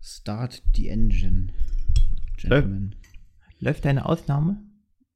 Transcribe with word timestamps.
Start 0.00 0.62
the 0.74 0.88
engine. 0.88 1.52
Gentlemen. 2.36 2.94
Läuft 3.58 3.84
deine 3.84 4.06
Ausnahme? 4.06 4.56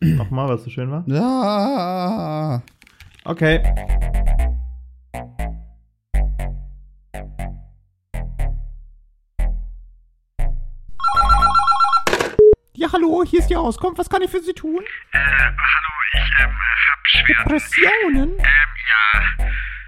Nochmal, 0.02 0.50
was 0.50 0.64
so 0.66 0.70
schön 0.70 0.90
war. 0.92 1.06
ah. 1.12 2.62
Okay. 3.24 3.62
Ja, 12.76 12.92
hallo, 12.94 13.24
hier 13.28 13.40
ist 13.40 13.50
die 13.50 13.56
Auskunft. 13.56 13.98
Was 13.98 14.10
kann 14.10 14.22
ich 14.22 14.30
für 14.30 14.40
Sie 14.40 14.54
tun? 14.54 14.84
Äh, 15.12 15.18
hallo, 15.18 15.94
ich 16.14 16.32
ähm, 16.40 16.52
hab 16.52 17.08
schwer. 17.08 17.26
Depressionen, 17.44 18.38
ja, 18.38 18.44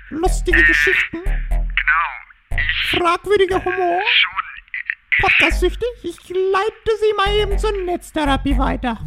lustige 0.09 0.63
Geschichten, 0.63 1.23
genau. 1.23 2.57
Ich 2.57 2.89
fragwürdiger 2.89 3.63
Humor, 3.63 4.01
schon. 4.01 5.21
podcastsüchtig. 5.21 5.87
Ich 6.03 6.29
leite 6.29 6.91
Sie 6.99 7.13
mal 7.15 7.33
eben 7.39 7.57
zur 7.57 7.71
Netztherapie 7.85 8.57
weiter. 8.57 8.99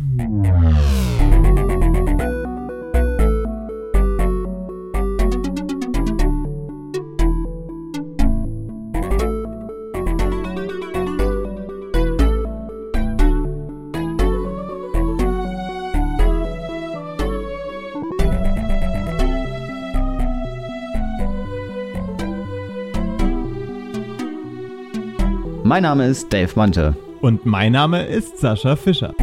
Mein 25.72 25.84
Name 25.84 26.06
ist 26.06 26.30
Dave 26.30 26.52
Mante. 26.54 26.94
Und 27.22 27.46
mein 27.46 27.72
Name 27.72 28.04
ist 28.04 28.36
Sascha 28.36 28.76
Fischer. 28.76 29.14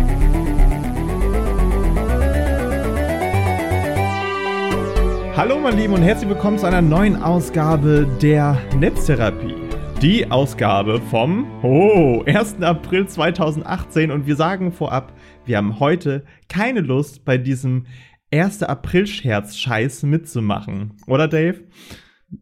Hallo 5.37 5.59
meine 5.59 5.79
Lieben 5.79 5.93
und 5.93 6.01
herzlich 6.01 6.27
willkommen 6.27 6.57
zu 6.57 6.65
einer 6.65 6.81
neuen 6.81 7.21
Ausgabe 7.21 8.07
der 8.19 8.59
Netztherapie. 8.75 9.53
Die 10.01 10.31
Ausgabe 10.31 10.99
vom 11.11 11.45
oh, 11.61 12.23
1. 12.25 12.63
April 12.63 13.07
2018 13.07 14.09
und 14.09 14.25
wir 14.25 14.35
sagen 14.35 14.71
vorab, 14.71 15.13
wir 15.45 15.55
haben 15.55 15.79
heute 15.79 16.25
keine 16.47 16.79
Lust 16.79 17.25
bei 17.25 17.37
diesem 17.37 17.85
1. 18.33 18.63
April-Scherz-Scheiß 18.63 20.01
mitzumachen. 20.01 20.97
Oder 21.05 21.27
Dave? 21.27 21.59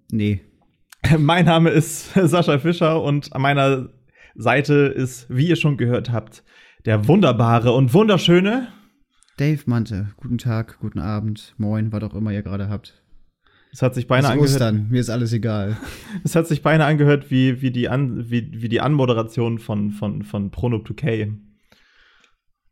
Nee. 0.10 0.46
Mein 1.18 1.44
Name 1.44 1.72
ist 1.72 2.14
Sascha 2.16 2.58
Fischer 2.58 3.04
und 3.04 3.34
an 3.36 3.42
meiner 3.42 3.90
Seite 4.38 4.74
ist, 4.74 5.26
wie 5.30 5.48
ihr 5.48 5.56
schon 5.56 5.78
gehört 5.78 6.12
habt, 6.12 6.44
der 6.86 7.08
wunderbare 7.08 7.72
und 7.72 7.94
wunderschöne. 7.94 8.68
Dave 9.38 9.62
Mante. 9.66 10.10
Guten 10.18 10.38
Tag, 10.38 10.78
guten 10.80 11.00
Abend, 11.00 11.56
moin, 11.58 11.92
was 11.92 12.04
auch 12.04 12.14
immer 12.14 12.32
ihr 12.32 12.44
gerade 12.44 12.70
habt. 12.70 13.02
Es 13.74 13.82
hat 13.82 13.96
sich 13.96 14.08
beinahe 14.08 14.34
angehört, 14.34 14.54
Ostern, 14.54 14.88
mir 14.90 15.02
ist 15.02 15.10
alles 15.10 15.34
egal. 15.34 15.78
es 16.24 16.36
hat 16.36 16.48
sich 16.48 16.62
beinahe 16.62 16.88
angehört 16.88 17.30
wie, 17.30 17.62
wie, 17.62 17.72
die, 17.72 17.90
An, 17.90 18.30
wie, 18.30 18.62
wie 18.62 18.70
die 18.70 18.80
Anmoderation 18.80 19.60
von, 19.60 19.92
von, 19.92 20.22
von 20.22 20.52
Pronop 20.52 20.88
2K. 20.88 21.34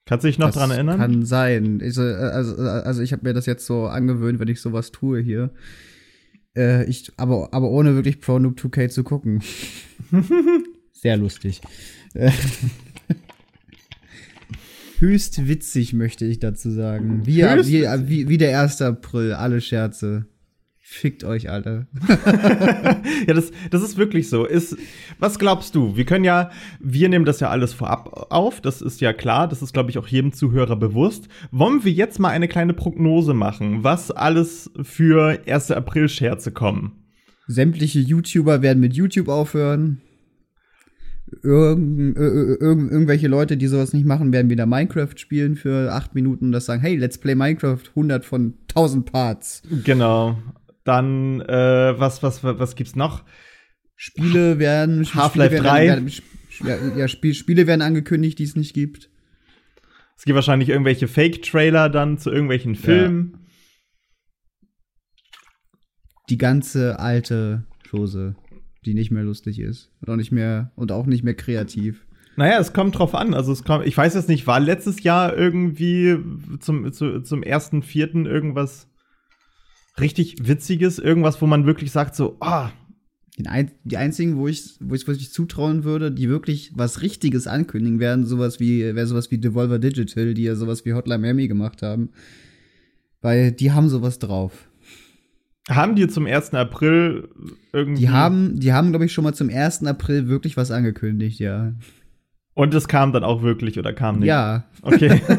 Kannst 0.06 0.24
du 0.24 0.28
dich 0.28 0.38
noch 0.38 0.48
das 0.48 0.56
dran 0.56 0.72
erinnern? 0.72 1.00
Kann 1.00 1.26
sein. 1.26 1.80
Ich, 1.84 1.98
äh, 1.98 2.02
also, 2.02 2.58
äh, 2.58 2.68
also 2.68 3.02
ich 3.02 3.12
habe 3.12 3.28
mir 3.28 3.34
das 3.34 3.48
jetzt 3.48 3.66
so 3.66 3.88
angewöhnt, 3.88 4.40
wenn 4.40 4.48
ich 4.48 4.62
sowas 4.62 4.92
tue 4.92 5.20
hier. 5.20 5.52
Äh, 6.56 6.86
ich, 6.86 7.12
aber, 7.18 7.50
aber 7.54 7.70
ohne 7.70 7.96
wirklich 7.96 8.22
Pro 8.22 8.38
Noob 8.38 8.60
2K 8.60 8.90
zu 8.90 9.04
gucken. 9.04 9.42
Sehr 11.06 11.18
lustig. 11.18 11.62
Höchst 14.98 15.48
witzig, 15.48 15.94
möchte 15.94 16.26
ich 16.26 16.40
dazu 16.40 16.72
sagen. 16.72 17.28
Wie, 17.28 17.44
wie, 17.44 17.84
wie, 18.08 18.28
wie 18.28 18.38
der 18.40 18.60
1. 18.60 18.82
April, 18.82 19.34
alle 19.34 19.62
Scherze. 19.62 20.26
Fickt 20.80 21.24
euch 21.24 21.48
alle. 21.52 21.86
ja, 23.28 23.36
das, 23.36 23.52
das 23.70 23.84
ist 23.84 23.98
wirklich 23.98 24.30
so. 24.30 24.46
Ist, 24.46 24.78
was 25.20 25.38
glaubst 25.38 25.76
du? 25.76 25.96
Wir 25.96 26.06
können 26.06 26.26
ja, 26.26 26.50
wir 26.80 27.08
nehmen 27.08 27.26
das 27.26 27.40
ja 27.40 27.52
alles 27.52 27.74
vorab 27.74 28.32
auf, 28.32 28.60
das 28.60 28.82
ist 28.82 29.00
ja 29.00 29.14
klar, 29.14 29.48
das 29.48 29.62
ist, 29.62 29.74
glaube 29.74 29.92
ich, 29.92 30.00
auch 30.00 30.08
jedem 30.08 30.34
Zuhörer 30.34 30.76
bewusst. 30.76 31.28
Wollen 31.52 31.86
wir 31.86 31.92
jetzt 31.92 32.18
mal 32.18 32.30
eine 32.30 32.48
kleine 32.48 32.74
Prognose 32.74 33.36
machen, 33.36 33.84
was 33.84 34.10
alles 34.10 34.72
für 34.82 35.40
1. 35.46 35.70
April-Scherze 35.70 36.52
kommen? 36.52 36.94
Sämtliche 37.46 38.00
YouTuber 38.00 38.64
werden 38.64 38.80
mit 38.80 38.96
YouTube 38.96 39.28
aufhören. 39.28 40.02
Irgend, 41.44 42.18
ir- 42.18 42.58
ir- 42.60 42.92
irgendwelche 42.92 43.28
Leute, 43.28 43.58
die 43.58 43.68
sowas 43.68 43.94
nicht 43.94 44.06
machen, 44.06 44.32
werden 44.34 44.50
wieder 44.50 44.66
Minecraft 44.66 45.16
spielen 45.18 45.56
für 45.56 45.92
acht 45.94 46.16
Minuten 46.16 46.46
und 46.46 46.52
das 46.52 46.66
sagen, 46.66 46.82
hey, 46.82 46.96
let's 46.96 47.18
play 47.18 47.36
Minecraft, 47.36 47.82
100 47.90 48.26
von 48.26 48.56
1000 48.70 49.12
Parts. 49.12 49.62
Genau. 49.84 50.38
Dann, 50.84 51.42
äh, 51.42 52.00
was, 52.00 52.22
was, 52.24 52.44
was 52.44 52.76
gibt's 52.76 52.96
noch? 52.96 53.24
Spiele 53.96 54.60
werden 54.60 55.06
Half-Life 55.14 55.56
Spiele 55.56 55.70
3. 55.70 55.88
Werden, 55.88 56.12
werden, 56.64 56.92
ja, 56.96 56.98
ja 57.00 57.08
Spiel, 57.08 57.34
Spiele 57.34 57.66
werden 57.68 57.82
angekündigt, 57.82 58.38
die 58.40 58.44
es 58.44 58.56
nicht 58.56 58.74
gibt. 58.74 59.10
Es 60.18 60.26
gibt 60.26 60.36
wahrscheinlich 60.36 60.70
irgendwelche 60.70 61.08
Fake-Trailer 61.08 61.90
dann 61.90 62.18
zu 62.18 62.30
irgendwelchen 62.32 62.76
Filmen. 62.76 63.40
Die 66.30 66.38
ganze 66.38 67.00
alte 67.00 67.66
Chose, 67.90 68.36
die 68.86 68.94
nicht 68.94 69.12
mehr 69.12 69.24
lustig 69.24 69.60
ist 69.60 69.92
und 70.02 70.10
auch 70.10 70.16
nicht 70.16 70.32
mehr 70.32 70.72
und 70.76 70.92
auch 70.92 71.06
nicht 71.06 71.24
mehr 71.24 71.34
kreativ. 71.34 72.06
Naja, 72.38 72.60
es 72.60 72.74
kommt 72.74 72.98
drauf 72.98 73.16
an. 73.16 73.34
Also 73.34 73.52
es 73.52 73.64
kommt, 73.64 73.86
ich 73.86 73.96
weiß 73.96 74.14
jetzt 74.14 74.30
nicht, 74.30 74.46
war 74.46 74.60
letztes 74.60 75.04
Jahr 75.04 75.36
irgendwie 75.36 76.18
zum, 76.60 76.92
zu, 76.92 77.22
zum 77.22 77.44
ersten 77.44 77.82
Vierten 77.82 78.26
irgendwas 78.26 78.88
richtig 80.00 80.48
Witziges, 80.48 81.00
irgendwas, 81.00 81.42
wo 81.42 81.48
man 81.48 81.66
wirklich 81.66 81.92
sagt, 81.92 82.16
so, 82.16 82.36
ah, 82.42 82.72
Den 83.38 83.48
ein, 83.48 83.72
die 83.84 83.98
einzigen, 83.98 84.38
wo 84.38 84.48
ich, 84.48 84.76
wo 84.82 84.96
ich 84.96 85.08
wirklich 85.08 85.32
zutrauen 85.32 85.84
würde, 85.84 86.12
die 86.12 86.30
wirklich 86.30 86.72
was 86.76 87.02
Richtiges 87.02 87.48
ankündigen 87.48 88.00
werden, 88.00 88.26
sowas 88.26 88.60
wie, 88.60 88.82
wäre 88.82 89.08
sowas 89.08 89.32
wie 89.32 89.38
Devolver 89.38 89.80
Digital, 89.80 90.34
die 90.34 90.44
ja 90.44 90.56
sowas 90.56 90.86
wie 90.86 90.94
Hotline 90.94 91.20
Miami 91.20 91.48
gemacht 91.48 91.82
haben. 91.82 92.10
Weil 93.22 93.52
die 93.54 93.72
haben 93.72 93.90
sowas 93.90 94.20
drauf. 94.20 94.70
Haben 95.70 95.96
die 95.96 96.08
zum 96.08 96.26
1. 96.28 96.54
April 96.54 97.30
irgendwie. 97.74 98.02
Die 98.02 98.10
haben, 98.10 98.60
die 98.60 98.74
haben, 98.74 98.90
glaube 98.92 99.06
ich, 99.06 99.14
schon 99.14 99.24
mal 99.24 99.34
zum 99.34 99.50
1. 99.50 99.84
April 99.86 100.28
wirklich 100.28 100.58
was 100.58 100.72
angekündigt, 100.72 101.40
ja. 101.40 101.74
Und 102.54 102.74
es 102.74 102.88
kam 102.88 103.12
dann 103.12 103.24
auch 103.24 103.42
wirklich 103.42 103.78
oder 103.80 103.94
kam 103.94 104.20
nicht? 104.20 104.28
Ja. 104.28 104.66
Okay. 104.82 105.22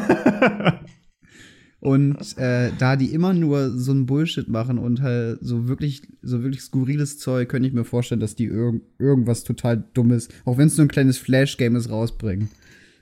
Und 1.79 2.37
äh, 2.37 2.71
da 2.79 2.95
die 2.95 3.13
immer 3.13 3.33
nur 3.33 3.69
so 3.69 3.91
ein 3.91 4.07
Bullshit 4.07 4.49
machen 4.49 4.79
und 4.79 5.01
halt 5.01 5.37
so 5.41 5.67
wirklich, 5.67 6.01
so 6.23 6.41
wirklich 6.41 6.61
skurriles 6.63 7.19
Zeug, 7.19 7.49
könnte 7.49 7.67
ich 7.67 7.73
mir 7.73 7.83
vorstellen, 7.83 8.19
dass 8.19 8.35
die 8.35 8.45
irg 8.45 8.81
irgendwas 8.97 9.43
total 9.43 9.83
Dummes, 9.93 10.27
auch 10.43 10.57
wenn 10.57 10.67
es 10.67 10.77
nur 10.77 10.85
ein 10.85 10.89
kleines 10.89 11.19
Flash-Game 11.19 11.75
ist, 11.75 11.91
rausbringen. 11.91 12.49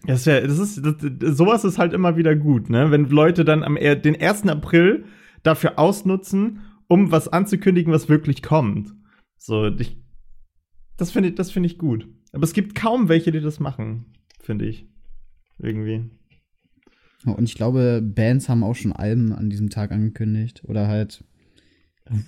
Das, 0.06 0.26
wär, 0.26 0.46
das 0.46 0.60
ist, 0.60 0.82
das, 0.84 1.38
sowas 1.38 1.64
ist 1.64 1.78
halt 1.78 1.94
immer 1.94 2.18
wieder 2.18 2.36
gut, 2.36 2.70
ne? 2.70 2.92
Wenn 2.92 3.10
Leute 3.10 3.46
dann 3.46 3.64
am 3.64 3.76
den 3.76 4.22
1. 4.22 4.48
April 4.48 5.06
dafür 5.42 5.80
ausnutzen, 5.80 6.60
um 6.88 7.12
was 7.12 7.28
anzukündigen, 7.28 7.94
was 7.94 8.10
wirklich 8.10 8.42
kommt. 8.42 8.94
So, 9.38 9.68
ich, 9.68 9.98
das 10.98 11.12
finde 11.12 11.30
ich, 11.30 11.36
das 11.36 11.52
finde 11.52 11.68
ich 11.68 11.78
gut. 11.78 12.08
Aber 12.32 12.44
es 12.44 12.54
gibt 12.54 12.76
kaum 12.76 13.10
welche, 13.10 13.32
die 13.32 13.42
das 13.42 13.60
machen, 13.60 14.14
finde 14.42 14.66
ich. 14.66 14.88
Irgendwie. 15.58 16.10
Und 17.26 17.50
ich 17.50 17.56
glaube, 17.56 18.02
Bands 18.04 18.50
haben 18.50 18.64
auch 18.64 18.76
schon 18.76 18.92
Alben 18.92 19.34
an 19.34 19.50
diesem 19.50 19.70
Tag 19.70 19.92
angekündigt 19.92 20.64
oder 20.66 20.88
halt 20.88 21.24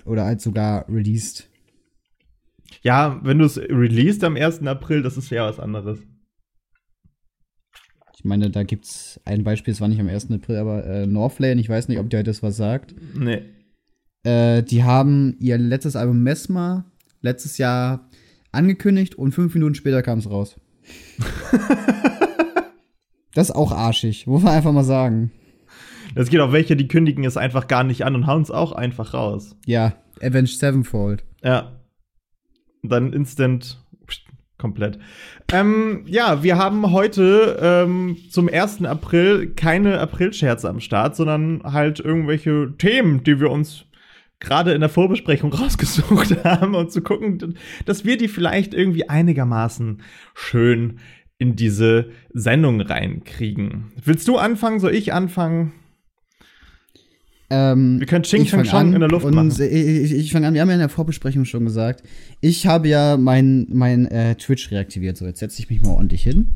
oder 0.04 0.24
halt 0.24 0.40
sogar 0.40 0.88
released. 0.88 1.48
Ja, 2.82 3.20
wenn 3.22 3.38
du 3.38 3.44
es 3.44 3.58
released 3.58 4.24
am 4.24 4.36
1. 4.36 4.62
April, 4.62 5.02
das 5.02 5.16
ist 5.16 5.30
ja 5.30 5.46
was 5.46 5.60
anderes. 5.60 6.00
Ich 8.16 8.24
meine, 8.24 8.50
da 8.50 8.64
gibt's 8.64 9.20
ein 9.24 9.44
Beispiel, 9.44 9.72
es 9.72 9.80
war 9.80 9.86
nicht 9.86 10.00
am 10.00 10.08
1. 10.08 10.32
April, 10.32 10.56
aber 10.56 10.84
äh, 10.84 11.06
Northlane, 11.06 11.60
ich 11.60 11.68
weiß 11.68 11.86
nicht, 11.88 11.98
ob 11.98 12.10
dir 12.10 12.24
das 12.24 12.42
was 12.42 12.56
sagt. 12.56 12.94
Nee. 13.14 13.42
Äh, 14.28 14.62
die 14.62 14.84
haben 14.84 15.36
ihr 15.40 15.56
letztes 15.56 15.96
Album 15.96 16.22
Mesmer 16.22 16.84
letztes 17.22 17.56
Jahr 17.56 18.10
angekündigt 18.52 19.14
und 19.14 19.32
fünf 19.32 19.54
Minuten 19.54 19.74
später 19.74 20.02
kam 20.02 20.18
es 20.18 20.28
raus. 20.28 20.56
das 23.34 23.48
ist 23.48 23.56
auch 23.56 23.72
arschig, 23.72 24.26
muss 24.26 24.42
man 24.42 24.52
einfach 24.52 24.72
mal 24.72 24.84
sagen. 24.84 25.30
Es 26.14 26.28
gibt 26.28 26.42
auch 26.42 26.52
welche, 26.52 26.76
die 26.76 26.88
kündigen 26.88 27.24
es 27.24 27.38
einfach 27.38 27.68
gar 27.68 27.84
nicht 27.84 28.04
an 28.04 28.14
und 28.14 28.26
hauen 28.26 28.42
es 28.42 28.50
auch 28.50 28.72
einfach 28.72 29.14
raus. 29.14 29.56
Ja, 29.64 29.94
Avenged 30.20 30.58
Sevenfold. 30.58 31.24
Ja. 31.42 31.80
Dann 32.82 33.14
instant 33.14 33.82
pst, 34.06 34.26
komplett. 34.58 34.98
Ähm, 35.52 36.02
ja, 36.06 36.42
wir 36.42 36.58
haben 36.58 36.90
heute 36.92 37.58
ähm, 37.62 38.18
zum 38.30 38.48
1. 38.48 38.84
April 38.84 39.54
keine 39.54 40.00
Aprilscherze 40.00 40.68
am 40.68 40.80
Start, 40.80 41.16
sondern 41.16 41.62
halt 41.64 41.98
irgendwelche 42.00 42.74
Themen, 42.76 43.24
die 43.24 43.40
wir 43.40 43.50
uns 43.50 43.87
gerade 44.40 44.72
in 44.72 44.80
der 44.80 44.88
Vorbesprechung 44.88 45.52
rausgesucht 45.54 46.44
haben, 46.44 46.74
um 46.74 46.88
zu 46.88 47.02
gucken, 47.02 47.56
dass 47.84 48.04
wir 48.04 48.16
die 48.16 48.28
vielleicht 48.28 48.74
irgendwie 48.74 49.08
einigermaßen 49.08 50.02
schön 50.34 50.98
in 51.38 51.54
diese 51.54 52.10
Sendung 52.32 52.80
reinkriegen. 52.80 53.92
Willst 54.04 54.26
du 54.26 54.36
anfangen? 54.36 54.80
Soll 54.80 54.94
ich 54.94 55.12
anfangen? 55.12 55.72
Ähm, 57.50 57.98
Wir 58.00 58.06
können 58.06 58.24
Ching 58.24 58.44
Chang 58.44 58.64
Chang 58.64 58.88
an 58.88 58.94
in 58.94 59.00
der 59.00 59.08
Luft 59.08 59.24
und 59.24 59.34
machen. 59.34 59.50
Ich, 59.50 60.12
ich, 60.12 60.32
fange 60.32 60.48
an. 60.48 60.54
Wir 60.54 60.60
haben 60.60 60.68
ja 60.68 60.74
in 60.74 60.80
der 60.80 60.88
Vorbesprechung 60.88 61.44
schon 61.44 61.64
gesagt, 61.64 62.02
ich 62.40 62.66
habe 62.66 62.88
ja 62.88 63.16
mein, 63.16 63.66
mein 63.70 64.06
äh, 64.06 64.34
Twitch 64.34 64.70
reaktiviert. 64.70 65.16
So, 65.16 65.24
jetzt 65.24 65.38
setze 65.38 65.62
ich 65.62 65.70
mich 65.70 65.80
mal 65.80 65.90
ordentlich 65.90 66.22
hin. 66.24 66.54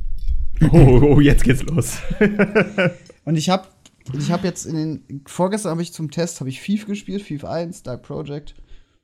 Oh, 0.71 1.01
oh, 1.03 1.21
jetzt 1.21 1.45
geht's 1.45 1.63
los. 1.63 1.99
Und 3.25 3.37
ich 3.37 3.49
habe 3.49 3.69
ich 4.19 4.31
hab 4.31 4.45
jetzt 4.45 4.67
in 4.67 4.77
den 4.77 5.23
vorgestern 5.27 5.71
habe 5.71 5.83
ich 5.83 5.93
zum 5.93 6.11
Test 6.11 6.41
habe 6.41 6.51
ich 6.51 6.61
FIFA 6.61 6.87
gespielt, 6.87 7.23
FIFA 7.23 7.53
1, 7.53 7.83
Dark 7.83 8.03
Project. 8.03 8.55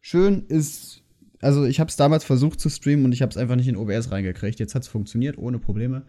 Schön 0.00 0.46
ist 0.48 1.02
also 1.40 1.64
ich 1.64 1.78
habe 1.78 1.88
es 1.88 1.96
damals 1.96 2.24
versucht 2.24 2.60
zu 2.60 2.68
streamen 2.68 3.04
und 3.04 3.12
ich 3.12 3.22
habe 3.22 3.30
es 3.30 3.36
einfach 3.36 3.56
nicht 3.56 3.68
in 3.68 3.76
OBS 3.76 4.10
reingekriegt. 4.10 4.58
Jetzt 4.58 4.74
hat 4.74 4.82
es 4.82 4.88
funktioniert 4.88 5.38
ohne 5.38 5.58
Probleme. 5.58 6.02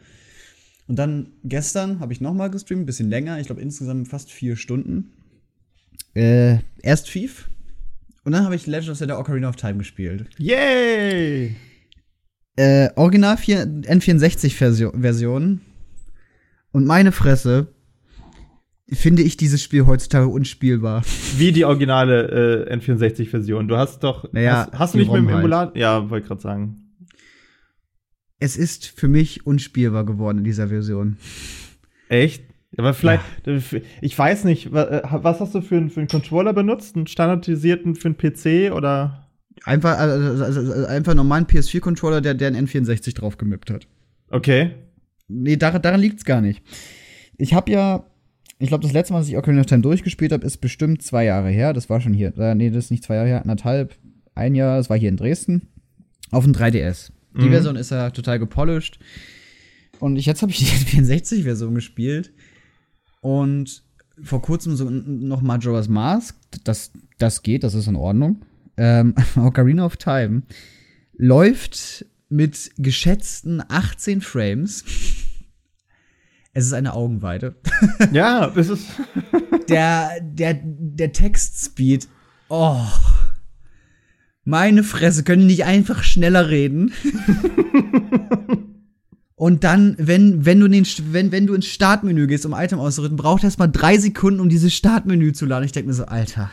Und 0.87 0.97
dann 0.97 1.33
gestern 1.43 1.99
habe 1.99 2.13
ich 2.13 2.21
noch 2.21 2.33
mal 2.33 2.49
gestreamt, 2.49 2.81
ein 2.81 2.85
bisschen 2.87 3.09
länger, 3.09 3.39
ich 3.39 3.45
glaube 3.45 3.61
insgesamt 3.61 4.07
fast 4.07 4.31
vier 4.31 4.55
Stunden. 4.55 5.11
Äh, 6.15 6.59
erst 6.81 7.09
FIFA 7.09 7.45
und 8.23 8.33
dann 8.33 8.43
habe 8.43 8.55
ich 8.55 8.67
Legend 8.67 8.91
of 8.91 8.97
Zelda 8.97 9.17
Ocarina 9.17 9.49
of 9.49 9.55
Time 9.55 9.77
gespielt. 9.77 10.27
Yay! 10.37 11.55
Äh, 12.55 12.89
Original 12.95 13.37
4, 13.37 13.65
N64-Version. 13.65 15.01
Version. 15.01 15.61
Und 16.71 16.85
meine 16.85 17.11
Fresse, 17.11 17.73
finde 18.91 19.21
ich 19.23 19.37
dieses 19.37 19.61
Spiel 19.61 19.85
heutzutage 19.85 20.27
unspielbar. 20.27 21.03
Wie 21.37 21.51
die 21.51 21.65
originale 21.65 22.65
äh, 22.67 22.75
N64-Version. 22.75 23.67
Du 23.67 23.77
hast 23.77 24.03
doch. 24.03 24.31
Naja, 24.33 24.67
hast, 24.71 24.79
hast 24.79 24.93
du 24.93 24.97
nicht 24.99 25.07
mit 25.11 25.17
dem 25.17 25.25
ROM 25.25 25.33
halt. 25.33 25.43
Emulator? 25.43 25.77
Ja, 25.77 26.09
wollte 26.09 26.27
gerade 26.27 26.41
sagen. 26.41 26.75
Es 28.39 28.55
ist 28.57 28.87
für 28.87 29.07
mich 29.07 29.45
unspielbar 29.45 30.05
geworden 30.05 30.39
in 30.39 30.43
dieser 30.43 30.69
Version. 30.69 31.17
Echt? 32.07 32.43
Aber 32.77 32.93
vielleicht, 32.93 33.23
ich 34.01 34.17
weiß 34.17 34.43
nicht, 34.45 34.67
äh, 34.67 35.01
was 35.11 35.39
hast 35.39 35.55
du 35.55 35.61
für, 35.61 35.75
einen- 35.75 35.89
für 35.89 35.99
einen 36.01 36.07
Controller 36.07 36.53
benutzt? 36.53 36.95
Einen 36.95 37.07
standardisierten 37.07 37.95
für 37.95 38.09
einen 38.09 38.17
PC 38.17 38.71
oder? 38.71 39.27
Einfach, 39.65 39.97
also, 39.97 40.43
also, 40.43 40.85
einfach 40.85 41.11
einen 41.11 41.17
normalen 41.17 41.45
PS4-Controller, 41.45 42.21
der, 42.21 42.35
der 42.35 42.47
einen 42.49 42.67
N64 42.67 43.15
drauf 43.15 43.37
gemippt 43.37 43.71
hat. 43.71 43.87
Okay. 44.29 44.71
Nee, 45.27 45.57
daran, 45.57 45.81
daran 45.81 45.99
liegt's 45.99 46.23
gar 46.23 46.41
nicht. 46.41 46.61
Ich 47.37 47.53
habe 47.53 47.71
ja, 47.71 48.05
ich 48.59 48.67
glaube, 48.67 48.83
das 48.83 48.93
letzte 48.93 49.13
Mal, 49.13 49.19
dass 49.19 49.29
ich 49.29 49.37
Ocarina 49.37 49.61
of 49.61 49.67
Time 49.67 49.81
durchgespielt 49.81 50.31
habe, 50.31 50.45
ist 50.45 50.57
bestimmt 50.57 51.01
zwei 51.01 51.25
Jahre 51.25 51.49
her. 51.49 51.73
Das 51.73 51.89
war 51.89 52.01
schon 52.01 52.13
hier. 52.13 52.37
Äh, 52.37 52.55
nee, 52.55 52.69
das 52.69 52.85
ist 52.85 52.91
nicht 52.91 53.03
zwei 53.03 53.15
Jahre 53.15 53.27
her, 53.27 53.41
anderthalb, 53.41 53.95
ein 54.35 54.53
Jahr. 54.55 54.77
Das 54.77 54.89
war 54.89 54.97
hier 54.97 55.09
in 55.09 55.17
Dresden. 55.17 55.67
Auf 56.31 56.43
dem 56.43 56.53
3DS. 56.53 57.11
Die 57.35 57.45
Mhm. 57.45 57.51
Version 57.51 57.75
ist 57.75 57.91
ja 57.91 58.09
total 58.09 58.37
gepolished. 58.39 58.99
Und 59.99 60.17
ich, 60.17 60.25
jetzt 60.25 60.41
habe 60.41 60.51
ich 60.51 60.57
die 60.59 60.65
64-Version 60.97 61.73
gespielt. 61.75 62.31
Und 63.21 63.83
vor 64.21 64.41
kurzem 64.41 64.75
so 64.75 64.89
noch 64.89 65.41
Majora's 65.41 65.87
Mask. 65.87 66.35
Das, 66.63 66.91
das 67.17 67.41
geht, 67.43 67.63
das 67.63 67.73
ist 67.73 67.87
in 67.87 67.95
Ordnung. 67.95 68.43
Ähm, 68.77 69.15
Ocarina 69.35 69.85
of 69.85 69.97
Time 69.97 70.43
läuft 71.17 72.05
mit 72.29 72.71
geschätzten 72.77 73.61
18 73.67 74.21
Frames. 74.21 74.83
Es 76.59 76.65
ist 76.65 76.73
eine 76.73 76.93
Augenweide. 76.93 77.55
Ja, 78.11 78.51
es 78.53 78.67
ist. 78.69 78.85
Der, 79.69 80.19
der, 80.19 80.59
der 80.63 81.11
Textspeed. 81.11 82.07
Oh. 82.49 82.81
Meine 84.43 84.81
Fresse, 84.83 85.23
können 85.23 85.43
die 85.43 85.47
nicht 85.47 85.63
einfach 85.63 86.01
schneller 86.01 86.49
reden? 86.49 86.91
Und 89.35 89.63
dann, 89.63 89.95
wenn, 89.99 90.43
wenn, 90.43 90.59
du 90.59 90.65
in 90.65 90.71
den, 90.71 90.87
wenn, 91.11 91.31
wenn 91.31 91.45
du 91.45 91.53
ins 91.53 91.67
Startmenü 91.67 92.25
gehst, 92.25 92.47
um 92.47 92.53
Item 92.53 92.79
auszurüsten, 92.79 93.15
braucht 93.15 93.43
erst 93.43 93.59
mal 93.59 93.67
drei 93.67 93.99
Sekunden, 93.99 94.39
um 94.39 94.49
dieses 94.49 94.73
Startmenü 94.73 95.33
zu 95.33 95.45
laden. 95.45 95.65
Ich 95.65 95.71
denke 95.71 95.89
mir 95.89 95.93
so, 95.93 96.05
Alter. 96.05 96.49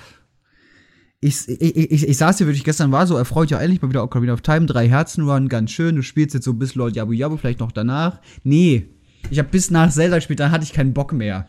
Ich, 1.20 1.48
ich, 1.48 1.74
ich, 1.74 2.06
ich 2.06 2.16
saß 2.18 2.36
hier 2.36 2.46
wirklich 2.46 2.64
gestern, 2.64 2.92
war 2.92 3.06
so 3.06 3.16
erfreut, 3.16 3.50
ja, 3.50 3.58
endlich 3.58 3.80
mal 3.80 3.88
wieder 3.88 4.04
Ocarina 4.04 4.34
of 4.34 4.42
Time, 4.42 4.66
drei 4.66 4.88
Herzen 4.90 5.26
Run, 5.26 5.48
ganz 5.48 5.70
schön. 5.70 5.96
Du 5.96 6.02
spielst 6.02 6.34
jetzt 6.34 6.44
so 6.44 6.52
bis 6.52 6.74
Lord 6.74 6.96
Yabu 6.96 7.12
Yabu, 7.12 7.38
vielleicht 7.38 7.60
noch 7.60 7.72
danach. 7.72 8.20
Nee. 8.44 8.90
Ich 9.30 9.38
habe 9.38 9.48
bis 9.48 9.70
nach 9.70 9.90
Zelda 9.90 10.16
gespielt, 10.16 10.40
dann 10.40 10.50
hatte 10.50 10.64
ich 10.64 10.72
keinen 10.72 10.94
Bock 10.94 11.12
mehr. 11.12 11.46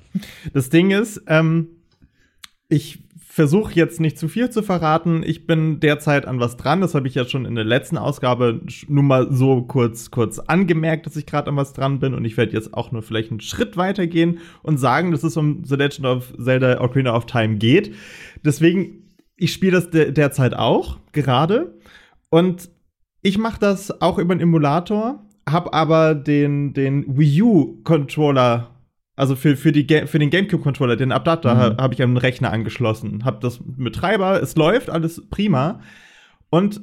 Das 0.54 0.70
Ding 0.70 0.92
ist, 0.92 1.22
ähm, 1.28 1.68
ich 2.70 3.00
versuche 3.38 3.72
jetzt 3.76 4.00
nicht 4.00 4.18
zu 4.18 4.28
viel 4.28 4.50
zu 4.50 4.64
verraten. 4.64 5.22
Ich 5.24 5.46
bin 5.46 5.80
derzeit 5.80 6.26
an 6.26 6.40
was 6.40 6.58
dran. 6.58 6.82
Das 6.82 6.96
habe 6.96 7.08
ich 7.08 7.14
ja 7.14 7.24
schon 7.24 7.46
in 7.46 7.54
der 7.54 7.66
letzten 7.66 8.00
Ausgabe 8.00 8.62
nur 8.88 9.04
mal 9.04 9.32
so 9.32 9.62
kurz, 9.62 10.10
kurz 10.10 10.40
angemerkt, 10.40 11.06
dass 11.06 11.16
ich 11.16 11.28
gerade 11.28 11.52
an 11.52 11.56
was 11.56 11.74
dran 11.74 12.00
bin. 12.00 12.16
Und 12.16 12.26
ich 12.26 12.36
werde 12.36 12.54
jetzt 12.54 12.74
auch 12.74 12.92
nur 12.92 13.04
vielleicht 13.04 13.30
einen 13.30 13.40
Schritt 13.40 13.78
weiter 13.78 14.08
gehen 14.08 14.40
und 14.64 14.80
sagen, 14.80 15.12
dass 15.12 15.24
es 15.24 15.38
um 15.38 15.64
The 15.64 15.76
Legend 15.76 16.08
of 16.08 16.34
Zelda 16.44 16.82
Ocarina 16.82 17.16
of 17.16 17.28
Time 17.28 17.58
geht. 17.58 17.94
Deswegen, 18.44 19.08
ich 19.36 19.54
spiele 19.54 19.74
das 19.74 19.92
de 19.92 20.12
derzeit 20.12 20.56
auch, 20.56 20.98
gerade. 21.12 21.78
Und 22.30 22.72
ich 23.22 23.38
mache 23.38 23.60
das 23.60 24.02
auch 24.02 24.18
über 24.18 24.32
einen 24.32 24.42
Emulator, 24.42 25.27
habe 25.48 25.74
aber 25.74 26.14
den, 26.16 26.74
den 26.74 27.18
Wii 27.18 27.42
U-Controller 27.42 28.72
also 29.20 29.36
für, 29.36 29.58
für, 29.58 29.72
die, 29.72 29.88
Ga- 29.88 30.06
für 30.06 30.20
den 30.20 30.30
GameCube-Controller, 30.30 30.96
den 30.96 31.12
Adapter, 31.12 31.56
Mhm. 31.56 31.60
ha- 31.60 31.78
habe 31.80 31.96
ich 31.96 32.04
am 32.04 32.18
Rechner 32.18 32.52
angeschlossen. 32.54 33.26
Habe 33.26 33.40
das 33.42 33.60
mit 33.66 33.96
Treiber, 33.96 34.40
es 34.44 34.56
läuft, 34.56 34.92
alles 34.92 35.28
prima. 35.32 35.82
Und 36.52 36.82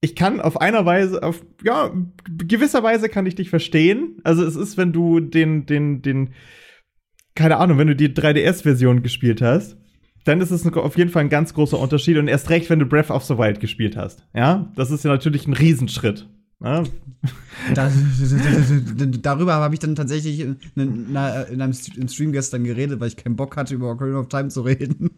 ich 0.00 0.16
kann 0.16 0.40
auf 0.40 0.60
einer 0.60 0.84
Weise, 0.84 1.22
auf, 1.22 1.44
ja, 1.62 1.92
gewisser 2.26 2.82
Weise 2.82 3.08
kann 3.08 3.26
ich 3.26 3.36
dich 3.36 3.48
verstehen. 3.48 4.16
Also 4.24 4.42
es 4.44 4.56
ist, 4.56 4.76
wenn 4.76 4.92
du 4.92 5.20
den, 5.20 5.64
den, 5.64 6.02
den, 6.02 6.30
keine 7.36 7.58
Ahnung, 7.58 7.78
wenn 7.78 7.86
du 7.86 7.94
die 7.94 8.08
3DS-Version 8.08 9.04
gespielt 9.04 9.40
hast, 9.40 9.76
dann 10.24 10.40
ist 10.40 10.50
es 10.50 10.66
auf 10.66 10.98
jeden 10.98 11.10
Fall 11.10 11.22
ein 11.22 11.28
ganz 11.30 11.54
großer 11.54 11.78
Unterschied. 11.78 12.16
Und 12.16 12.26
erst 12.26 12.50
recht, 12.50 12.70
wenn 12.70 12.80
du 12.80 12.86
Breath 12.86 13.10
of 13.12 13.22
the 13.22 13.38
Wild 13.38 13.60
gespielt 13.60 13.96
hast. 13.96 14.26
Ja, 14.34 14.72
das 14.74 14.90
ist 14.90 15.04
ja 15.04 15.12
natürlich 15.12 15.46
ein 15.46 15.52
Riesenschritt. 15.52 16.28
Ja, 16.62 16.84
Da, 17.74 17.90
darüber 19.22 19.54
habe 19.54 19.74
ich 19.74 19.80
dann 19.80 19.94
tatsächlich 19.94 20.40
in, 20.40 20.56
in, 20.74 21.08
in 21.10 21.16
einem 21.16 21.72
Stream 21.72 22.32
gestern 22.32 22.64
geredet, 22.64 23.00
weil 23.00 23.08
ich 23.08 23.16
keinen 23.16 23.36
Bock 23.36 23.56
hatte, 23.56 23.74
über 23.74 23.90
Ocarina 23.90 24.18
of 24.18 24.28
Time 24.28 24.48
zu 24.48 24.62
reden. 24.62 25.10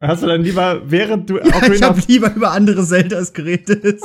Hast 0.00 0.22
du 0.22 0.26
dann 0.26 0.42
lieber, 0.42 0.80
während 0.86 1.28
du 1.28 1.38
ich 1.42 1.54
Ocarina 1.54 1.88
habe 1.88 1.98
of 1.98 2.08
lieber 2.08 2.34
über 2.34 2.52
andere 2.52 2.84
Zeldas 2.84 3.32
geredet. 3.32 4.00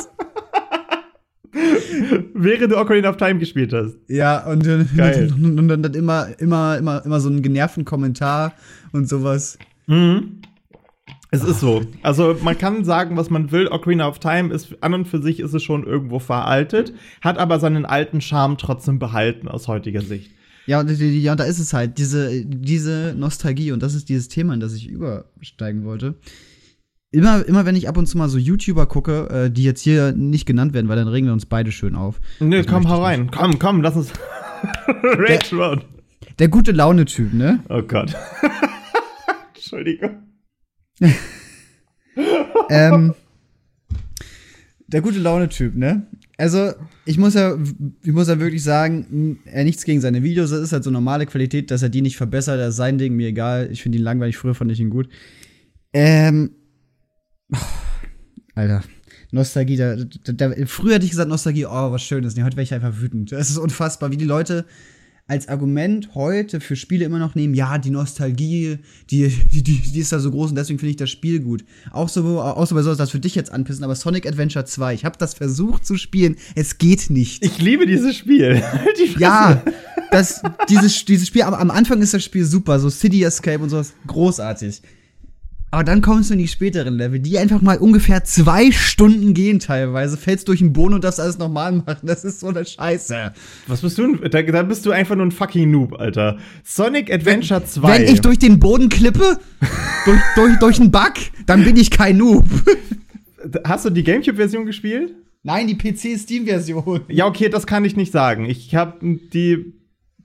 während 2.34 2.72
du 2.74 2.78
Ocarina 2.78 3.10
of 3.10 3.18
Time 3.18 3.40
gespielt 3.40 3.72
hast. 3.72 3.96
ja, 4.10 4.46
und, 4.46 4.64
Geil. 4.98 5.32
und, 5.34 5.58
und 5.58 5.68
dann 5.70 5.94
immer, 5.94 6.28
immer, 6.40 6.78
immer, 6.78 7.06
immer 7.06 7.20
so 7.22 7.30
einen 7.30 7.42
genervten 7.42 7.86
Kommentar 7.86 8.54
und 8.92 9.08
sowas. 9.08 9.58
Mhm. 9.88 10.42
Es 11.36 11.44
ist 11.44 11.60
so. 11.60 11.82
Also 12.04 12.36
man 12.42 12.58
kann 12.58 12.86
sagen, 12.86 13.18
was 13.18 13.30
man 13.30 13.52
will. 13.52 13.68
Ocarina 13.68 14.08
of 14.08 14.20
Time 14.20 14.54
ist 14.54 14.76
an 14.82 14.94
und 14.94 15.06
für 15.08 15.22
sich 15.22 15.40
ist 15.40 15.54
es 15.54 15.64
schon 15.64 15.86
irgendwo 15.86 16.20
veraltet, 16.20 16.94
hat 17.22 17.38
aber 17.38 17.60
seinen 17.60 17.86
alten 17.86 18.22
Charme 18.22 18.58
trotzdem 18.58 19.00
behalten 19.00 19.48
aus 19.48 19.68
heutiger 19.68 20.02
Sicht. 20.02 20.32
Ja, 20.68 20.80
und, 20.80 20.90
ja, 20.90 21.32
und 21.34 21.40
da 21.40 21.44
ist 21.44 21.60
es 21.60 21.74
halt, 21.74 21.98
diese, 22.00 22.44
diese 22.46 23.14
Nostalgie, 23.16 23.72
und 23.72 23.84
das 23.84 23.94
ist 23.94 24.10
dieses 24.10 24.30
Thema, 24.30 24.54
in 24.56 24.60
das 24.60 24.74
ich 24.74 24.88
übersteigen 24.88 25.86
wollte. 25.86 26.16
Immer, 27.12 27.46
immer 27.46 27.66
wenn 27.66 27.76
ich 27.76 27.88
ab 27.88 27.98
und 27.98 28.08
zu 28.08 28.18
mal 28.18 28.30
so 28.30 28.38
YouTuber 28.38 28.88
gucke, 28.88 29.30
äh, 29.30 29.52
die 29.52 29.64
jetzt 29.64 29.82
hier 29.82 30.12
nicht 30.12 30.46
genannt 30.46 30.74
werden, 30.74 30.90
weil 30.90 30.98
dann 30.98 31.08
regen 31.08 31.28
wir 31.28 31.34
uns 31.34 31.46
beide 31.46 31.72
schön 31.72 31.96
auf. 31.96 32.20
Nö, 32.40 32.58
Das 32.58 32.68
komm, 32.68 32.90
hau 32.90 33.04
rein. 33.04 33.30
Komm, 33.32 33.60
komm, 33.60 33.82
lass 33.82 33.96
uns. 33.96 34.12
Rage 34.88 35.56
Road. 35.56 35.86
Der 36.40 36.48
gute 36.50 36.72
Laune-Typ, 36.72 37.34
ne? 37.34 37.60
Oh 37.70 37.82
Gott. 37.84 38.14
Entschuldigung. 39.56 40.24
ähm, 42.70 43.14
der 44.88 45.02
gute 45.02 45.20
Laune-Typ, 45.20 45.76
ne? 45.76 46.08
Also, 46.38 46.74
ich 47.06 47.18
muss 47.18 47.34
ja, 47.34 47.58
ich 48.04 48.12
muss 48.12 48.28
ja 48.28 48.40
wirklich 48.40 48.64
sagen, 48.64 49.40
er 49.46 49.64
nichts 49.64 49.86
gegen 49.86 50.02
seine 50.02 50.22
Videos, 50.22 50.50
das 50.50 50.60
ist 50.60 50.74
halt 50.74 50.84
so 50.84 50.92
normale 50.92 51.26
Qualität, 51.26 51.72
dass 51.72 51.82
er 51.82 51.90
die 51.90 52.02
nicht 52.02 52.18
verbessert, 52.18 52.60
das 52.60 52.72
ist 52.72 52.76
sein 52.76 52.98
Ding, 52.98 53.16
mir 53.16 53.30
egal. 53.30 53.70
Ich 53.72 53.82
finde 53.82 53.98
ihn 53.98 54.04
langweilig, 54.04 54.38
früher 54.38 54.56
fand 54.56 54.72
ich 54.72 54.80
ihn 54.80 54.90
gut. 54.90 55.08
Ähm, 55.94 56.52
Alter, 58.54 58.84
Nostalgie, 59.32 59.78
da, 59.78 59.96
da, 59.96 60.34
da, 60.34 60.66
früher 60.66 60.96
hätte 60.96 61.06
ich 61.06 61.12
gesagt 61.12 61.30
Nostalgie, 61.30 61.66
oh, 61.66 61.92
was 61.92 62.04
Schönes. 62.04 62.36
Nee, 62.36 62.44
heute 62.44 62.58
wäre 62.58 62.64
ich 62.64 62.74
einfach 62.74 63.00
wütend. 63.00 63.32
Das 63.32 63.50
ist 63.50 63.58
unfassbar, 63.58 64.12
wie 64.12 64.18
die 64.18 64.26
Leute 64.26 64.66
als 65.28 65.48
Argument 65.48 66.14
heute 66.14 66.60
für 66.60 66.76
Spiele 66.76 67.04
immer 67.04 67.18
noch 67.18 67.34
nehmen, 67.34 67.56
ja, 67.56 67.80
die 67.80 67.90
Nostalgie, 67.90 68.78
die, 69.10 69.28
die, 69.52 69.64
die, 69.64 69.80
die 69.80 70.00
ist 70.00 70.12
da 70.12 70.20
so 70.20 70.30
groß 70.30 70.52
und 70.52 70.56
deswegen 70.56 70.78
finde 70.78 70.92
ich 70.92 70.98
das 70.98 71.10
Spiel 71.10 71.40
gut. 71.40 71.66
Auch 71.92 72.10
so, 72.10 72.40
auch 72.40 72.68
so 72.68 72.76
bei 72.76 72.84
sowas, 72.84 73.00
das 73.00 73.10
für 73.10 73.20
dich 73.20 73.34
jetzt 73.34 73.52
anpissen, 73.52 73.84
aber 73.84 73.96
Sonic 73.96 74.28
Adventure 74.28 74.66
2, 74.66 74.94
ich 74.94 75.04
habe 75.04 75.18
das 75.18 75.34
versucht 75.34 75.86
zu 75.86 75.98
spielen, 75.98 76.36
es 76.54 76.78
geht 76.78 77.10
nicht. 77.10 77.44
Ich 77.44 77.60
liebe 77.60 77.88
dieses 77.88 78.16
Spiel. 78.16 78.62
Halt 78.72 79.00
die 79.00 79.20
ja, 79.20 79.64
das, 80.12 80.44
dieses, 80.70 81.06
dieses 81.06 81.28
Spiel, 81.28 81.42
am, 81.42 81.56
am 81.56 81.72
Anfang 81.72 82.02
ist 82.04 82.14
das 82.14 82.24
Spiel 82.24 82.46
super, 82.46 82.80
so 82.80 82.92
City 82.92 83.24
Escape 83.24 83.64
und 83.64 83.70
sowas, 83.70 83.94
großartig. 84.06 84.82
Aber 85.72 85.84
dann 85.84 86.02
kommst 86.02 86.30
du 86.30 86.36
in 86.36 86.40
die 86.40 86.48
späteren 86.48 86.98
Level, 86.98 87.20
die 87.20 87.38
einfach 87.38 87.62
mal 87.62 87.78
ungefähr 87.78 88.24
zwei 88.24 88.72
Stunden 88.72 89.34
gehen 89.34 89.60
teilweise. 89.60 90.16
Fällst 90.16 90.48
durch 90.48 90.60
den 90.60 90.72
Boden 90.72 90.94
und 90.94 91.04
darfst 91.04 91.20
alles 91.20 91.38
nochmal 91.38 91.72
machen. 91.74 92.08
Das 92.08 92.24
ist 92.24 92.40
so 92.40 92.48
eine 92.48 92.66
Scheiße. 92.66 93.34
Was 93.68 93.82
bist 93.82 93.98
du? 93.98 94.16
denn? 94.16 94.32
Da, 94.32 94.42
da 94.42 94.64
bist 94.64 94.86
du 94.86 94.92
einfach 94.92 95.16
nur 95.16 95.26
ein 95.26 95.32
fucking 95.32 95.70
Noob, 95.70 96.00
Alter. 96.00 96.38
Sonic 96.64 97.12
Adventure 97.12 97.66
2. 97.66 97.88
Wenn 97.88 98.04
ich 98.14 98.22
durch 98.22 98.40
den 98.40 98.60
Boden 98.60 98.88
klippe, 98.90 99.38
durch, 100.06 100.22
durch, 100.36 100.60
durch 100.60 100.80
einen 100.80 100.92
Bug, 100.92 101.14
dann 101.46 101.64
bin 101.64 101.76
ich 101.76 101.92
kein 101.92 102.18
Noob. 102.18 102.46
Hast 103.66 103.86
du 103.86 103.90
die 103.90 104.04
GameCube-Version 104.04 104.66
gespielt? 104.66 105.14
Nein, 105.44 105.68
die 105.68 105.76
PC-Steam-Version. 105.78 107.02
Ja, 107.10 107.28
okay, 107.28 107.50
das 107.50 107.68
kann 107.68 107.86
ich 107.86 107.96
nicht 107.96 108.12
sagen. 108.12 108.46
Ich 108.46 108.74
habe 108.74 108.98
die 109.02 109.74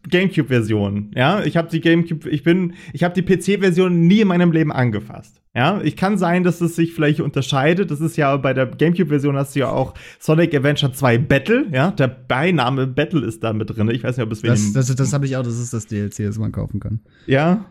GameCube-Version. 0.09 1.12
Ja, 1.14 1.42
ich 1.45 1.57
habe 1.57 1.69
die 1.69 1.80
GameCube, 1.80 2.28
ich 2.28 2.42
bin, 2.42 2.75
ich 2.92 3.04
habe 3.04 3.21
die 3.21 3.23
PC-Version 3.23 4.07
nie 4.07 4.21
in 4.21 4.28
meinem 4.28 4.52
Leben 4.52 4.73
angefasst. 4.73 5.40
Ja, 5.54 5.80
ich 5.83 5.97
kann 5.97 6.16
sein, 6.16 6.45
dass 6.45 6.61
es 6.61 6.76
sich 6.76 6.95
vielleicht 6.95 7.21
unterscheidet. 7.21 7.90
Das 7.90 8.00
ist 8.00 8.16
ja 8.16 8.37
bei 8.37 8.54
der 8.54 8.66
GameCube-Version 8.66 9.37
hast 9.37 9.57
du 9.57 9.61
ja 9.61 9.69
auch 9.69 9.95
Sonic 10.21 10.54
Adventure 10.54 10.92
2 10.92 11.19
Battle. 11.19 11.66
Ja, 11.73 11.90
der 11.90 12.07
Beiname 12.07 12.87
Battle 12.87 13.26
ist 13.26 13.42
da 13.42 13.52
mit 13.52 13.69
drin. 13.69 13.90
Ich 13.90 14.04
weiß 14.04 14.16
nicht, 14.16 14.25
ob 14.25 14.33
es 14.33 14.42
Das, 14.42 14.73
das, 14.73 14.95
das 14.95 15.12
habe 15.12 15.26
ich 15.26 15.37
auch. 15.37 15.42
Das 15.42 15.59
ist 15.59 15.75
das 15.75 15.87
DLC, 15.87 16.19
das 16.19 16.38
man 16.38 16.52
kaufen 16.52 16.78
kann. 16.78 17.00
Ja, 17.26 17.66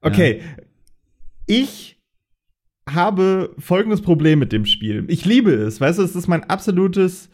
okay. 0.00 0.42
Ich 1.46 1.94
habe 2.88 3.54
folgendes 3.58 4.00
Problem 4.00 4.38
mit 4.38 4.52
dem 4.52 4.66
Spiel. 4.66 5.04
Ich 5.08 5.24
liebe 5.24 5.52
es, 5.52 5.80
weißt 5.80 5.98
du, 5.98 6.02
es 6.02 6.14
ist 6.14 6.28
mein 6.28 6.44
absolutes 6.44 7.30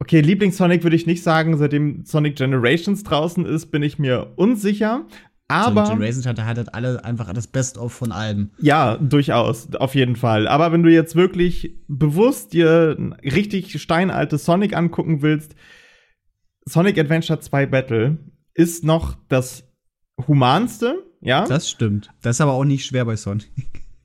Okay, 0.00 0.20
Lieblings-Sonic 0.20 0.84
würde 0.84 0.96
ich 0.96 1.06
nicht 1.06 1.22
sagen, 1.22 1.56
seitdem 1.58 2.04
Sonic 2.04 2.36
Generations 2.36 3.02
draußen 3.02 3.44
ist, 3.44 3.66
bin 3.66 3.82
ich 3.82 3.98
mir 3.98 4.32
unsicher. 4.36 5.06
Aber 5.48 5.86
Sonic 5.86 5.98
Generations 5.98 6.26
hatte 6.26 6.44
halt 6.44 6.74
alle 6.74 7.04
einfach 7.04 7.32
das 7.32 7.46
Best-of 7.46 7.92
von 7.92 8.12
allem. 8.12 8.50
ja, 8.60 8.96
durchaus, 8.96 9.74
auf 9.74 9.94
jeden 9.94 10.14
Fall. 10.14 10.46
Aber 10.46 10.72
wenn 10.72 10.82
du 10.82 10.90
jetzt 10.90 11.16
wirklich 11.16 11.74
bewusst 11.88 12.52
dir 12.52 12.96
ein 12.98 13.14
richtig 13.14 13.80
steinaltes 13.80 14.44
Sonic 14.44 14.76
angucken 14.76 15.22
willst, 15.22 15.54
Sonic 16.64 16.98
Adventure 16.98 17.40
2 17.40 17.66
Battle 17.66 18.18
ist 18.54 18.84
noch 18.84 19.16
das 19.28 19.64
humanste, 20.26 21.02
ja? 21.20 21.46
Das 21.46 21.68
stimmt. 21.68 22.10
Das 22.22 22.36
ist 22.36 22.40
aber 22.40 22.52
auch 22.52 22.64
nicht 22.64 22.86
schwer 22.86 23.04
bei 23.04 23.16
Sonic. 23.16 23.50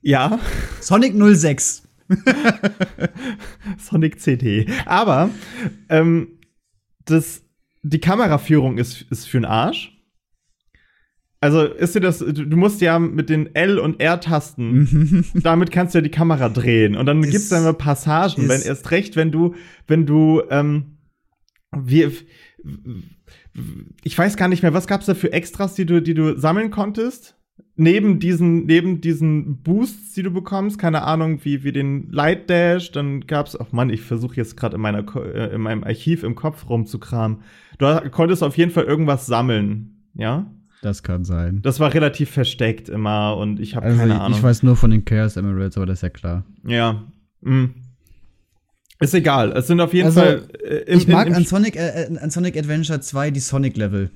ja. 0.00 0.38
Sonic 0.80 1.14
06. 1.14 1.83
Sonic 3.78 4.20
CD. 4.20 4.66
Aber 4.86 5.30
ähm, 5.88 6.38
das, 7.04 7.42
die 7.82 8.00
Kameraführung 8.00 8.78
ist, 8.78 9.02
ist 9.10 9.28
für 9.28 9.38
den 9.38 9.44
Arsch. 9.44 9.90
Also 11.40 11.62
ist 11.62 11.94
dir 11.94 12.00
das, 12.00 12.20
du 12.20 12.56
musst 12.56 12.80
ja 12.80 12.98
mit 12.98 13.28
den 13.28 13.54
L- 13.54 13.78
und 13.78 14.00
R-Tasten, 14.00 15.26
damit 15.34 15.70
kannst 15.70 15.94
du 15.94 15.98
ja 15.98 16.02
die 16.02 16.10
Kamera 16.10 16.48
drehen. 16.48 16.96
Und 16.96 17.04
dann 17.04 17.22
Ist- 17.22 17.30
gibt's 17.32 17.48
dann 17.50 17.64
mal 17.64 17.74
Passagen, 17.74 18.48
wenn 18.48 18.62
erst 18.62 18.90
recht, 18.90 19.14
wenn 19.16 19.30
du, 19.30 19.54
wenn 19.86 20.06
du, 20.06 20.42
ähm, 20.48 20.96
wie, 21.76 22.08
ich 24.04 24.16
weiß 24.16 24.36
gar 24.38 24.48
nicht 24.48 24.62
mehr, 24.62 24.72
was 24.72 24.86
gab's 24.86 25.04
da 25.04 25.14
für 25.14 25.32
Extras, 25.34 25.74
die 25.74 25.84
du, 25.84 26.00
die 26.00 26.14
du 26.14 26.38
sammeln 26.38 26.70
konntest? 26.70 27.33
Neben 27.76 28.20
diesen, 28.20 28.66
neben 28.66 29.00
diesen 29.00 29.56
Boosts, 29.62 30.14
die 30.14 30.22
du 30.22 30.30
bekommst, 30.30 30.78
keine 30.78 31.02
Ahnung, 31.02 31.40
wie, 31.44 31.64
wie 31.64 31.72
den 31.72 32.08
Light 32.12 32.48
Dash, 32.48 32.92
dann 32.92 33.26
gab's, 33.26 33.58
ach 33.60 33.72
Mann, 33.72 33.90
ich 33.90 34.00
versuche 34.02 34.36
jetzt 34.36 34.56
gerade 34.56 34.76
in 34.76 34.80
meiner, 34.82 35.04
äh, 35.16 35.52
in 35.54 35.60
meinem 35.60 35.82
Archiv 35.82 36.22
im 36.22 36.36
Kopf 36.36 36.68
rumzukramen. 36.68 37.38
Du 37.78 37.86
konntest 38.10 38.44
auf 38.44 38.56
jeden 38.56 38.70
Fall 38.70 38.84
irgendwas 38.84 39.26
sammeln, 39.26 40.04
ja? 40.14 40.46
Das 40.82 41.02
kann 41.02 41.24
sein. 41.24 41.62
Das 41.62 41.80
war 41.80 41.92
relativ 41.94 42.30
versteckt 42.30 42.88
immer 42.88 43.36
und 43.38 43.58
ich 43.58 43.74
habe 43.74 43.86
Also 43.86 43.98
keine 43.98 44.14
ich, 44.14 44.20
Ahnung. 44.20 44.38
ich 44.38 44.42
weiß 44.44 44.62
nur 44.62 44.76
von 44.76 44.90
den 44.92 45.04
Chaos 45.04 45.36
Emeralds, 45.36 45.76
aber 45.76 45.86
das 45.86 45.98
ist 45.98 46.02
ja 46.02 46.10
klar. 46.10 46.44
Ja. 46.64 47.02
Mm. 47.40 47.64
Ist 49.00 49.14
egal. 49.14 49.50
Es 49.52 49.66
sind 49.66 49.80
auf 49.80 49.92
jeden 49.92 50.06
Also, 50.06 50.20
Fall. 50.20 50.42
Äh, 50.62 50.76
im- 50.92 50.98
ich 50.98 51.08
mag 51.08 51.26
im, 51.26 51.32
im, 51.32 51.38
an, 51.38 51.44
Sonic, 51.44 51.74
äh, 51.74 52.04
äh, 52.04 52.18
an 52.18 52.30
Sonic 52.30 52.56
Adventure 52.56 53.00
2 53.00 53.30
die 53.32 53.40
Sonic-Level. 53.40 54.10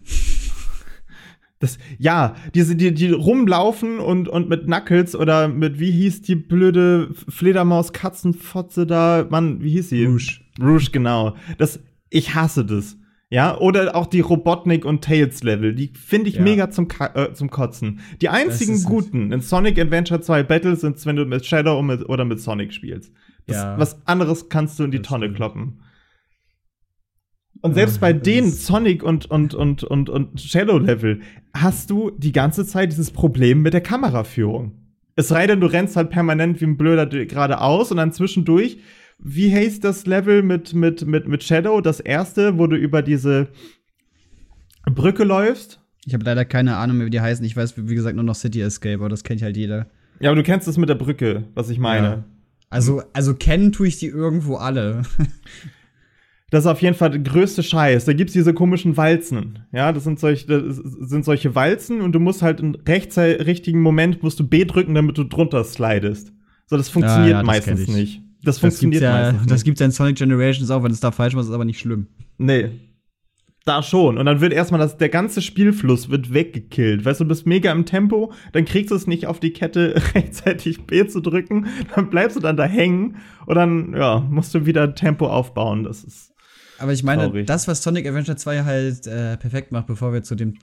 Das, 1.60 1.78
ja, 1.98 2.34
diese, 2.54 2.76
die, 2.76 2.94
die 2.94 3.10
rumlaufen 3.10 3.98
und, 3.98 4.28
und 4.28 4.48
mit 4.48 4.64
Knuckles 4.66 5.16
oder 5.16 5.48
mit, 5.48 5.80
wie 5.80 5.90
hieß 5.90 6.22
die 6.22 6.36
blöde 6.36 7.10
Fledermaus-Katzenfotze 7.28 8.86
da? 8.86 9.26
Mann, 9.28 9.62
wie 9.62 9.70
hieß 9.70 9.88
sie? 9.90 10.04
Rouge. 10.04 10.40
Rouge, 10.60 10.90
genau. 10.92 11.34
Das, 11.58 11.80
ich 12.10 12.34
hasse 12.34 12.64
das. 12.64 12.96
Ja, 13.30 13.58
oder 13.58 13.94
auch 13.94 14.06
die 14.06 14.20
Robotnik 14.20 14.86
und 14.86 15.04
Tails 15.04 15.42
Level, 15.42 15.74
die 15.74 15.92
finde 15.92 16.30
ich 16.30 16.36
Ja. 16.36 16.42
mega 16.42 16.70
zum, 16.70 16.88
Ka 16.88 17.10
äh, 17.14 17.34
zum 17.34 17.50
Kotzen. 17.50 18.00
Die 18.22 18.30
einzigen 18.30 18.82
guten 18.84 19.32
in 19.32 19.42
Sonic 19.42 19.78
Adventure 19.78 20.22
2 20.22 20.44
Battles 20.44 20.80
sind, 20.80 21.04
wenn 21.04 21.16
du 21.16 21.26
mit 21.26 21.44
Shadow 21.44 21.78
oder 22.06 22.24
mit 22.24 22.40
Sonic 22.40 22.72
spielst. 22.72 23.12
Das, 23.46 23.56
Ja. 23.56 23.78
Was 23.78 24.06
anderes 24.06 24.48
kannst 24.48 24.78
du 24.78 24.84
in 24.84 24.90
die 24.92 24.98
Das 25.00 25.08
Tonne 25.08 25.24
stimmt. 25.26 25.36
kloppen. 25.36 25.80
Und 27.60 27.74
selbst 27.74 27.96
Ah, 27.96 28.00
bei 28.00 28.12
den 28.12 28.50
Sonic 28.50 29.02
und, 29.02 29.30
und, 29.30 29.54
und, 29.54 29.82
und, 29.84 30.08
und 30.08 30.40
Shadow 30.40 30.78
Level 30.78 31.20
hast 31.54 31.90
du 31.90 32.10
die 32.10 32.32
ganze 32.32 32.64
Zeit 32.64 32.92
dieses 32.92 33.10
Problem 33.10 33.62
mit 33.62 33.74
der 33.74 33.80
Kameraführung. 33.80 34.72
Es 35.16 35.28
sei 35.28 35.46
denn, 35.46 35.60
du 35.60 35.66
rennst 35.66 35.96
halt 35.96 36.10
permanent 36.10 36.60
wie 36.60 36.66
ein 36.66 36.76
Blöder 36.76 37.06
geradeaus 37.06 37.90
und 37.90 37.96
dann 37.96 38.12
zwischendurch, 38.12 38.78
wie 39.18 39.52
heißt 39.52 39.82
das 39.82 40.06
Level 40.06 40.42
mit, 40.44 40.74
mit, 40.74 41.04
mit, 41.04 41.26
mit 41.26 41.42
Shadow? 41.42 41.80
Das 41.80 41.98
erste, 41.98 42.58
wo 42.58 42.68
du 42.68 42.76
über 42.76 43.02
diese 43.02 43.48
Brücke 44.86 45.24
läufst. 45.24 45.80
Ich 46.06 46.14
habe 46.14 46.24
leider 46.24 46.44
keine 46.44 46.76
Ahnung 46.76 46.98
mehr, 46.98 47.06
wie 47.06 47.10
die 47.10 47.20
heißen. 47.20 47.44
Ich 47.44 47.56
weiß, 47.56 47.74
wie 47.76 47.94
gesagt, 47.94 48.14
nur 48.14 48.24
noch 48.24 48.36
City 48.36 48.60
Escape, 48.60 48.94
aber 48.94 49.08
das 49.08 49.24
kennt 49.24 49.42
halt 49.42 49.56
jeder. 49.56 49.88
Ja, 50.20 50.30
aber 50.30 50.36
du 50.36 50.42
kennst 50.42 50.68
das 50.68 50.78
mit 50.78 50.88
der 50.88 50.94
Brücke, 50.94 51.44
was 51.54 51.68
ich 51.68 51.78
meine. 51.78 52.06
Ja. 52.06 52.24
Also, 52.70 53.02
also 53.12 53.34
kennen 53.34 53.72
tue 53.72 53.88
ich 53.88 53.98
die 53.98 54.06
irgendwo 54.06 54.56
alle. 54.56 55.02
Das 56.50 56.64
ist 56.64 56.66
auf 56.66 56.80
jeden 56.80 56.94
Fall 56.94 57.10
der 57.10 57.20
größte 57.20 57.62
Scheiß. 57.62 58.06
Da 58.06 58.14
gibt's 58.14 58.32
diese 58.32 58.54
komischen 58.54 58.96
Walzen. 58.96 59.58
Ja, 59.72 59.92
das 59.92 60.04
sind 60.04 60.18
solche, 60.18 60.46
das 60.46 60.76
sind 60.76 61.24
solche 61.24 61.54
Walzen 61.54 62.00
und 62.00 62.12
du 62.12 62.20
musst 62.20 62.40
halt 62.42 62.60
im 62.60 62.74
rechtze- 62.86 63.44
richtigen 63.46 63.82
Moment 63.82 64.22
musst 64.22 64.40
du 64.40 64.48
B 64.48 64.64
drücken, 64.64 64.94
damit 64.94 65.18
du 65.18 65.24
drunter 65.24 65.62
slidest. 65.64 66.32
So, 66.66 66.76
das 66.78 66.88
funktioniert 66.88 67.32
ja, 67.32 67.38
das 67.38 67.46
meistens 67.46 67.84
kenn 67.84 67.94
ich. 67.94 68.00
nicht. 68.00 68.22
Das 68.42 68.54
Das 68.56 68.58
funktioniert 68.60 69.02
gibt's 69.02 69.14
ja, 69.14 69.22
meistens 69.32 69.42
das 69.46 69.52
nicht. 69.58 69.64
gibt's 69.64 69.80
ja 69.80 69.86
in 69.86 69.92
Sonic 69.92 70.16
Generations 70.16 70.70
auch, 70.70 70.82
wenn 70.82 70.92
es 70.92 71.00
da 71.00 71.10
falsch 71.10 71.34
macht, 71.34 71.44
ist 71.44 71.50
aber 71.52 71.64
nicht 71.66 71.80
schlimm. 71.80 72.06
Nee. 72.38 72.70
Da 73.66 73.82
schon. 73.82 74.16
Und 74.16 74.24
dann 74.24 74.40
wird 74.40 74.54
erstmal 74.54 74.80
das, 74.80 74.96
der 74.96 75.10
ganze 75.10 75.42
Spielfluss 75.42 76.08
wird 76.08 76.32
weggekillt. 76.32 77.04
Weißt 77.04 77.20
du, 77.20 77.24
du 77.24 77.28
bist 77.28 77.46
mega 77.46 77.70
im 77.72 77.84
Tempo, 77.84 78.32
dann 78.52 78.64
kriegst 78.64 78.90
du 78.90 78.94
es 78.94 79.06
nicht 79.06 79.26
auf 79.26 79.40
die 79.40 79.52
Kette, 79.52 79.94
rechtzeitig 80.14 80.86
B 80.86 81.06
zu 81.06 81.20
drücken, 81.20 81.66
dann 81.94 82.08
bleibst 82.08 82.36
du 82.38 82.40
dann 82.40 82.56
da 82.56 82.64
hängen 82.64 83.16
und 83.44 83.56
dann, 83.56 83.92
ja, 83.94 84.20
musst 84.30 84.54
du 84.54 84.64
wieder 84.64 84.94
Tempo 84.94 85.26
aufbauen. 85.26 85.84
Das 85.84 86.02
ist. 86.04 86.32
Aber 86.78 86.92
ich 86.92 87.02
meine, 87.02 87.24
Traurig. 87.24 87.46
das, 87.46 87.66
was 87.68 87.82
Sonic 87.82 88.06
Adventure 88.06 88.36
2 88.36 88.64
halt 88.64 89.06
äh, 89.06 89.36
perfekt 89.36 89.72
macht, 89.72 89.86
bevor 89.86 90.12
wir 90.12 90.22
zu 90.22 90.34
dem 90.34 90.54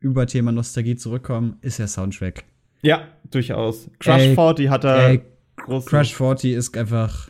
Überthema 0.00 0.50
Nostalgie 0.52 0.96
zurückkommen, 0.96 1.56
ist 1.62 1.78
der 1.78 1.86
Soundtrack. 1.86 2.44
Ja, 2.82 3.08
durchaus. 3.30 3.88
Crush 3.98 4.20
Ey, 4.22 4.34
40 4.34 4.68
hat 4.70 4.84
er 4.84 5.08
Ey. 5.08 5.22
Crush 5.56 6.14
40 6.14 6.52
ist 6.54 6.76
einfach. 6.76 7.28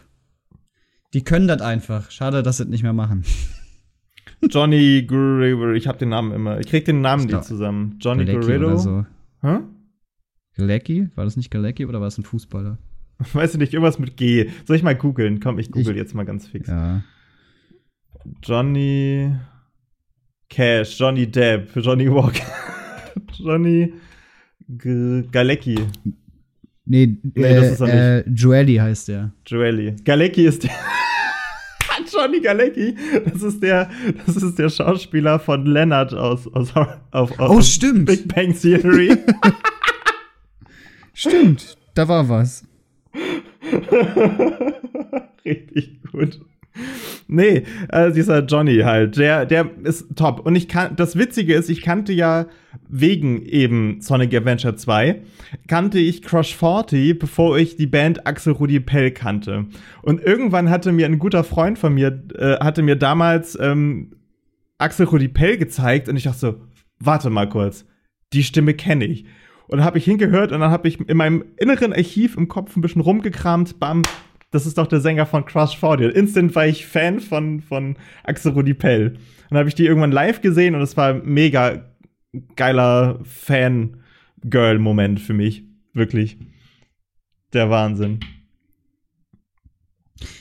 Die 1.12 1.22
können 1.22 1.48
das 1.48 1.60
einfach. 1.60 2.10
Schade, 2.10 2.42
dass 2.42 2.58
sie 2.58 2.64
das 2.64 2.70
nicht 2.70 2.82
mehr 2.84 2.92
machen. 2.92 3.24
Johnny 4.48 5.02
Guerrero, 5.06 5.72
ich 5.72 5.86
hab 5.86 5.98
den 5.98 6.08
Namen 6.10 6.32
immer. 6.32 6.58
Ich 6.60 6.66
krieg 6.68 6.84
den 6.84 7.00
Namen 7.00 7.24
Ich 7.24 7.28
glaub, 7.28 7.44
zusammen. 7.44 7.96
Johnny 8.00 8.24
Galecki 8.24 8.46
Guerrero. 8.46 8.66
oder 8.68 8.78
so. 8.78 9.06
Hä? 9.42 9.58
Galecki? 10.56 11.08
War 11.14 11.24
das 11.24 11.36
nicht 11.36 11.50
Galecki 11.50 11.84
oder 11.84 12.00
war 12.00 12.06
es 12.08 12.16
ein 12.16 12.24
Fußballer? 12.24 12.78
Weiß 13.32 13.52
ich 13.52 13.58
nicht, 13.58 13.74
irgendwas 13.74 13.98
mit 13.98 14.16
G. 14.16 14.48
Soll 14.66 14.76
ich 14.76 14.82
mal 14.82 14.94
googeln? 14.96 15.40
Komm, 15.40 15.58
ich 15.58 15.70
google 15.70 15.96
jetzt 15.96 16.14
mal 16.14 16.24
ganz 16.24 16.46
fix. 16.46 16.68
Ja. 16.68 17.02
Johnny 18.42 19.32
Cash, 20.48 20.98
Johnny 20.98 21.26
Depp, 21.26 21.70
Johnny 21.76 22.08
Walker, 22.10 22.44
Johnny 23.38 23.92
G 24.68 25.22
Galecki, 25.30 25.78
Nee, 26.86 27.18
Nee, 27.34 27.42
äh, 27.44 27.54
das 27.60 27.70
ist 27.72 27.80
er 27.82 28.26
äh, 28.26 28.30
Joelly 28.30 28.76
heißt 28.76 29.08
der. 29.08 29.32
Joelli. 29.46 29.94
Galecki 30.04 30.46
ist 30.46 30.64
der. 30.64 30.70
Johnny 32.12 32.40
Galecki, 32.40 32.96
das 33.32 33.42
ist 33.42 33.62
der, 33.62 33.88
das 34.26 34.36
ist 34.36 34.58
der 34.58 34.68
Schauspieler 34.70 35.38
von 35.38 35.64
Leonard 35.66 36.12
aus, 36.14 36.48
aus, 36.48 36.74
auf, 36.74 37.38
aus 37.38 37.38
Oh, 37.38 37.60
stimmt. 37.62 38.06
Big 38.06 38.26
Bang 38.34 38.52
Theory. 38.58 39.16
Stimmt. 41.12 41.76
Da 41.94 42.08
war 42.08 42.28
was. 42.28 42.64
Richtig 45.44 46.00
gut. 46.10 46.40
Nee, 47.28 47.62
äh, 47.90 48.10
dieser 48.12 48.44
Johnny 48.44 48.78
halt, 48.78 49.16
der, 49.16 49.46
der 49.46 49.70
ist 49.84 50.16
top. 50.16 50.44
Und 50.44 50.56
ich 50.56 50.68
kann, 50.68 50.96
das 50.96 51.16
Witzige 51.16 51.54
ist, 51.54 51.68
ich 51.68 51.82
kannte 51.82 52.12
ja 52.12 52.46
wegen 52.88 53.42
eben 53.42 54.00
Sonic 54.00 54.34
Adventure 54.34 54.74
2, 54.74 55.22
kannte 55.68 55.98
ich 55.98 56.22
Crush 56.22 56.56
40, 56.56 57.18
bevor 57.18 57.56
ich 57.58 57.76
die 57.76 57.86
Band 57.86 58.26
Axel 58.26 58.52
Rudi 58.52 58.80
Pell 58.80 59.12
kannte. 59.12 59.66
Und 60.02 60.22
irgendwann 60.22 60.70
hatte 60.70 60.92
mir 60.92 61.06
ein 61.06 61.18
guter 61.18 61.44
Freund 61.44 61.78
von 61.78 61.94
mir, 61.94 62.22
äh, 62.36 62.56
hatte 62.56 62.82
mir 62.82 62.96
damals 62.96 63.58
ähm, 63.60 64.12
Axel 64.78 65.06
Rudi 65.06 65.28
Pell 65.28 65.56
gezeigt 65.56 66.08
und 66.08 66.16
ich 66.16 66.24
dachte 66.24 66.38
so, 66.38 66.60
warte 66.98 67.30
mal 67.30 67.48
kurz, 67.48 67.84
die 68.32 68.42
Stimme 68.42 68.74
kenne 68.74 69.04
ich. 69.04 69.24
Und 69.66 69.78
dann 69.78 69.86
habe 69.86 69.98
ich 69.98 70.04
hingehört 70.04 70.50
und 70.50 70.60
dann 70.60 70.72
habe 70.72 70.88
ich 70.88 70.98
in 70.98 71.16
meinem 71.16 71.44
inneren 71.56 71.92
Archiv 71.92 72.36
im 72.36 72.48
Kopf 72.48 72.76
ein 72.76 72.80
bisschen 72.80 73.02
rumgekramt. 73.02 73.78
Bam, 73.78 74.02
das 74.50 74.66
ist 74.66 74.78
doch 74.78 74.86
der 74.86 75.00
Sänger 75.00 75.26
von 75.26 75.44
Crush 75.44 75.76
40. 75.76 76.14
Instant 76.14 76.54
war 76.54 76.66
ich 76.66 76.86
Fan 76.86 77.20
von, 77.20 77.60
von 77.60 77.96
Axel 78.24 78.52
Rudi 78.52 78.74
Pell. 78.74 79.10
Und 79.10 79.18
dann 79.50 79.58
habe 79.58 79.68
ich 79.68 79.74
die 79.74 79.86
irgendwann 79.86 80.12
live 80.12 80.40
gesehen 80.40 80.74
und 80.74 80.82
es 80.82 80.96
war 80.96 81.14
mega 81.14 81.84
geiler 82.56 83.20
Fan-Girl-Moment 83.24 85.20
für 85.20 85.34
mich. 85.34 85.64
Wirklich. 85.92 86.38
Der 87.52 87.70
Wahnsinn. 87.70 88.20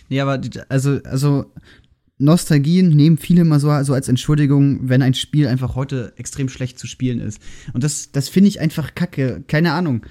Nee, 0.09 0.21
aber 0.21 0.41
also, 0.69 0.99
also 1.03 1.51
Nostalgien 2.17 2.89
nehmen 2.89 3.17
viele 3.17 3.41
immer 3.41 3.59
so, 3.59 3.81
so 3.83 3.93
als 3.93 4.09
Entschuldigung, 4.09 4.89
wenn 4.89 5.01
ein 5.01 5.13
Spiel 5.13 5.47
einfach 5.47 5.75
heute 5.75 6.13
extrem 6.17 6.49
schlecht 6.49 6.77
zu 6.77 6.85
spielen 6.85 7.19
ist. 7.19 7.41
Und 7.73 7.83
das, 7.83 8.11
das 8.11 8.27
finde 8.27 8.49
ich 8.49 8.59
einfach 8.59 8.93
kacke. 8.93 9.43
Keine 9.47 9.73
Ahnung. 9.73 10.05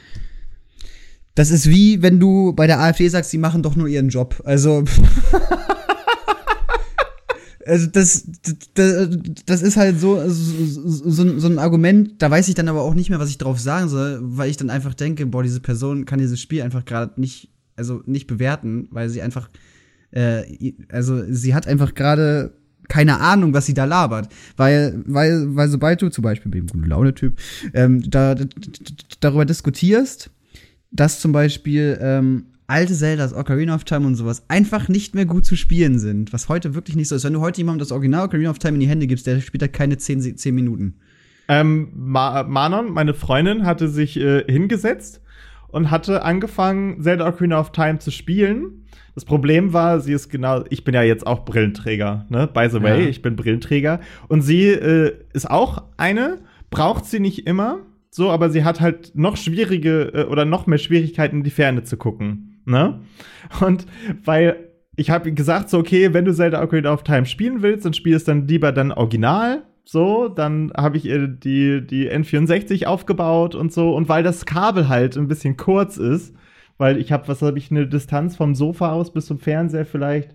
Das 1.38 1.52
ist 1.52 1.71
wie, 1.71 2.02
wenn 2.02 2.18
du 2.18 2.52
bei 2.52 2.66
der 2.66 2.80
AfD 2.80 3.09
sagst, 3.09 3.30
sie 3.30 3.38
machen 3.38 3.62
doch 3.62 3.76
nur 3.76 3.87
ihren 3.87 4.09
Job. 4.09 4.42
Also. 4.45 4.83
Also 7.64 7.87
das, 7.87 8.26
das, 8.73 9.11
das 9.45 9.61
ist 9.61 9.76
halt 9.76 10.00
so, 10.00 10.18
so, 10.26 11.11
so, 11.11 11.38
so 11.38 11.49
ein 11.49 11.59
Argument, 11.59 12.23
da 12.23 12.30
weiß 12.30 12.49
ich 12.49 12.54
dann 12.54 12.66
aber 12.66 12.80
auch 12.80 12.95
nicht 12.95 13.11
mehr, 13.11 13.18
was 13.18 13.28
ich 13.28 13.37
drauf 13.37 13.61
sagen 13.61 13.90
soll, 13.90 14.21
weil 14.23 14.49
ich 14.49 14.57
dann 14.57 14.71
einfach 14.71 14.95
denke, 14.95 15.26
boah, 15.26 15.42
diese 15.42 15.61
Person 15.61 16.07
kann 16.07 16.18
dieses 16.18 16.40
Spiel 16.40 16.62
einfach 16.62 16.87
gerade 16.87 17.21
nicht, 17.21 17.50
also 17.76 18.02
nicht 18.07 18.26
bewerten, 18.26 18.88
weil 18.90 19.11
sie 19.11 19.21
einfach, 19.21 19.50
äh, 20.12 20.73
also 20.88 21.23
sie 21.28 21.54
hat 21.54 21.66
einfach 21.66 21.95
gerade 21.95 22.54
keine 22.88 23.21
Ahnung, 23.21 23.52
was 23.52 23.66
sie 23.66 23.75
da 23.75 23.85
labert. 23.85 24.33
Weil, 24.57 25.02
weil, 25.04 25.54
weil 25.54 25.68
sobald 25.68 26.00
du 26.00 26.09
zum 26.09 26.23
Beispiel 26.23 26.49
mit 26.50 26.61
dem 26.61 26.68
guten 26.68 26.88
Laune-Typ 26.88 27.38
ähm, 27.75 28.02
da, 28.11 28.35
darüber 29.21 29.45
diskutierst, 29.45 30.30
dass 30.90 31.21
zum 31.21 31.33
Beispiel 31.33 31.99
ähm, 32.00 32.47
alte 32.66 32.95
Zeldas, 32.95 33.33
Ocarina 33.35 33.75
of 33.75 33.85
Time 33.85 34.07
und 34.07 34.14
sowas 34.14 34.42
einfach 34.49 34.88
nicht 34.88 35.14
mehr 35.14 35.25
gut 35.26 35.45
zu 35.47 35.57
spielen 35.57 35.99
sind, 35.99 36.33
was 36.33 36.49
heute 36.49 36.75
wirklich 36.75 36.97
nicht 36.97 37.09
so 37.09 37.14
ist. 37.14 37.25
Wenn 37.25 37.33
du 37.33 37.40
heute 37.40 37.59
jemandem 37.59 37.80
das 37.80 37.92
Original 37.92 38.26
Ocarina 38.26 38.50
of 38.50 38.59
Time 38.59 38.75
in 38.75 38.80
die 38.80 38.88
Hände 38.88 39.07
gibst, 39.07 39.26
der 39.26 39.40
spielt 39.40 39.62
da 39.62 39.68
keine 39.68 39.97
10, 39.97 40.37
10 40.37 40.54
Minuten. 40.54 40.95
Ähm, 41.49 41.88
Ma 41.95 42.42
Manon, 42.42 42.92
meine 42.92 43.14
Freundin, 43.14 43.64
hatte 43.64 43.88
sich 43.88 44.18
äh, 44.18 44.45
hingesetzt 44.47 45.23
und 45.68 45.90
hatte 45.90 46.23
angefangen, 46.23 47.02
Zelda 47.02 47.26
Ocarina 47.26 47.59
of 47.59 47.73
Time 47.73 47.99
zu 48.00 48.11
spielen. 48.11 48.85
Das 49.14 49.25
Problem 49.25 49.73
war, 49.73 50.00
sie 50.00 50.12
ist 50.12 50.28
genau, 50.28 50.64
ich 50.71 50.85
bin 50.85 50.95
ja 50.95 51.02
jetzt 51.02 51.26
auch 51.26 51.45
Brillenträger, 51.45 52.26
ne? 52.28 52.47
By 52.52 52.68
the 52.71 52.83
way, 52.83 53.02
Ja. 53.02 53.09
ich 53.09 53.21
bin 53.23 53.35
Brillenträger. 53.35 54.00
Und 54.28 54.42
sie 54.42 54.66
äh, 54.66 55.14
ist 55.33 55.50
auch 55.50 55.83
eine, 55.97 56.38
braucht 56.71 57.07
sie 57.07 57.18
nicht 57.18 57.47
immer, 57.47 57.80
so, 58.11 58.31
aber 58.31 58.50
sie 58.50 58.65
hat 58.65 58.81
halt 58.81 59.15
noch 59.15 59.37
schwierige 59.37 60.12
äh, 60.15 60.25
oder 60.25 60.45
noch 60.45 60.67
mehr 60.67 60.79
Schwierigkeiten, 60.79 61.38
in 61.38 61.45
die 61.45 61.50
Ferne 61.50 61.83
zu 61.85 61.97
gucken, 61.97 62.61
ne? 62.65 63.00
Und 63.61 63.87
weil 64.25 64.69
ich 64.97 65.11
habe 65.11 65.33
gesagt, 65.33 65.71
so, 65.71 65.79
okay, 65.79 66.12
wenn 66.12 66.25
du 66.25 66.35
Zelda 66.35 66.62
Ocarina 66.62 66.93
of 66.93 67.05
Time 67.05 67.25
spielen 67.25 67.62
willst, 67.62 67.85
dann 67.85 67.95
spiel 67.95 68.17
es 68.17 68.25
dann 68.25 68.49
lieber 68.49 68.73
dann 68.73 68.91
original, 68.91 69.62
so, 69.85 70.29
dann 70.29 70.71
habe 70.77 70.97
ich 70.97 71.07
ihr 71.07 71.29
die, 71.29 71.87
die 71.87 72.11
N64 72.11 72.85
aufgebaut 72.85 73.55
und 73.55 73.73
so. 73.73 73.95
Und 73.95 74.09
weil 74.09 74.23
das 74.23 74.45
Kabel 74.45 74.88
halt 74.88 75.17
ein 75.17 75.29
bisschen 75.29 75.57
kurz 75.57 75.97
ist, 75.97 76.35
weil 76.77 76.99
ich 76.99 77.11
habe, 77.11 77.27
was 77.29 77.41
habe 77.41 77.57
ich, 77.57 77.71
eine 77.71 77.87
Distanz 77.87 78.37
vom 78.37 78.55
Sofa 78.55 78.93
aus 78.93 79.12
bis 79.12 79.27
zum 79.27 79.38
Fernseher 79.38 79.87
vielleicht 79.87 80.35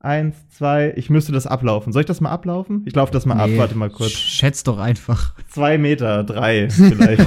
eins, 0.00 0.48
zwei, 0.48 0.94
ich 0.96 1.10
müsste 1.10 1.30
das 1.30 1.46
ablaufen. 1.46 1.92
Soll 1.92 2.00
ich 2.00 2.06
das 2.06 2.20
mal 2.20 2.30
ablaufen? 2.30 2.82
Ich 2.86 2.94
laufe 2.94 3.12
das 3.12 3.26
mal 3.26 3.36
ab, 3.36 3.50
Nee, 3.50 3.58
warte 3.58 3.76
mal 3.76 3.90
kurz. 3.90 4.12
Schätz 4.12 4.64
doch 4.64 4.78
einfach. 4.78 5.34
Zwei 5.50 5.78
Meter, 5.78 6.24
drei 6.24 6.68
vielleicht. 6.70 7.26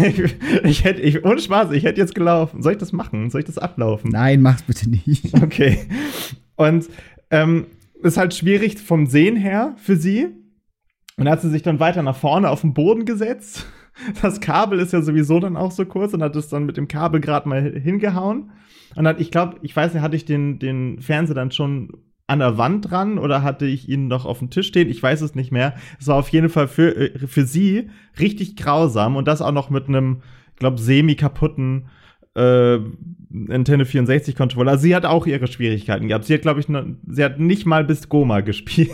ich, 0.00 0.34
ich 0.62 0.84
hätte, 0.84 1.02
ich, 1.02 1.24
ohne 1.24 1.40
Spaß, 1.40 1.72
ich 1.72 1.84
hätte 1.84 2.00
jetzt 2.00 2.14
gelaufen. 2.14 2.62
Soll 2.62 2.72
ich 2.72 2.78
das 2.78 2.92
machen? 2.92 3.28
Soll 3.30 3.40
ich 3.40 3.46
das 3.46 3.58
ablaufen? 3.58 4.10
Nein, 4.10 4.40
mach's 4.40 4.62
bitte 4.62 4.88
nicht. 4.88 5.32
Okay. 5.42 5.78
Und 6.56 6.88
ähm, 7.30 7.66
ist 8.02 8.16
halt 8.16 8.32
schwierig 8.34 8.78
vom 8.78 9.06
Sehen 9.06 9.36
her 9.36 9.74
für 9.78 9.96
sie. 9.96 10.28
Und 11.16 11.28
hat 11.28 11.42
sie 11.42 11.50
sich 11.50 11.62
dann 11.62 11.80
weiter 11.80 12.02
nach 12.02 12.16
vorne 12.16 12.48
auf 12.48 12.60
den 12.62 12.72
Boden 12.74 13.04
gesetzt. 13.04 13.66
Das 14.22 14.40
Kabel 14.40 14.78
ist 14.78 14.92
ja 14.92 15.02
sowieso 15.02 15.40
dann 15.40 15.56
auch 15.56 15.72
so 15.72 15.84
kurz 15.84 16.14
und 16.14 16.22
hat 16.22 16.34
es 16.36 16.48
dann 16.48 16.64
mit 16.64 16.76
dem 16.76 16.88
Kabel 16.88 17.20
gerade 17.20 17.48
mal 17.48 17.62
hingehauen. 17.78 18.50
Und 18.94 19.06
hat, 19.06 19.20
ich 19.20 19.30
glaube, 19.30 19.56
ich 19.62 19.74
weiß 19.74 19.94
nicht, 19.94 20.02
hatte 20.02 20.16
ich 20.16 20.24
den, 20.24 20.58
den 20.58 21.00
Fernseher 21.00 21.34
dann 21.34 21.50
schon 21.50 21.92
an 22.26 22.38
der 22.38 22.56
Wand 22.56 22.90
dran 22.90 23.18
oder 23.18 23.42
hatte 23.42 23.66
ich 23.66 23.88
ihn 23.88 24.08
noch 24.08 24.24
auf 24.24 24.38
dem 24.38 24.50
Tisch 24.50 24.68
stehen? 24.68 24.88
Ich 24.88 25.02
weiß 25.02 25.20
es 25.20 25.34
nicht 25.34 25.52
mehr. 25.52 25.74
Es 26.00 26.06
war 26.06 26.16
auf 26.16 26.28
jeden 26.30 26.48
Fall 26.48 26.68
für, 26.68 26.96
äh, 26.96 27.26
für 27.26 27.44
sie 27.44 27.90
richtig 28.18 28.56
grausam 28.56 29.16
und 29.16 29.28
das 29.28 29.42
auch 29.42 29.52
noch 29.52 29.70
mit 29.70 29.88
einem, 29.88 30.22
glaube, 30.56 30.80
semi-kaputten 30.80 31.88
äh, 32.34 32.78
Nintendo 33.28 33.84
64 33.84 34.36
Controller. 34.36 34.72
Also 34.72 34.82
sie 34.82 34.94
hat 34.94 35.04
auch 35.04 35.26
ihre 35.26 35.46
Schwierigkeiten 35.46 36.08
gehabt. 36.08 36.24
Sie 36.24 36.34
hat, 36.34 36.42
glaube 36.42 36.60
ich, 36.60 36.68
noch, 36.68 36.84
sie 37.08 37.24
hat 37.24 37.38
nicht 37.38 37.66
mal 37.66 37.84
bis 37.84 38.08
Goma 38.08 38.40
gespielt. 38.40 38.90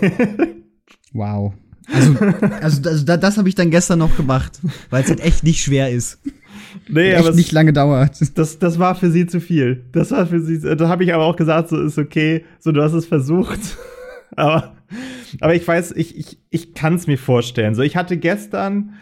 Wow. 1.13 1.55
Also, 1.91 2.19
also, 2.61 2.89
also 2.89 3.05
da, 3.07 3.17
das 3.17 3.39
habe 3.39 3.49
ich 3.49 3.55
dann 3.55 3.71
gestern 3.71 3.99
noch 4.01 4.15
gemacht, 4.15 4.61
weil 4.91 5.03
es 5.03 5.09
halt 5.09 5.21
echt 5.21 5.43
nicht 5.43 5.63
schwer 5.63 5.91
ist. 5.91 6.21
Nee, 6.89 7.11
echt 7.11 7.27
aber 7.27 7.35
nicht 7.35 7.53
lange 7.53 7.73
dauert. 7.73 8.19
das, 8.39 8.59
das 8.59 8.79
war 8.79 8.95
für 8.95 9.11
sie 9.11 9.27
zu 9.27 9.41
viel. 9.41 9.85
Das 9.93 10.11
war 10.11 10.27
für 10.27 10.41
sie, 10.41 10.61
da 10.61 10.89
habe 10.89 11.05
ich 11.05 11.15
aber 11.15 11.25
auch 11.25 11.37
gesagt, 11.37 11.69
so 11.69 11.81
ist 11.81 11.99
okay, 11.99 12.45
so 12.59 12.73
du 12.73 12.83
hast 12.83 12.93
es 12.93 13.07
versucht. 13.07 13.61
aber, 14.37 14.77
aber 15.41 15.55
ich 15.55 15.67
weiß, 15.67 15.93
ich, 15.93 16.17
ich, 16.17 16.39
ich 16.51 16.75
kann 16.75 16.95
es 16.95 17.07
mir 17.07 17.19
vorstellen. 17.19 17.75
So, 17.75 17.83
ich 17.83 17.97
hatte 17.97 18.17
gestern, 18.17 18.95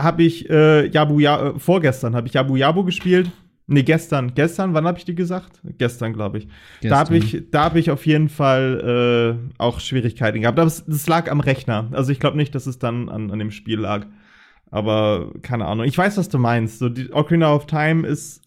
habe 0.00 0.22
ich 0.22 0.48
äh, 0.50 0.86
Yabu, 0.86 1.18
ja, 1.18 1.48
äh, 1.48 1.58
vorgestern 1.58 2.14
habe 2.14 2.26
ich 2.26 2.34
Yabu 2.34 2.56
Yabu 2.56 2.84
gespielt. 2.84 3.30
Nee, 3.68 3.82
gestern. 3.82 4.34
Gestern, 4.34 4.74
wann 4.74 4.86
habe 4.86 4.98
ich 4.98 5.04
die 5.04 5.16
gesagt? 5.16 5.60
Gestern, 5.76 6.12
glaube 6.12 6.38
ich. 6.38 6.48
Da 6.82 6.98
habe 6.98 7.16
ich, 7.16 7.50
da 7.50 7.64
hab 7.64 7.74
ich 7.74 7.90
auf 7.90 8.06
jeden 8.06 8.28
Fall 8.28 9.40
äh, 9.40 9.54
auch 9.58 9.80
Schwierigkeiten 9.80 10.42
gehabt. 10.42 10.58
Aber 10.58 10.68
es, 10.68 10.84
das 10.86 11.08
lag 11.08 11.28
am 11.28 11.40
Rechner. 11.40 11.88
Also 11.90 12.12
ich 12.12 12.20
glaube 12.20 12.36
nicht, 12.36 12.54
dass 12.54 12.66
es 12.66 12.78
dann 12.78 13.08
an, 13.08 13.32
an 13.32 13.40
dem 13.40 13.50
Spiel 13.50 13.80
lag. 13.80 14.06
Aber 14.70 15.32
keine 15.42 15.66
Ahnung. 15.66 15.86
Ich 15.86 15.96
weiß, 15.96 16.16
was 16.16 16.28
du 16.28 16.38
meinst. 16.38 16.78
So, 16.78 16.88
die 16.88 17.12
Ocarina 17.12 17.52
of 17.54 17.66
Time 17.66 18.06
ist. 18.06 18.42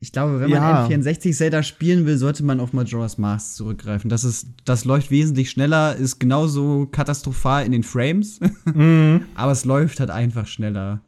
Ich 0.00 0.12
glaube, 0.12 0.38
wenn 0.38 0.50
man 0.50 0.62
Ja. 0.62 0.86
N64 0.86 1.32
Zelda 1.32 1.64
spielen 1.64 2.06
will, 2.06 2.16
sollte 2.18 2.44
man 2.44 2.60
auf 2.60 2.72
Majora's 2.72 3.18
Mask 3.18 3.56
zurückgreifen. 3.56 4.08
Das 4.08 4.22
ist, 4.22 4.46
das 4.64 4.84
läuft 4.84 5.10
wesentlich 5.10 5.50
schneller, 5.50 5.96
ist 5.96 6.20
genauso 6.20 6.86
katastrophal 6.86 7.66
in 7.66 7.72
den 7.72 7.82
Frames, 7.82 8.38
Mm, 8.64 9.16
aber 9.34 9.50
es 9.50 9.64
läuft 9.64 9.98
halt 9.98 10.10
einfach 10.10 10.46
schneller. 10.46 11.00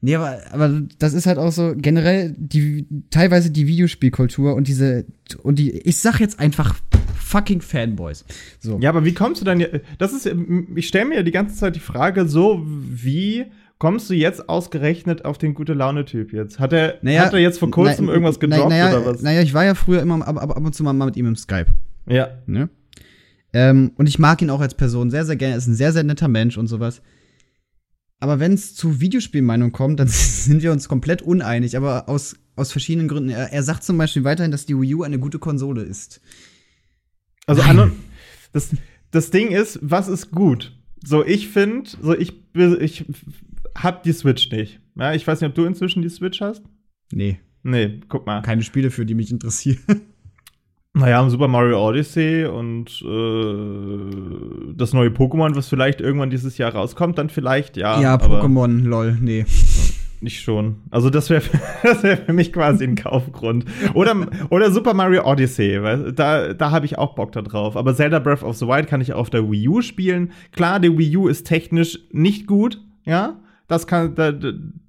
Nee, 0.00 0.14
aber, 0.14 0.38
aber 0.52 0.82
das 0.98 1.12
ist 1.12 1.26
halt 1.26 1.38
auch 1.38 1.50
so 1.50 1.74
generell 1.76 2.34
die 2.38 2.86
teilweise 3.10 3.50
die 3.50 3.66
Videospielkultur 3.66 4.54
und 4.54 4.68
diese 4.68 5.06
und 5.42 5.58
die 5.58 5.72
ich 5.72 5.98
sag 5.98 6.20
jetzt 6.20 6.38
einfach 6.38 6.76
fucking 7.16 7.60
Fanboys. 7.60 8.24
So. 8.60 8.78
ja, 8.80 8.90
aber 8.90 9.04
wie 9.04 9.12
kommst 9.12 9.40
du 9.40 9.44
dann? 9.44 9.64
Das 9.98 10.12
ist. 10.12 10.30
Ich 10.76 10.88
stelle 10.88 11.06
mir 11.06 11.22
die 11.24 11.32
ganze 11.32 11.56
Zeit 11.56 11.74
die 11.74 11.80
Frage, 11.80 12.28
so 12.28 12.62
wie 12.64 13.46
kommst 13.78 14.08
du 14.10 14.14
jetzt 14.14 14.48
ausgerechnet 14.48 15.24
auf 15.24 15.38
den 15.38 15.54
gute 15.54 15.74
Laune-Typ 15.74 16.32
jetzt? 16.32 16.58
Hat 16.58 16.72
er, 16.72 16.98
hat 17.20 17.32
er 17.32 17.38
jetzt 17.38 17.58
vor 17.58 17.70
kurzem 17.70 18.06
na- 18.06 18.12
irgendwas 18.12 18.36
na- 18.36 18.40
gedroppt 18.40 18.70
naja, 18.70 18.88
oder 18.90 19.06
was? 19.06 19.22
Naja, 19.22 19.42
ich 19.42 19.54
war 19.54 19.64
ja 19.64 19.74
früher 19.74 20.00
immer 20.02 20.26
ab, 20.26 20.36
ab, 20.42 20.56
ab 20.56 20.64
und 20.64 20.74
zu 20.74 20.82
mal 20.82 20.92
mit 20.92 21.16
ihm 21.16 21.26
im 21.26 21.36
Skype. 21.36 21.66
Ja. 22.08 22.28
Ne? 22.46 22.68
Ähm, 23.52 23.92
und 23.96 24.08
ich 24.08 24.18
mag 24.18 24.42
ihn 24.42 24.50
auch 24.50 24.60
als 24.60 24.74
Person 24.74 25.10
sehr, 25.10 25.24
sehr 25.24 25.36
gerne. 25.36 25.54
Er 25.54 25.58
ist 25.58 25.66
ein 25.66 25.74
sehr, 25.74 25.92
sehr 25.92 26.02
netter 26.02 26.28
Mensch 26.28 26.58
und 26.58 26.66
sowas. 26.66 27.02
Aber 28.20 28.40
wenn 28.40 28.52
es 28.52 28.74
zu 28.74 29.00
Videospielmeinung 29.00 29.72
kommt, 29.72 30.00
dann 30.00 30.08
sind 30.10 30.62
wir 30.62 30.72
uns 30.72 30.88
komplett 30.88 31.22
uneinig, 31.22 31.76
aber 31.76 32.08
aus, 32.08 32.36
aus 32.56 32.72
verschiedenen 32.72 33.08
Gründen. 33.08 33.30
Er, 33.30 33.52
er 33.52 33.62
sagt 33.62 33.84
zum 33.84 33.96
Beispiel 33.98 34.24
weiterhin, 34.24 34.50
dass 34.50 34.66
die 34.66 34.78
Wii 34.78 34.94
U 34.96 35.02
eine 35.02 35.18
gute 35.18 35.38
Konsole 35.38 35.82
ist. 35.82 36.20
Also 37.46 37.62
Nein. 37.62 37.92
das, 38.52 38.70
das 39.10 39.30
Ding 39.30 39.48
ist, 39.48 39.78
was 39.82 40.08
ist 40.08 40.30
gut? 40.32 40.76
So, 41.04 41.24
ich 41.24 41.48
finde, 41.48 41.88
so 42.02 42.14
ich, 42.16 42.34
ich 42.80 43.04
hab 43.76 44.02
die 44.02 44.12
Switch 44.12 44.50
nicht. 44.50 44.80
Ja, 44.96 45.14
ich 45.14 45.26
weiß 45.26 45.40
nicht, 45.40 45.48
ob 45.48 45.54
du 45.54 45.64
inzwischen 45.64 46.02
die 46.02 46.08
Switch 46.08 46.40
hast. 46.40 46.62
Nee, 47.12 47.38
Nee, 47.62 48.00
guck 48.08 48.26
mal. 48.26 48.42
keine 48.42 48.62
Spiele, 48.62 48.90
für 48.90 49.04
die 49.06 49.14
mich 49.14 49.30
interessieren. 49.30 49.78
Naja, 50.94 51.28
Super 51.28 51.48
Mario 51.48 51.86
Odyssey 51.86 52.44
und 52.46 53.02
äh, 53.02 54.74
das 54.74 54.92
neue 54.92 55.10
Pokémon, 55.10 55.54
was 55.54 55.68
vielleicht 55.68 56.00
irgendwann 56.00 56.30
dieses 56.30 56.58
Jahr 56.58 56.74
rauskommt, 56.74 57.18
dann 57.18 57.28
vielleicht, 57.28 57.76
ja. 57.76 58.00
ja, 58.00 58.16
Pokémon, 58.16 58.84
lol, 58.84 59.16
nee. 59.20 59.44
Nicht 60.20 60.40
schon. 60.40 60.76
Also 60.90 61.10
das 61.10 61.30
wäre 61.30 61.42
wär 62.02 62.16
für 62.16 62.32
mich 62.32 62.52
quasi 62.52 62.82
ein 62.84 62.96
Kaufgrund. 62.96 63.64
Oder, 63.94 64.26
oder 64.50 64.72
Super 64.72 64.92
Mario 64.92 65.24
Odyssey, 65.24 65.80
weil 65.80 66.12
da, 66.12 66.54
da 66.54 66.70
habe 66.72 66.86
ich 66.86 66.98
auch 66.98 67.14
Bock 67.14 67.30
da 67.32 67.42
drauf. 67.42 67.76
Aber 67.76 67.94
Zelda 67.94 68.18
Breath 68.18 68.42
of 68.42 68.56
the 68.56 68.66
Wild 68.66 68.88
kann 68.88 69.00
ich 69.00 69.12
auf 69.12 69.30
der 69.30 69.48
Wii 69.48 69.68
U 69.68 69.80
spielen. 69.80 70.32
Klar, 70.50 70.80
die 70.80 70.96
Wii 70.96 71.16
U 71.18 71.28
ist 71.28 71.46
technisch 71.46 72.00
nicht 72.10 72.48
gut, 72.48 72.80
ja. 73.04 73.36
Das 73.68 73.86
kann 73.86 74.14
da, 74.16 74.32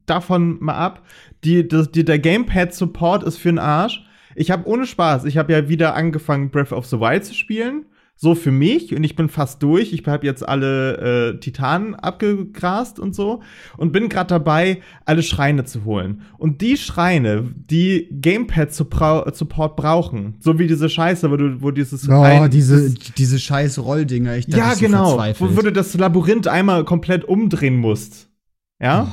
davon 0.07 0.57
mal 0.62 0.75
ab. 0.75 1.03
Die, 1.43 1.67
das, 1.67 1.91
die, 1.91 2.05
der 2.05 2.17
Gamepad-Support 2.17 3.23
ist 3.23 3.38
für 3.38 3.49
den 3.49 3.59
Arsch. 3.59 4.03
Ich 4.39 4.52
habe 4.52 4.67
ohne 4.67 4.86
Spaß, 4.86 5.25
ich 5.25 5.38
habe 5.38 5.52
ja 5.54 5.67
wieder 5.69 5.95
angefangen, 5.95 6.49
Breath 6.49 6.71
of 6.71 6.86
the 6.86 6.99
Wild 6.99 7.25
zu 7.25 7.34
spielen. 7.34 7.86
so 8.21 8.36
für 8.36 8.52
mich 8.52 8.93
und 8.93 9.04
ich 9.06 9.15
bin 9.15 9.30
fast 9.30 9.63
durch. 9.63 9.93
Ich 9.93 10.06
habe 10.06 10.25
jetzt 10.25 10.45
alle 10.47 11.32
äh, 11.36 11.39
Titanen 11.39 11.95
abgegrast 11.95 12.99
und 12.99 13.15
so 13.15 13.41
und 13.78 13.93
bin 13.93 14.10
gerade 14.10 14.28
dabei, 14.28 14.82
alle 15.06 15.23
Schreine 15.23 15.63
zu 15.63 15.86
holen. 15.86 16.23
Und 16.38 16.60
die 16.60 16.75
Schreine, 16.75 17.49
die 17.56 18.10
Gamepad-Support 18.84 19.75
brauchen, 19.75 20.36
so 20.39 20.60
wie 20.60 20.67
diese 20.67 20.89
Scheiße, 20.89 21.32
wo 21.32 21.38
du, 21.38 21.62
wo 21.62 21.71
dieses 21.71 22.08
Oh, 22.10 22.21
ein- 22.21 22.49
diese, 22.52 22.93
diese 23.17 23.39
scheiß 23.39 23.80
Rolldinger. 23.80 24.36
Ich 24.38 24.47
ja, 24.47 24.69
bist 24.69 24.80
so 24.82 24.86
genau, 24.86 25.17
wo, 25.39 25.56
wo 25.58 25.62
du 25.62 25.71
das 25.71 25.93
Labyrinth 25.93 26.47
einmal 26.47 26.84
komplett 26.86 27.23
umdrehen 27.25 27.78
musst. 27.78 28.30
Ja? 28.82 29.12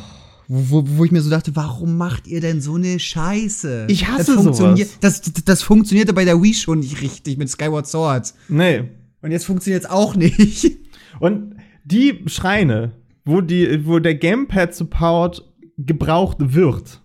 Wo, 0.49 0.71
wo, 0.71 0.85
wo 0.99 1.05
ich 1.05 1.11
mir 1.13 1.23
so 1.23 1.31
dachte, 1.31 1.57
warum 1.57 1.97
macht 1.97 2.27
ihr 2.27 2.41
denn 2.41 2.61
so 2.61 2.75
eine 2.75 2.99
Scheiße? 2.99 3.87
Ich 3.89 4.07
hasse 4.09 4.35
das 4.35 4.45
funktioniert, 4.45 4.89
sowas. 4.89 5.01
das, 5.01 5.21
das, 5.33 5.45
das 5.45 5.63
funktionierte 5.63 6.13
bei 6.13 6.25
der 6.25 6.41
Wii 6.43 6.55
schon 6.55 6.81
nicht 6.81 7.01
richtig 7.03 7.37
mit 7.37 7.49
Skyward 7.51 7.87
Sword. 7.87 8.33
Nee. 8.49 8.85
Und 9.23 9.33
jetzt 9.33 9.45
funktioniert 9.47 9.85
es 9.85 9.91
auch 9.91 10.15
nicht. 10.15 10.71
Und 11.21 11.57
die 11.85 12.23
Schreine, 12.27 12.93
wo, 13.25 13.41
die, 13.41 13.87
wo 13.87 13.99
der 13.99 14.15
Gamepad-Support 14.15 15.43
gebraucht 15.79 16.37
wird, 16.41 17.03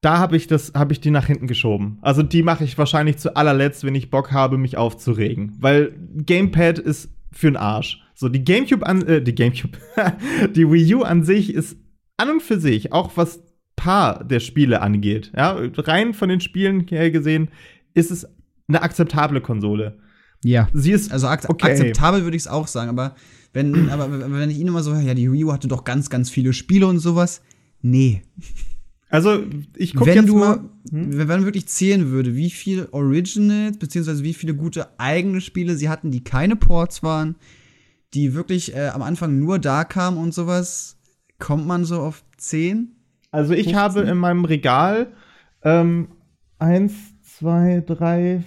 da 0.00 0.18
habe 0.18 0.36
ich, 0.36 0.46
das- 0.46 0.72
hab 0.74 0.90
ich 0.92 1.00
die 1.00 1.10
nach 1.10 1.26
hinten 1.26 1.46
geschoben. 1.46 1.98
Also 2.02 2.22
die 2.22 2.42
mache 2.42 2.64
ich 2.64 2.76
wahrscheinlich 2.76 3.18
zu 3.18 3.36
allerletzt, 3.36 3.84
wenn 3.84 3.94
ich 3.94 4.10
Bock 4.10 4.32
habe, 4.32 4.58
mich 4.58 4.76
aufzuregen. 4.76 5.56
Weil 5.60 5.94
Gamepad 6.26 6.78
ist 6.78 7.08
für 7.32 7.46
den 7.50 7.56
Arsch. 7.56 8.00
So, 8.14 8.28
die 8.28 8.44
Gamecube 8.44 8.86
an, 8.86 9.02
äh, 9.06 9.22
die 9.22 9.34
Gamecube, 9.34 9.78
die 10.54 10.70
Wii 10.70 10.94
U 10.96 11.02
an 11.02 11.24
sich 11.24 11.52
ist 11.54 11.76
an 12.16 12.30
und 12.30 12.42
für 12.42 12.60
sich, 12.60 12.92
auch 12.92 13.16
was 13.16 13.42
paar 13.76 14.24
der 14.24 14.40
Spiele 14.40 14.80
angeht, 14.80 15.32
ja, 15.36 15.58
rein 15.76 16.14
von 16.14 16.28
den 16.28 16.40
Spielen 16.40 16.86
her 16.88 17.10
gesehen, 17.10 17.48
ist 17.94 18.10
es 18.10 18.26
eine 18.68 18.82
akzeptable 18.82 19.40
Konsole. 19.40 19.98
Ja. 20.44 20.68
Sie 20.72 20.92
ist 20.92 21.10
Also 21.10 21.26
ak 21.26 21.48
Okay. 21.48 21.70
akzeptabel 21.70 22.24
würde 22.24 22.36
ich 22.36 22.44
es 22.44 22.48
auch 22.48 22.68
sagen, 22.68 22.90
aber 22.90 23.14
wenn, 23.52 23.88
aber 23.90 24.10
wenn 24.10 24.50
ich 24.50 24.58
ihn 24.58 24.68
immer 24.68 24.82
so, 24.82 24.94
ja, 24.94 25.14
die 25.14 25.30
Wii 25.30 25.44
U 25.44 25.52
hatte 25.52 25.68
doch 25.68 25.84
ganz, 25.84 26.10
ganz 26.10 26.30
viele 26.30 26.52
Spiele 26.52 26.86
und 26.86 26.98
sowas. 26.98 27.42
Nee. 27.82 28.22
Also, 29.10 29.44
ich 29.76 29.94
gucke 29.94 30.12
jetzt 30.12 30.28
du, 30.28 30.38
mal. 30.38 30.60
wenn 30.90 31.28
man 31.28 31.44
wirklich 31.44 31.66
zählen 31.68 32.10
würde, 32.10 32.34
wie 32.34 32.50
viel 32.50 32.88
Originals, 32.90 33.78
beziehungsweise 33.78 34.24
wie 34.24 34.34
viele 34.34 34.54
gute 34.54 34.98
eigene 34.98 35.40
Spiele 35.40 35.76
sie 35.76 35.88
hatten, 35.88 36.10
die 36.10 36.24
keine 36.24 36.56
Ports 36.56 37.02
waren, 37.02 37.36
die 38.14 38.34
wirklich 38.34 38.74
äh, 38.74 38.88
am 38.88 39.02
Anfang 39.02 39.38
nur 39.38 39.58
da 39.58 39.84
kamen 39.84 40.16
und 40.16 40.34
sowas, 40.34 40.96
kommt 41.38 41.66
man 41.66 41.84
so 41.84 42.00
auf 42.00 42.24
10? 42.36 42.96
Also 43.30 43.52
ich 43.52 43.64
15? 43.64 43.76
habe 43.76 44.00
in 44.02 44.16
meinem 44.16 44.44
Regal 44.44 45.12
ähm, 45.62 46.08
eins, 46.58 46.92
zwei, 47.22 47.82
drei, 47.84 48.42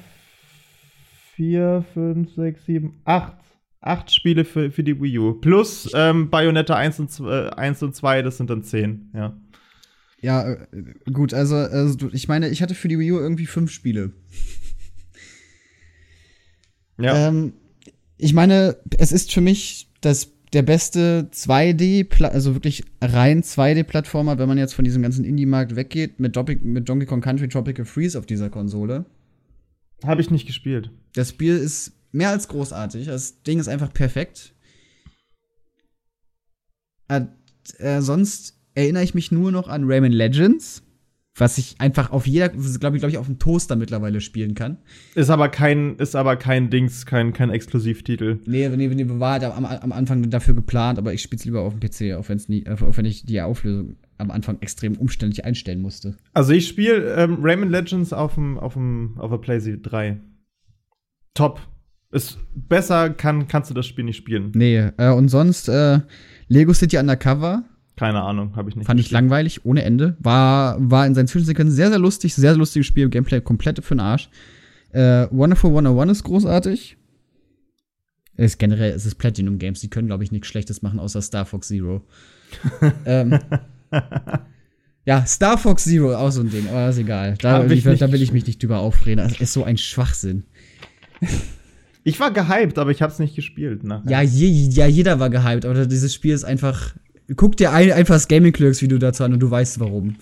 vier, 1.36 1.86
fünf, 1.94 2.34
sechs, 2.34 2.66
sieben, 2.66 3.02
acht. 3.06 3.38
Acht 3.80 4.12
Spiele 4.12 4.44
für, 4.44 4.72
für 4.72 4.84
die 4.84 5.00
Wii 5.00 5.20
U. 5.20 5.34
Plus 5.36 5.90
ähm, 5.94 6.30
Bayonetta 6.30 6.76
1 6.76 7.00
und, 7.00 7.12
2, 7.12 7.50
1 7.54 7.84
und 7.84 7.96
2, 7.96 8.22
das 8.24 8.38
sind 8.38 8.50
dann 8.50 8.64
zehn, 8.64 9.12
ja. 9.14 9.40
Ja, 10.20 10.52
äh, 10.52 10.66
gut, 11.14 11.34
also, 11.34 11.56
also 11.56 12.10
ich 12.12 12.28
meine, 12.28 12.50
ich 12.50 12.62
hatte 12.62 12.74
für 12.74 12.88
die 12.88 12.98
Wii 12.98 13.12
U 13.12 13.20
irgendwie 13.20 13.46
fünf 13.46 13.72
Spiele. 13.72 14.14
Ja. 17.00 17.28
Ähm, 17.28 17.54
ich 18.18 18.34
meine, 18.34 18.78
es 18.98 19.12
ist 19.12 19.32
für 19.32 19.42
mich 19.42 19.92
das, 20.02 20.34
der 20.54 20.62
beste 20.62 21.30
2D, 21.32 22.08
-Pla 22.08 22.30
also 22.30 22.54
wirklich 22.54 22.84
rein 23.02 23.44
2D-Plattformer, 23.44 24.38
wenn 24.40 24.48
man 24.48 24.58
jetzt 24.58 24.74
von 24.74 24.86
diesem 24.86 25.02
ganzen 25.02 25.26
Indie-Markt 25.26 25.76
weggeht, 25.76 26.20
mit, 26.20 26.36
mit 26.64 26.88
Donkey 26.88 27.06
Kong 27.06 27.22
Country 27.22 27.50
Tropical 27.50 27.86
Freeze 27.86 28.18
auf 28.18 28.26
dieser 28.26 28.50
Konsole. 28.50 29.06
habe 30.04 30.22
ich 30.22 30.32
nicht 30.32 30.48
gespielt. 30.48 30.92
Das 31.14 31.30
Spiel 31.30 31.58
ist 31.58 31.94
mehr 32.12 32.30
als 32.30 32.48
großartig. 32.48 33.08
Das 33.08 33.44
Ding 33.44 33.60
ist 33.60 33.68
einfach 33.68 33.94
perfekt. 33.94 34.54
Äh, 37.08 37.22
äh, 37.80 38.02
sonst 38.02 38.58
erinnere 38.74 39.04
ich 39.04 39.16
mich 39.16 39.32
nur 39.32 39.52
noch 39.52 39.68
an 39.68 39.84
Rayman 39.86 40.12
Legends, 40.12 40.84
was 41.38 41.58
ich 41.58 41.76
einfach 41.80 42.12
auf 42.12 42.26
jeder, 42.26 42.50
glaube 42.50 42.98
ich, 42.98 43.02
glaube 43.02 43.10
ich, 43.10 43.18
auf 43.18 43.28
dem 43.28 43.40
Toaster 43.40 43.76
mittlerweile 43.76 44.22
spielen 44.22 44.56
kann. 44.56 44.78
Ist 45.16 45.30
aber 45.30 45.50
kein, 45.50 45.96
ist 45.98 46.16
aber 46.16 46.36
kein 46.36 46.70
Dings, 46.70 47.06
kein, 47.06 47.34
kein 47.34 47.50
Exklusivtitel. 47.50 48.40
Nee, 48.46 48.68
nee, 48.70 48.88
nee, 48.88 49.06
war 49.20 49.34
halt 49.34 49.44
am, 49.44 49.66
am 49.66 49.92
Anfang 49.92 50.30
dafür 50.30 50.56
geplant, 50.56 50.98
aber 50.98 51.14
ich 51.14 51.22
spiele 51.22 51.40
es 51.40 51.46
lieber 51.46 51.62
auf 51.62 51.74
dem 51.78 51.80
PC, 51.80 52.18
auch, 52.18 52.28
wenn's 52.30 52.50
nie, 52.50 52.64
äh, 52.64 52.72
auch 52.72 52.98
wenn 52.98 53.06
ich 53.06 53.26
die 53.26 53.40
Auflösung 53.42 53.98
am 54.18 54.32
Anfang 54.32 54.58
extrem 54.62 54.96
umständlich 54.98 55.46
einstellen 55.46 55.82
musste. 55.82 56.18
Also 56.34 56.54
ich 56.54 56.68
spiele 56.68 57.14
ähm, 57.16 57.38
Rayman 57.42 57.70
Legends 57.70 58.14
auf 58.14 58.34
dem, 58.34 58.58
auf 58.58 58.74
dem, 58.74 59.14
auf 59.18 59.30
der 59.30 59.38
PlayStation 59.38 59.84
3. 59.84 60.18
Top. 61.36 61.62
Ist 62.10 62.40
besser 62.56 63.10
kann, 63.10 63.48
kannst 63.48 63.70
du 63.70 63.74
das 63.74 63.86
Spiel 63.86 64.06
nicht 64.06 64.18
spielen. 64.18 64.52
Nee, 64.56 64.92
äh, 64.98 65.12
und 65.12 65.28
sonst 65.28 65.68
äh, 65.68 66.00
Lego 66.48 66.74
City 66.74 66.98
Undercover 66.98 67.66
Keine 67.98 68.22
Ahnung, 68.22 68.56
habe 68.56 68.70
ich 68.70 68.76
nicht. 68.76 68.86
fand 68.86 69.00
ich 69.00 69.10
langweilig, 69.12 69.66
ohne 69.66 69.84
Ende. 69.84 70.16
War, 70.20 70.78
war 70.80 71.06
in 71.08 71.16
seinen 71.16 71.28
Zwischensequenzen 71.28 71.76
sehr, 71.76 71.90
sehr 71.90 72.00
lustig, 72.00 72.36
sehr, 72.36 72.52
sehr 72.52 72.58
lustiges 72.58 72.86
Spiel, 72.86 73.10
Gameplay 73.10 73.42
komplett 73.42 73.84
für 73.84 73.96
den 73.96 74.02
Arsch. 74.02 74.30
Äh, 74.92 75.28
Wonderful 75.32 75.72
101 75.72 76.12
ist 76.12 76.24
großartig. 76.24 76.96
Ist 78.38 78.60
generell, 78.60 78.92
es 78.92 79.08
ist 79.08 79.16
Platinum 79.16 79.58
Games, 79.58 79.80
die 79.80 79.90
können, 79.90 80.08
glaube 80.08 80.24
ich, 80.24 80.32
nichts 80.32 80.48
Schlechtes 80.48 80.84
machen, 80.84 81.00
außer 81.00 81.24
Star 81.24 81.46
Fox 81.46 81.70
Zero. 81.70 82.04
ähm, 83.06 83.40
ja, 85.06 85.26
Star 85.26 85.58
Fox 85.58 85.86
Zero, 85.86 86.16
auch 86.16 86.30
so 86.30 86.42
ein 86.42 86.52
Ding, 86.52 86.68
aber 86.70 86.90
ist 86.90 87.00
egal. 87.00 87.36
Da, 87.42 87.66
ich 87.66 87.84
da 87.84 88.12
will 88.12 88.22
ich 88.22 88.32
mich 88.32 88.46
nicht 88.46 88.62
drüber 88.62 88.78
aufreden. 88.78 89.28
Das 89.28 89.42
ist 89.42 89.54
so 89.54 89.64
ein 89.64 89.78
Schwachsinn. 89.78 90.44
Ich 92.04 92.20
war 92.20 92.32
gehypt, 92.32 92.78
aber 92.78 92.92
ich 92.92 93.02
habe 93.02 93.12
es 93.12 93.18
nicht 93.18 93.36
gespielt. 93.36 93.84
Nachher. 93.84 94.12
Ja, 94.12 94.22
je, 94.22 94.48
ja, 94.70 94.86
jeder 94.86 95.20
war 95.20 95.32
gehypt, 95.32 95.66
aber 95.66 95.88
dieses 95.88 96.14
Spiel 96.14 96.34
ist 96.34 96.44
einfach. 96.44 96.94
Guck 97.36 97.58
dir 97.58 97.72
ein, 97.74 97.92
einfach 97.92 98.16
das 98.16 98.28
Gaming 98.28 98.54
Clerks 98.54 98.82
Video 98.82 98.98
dazu 98.98 99.24
an 99.24 99.34
und 99.34 99.40
du 99.40 99.52
weißt 99.52 99.80
warum. 99.80 100.16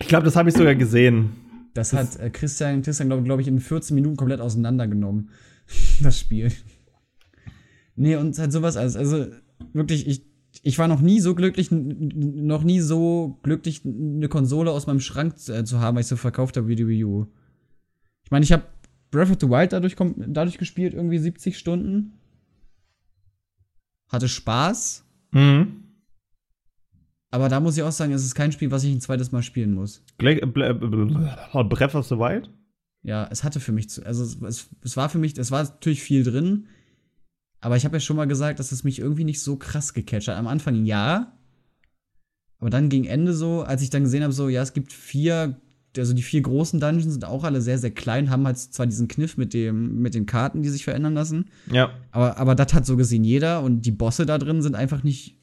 Ich 0.00 0.08
glaube, 0.08 0.24
das 0.24 0.34
habe 0.34 0.48
ich 0.48 0.56
sogar 0.56 0.74
gesehen. 0.74 1.30
Das, 1.72 1.92
hat 1.92 2.18
äh, 2.18 2.30
Christian, 2.30 2.82
Christian 2.82 3.08
glaube 3.08 3.22
glaub 3.22 3.40
ich, 3.40 3.48
in 3.48 3.60
14 3.60 3.94
Minuten 3.94 4.16
komplett 4.16 4.40
auseinandergenommen. 4.40 5.30
das 6.02 6.18
Spiel. 6.18 6.52
Nee, 7.96 8.16
und 8.16 8.36
halt 8.38 8.52
sowas 8.52 8.76
als, 8.76 8.96
also 8.96 9.26
wirklich, 9.72 10.06
ich, 10.08 10.24
ich 10.62 10.78
war 10.78 10.88
noch 10.88 11.00
nie 11.00 11.20
so 11.20 11.34
glücklich, 11.34 11.68
noch 11.70 12.64
nie 12.64 12.80
so 12.80 13.38
glücklich, 13.42 13.82
eine 13.84 14.28
Konsole 14.28 14.72
aus 14.72 14.86
meinem 14.86 15.00
Schrank 15.00 15.34
äh, 15.48 15.64
zu 15.64 15.80
haben, 15.80 15.94
weil 15.94 16.02
ich 16.02 16.08
so 16.08 16.16
verkauft 16.16 16.56
habe 16.56 16.66
wie 16.66 16.76
die 16.76 16.88
Wii 16.88 17.04
U. 17.04 17.26
Ich 18.24 18.30
meine, 18.30 18.44
ich 18.44 18.52
habe 18.52 18.64
Breath 19.12 19.30
of 19.30 19.38
the 19.40 19.48
Wild 19.48 19.72
dadurch, 19.72 19.94
dadurch 20.16 20.58
gespielt, 20.58 20.94
irgendwie 20.94 21.18
70 21.18 21.56
Stunden. 21.56 22.14
Hatte 24.08 24.28
Spaß, 24.28 25.04
Mhm. 25.34 25.83
Aber 27.34 27.48
da 27.48 27.58
muss 27.58 27.76
ich 27.76 27.82
auch 27.82 27.90
sagen, 27.92 28.12
es 28.12 28.24
ist 28.24 28.34
kein 28.36 28.52
Spiel, 28.52 28.70
was 28.70 28.84
ich 28.84 28.92
ein 28.92 29.00
zweites 29.00 29.32
Mal 29.32 29.42
spielen 29.42 29.74
muss. 29.74 30.02
Ble- 30.20 30.44
Ble- 30.44 31.64
Breath 31.68 31.94
of 31.96 32.06
the 32.06 32.16
Wild? 32.16 32.48
Ja, 33.02 33.26
es 33.30 33.42
hatte 33.42 33.58
für 33.60 33.72
mich, 33.72 33.90
zu, 33.90 34.06
also 34.06 34.22
es, 34.22 34.40
es, 34.40 34.68
es 34.82 34.96
war 34.96 35.08
für 35.08 35.18
mich, 35.18 35.36
es 35.36 35.50
war 35.50 35.64
natürlich 35.64 36.00
viel 36.02 36.22
drin, 36.22 36.66
aber 37.60 37.76
ich 37.76 37.84
habe 37.84 37.96
ja 37.96 38.00
schon 38.00 38.16
mal 38.16 38.26
gesagt, 38.26 38.60
dass 38.60 38.70
es 38.72 38.84
mich 38.84 38.98
irgendwie 39.00 39.24
nicht 39.24 39.40
so 39.40 39.56
krass 39.56 39.94
gecatcht 39.94 40.28
hat. 40.28 40.36
Am 40.36 40.46
Anfang 40.46 40.84
ja, 40.84 41.36
aber 42.60 42.70
dann 42.70 42.88
gegen 42.88 43.04
Ende 43.04 43.34
so, 43.34 43.62
als 43.62 43.82
ich 43.82 43.90
dann 43.90 44.04
gesehen 44.04 44.22
habe, 44.22 44.32
so, 44.32 44.48
ja, 44.48 44.62
es 44.62 44.72
gibt 44.72 44.92
vier, 44.92 45.60
also 45.98 46.14
die 46.14 46.22
vier 46.22 46.40
großen 46.40 46.78
Dungeons 46.80 47.12
sind 47.12 47.24
auch 47.24 47.44
alle 47.44 47.60
sehr, 47.60 47.78
sehr 47.78 47.90
klein, 47.90 48.30
haben 48.30 48.46
halt 48.46 48.58
zwar 48.58 48.86
diesen 48.86 49.08
Kniff 49.08 49.36
mit, 49.36 49.52
dem, 49.54 49.98
mit 50.00 50.14
den 50.14 50.24
Karten, 50.26 50.62
die 50.62 50.68
sich 50.70 50.84
verändern 50.84 51.14
lassen, 51.14 51.50
Ja. 51.70 51.90
aber, 52.10 52.38
aber 52.38 52.54
das 52.54 52.72
hat 52.74 52.86
so 52.86 52.96
gesehen 52.96 53.24
jeder 53.24 53.60
und 53.62 53.82
die 53.82 53.90
Bosse 53.92 54.24
da 54.24 54.38
drin 54.38 54.62
sind 54.62 54.76
einfach 54.76 55.02
nicht 55.02 55.36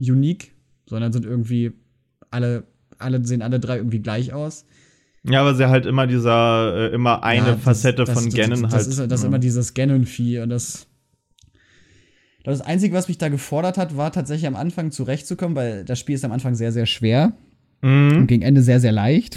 unique, 0.00 0.55
sondern 0.86 1.12
sind 1.12 1.24
irgendwie 1.24 1.72
alle, 2.30 2.64
alle 2.98 3.24
sehen 3.24 3.42
alle 3.42 3.60
drei 3.60 3.76
irgendwie 3.76 4.00
gleich 4.00 4.32
aus. 4.32 4.64
Ja, 5.28 5.40
aber 5.40 5.54
sie 5.56 5.68
halt 5.68 5.86
immer 5.86 6.06
dieser, 6.06 6.90
äh, 6.90 6.94
immer 6.94 7.22
eine 7.24 7.46
Ja, 7.46 7.52
das- 7.54 7.62
Facette 7.62 8.04
das, 8.04 8.14
von 8.14 8.24
das, 8.30 8.34
das, 8.34 8.62
halt. 8.62 8.72
Das 8.72 8.86
ist, 8.86 9.10
das 9.10 9.22
ja. 9.22 9.28
immer 9.28 9.38
dieses 9.40 9.74
Ganon-Vieh 9.74 10.38
und 10.40 10.50
das. 10.50 10.86
Das 12.44 12.60
Einzige, 12.60 12.94
was 12.94 13.08
mich 13.08 13.18
da 13.18 13.28
gefordert 13.28 13.76
hat, 13.76 13.96
war 13.96 14.12
tatsächlich 14.12 14.46
am 14.46 14.54
Anfang 14.54 14.92
zurechtzukommen, 14.92 15.56
weil 15.56 15.84
das 15.84 15.98
Spiel 15.98 16.14
ist 16.14 16.24
am 16.24 16.30
Anfang 16.30 16.54
sehr, 16.54 16.70
sehr 16.70 16.86
schwer 16.86 17.32
und 17.82 18.08
Mhm. 18.20 18.26
gegen 18.28 18.42
Ende 18.42 18.62
sehr, 18.62 18.78
sehr 18.80 18.92
leicht. 18.92 19.36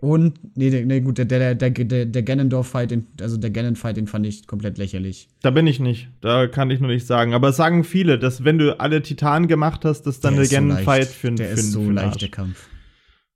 Und, 0.00 0.56
nee, 0.56 0.70
der- 0.70 0.86
nee 0.86 1.00
gut, 1.00 1.18
der, 1.18 1.24
der, 1.24 1.56
der, 1.56 1.70
der, 1.70 2.06
der 2.06 2.22
Ganondorf-Fight, 2.22 2.96
also 3.20 3.36
der 3.36 3.50
Ganon-Fight, 3.50 3.96
den 3.96 4.06
fand 4.06 4.26
ich 4.26 4.46
komplett 4.46 4.78
lächerlich. 4.78 5.28
Da 5.42 5.50
bin 5.50 5.66
ich 5.66 5.80
nicht. 5.80 6.08
Da 6.20 6.46
kann 6.46 6.70
ich 6.70 6.78
nur 6.78 6.88
nicht 6.90 7.04
sagen. 7.04 7.34
Aber 7.34 7.48
es 7.48 7.56
sagen 7.56 7.82
viele, 7.82 8.16
dass 8.16 8.44
wenn 8.44 8.58
du 8.58 8.78
alle 8.78 9.02
Titanen 9.02 9.48
gemacht 9.48 9.84
hast, 9.84 10.02
dass 10.02 10.20
dann 10.20 10.36
der, 10.36 10.44
so 10.44 10.54
Ganon-Fight 10.54 10.86
leicht. 11.00 11.10
für, 11.14 11.32
Der 11.32 11.48
für, 11.48 11.52
ist 11.54 11.72
so 11.72 11.82
für 11.82 11.90
leicht, 11.92 12.22
der 12.22 12.28
Kampf. 12.28 12.68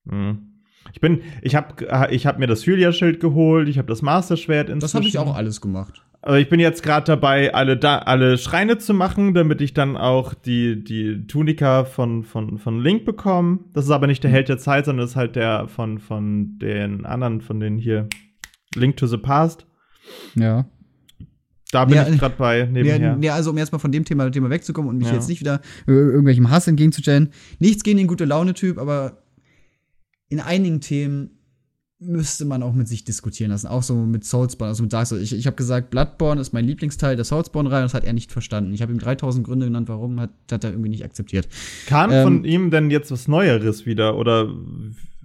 Mhm. 0.04 0.38
Ich 0.92 1.00
bin, 1.00 1.22
ich 1.42 1.54
habe 1.56 2.08
ich 2.10 2.26
hab 2.26 2.38
mir 2.38 2.46
das 2.46 2.64
Hylia-Schild 2.66 3.18
geholt, 3.18 3.68
ich 3.68 3.78
habe 3.78 3.88
das 3.88 4.00
Master-Schwert 4.02 4.68
inzwischen. 4.68 4.80
Das 4.80 4.94
habe 4.94 5.06
ich 5.06 5.18
auch 5.18 5.34
alles 5.34 5.60
gemacht. 5.60 6.02
Aber 6.24 6.38
ich 6.38 6.48
bin 6.48 6.60
jetzt 6.60 6.84
gerade 6.84 7.04
dabei, 7.04 7.52
alle, 7.52 7.76
da, 7.76 7.98
alle 7.98 8.38
Schreine 8.38 8.78
zu 8.78 8.94
machen, 8.94 9.34
damit 9.34 9.60
ich 9.60 9.74
dann 9.74 9.96
auch 9.96 10.34
die, 10.34 10.82
die 10.84 11.26
Tunika 11.26 11.84
von, 11.84 12.22
von, 12.22 12.58
von 12.58 12.80
Link 12.80 13.04
bekomme. 13.04 13.58
Das 13.72 13.86
ist 13.86 13.90
aber 13.90 14.06
nicht 14.06 14.22
der 14.22 14.30
Held 14.30 14.48
der 14.48 14.58
Zeit, 14.58 14.84
sondern 14.84 15.02
das 15.04 15.10
ist 15.10 15.16
halt 15.16 15.34
der 15.34 15.66
von, 15.66 15.98
von 15.98 16.58
den 16.60 17.04
anderen, 17.06 17.40
von 17.40 17.58
den 17.58 17.76
hier 17.76 18.08
Link 18.76 18.96
to 18.98 19.08
the 19.08 19.16
Past. 19.18 19.66
Ja. 20.36 20.66
Da 21.72 21.86
bin 21.86 21.96
Ja, 21.96 22.06
ich 22.06 22.18
gerade 22.20 22.36
bei 22.38 22.68
nebenher. 22.70 22.98
Ja, 23.00 23.18
ja, 23.20 23.34
also 23.34 23.50
um 23.50 23.58
jetzt 23.58 23.72
mal 23.72 23.78
von 23.78 23.90
dem 23.90 24.04
Thema, 24.04 24.30
Thema 24.30 24.48
wegzukommen 24.48 24.90
und 24.90 24.98
mich 24.98 25.08
Ja. 25.08 25.14
jetzt 25.14 25.28
nicht 25.28 25.40
wieder 25.40 25.60
irgendwelchem 25.88 26.50
Hass 26.50 26.68
entgegenzustellen. 26.68 27.30
Nichts 27.58 27.82
gegen 27.82 27.98
den 27.98 28.06
gute 28.06 28.26
Laune-Typ, 28.26 28.78
aber 28.78 29.24
in 30.28 30.38
einigen 30.38 30.80
Themen 30.80 31.41
müsste 32.04 32.44
man 32.44 32.62
auch 32.62 32.72
mit 32.72 32.88
sich 32.88 33.04
diskutieren 33.04 33.50
lassen. 33.50 33.66
Auch 33.66 33.82
so 33.82 33.94
mit 33.94 34.24
Soulspawn, 34.24 34.68
also 34.68 34.82
mit 34.82 34.92
Dark 34.92 35.06
Souls. 35.06 35.22
Ich, 35.22 35.32
ich 35.32 35.46
habe 35.46 35.56
gesagt, 35.56 35.90
Bloodborne 35.90 36.40
ist 36.40 36.52
mein 36.52 36.64
Lieblingsteil 36.64 37.16
der 37.16 37.24
Soulspawn-Reihe. 37.24 37.82
Das 37.82 37.94
hat 37.94 38.04
er 38.04 38.12
nicht 38.12 38.32
verstanden. 38.32 38.72
Ich 38.72 38.82
habe 38.82 38.92
ihm 38.92 38.98
3000 38.98 39.46
Gründe 39.46 39.66
genannt, 39.66 39.88
warum, 39.88 40.20
hat, 40.20 40.30
hat 40.50 40.64
er 40.64 40.70
irgendwie 40.70 40.90
nicht 40.90 41.04
akzeptiert. 41.04 41.48
Kam 41.86 42.10
Ähm, 42.10 42.22
von 42.22 42.44
ihm 42.44 42.70
denn 42.70 42.90
jetzt 42.90 43.10
was 43.10 43.28
Neueres 43.28 43.86
wieder? 43.86 44.16
Oder 44.16 44.52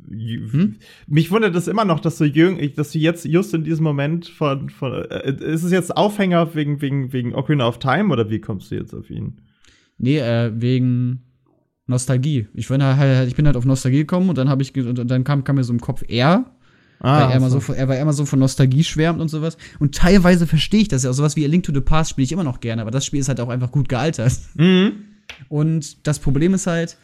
Hm? 0.10 0.76
mich 1.08 1.32
wundert 1.32 1.54
es 1.56 1.68
immer 1.68 1.84
noch, 1.84 2.00
dass 2.00 2.18
du, 2.18 2.24
jüng, 2.24 2.58
dass 2.76 2.92
du 2.92 3.00
jetzt 3.00 3.26
just 3.26 3.54
in 3.54 3.66
diesem 3.66 3.84
Moment 3.84 4.28
von, 4.28 4.70
von 4.70 4.94
äh, 4.94 5.34
ist 5.34 5.64
es 5.64 5.72
jetzt 5.72 5.96
Aufhänger 5.96 6.56
wegen, 6.56 6.82
wegen, 6.82 7.12
wegen 7.12 7.36
Ocarina 7.36 7.68
of 7.68 7.80
Time 7.80 8.14
oder 8.14 8.30
wie 8.30 8.40
kommst 8.40 8.72
du 8.72 8.76
jetzt 8.76 8.94
auf 8.94 9.10
ihn? 9.10 9.42
Nee, 9.98 10.20
äh, 10.20 10.52
wegen 10.56 11.24
Nostalgie. 11.88 12.48
Ich 12.54 12.68
bin 12.68 12.84
halt, 12.84 13.28
ich 13.28 13.36
bin 13.36 13.46
halt 13.46 13.58
auf 13.58 13.66
Nostalgie 13.66 14.00
gekommen 14.00 14.30
und 14.30 14.38
dann 14.38 14.50
habe 14.50 14.62
ich 14.62 14.76
und 14.78 15.10
dann 15.10 15.24
kam, 15.24 15.44
kam 15.44 15.56
mir 15.56 15.64
so 15.64 15.74
im 15.74 15.82
Kopf 15.82 16.04
er, 16.08 16.46
weil 17.00 17.30
er 17.32 17.36
immer 17.36 17.50
so, 17.50 17.60
von- 17.60 17.76
er 17.76 17.88
war 17.88 17.98
immer 17.98 18.14
so 18.14 18.26
von 18.26 18.40
Nostalgie 18.40 18.84
schwärmt 18.84 19.20
und 19.22 19.30
sowas. 19.30 19.58
Und 19.80 19.96
teilweise 19.96 20.48
verstehe 20.48 20.82
ich 20.82 20.88
das 20.88 21.04
ja. 21.04 21.10
Auch 21.10 21.14
sowas 21.14 21.36
wie 21.36 21.46
A 21.46 21.48
Link 21.48 21.64
to 21.64 21.74
the 21.74 21.82
Past 21.82 22.12
spiele 22.12 22.24
ich 22.26 22.32
immer 22.32 22.44
noch 22.44 22.60
gerne, 22.60 22.82
aber 22.82 22.92
das 22.92 23.06
Spiel 23.06 23.20
ist 23.20 23.28
halt 23.30 23.40
auch 23.40 23.50
einfach 23.50 23.72
gut 23.72 23.90
gealtert. 23.90 24.34
Mhm. 24.56 24.94
Und 25.50 26.08
das 26.08 26.20
Problem 26.20 26.54
ist 26.54 26.68
halt, 26.68 26.98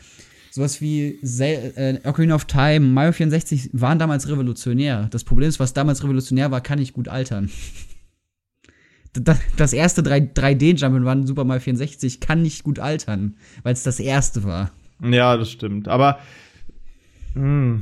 sowas 0.52 0.82
wie 0.82 1.20
Zel 1.24 1.74
äh, 2.04 2.08
Ocarina 2.08 2.36
of 2.36 2.46
Time, 2.46 2.82
Mario 2.82 3.12
64 3.12 3.72
waren 3.74 4.00
damals 4.00 4.28
revolutionär. 4.30 5.08
Das 5.12 5.24
Problem 5.24 5.50
ist, 5.50 5.60
was 5.60 5.74
damals 5.74 6.04
revolutionär 6.04 6.52
war, 6.52 6.62
kann 6.62 6.80
nicht 6.80 6.94
gut 6.94 7.08
altern. 7.08 7.50
Das, 9.16 9.38
das 9.58 9.74
erste 9.74 10.02
3, 10.02 10.32
3D 10.34 10.76
Jump'n'Run 10.80 11.28
Super 11.28 11.44
Mario 11.44 11.62
64 11.62 12.20
kann 12.20 12.42
nicht 12.42 12.64
gut 12.64 12.80
altern, 12.80 13.36
weil 13.62 13.74
es 13.74 13.84
das 13.84 14.00
erste 14.00 14.44
war. 14.44 14.72
Ja, 15.04 15.38
das 15.38 15.52
stimmt. 15.52 15.88
Aber 15.88 16.18
mh, 17.36 17.82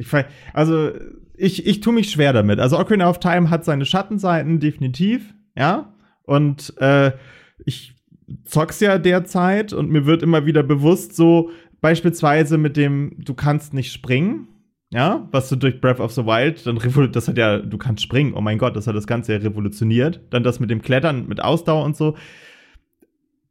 ich 0.00 0.08
also 0.52 0.90
ich, 1.36 1.66
ich 1.66 1.80
tue 1.80 1.92
mich 1.92 2.10
schwer 2.10 2.32
damit. 2.32 2.58
Also 2.58 2.78
Ocarina 2.78 3.08
of 3.08 3.20
Time 3.20 3.50
hat 3.50 3.64
seine 3.64 3.84
Schattenseiten, 3.84 4.60
definitiv, 4.60 5.34
ja. 5.56 5.94
Und 6.24 6.74
äh, 6.78 7.12
ich 7.64 7.94
zock's 8.44 8.80
ja 8.80 8.98
derzeit 8.98 9.72
und 9.72 9.90
mir 9.90 10.06
wird 10.06 10.22
immer 10.22 10.46
wieder 10.46 10.62
bewusst, 10.62 11.16
so 11.16 11.50
beispielsweise 11.80 12.58
mit 12.58 12.76
dem, 12.76 13.16
du 13.18 13.34
kannst 13.34 13.74
nicht 13.74 13.92
springen, 13.92 14.48
ja, 14.92 15.28
was 15.30 15.48
du 15.48 15.56
durch 15.56 15.80
Breath 15.80 16.00
of 16.00 16.12
the 16.12 16.26
Wild, 16.26 16.66
dann 16.66 16.78
das 17.12 17.28
hat 17.28 17.38
ja, 17.38 17.58
du 17.58 17.78
kannst 17.78 18.02
springen, 18.02 18.34
oh 18.34 18.40
mein 18.40 18.58
Gott, 18.58 18.76
das 18.76 18.86
hat 18.86 18.96
das 18.96 19.06
Ganze 19.06 19.32
ja 19.32 19.38
revolutioniert. 19.38 20.20
Dann 20.30 20.42
das 20.42 20.58
mit 20.58 20.70
dem 20.70 20.82
Klettern, 20.82 21.28
mit 21.28 21.42
Ausdauer 21.42 21.84
und 21.84 21.96
so. 21.96 22.16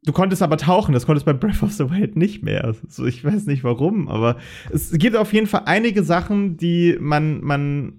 Du 0.04 0.12
konntest 0.12 0.42
aber 0.42 0.56
tauchen, 0.56 0.92
das 0.94 1.04
konntest 1.04 1.26
bei 1.26 1.34
Breath 1.34 1.62
of 1.62 1.72
the 1.72 1.90
Wild 1.90 2.16
nicht 2.16 2.42
mehr. 2.42 2.74
So, 2.88 3.04
ich 3.04 3.22
weiß 3.24 3.46
nicht 3.46 3.64
warum, 3.64 4.08
aber 4.08 4.36
es 4.72 4.92
gibt 4.92 5.14
auf 5.16 5.32
jeden 5.34 5.46
Fall 5.46 5.62
einige 5.66 6.02
Sachen, 6.02 6.56
die 6.56 6.96
man, 6.98 7.42
man 7.42 7.92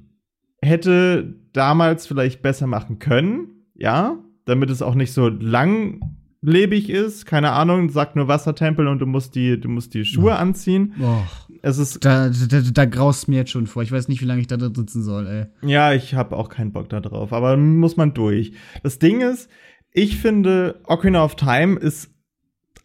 hätte 0.61 1.35
damals 1.53 2.07
vielleicht 2.07 2.41
besser 2.41 2.65
machen 2.67 2.97
können, 2.99 3.65
ja, 3.75 4.17
damit 4.45 4.69
es 4.71 4.81
auch 4.81 4.95
nicht 4.95 5.13
so 5.13 5.29
langlebig 5.29 6.89
ist. 6.89 7.25
Keine 7.25 7.51
Ahnung, 7.51 7.89
sagt 7.89 8.15
nur 8.15 8.27
Wassertempel 8.27 8.87
und 8.87 8.99
du 8.99 9.05
musst 9.05 9.35
die, 9.35 9.59
du 9.59 9.69
musst 9.69 9.93
die 9.93 10.05
Schuhe 10.05 10.35
anziehen. 10.35 10.93
Boah. 10.97 11.27
Es 11.61 11.77
ist, 11.77 12.03
Da, 12.03 12.29
da, 12.29 12.61
da 12.61 12.85
graust 12.85 13.27
mir 13.27 13.37
jetzt 13.37 13.51
schon 13.51 13.67
vor. 13.67 13.83
Ich 13.83 13.91
weiß 13.91 14.07
nicht, 14.07 14.21
wie 14.21 14.25
lange 14.25 14.41
ich 14.41 14.47
da 14.47 14.57
drin 14.57 14.73
sitzen 14.73 15.03
soll, 15.03 15.27
ey. 15.27 15.69
ja, 15.69 15.93
ich 15.93 16.15
habe 16.15 16.35
auch 16.35 16.49
keinen 16.49 16.71
Bock 16.71 16.89
da 16.89 16.99
drauf, 16.99 17.31
aber 17.33 17.57
muss 17.57 17.97
man 17.97 18.13
durch. 18.15 18.53
Das 18.81 18.97
Ding 18.97 19.21
ist, 19.21 19.49
ich 19.93 20.17
finde, 20.17 20.79
Ocarina 20.85 21.23
of 21.23 21.35
Time 21.35 21.79
ist 21.79 22.09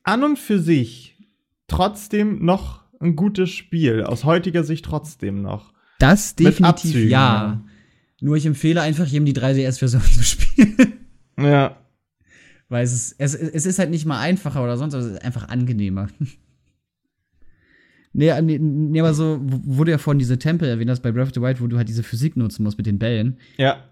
an 0.03 0.25
und 0.25 0.39
für 0.39 0.59
sich 0.59 1.19
trotzdem 1.69 2.45
noch 2.45 2.85
ein 3.01 3.17
gutes 3.17 3.51
Spiel. 3.51 4.03
Aus 4.03 4.25
heutiger 4.25 4.65
Sicht 4.65 4.85
trotzdem 4.85 5.43
noch. 5.43 5.73
Das 5.99 6.35
definitiv 6.35 6.67
Abzügen, 6.67 7.11
ja. 7.11 7.45
ja. 7.45 7.65
Nur 8.21 8.37
ich 8.37 8.47
empfehle 8.47 8.81
einfach 8.81 9.07
jedem 9.07 9.27
die 9.27 9.35
3DS-Version 9.35 10.03
zu 10.03 10.23
spielen. 10.23 10.93
Ja. 11.39 11.77
Weil 12.71 12.83
es 12.83 12.95
ist, 12.95 13.15
es, 13.19 13.35
es 13.35 13.67
ist 13.67 13.79
halt 13.79 13.91
nicht 13.91 14.07
mal 14.07 14.19
einfacher 14.19 14.65
oder 14.65 14.79
sonst, 14.79 14.95
aber 14.95 15.05
es 15.05 15.13
ist 15.13 15.23
einfach 15.23 15.51
angenehmer. 15.51 16.09
nee, 18.15 18.41
nee, 18.41 18.59
nee, 18.59 19.01
aber 19.01 19.13
so, 19.13 19.39
du 19.39 19.85
ja 19.85 19.99
vorhin 19.99 20.19
diese 20.19 20.39
Tempel 20.39 20.67
erwähnt 20.67 20.91
hast 20.91 21.03
bei 21.03 21.13
Breath 21.13 21.27
of 21.27 21.35
the 21.35 21.43
Wild, 21.43 21.61
wo 21.61 21.67
du 21.67 21.77
halt 21.77 21.91
diese 21.91 22.03
Physik 22.03 22.39
nutzen 22.39 22.63
musst 22.63 22.79
mit 22.79 22.87
den 22.87 22.99
Bällen. 22.99 23.37
Ja. 23.59 23.85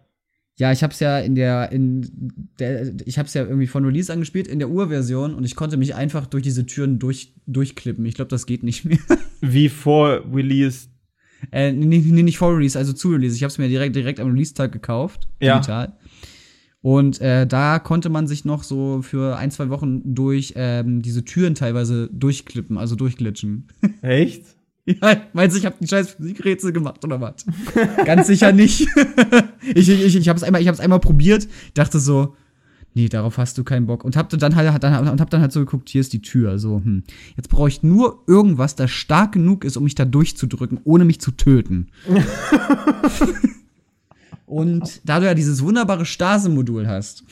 Ja, 0.57 0.71
ich 0.71 0.85
hab's 0.85 1.01
ja 1.01 1.19
in 1.19 1.35
der, 1.35 1.73
in 1.73 2.09
der, 2.61 2.93
ich 3.07 3.19
hab's 3.19 3.35
ja 3.35 3.43
irgendwie 3.43 3.67
von 3.67 3.85
Release 3.85 4.13
angespielt, 4.13 4.47
in 4.47 4.61
der 4.61 4.71
Urversion, 4.71 5.35
und 5.35 5.43
ich 5.45 5.57
konnte 5.57 5.77
mich 5.77 5.95
einfach 5.97 6.27
durch 6.27 6.45
diese 6.45 6.65
Türen 6.65 6.99
durch, 7.01 7.35
durchklippen. 7.47 8.07
Ich 8.07 8.15
glaube, 8.15 8.29
das 8.31 8.47
geht 8.47 8.63
nicht 8.63 8.85
mehr. 8.85 8.99
Wie 9.41 9.69
vor 9.69 10.23
Release. 10.33 10.87
äh, 11.51 11.73
nee, 11.73 11.99
nee, 12.07 12.23
nicht 12.23 12.39
vor 12.39 12.57
Release, 12.57 12.79
also 12.79 12.93
zu 12.93 13.09
Release. 13.11 13.35
Ich 13.35 13.43
hab's 13.43 13.59
mir 13.59 13.69
direkt, 13.69 13.97
direkt 13.97 14.21
am 14.21 14.29
Release-Tag 14.31 14.71
gekauft, 14.71 15.27
Ja. 15.41 15.57
digital. 15.57 15.97
Und 16.83 17.21
äh, 17.21 17.47
da 17.47 17.79
konnte 17.79 18.09
man 18.11 18.27
sich 18.29 18.45
noch 18.45 18.63
so 18.63 19.01
für 19.03 19.37
ein, 19.39 19.51
zwei 19.51 19.71
Wochen 19.71 20.15
durch 20.15 20.53
ähm, 20.55 21.01
diese 21.03 21.25
Türen 21.25 21.55
teilweise 21.55 22.11
durchklippen, 22.13 22.77
also 22.79 22.95
durchglitschen. 22.95 23.69
Echt? 24.03 24.45
Ja, 25.03 25.17
meinst 25.33 25.57
du, 25.57 25.61
ich 25.61 25.67
habe 25.67 25.77
die 25.81 25.89
scheiß 25.89 26.11
Physikrätsel 26.11 26.73
gemacht 26.73 27.05
oder 27.05 27.21
was? 27.21 27.47
Ganz 28.05 28.27
sicher 28.27 28.53
nicht. 28.53 28.87
ich 29.75 29.89
ich, 29.89 30.05
ich, 30.05 30.17
ich 30.17 30.29
habe 30.29 30.37
es 30.37 30.43
einmal, 30.43 30.61
ich 30.61 30.69
hab's 30.69 30.81
einmal 30.81 31.01
probiert, 31.01 31.49
dachte 31.75 31.99
so, 31.99 32.37
nee, 32.93 33.09
darauf 33.09 33.39
hast 33.39 33.57
du 33.59 33.65
keinen 33.65 33.87
Bock. 33.87 34.05
Und 34.05 34.17
hab 34.17 34.29
dann 34.29 34.57
halt, 34.57 34.83
dann, 34.83 35.09
und 35.09 35.21
hab 35.21 35.31
dann 35.31 35.41
halt 35.41 35.53
so 35.53 35.61
geguckt, 35.61 35.89
hier 35.89 36.01
ist 36.01 36.13
die 36.13 36.23
Tür. 36.23 36.59
So, 36.59 36.83
hm. 36.85 37.03
Jetzt 37.37 37.49
brauche 37.49 37.69
ich 37.69 37.83
nur 37.83 38.23
irgendwas, 38.27 38.77
das 38.77 38.91
stark 38.91 39.33
genug 39.33 39.65
ist, 39.65 39.77
um 39.77 39.85
mich 39.85 39.95
da 39.95 40.05
durchzudrücken, 40.05 40.81
ohne 40.85 41.05
mich 41.05 41.21
zu 41.21 41.31
töten. 41.31 41.89
und 44.47 45.01
da 45.05 45.21
du 45.21 45.27
ja 45.27 45.35
dieses 45.35 45.63
wunderbare 45.63 46.05
Stase-Modul 46.05 46.87
hast, 46.87 47.25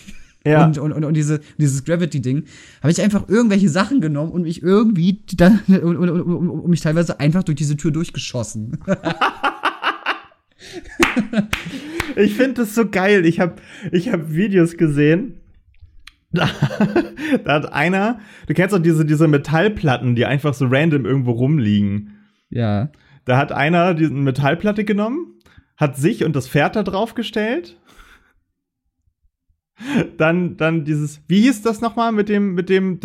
Ja. 0.44 0.66
und, 0.66 0.78
und, 0.78 0.92
und, 0.92 1.04
und 1.04 1.14
diese, 1.14 1.40
dieses 1.58 1.84
Gravity-Ding, 1.84 2.44
habe 2.82 2.90
ich 2.90 3.00
einfach 3.00 3.28
irgendwelche 3.28 3.68
Sachen 3.68 4.00
genommen 4.00 4.32
und 4.32 4.42
mich 4.42 4.62
irgendwie 4.62 5.22
dann, 5.36 5.60
und, 5.68 5.96
und, 5.96 6.10
und, 6.10 6.48
und, 6.48 6.68
mich 6.68 6.80
teilweise 6.80 7.20
einfach 7.20 7.44
durch 7.44 7.56
diese 7.56 7.76
Tür 7.76 7.90
durchgeschossen. 7.90 8.78
Ich 12.16 12.34
finde 12.34 12.62
das 12.62 12.74
so 12.74 12.88
geil. 12.88 13.26
Ich 13.26 13.40
habe 13.40 13.56
ich 13.90 14.08
hab 14.08 14.30
Videos 14.30 14.76
gesehen. 14.76 15.40
Da, 16.32 16.48
da 17.44 17.52
hat 17.54 17.72
einer, 17.72 18.20
du 18.46 18.54
kennst 18.54 18.74
doch 18.74 18.80
diese, 18.80 19.04
diese 19.04 19.28
Metallplatten, 19.28 20.14
die 20.14 20.24
einfach 20.24 20.54
so 20.54 20.66
random 20.66 21.04
irgendwo 21.04 21.32
rumliegen. 21.32 22.18
Ja. 22.50 22.90
Da 23.24 23.36
hat 23.36 23.52
einer 23.52 23.94
diese 23.94 24.12
Metallplatte 24.12 24.84
genommen, 24.84 25.38
hat 25.76 25.96
sich 25.96 26.24
und 26.24 26.34
das 26.34 26.48
Pferd 26.48 26.76
da 26.76 26.82
drauf 26.82 27.14
gestellt. 27.14 27.78
Dann, 30.16 30.56
dann 30.56 30.84
dieses, 30.84 31.20
wie 31.28 31.40
hieß 31.42 31.62
das 31.62 31.80
nochmal 31.80 32.12
mit 32.12 32.28
dem, 32.28 32.54
mit 32.54 32.68
dem, 32.68 33.00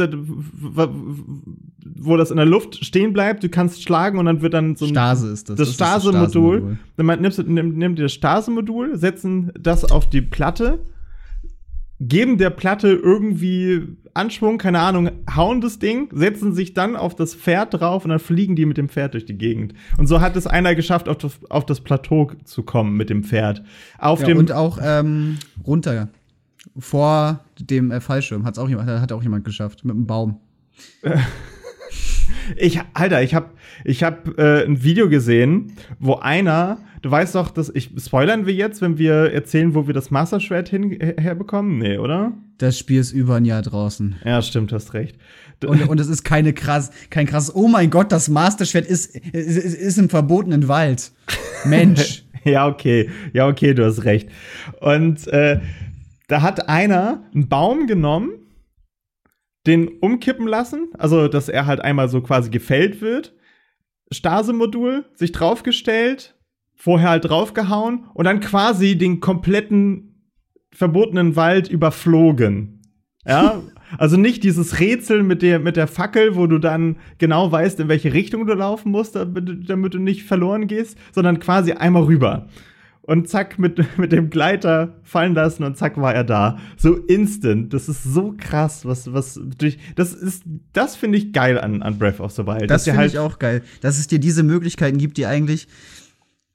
wo 1.95 2.17
das 2.17 2.29
in 2.31 2.37
der 2.37 2.45
Luft 2.45 2.83
stehen 2.85 3.13
bleibt, 3.13 3.43
du 3.43 3.49
kannst 3.49 3.81
schlagen 3.81 4.19
und 4.19 4.25
dann 4.25 4.41
wird 4.41 4.53
dann 4.53 4.75
so 4.75 4.85
ein 4.85 4.89
Stase 4.89 5.29
ist 5.31 5.49
das. 5.49 5.57
das 5.57 5.73
Stase-Modul. 5.73 6.57
Stase-Modul. 6.59 6.77
Dann 6.97 7.05
man- 7.05 7.21
nimmst 7.21 7.37
du, 7.39 7.43
nimm, 7.43 7.77
nimm 7.77 7.95
dir 7.95 8.03
das 8.03 8.13
Stase-Modul, 8.13 8.97
setzen 8.97 9.51
das 9.59 9.85
auf 9.89 10.09
die 10.09 10.21
Platte, 10.21 10.79
geben 11.99 12.37
der 12.37 12.51
Platte 12.51 12.89
irgendwie 12.89 13.81
Anschwung, 14.13 14.57
keine 14.57 14.79
Ahnung, 14.79 15.09
hauen 15.35 15.61
das 15.61 15.79
Ding, 15.79 16.09
setzen 16.13 16.53
sich 16.53 16.73
dann 16.73 16.95
auf 16.95 17.15
das 17.15 17.33
Pferd 17.35 17.73
drauf 17.79 18.03
und 18.03 18.09
dann 18.09 18.19
fliegen 18.19 18.55
die 18.55 18.65
mit 18.65 18.77
dem 18.77 18.89
Pferd 18.89 19.13
durch 19.13 19.25
die 19.25 19.37
Gegend. 19.37 19.73
Und 19.97 20.07
so 20.07 20.21
hat 20.21 20.35
es 20.35 20.45
einer 20.47 20.75
geschafft, 20.75 21.07
auf 21.09 21.17
das, 21.17 21.39
auf 21.49 21.65
das 21.65 21.81
Plateau 21.81 22.31
zu 22.43 22.63
kommen 22.63 22.97
mit 22.97 23.09
dem 23.09 23.23
Pferd. 23.23 23.63
Auf 23.97 24.21
Ja, 24.21 24.27
dem, 24.27 24.37
und 24.37 24.51
auch 24.51 24.79
ähm, 24.81 25.37
runter. 25.65 26.09
Vor 26.77 27.43
dem 27.59 27.91
äh, 27.91 28.01
Fallschirm 28.01 28.45
hat's 28.45 28.59
auch 28.59 28.69
jemand, 28.69 28.89
hat 28.89 29.11
auch 29.11 29.23
jemand 29.23 29.45
geschafft 29.45 29.85
mit 29.85 29.95
einem 29.95 30.05
Baum. 30.07 30.39
Ich, 32.55 32.79
Alter, 32.93 33.21
ich 33.23 33.33
hab, 33.35 33.53
ich 33.83 34.03
hab 34.03 34.37
äh, 34.37 34.63
ein 34.65 34.83
Video 34.83 35.09
gesehen, 35.09 35.73
wo 35.99 36.15
einer, 36.15 36.77
du 37.01 37.11
weißt 37.11 37.35
doch, 37.35 37.49
dass 37.51 37.69
ich 37.73 37.91
spoilern 37.99 38.45
wir 38.45 38.53
jetzt, 38.53 38.81
wenn 38.81 38.97
wir 38.97 39.31
erzählen, 39.33 39.75
wo 39.75 39.87
wir 39.87 39.93
das 39.93 40.11
Master 40.11 40.39
Shred 40.39 40.69
hin, 40.69 40.91
her- 40.91 41.15
herbekommen? 41.17 41.77
Nee, 41.77 41.97
oder? 41.97 42.33
Das 42.57 42.77
Spiel 42.79 42.99
ist 42.99 43.11
über 43.11 43.35
ein 43.35 43.45
Jahr 43.45 43.61
draußen. 43.61 44.15
Ja, 44.23 44.41
stimmt, 44.41 44.71
hast 44.71 44.93
recht. 44.93 45.17
Und, 45.65 45.87
und 45.89 45.99
es 45.99 46.07
ist 46.07 46.23
keine 46.23 46.53
krass, 46.53 46.91
kein 47.09 47.25
krasses, 47.25 47.53
oh 47.55 47.67
mein 47.67 47.89
Gott, 47.89 48.11
das 48.11 48.29
Masterschwert 48.29 48.85
ist, 48.85 49.15
ist, 49.15 49.57
ist, 49.57 49.73
ist 49.75 49.97
im 49.97 50.09
verbotenen 50.09 50.67
Wald. 50.67 51.11
Mensch. 51.65 52.23
ja, 52.43 52.67
okay, 52.67 53.09
ja, 53.33 53.47
okay, 53.47 53.73
du 53.73 53.85
hast 53.85 54.03
recht. 54.05 54.29
Und 54.79 55.27
äh, 55.27 55.59
da 56.27 56.41
hat 56.41 56.69
einer 56.69 57.23
einen 57.33 57.49
Baum 57.49 57.87
genommen, 57.87 58.31
den 59.65 59.87
umkippen 59.99 60.47
lassen, 60.47 60.89
also 60.97 61.27
dass 61.27 61.49
er 61.49 61.65
halt 61.65 61.81
einmal 61.81 62.09
so 62.09 62.21
quasi 62.21 62.49
gefällt 62.49 63.01
wird, 63.01 63.33
Stase-Modul, 64.11 65.05
sich 65.13 65.33
draufgestellt, 65.33 66.35
vorher 66.75 67.09
halt 67.09 67.25
draufgehauen 67.25 68.05
und 68.13 68.25
dann 68.25 68.39
quasi 68.39 68.97
den 68.97 69.19
kompletten 69.19 70.31
verbotenen 70.71 71.35
Wald 71.35 71.69
überflogen. 71.69 72.81
Ja, 73.25 73.61
also 73.97 74.15
nicht 74.15 74.43
dieses 74.43 74.79
Rätsel 74.79 75.23
mit 75.23 75.41
der, 75.41 75.59
mit 75.59 75.75
der 75.75 75.87
Fackel, 75.87 76.35
wo 76.35 76.47
du 76.47 76.59
dann 76.59 76.97
genau 77.17 77.51
weißt, 77.51 77.79
in 77.79 77.89
welche 77.89 78.13
Richtung 78.13 78.45
du 78.45 78.53
laufen 78.53 78.91
musst, 78.91 79.15
damit, 79.15 79.69
damit 79.69 79.93
du 79.93 79.99
nicht 79.99 80.23
verloren 80.23 80.67
gehst, 80.67 80.97
sondern 81.11 81.39
quasi 81.39 81.73
einmal 81.73 82.03
rüber. 82.03 82.47
Und 83.07 83.29
zack, 83.29 83.57
mit, 83.57 83.97
mit 83.97 84.11
dem 84.11 84.29
Gleiter 84.29 84.99
fallen 85.01 85.33
lassen 85.33 85.63
und 85.63 85.77
zack 85.77 85.95
war 85.95 86.13
er 86.13 86.25
da. 86.25 86.59
So 86.75 86.97
instant. 86.97 87.73
Das 87.73 87.87
ist 87.87 88.03
so 88.03 88.35
krass, 88.37 88.85
was, 88.85 89.13
was 89.13 89.39
durch. 89.57 89.77
Das 89.95 90.13
ist, 90.13 90.43
das 90.73 90.97
finde 90.97 91.17
ich 91.17 91.31
geil 91.31 91.57
an, 91.57 91.81
an 91.81 91.97
Breath 91.97 92.19
of 92.19 92.33
the 92.33 92.45
Wild. 92.45 92.69
Das 92.69 92.83
finde 92.83 93.05
ich 93.05 93.17
auch 93.17 93.39
geil, 93.39 93.63
dass 93.79 93.97
es 93.97 94.07
dir 94.07 94.19
diese 94.19 94.43
Möglichkeiten 94.43 94.97
gibt, 94.97 95.15
die 95.17 95.25
eigentlich, 95.25 95.69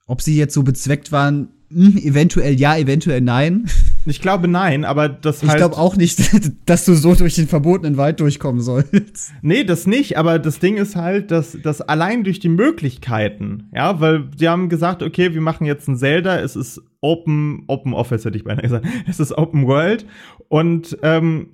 ob 0.05 0.21
sie 0.21 0.37
jetzt 0.37 0.53
so 0.53 0.61
bezweckt 0.61 1.11
waren, 1.11 1.49
hm, 1.69 1.97
eventuell 1.97 2.53
ja, 2.53 2.77
eventuell 2.77 3.21
nein. 3.21 3.65
Ich 4.05 4.21
glaube 4.21 4.47
nein, 4.47 4.85
aber 4.85 5.09
das 5.09 5.43
Ich 5.43 5.49
halt. 5.49 5.59
glaube 5.59 5.77
auch 5.77 5.95
nicht, 5.95 6.19
dass 6.65 6.85
du 6.85 6.93
so 6.93 7.15
durch 7.15 7.35
den 7.35 7.47
verbotenen 7.47 7.97
Wald 7.97 8.19
durchkommen 8.19 8.61
sollst. 8.61 9.33
Nee, 9.41 9.63
das 9.63 9.87
nicht, 9.87 10.17
aber 10.17 10.39
das 10.39 10.59
Ding 10.59 10.77
ist 10.77 10.95
halt, 10.95 11.31
dass, 11.31 11.57
dass 11.61 11.81
allein 11.81 12.23
durch 12.23 12.39
die 12.39 12.49
Möglichkeiten, 12.49 13.69
ja, 13.73 13.99
weil 13.99 14.29
sie 14.37 14.49
haben 14.49 14.69
gesagt, 14.69 15.03
okay, 15.03 15.33
wir 15.33 15.41
machen 15.41 15.65
jetzt 15.65 15.87
ein 15.87 15.97
Zelda, 15.97 16.39
es 16.39 16.55
ist 16.55 16.81
Open, 17.01 17.63
Open 17.67 17.93
Office 17.93 18.25
hätte 18.25 18.37
ich 18.37 18.43
beinahe 18.43 18.63
gesagt, 18.63 18.85
es 19.07 19.19
ist 19.19 19.37
Open 19.37 19.67
World 19.67 20.05
und 20.49 20.97
ähm, 21.01 21.47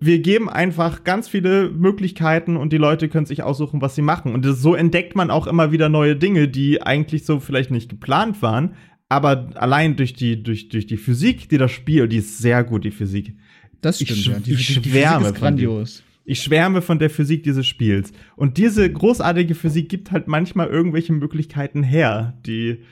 wir 0.00 0.18
geben 0.18 0.48
einfach 0.48 1.04
ganz 1.04 1.28
viele 1.28 1.70
Möglichkeiten 1.70 2.56
und 2.56 2.72
die 2.72 2.76
Leute 2.76 3.08
können 3.08 3.26
sich 3.26 3.42
aussuchen, 3.42 3.80
was 3.80 3.94
sie 3.94 4.02
machen. 4.02 4.34
Und 4.34 4.44
so 4.44 4.74
entdeckt 4.74 5.16
man 5.16 5.30
auch 5.30 5.46
immer 5.46 5.72
wieder 5.72 5.88
neue 5.88 6.16
Dinge, 6.16 6.48
die 6.48 6.82
eigentlich 6.82 7.24
so 7.24 7.40
vielleicht 7.40 7.70
nicht 7.70 7.88
geplant 7.88 8.42
waren, 8.42 8.74
aber 9.08 9.50
allein 9.54 9.96
durch 9.96 10.14
die, 10.14 10.42
durch, 10.42 10.68
durch 10.68 10.86
die 10.86 10.96
Physik, 10.96 11.48
die 11.48 11.58
das 11.58 11.70
Spiel, 11.72 12.08
die 12.08 12.16
ist 12.18 12.38
sehr 12.38 12.64
gut, 12.64 12.84
die 12.84 12.90
Physik. 12.90 13.34
Das 13.80 14.00
Ich 14.00 14.08
stimmt, 14.08 14.26
sch- 14.26 14.30
ja. 14.32 14.38
Die, 14.40 14.52
ich 14.54 14.66
die, 14.74 14.80
die 14.80 14.90
schwärme 14.90 15.28
ist 15.28 15.34
grandios. 15.36 16.02
Ich 16.24 16.42
schwärme 16.42 16.82
von 16.82 16.98
der 16.98 17.08
Physik 17.08 17.44
dieses 17.44 17.66
Spiels. 17.68 18.10
Und 18.34 18.56
diese 18.58 18.90
großartige 18.92 19.54
Physik 19.54 19.88
gibt 19.88 20.10
halt 20.10 20.26
manchmal 20.26 20.66
irgendwelche 20.66 21.12
Möglichkeiten 21.12 21.84
her, 21.84 22.36
die 22.44 22.82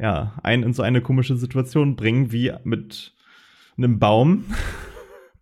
ja 0.00 0.38
einen 0.42 0.64
in 0.64 0.72
so 0.72 0.82
eine 0.82 1.00
komische 1.00 1.36
Situation 1.36 1.94
bringen, 1.94 2.32
wie 2.32 2.52
mit 2.64 3.12
einem 3.76 4.00
Baum 4.00 4.44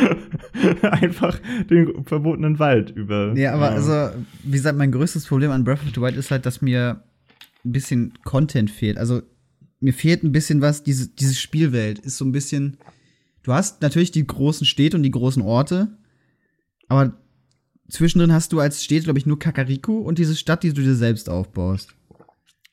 einfach 0.82 1.38
den 1.68 2.04
verbotenen 2.04 2.58
Wald 2.58 2.90
über. 2.90 3.36
Ja, 3.36 3.54
aber 3.54 3.70
also, 3.70 4.10
wie 4.44 4.52
gesagt, 4.52 4.78
mein 4.78 4.92
größtes 4.92 5.26
Problem 5.26 5.50
an 5.50 5.64
Breath 5.64 5.82
of 5.82 5.90
the 5.94 6.00
Wild 6.00 6.16
ist 6.16 6.30
halt, 6.30 6.46
dass 6.46 6.62
mir 6.62 7.02
ein 7.64 7.72
bisschen 7.72 8.14
Content 8.24 8.70
fehlt. 8.70 8.98
Also, 8.98 9.22
mir 9.86 9.92
fehlt 9.92 10.24
ein 10.24 10.32
bisschen 10.32 10.60
was, 10.60 10.82
diese, 10.82 11.08
diese 11.08 11.36
Spielwelt 11.36 12.00
ist 12.00 12.16
so 12.16 12.24
ein 12.24 12.32
bisschen. 12.32 12.78
Du 13.44 13.52
hast 13.52 13.82
natürlich 13.82 14.10
die 14.10 14.26
großen 14.26 14.66
Städte 14.66 14.96
und 14.96 15.04
die 15.04 15.12
großen 15.12 15.42
Orte, 15.42 15.96
aber 16.88 17.12
zwischendrin 17.88 18.32
hast 18.32 18.52
du 18.52 18.58
als 18.58 18.82
Städte, 18.82 19.04
glaube 19.04 19.20
ich, 19.20 19.26
nur 19.26 19.38
Kakariko 19.38 19.98
und 19.98 20.18
diese 20.18 20.34
Stadt, 20.34 20.64
die 20.64 20.72
du 20.72 20.82
dir 20.82 20.96
selbst 20.96 21.30
aufbaust. 21.30 21.94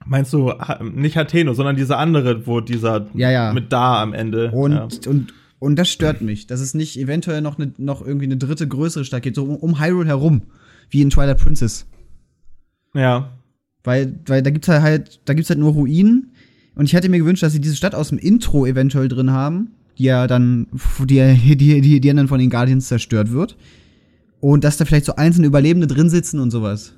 Meinst 0.07 0.33
du 0.33 0.51
nicht 0.81 1.15
Hateno, 1.15 1.53
sondern 1.53 1.75
diese 1.75 1.97
andere, 1.97 2.47
wo 2.47 2.61
dieser 2.61 3.07
Ja, 3.13 3.29
ja. 3.29 3.53
mit 3.53 3.71
da 3.71 4.01
am 4.01 4.13
Ende. 4.13 4.49
Und, 4.49 4.71
ja. 4.71 5.11
und, 5.11 5.35
und 5.59 5.75
das 5.75 5.89
stört 5.89 6.21
mich, 6.21 6.47
dass 6.47 6.61
es 6.61 6.73
nicht 6.73 6.97
eventuell 6.97 7.41
noch, 7.41 7.59
ne, 7.59 7.73
noch 7.77 8.03
irgendwie 8.03 8.25
eine 8.25 8.37
dritte 8.37 8.67
größere 8.67 9.05
Stadt 9.05 9.21
gibt, 9.21 9.35
so 9.35 9.43
um, 9.43 9.55
um 9.57 9.79
Hyrule 9.79 10.07
herum, 10.07 10.41
wie 10.89 11.03
in 11.03 11.11
Twilight 11.11 11.37
Princess. 11.37 11.85
ja. 12.95 13.37
Weil, 13.83 14.17
weil 14.27 14.41
da 14.41 14.49
gibt's 14.49 14.69
halt, 14.69 14.81
halt, 14.81 15.19
da 15.25 15.33
gibt's 15.33 15.49
halt 15.49 15.59
nur 15.59 15.73
Ruinen. 15.73 16.32
Und 16.75 16.85
ich 16.85 16.93
hätte 16.93 17.09
mir 17.09 17.19
gewünscht, 17.19 17.43
dass 17.43 17.53
sie 17.53 17.61
diese 17.61 17.75
Stadt 17.75 17.95
aus 17.95 18.09
dem 18.09 18.17
Intro 18.17 18.65
eventuell 18.65 19.07
drin 19.07 19.31
haben, 19.31 19.71
die 19.97 20.05
ja 20.05 20.27
dann, 20.27 20.67
die, 20.99 21.05
die, 21.55 21.81
die, 21.81 21.99
die 21.99 22.13
dann 22.13 22.27
von 22.27 22.39
den 22.39 22.49
Guardians 22.49 22.87
zerstört 22.87 23.31
wird. 23.31 23.57
Und 24.39 24.63
dass 24.63 24.77
da 24.77 24.85
vielleicht 24.85 25.05
so 25.05 25.15
einzelne 25.15 25.47
Überlebende 25.47 25.87
drin 25.87 26.09
sitzen 26.09 26.39
und 26.39 26.51
sowas. 26.51 26.97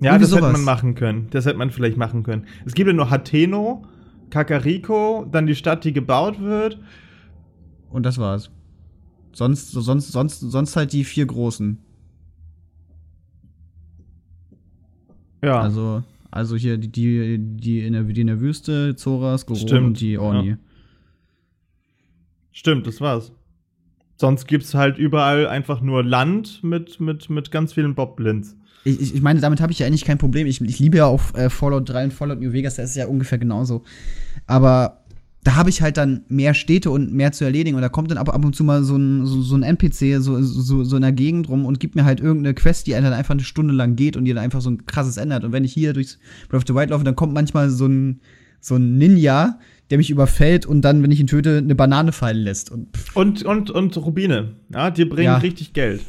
Ja, 0.00 0.12
Irgendwie 0.12 0.24
das 0.24 0.30
hätte 0.32 0.40
sowas. 0.40 0.52
man 0.52 0.64
machen 0.64 0.94
können. 0.94 1.28
Das 1.30 1.46
hätte 1.46 1.58
man 1.58 1.70
vielleicht 1.70 1.96
machen 1.96 2.22
können. 2.22 2.46
Es 2.64 2.74
gibt 2.74 2.86
ja 2.86 2.94
nur 2.94 3.10
Hateno, 3.10 3.84
Kakariko, 4.30 5.26
dann 5.30 5.46
die 5.46 5.54
Stadt, 5.54 5.84
die 5.84 5.92
gebaut 5.92 6.40
wird. 6.40 6.78
Und 7.90 8.04
das 8.04 8.18
war's. 8.18 8.50
Sonst, 9.32 9.72
sonst, 9.72 10.12
sonst, 10.12 10.40
sonst 10.40 10.76
halt 10.76 10.92
die 10.92 11.04
vier 11.04 11.26
großen. 11.26 11.78
Ja. 15.42 15.60
Also, 15.60 16.02
also 16.30 16.56
hier 16.56 16.78
die, 16.78 16.88
die, 16.88 17.38
die, 17.38 17.80
in 17.80 17.92
der, 17.92 18.02
die 18.04 18.20
in 18.20 18.26
der 18.26 18.40
Wüste, 18.40 18.94
Zoras, 18.96 19.46
Goron 19.46 19.84
und 19.86 20.00
die 20.00 20.18
Orni. 20.18 20.50
ja. 20.50 20.56
Stimmt, 22.52 22.86
das 22.86 23.00
war's. 23.00 23.32
Sonst 24.16 24.46
gibt's 24.46 24.74
halt 24.74 24.96
überall 24.96 25.46
einfach 25.46 25.82
nur 25.82 26.02
Land 26.02 26.64
mit, 26.64 27.00
mit, 27.00 27.28
mit 27.28 27.50
ganz 27.50 27.74
vielen 27.74 27.94
Boblins. 27.94 28.56
Ich, 28.84 29.14
ich, 29.14 29.20
meine, 29.20 29.40
damit 29.40 29.60
habe 29.60 29.72
ich 29.72 29.78
ja 29.78 29.86
eigentlich 29.86 30.04
kein 30.04 30.16
Problem. 30.16 30.46
Ich, 30.46 30.60
ich 30.60 30.78
liebe 30.78 30.98
ja 30.98 31.06
auch 31.06 31.34
äh, 31.34 31.50
Fallout 31.50 31.88
3 31.88 32.04
und 32.04 32.12
Fallout 32.12 32.40
New 32.40 32.52
Vegas, 32.52 32.76
das 32.76 32.90
ist 32.90 32.96
ja 32.96 33.06
ungefähr 33.08 33.36
genauso. 33.36 33.82
Aber 34.46 35.04
da 35.46 35.54
habe 35.54 35.70
ich 35.70 35.80
halt 35.80 35.96
dann 35.96 36.24
mehr 36.26 36.54
Städte 36.54 36.90
und 36.90 37.12
mehr 37.12 37.30
zu 37.30 37.44
erledigen. 37.44 37.76
Und 37.76 37.82
da 37.82 37.88
kommt 37.88 38.10
dann 38.10 38.18
ab, 38.18 38.28
ab 38.34 38.44
und 38.44 38.56
zu 38.56 38.64
mal 38.64 38.82
so 38.82 38.96
ein, 38.96 39.24
so, 39.26 39.42
so 39.42 39.54
ein 39.54 39.62
NPC 39.62 40.20
so, 40.20 40.42
so, 40.42 40.82
so 40.82 40.96
in 40.96 41.02
der 41.02 41.12
Gegend 41.12 41.48
rum 41.48 41.66
und 41.66 41.78
gibt 41.78 41.94
mir 41.94 42.04
halt 42.04 42.18
irgendeine 42.18 42.52
Quest, 42.52 42.88
die 42.88 42.90
dann 42.90 43.04
einfach 43.12 43.30
eine 43.30 43.44
Stunde 43.44 43.72
lang 43.72 43.94
geht 43.94 44.16
und 44.16 44.24
die 44.24 44.34
dann 44.34 44.42
einfach 44.42 44.60
so 44.60 44.70
ein 44.70 44.86
krasses 44.86 45.18
ändert. 45.18 45.44
Und 45.44 45.52
wenn 45.52 45.62
ich 45.62 45.72
hier 45.72 45.92
durchs 45.92 46.18
Breath 46.48 46.62
of 46.62 46.64
the 46.66 46.74
Wild 46.74 46.90
laufe, 46.90 47.04
dann 47.04 47.14
kommt 47.14 47.32
manchmal 47.32 47.70
so 47.70 47.86
ein, 47.86 48.22
so 48.60 48.74
ein 48.74 48.98
Ninja, 48.98 49.60
der 49.90 49.98
mich 49.98 50.10
überfällt 50.10 50.66
und 50.66 50.80
dann, 50.82 51.00
wenn 51.04 51.12
ich 51.12 51.20
ihn 51.20 51.28
töte, 51.28 51.58
eine 51.58 51.76
Banane 51.76 52.10
fallen 52.10 52.38
lässt. 52.38 52.72
Und 52.72 52.96
pff, 52.96 53.14
Und, 53.14 53.44
und, 53.44 53.70
und 53.70 53.96
Rubine. 53.98 54.56
Ja, 54.74 54.90
die 54.90 55.04
bringen 55.04 55.26
Ja. 55.26 55.36
richtig 55.36 55.72
Geld. 55.74 56.00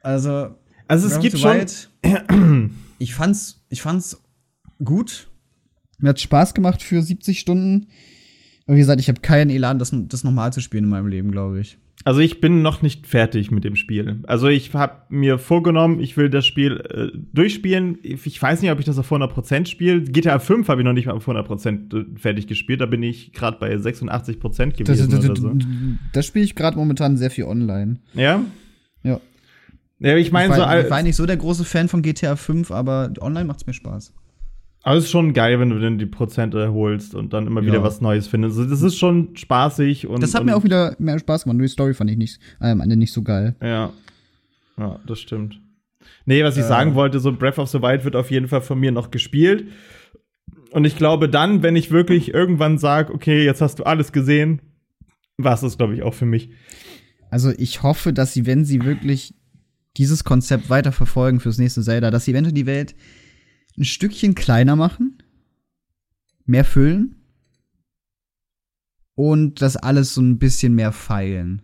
also 0.00 0.54
Also 0.88 1.08
es 1.08 1.12
Breath 1.12 1.22
gibt 1.22 1.38
schon. 1.38 2.70
Ich 2.98 3.14
fand's, 3.14 3.66
ich 3.68 3.82
fand's 3.82 4.22
gut. 4.82 5.28
Mir 5.98 6.10
hat 6.10 6.20
Spaß 6.20 6.54
gemacht 6.54 6.82
für 6.82 7.02
70 7.02 7.38
Stunden. 7.38 7.86
Aber 8.66 8.76
wie 8.76 8.80
gesagt, 8.80 9.00
ich 9.00 9.08
habe 9.08 9.20
keinen 9.20 9.50
Elan, 9.50 9.78
das, 9.78 9.92
das 9.92 10.24
nochmal 10.24 10.52
zu 10.52 10.60
spielen 10.60 10.84
in 10.84 10.90
meinem 10.90 11.06
Leben, 11.06 11.30
glaube 11.30 11.60
ich. 11.60 11.78
Also 12.04 12.20
ich 12.20 12.40
bin 12.40 12.62
noch 12.62 12.82
nicht 12.82 13.06
fertig 13.06 13.50
mit 13.50 13.64
dem 13.64 13.74
Spiel. 13.74 14.20
Also 14.28 14.48
ich 14.48 14.72
habe 14.74 15.02
mir 15.08 15.38
vorgenommen, 15.38 15.98
ich 15.98 16.16
will 16.16 16.30
das 16.30 16.46
Spiel 16.46 16.76
äh, 16.88 17.18
durchspielen. 17.32 17.98
Ich 18.02 18.40
weiß 18.40 18.62
nicht, 18.62 18.70
ob 18.70 18.78
ich 18.78 18.84
das 18.84 18.98
auf 18.98 19.10
100% 19.10 19.66
spiele. 19.66 20.02
GTA 20.02 20.38
5 20.38 20.68
habe 20.68 20.82
ich 20.82 20.84
noch 20.84 20.92
nicht 20.92 21.06
mal 21.06 21.14
auf 21.14 21.26
100% 21.26 22.18
fertig 22.18 22.46
gespielt. 22.46 22.80
Da 22.80 22.86
bin 22.86 23.02
ich 23.02 23.32
gerade 23.32 23.58
bei 23.58 23.74
86% 23.74 24.76
gewesen 24.76 25.10
Das, 25.10 25.20
das, 25.20 25.30
oder 25.30 25.36
so. 25.36 25.52
das 26.12 26.26
spiele 26.26 26.44
ich 26.44 26.54
gerade 26.54 26.76
momentan 26.76 27.16
sehr 27.16 27.30
viel 27.30 27.44
online. 27.44 27.96
Ja? 28.14 28.44
Ja. 29.02 29.20
Ja, 29.98 30.16
ich 30.16 30.30
meine 30.30 30.50
ich, 30.50 30.54
so 30.54 30.60
war, 30.60 30.80
ich 30.80 30.90
war 30.90 31.02
nicht 31.02 31.16
so 31.16 31.24
der 31.24 31.38
große 31.38 31.64
Fan 31.64 31.88
von 31.88 32.02
GTA 32.02 32.36
5, 32.36 32.70
aber 32.70 33.12
online 33.20 33.46
macht's 33.46 33.66
mir 33.66 33.72
Spaß. 33.72 34.12
Aber 34.86 34.98
es 34.98 35.04
ist 35.06 35.10
schon 35.10 35.32
geil, 35.32 35.58
wenn 35.58 35.70
du 35.70 35.80
dann 35.80 35.98
die 35.98 36.06
Prozente 36.06 36.72
holst 36.72 37.14
und 37.16 37.32
dann 37.32 37.46
immer 37.48 37.62
wieder 37.62 37.74
Ja. 37.74 37.82
was 37.82 38.00
Neues 38.00 38.28
findest. 38.28 38.56
Also 38.56 38.70
das 38.70 38.82
ist 38.82 38.96
schon 38.96 39.36
spaßig 39.36 40.06
und 40.06 40.22
Das 40.22 40.32
hat 40.32 40.42
und, 40.42 40.46
mir 40.46 40.56
auch 40.56 40.62
wieder 40.62 40.94
mehr 41.00 41.18
Spaß 41.18 41.42
gemacht. 41.42 41.56
Nur 41.58 41.66
die 41.66 41.72
Story 41.72 41.92
fand 41.92 42.08
ich 42.10 42.16
nicht, 42.16 42.38
äh, 42.60 42.68
am 42.70 42.80
Ende 42.80 42.96
nicht 42.96 43.12
so 43.12 43.22
geil. 43.22 43.56
Ja. 43.60 43.92
Ja, 44.78 45.00
das 45.06 45.18
stimmt. 45.18 45.60
Nee, 46.24 46.44
was 46.44 46.56
ich 46.56 46.62
Äh. 46.62 46.68
sagen 46.68 46.94
wollte, 46.94 47.18
so 47.18 47.32
Breath 47.32 47.58
of 47.58 47.68
the 47.68 47.82
Wild 47.82 48.04
wird 48.04 48.14
auf 48.14 48.30
jeden 48.30 48.46
Fall 48.46 48.62
von 48.62 48.78
mir 48.78 48.92
noch 48.92 49.10
gespielt. 49.10 49.66
Und 50.70 50.84
ich 50.84 50.96
glaube 50.96 51.28
dann, 51.28 51.64
wenn 51.64 51.74
ich 51.74 51.90
wirklich 51.90 52.32
irgendwann 52.32 52.78
sage, 52.78 53.12
okay, 53.12 53.44
jetzt 53.44 53.60
hast 53.60 53.80
du 53.80 53.84
alles 53.84 54.12
gesehen, 54.12 54.60
war 55.36 55.54
es 55.54 55.62
das, 55.62 55.76
glaube 55.78 55.94
ich, 55.94 56.02
auch 56.04 56.14
für 56.14 56.26
mich. 56.26 56.50
Also 57.28 57.50
ich 57.58 57.82
hoffe, 57.82 58.12
dass 58.12 58.32
sie, 58.34 58.46
wenn 58.46 58.64
sie 58.64 58.84
wirklich 58.84 59.34
dieses 59.96 60.22
Konzept 60.22 60.70
weiter 60.70 60.92
verfolgen 60.92 61.40
fürs 61.40 61.58
nächste 61.58 61.82
Zelda, 61.82 62.12
dass 62.12 62.24
sie 62.24 62.30
eventuell 62.30 62.54
die 62.54 62.66
Welt 62.66 62.94
ein 63.76 63.84
Stückchen 63.84 64.34
kleiner 64.34 64.76
machen, 64.76 65.22
mehr 66.44 66.64
füllen 66.64 67.16
und 69.14 69.62
das 69.62 69.76
alles 69.76 70.14
so 70.14 70.20
ein 70.20 70.38
bisschen 70.38 70.74
mehr 70.74 70.92
feilen. 70.92 71.62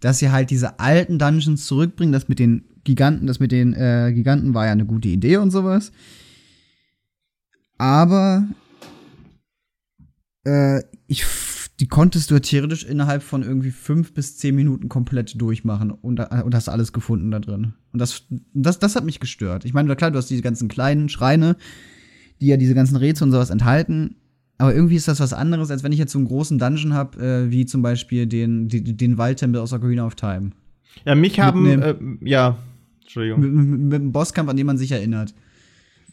Dass 0.00 0.18
sie 0.18 0.30
halt 0.30 0.50
diese 0.50 0.80
alten 0.80 1.18
Dungeons 1.18 1.66
zurückbringen, 1.66 2.12
das 2.12 2.28
mit 2.28 2.38
den 2.38 2.64
Giganten, 2.84 3.26
das 3.26 3.38
mit 3.38 3.52
den 3.52 3.74
äh, 3.74 4.12
Giganten 4.12 4.54
war 4.54 4.66
ja 4.66 4.72
eine 4.72 4.86
gute 4.86 5.08
Idee 5.08 5.36
und 5.36 5.52
sowas. 5.52 5.92
Aber 7.78 8.48
äh, 10.44 10.82
ich, 11.06 11.24
die 11.82 11.88
konntest 11.88 12.30
du 12.30 12.40
theoretisch 12.40 12.84
innerhalb 12.84 13.24
von 13.24 13.42
irgendwie 13.42 13.72
fünf 13.72 14.14
bis 14.14 14.36
zehn 14.36 14.54
Minuten 14.54 14.88
komplett 14.88 15.40
durchmachen 15.40 15.90
und, 15.90 16.14
da- 16.14 16.42
und 16.42 16.54
hast 16.54 16.68
alles 16.68 16.92
gefunden 16.92 17.32
da 17.32 17.40
drin. 17.40 17.72
Und 17.92 17.98
das, 17.98 18.22
das, 18.54 18.78
das 18.78 18.94
hat 18.94 19.04
mich 19.04 19.18
gestört. 19.18 19.64
Ich 19.64 19.74
meine, 19.74 19.96
klar, 19.96 20.12
du 20.12 20.18
hast 20.18 20.30
diese 20.30 20.42
ganzen 20.42 20.68
kleinen 20.68 21.08
Schreine, 21.08 21.56
die 22.40 22.46
ja 22.46 22.56
diese 22.56 22.76
ganzen 22.76 22.94
Rätsel 22.94 23.24
und 23.24 23.32
sowas 23.32 23.50
enthalten. 23.50 24.14
Aber 24.58 24.72
irgendwie 24.72 24.94
ist 24.94 25.08
das 25.08 25.18
was 25.18 25.32
anderes, 25.32 25.72
als 25.72 25.82
wenn 25.82 25.90
ich 25.90 25.98
jetzt 25.98 26.12
so 26.12 26.20
einen 26.20 26.28
großen 26.28 26.56
Dungeon 26.56 26.94
habe, 26.94 27.18
äh, 27.18 27.50
wie 27.50 27.66
zum 27.66 27.82
Beispiel 27.82 28.28
den, 28.28 28.68
die, 28.68 28.96
den 28.96 29.18
Waldtempel 29.18 29.60
aus 29.60 29.72
Ocarina 29.72 30.06
of 30.06 30.14
Time. 30.14 30.52
Ja, 31.04 31.16
mich 31.16 31.40
haben, 31.40 31.64
Mit 31.64 31.82
äh, 31.82 31.96
ja, 32.20 32.58
Entschuldigung. 33.00 33.40
Mit, 33.40 33.52
mit, 33.52 33.80
mit 33.80 33.94
einem 33.94 34.12
Bosskampf, 34.12 34.48
an 34.48 34.56
den 34.56 34.66
man 34.66 34.78
sich 34.78 34.92
erinnert. 34.92 35.34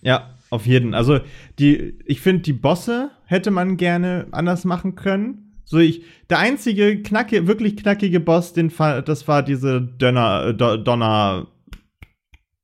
Ja, 0.01 0.33
auf 0.49 0.65
jeden. 0.65 0.95
Also, 0.95 1.19
die, 1.59 1.93
ich 2.05 2.21
finde, 2.21 2.41
die 2.41 2.53
Bosse 2.53 3.11
hätte 3.25 3.51
man 3.51 3.77
gerne 3.77 4.25
anders 4.31 4.65
machen 4.65 4.95
können. 4.95 5.45
So 5.69 5.77
ich, 5.77 6.01
der 6.31 6.39
einzige 6.39 6.99
knacke, 7.03 7.45
wirklich 7.45 7.77
knackige 7.77 8.19
Boss, 8.19 8.53
den 8.53 8.71
das 8.75 9.27
war 9.27 9.43
diese 9.43 9.79
Dönner, 9.81 10.47
äh, 10.47 10.53
Do- 10.55 10.77
Donner 10.77 11.45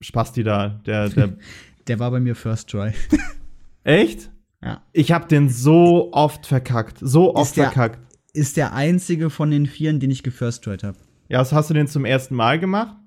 Spasti 0.01 0.43
da, 0.43 0.69
der, 0.87 1.09
der, 1.09 1.37
Der 1.87 1.99
war 1.99 2.09
bei 2.09 2.19
mir 2.19 2.33
First 2.35 2.69
Try. 2.71 2.93
echt? 3.83 4.31
Ja. 4.63 4.83
Ich 4.91 5.11
hab 5.11 5.29
den 5.29 5.49
so 5.49 6.11
oft 6.13 6.47
verkackt, 6.47 6.97
so 6.99 7.35
oft 7.35 7.49
Ist 7.51 7.57
der- 7.57 7.65
verkackt. 7.71 7.99
Ist 8.33 8.57
der 8.57 8.73
einzige 8.73 9.29
von 9.29 9.51
den 9.51 9.67
vieren, 9.67 9.99
den 9.99 10.09
ich 10.11 10.23
gefirst 10.23 10.63
tried 10.63 10.83
habe. 10.83 10.97
Ja, 11.29 11.39
was 11.39 11.53
hast 11.53 11.69
du 11.69 11.73
den 11.75 11.87
zum 11.87 12.03
ersten 12.05 12.33
Mal 12.35 12.59
gemacht? 12.59 12.97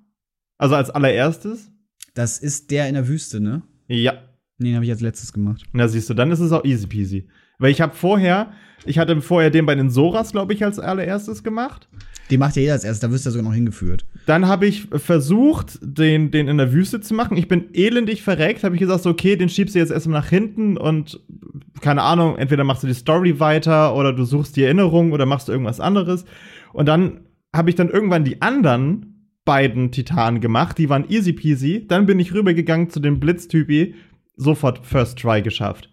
Also 0.58 0.74
als 0.76 0.90
allererstes? 0.90 1.70
Das 2.14 2.38
ist 2.38 2.70
der 2.70 2.88
in 2.88 2.94
der 2.94 3.08
Wüste, 3.08 3.40
ne? 3.40 3.62
Ja. 3.88 4.14
Den 4.58 4.74
habe 4.76 4.84
ich 4.84 4.90
als 4.92 5.00
letztes 5.02 5.32
gemacht. 5.32 5.64
Na, 5.72 5.86
siehst 5.88 6.08
du, 6.08 6.14
dann 6.14 6.30
ist 6.30 6.38
es 6.40 6.50
auch 6.52 6.64
easy 6.64 6.86
peasy. 6.86 7.28
Weil 7.58 7.70
ich 7.70 7.80
habe 7.80 7.94
vorher, 7.94 8.52
ich 8.84 8.98
hatte 8.98 9.20
vorher 9.20 9.50
den 9.50 9.66
bei 9.66 9.74
den 9.74 9.90
Soras, 9.90 10.32
glaube 10.32 10.54
ich, 10.54 10.64
als 10.64 10.78
allererstes 10.78 11.42
gemacht. 11.42 11.88
Den 12.30 12.40
macht 12.40 12.56
ja 12.56 12.62
jeder 12.62 12.74
als 12.74 12.84
erstes, 12.84 13.00
da 13.00 13.10
wirst 13.10 13.24
du 13.24 13.30
ja 13.30 13.32
sogar 13.32 13.48
noch 13.48 13.54
hingeführt. 13.54 14.04
Dann 14.26 14.46
habe 14.46 14.66
ich 14.66 14.88
versucht, 14.92 15.78
den, 15.80 16.30
den 16.30 16.46
in 16.46 16.58
der 16.58 16.72
Wüste 16.72 17.00
zu 17.00 17.14
machen. 17.14 17.38
Ich 17.38 17.48
bin 17.48 17.72
elendig 17.72 18.22
verreckt, 18.22 18.64
habe 18.64 18.74
ich 18.74 18.80
gesagt, 18.80 19.06
okay, 19.06 19.36
den 19.36 19.48
schiebst 19.48 19.74
du 19.74 19.78
jetzt 19.78 19.90
erstmal 19.90 20.20
nach 20.20 20.28
hinten 20.28 20.76
und 20.76 21.20
keine 21.80 22.02
Ahnung, 22.02 22.36
entweder 22.36 22.64
machst 22.64 22.82
du 22.82 22.86
die 22.86 22.94
Story 22.94 23.40
weiter 23.40 23.94
oder 23.94 24.12
du 24.12 24.24
suchst 24.24 24.56
die 24.56 24.64
Erinnerung 24.64 25.12
oder 25.12 25.26
machst 25.26 25.48
du 25.48 25.52
irgendwas 25.52 25.80
anderes. 25.80 26.24
Und 26.72 26.86
dann 26.86 27.20
habe 27.54 27.70
ich 27.70 27.76
dann 27.76 27.88
irgendwann 27.88 28.24
die 28.24 28.42
anderen 28.42 29.30
beiden 29.44 29.90
Titanen 29.90 30.42
gemacht, 30.42 30.76
die 30.76 30.90
waren 30.90 31.08
easy 31.08 31.32
peasy. 31.32 31.86
Dann 31.88 32.04
bin 32.04 32.18
ich 32.18 32.34
rübergegangen 32.34 32.90
zu 32.90 33.00
dem 33.00 33.20
Blitztypi, 33.20 33.94
sofort 34.36 34.84
First 34.84 35.18
Try 35.18 35.40
geschafft. 35.40 35.88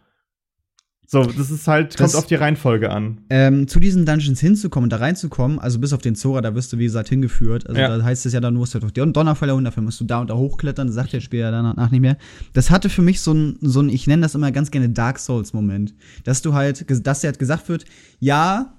So, 1.07 1.23
das 1.23 1.51
ist 1.51 1.67
halt, 1.67 1.95
kommt 1.97 2.07
Das- 2.09 2.15
auf 2.15 2.25
die 2.25 2.35
Reihenfolge 2.35 2.89
an. 2.89 3.19
Ähm, 3.29 3.67
zu 3.67 3.79
diesen 3.79 4.05
Dungeons 4.05 4.39
hinzukommen, 4.39 4.89
da 4.89 4.97
reinzukommen, 4.97 5.59
also 5.59 5.77
bis 5.79 5.93
auf 5.93 6.01
den 6.01 6.15
Zora, 6.15 6.41
da 6.41 6.55
wirst 6.55 6.73
du, 6.73 6.79
wie 6.79 6.85
gesagt, 6.85 7.09
hingeführt. 7.09 7.67
Also 7.67 7.79
Ja. 7.79 7.95
da 7.97 8.03
heißt 8.03 8.25
es 8.25 8.33
ja 8.33 8.39
dann, 8.39 8.55
du 8.55 8.59
musst 8.59 8.73
ja 8.73 8.79
durch 8.79 8.91
die 8.93 9.01
Donnerfälle 9.13 9.53
und 9.53 9.63
dafür 9.65 9.83
musst 9.83 9.99
du 9.99 10.03
da 10.05 10.19
und 10.21 10.29
da 10.29 10.35
hochklettern, 10.35 10.87
das 10.87 10.95
sagt 10.95 11.13
der 11.13 11.21
Spieler 11.21 11.51
danach 11.51 11.91
nicht 11.91 12.01
mehr. 12.01 12.17
Das 12.53 12.71
hatte 12.71 12.89
für 12.89 13.01
mich 13.03 13.21
so 13.21 13.33
ein, 13.33 13.57
so 13.61 13.81
ein 13.81 13.89
ich 13.89 14.07
nenne 14.07 14.23
das 14.23 14.33
immer 14.35 14.51
ganz 14.51 14.71
gerne 14.71 14.89
Dark 14.89 15.19
Souls-Moment. 15.19 15.93
Dass 16.23 16.41
du 16.41 16.53
halt, 16.53 16.85
dass 17.05 17.21
dir 17.21 17.27
halt 17.27 17.39
gesagt 17.39 17.69
wird, 17.69 17.85
ja, 18.19 18.73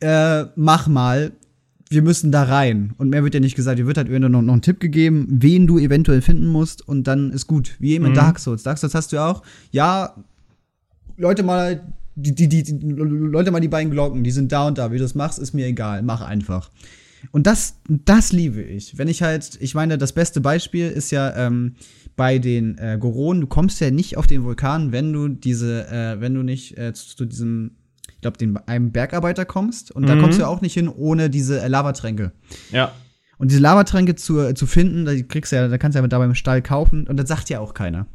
äh, 0.00 0.44
mach 0.56 0.86
mal, 0.88 1.32
wir 1.90 2.02
müssen 2.02 2.30
da 2.32 2.42
rein. 2.42 2.92
Und 2.98 3.08
mehr 3.10 3.24
wird 3.24 3.34
ja 3.34 3.40
nicht 3.40 3.54
gesagt. 3.56 3.78
Dir 3.78 3.86
wird 3.86 3.96
halt 3.96 4.08
irgendwie 4.08 4.28
noch, 4.28 4.42
noch 4.42 4.52
ein 4.52 4.62
Tipp 4.62 4.78
gegeben, 4.80 5.26
wen 5.30 5.66
du 5.66 5.78
eventuell 5.78 6.20
finden 6.20 6.46
musst 6.48 6.86
und 6.86 7.04
dann 7.04 7.30
ist 7.30 7.46
gut. 7.46 7.76
Wie 7.78 7.92
eben 7.94 8.04
in 8.04 8.10
Mhm. 8.10 8.16
Dark 8.16 8.38
Souls. 8.38 8.62
Dark 8.62 8.76
Souls 8.78 8.94
hast 8.94 9.12
du 9.12 9.16
ja 9.16 9.26
auch, 9.26 9.42
ja, 9.70 10.14
Leute 11.18 11.42
mal, 11.42 11.92
die, 12.14 12.34
die, 12.34 12.48
die, 12.48 12.62
die, 12.62 12.78
Leute 12.92 13.50
mal 13.50 13.60
die 13.60 13.68
beiden 13.68 13.90
Glocken, 13.92 14.24
die 14.24 14.30
sind 14.30 14.50
da 14.52 14.66
und 14.66 14.78
da. 14.78 14.90
Wie 14.90 14.96
du 14.96 15.02
das 15.02 15.14
machst, 15.14 15.38
ist 15.38 15.52
mir 15.52 15.66
egal. 15.66 16.02
Mach 16.02 16.22
einfach. 16.22 16.70
Und 17.32 17.46
das, 17.46 17.74
das 17.88 18.32
liebe 18.32 18.62
ich. 18.62 18.96
Wenn 18.96 19.08
ich 19.08 19.22
halt, 19.22 19.58
ich 19.60 19.74
meine, 19.74 19.98
das 19.98 20.12
beste 20.12 20.40
Beispiel 20.40 20.88
ist 20.88 21.10
ja 21.10 21.34
ähm, 21.36 21.74
bei 22.16 22.38
den 22.38 22.78
äh, 22.78 22.96
Goronen, 22.98 23.40
du 23.40 23.46
kommst 23.48 23.80
ja 23.80 23.90
nicht 23.90 24.16
auf 24.16 24.26
den 24.26 24.44
Vulkan, 24.44 24.92
wenn 24.92 25.12
du 25.12 25.28
diese, 25.28 25.88
äh, 25.88 26.20
wenn 26.20 26.34
du 26.34 26.42
nicht 26.42 26.78
äh, 26.78 26.92
zu, 26.94 27.16
zu 27.16 27.24
diesem, 27.24 27.72
ich 28.14 28.20
glaube, 28.20 28.38
den 28.38 28.56
einem 28.56 28.92
Bergarbeiter 28.92 29.44
kommst. 29.44 29.90
Und 29.90 30.08
da 30.08 30.14
Mhm. 30.14 30.20
kommst 30.20 30.38
du 30.38 30.42
ja 30.42 30.48
auch 30.48 30.60
nicht 30.60 30.74
hin 30.74 30.88
ohne 30.88 31.28
diese 31.28 31.60
äh, 31.60 31.68
Lavatränke. 31.68 32.32
Ja. 32.70 32.92
Und 33.36 33.50
diese 33.50 33.60
Lavatränke 33.60 34.16
zu, 34.16 34.52
zu 34.54 34.66
finden, 34.66 35.04
da 35.04 35.14
kriegst 35.14 35.52
du 35.52 35.56
ja, 35.56 35.68
da 35.68 35.78
kannst 35.78 35.96
du 35.96 36.00
ja 36.02 36.06
da 36.08 36.18
beim 36.18 36.34
Stall 36.34 36.62
kaufen 36.62 37.06
und 37.06 37.16
das 37.16 37.28
sagt 37.28 37.48
ja 37.50 37.60
auch 37.60 37.74
keiner. 37.74 38.06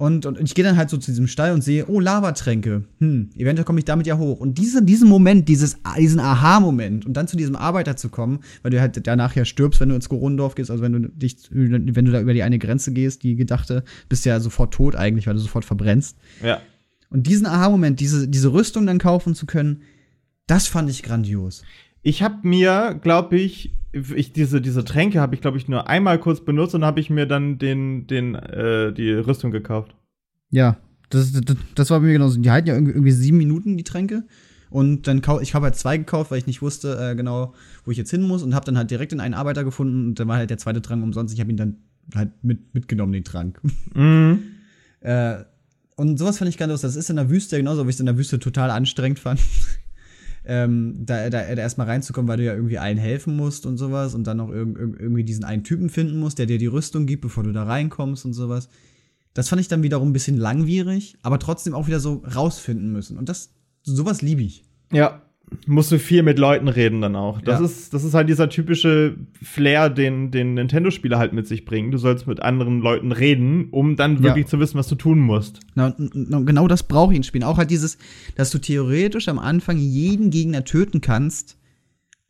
Und, 0.00 0.24
und, 0.24 0.38
und 0.38 0.46
ich 0.46 0.54
gehe 0.54 0.64
dann 0.64 0.78
halt 0.78 0.88
so 0.88 0.96
zu 0.96 1.10
diesem 1.10 1.26
Stall 1.26 1.52
und 1.52 1.62
sehe, 1.62 1.84
oh, 1.86 2.00
Lavatränke. 2.00 2.84
Hm, 3.00 3.28
eventuell 3.36 3.66
komme 3.66 3.80
ich 3.80 3.84
damit 3.84 4.06
ja 4.06 4.16
hoch. 4.16 4.40
Und 4.40 4.56
diesen, 4.56 4.86
diesen 4.86 5.10
Moment, 5.10 5.46
dieses, 5.46 5.76
diesen 5.98 6.20
Aha-Moment 6.20 7.04
und 7.04 7.12
dann 7.12 7.28
zu 7.28 7.36
diesem 7.36 7.54
Arbeiter 7.54 7.96
zu 7.96 8.08
kommen, 8.08 8.38
weil 8.62 8.70
du 8.70 8.80
halt 8.80 9.06
danach 9.06 9.36
ja 9.36 9.44
stirbst, 9.44 9.78
wenn 9.78 9.90
du 9.90 9.94
ins 9.94 10.08
Gorondorf 10.08 10.54
gehst, 10.54 10.70
also 10.70 10.82
wenn 10.82 10.94
du 10.94 11.00
dich, 11.10 11.36
wenn 11.50 11.84
du 11.84 12.12
da 12.12 12.18
über 12.22 12.32
die 12.32 12.42
eine 12.42 12.58
Grenze 12.58 12.94
gehst, 12.94 13.24
die 13.24 13.36
gedachte, 13.36 13.84
bist 14.08 14.24
ja 14.24 14.40
sofort 14.40 14.72
tot 14.72 14.96
eigentlich, 14.96 15.26
weil 15.26 15.34
du 15.34 15.40
sofort 15.40 15.66
verbrennst. 15.66 16.16
Ja. 16.42 16.62
Und 17.10 17.26
diesen 17.26 17.44
Aha-Moment, 17.44 18.00
diese, 18.00 18.26
diese 18.26 18.54
Rüstung 18.54 18.86
dann 18.86 18.98
kaufen 18.98 19.34
zu 19.34 19.44
können, 19.44 19.82
das 20.46 20.66
fand 20.66 20.88
ich 20.88 21.02
grandios. 21.02 21.62
Ich 22.02 22.22
habe 22.22 22.46
mir, 22.46 22.98
glaube 23.00 23.36
ich, 23.36 23.74
ich 23.92 24.32
diese 24.32 24.60
diese 24.60 24.84
Tränke 24.84 25.20
habe 25.20 25.34
ich 25.34 25.40
glaube 25.40 25.58
ich 25.58 25.68
nur 25.68 25.88
einmal 25.88 26.18
kurz 26.18 26.40
benutzt 26.44 26.74
und 26.74 26.84
habe 26.84 27.00
ich 27.00 27.10
mir 27.10 27.26
dann 27.26 27.58
den 27.58 28.06
den 28.06 28.34
äh, 28.34 28.92
die 28.92 29.12
Rüstung 29.12 29.50
gekauft. 29.50 29.94
Ja, 30.50 30.78
das, 31.10 31.32
das, 31.32 31.56
das 31.74 31.90
war 31.90 32.00
bei 32.00 32.06
mir 32.06 32.12
genauso. 32.12 32.40
Die 32.40 32.50
halten 32.50 32.68
ja 32.68 32.74
irgendwie, 32.74 33.10
sieben 33.10 33.38
Minuten, 33.38 33.76
die 33.76 33.84
Tränke. 33.84 34.24
Und 34.70 35.08
dann 35.08 35.20
ich 35.42 35.54
habe 35.54 35.64
halt 35.64 35.74
zwei 35.74 35.96
gekauft, 35.96 36.30
weil 36.30 36.38
ich 36.38 36.46
nicht 36.46 36.62
wusste 36.62 36.96
äh, 36.96 37.16
genau, 37.16 37.54
wo 37.84 37.90
ich 37.90 37.98
jetzt 37.98 38.10
hin 38.10 38.22
muss 38.22 38.44
und 38.44 38.54
habe 38.54 38.64
dann 38.64 38.78
halt 38.78 38.90
direkt 38.90 39.12
in 39.12 39.18
einen 39.18 39.34
Arbeiter 39.34 39.64
gefunden 39.64 40.06
und 40.06 40.20
dann 40.20 40.28
war 40.28 40.36
halt 40.36 40.50
der 40.50 40.58
zweite 40.58 40.80
Trank 40.80 41.02
umsonst. 41.02 41.34
Ich 41.34 41.40
habe 41.40 41.50
ihn 41.50 41.56
dann 41.56 41.78
halt 42.14 42.30
mit, 42.42 42.72
mitgenommen, 42.74 43.12
den 43.12 43.24
Trank. 43.24 43.60
Mhm. 43.94 44.42
äh, 45.00 45.38
und 45.96 46.18
sowas 46.18 46.38
fand 46.38 46.48
ich 46.48 46.56
grandios. 46.56 46.80
Das 46.80 46.96
ist 46.96 47.10
in 47.10 47.16
der 47.16 47.28
Wüste 47.28 47.58
genauso, 47.58 47.84
wie 47.84 47.90
ich 47.90 47.96
es 47.96 48.00
in 48.00 48.06
der 48.06 48.16
Wüste 48.16 48.38
total 48.38 48.70
anstrengend 48.70 49.18
fand. 49.18 49.40
Ähm, 50.52 50.96
da, 51.06 51.30
da, 51.30 51.42
da 51.42 51.62
erstmal 51.62 51.86
reinzukommen, 51.86 52.28
weil 52.28 52.38
du 52.38 52.44
ja 52.44 52.54
irgendwie 52.54 52.78
allen 52.78 52.98
helfen 52.98 53.36
musst 53.36 53.66
und 53.66 53.76
sowas 53.78 54.16
und 54.16 54.26
dann 54.26 54.38
noch 54.38 54.50
irg 54.50 54.76
irg- 54.76 54.98
irgendwie 54.98 55.22
diesen 55.22 55.44
einen 55.44 55.62
Typen 55.62 55.88
finden 55.88 56.18
musst, 56.18 56.40
der 56.40 56.46
dir 56.46 56.58
die 56.58 56.66
Rüstung 56.66 57.06
gibt, 57.06 57.22
bevor 57.22 57.44
du 57.44 57.52
da 57.52 57.62
reinkommst 57.62 58.24
und 58.24 58.32
sowas. 58.32 58.68
Das 59.32 59.48
fand 59.48 59.60
ich 59.60 59.68
dann 59.68 59.84
wiederum 59.84 60.08
ein 60.10 60.12
bisschen 60.12 60.36
langwierig, 60.36 61.16
aber 61.22 61.38
trotzdem 61.38 61.72
auch 61.72 61.86
wieder 61.86 62.00
so 62.00 62.24
rausfinden 62.34 62.90
müssen. 62.90 63.16
Und 63.16 63.28
das, 63.28 63.50
sowas 63.84 64.22
liebe 64.22 64.42
ich. 64.42 64.64
Ja, 64.92 65.22
musst 65.66 65.90
du 65.92 65.98
viel 65.98 66.22
mit 66.22 66.38
Leuten 66.38 66.68
reden 66.68 67.00
dann 67.00 67.16
auch. 67.16 67.40
Das 67.40 67.58
Ja. 67.60 67.64
ist 67.66 67.92
das 67.94 68.04
ist 68.04 68.14
halt 68.14 68.28
dieser 68.28 68.48
typische 68.48 69.16
Flair, 69.42 69.90
den 69.90 70.30
den 70.30 70.54
Nintendo 70.54 70.90
Spieler 70.90 71.18
halt 71.18 71.32
mit 71.32 71.46
sich 71.46 71.64
bringen. 71.64 71.90
Du 71.90 71.98
sollst 71.98 72.26
mit 72.26 72.40
anderen 72.40 72.80
Leuten 72.80 73.12
reden, 73.12 73.68
um 73.70 73.96
dann 73.96 74.22
wirklich 74.22 74.46
zu 74.46 74.58
wissen, 74.60 74.78
was 74.78 74.88
du 74.88 74.94
tun 74.94 75.18
musst. 75.18 75.60
Na, 75.74 75.88
und 75.96 76.46
genau 76.46 76.68
das 76.68 76.82
brauche 76.84 77.12
ich 77.12 77.16
in 77.18 77.22
Spielen. 77.24 77.44
Auch 77.44 77.58
halt 77.58 77.70
dieses, 77.70 77.98
dass 78.36 78.50
du 78.50 78.58
theoretisch 78.58 79.28
am 79.28 79.38
Anfang 79.38 79.76
jeden 79.78 80.30
Gegner 80.30 80.64
töten 80.64 81.00
kannst, 81.00 81.56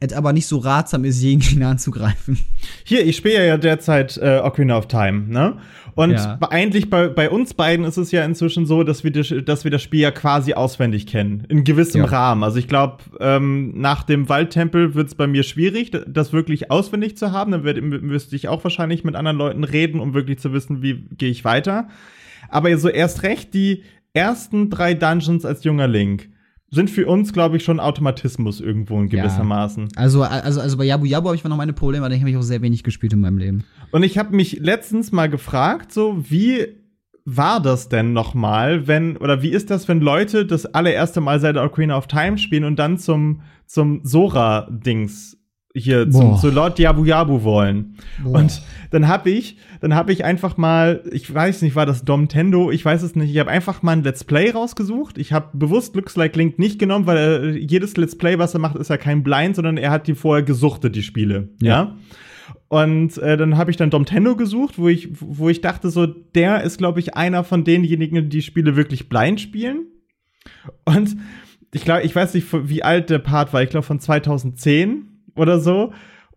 es 0.01 0.13
aber 0.15 0.33
nicht 0.33 0.47
so 0.47 0.59
ratsam 0.59 1.05
ist, 1.05 1.21
jeden 1.23 1.41
Gegner 1.47 1.69
anzugreifen. 1.69 2.39
Hier, 2.85 3.05
ich 3.07 3.17
spiele 3.17 3.47
ja 3.47 3.57
derzeit 3.59 4.17
äh, 4.17 4.41
Ocarina 4.43 4.77
of 4.79 4.89
Time, 4.89 5.25
ne? 5.29 5.59
Und 5.97 6.13
Ja. 6.13 6.39
eigentlich 6.51 6.89
bei, 6.89 7.09
bei 7.09 7.29
uns 7.29 7.53
beiden 7.53 7.85
ist 7.85 7.97
es 7.97 8.11
ja 8.13 8.25
inzwischen 8.25 8.65
so, 8.65 8.85
dass 8.85 9.03
wir, 9.05 9.11
das- 9.11 9.35
dass 9.45 9.65
wir 9.65 9.71
das 9.71 9.83
Spiel 9.83 10.01
ja 10.01 10.11
quasi 10.13 10.55
auswendig 10.55 11.07
kennen. 11.07 11.45
In 11.49 11.65
gewissem 11.65 12.03
Ja. 12.03 12.07
Rahmen. 12.07 12.45
Also 12.45 12.59
ich 12.59 12.69
glaube, 12.69 12.99
ähm, 13.19 13.73
nach 13.79 14.05
dem 14.05 14.29
Waldtempel 14.29 14.95
wird 14.95 15.09
es 15.09 15.15
bei 15.15 15.27
mir 15.27 15.43
schwierig, 15.43 15.91
das 16.07 16.33
wirklich 16.33 16.71
auswendig 16.71 17.17
zu 17.19 17.33
haben. 17.33 17.51
Dann 17.53 17.65
werd- 17.65 17.83
müsste 17.83 18.37
ich 18.37 18.49
auch 18.49 18.63
wahrscheinlich 18.65 19.05
mit 19.05 19.17
anderen 19.17 19.37
Leuten 19.37 19.65
reden, 19.65 20.01
um 20.01 20.15
wirklich 20.15 20.39
zu 20.39 20.53
wissen, 20.53 20.81
wie 20.81 21.05
gehe 21.19 21.31
ich 21.31 21.45
weiter. 21.45 21.89
Aber 22.49 22.75
so 22.79 22.89
erst 22.89 23.23
recht 23.25 23.53
die 23.53 23.83
ersten 24.15 24.71
drei 24.71 24.95
Dungeons 24.95 25.45
als 25.45 25.63
junger 25.65 25.89
Link 25.89 26.31
sind 26.71 26.89
für 26.89 27.07
uns, 27.07 27.33
glaube 27.33 27.57
ich, 27.57 27.65
schon 27.65 27.81
Automatismus 27.81 28.61
irgendwo 28.61 29.01
in 29.01 29.09
Ja. 29.09 29.23
gewissermaßen. 29.23 29.89
Also, 29.97 30.23
also, 30.23 30.61
also 30.61 30.77
bei 30.77 30.85
Yabu 30.85 31.05
Yabu 31.05 31.27
habe 31.29 31.37
ich 31.37 31.43
noch 31.45 31.57
meine 31.57 31.73
Probleme, 31.73 32.05
weil 32.05 32.13
ich 32.13 32.21
habe 32.21 32.31
ich 32.31 32.37
auch 32.37 32.43
sehr 32.43 32.63
wenig 32.63 32.85
gespielt 32.85 33.13
in 33.13 33.21
meinem 33.21 33.39
Leben. 33.39 33.65
Und 33.91 34.03
ich 34.05 34.19
habe 34.19 34.35
mich 34.37 34.59
letztens 34.61 35.11
mal 35.11 35.29
gefragt, 35.29 35.93
so 35.93 36.25
wie 36.31 36.67
war 37.25 37.61
das 37.61 37.89
denn 37.89 38.13
nochmal, 38.13 38.87
wenn, 38.87 39.17
oder 39.17 39.43
wie 39.43 39.51
ist 39.51 39.71
das, 39.71 39.89
wenn 39.89 40.01
Leute 40.01 40.47
das 40.47 40.67
allererste 40.67 41.21
Mal 41.21 41.41
Zelda 41.41 41.65
Ocarina 41.65 41.97
of 41.97 42.07
Time 42.07 42.39
spielen 42.39 42.65
und 42.65 42.79
dann 42.79 42.99
zum, 42.99 43.43
zum 43.67 44.01
Sora-Dings 44.05 45.37
hier, 45.75 46.11
zum, 46.11 46.37
zu 46.37 46.51
Lord 46.51 46.79
Yabu 46.79 47.05
Yabu 47.05 47.43
wollen? 47.45 47.97
Boah. 48.23 48.41
Und 48.41 48.63
dann 48.91 49.07
habe 49.07 49.31
ich, 49.31 49.57
dann 49.81 49.95
habe 49.95 50.13
ich 50.13 50.25
einfach 50.25 50.57
mal, 50.57 51.03
ich 51.13 51.33
weiß 51.33 51.63
nicht, 51.63 51.77
war 51.77 51.87
das 51.87 52.05
Domtendo, 52.05 52.71
ich 52.71 52.85
weiß 52.85 53.03
es 53.03 53.15
nicht, 53.15 53.31
ich 53.31 53.39
habe 53.39 53.51
einfach 53.51 53.83
mal 53.83 53.93
ein 53.93 54.03
Let's 54.03 54.25
Play 54.25 54.51
rausgesucht. 54.51 55.19
Ich 55.19 55.33
habe 55.33 55.57
bewusst 55.57 55.95
Looks 55.95 56.17
Like 56.17 56.35
Link 56.37 56.59
nicht 56.59 56.79
genommen, 56.79 57.07
weil 57.07 57.17
er, 57.17 57.57
jedes 57.57 57.97
Let's 57.97 58.17
Play, 58.17 58.39
was 58.39 58.55
er 58.55 58.61
macht, 58.61 58.77
ist 58.77 58.91
ja 58.91 58.97
kein 58.97 59.23
Blind, 59.23 59.57
sondern 59.57 59.77
er 59.77 59.91
hat 59.91 60.07
die 60.07 60.15
vorher 60.15 60.43
gesuchtet, 60.43 60.97
die 60.97 61.03
Spiele. 61.03 61.51
Ja. 61.61 61.69
ja? 61.69 61.97
Und 62.69 63.19
äh, 63.19 63.37
dann 63.37 63.57
habe 63.57 63.71
ich 63.71 63.77
dann 63.77 63.91
Domtendo 63.91 64.37
gesucht, 64.37 64.79
wo 64.79 64.89
ich, 64.89 65.09
wo 65.21 65.49
ich 65.49 65.61
dachte, 65.61 65.91
so, 65.91 66.07
der 66.07 66.63
ist, 66.63 66.79
glaube 66.79 67.01
ich, 67.01 67.17
einer 67.17 67.43
von 67.45 67.65
denjenigen, 67.65 68.29
die 68.29 68.43
Spiele 68.43 68.77
wirklich 68.77 69.09
blind 69.09 69.41
spielen. 69.41 69.87
Und 70.85 71.17
ich 71.73 71.85
glaube, 71.85 72.03
ich 72.03 72.15
weiß 72.15 72.35
nicht, 72.35 72.47
wie 72.53 72.83
alt 72.83 73.11
der 73.11 73.19
Part 73.19 73.53
war, 73.53 73.63
ich 73.63 73.71
glaube 73.71 73.87
von 73.87 74.01
2010 74.01 75.10
oder 75.41 75.59
so. 75.61 75.93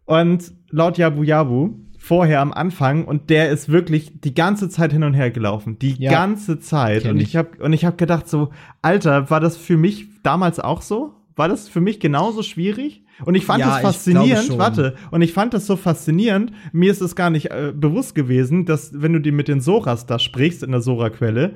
Und 0.05 0.51
laut 0.69 0.97
Yabu 0.97 1.23
Yabu, 1.23 1.75
vorher 1.97 2.41
am 2.41 2.51
Anfang, 2.51 3.05
und 3.05 3.29
der 3.29 3.49
ist 3.49 3.69
wirklich 3.69 4.19
die 4.21 4.33
ganze 4.33 4.67
Zeit 4.69 4.91
hin 4.91 5.03
und 5.03 5.13
her 5.13 5.31
gelaufen. 5.31 5.79
Die 5.79 5.95
Ja. 5.97 6.11
ganze 6.11 6.59
Zeit. 6.59 7.05
Und 7.05 7.19
ich. 7.19 7.35
habe 7.35 7.63
und 7.63 7.71
ich 7.73 7.85
habe 7.85 7.95
gedacht, 7.95 8.27
so, 8.27 8.49
Alter, 8.81 9.29
war 9.29 9.39
das 9.39 9.55
für 9.57 9.77
mich 9.77 10.07
damals 10.23 10.59
auch 10.59 10.81
so? 10.81 11.13
War 11.35 11.47
das 11.47 11.69
für 11.69 11.81
mich 11.81 11.99
genauso 11.99 12.43
schwierig? 12.43 13.03
Und 13.25 13.35
ich 13.35 13.45
fand 13.45 13.59
Ja, 13.59 13.67
glaube 13.79 13.81
faszinierend, 13.93 14.57
warte, 14.57 14.95
und 15.11 15.21
ich 15.21 15.33
fand 15.33 15.53
das 15.53 15.67
so 15.67 15.75
faszinierend, 15.75 16.51
mir 16.73 16.91
ist 16.91 17.01
es 17.01 17.15
gar 17.15 17.29
nicht 17.29 17.51
äh, 17.51 17.71
bewusst 17.73 18.15
gewesen, 18.15 18.65
dass 18.65 18.91
wenn 19.01 19.13
du 19.13 19.19
die 19.19 19.31
mit 19.31 19.47
den 19.47 19.61
Soras 19.61 20.05
da 20.07 20.17
sprichst 20.19 20.63
in 20.63 20.71
der 20.71 20.81
Sora-Quelle, 20.81 21.53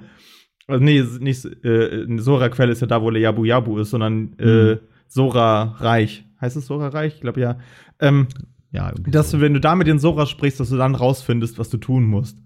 also 0.68 0.84
nee, 0.84 1.04
nicht, 1.20 1.46
äh, 1.66 2.04
eine 2.08 2.22
Sora-Quelle 2.22 2.72
ist 2.72 2.82
ja 2.82 2.88
da, 2.88 3.02
wo 3.02 3.10
der 3.10 3.22
Yabu 3.22 3.44
Yabu 3.44 3.80
ist, 3.80 3.90
sondern 3.90 4.38
äh, 4.40 4.78
Sora 5.08 5.76
Reich. 5.80 6.26
Heißt 6.42 6.56
es 6.56 6.68
Sora 6.68 6.90
Reich? 6.90 7.16
Ich 7.16 7.22
glaube 7.22 7.42
ja. 7.42 7.58
Ähm, 8.00 8.28
Ja, 8.72 8.92
dass 9.08 9.32
so. 9.32 9.38
du, 9.38 9.44
wenn 9.44 9.54
du 9.54 9.60
da 9.60 9.76
mit 9.76 9.88
den 9.88 10.00
Sora 10.00 10.26
sprichst, 10.26 10.60
dass 10.60 10.70
du 10.70 10.78
dann 10.78 10.96
rausfindest, 10.96 11.58
was 11.58 11.70
du 11.70 11.78
tun 11.78 12.04
musst. 12.04 12.38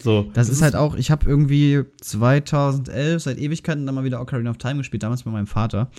So. 0.00 0.30
Das 0.32 0.48
ist 0.48 0.62
halt 0.62 0.76
auch, 0.76 0.94
ich 0.96 1.10
habe 1.10 1.28
irgendwie 1.28 1.82
2011 2.00 3.22
seit 3.22 3.38
Ewigkeiten 3.38 3.84
dann 3.84 3.94
mal 3.94 4.04
wieder 4.04 4.20
Ocarina 4.20 4.50
of 4.50 4.58
Time 4.58 4.78
gespielt, 4.78 5.02
damals 5.02 5.24
mit 5.24 5.34
meinem 5.34 5.46
Vater. 5.48 5.90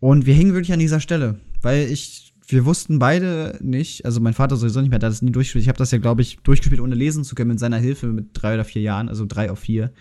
Und 0.00 0.26
wir 0.26 0.34
hingen 0.34 0.52
wirklich 0.52 0.72
an 0.72 0.78
dieser 0.80 1.00
Stelle, 1.00 1.40
weil 1.62 1.86
ich, 1.90 2.34
wir 2.48 2.64
wussten 2.64 2.98
beide 2.98 3.58
nicht, 3.60 4.04
also 4.04 4.20
mein 4.20 4.34
Vater 4.34 4.56
sowieso 4.56 4.80
nicht 4.80 4.90
mehr, 4.90 4.98
der 4.98 5.08
hat 5.08 5.14
das 5.14 5.22
nie 5.22 5.30
durchgespielt. 5.30 5.62
Ich 5.62 5.68
habe 5.68 5.78
das 5.78 5.92
ja, 5.92 5.98
glaube 5.98 6.22
ich, 6.22 6.38
durchgespielt, 6.38 6.80
ohne 6.80 6.94
lesen 6.94 7.22
zu 7.22 7.34
können, 7.34 7.50
mit 7.50 7.60
seiner 7.60 7.78
Hilfe 7.78 8.06
mit 8.08 8.30
drei 8.32 8.54
oder 8.54 8.64
vier 8.64 8.82
Jahren, 8.82 9.08
also 9.08 9.24
drei 9.26 9.50
auf 9.50 9.60
vier. 9.60 9.92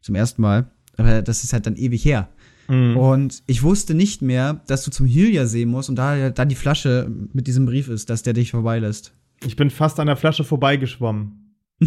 Zum 0.00 0.14
ersten 0.14 0.42
Mal. 0.42 0.70
Aber 0.96 1.22
das 1.22 1.44
ist 1.44 1.52
halt 1.52 1.66
dann 1.66 1.76
ewig 1.76 2.04
her. 2.04 2.30
Mhm. 2.68 2.96
Und 2.96 3.42
ich 3.46 3.62
wusste 3.62 3.94
nicht 3.94 4.22
mehr, 4.22 4.62
dass 4.66 4.84
du 4.84 4.90
zum 4.90 5.06
Hylia-See 5.06 5.66
musst 5.66 5.88
und 5.88 5.96
da, 5.96 6.30
da 6.30 6.44
die 6.44 6.54
Flasche 6.54 7.10
mit 7.32 7.46
diesem 7.46 7.66
Brief 7.66 7.88
ist, 7.88 8.10
dass 8.10 8.22
der 8.22 8.32
dich 8.32 8.50
vorbeilässt. 8.50 9.12
Ich 9.44 9.56
bin 9.56 9.70
fast 9.70 10.00
an 10.00 10.06
der 10.06 10.16
Flasche 10.16 10.44
vorbeigeschwommen. 10.44 11.54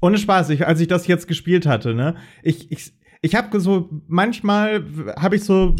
Ohne 0.00 0.18
Spaß, 0.18 0.50
ich, 0.50 0.66
als 0.66 0.80
ich 0.80 0.88
das 0.88 1.06
jetzt 1.06 1.28
gespielt 1.28 1.66
hatte, 1.66 1.94
ne? 1.94 2.16
Ich, 2.42 2.72
ich, 2.72 2.92
ich 3.20 3.34
habe 3.34 3.60
so, 3.60 4.02
manchmal 4.08 4.84
habe 5.16 5.36
ich 5.36 5.44
so 5.44 5.76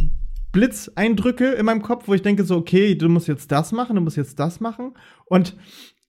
Blitzeindrücke 0.53 1.53
in 1.53 1.65
meinem 1.67 1.83
Kopf, 1.83 2.07
wo 2.07 2.15
ich 2.15 2.23
denke 2.23 2.45
so, 2.45 2.57
okay, 2.57 2.95
du 2.95 3.09
musst 3.09 3.29
jetzt 3.29 3.51
das 3.51 3.73
machen, 3.73 3.97
du 3.97 4.03
musst 4.03 4.17
jetzt 4.17 4.39
das 4.39 4.61
machen. 4.61 4.95
Und 5.27 5.57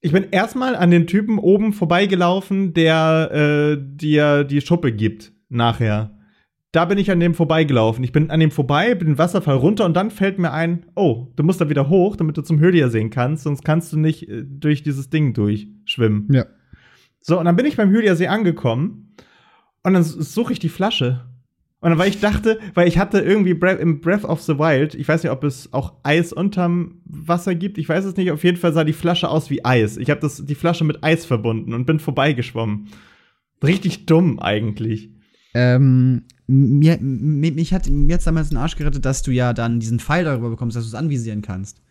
ich 0.02 0.12
bin 0.12 0.28
erstmal 0.32 0.76
an 0.76 0.92
den 0.92 1.08
Typen 1.08 1.38
oben 1.38 1.74
vorbeigelaufen, 1.74 2.74
der 2.74 3.30
äh, 3.32 3.78
dir 3.80 4.44
die 4.44 4.62
Schuppe 4.62 4.92
gibt 4.92 5.32
nachher. 5.48 6.18
Da 6.72 6.86
bin 6.86 6.98
ich 6.98 7.12
an 7.12 7.20
dem 7.20 7.34
vorbeigelaufen. 7.34 8.04
Ich 8.04 8.14
bin 8.14 8.30
an 8.30 8.40
dem 8.40 8.52
vorbei, 8.52 8.96
bin 8.96 9.10
den 9.10 9.18
Wasserfall 9.18 9.58
runter 9.58 9.86
und 9.86 9.94
dann 9.94 10.10
fällt 10.10 10.40
mir 10.40 10.54
ein, 10.54 10.86
oh, 10.96 11.28
du 11.36 11.44
musst 11.44 11.60
da 11.60 11.70
wieder 11.70 11.90
hoch, 11.90 12.16
damit 12.16 12.38
du 12.38 12.42
zum 12.44 12.60
Höhlier 12.60 12.90
sehen 12.90 13.10
kannst, 13.10 13.44
sonst 13.44 13.66
kannst 13.66 13.92
du 13.92 14.00
nicht 14.00 14.30
äh, 14.30 14.44
durch 14.46 14.82
dieses 14.82 15.10
Ding 15.10 15.34
durchschwimmen. 15.34 16.28
Ja. 16.32 16.46
So, 17.20 17.38
und 17.38 17.46
dann 17.46 17.58
bin 17.58 17.66
ich 17.66 17.76
beim 17.76 17.90
Hylia-See 17.90 18.28
angekommen 18.28 19.16
und 19.84 19.94
dann 19.94 20.04
suche 20.04 20.54
ich 20.54 20.60
die 20.60 20.70
Flasche. 20.70 21.26
Und 21.82 21.90
dann, 21.90 22.00
weil 22.00 22.10
ich 22.10 22.20
dachte, 22.22 22.60
weil 22.74 22.88
ich 22.88 22.98
hatte 22.98 23.20
irgendwie 23.20 23.54
Breath, 23.54 23.80
im 23.80 24.00
Breath 24.00 24.24
of 24.24 24.42
the 24.42 24.58
Wild, 24.58 24.96
ich 24.96 25.08
weiß 25.08 25.24
nicht, 25.24 25.32
ob 25.32 25.44
es 25.44 25.74
auch 25.74 25.96
Eis 26.04 26.32
unterm 26.32 27.02
Wasser 27.06 27.54
gibt, 27.54 27.80
ich 27.80 27.90
weiß 27.90 28.06
es 28.06 28.16
nicht, 28.16 28.32
auf 28.32 28.44
jeden 28.44 28.58
Fall 28.58 28.72
sah 28.72 28.84
die 28.84 28.94
Flasche 28.94 29.30
aus 29.30 29.50
wie 29.50 29.66
Eis. 29.66 29.98
Ich 29.98 30.10
habe 30.10 30.26
die 30.42 30.56
Flasche 30.56 30.86
mit 30.86 31.04
Eis 31.04 31.26
verbunden 31.26 31.74
und 31.74 31.86
bin 31.86 32.00
vorbeigeschwommen. 32.00 32.88
Richtig 33.62 34.06
dumm 34.06 34.40
eigentlich. 34.40 35.10
Ähm, 35.54 36.24
mir, 36.47 36.97
mir, 37.02 37.52
mich 37.54 37.74
hat 37.74 37.89
mir 37.89 38.16
hat's 38.16 38.26
damals 38.26 38.49
den 38.49 38.58
Arsch 38.58 38.76
gerettet, 38.76 39.06
dass 39.06 39.22
du 39.24 39.32
ja 39.32 39.54
dann 39.54 39.80
diesen 39.80 39.99
Pfeil 39.99 40.26
darüber 40.26 40.49
bekommst, 40.49 40.76
dass 40.76 40.84
du 40.84 40.89
es 40.89 40.95
anvisieren 40.95 41.41
kannst. 41.41 41.82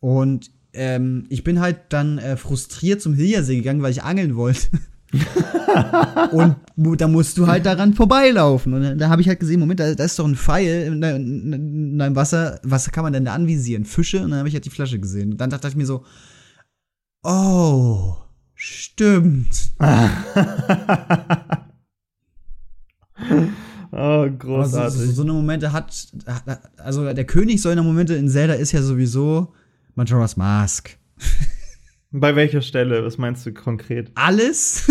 Und 0.00 0.50
ähm, 0.72 1.24
ich 1.28 1.44
bin 1.44 1.60
halt 1.60 1.78
dann 1.90 2.18
äh, 2.18 2.36
frustriert 2.36 3.00
zum 3.02 3.14
Hiljersee 3.14 3.56
gegangen, 3.56 3.82
weil 3.82 3.90
ich 3.92 4.02
angeln 4.02 4.36
wollte. 4.36 4.68
und 6.32 6.56
da 7.00 7.08
musst 7.08 7.38
du 7.38 7.46
halt 7.46 7.64
daran 7.66 7.94
vorbeilaufen. 7.94 8.74
Und 8.74 8.82
dann- 8.82 8.98
da 8.98 9.08
habe 9.08 9.22
ich 9.22 9.28
halt 9.28 9.40
gesehen, 9.40 9.60
Moment, 9.60 9.80
da, 9.80 9.94
da 9.94 10.04
ist 10.04 10.18
doch 10.18 10.26
ein 10.26 10.36
Pfeil 10.36 10.86
in, 10.86 11.02
in, 11.02 11.52
in 11.52 11.98
deinem 11.98 12.16
Wasser. 12.16 12.60
Was 12.62 12.90
kann 12.92 13.04
man 13.04 13.12
denn 13.14 13.24
da 13.24 13.32
anvisieren? 13.34 13.84
Fische? 13.86 14.22
Und 14.22 14.30
dann 14.30 14.40
habe 14.40 14.48
ich 14.48 14.54
halt 14.54 14.66
die 14.66 14.70
Flasche 14.70 14.98
gesehen. 14.98 15.32
Und 15.32 15.40
dann 15.40 15.50
dachte 15.50 15.68
ich 15.68 15.76
mir 15.76 15.86
so, 15.86 16.04
oh, 17.22 18.16
stimmt. 18.54 19.72
oh, 23.98 24.30
großartig. 24.30 25.00
so, 25.00 25.12
so 25.12 25.22
eine 25.22 25.32
Momente 25.32 25.72
hat, 25.72 26.08
also 26.78 27.12
der 27.12 27.24
König 27.24 27.60
solcher 27.60 27.82
Momente 27.82 28.14
in 28.14 28.28
Zelda 28.28 28.54
ist 28.54 28.72
ja 28.72 28.82
sowieso 28.82 29.52
Majora's 29.94 30.36
Mask. 30.36 30.96
Bei 32.10 32.34
welcher 32.34 32.62
Stelle? 32.62 33.04
Was 33.04 33.18
meinst 33.18 33.44
du 33.44 33.52
konkret? 33.52 34.10
Alles? 34.14 34.90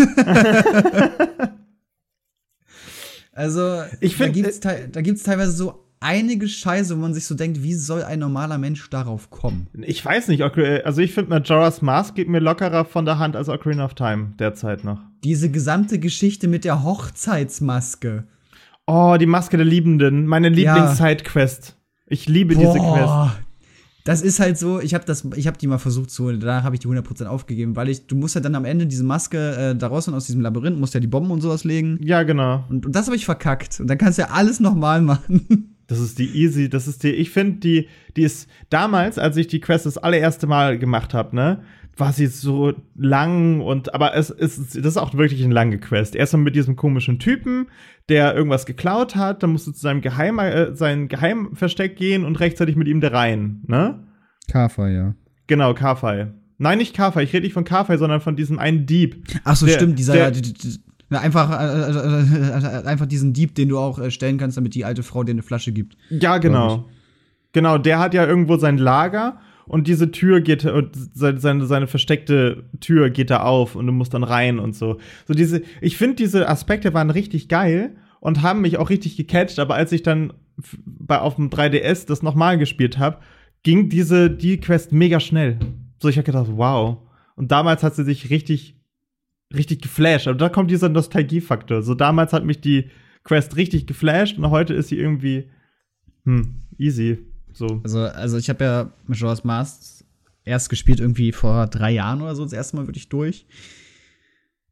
also, 3.32 3.82
Ich 4.00 4.16
find, 4.16 4.36
da 4.36 4.40
gibt's, 4.40 4.60
te 4.60 4.88
da 4.92 5.00
gibt's 5.00 5.22
teilweise 5.24 5.52
so 5.52 5.88
einige 6.00 6.48
Scheiße, 6.48 6.96
wo 6.96 7.00
man 7.00 7.14
sich 7.14 7.26
so 7.26 7.34
denkt, 7.34 7.62
wie 7.62 7.74
soll 7.74 8.02
ein 8.02 8.20
normaler 8.20 8.58
Mensch 8.58 8.88
darauf 8.90 9.30
kommen? 9.30 9.66
Ich 9.82 10.04
weiß 10.04 10.28
nicht, 10.28 10.42
also 10.42 11.00
ich 11.00 11.12
finde 11.12 11.30
Majora's 11.30 11.82
Mask 11.82 12.14
geht 12.14 12.28
mir 12.28 12.40
lockerer 12.40 12.84
von 12.84 13.04
der 13.04 13.18
Hand 13.18 13.34
als 13.34 13.48
Ocarina 13.48 13.84
of 13.84 13.94
Time 13.94 14.34
derzeit 14.38 14.84
noch. 14.84 15.00
Diese 15.24 15.50
gesamte 15.50 15.98
Geschichte 15.98 16.46
mit 16.46 16.64
der 16.64 16.84
Hochzeitsmaske. 16.84 18.24
Oh, 18.90 19.18
die 19.20 19.26
Maske 19.26 19.58
der 19.58 19.66
Liebenden, 19.66 20.26
meine 20.26 20.48
Lieblings-Sidequest. 20.48 21.76
Ich 22.06 22.26
liebe 22.26 22.54
diese 22.54 22.78
Quest. 22.78 23.36
Das 24.04 24.22
ist 24.22 24.40
halt 24.40 24.56
so, 24.56 24.80
ich 24.80 24.94
habe 24.94 25.04
das, 25.04 25.26
ich 25.36 25.46
habe 25.46 25.58
die 25.58 25.66
mal 25.66 25.76
versucht 25.76 26.10
zu 26.10 26.24
holen, 26.24 26.40
da 26.40 26.62
habe 26.62 26.74
ich 26.74 26.80
die 26.80 26.88
100% 26.88 27.26
aufgegeben, 27.26 27.76
weil 27.76 27.90
ich, 27.90 28.06
du 28.06 28.16
musst 28.16 28.34
ja 28.34 28.40
dann 28.40 28.54
am 28.54 28.64
Ende 28.64 28.86
diese 28.86 29.04
Maske 29.04 29.36
äh, 29.56 29.76
da 29.76 29.88
raus 29.88 30.08
und 30.08 30.14
aus 30.14 30.24
diesem 30.24 30.40
Labyrinth, 30.40 30.80
musst 30.80 30.94
ja 30.94 31.00
die 31.00 31.06
Bomben 31.06 31.30
und 31.30 31.42
sowas 31.42 31.64
legen. 31.64 31.98
Ja, 32.02 32.22
genau. 32.22 32.64
Und, 32.70 32.86
und 32.86 32.96
das 32.96 33.04
habe 33.04 33.16
ich 33.16 33.26
verkackt. 33.26 33.78
Und 33.78 33.88
dann 33.88 33.98
kannst 33.98 34.16
du 34.16 34.22
ja 34.22 34.28
alles 34.30 34.58
nochmal 34.58 35.02
machen. 35.02 35.74
Das 35.88 36.00
ist 36.00 36.18
die 36.18 36.26
easy, 36.26 36.68
das 36.68 36.86
ist 36.86 37.02
die, 37.02 37.12
ich 37.12 37.30
finde, 37.30 37.60
die, 37.60 37.88
die 38.14 38.20
ist 38.20 38.46
damals, 38.68 39.18
als 39.18 39.38
ich 39.38 39.46
die 39.46 39.58
Quest 39.58 39.86
das 39.86 39.96
allererste 39.96 40.46
Mal 40.46 40.78
gemacht 40.78 41.14
habe, 41.14 41.34
ne, 41.34 41.62
war 41.98 42.12
sie 42.12 42.26
so 42.26 42.72
lang 42.96 43.60
und, 43.60 43.94
aber 43.94 44.14
es 44.14 44.30
ist, 44.30 44.58
das 44.76 44.84
ist 44.84 44.96
auch 44.96 45.14
wirklich 45.14 45.42
eine 45.44 45.52
lange 45.54 45.78
Quest. 45.78 46.14
Erstmal 46.14 46.42
mit 46.42 46.54
diesem 46.54 46.76
komischen 46.76 47.18
Typen, 47.18 47.66
der 48.08 48.34
irgendwas 48.34 48.66
geklaut 48.66 49.16
hat, 49.16 49.42
dann 49.42 49.50
musst 49.50 49.66
du 49.66 49.72
zu 49.72 49.80
seinem 49.80 50.00
Geheim, 50.00 50.38
äh, 50.38 50.74
sein 50.74 51.08
Geheimversteck 51.08 51.96
gehen 51.96 52.24
und 52.24 52.40
rechtzeitig 52.40 52.76
mit 52.76 52.88
ihm 52.88 53.00
da 53.00 53.08
rein, 53.08 53.62
ne? 53.66 54.06
Kafer, 54.50 54.88
ja. 54.88 55.14
Genau, 55.46 55.74
Karfei. 55.74 56.32
Nein, 56.58 56.78
nicht 56.78 56.94
Karfei, 56.94 57.22
ich 57.22 57.32
rede 57.32 57.44
nicht 57.44 57.52
von 57.54 57.64
Karfei, 57.64 57.96
sondern 57.96 58.20
von 58.20 58.36
diesem 58.36 58.58
einen 58.58 58.86
Dieb. 58.86 59.24
Ach 59.44 59.56
so, 59.56 59.66
Der- 59.66 59.74
stimmt, 59.74 59.98
dieser, 59.98 60.30
der- 60.30 60.32
na, 61.10 61.20
einfach, 61.20 61.50
äh, 61.50 61.90
äh, 61.90 62.80
äh, 62.82 62.86
einfach 62.86 63.06
diesen 63.06 63.32
Dieb, 63.32 63.54
den 63.54 63.68
du 63.70 63.78
auch 63.78 64.10
stellen 64.10 64.36
kannst, 64.36 64.56
damit 64.56 64.74
die 64.74 64.84
alte 64.84 65.02
Frau 65.02 65.24
dir 65.24 65.32
eine 65.32 65.42
Flasche 65.42 65.72
gibt. 65.72 65.96
Ja, 66.10 66.38
genau. 66.38 66.88
Genau, 67.52 67.78
der 67.78 67.98
hat 67.98 68.12
ja 68.12 68.26
irgendwo 68.26 68.56
sein 68.58 68.76
Lager 68.76 69.40
und 69.68 69.86
diese 69.86 70.10
Tür 70.10 70.40
geht 70.40 70.64
und 70.64 70.90
seine, 71.14 71.66
seine, 71.66 71.86
versteckte 71.86 72.64
Tür 72.80 73.10
geht 73.10 73.30
da 73.30 73.42
auf 73.42 73.76
und 73.76 73.86
du 73.86 73.92
musst 73.92 74.14
dann 74.14 74.24
rein 74.24 74.58
und 74.58 74.74
so. 74.74 74.98
So 75.26 75.34
diese, 75.34 75.62
ich 75.80 75.96
finde 75.96 76.16
diese 76.16 76.48
Aspekte 76.48 76.94
waren 76.94 77.10
richtig 77.10 77.48
geil 77.48 77.96
und 78.20 78.42
haben 78.42 78.62
mich 78.62 78.78
auch 78.78 78.90
richtig 78.90 79.16
gecatcht, 79.16 79.58
aber 79.58 79.74
als 79.74 79.92
ich 79.92 80.02
dann 80.02 80.32
bei 80.74 81.18
auf 81.20 81.36
dem 81.36 81.50
3DS 81.50 82.06
das 82.06 82.22
nochmal 82.22 82.58
gespielt 82.58 82.98
habe, 82.98 83.18
ging 83.62 83.88
diese 83.88 84.30
die 84.30 84.58
Quest 84.58 84.92
mega 84.92 85.20
schnell. 85.20 85.58
So 86.00 86.08
ich 86.08 86.16
habe 86.16 86.26
gedacht, 86.26 86.48
wow. 86.50 86.98
Und 87.36 87.52
damals 87.52 87.82
hat 87.82 87.94
sie 87.94 88.04
sich 88.04 88.30
richtig 88.30 88.78
richtig 89.54 89.82
geflasht. 89.82 90.28
Aber 90.28 90.38
da 90.38 90.48
kommt 90.48 90.70
dieser 90.70 90.88
Nostalgiefaktor. 90.88 91.82
So 91.82 91.94
damals 91.94 92.32
hat 92.32 92.44
mich 92.44 92.60
die 92.60 92.90
Quest 93.24 93.56
richtig 93.56 93.86
geflasht 93.86 94.38
und 94.38 94.50
heute 94.50 94.74
ist 94.74 94.88
sie 94.88 94.98
irgendwie 94.98 95.50
hm, 96.24 96.62
easy. 96.78 97.18
So. 97.58 97.80
Also, 97.82 98.00
also 98.02 98.38
ich 98.38 98.48
habe 98.48 98.64
ja 98.64 98.92
Majora's 99.06 99.44
Mask 99.44 100.04
erst 100.44 100.70
gespielt 100.70 101.00
irgendwie 101.00 101.32
vor 101.32 101.66
drei 101.66 101.90
Jahren 101.90 102.22
oder 102.22 102.34
so, 102.34 102.44
das 102.44 102.52
erste 102.52 102.76
Mal 102.76 102.86
wirklich 102.86 103.08
durch. 103.08 103.46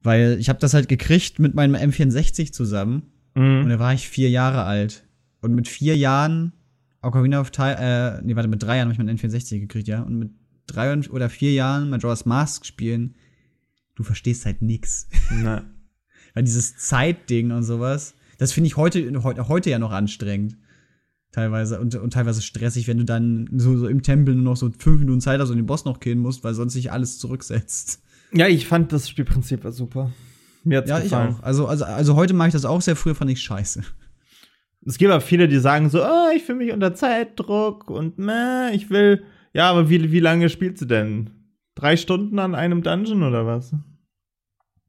Weil 0.03 0.37
ich 0.39 0.49
habe 0.49 0.59
das 0.61 0.73
halt 0.75 0.89
gekriegt 0.89 1.39
mit 1.39 1.55
meinem 1.55 1.75
M64 1.75 2.53
zusammen. 2.53 3.03
Und 3.35 3.65
Mhm. 3.65 3.69
da 3.69 3.79
war 3.79 3.93
ich 3.93 4.09
vier 4.09 4.31
Jahre 4.31 4.65
alt. 4.65 5.05
Und 5.41 5.55
mit 5.55 5.69
vier 5.69 5.97
Jahren 5.97 6.53
Ocarina 7.03 7.41
of 7.41 7.51
Time, 7.51 7.77
äh, 7.79 8.23
nee, 8.25 8.35
warte, 8.35 8.49
mit 8.49 8.63
drei 8.63 8.77
Jahren 8.79 8.89
habe 8.89 8.93
ich 8.93 8.99
meinen 8.99 9.17
N64 9.19 9.61
gekriegt, 9.61 9.89
ja. 9.89 10.03
Und 10.03 10.19
mit 10.19 10.31
drei 10.67 10.97
oder 11.11 11.29
vier 11.29 11.53
Jahren 11.53 11.91
Majora's 11.91 12.25
Mask 12.25 12.65
spielen, 12.65 13.15
du 13.95 14.03
verstehst 14.03 14.47
halt 14.47 14.63
nix. 14.63 15.09
Na. 15.31 15.65
Weil 16.35 16.45
dieses 16.45 16.77
Zeitding 16.77 17.51
und 17.51 17.63
sowas, 17.65 18.15
das 18.39 18.53
finde 18.53 18.69
ich 18.69 18.77
heute, 18.77 19.23
heute, 19.23 19.49
heute 19.49 19.71
ja 19.71 19.79
noch 19.79 19.93
anstrengend. 19.93 20.57
Teilweise 21.37 21.79
und, 21.79 21.95
und 21.97 22.15
teilweise 22.15 22.41
stressig, 22.41 22.89
wenn 22.89 22.97
du 22.97 23.05
dann 23.05 23.47
so, 23.53 23.77
so 23.77 23.89
im 23.89 24.01
Tempel 24.03 24.35
nur 24.35 24.45
noch 24.45 24.57
so 24.57 24.71
fünf 24.79 25.01
Minuten 25.01 25.21
Zeit 25.21 25.39
hast 25.39 25.51
und 25.51 25.57
den 25.59 25.67
Boss 25.67 25.85
noch 25.85 26.01
killen 26.01 26.19
musst, 26.21 26.43
weil 26.45 26.55
sonst 26.55 26.73
sich 26.73 26.91
alles 26.91 27.19
zurücksetzt. 27.19 28.03
Ja, 28.33 28.49
ich 28.49 28.67
fand 28.67 28.91
das 28.91 29.07
Spielprinzip 29.07 29.63
war 29.63 29.71
super. 29.73 30.11
Mir 30.65 30.79
hat's 30.79 30.89
Ja, 30.89 30.99
gefallen. 30.99 31.33
ich 31.33 31.37
auch. 31.37 31.43
Also, 31.43 31.67
also, 31.67 31.85
also 31.85 32.17
heute 32.17 32.33
mag 32.33 32.47
ich 32.49 32.53
das 32.55 32.65
auch 32.65 32.81
sehr, 32.81 32.97
früher 32.97 33.15
fand 33.15 33.31
ich 33.31 33.43
scheiße. 33.43 33.83
Es 34.87 34.97
gibt 34.97 35.11
aber 35.11 35.21
viele, 35.21 35.47
die 35.47 35.59
sagen 35.59 35.91
so, 35.91 36.03
oh, 36.03 36.31
ich 36.35 36.43
fühle 36.45 36.57
mich 36.59 36.73
unter 36.73 36.95
Zeitdruck 36.95 37.91
und 37.91 38.17
meh, 38.19 38.71
ich 38.73 38.89
will. 38.89 39.23
Ja, 39.53 39.69
aber 39.71 39.91
wie, 39.91 40.11
wie 40.13 40.21
lange 40.21 40.49
spielst 40.49 40.81
du 40.81 40.87
denn? 40.87 41.29
Drei 41.75 41.99
Stunden 41.99 42.39
an 42.39 42.55
einem 42.55 42.83
Dungeon 42.83 43.23
oder 43.25 43.45
was? 43.47 43.75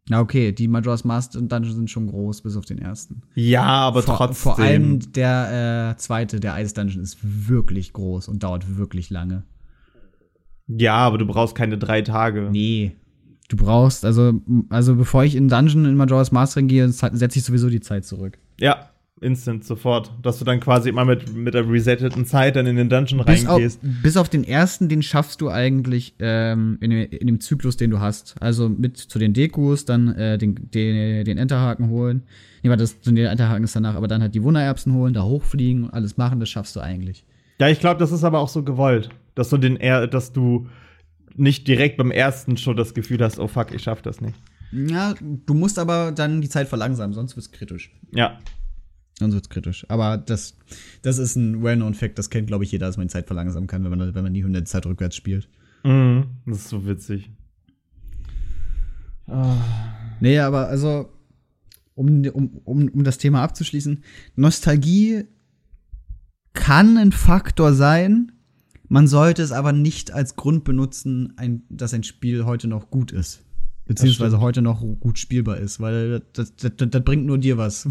Ja, 0.10 0.22
okay, 0.22 0.52
die 0.54 0.68
Majora's 0.68 1.04
Mask 1.04 1.36
und 1.36 1.52
Dungeons 1.52 1.76
sind 1.76 1.90
schon 1.90 2.08
groß, 2.08 2.42
bis 2.42 2.56
auf 2.56 2.66
den 2.66 2.80
ersten. 2.80 3.24
Ja, 3.36 3.64
aber 3.64 4.04
vor, 4.04 4.18
trotzdem. 4.18 4.36
Vor 4.36 4.60
allem 4.60 5.12
der 5.12 5.92
äh, 5.92 5.98
zweite, 5.98 6.40
der 6.40 6.58
Ice 6.62 6.74
Dungeon, 6.74 7.04
ist 7.04 7.18
wirklich 7.22 7.92
groß 7.94 8.30
und 8.30 8.44
dauert 8.44 8.78
wirklich 8.78 9.10
lange. 9.10 9.44
Ja, 10.68 10.96
aber 10.96 11.18
du 11.18 11.26
brauchst 11.26 11.56
keine 11.56 11.78
drei 11.78 12.02
Tage. 12.02 12.50
Nee. 12.52 12.96
Du 13.50 13.58
brauchst, 13.58 14.04
also, 14.04 14.34
also 14.70 14.96
bevor 14.96 15.24
ich 15.24 15.36
in 15.36 15.48
Dungeon 15.48 15.86
in 15.86 15.96
Majora's 15.96 16.32
Mask 16.32 16.58
reingehe, 16.58 16.90
setze 16.90 17.40
ich 17.40 17.46
sowieso 17.46 17.70
die 17.70 17.80
Zeit 17.80 18.06
zurück. 18.06 18.38
Ja, 18.60 18.90
instant 19.22 19.64
sofort, 19.64 20.12
dass 20.22 20.40
du 20.40 20.46
dann 20.46 20.60
quasi 20.60 20.90
immer 20.90 21.06
mit, 21.06 21.34
mit 21.36 21.54
der 21.54 21.68
resetteten 21.70 22.26
Zeit 22.26 22.56
dann 22.56 22.68
in 22.68 22.76
den 22.76 22.90
Dungeon 22.90 23.24
Bis 23.26 23.46
auf, 23.46 23.54
reingehst. 23.56 23.80
bis 24.04 24.16
auf 24.18 24.30
den 24.30 24.44
ersten, 24.44 24.90
den 24.90 25.02
schaffst 25.02 25.42
du 25.42 25.50
eigentlich 25.50 26.14
ähm, 26.20 26.78
in, 26.82 26.90
dem- 26.92 27.10
in 27.10 27.28
dem 27.28 27.40
Zyklus, 27.40 27.78
den 27.78 27.90
du 27.92 28.00
hast. 28.00 28.36
Also 28.40 28.70
mit 28.70 28.98
zu 28.98 29.18
den 29.20 29.34
Dekos, 29.34 29.86
dann 29.86 30.10
äh, 30.16 30.38
den, 30.38 30.56
den, 30.72 31.26
den 31.26 31.38
Enterhaken 31.38 31.90
holen. 31.90 32.24
Nee, 32.64 32.70
warte, 32.70 32.84
das, 32.84 33.00
der 33.02 33.32
Enterhaken 33.32 33.64
ist 33.64 33.76
danach, 33.76 33.96
aber 33.96 34.08
dann 34.08 34.22
halt 34.22 34.36
die 34.36 34.44
Wundererbsen 34.44 34.94
holen, 34.94 35.14
da 35.14 35.24
hochfliegen 35.24 35.86
und 35.86 35.90
alles 35.94 36.18
machen, 36.18 36.40
das 36.40 36.50
schaffst 36.50 36.76
du 36.76 36.80
eigentlich. 36.80 37.24
Ja, 37.60 37.70
ich 37.70 37.80
glaube, 37.80 38.00
das 38.00 38.12
ist 38.12 38.24
aber 38.24 38.40
auch 38.40 38.50
so 38.50 38.64
gewollt, 38.64 39.10
dass 39.34 39.50
du 39.50 39.58
den 39.58 39.78
eher, 39.78 40.06
dass 40.08 40.32
du 40.32 40.68
nicht 41.36 41.68
direkt 41.68 41.98
beim 41.98 42.12
ersten 42.12 42.58
schon 42.58 42.78
das 42.78 42.94
Gefühl 42.94 43.20
hast, 43.24 43.40
oh 43.40 43.48
fuck, 43.48 43.74
ich 43.74 43.82
schaff 43.84 44.02
das 44.02 44.22
nicht. 44.22 44.36
Ja, 44.72 45.14
du 45.46 45.54
musst 45.54 45.80
aber 45.80 46.12
dann 46.12 46.42
die 46.42 46.50
Zeit 46.50 46.68
verlangsamen, 46.68 47.14
sonst 47.14 47.36
wird's 47.36 47.52
kritisch. 47.52 47.92
Ja. 48.12 48.38
Sonst 49.20 49.34
wird's 49.34 49.50
kritisch. 49.50 49.86
Aber 49.90 50.18
das, 50.18 50.56
das 51.02 51.18
ist 51.18 51.36
ein 51.36 51.64
well-known-Fact, 51.64 52.20
das 52.20 52.30
kennt, 52.30 52.48
glaube 52.48 52.64
ich, 52.64 52.72
jeder, 52.72 52.86
dass 52.86 52.98
man 52.98 53.08
die 53.08 53.14
Zeit 53.14 53.28
verlangsamen 53.28 53.68
kann, 53.68 53.84
wenn 53.84 53.98
man, 53.98 54.14
wenn 54.14 54.24
man 54.24 54.34
die 54.34 54.42
100 54.42 54.68
Zeit 54.68 54.86
rückwärts 54.86 55.16
spielt. 55.16 55.50
Mhm. 55.84 56.26
Das 56.46 56.60
ist 56.60 56.70
so 56.70 56.86
witzig. 56.86 57.32
Ah. 59.26 59.58
Nee, 60.20 60.40
aber 60.40 60.68
also, 60.68 61.10
um, 61.96 62.26
um, 62.28 62.62
um, 62.64 62.90
um 62.90 63.04
das 63.04 63.18
Thema 63.18 63.42
abzuschließen, 63.42 64.04
Nostalgie 64.36 65.24
kann 66.54 66.98
ein 66.98 67.12
Faktor 67.12 67.74
sein, 67.74 68.32
man 68.90 69.08
sollte 69.08 69.42
es 69.42 69.52
aber 69.52 69.74
nicht 69.74 70.12
als 70.12 70.36
Grund 70.36 70.64
benutzen, 70.64 71.34
ein, 71.38 71.64
dass 71.70 71.94
ein 71.94 72.04
Spiel 72.04 72.46
heute 72.46 72.68
noch 72.68 72.90
gut 72.90 73.12
ist. 73.12 73.44
Beziehungsweise 73.86 74.40
heute 74.40 74.62
noch 74.62 74.82
gut 75.00 75.18
spielbar 75.18 75.58
ist, 75.58 75.80
weil 75.80 76.22
das, 76.34 76.56
das, 76.56 76.76
das, 76.76 76.90
das 76.90 77.04
bringt 77.04 77.26
nur 77.26 77.38
dir 77.38 77.58
was. 77.58 77.88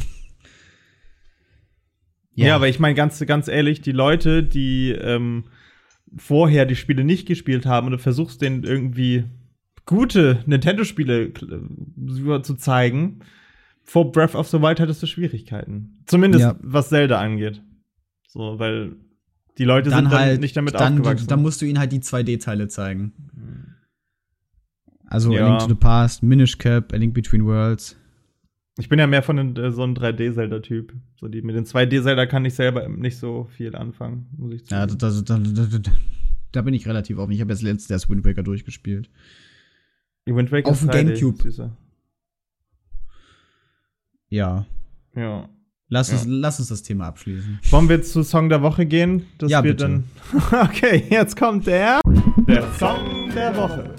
Ja, 2.45 2.55
aber 2.55 2.69
ich 2.69 2.79
meine 2.79 2.95
ganz, 2.95 3.19
ganz 3.27 3.49
ehrlich, 3.49 3.81
die 3.81 3.93
Leute, 3.93 4.43
die 4.43 4.91
ähm, 4.93 5.45
vorher 6.17 6.67
die 6.67 6.77
Spiele 6.77 7.03
nicht 7.05 7.27
gespielt 7.27 7.67
haben 7.67 7.87
und 7.87 7.93
du 7.93 7.99
versuchst 7.99 8.43
denen 8.43 8.63
irgendwie 8.63 9.25
gute 9.87 10.43
Nintendo-Spiele 10.47 11.23
äh, 11.29 12.43
zu 12.43 12.55
zeigen, 12.57 13.21
vor 13.83 14.11
Breath 14.13 14.35
of 14.35 14.49
the 14.49 14.61
Wild 14.61 14.81
hattest 14.81 15.03
du 15.03 15.07
Schwierigkeiten. 15.07 16.03
Zumindest 16.07 16.43
Ja. 16.43 16.57
was 16.61 16.89
Zelda 16.91 17.21
angeht. 17.21 17.63
So, 18.29 18.59
weil 18.59 18.97
die 19.59 19.65
Leute 19.65 19.91
dann 19.91 20.05
sind 20.05 20.13
dann 20.13 20.21
halt, 20.21 20.41
nicht 20.41 20.57
damit 20.57 20.75
dann, 20.75 20.95
aufgewachsen. 20.99 21.29
dann 21.29 21.41
musst 21.41 21.63
du 21.63 21.67
ihnen 21.67 21.79
halt 21.79 21.93
die 21.93 22.01
2D-Teile 22.01 22.69
zeigen. 22.69 23.13
Also 25.07 25.33
Ja. 25.33 25.47
A 25.47 25.49
Link 25.51 25.61
to 25.61 25.69
the 25.69 25.75
Past, 25.75 26.23
Minish 26.23 26.59
Cap, 26.59 26.93
A 26.93 26.97
Link 26.97 27.15
Between 27.15 27.45
Worlds. 27.47 27.97
Ich 28.79 28.89
bin 28.89 28.99
ja 28.99 29.07
mehr 29.07 29.23
von 29.23 29.37
den, 29.37 29.57
äh, 29.57 29.71
so 29.73 29.83
ein 29.83 29.95
3D-Zelda-Typ. 29.97 30.93
So 31.19 31.29
die, 31.29 31.43
mit 31.43 31.55
den 31.57 31.65
2D-Zelda 31.65 32.27
kann 32.27 32.45
ich 32.45 32.55
selber 32.55 32.89
nicht 32.89 33.19
so 33.19 33.45
viel 33.57 33.75
anfangen, 33.75 34.27
muss 34.37 34.53
ich 34.55 34.71
Ja, 34.71 34.87
zugeben. 34.87 34.99
da, 35.25 35.39
da, 35.39 35.79
da, 35.79 35.91
da, 36.53 36.63
bin 36.63 36.75
ich 36.75 36.87
relativ 36.87 37.19
offen. 37.19 37.33
Ich 37.33 37.41
habe 37.41 37.53
jetzt 37.53 37.63
letztes 37.63 37.91
erst 37.91 38.11
Wind 38.11 38.25
Waker 38.25 38.43
durchgespielt. 38.43 39.09
Die 40.29 40.35
Wind 40.35 40.53
Waker 40.53 40.71
auf 40.71 40.81
dem 40.81 40.91
3D, 40.91 41.05
Gamecube. 41.21 41.71
Ja. 44.29 44.67
Ja. 45.15 45.49
Lass, 45.89 46.09
Ja. 46.11 46.15
uns, 46.17 46.27
lass 46.27 46.59
uns 46.59 46.69
das 46.69 46.83
Thema 46.83 47.07
abschließen. 47.07 47.61
Wollen 47.71 47.89
wir 47.89 48.03
zu 48.03 48.25
Song 48.25 48.49
der 48.49 48.61
Woche 48.61 48.87
gehen? 48.87 49.23
Dass 49.39 49.51
Ja, 49.53 49.61
bitte. 49.61 49.77
dann. 49.85 50.05
okay, 50.65 51.05
jetzt 51.09 51.37
kommt 51.37 51.67
der. 51.69 52.01
Der 52.49 52.73
Song 52.73 53.31
der 53.35 53.57
Woche. 53.57 53.95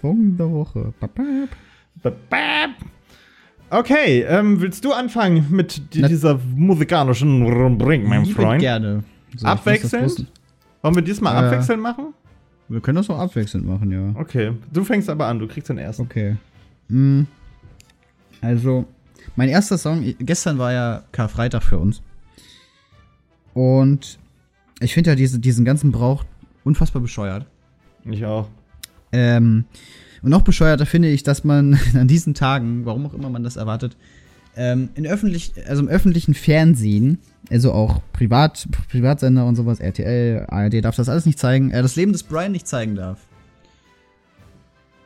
Song 0.00 0.36
der 0.36 0.50
Woche. 0.50 0.94
Babab. 1.00 2.70
Okay, 3.70 4.22
ähm, 4.22 4.60
willst 4.60 4.84
du 4.84 4.92
anfangen 4.92 5.46
mit 5.50 5.82
Na- 5.94 6.06
dieser 6.08 6.38
musikalischen 6.54 7.42
Rubrik, 7.42 8.06
mein 8.06 8.26
Freund? 8.26 8.60
Gerne. 8.60 9.02
So, 9.36 9.46
Abwechselnd? 9.46 10.26
Wollen 10.82 10.94
wir 10.94 11.02
diesmal 11.02 11.34
Äh. 11.34 11.46
abwechselnd 11.46 11.82
machen? 11.82 12.14
Wir 12.68 12.80
können 12.80 12.96
das 12.96 13.10
auch 13.10 13.18
abwechselnd 13.18 13.66
machen, 13.66 13.90
ja. 13.90 14.20
Okay, 14.20 14.52
du 14.72 14.84
fängst 14.84 15.10
aber 15.10 15.26
an, 15.26 15.38
du 15.38 15.46
kriegst 15.48 15.68
den 15.68 15.78
ersten. 15.78 16.02
Okay. 16.02 16.36
Mm. 16.88 17.22
Also, 18.40 18.86
mein 19.36 19.48
erster 19.48 19.76
Song, 19.78 20.14
gestern 20.20 20.58
war 20.58 20.72
ja 20.72 21.02
Karfreitag 21.12 21.62
für 21.62 21.78
uns. 21.78 22.02
Und 23.54 24.18
ich 24.80 24.94
finde 24.94 25.10
ja 25.10 25.16
diese, 25.16 25.38
diesen 25.38 25.64
ganzen 25.64 25.90
Brauch 25.92 26.24
unfassbar 26.64 27.02
bescheuert. 27.02 27.46
Ich 28.04 28.24
auch. 28.24 28.48
Ähm, 29.12 29.64
und 30.24 30.30
noch 30.30 30.42
bescheuerter 30.42 30.86
finde 30.86 31.08
ich, 31.08 31.22
dass 31.22 31.44
man 31.44 31.78
an 31.94 32.08
diesen 32.08 32.34
Tagen, 32.34 32.86
warum 32.86 33.06
auch 33.06 33.14
immer 33.14 33.28
man 33.28 33.44
das 33.44 33.56
erwartet, 33.56 33.96
ähm, 34.56 34.88
in 34.94 35.06
öffentlich, 35.06 35.52
also 35.68 35.82
im 35.82 35.88
öffentlichen 35.88 36.32
Fernsehen, 36.32 37.18
also 37.50 37.72
auch 37.72 38.00
Privat, 38.12 38.66
Privatsender 38.90 39.44
und 39.44 39.56
sowas, 39.56 39.80
RTL, 39.80 40.46
ARD 40.48 40.82
darf 40.82 40.96
das 40.96 41.08
alles 41.08 41.26
nicht 41.26 41.38
zeigen, 41.38 41.70
äh, 41.72 41.82
das 41.82 41.96
Leben 41.96 42.12
des 42.12 42.22
Brian 42.22 42.52
nicht 42.52 42.66
zeigen 42.66 42.94
darf. 42.94 43.18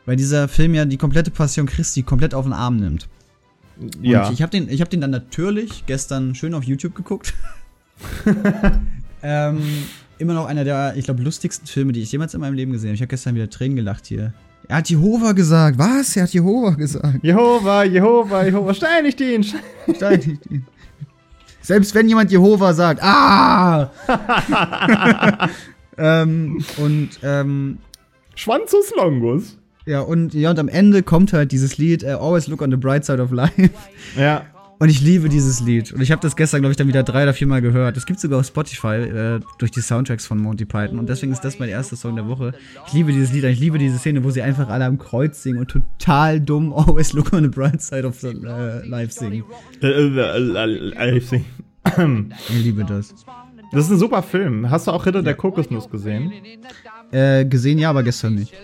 Weil 0.06 0.16
dieser 0.16 0.46
Film 0.46 0.74
ja 0.74 0.84
die 0.84 0.96
komplette 0.96 1.30
Passion 1.30 1.66
Christi 1.66 2.02
komplett 2.02 2.32
auf 2.32 2.44
den 2.44 2.52
Arm 2.52 2.76
nimmt. 2.76 3.08
Ja. 4.00 4.28
Und 4.28 4.34
ich 4.34 4.42
habe 4.42 4.50
den, 4.50 4.68
ich 4.68 4.80
hab 4.80 4.90
den 4.90 5.00
dann 5.00 5.10
natürlich 5.10 5.84
gestern 5.86 6.34
schön 6.34 6.54
auf 6.54 6.62
YouTube 6.64 6.94
geguckt. 6.94 7.34
ähm, 9.22 9.60
immer 10.18 10.34
noch 10.34 10.46
einer 10.46 10.64
der, 10.64 10.94
ich 10.96 11.06
glaube, 11.06 11.22
lustigsten 11.22 11.66
Filme, 11.66 11.92
die 11.92 12.02
ich 12.02 12.12
jemals 12.12 12.34
in 12.34 12.40
meinem 12.40 12.54
Leben 12.54 12.72
gesehen 12.72 12.90
habe. 12.90 12.94
Ich 12.94 13.00
habe 13.00 13.08
gestern 13.08 13.34
wieder 13.34 13.50
Tränen 13.50 13.76
gelacht 13.76 14.06
hier. 14.06 14.32
Er 14.68 14.76
hat 14.76 14.90
Jehova 14.90 15.32
gesagt. 15.32 15.78
Was? 15.78 16.14
Er 16.14 16.24
hat 16.24 16.30
Jehova 16.30 16.70
gesagt. 16.70 17.24
Jehova, 17.24 17.84
Jehova, 17.84 18.44
Jehova, 18.44 18.74
steinigt 18.74 19.20
ihn. 19.20 19.42
Steinigt 19.42 20.46
ihn. 20.50 20.66
Selbst 21.62 21.94
wenn 21.94 22.08
jemand 22.08 22.30
Jehova 22.30 22.74
sagt, 22.74 23.02
ah! 23.02 23.90
ähm, 25.98 26.62
und 26.76 27.10
ähm, 27.22 27.78
Schwanzus 28.34 28.92
Longus. 28.96 29.58
ja, 29.86 30.00
und 30.00 30.34
ja, 30.34 30.50
und 30.50 30.58
am 30.58 30.68
Ende 30.68 31.02
kommt 31.02 31.32
halt 31.32 31.50
dieses 31.52 31.78
Lied 31.78 32.02
äh, 32.02 32.12
Always 32.12 32.46
Look 32.46 32.62
on 32.62 32.70
the 32.70 32.76
Bright 32.76 33.04
Side 33.04 33.22
of 33.22 33.32
Life. 33.32 33.70
Ja. 34.16 34.44
Und 34.80 34.88
ich 34.90 35.00
liebe 35.00 35.28
dieses 35.28 35.60
Lied. 35.60 35.92
Und 35.92 36.00
ich 36.00 36.12
habe 36.12 36.22
das 36.22 36.36
gestern, 36.36 36.60
glaube 36.60 36.70
ich, 36.70 36.76
dann 36.76 36.86
wieder 36.86 37.02
drei 37.02 37.24
oder 37.24 37.34
viermal 37.34 37.60
gehört. 37.60 37.96
Das 37.96 38.06
gibt 38.06 38.20
sogar 38.20 38.38
auf 38.38 38.46
Spotify 38.46 38.94
äh, 38.94 39.40
durch 39.58 39.72
die 39.72 39.80
Soundtracks 39.80 40.24
von 40.26 40.38
Monty 40.38 40.64
Python. 40.66 41.00
Und 41.00 41.08
deswegen 41.08 41.32
ist 41.32 41.40
das 41.40 41.58
mein 41.58 41.68
erster 41.68 41.96
Song 41.96 42.14
der 42.14 42.28
Woche. 42.28 42.54
Ich 42.86 42.92
liebe 42.92 43.12
dieses 43.12 43.32
Lied. 43.32 43.42
Ich 43.44 43.58
liebe 43.58 43.78
diese 43.78 43.98
Szene, 43.98 44.22
wo 44.22 44.30
sie 44.30 44.42
einfach 44.42 44.68
alle 44.68 44.84
am 44.84 44.98
Kreuz 44.98 45.42
singen 45.42 45.58
und 45.58 45.68
total 45.68 46.40
dumm 46.40 46.72
Always 46.72 47.12
Look 47.12 47.32
on 47.32 47.42
the 47.42 47.48
Bright 47.48 47.82
Side 47.82 48.06
of 48.06 48.20
the 48.20 48.28
äh, 48.28 48.86
Life 48.86 49.12
singen. 49.12 49.44
Äh, 49.82 49.88
äh, 49.88 51.16
ich 51.16 52.62
liebe 52.62 52.84
das. 52.84 53.14
Das 53.72 53.84
ist 53.84 53.90
ein 53.90 53.98
super 53.98 54.22
Film. 54.22 54.70
Hast 54.70 54.86
du 54.86 54.92
auch 54.92 55.04
Ritter 55.04 55.22
der 55.22 55.34
Kokosnuss 55.34 55.90
gesehen? 55.90 56.32
Äh, 57.10 57.44
gesehen 57.44 57.78
ja, 57.78 57.90
aber 57.90 58.02
gestern 58.02 58.36
nicht. 58.36 58.54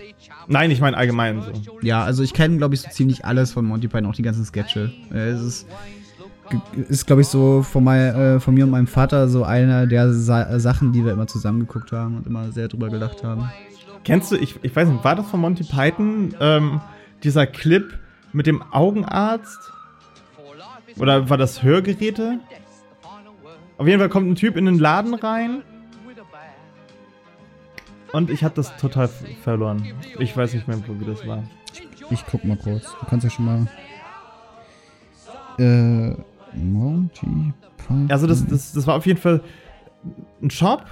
Nein, 0.47 0.71
ich 0.71 0.79
meine 0.79 0.97
allgemein 0.97 1.41
so. 1.41 1.79
Ja, 1.81 2.03
also 2.03 2.23
ich 2.23 2.33
kenne, 2.33 2.57
glaube 2.57 2.75
ich, 2.75 2.81
so 2.81 2.89
ziemlich 2.89 3.25
alles 3.25 3.51
von 3.51 3.65
Monty 3.65 3.87
Python, 3.87 4.07
auch 4.07 4.15
die 4.15 4.21
ganzen 4.21 4.45
Sketche. 4.45 4.91
Äh, 5.13 5.29
es 5.29 5.41
ist, 5.41 5.67
ist 6.89 7.05
glaube 7.05 7.21
ich, 7.21 7.27
so 7.27 7.63
von, 7.63 7.83
mein, 7.83 8.15
äh, 8.15 8.39
von 8.39 8.53
mir 8.53 8.65
und 8.65 8.71
meinem 8.71 8.87
Vater 8.87 9.27
so 9.27 9.43
einer 9.43 9.87
der 9.87 10.13
Sa 10.13 10.59
Sachen, 10.59 10.91
die 10.91 11.03
wir 11.03 11.13
immer 11.13 11.27
zusammen 11.27 11.61
geguckt 11.61 11.91
haben 11.91 12.17
und 12.17 12.27
immer 12.27 12.51
sehr 12.51 12.67
drüber 12.67 12.89
gelacht 12.89 13.23
haben. 13.23 13.49
Kennst 14.03 14.31
du, 14.31 14.35
ich, 14.35 14.55
ich 14.61 14.75
weiß 14.75 14.87
nicht, 14.87 15.03
war 15.03 15.15
das 15.15 15.27
von 15.27 15.41
Monty 15.41 15.63
Python, 15.63 16.35
ähm, 16.39 16.81
dieser 17.23 17.47
Clip 17.47 17.97
mit 18.33 18.45
dem 18.45 18.61
Augenarzt? 18.61 19.71
Oder 20.97 21.29
war 21.29 21.37
das 21.37 21.63
Hörgeräte? 21.63 22.39
Auf 23.77 23.87
jeden 23.87 23.99
Fall 23.99 24.09
kommt 24.09 24.29
ein 24.29 24.35
Typ 24.35 24.55
in 24.55 24.65
den 24.65 24.79
Laden 24.79 25.15
rein 25.15 25.63
und 28.15 28.29
ich 28.29 28.45
habe 28.45 28.55
das 28.55 28.77
total 28.77 29.09
verloren. 29.43 29.93
Ich 30.19 30.37
weiß 30.37 30.53
nicht 30.53 30.69
mehr, 30.69 30.77
wie 30.87 31.05
das 31.05 31.27
war. 31.27 31.43
Ich 32.09 32.25
guck 32.25 32.45
mal 32.45 32.55
kurz. 32.55 32.83
Du 32.99 33.05
kannst 33.07 33.25
ja 33.25 33.29
schon 33.29 33.45
mal. 33.45 33.67
Äh. 35.59 36.15
Monty 36.57 37.53
Python. 37.77 38.07
Also 38.09 38.27
das, 38.27 38.45
das, 38.45 38.73
das 38.73 38.87
war 38.87 38.95
auf 38.95 39.05
jeden 39.05 39.19
Fall 39.19 39.41
ein 40.41 40.49
Shop. 40.49 40.85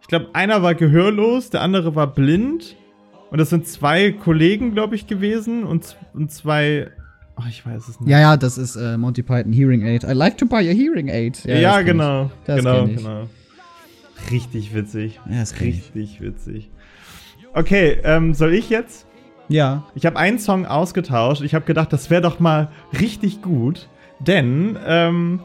Ich 0.00 0.08
glaube, 0.08 0.28
einer 0.32 0.62
war 0.62 0.74
gehörlos, 0.74 1.50
der 1.50 1.62
andere 1.62 1.94
war 1.94 2.06
blind. 2.06 2.76
Und 3.30 3.38
das 3.38 3.50
sind 3.50 3.66
zwei 3.66 4.12
Kollegen, 4.12 4.72
glaube 4.72 4.94
ich, 4.94 5.06
gewesen 5.06 5.64
und, 5.64 5.96
und 6.12 6.30
zwei. 6.30 6.90
Ach, 7.36 7.48
ich 7.48 7.66
weiß 7.66 7.88
es 7.88 7.98
nicht. 8.00 8.08
Ja, 8.08 8.20
ja, 8.20 8.36
das 8.36 8.58
ist 8.58 8.76
äh, 8.76 8.96
Monty 8.96 9.22
Python 9.22 9.52
Hearing 9.52 9.82
Aid. 9.84 10.04
I 10.04 10.12
like 10.12 10.38
to 10.38 10.46
buy 10.46 10.68
a 10.68 10.72
Hearing 10.72 11.08
Aid. 11.08 11.44
Ja, 11.44 11.78
kenn 11.78 11.86
genau. 11.86 12.30
Genau, 12.46 12.86
genau. 12.86 13.28
Richtig 14.30 14.74
witzig. 14.74 15.20
Ja, 15.28 15.40
das 15.40 15.54
kenn 15.54 15.68
ich. 15.68 15.94
Richtig 15.94 16.20
witzig. 16.20 16.70
Okay, 17.54 17.98
ähm, 18.04 18.34
soll 18.34 18.54
ich 18.54 18.70
jetzt? 18.70 19.06
Ja. 19.48 19.84
Ich 19.94 20.06
habe 20.06 20.18
einen 20.18 20.38
Song 20.38 20.66
ausgetauscht. 20.66 21.42
Ich 21.42 21.54
habe 21.54 21.64
gedacht, 21.64 21.92
das 21.92 22.10
wäre 22.10 22.22
doch 22.22 22.40
mal 22.40 22.70
richtig 23.00 23.42
gut. 23.42 23.88
Denn, 24.20 24.78
ähm, 24.86 25.40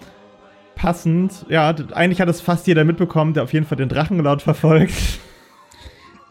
passend, 0.75 1.45
ja, 1.49 1.73
eigentlich 1.93 2.21
hat 2.21 2.29
es 2.29 2.41
fast 2.41 2.67
jeder 2.67 2.83
mitbekommen, 2.83 3.33
der 3.33 3.43
auf 3.43 3.53
jeden 3.53 3.65
Fall 3.65 3.77
den 3.77 3.89
Drachenlaut 3.89 4.41
verfolgt. 4.41 5.19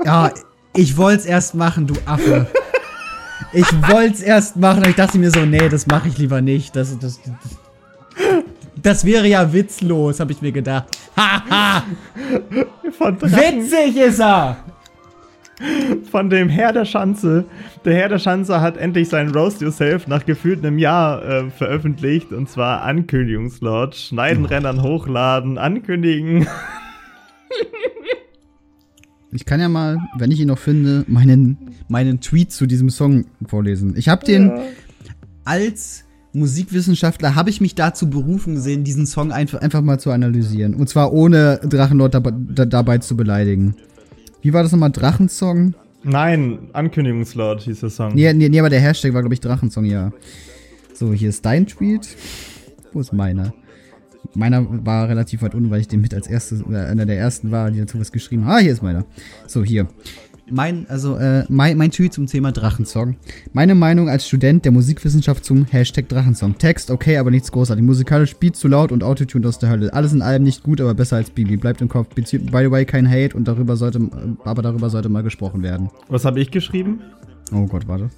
Ja, 0.05 0.31
ich 0.75 0.97
wollt's 0.97 1.27
erst 1.27 1.55
machen, 1.55 1.87
du 1.87 1.95
Affe. 2.07 2.47
Ich 3.53 3.67
wollt's 3.89 4.21
erst 4.21 4.57
machen, 4.57 4.85
und 4.85 4.89
ich 4.89 4.97
dachte 4.97 5.19
mir 5.19 5.31
so, 5.31 5.41
nee, 5.41 5.69
das 5.69 5.87
mache 5.87 6.09
ich 6.09 6.19
lieber 6.19 6.41
nicht. 6.41 6.75
Das, 6.77 6.99
das, 6.99 7.21
das, 7.23 7.59
Das 8.83 9.05
wäre 9.05 9.27
ja 9.27 9.53
witzlos, 9.53 10.21
habe 10.21 10.33
ich 10.33 10.41
mir 10.41 10.53
gedacht. 10.53 10.85
Haha, 11.17 11.83
witzig 12.83 13.97
ist 13.97 14.21
er! 14.21 14.57
Von 16.11 16.31
dem 16.31 16.49
Herr 16.49 16.73
der 16.73 16.85
Schanze. 16.85 17.45
Der 17.85 17.95
Herr 17.95 18.09
der 18.09 18.19
Schanze 18.19 18.61
hat 18.61 18.77
endlich 18.77 19.09
seinen 19.09 19.35
Roast 19.35 19.61
Yourself 19.61 20.07
nach 20.07 20.25
gefühlt 20.25 20.65
einem 20.65 20.79
Jahr 20.79 21.25
äh, 21.25 21.51
veröffentlicht. 21.51 22.33
Und 22.33 22.49
zwar 22.49 22.83
Ankündigungslord. 22.83 23.95
Schneiden, 23.95 24.45
Rennen, 24.45 24.83
hochladen, 24.83 25.59
ankündigen. 25.59 26.47
Ich 29.31 29.45
kann 29.45 29.61
ja 29.61 29.69
mal, 29.69 29.99
wenn 30.17 30.31
ich 30.31 30.41
ihn 30.41 30.49
noch 30.49 30.59
finde, 30.59 31.05
meinen, 31.07 31.59
meinen 31.89 32.21
Tweet 32.21 32.51
zu 32.51 32.67
diesem 32.67 32.89
Song 32.89 33.27
vorlesen. 33.47 33.95
Ich 33.95 34.09
habe 34.09 34.25
den 34.25 34.51
als 35.45 36.05
Musikwissenschaftler 36.33 37.35
habe 37.35 37.51
ich 37.51 37.61
mich 37.61 37.75
dazu 37.75 38.09
berufen 38.11 38.55
gesehen, 38.55 38.85
diesen 38.85 39.07
Song 39.07 39.33
einfach, 39.33 39.61
einfach 39.61 39.81
mal 39.81 39.99
zu 39.99 40.11
analysieren. 40.11 40.75
Und 40.75 40.89
zwar 40.89 41.13
ohne 41.13 41.59
Drachenlord 41.63 42.15
dabei, 42.15 42.33
da, 42.35 42.65
dabei 42.65 42.99
zu 42.99 43.17
beleidigen. 43.17 43.75
Wie 44.43 44.53
war 44.53 44.63
das 44.63 44.73
nochmal? 44.73 44.91
Drachensong? 44.91 45.75
Nein, 46.05 46.71
Ankündigungslord 46.73 47.63
hieß 47.63 47.81
der 47.81 47.91
Song. 47.91 48.15
Nee, 48.15 48.33
nee, 48.33 48.49
nee, 48.49 48.61
aber 48.61 48.71
der 48.71 48.81
Hashtag 48.81 49.13
war, 49.15 49.23
glaube 49.23 49.35
ich, 49.35 49.41
Drachensong, 49.41 49.85
ja. 49.85 50.13
So, 50.95 51.13
hier 51.13 51.29
ist 51.29 51.45
dein 51.45 51.67
Tweet. 51.67 52.09
Wo 52.93 53.01
ist 53.01 53.13
meiner? 53.13 53.53
Meiner 54.35 54.67
war 54.85 55.09
relativ 55.09 55.43
weit 55.43 55.55
unten, 55.55 55.71
weil 55.71 55.81
ich 55.81 55.89
den 55.89 56.01
mit 56.01 56.15
als 56.15 56.27
erstes, 56.27 56.63
äh, 56.63 56.77
einer 56.77 57.07
der 57.07 57.19
ersten 57.19 57.51
war, 57.51 57.71
die 57.71 57.81
dazu 57.81 57.99
was 57.99 58.13
geschrieben 58.13 58.45
haben. 58.45 58.53
Ah, 58.53 58.59
hier 58.59 58.73
ist 58.73 58.83
meiner. 58.83 59.05
So, 59.47 59.65
hier. 59.65 59.89
Mein, 60.51 60.87
also, 60.89 61.17
äh, 61.17 61.45
mein, 61.49 61.77
mein 61.77 61.91
Tweet 61.91 62.13
zum 62.13 62.27
Thema 62.27 62.53
Drachensong. 62.53 63.17
Meine 63.53 63.75
Meinung 63.75 64.09
als 64.09 64.27
Student 64.27 64.65
der 64.65 64.73
Musikwissenschaft 64.73 65.45
zum 65.45 65.67
Hashtag 65.67 66.09
Drachensong. 66.09 66.57
Text 66.59 66.91
okay, 66.91 67.19
aber 67.19 67.31
nichts 67.31 67.53
großartig. 67.53 67.85
Musikalisch 67.85 68.35
Beat 68.37 68.57
zu 68.57 68.69
laut 68.69 68.93
und 68.93 69.03
Autotune 69.03 69.47
aus 69.47 69.59
der 69.59 69.71
Hölle. 69.71 69.93
Alles 69.93 70.13
in 70.13 70.23
allem 70.23 70.43
nicht 70.43 70.63
gut, 70.63 70.81
aber 70.81 70.95
besser 70.95 71.17
als 71.17 71.31
Bibi. 71.31 71.57
Bleibt 71.57 71.81
im 71.81 71.89
Kopf. 71.89 72.15
By 72.15 72.25
the 72.25 72.71
way, 72.71 72.85
kein 72.85 73.09
Hate 73.09 73.37
und 73.37 73.47
darüber 73.47 73.77
sollte, 73.77 73.99
äh, 73.99 74.49
aber 74.49 74.63
darüber 74.63 74.91
sollte 74.91 75.09
mal 75.09 75.23
gesprochen 75.23 75.63
werden. 75.63 75.91
Was 76.09 76.25
habe 76.25 76.41
ich 76.41 76.51
geschrieben? 76.51 77.01
Oh 77.53 77.67
Gott, 77.67 77.87
warte. 77.87 78.11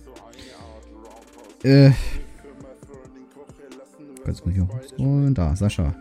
Äh. 1.62 1.90
Mal 4.44 4.54
hier 4.54 4.68
hochscrollen? 4.68 5.34
Da, 5.34 5.56
Sascha. 5.56 5.94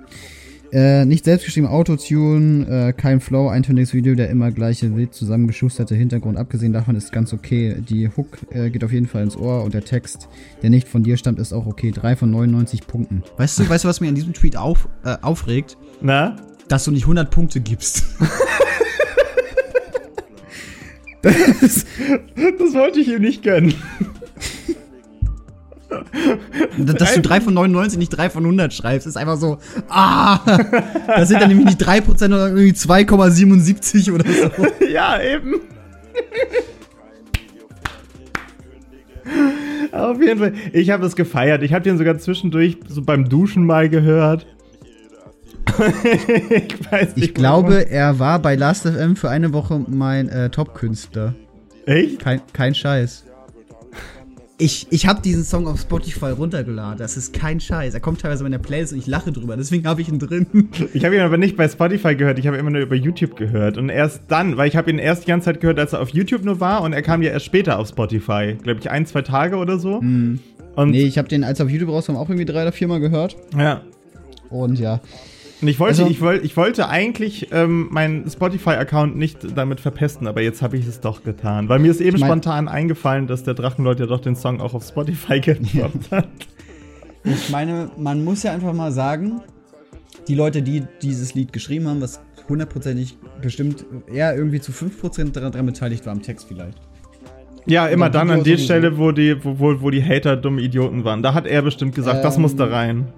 Äh, 0.72 1.06
nicht 1.06 1.26
selbstgeschrieben 1.26 1.70
Autotune, 1.70 2.90
äh, 2.90 2.94
kein 2.94 3.22
Flow, 3.22 3.48
eintöniges 3.48 3.94
Video, 3.94 4.14
der 4.14 4.30
immer 4.30 4.52
gleiche 4.52 4.96
wild 4.96 5.16
zusammengeschusterte 5.16 5.96
Hintergrund. 5.96 6.38
Abgesehen 6.38 6.74
davon 6.74 6.96
ist 6.96 7.12
ganz 7.12 7.34
okay. 7.34 7.78
Die 7.88 8.10
Hook 8.16 8.38
äh, 8.52 8.70
geht 8.70 8.84
auf 8.84 8.92
jeden 8.92 9.08
Fall 9.08 9.24
ins 9.24 9.36
Ohr 9.36 9.64
und 9.64 9.74
der 9.74 9.84
Text, 9.84 10.28
der 10.62 10.70
nicht 10.70 10.88
von 10.88 11.02
dir 11.02 11.18
stammt, 11.18 11.40
ist 11.40 11.54
auch 11.54 11.66
okay. 11.66 11.92
Drei 11.92 12.16
von 12.16 12.30
99 12.30 12.86
Punkten. 12.86 13.24
Weißt 13.38 13.60
du, 13.60 13.68
weißt 13.68 13.84
du, 13.84 13.88
was 13.88 14.00
mir 14.00 14.10
an 14.10 14.16
diesem 14.16 14.34
Tweet 14.34 14.58
auf, 14.58 14.88
äh, 15.04 15.18
aufregt? 15.22 15.76
Na? 16.02 16.36
Dass 16.68 16.84
du 16.84 16.92
nicht 16.92 17.04
100 17.04 17.32
Punkte 17.32 17.62
gibst. 17.62 18.04
das, 21.24 21.86
Das 22.70 22.74
wollte 22.74 23.00
ich 23.00 23.08
ihm 23.08 23.22
nicht 23.22 23.44
gönnen. 23.44 23.74
Dass 26.78 27.14
du 27.16 27.22
3 27.22 27.42
von 27.42 27.54
99 27.54 27.98
nicht 27.98 28.10
3 28.10 28.30
von 28.30 28.44
100 28.44 28.74
schreibst, 28.74 29.08
ist 29.08 29.18
einfach 29.18 29.38
so, 29.38 29.58
ah, 29.90 30.40
das 31.08 31.30
sind 31.30 31.42
dann 31.42 31.50
nämlich 31.50 31.66
nicht 31.66 31.82
3%, 31.82 32.18
sondern 32.18 32.58
irgendwie 32.58 32.74
2,77 32.74 34.14
oder 34.14 34.26
so. 34.26 34.86
ja, 34.86 35.22
eben. 35.22 35.56
Auf 39.92 40.22
jeden 40.22 40.40
Fall. 40.40 40.54
Ich 40.74 40.90
habe 40.92 41.06
es 41.06 41.16
gefeiert. 41.16 41.64
Ich 41.64 41.74
habe 41.74 41.84
den 41.84 41.98
sogar 41.98 42.18
zwischendurch 42.20 42.78
so 42.88 43.02
beim 43.02 43.28
Duschen 43.28 43.66
mal 43.66 43.90
gehört. 43.90 44.46
ich 46.50 46.92
weiß 46.92 47.16
nicht. 47.16 47.26
Ich 47.30 47.34
glaube, 47.34 47.90
er 47.90 48.20
war 48.20 48.40
bei 48.40 48.56
Last.fm 48.56 49.16
für 49.16 49.30
eine 49.30 49.54
Woche 49.54 49.84
mein 49.88 50.30
äh, 50.30 50.50
Top-Künstler. 50.50 51.36
Echt? 51.86 52.20
Kein, 52.20 52.42
kein 52.54 52.76
Scheiß. 52.76 53.26
Ich, 54.62 54.88
ich 54.90 55.08
habe 55.08 55.22
diesen 55.22 55.46
Song 55.46 55.68
auf 55.68 55.80
Spotify 55.80 56.32
runtergeladen. 56.32 56.98
Das 56.98 57.16
ist 57.16 57.32
kein 57.32 57.62
Scheiß. 57.62 57.94
Er 57.94 58.02
kommt 58.02 58.20
teilweise 58.20 58.46
in 58.46 58.52
der 58.52 58.60
Playlist 58.60 58.92
und 58.92 59.00
ich 59.00 59.08
lache 59.08 59.32
drüber. 59.32 59.56
Deswegen 59.56 59.88
habe 59.88 60.02
ich 60.02 60.10
ihn 60.10 60.20
drin. 60.20 60.48
Ich 60.94 61.06
habe 61.06 61.16
ihn 61.16 61.22
aber 61.22 61.38
nicht 61.38 61.56
bei 61.56 61.68
Spotify 61.70 62.16
gehört. 62.16 62.40
Ich 62.40 62.46
habe 62.48 62.58
immer 62.58 62.70
nur 62.70 62.82
über 62.82 62.96
YouTube 62.96 63.38
gehört. 63.38 63.78
Und 63.78 63.88
erst 63.88 64.24
dann, 64.28 64.58
weil 64.58 64.68
ich 64.68 64.76
habe 64.76 64.90
ihn 64.92 65.00
erst 65.00 65.24
die 65.24 65.28
ganze 65.28 65.46
Zeit 65.46 65.62
gehört, 65.62 65.80
als 65.80 65.94
er 65.94 66.02
auf 66.02 66.10
YouTube 66.10 66.44
nur 66.44 66.60
war. 66.60 66.82
Und 66.82 66.92
er 66.92 67.02
kam 67.02 67.22
ja 67.22 67.32
erst 67.32 67.46
später 67.46 67.80
auf 67.80 67.88
Spotify. 67.88 68.58
Glaube 68.62 68.82
ich, 68.82 68.90
ein, 68.90 69.06
zwei 69.06 69.22
Tage 69.22 69.56
oder 69.56 69.80
so. 69.80 69.96
Und 69.96 70.42
nee, 70.76 71.04
ich 71.04 71.18
habe 71.18 71.30
den, 71.30 71.46
als 71.46 71.60
er 71.60 71.66
auf 71.66 71.72
YouTube 71.72 71.90
rauskam, 71.90 72.18
auch 72.18 72.30
irgendwie 72.30 72.46
drei 72.46 72.64
oder 72.64 72.74
viermal 72.74 73.00
gehört. 73.00 73.38
ja. 73.58 73.82
Und 74.50 74.80
ja. 74.80 75.00
Und 75.62 75.68
ich 75.68 75.80
wollte, 75.80 76.02
Also- 76.04 76.12
ich, 76.12 76.22
wollte, 76.22 76.46
ich 76.46 76.56
wollte 76.56 76.88
eigentlich 76.90 77.50
ähm, 77.52 77.88
meinen 77.92 78.30
Spotify-Account 78.30 79.18
nicht 79.18 79.40
damit 79.58 79.82
verpesten, 79.82 80.26
aber 80.28 80.42
jetzt 80.42 80.62
habe 80.62 80.78
ich 80.78 80.88
es 80.88 81.02
doch 81.02 81.24
getan. 81.24 81.68
Weil 81.68 81.80
mir 81.80 81.92
ist 81.92 82.00
eben 82.02 82.16
Ich 82.16 82.22
mein- 82.22 82.30
spontan 82.30 82.68
eingefallen, 82.68 83.28
dass 83.28 83.44
der 83.44 83.54
Drachenlord 83.56 84.00
ja 84.00 84.06
doch 84.06 84.22
den 84.22 84.36
Song 84.36 84.62
auch 84.62 84.74
auf 84.74 84.84
Spotify 84.86 85.40
gedroppt 85.42 86.12
hat. 86.12 86.28
Ich 87.26 87.50
meine, 87.50 87.92
man 87.98 88.24
muss 88.24 88.44
ja 88.44 88.54
einfach 88.54 88.74
mal 88.74 88.92
sagen, 88.94 89.42
die 90.30 90.36
Leute, 90.36 90.62
die 90.62 90.84
dieses 91.02 91.34
Lied 91.34 91.52
geschrieben 91.52 91.88
haben, 91.88 92.02
was 92.02 92.22
hundertprozentig 92.48 93.18
bestimmt 93.42 93.86
eher 94.12 94.36
irgendwie 94.36 94.62
zu 94.62 94.72
5% 94.72 95.34
daran, 95.34 95.52
daran 95.52 95.66
beteiligt 95.66 96.06
war 96.06 96.14
am 96.14 96.22
Text 96.22 96.48
vielleicht. 96.48 96.78
Ja, 97.66 97.88
immer 97.88 98.10
dann 98.10 98.32
an 98.32 98.44
der. 98.44 98.58
Stelle, 98.58 98.98
wo 98.98 99.12
die, 99.12 99.36
wo, 99.44 99.60
wo, 99.60 99.82
wo 99.82 99.90
die 99.92 100.04
Hater 100.04 100.38
dumme 100.38 100.62
Idioten 100.62 101.04
waren. 101.04 101.22
Da 101.22 101.34
hat 101.34 101.46
er 101.46 101.62
bestimmt 101.62 101.94
gesagt, 101.94 102.24
das 102.24 102.38
Ähm, 102.38 102.42
muss 102.44 102.56
da 102.56 102.66
rein. 102.66 103.10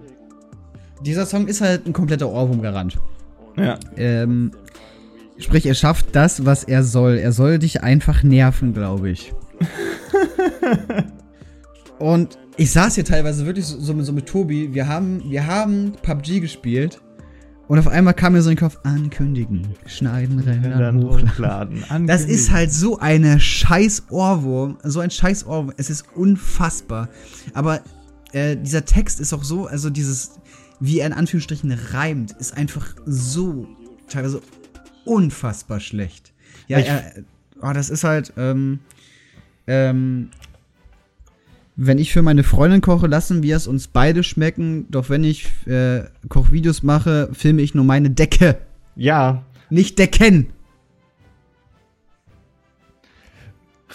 Dieser 1.05 1.25
Song 1.25 1.47
ist 1.47 1.61
halt 1.61 1.87
ein 1.87 1.93
kompletter 1.93 2.29
Ohrwurm-Garant. 2.29 2.97
Ja. 3.57 3.77
Ähm, 3.97 4.51
sprich, 5.37 5.65
er 5.65 5.73
schafft 5.75 6.15
das, 6.15 6.45
was 6.45 6.63
er 6.63 6.83
soll. 6.83 7.17
Er 7.17 7.31
soll 7.31 7.59
dich 7.59 7.83
einfach 7.83 8.23
nerven, 8.23 8.73
glaube 8.73 9.09
ich. 9.09 9.33
Und 11.99 12.37
ich 12.57 12.71
saß 12.71 12.95
hier 12.95 13.05
teilweise 13.05 13.45
wirklich 13.45 13.65
so, 13.65 13.79
so, 13.79 13.93
mit- 13.93 14.05
so 14.05 14.13
mit 14.13 14.27
Tobi. 14.27 14.73
Wir 14.73 14.87
haben, 14.87 15.21
wir 15.29 15.45
haben 15.47 15.93
PUBG 16.01 16.39
gespielt. 16.39 16.99
Und 17.67 17.79
auf 17.79 17.87
einmal 17.87 18.13
kam 18.13 18.33
mir 18.33 18.41
so 18.41 18.49
in 18.49 18.57
den 18.57 18.61
Kopf, 18.61 18.79
ankündigen, 18.83 19.65
schneiden, 19.85 20.39
rendern, 20.39 20.77
Dann 20.77 21.03
hochladen. 21.03 21.83
hochladen. 21.83 21.87
Das 22.07 22.25
ist 22.25 22.51
halt 22.51 22.73
so 22.73 22.99
eine 22.99 23.39
scheiß 23.39 24.03
Ohrwurm. 24.09 24.77
So 24.83 24.99
ein 24.99 25.09
scheiß 25.09 25.45
Ohrwurm. 25.45 25.71
Es 25.77 25.89
ist 25.89 26.03
unfassbar. 26.15 27.07
Aber 27.53 27.79
äh, 28.33 28.57
dieser 28.57 28.83
Text 28.83 29.21
ist 29.21 29.31
auch 29.31 29.43
so, 29.45 29.67
also 29.67 29.89
dieses, 29.89 30.31
wie 30.81 30.99
er 30.99 31.07
in 31.07 31.13
Anführungsstrichen 31.13 31.71
reimt, 31.71 32.31
ist 32.33 32.57
einfach 32.57 32.95
so 33.05 33.67
teilweise 34.09 34.41
unfassbar 35.05 35.79
schlecht. 35.79 36.33
Ja, 36.67 36.79
er, 36.79 37.13
oh, 37.61 37.71
das 37.71 37.89
ist 37.89 38.03
halt, 38.03 38.33
ähm, 38.35 38.79
ähm, 39.67 40.29
wenn 41.75 41.99
ich 41.99 42.11
für 42.11 42.23
meine 42.23 42.43
Freundin 42.43 42.81
koche, 42.81 43.07
lassen 43.07 43.43
wir 43.43 43.55
es 43.55 43.67
uns 43.67 43.87
beide 43.87 44.23
schmecken. 44.23 44.87
Doch 44.89 45.09
wenn 45.09 45.23
ich 45.23 45.47
äh, 45.67 46.03
Kochvideos 46.27 46.83
mache, 46.83 47.29
filme 47.31 47.61
ich 47.61 47.73
nur 47.73 47.85
meine 47.85 48.09
Decke. 48.09 48.57
Ja. 48.95 49.43
Nicht 49.69 49.99
Decken. 49.99 50.47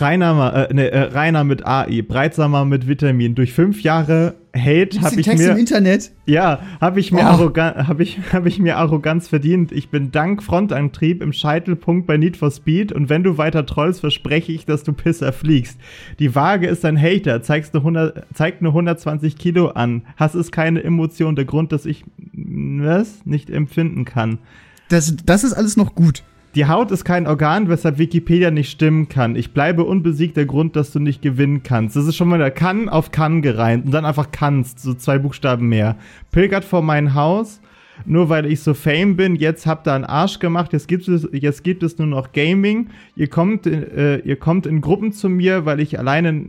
Rainer, 0.00 0.68
äh, 0.70 0.74
ne, 0.74 0.90
äh, 0.90 0.98
Rainer 1.12 1.44
mit 1.44 1.66
AI, 1.66 2.02
Breitsamer 2.02 2.64
mit 2.64 2.86
Vitamin. 2.88 3.34
Durch 3.34 3.52
fünf 3.52 3.82
Jahre 3.82 4.34
Hate 4.54 5.00
habe 5.02 5.20
ich 5.20 5.26
Text 5.26 5.44
im 5.46 5.54
mir. 5.54 5.58
Internet. 5.60 6.12
Ja, 6.26 6.60
habe 6.80 7.00
ich 7.00 7.12
mir 7.12 7.20
Oh. 7.20 7.24
arrogan 7.24 7.86
habe 7.88 8.02
ich 8.02 8.18
habe 8.32 8.48
ich 8.48 8.58
mir 8.58 8.76
Arroganz 8.78 9.28
verdient. 9.28 9.72
Ich 9.72 9.90
bin 9.90 10.12
dank 10.12 10.42
Frontantrieb 10.42 11.22
im 11.22 11.32
Scheitelpunkt 11.32 12.06
bei 12.06 12.16
Need 12.16 12.36
for 12.36 12.50
Speed 12.50 12.92
und 12.92 13.08
wenn 13.08 13.22
du 13.22 13.38
weiter 13.38 13.66
trollst, 13.66 14.00
verspreche 14.00 14.52
ich, 14.52 14.64
dass 14.66 14.82
du 14.82 14.92
Pisser 14.92 15.32
fliegst. 15.32 15.78
Die 16.18 16.34
Waage 16.34 16.66
ist 16.68 16.84
ein 16.84 17.00
Hater, 17.00 17.42
zeigst 17.42 17.74
nur 17.74 17.82
100, 17.82 18.26
zeigt 18.34 18.62
nur 18.62 18.72
120 18.72 19.36
Kilo 19.36 19.68
an. 19.68 20.02
Hass 20.16 20.34
ist 20.34 20.52
keine 20.52 20.82
Emotion, 20.84 21.36
der 21.36 21.44
Grund, 21.44 21.72
dass 21.72 21.86
ich 21.86 22.04
was 22.32 23.24
nicht 23.24 23.50
empfinden 23.50 24.04
kann. 24.04 24.38
Das, 24.88 25.14
das 25.24 25.42
ist 25.44 25.52
alles 25.52 25.76
noch 25.76 25.94
gut. 25.94 26.22
Die 26.56 26.64
Haut 26.64 26.90
ist 26.90 27.04
kein 27.04 27.26
Organ, 27.26 27.68
weshalb 27.68 27.98
Wikipedia 27.98 28.50
nicht 28.50 28.70
stimmen 28.70 29.10
kann. 29.10 29.36
Ich 29.36 29.52
bleibe 29.52 29.84
unbesiegt, 29.84 30.38
der 30.38 30.46
Grund, 30.46 30.74
dass 30.74 30.90
du 30.90 30.98
nicht 30.98 31.20
gewinnen 31.20 31.62
kannst. 31.62 31.96
Das 31.96 32.06
ist 32.06 32.16
schon 32.16 32.28
mal 32.28 32.38
der 32.38 32.50
kann 32.50 32.88
auf 32.88 33.12
kann 33.12 33.42
gereimt 33.42 33.84
und 33.84 33.92
dann 33.92 34.06
einfach 34.06 34.30
kannst, 34.32 34.80
so 34.80 34.94
zwei 34.94 35.18
Buchstaben 35.18 35.68
mehr. 35.68 35.96
Pilgert 36.30 36.64
vor 36.64 36.80
mein 36.80 37.12
Haus, 37.12 37.60
nur 38.06 38.30
weil 38.30 38.46
ich 38.46 38.60
so 38.60 38.72
fame 38.72 39.16
bin. 39.16 39.36
Jetzt 39.36 39.66
habt 39.66 39.86
ihr 39.86 39.92
einen 39.92 40.06
Arsch 40.06 40.38
gemacht. 40.38 40.72
Jetzt 40.72 40.88
gibt 40.88 41.06
es, 41.08 41.28
jetzt 41.30 41.62
gibt 41.62 41.82
es 41.82 41.98
nur 41.98 42.06
noch 42.06 42.32
Gaming. 42.32 42.88
Ihr 43.16 43.28
kommt, 43.28 43.66
äh, 43.66 44.20
ihr 44.20 44.36
kommt 44.36 44.64
in 44.64 44.80
Gruppen 44.80 45.12
zu 45.12 45.28
mir, 45.28 45.66
weil 45.66 45.78
ich 45.78 45.98
alleine, 45.98 46.46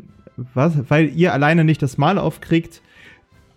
was, 0.54 0.90
weil 0.90 1.10
ihr 1.10 1.34
alleine 1.34 1.66
nicht 1.66 1.82
das 1.82 1.98
Mal 1.98 2.18
aufkriegt. 2.18 2.82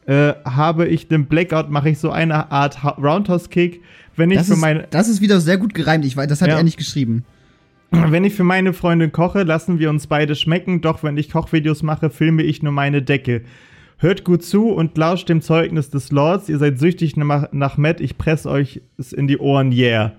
Äh, 0.07 0.33
habe 0.45 0.89
ich 0.89 1.07
den 1.07 1.27
Blackout, 1.27 1.71
mache 1.71 1.91
ich 1.91 2.01
so 2.01 2.11
eine 2.11 2.51
Art 2.51 2.83
Roundhouse-Kick. 2.99 3.83
Wenn 4.17 4.31
ich 4.31 4.39
Das 4.39 4.49
für 4.49 4.55
ist, 4.55 4.61
meine, 4.61 4.87
das 4.91 5.09
ist 5.09 5.21
wieder 5.21 5.41
sehr 5.41 5.57
gut 5.59 5.75
gereimt. 5.75 6.05
Ich 6.05 6.17
weiß, 6.17 6.29
das 6.29 6.43
hat 6.43 6.49
Ja. 6.49 6.57
er 6.57 6.63
nicht 6.63 6.77
geschrieben. 6.79 7.25
Wenn 7.91 8.25
ich 8.25 8.35
für 8.35 8.45
meine 8.45 8.73
Freundin 8.73 9.11
koche, 9.13 9.43
lassen 9.43 9.79
wir 9.79 9.91
uns 9.91 10.07
beide 10.07 10.35
schmecken, 10.37 10.81
doch 10.81 11.03
wenn 11.03 11.17
ich 11.17 11.31
Kochvideos 11.31 11.83
mache, 11.83 12.09
filme 12.11 12.43
ich 12.45 12.63
nur 12.63 12.73
meine 12.73 13.03
Decke. 13.03 13.43
Hört 13.99 14.23
gut 14.25 14.45
zu 14.45 14.69
und 14.69 14.97
lauscht 14.97 15.29
dem 15.29 15.43
Zeugnis 15.43 15.91
des 15.91 16.13
Lords. 16.13 16.49
Ihr 16.49 16.59
seid 16.59 16.79
süchtig 16.79 17.17
nach, 17.17 17.49
nach 17.53 17.77
Matt. 17.79 18.01
Ich 18.01 18.17
presse 18.17 18.49
euch 18.49 18.81
es 18.97 19.13
in 19.13 19.27
die 19.27 19.39
Ohren, 19.39 19.73
yeah. 19.73 20.13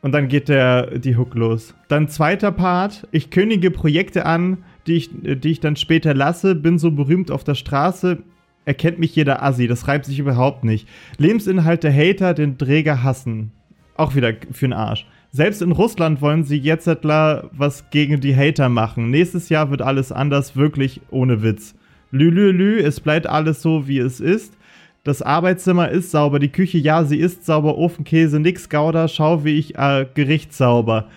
Und 0.00 0.12
dann 0.12 0.26
geht 0.28 0.48
der, 0.48 0.98
die 0.98 1.16
Hook 1.16 1.34
los. 1.34 1.74
Dann 1.88 2.08
zweiter 2.08 2.50
Part. 2.50 3.06
Ich 3.12 3.30
kündige 3.30 3.70
Projekte 3.70 4.26
an, 4.26 4.58
die 4.86 4.94
ich, 4.94 5.10
die 5.12 5.50
ich 5.50 5.60
dann 5.60 5.76
später 5.76 6.12
lasse. 6.14 6.54
Bin 6.56 6.78
so 6.78 6.90
berühmt 6.90 7.30
auf 7.30 7.44
der 7.44 7.54
Straße. 7.54 8.18
Erkennt 8.64 8.98
mich 8.98 9.14
jeder 9.16 9.42
Assi. 9.42 9.66
Das 9.66 9.88
reibt 9.88 10.06
sich 10.06 10.18
überhaupt 10.18 10.64
nicht. 10.64 10.88
Lebensinhalt 11.18 11.82
der 11.82 11.94
Hater, 11.94 12.34
den 12.34 12.58
Träger 12.58 13.02
hassen. 13.02 13.52
Auch 13.96 14.14
wieder 14.14 14.32
für 14.52 14.66
den 14.66 14.72
Arsch. 14.72 15.06
Selbst 15.30 15.62
in 15.62 15.72
Russland 15.72 16.20
wollen 16.20 16.44
sie 16.44 16.58
jetzt 16.58 16.86
was 16.86 17.90
gegen 17.90 18.20
die 18.20 18.36
Hater 18.36 18.68
machen. 18.68 19.10
Nächstes 19.10 19.48
Jahr 19.48 19.70
wird 19.70 19.80
alles 19.80 20.12
anders, 20.12 20.56
wirklich 20.56 21.00
ohne 21.10 21.42
Witz. 21.42 21.74
Lülülü, 22.10 22.80
es 22.80 23.00
bleibt 23.00 23.26
alles 23.26 23.62
so, 23.62 23.88
wie 23.88 23.98
es 23.98 24.20
ist. 24.20 24.54
Das 25.04 25.22
Arbeitszimmer 25.22 25.88
ist 25.88 26.10
sauber, 26.10 26.38
die 26.38 26.50
Küche, 26.50 26.78
ja, 26.78 27.04
sie 27.04 27.16
ist 27.16 27.44
sauber, 27.44 27.76
Ofenkäse, 27.76 28.38
nix 28.38 28.68
Gouda, 28.68 29.08
schau, 29.08 29.44
wie 29.44 29.58
ich 29.58 29.76
äh, 29.76 30.06
Gericht 30.14 30.52
sauber. 30.52 31.08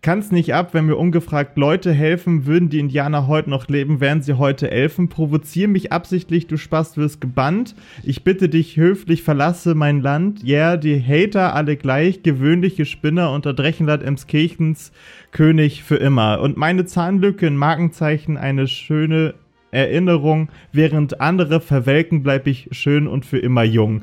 Kann's 0.00 0.30
nicht 0.30 0.54
ab, 0.54 0.74
wenn 0.74 0.86
mir 0.86 0.94
ungefragt 0.94 1.58
Leute 1.58 1.92
helfen, 1.92 2.46
würden 2.46 2.68
die 2.68 2.78
Indianer 2.78 3.26
heute 3.26 3.50
noch 3.50 3.66
leben, 3.66 4.00
wären 4.00 4.22
sie 4.22 4.34
heute 4.34 4.70
Elfen. 4.70 5.08
Provozier 5.08 5.66
mich 5.66 5.90
absichtlich, 5.90 6.46
du 6.46 6.56
Spast 6.56 6.96
wirst 6.96 7.20
gebannt. 7.20 7.74
Ich 8.04 8.22
bitte 8.22 8.48
dich 8.48 8.76
höflich, 8.76 9.24
verlasse 9.24 9.74
mein 9.74 10.00
Land. 10.00 10.44
Ja, 10.44 10.56
yeah, 10.56 10.76
die 10.76 11.02
Hater 11.02 11.52
alle 11.52 11.76
gleich, 11.76 12.22
gewöhnliche 12.22 12.84
Spinner 12.84 13.32
unter 13.32 13.54
Drechenland 13.54 14.04
Emskirchens 14.04 14.92
König 15.32 15.82
für 15.82 15.96
immer. 15.96 16.40
Und 16.40 16.56
meine 16.56 16.84
Zahnlücke 16.84 17.48
in 17.48 17.56
Markenzeichen 17.56 18.36
eine 18.36 18.68
schöne 18.68 19.34
Erinnerung, 19.72 20.48
während 20.72 21.20
andere 21.20 21.60
verwelken, 21.60 22.22
bleibe 22.22 22.50
ich 22.50 22.68
schön 22.70 23.08
und 23.08 23.26
für 23.26 23.38
immer 23.38 23.64
jung. 23.64 24.02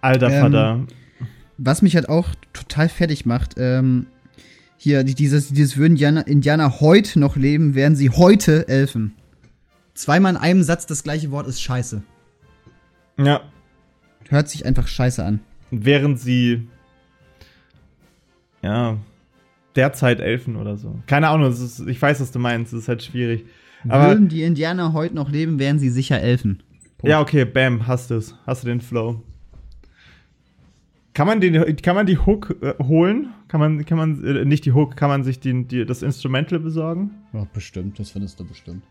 Alter 0.00 0.30
Ähm, 0.30 0.40
Vater. 0.40 0.80
Was 1.58 1.82
mich 1.82 1.96
halt 1.96 2.08
auch 2.08 2.28
total 2.52 2.88
fertig 2.88 3.26
macht, 3.26 3.56
ähm, 3.58 4.06
hier, 4.78 5.04
die- 5.04 5.14
dieses, 5.14 5.48
dieses 5.48 5.76
würden 5.76 5.92
Indianer, 5.92 6.26
Indianer 6.26 6.80
heute 6.80 7.18
noch 7.20 7.36
leben, 7.36 7.74
wären 7.74 7.94
sie 7.96 8.08
heute 8.10 8.66
Elfen. 8.68 9.14
Zweimal 9.94 10.32
in 10.34 10.38
einem 10.38 10.62
Satz 10.62 10.86
das 10.86 11.02
gleiche 11.02 11.30
Wort 11.32 11.46
ist 11.48 11.60
scheiße. 11.60 12.02
Ja, 13.18 13.40
Hört 14.30 14.48
sich 14.48 14.64
einfach 14.64 14.86
scheiße 14.86 15.24
an. 15.24 15.40
während 15.70 16.20
sie 16.20 16.68
ja 18.62 18.96
derzeit 19.76 20.20
Elfen 20.20 20.56
oder 20.56 20.76
so. 20.76 20.98
Keine 21.06 21.28
Ahnung, 21.28 21.50
es 21.50 21.60
ist, 21.60 21.80
ich 21.80 22.00
weiß, 22.00 22.20
was 22.20 22.30
du 22.32 22.38
meinst, 22.38 22.72
es 22.72 22.82
ist 22.82 22.88
halt 22.88 23.02
schwierig. 23.02 23.46
Aber 23.88 24.08
Würden 24.08 24.28
die 24.28 24.42
Indianer 24.42 24.92
heute 24.92 25.14
noch 25.14 25.30
leben, 25.30 25.58
wären 25.58 25.78
sie 25.78 25.88
sicher 25.90 26.20
Elfen. 26.20 26.62
Punkt. 26.98 27.10
ja, 27.10 27.20
okay, 27.20 27.44
bam, 27.44 27.86
hast 27.86 28.10
du's. 28.10 28.34
Hast 28.46 28.64
du 28.64 28.66
den 28.68 28.80
Flow. 28.80 29.22
Kann 31.18 31.26
man, 31.26 31.40
den, 31.40 31.76
kann 31.82 31.96
man 31.96 32.06
die 32.06 32.16
Hook 32.16 32.54
äh, 32.62 32.74
holen? 32.80 33.34
Kann 33.48 33.58
man, 33.58 33.84
kann 33.84 33.98
man, 33.98 34.22
äh, 34.22 34.44
nicht 34.44 34.64
die 34.64 34.72
Hook, 34.72 34.96
kann 34.96 35.08
man 35.08 35.24
sich 35.24 35.40
die, 35.40 35.64
die, 35.64 35.84
das 35.84 36.04
Instrumental 36.04 36.60
besorgen? 36.60 37.10
Ja, 37.32 37.44
bestimmt, 37.52 37.98
das 37.98 38.10
findest 38.10 38.38
du 38.38 38.46
bestimmt. 38.46 38.84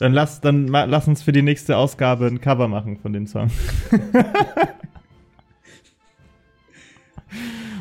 Dann 0.00 0.12
lass, 0.12 0.40
dann 0.40 0.66
lass 0.66 1.06
uns 1.06 1.22
für 1.22 1.30
die 1.30 1.42
nächste 1.42 1.76
Ausgabe 1.76 2.26
ein 2.26 2.40
Cover 2.40 2.66
machen 2.66 2.96
von 2.96 3.12
dem 3.12 3.28
Song. 3.28 3.48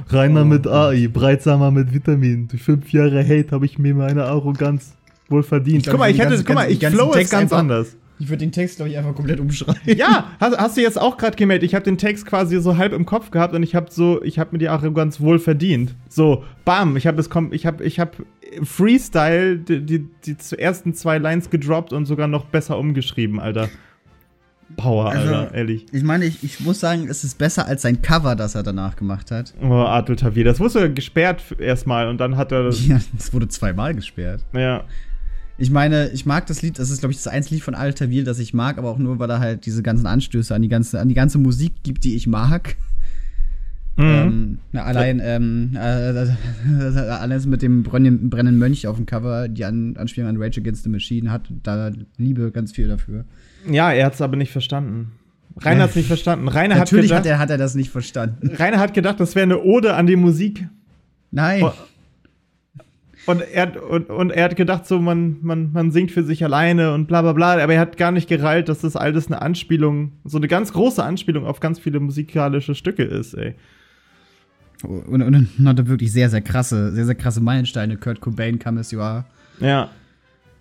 Reiner 0.09 0.45
mit 0.45 0.67
AI, 0.67 1.07
breitsamer 1.07 1.71
mit 1.71 1.95
Vitamin. 1.95 2.49
Durch 2.49 2.61
fünf 2.61 2.93
Jahre 2.93 3.23
Hate 3.23 3.49
habe 3.49 3.65
ich 3.65 3.79
mir 3.79 3.95
meine 3.95 4.25
Arroganz 4.25 4.95
wohl 5.27 5.41
verdient. 5.41 5.87
Guck 5.89 5.97
mal, 5.97 6.11
ich 6.11 6.19
hätte, 6.19 6.43
guck 6.43 6.53
mal, 6.53 6.69
ich 6.69 6.85
flow 6.85 7.15
es 7.15 7.31
ganz 7.31 7.51
anders. 7.51 7.97
Ich 8.21 8.29
würde 8.29 8.37
den 8.45 8.51
Text, 8.51 8.75
glaube 8.77 8.89
ich, 8.91 8.97
einfach 8.97 9.15
komplett 9.15 9.39
umschreiben. 9.39 9.81
Ja, 9.97 10.31
hast, 10.39 10.57
hast 10.57 10.77
du 10.77 10.81
jetzt 10.81 11.01
auch 11.01 11.17
gerade 11.17 11.35
gemerkt, 11.35 11.63
ich 11.63 11.73
habe 11.73 11.83
den 11.83 11.97
Text 11.97 12.25
quasi 12.27 12.61
so 12.61 12.77
halb 12.77 12.93
im 12.93 13.05
Kopf 13.05 13.31
gehabt 13.31 13.55
und 13.55 13.63
ich 13.63 13.73
habe 13.73 13.87
so, 13.89 14.21
ich 14.23 14.37
habe 14.37 14.49
mir 14.53 14.59
die 14.59 14.69
Arroganz 14.69 15.19
wohl 15.19 15.39
verdient. 15.39 15.95
So, 16.07 16.43
bam, 16.63 16.95
ich 16.97 17.07
habe 17.07 17.19
es 17.19 17.29
kom 17.29 17.51
ich 17.51 17.65
habe 17.65 17.83
ich 17.83 17.99
habe 17.99 18.11
Freestyle 18.63 19.57
die, 19.57 19.81
die 19.85 20.07
die 20.25 20.35
ersten 20.59 20.93
zwei 20.93 21.17
Lines 21.17 21.49
gedroppt 21.49 21.93
und 21.93 22.05
sogar 22.05 22.27
noch 22.27 22.45
besser 22.45 22.77
umgeschrieben, 22.77 23.39
Alter. 23.39 23.69
Power, 24.77 25.07
Also- 25.11 25.33
Alter, 25.33 25.53
ehrlich. 25.53 25.85
Ich 25.91 26.03
meine, 26.03 26.25
ich, 26.25 26.43
ich 26.43 26.59
muss 26.61 26.79
sagen, 26.79 27.07
es 27.09 27.23
ist 27.23 27.37
besser 27.37 27.65
als 27.65 27.81
sein 27.81 28.01
Cover, 28.01 28.35
das 28.35 28.55
er 28.55 28.63
danach 28.63 28.95
gemacht 28.95 29.29
hat. 29.31 29.53
Oh, 29.61 29.73
Adel 29.73 30.15
Tawil, 30.15 30.45
das 30.45 30.59
wurde 30.61 30.93
gesperrt 30.93 31.43
erstmal 31.59 32.07
und 32.07 32.19
dann 32.19 32.37
hat 32.37 32.51
er 32.53 32.63
das, 32.63 32.85
Ja, 32.87 32.99
es 33.17 33.33
wurde 33.33 33.47
zweimal 33.49 33.93
gesperrt. 33.93 34.45
ja. 34.53 34.83
Ich 35.61 35.69
meine, 35.69 36.09
ich 36.09 36.25
mag 36.25 36.47
das 36.47 36.63
Lied, 36.63 36.79
das 36.79 36.89
ist, 36.89 37.01
glaube 37.01 37.11
ich, 37.11 37.19
das 37.19 37.27
einzige 37.27 37.53
Lied 37.55 37.63
von 37.63 37.75
Al 37.75 37.93
Tawil, 37.93 38.23
das 38.23 38.39
ich 38.39 38.51
mag, 38.55 38.79
aber 38.79 38.89
auch 38.89 38.97
nur, 38.97 39.19
weil 39.19 39.29
er 39.29 39.39
halt 39.39 39.67
diese 39.67 39.83
ganzen 39.83 40.07
Anstöße 40.07 40.55
an 40.55 40.63
die 40.63 40.69
ganze, 40.69 40.99
an 40.99 41.07
die 41.07 41.13
ganze 41.13 41.37
Musik 41.37 41.83
gibt, 41.83 42.03
die 42.03 42.15
ich 42.15 42.25
mag. 42.25 42.77
Mhm. 43.95 44.03
Ähm, 44.03 44.57
na, 44.71 44.83
allein, 44.85 45.21
ähm, 45.23 45.71
äh, 45.75 45.77
alles 47.11 47.45
mit 47.45 47.61
dem 47.61 47.83
brennenden, 47.83 48.57
Mönch 48.57 48.87
auf 48.87 48.95
dem 48.95 49.05
Cover, 49.05 49.47
die 49.49 49.63
an, 49.63 49.97
Anspielung 49.97 50.31
an 50.31 50.41
Rage 50.41 50.61
Against 50.61 50.83
the 50.83 50.89
Machine 50.89 51.29
hat, 51.31 51.43
da 51.61 51.91
liebe 52.17 52.49
ganz 52.49 52.71
viel 52.71 52.87
dafür. 52.87 53.25
Ja, 53.69 53.91
er 53.91 54.07
hat 54.07 54.15
es 54.15 54.21
aber 54.21 54.37
nicht 54.37 54.51
verstanden. 54.51 55.11
Rainer 55.57 55.77
Ja. 55.77 55.83
hat 55.83 55.89
es 55.91 55.95
nicht 55.95 56.07
verstanden. 56.07 56.47
Rainer 56.47 56.73
hat 56.73 56.91
Natürlich 56.91 57.09
gedacht, 57.11 57.19
hat 57.19 57.25
er, 57.27 57.37
hat 57.37 57.49
er 57.51 57.59
das 57.59 57.75
nicht 57.75 57.91
verstanden. 57.91 58.49
Rainer 58.55 58.79
hat 58.79 58.95
gedacht, 58.95 59.19
das 59.19 59.35
wäre 59.35 59.43
eine 59.43 59.61
Ode 59.61 59.93
an 59.93 60.07
die 60.07 60.15
Musik. 60.15 60.67
Nein. 61.29 61.63
Und 63.27 63.41
er, 63.41 63.61
hat- 63.63 63.77
und, 63.77 64.09
und 64.09 64.31
er 64.31 64.45
hat 64.45 64.55
gedacht, 64.55 64.87
so 64.87 64.99
man, 64.99 65.37
man, 65.41 65.71
man 65.73 65.91
singt 65.91 66.11
für 66.11 66.23
sich 66.23 66.43
alleine 66.43 66.93
und 66.93 67.07
bla 67.07 67.21
bla 67.21 67.33
bla, 67.33 67.61
aber 67.61 67.73
er 67.73 67.79
hat 67.79 67.97
gar 67.97 68.11
nicht 68.11 68.27
gereilt, 68.27 68.67
dass 68.67 68.79
das 68.79 68.95
alles 68.95 69.27
eine 69.27 69.41
Anspielung, 69.41 70.13
so 70.23 70.37
eine 70.37 70.47
ganz 70.47 70.73
große 70.73 71.03
Anspielung 71.03 71.45
auf 71.45 71.59
ganz 71.59 71.79
viele 71.79 71.99
musikalische 71.99 72.73
Stücke 72.73 73.03
ist, 73.03 73.35
ey. 73.35 73.55
Und, 74.83 75.21
und, 75.21 75.35
und 75.57 75.67
hatte 75.67 75.87
wirklich 75.87 76.11
sehr, 76.11 76.29
sehr 76.31 76.41
krasse, 76.41 76.91
sehr, 76.91 77.05
sehr 77.05 77.15
krasse 77.15 77.39
Meilensteine. 77.39 77.97
Kurt 77.97 78.19
Cobain, 78.19 78.57
Come 78.57 78.79
As 78.79 78.89
You 78.91 78.99
Are. 78.99 79.25
Ja. 79.59 79.89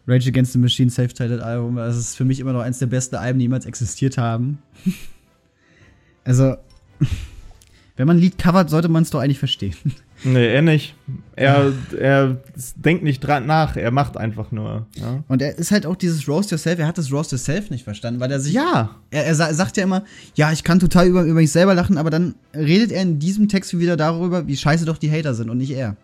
Rage 0.07 0.29
Against 0.29 0.53
the 0.53 0.59
Machine 0.59 0.91
Self-Titled 0.91 1.41
Album. 1.41 1.77
Das 1.77 1.97
ist 1.97 2.17
für 2.17 2.27
mich 2.27 2.41
immer 2.41 2.53
noch 2.53 2.61
eins 2.61 2.79
der 2.79 2.87
besten 2.87 3.17
Alben, 3.17 3.39
die 3.39 3.45
jemals 3.45 3.65
existiert 3.65 4.19
haben. 4.19 4.59
also, 6.25 6.57
wenn 7.97 8.07
man 8.07 8.19
ein 8.19 8.21
Lied 8.21 8.37
covert, 8.37 8.69
sollte 8.69 8.89
man 8.89 9.05
es 9.05 9.11
doch 9.11 9.21
eigentlich 9.21 9.39
verstehen. 9.39 9.75
Nee, 10.23 10.53
er 10.53 10.61
nicht. 10.63 10.95
Er, 11.35 11.73
er 11.99 12.37
denkt 12.77 13.03
nicht 13.03 13.21
dran 13.21 13.47
nach, 13.47 13.77
er 13.77 13.91
macht 13.91 14.17
einfach 14.19 14.53
nur. 14.53 14.87
Ja. 14.97 15.25
Und 15.29 15.41
er 15.41 15.57
ist 15.59 15.71
halt 15.71 15.87
auch 15.87 15.97
dieses 15.97 16.29
Roast 16.29 16.51
Yourself, 16.51 16.79
er 16.79 16.87
hat 16.87 16.99
das 16.99 17.11
Roast 17.11 17.33
Yourself 17.33 17.71
nicht 17.71 17.85
verstanden, 17.85 18.21
weil 18.21 18.31
er 18.31 18.39
sich. 18.41 18.53
ja. 18.53 18.97
Er, 19.11 19.25
er 19.27 19.35
sa- 19.35 19.55
sagt 19.55 19.77
ja 19.79 19.85
immer, 19.85 20.05
ja, 20.35 20.53
ich 20.53 20.63
kann 20.63 20.79
total 20.79 21.07
über, 21.07 21.23
über 21.23 21.35
mich 21.41 21.51
selber 21.51 21.75
lachen, 21.75 21.97
aber 21.97 22.11
dann 22.11 22.35
redet 22.55 22.93
er 22.93 23.01
in 23.03 23.19
diesem 23.19 23.49
Text 23.49 23.79
wieder 23.79 23.97
darüber, 23.97 24.47
wie 24.47 24.57
scheiße 24.57 24.85
doch 24.85 24.99
die 24.99 25.11
Hater 25.11 25.35
sind 25.35 25.49
und 25.49 25.57
nicht 25.59 25.71
er. 25.71 25.97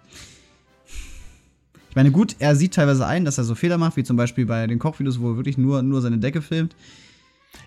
Ich 1.91 1.97
meine, 1.97 2.11
gut, 2.11 2.37
er 2.39 2.55
sieht 2.57 2.75
teilweise 2.75 3.07
ein, 3.07 3.25
dass 3.25 3.39
er 3.39 3.45
so 3.45 3.55
Fehler 3.55 3.79
macht, 3.79 3.97
wie 3.97 4.05
zum 4.05 4.17
Beispiel 4.17 4.45
bei 4.47 4.67
den 4.67 4.79
Kochvideos, 4.79 5.21
wo 5.21 5.31
er 5.33 5.37
wirklich 5.37 5.57
nur, 5.59 5.83
nur 5.83 6.01
seine 6.03 6.19
Decke 6.19 6.43
filmt. 6.43 6.75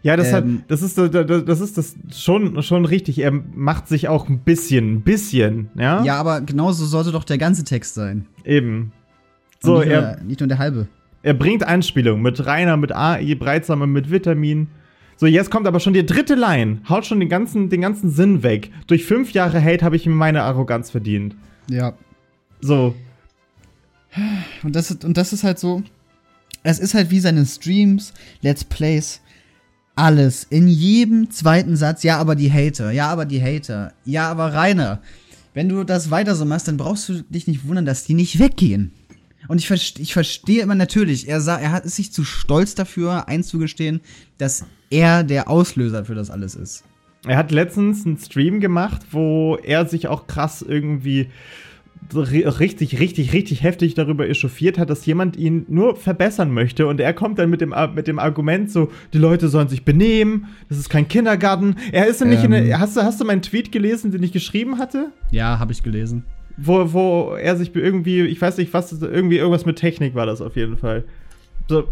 Ja, 0.01 0.15
das, 0.15 0.31
Ähm. 0.31 0.59
hat, 0.61 0.71
das 0.71 0.81
ist 0.81 0.97
das, 0.97 1.11
das 1.11 1.59
ist 1.61 1.77
das 1.77 1.95
schon 2.21 2.61
schon 2.63 2.85
richtig. 2.85 3.19
Er 3.19 3.31
macht 3.31 3.87
sich 3.87 4.07
auch 4.07 4.29
ein 4.29 4.39
bisschen, 4.39 4.93
ein 4.95 5.01
bisschen, 5.01 5.69
ja? 5.75 6.03
Ja, 6.03 6.15
aber 6.15 6.41
genauso 6.41 6.85
sollte 6.85 7.11
doch 7.11 7.23
der 7.25 7.37
ganze 7.37 7.63
Text 7.65 7.95
sein. 7.95 8.25
Eben. 8.45 8.91
Und 9.61 9.67
So, 9.67 9.77
nicht, 9.79 9.87
nur, 9.87 9.93
er, 9.95 10.01
der- 10.15 10.23
nicht 10.23 10.39
nur 10.39 10.47
der 10.47 10.57
halbe. 10.57 10.87
er 11.21 11.33
bringt 11.33 11.63
Anspielung 11.65 12.21
mit 12.21 12.45
Rainer, 12.45 12.77
mit 12.77 12.93
AI, 12.95 13.35
Breitsamer, 13.35 13.87
mit 13.87 14.09
Vitamin. 14.09 14.67
So, 15.17 15.25
jetzt 15.25 15.51
kommt 15.51 15.67
aber 15.67 15.81
schon 15.81 15.91
die 15.93 16.05
dritte 16.05 16.35
Line. 16.35 16.79
Haut 16.87 17.05
schon 17.05 17.19
den 17.19 17.27
ganzen, 17.27 17.69
den 17.69 17.81
ganzen 17.81 18.09
Sinn 18.09 18.41
weg. 18.41 18.71
Durch 18.87 19.03
fünf 19.03 19.31
Jahre 19.33 19.61
Hate 19.61 19.83
habe 19.83 19.97
ich 19.97 20.05
mir 20.05 20.13
meine 20.15 20.43
Arroganz 20.43 20.89
verdient. 20.91 21.35
Ja. 21.69 21.91
So, 22.61 22.95
Und 24.63 24.75
das, 24.75 24.91
ist, 24.91 25.03
und 25.05 25.17
das 25.17 25.33
ist 25.33 25.43
halt 25.43 25.59
so. 25.59 25.83
Es 26.63 26.79
ist 26.79 26.93
halt 26.93 27.11
wie 27.11 27.19
seine 27.19 27.45
Streams, 27.45 28.13
Let's 28.41 28.63
Plays, 28.63 29.21
alles. 29.99 30.45
In 30.49 30.67
jedem 30.67 31.29
zweiten 31.29 31.75
Satz, 31.75 32.03
ja, 32.03 32.17
aber 32.17 32.35
die 32.35 32.51
Hater, 32.51 32.91
ja, 32.91 33.09
aber 33.09 33.25
die 33.25 33.41
Hater, 33.41 33.93
ja, 34.05 34.29
aber 34.29 34.53
Rainer. 34.53 35.01
Wenn 35.53 35.69
du 35.69 35.83
das 35.83 36.09
weiter 36.09 36.35
so 36.35 36.45
machst, 36.45 36.67
dann 36.67 36.77
brauchst 36.77 37.09
du 37.09 37.21
dich 37.23 37.47
nicht 37.47 37.67
wundern, 37.67 37.85
dass 37.85 38.05
die 38.05 38.13
nicht 38.13 38.39
weggehen. 38.39 38.91
Und 39.47 39.57
ich, 39.57 39.67
verste 39.67 40.01
ich 40.01 40.13
verstehe 40.13 40.61
immer 40.61 40.75
natürlich, 40.75 41.27
er, 41.27 41.41
sah, 41.41 41.57
er 41.57 41.71
hat 41.71 41.85
ist 41.85 41.95
sich 41.95 42.13
zu 42.13 42.23
stolz 42.23 42.75
dafür 42.75 43.27
einzugestehen, 43.27 44.01
dass 44.37 44.63
er 44.89 45.23
der 45.23 45.49
Auslöser 45.49 46.05
für 46.05 46.15
das 46.15 46.29
alles 46.29 46.55
ist. 46.55 46.83
er 47.25 47.37
hat 47.37 47.51
letztens 47.51 48.05
einen 48.05 48.17
Stream 48.17 48.59
gemacht, 48.59 49.01
wo 49.11 49.57
er 49.57 49.85
sich 49.85 50.07
auch 50.07 50.27
krass 50.27 50.61
irgendwie 50.61 51.29
richtig, 52.15 52.99
richtig, 52.99 53.33
richtig 53.33 53.63
heftig 53.63 53.93
darüber 53.93 54.27
echauffiert 54.27 54.77
hat, 54.77 54.89
dass 54.89 55.05
jemand 55.05 55.37
ihn 55.37 55.65
nur 55.69 55.95
verbessern 55.95 56.51
möchte. 56.51 56.87
Und 56.87 56.99
er 56.99 57.13
kommt 57.13 57.39
dann 57.39 57.49
mit 57.49 57.61
dem, 57.61 57.73
mit 57.95 58.07
dem 58.07 58.19
Argument 58.19 58.71
so, 58.71 58.91
die 59.13 59.17
Leute 59.17 59.47
sollen 59.49 59.67
sich 59.67 59.85
benehmen, 59.85 60.47
das 60.69 60.77
ist 60.77 60.89
kein 60.89 61.07
Kindergarten. 61.07 61.75
Er 61.91 62.07
ist 62.07 62.21
ja 62.21 62.27
nicht 62.27 62.43
in 62.43 62.51
Ähm. 62.53 62.65
der, 62.65 62.79
hast 62.79 62.97
du, 62.97 63.01
hast 63.01 63.21
du 63.21 63.25
meinen 63.25 63.41
Tweet 63.41 63.71
gelesen, 63.71 64.11
den 64.11 64.23
ich 64.23 64.31
geschrieben 64.31 64.77
hatte? 64.77 65.11
Ja, 65.31 65.59
habe 65.59 65.71
ich 65.71 65.83
gelesen. 65.83 66.23
Wo, 66.57 66.91
wo 66.93 67.35
er 67.35 67.55
sich 67.55 67.73
irgendwie, 67.75 68.21
ich 68.21 68.41
weiß 68.41 68.57
nicht, 68.57 68.73
was, 68.73 68.91
irgendwie 69.01 69.37
irgendwas 69.37 69.65
mit 69.65 69.77
Technik 69.77 70.15
war 70.15 70.25
das 70.25 70.41
auf 70.41 70.55
jeden 70.55 70.77
Fall. 70.77 71.03
So, 71.67 71.87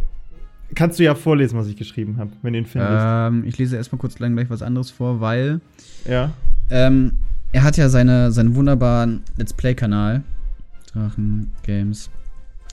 Kannst 0.75 0.99
du 0.99 1.03
ja 1.03 1.15
vorlesen, 1.15 1.57
was 1.57 1.67
ich 1.67 1.77
geschrieben 1.77 2.17
habe, 2.17 2.31
wenn 2.41 2.53
du 2.53 2.59
ihn 2.59 2.65
findest. 2.65 3.01
Ähm, 3.01 3.43
ich 3.45 3.57
lese 3.57 3.77
erstmal 3.77 3.99
kurz 3.99 4.19
lang 4.19 4.33
gleich 4.35 4.49
was 4.49 4.61
anderes 4.61 4.91
vor, 4.91 5.21
weil 5.21 5.61
ja. 6.05 6.33
ähm, 6.69 7.13
er 7.51 7.63
hat 7.63 7.77
ja 7.77 7.89
seine, 7.89 8.31
seinen 8.31 8.55
wunderbaren 8.55 9.23
Let's 9.37 9.53
Play-Kanal. 9.53 10.23
Drachen 10.93 11.51
Games. 11.63 12.09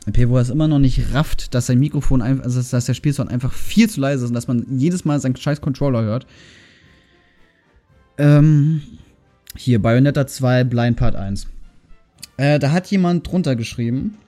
MP, 0.06 0.28
wo 0.28 0.36
er 0.36 0.42
es 0.42 0.50
immer 0.50 0.68
noch 0.68 0.78
nicht 0.78 1.14
rafft, 1.14 1.54
dass 1.54 1.66
sein 1.66 1.78
Mikrofon 1.78 2.20
einfach, 2.20 2.44
also 2.44 2.60
dass 2.62 2.84
der 2.84 2.94
Spielsound 2.94 3.30
einfach 3.30 3.52
viel 3.52 3.88
zu 3.88 4.00
leise 4.00 4.24
ist 4.24 4.30
und 4.30 4.34
dass 4.34 4.48
man 4.48 4.66
jedes 4.78 5.04
Mal 5.04 5.18
seinen 5.20 5.36
scheiß 5.36 5.60
Controller 5.60 6.02
hört. 6.02 6.26
Ähm, 8.18 8.82
hier, 9.56 9.80
Bayonetta 9.80 10.26
2, 10.26 10.64
Blind 10.64 10.96
Part 10.96 11.16
1. 11.16 11.46
Äh, 12.36 12.58
da 12.58 12.72
hat 12.72 12.86
jemand 12.88 13.26
drunter 13.26 13.56
geschrieben. 13.56 14.18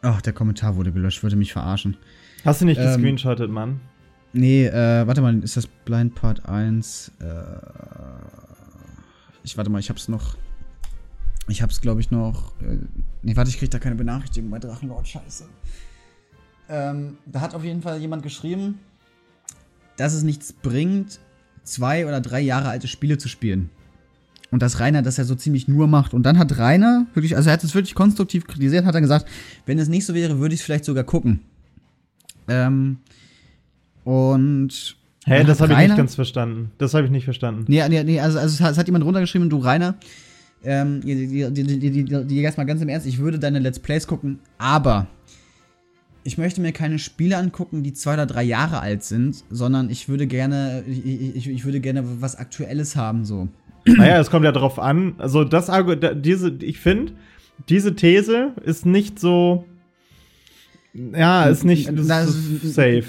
Ach, 0.00 0.22
der 0.22 0.32
Kommentar 0.32 0.76
wurde 0.76 0.92
gelöscht, 0.92 1.22
würde 1.22 1.36
mich 1.36 1.52
verarschen. 1.52 1.96
Hast 2.44 2.60
du 2.60 2.64
nicht 2.64 2.78
Ähm, 2.78 2.86
gescreenshottet, 2.86 3.50
Mann? 3.50 3.80
Nee, 4.32 4.66
äh, 4.66 5.06
warte 5.06 5.20
mal, 5.20 5.42
ist 5.42 5.56
das 5.56 5.66
Blind 5.66 6.14
Part 6.14 6.48
1? 6.48 7.12
Äh, 7.20 7.24
ich 9.48 9.56
warte 9.56 9.70
mal, 9.70 9.78
ich 9.78 9.88
hab's 9.88 10.08
noch. 10.08 10.36
Ich 11.48 11.62
hab's, 11.62 11.80
glaube 11.80 12.02
ich, 12.02 12.10
noch. 12.10 12.52
Äh, 12.60 12.76
nee, 13.22 13.34
warte, 13.34 13.48
ich 13.48 13.58
krieg 13.58 13.70
da 13.70 13.78
keine 13.78 13.94
Benachrichtigung 13.94 14.50
bei 14.50 14.58
Drachenlord, 14.58 15.08
scheiße. 15.08 15.44
Ähm, 16.68 17.16
da 17.24 17.40
hat 17.40 17.54
auf 17.54 17.64
jeden 17.64 17.80
Fall 17.80 17.98
jemand 17.98 18.22
geschrieben, 18.22 18.78
dass 19.96 20.12
es 20.12 20.22
nichts 20.22 20.52
bringt, 20.52 21.18
zwei 21.62 22.06
oder 22.06 22.20
drei 22.20 22.40
Jahre 22.40 22.68
alte 22.68 22.88
Spiele 22.88 23.16
zu 23.16 23.28
spielen. 23.28 23.70
Und 24.50 24.60
dass 24.60 24.80
Rainer 24.80 25.00
das 25.00 25.16
ja 25.16 25.24
so 25.24 25.34
ziemlich 25.34 25.66
nur 25.66 25.88
macht. 25.88 26.12
Und 26.12 26.24
dann 26.24 26.36
hat 26.36 26.58
Rainer 26.58 27.06
wirklich, 27.14 27.34
also 27.34 27.48
er 27.48 27.54
hat 27.54 27.64
es 27.64 27.74
wirklich 27.74 27.94
konstruktiv 27.94 28.46
kritisiert, 28.46 28.84
hat 28.84 28.94
dann 28.94 29.02
gesagt, 29.02 29.26
wenn 29.64 29.78
es 29.78 29.88
nicht 29.88 30.04
so 30.04 30.12
wäre, 30.12 30.40
würde 30.40 30.54
ich 30.54 30.60
es 30.60 30.66
vielleicht 30.66 30.84
sogar 30.84 31.04
gucken. 31.04 31.40
Ähm, 32.48 32.98
und. 34.04 34.97
Hä, 35.28 35.38
dann 35.38 35.46
das 35.46 35.60
habe 35.60 35.72
ich 35.72 35.78
nicht 35.78 35.96
ganz 35.96 36.14
verstanden. 36.14 36.70
Das 36.78 36.94
habe 36.94 37.04
ich 37.04 37.10
nicht 37.10 37.24
verstanden. 37.24 37.64
Nee, 37.68 37.86
nee, 37.88 38.02
nee 38.04 38.20
also, 38.20 38.38
also 38.38 38.64
es 38.64 38.78
hat- 38.78 38.86
jemand 38.86 39.04
runtergeschrieben, 39.04 39.50
du 39.50 39.58
Rainer, 39.58 39.94
ähm, 40.64 41.00
die, 41.02 42.40
jetzt 42.40 42.58
mal 42.58 42.64
ganz 42.64 42.82
im 42.82 42.88
Ernst, 42.88 43.06
ich 43.06 43.18
würde 43.18 43.38
deine 43.38 43.58
Let's 43.58 43.78
Plays 43.78 44.06
gucken, 44.06 44.40
aber 44.58 45.06
ich 46.24 46.36
möchte 46.36 46.60
mir 46.60 46.72
keine 46.72 46.98
Spiele 46.98 47.36
angucken, 47.36 47.82
die 47.82 47.92
zwei 47.92 48.14
oder 48.14 48.26
drei 48.26 48.42
Jahre 48.42 48.80
alt 48.80 49.04
sind, 49.04 49.44
sondern 49.50 49.88
ich 49.88 50.08
würde 50.08 50.26
gerne, 50.26 50.84
ich, 50.86 51.36
ich, 51.36 51.48
ich 51.48 51.64
würde 51.64 51.80
gerne 51.80 52.02
was 52.20 52.36
Aktuelles 52.36 52.96
haben, 52.96 53.24
so. 53.24 53.48
Naja, 53.86 54.20
es 54.20 54.30
kommt 54.30 54.44
ja 54.44 54.52
drauf 54.52 54.78
an. 54.78 55.14
Also, 55.18 55.44
das 55.44 55.70
diese, 56.16 56.50
ich 56.60 56.78
finde, 56.78 57.12
diese 57.68 57.94
These 57.96 58.52
ist 58.64 58.84
nicht 58.84 59.18
so. 59.18 59.64
Ja, 60.92 61.44
ist 61.44 61.64
nicht 61.64 61.88
ist 61.88 62.74
safe. 62.74 63.04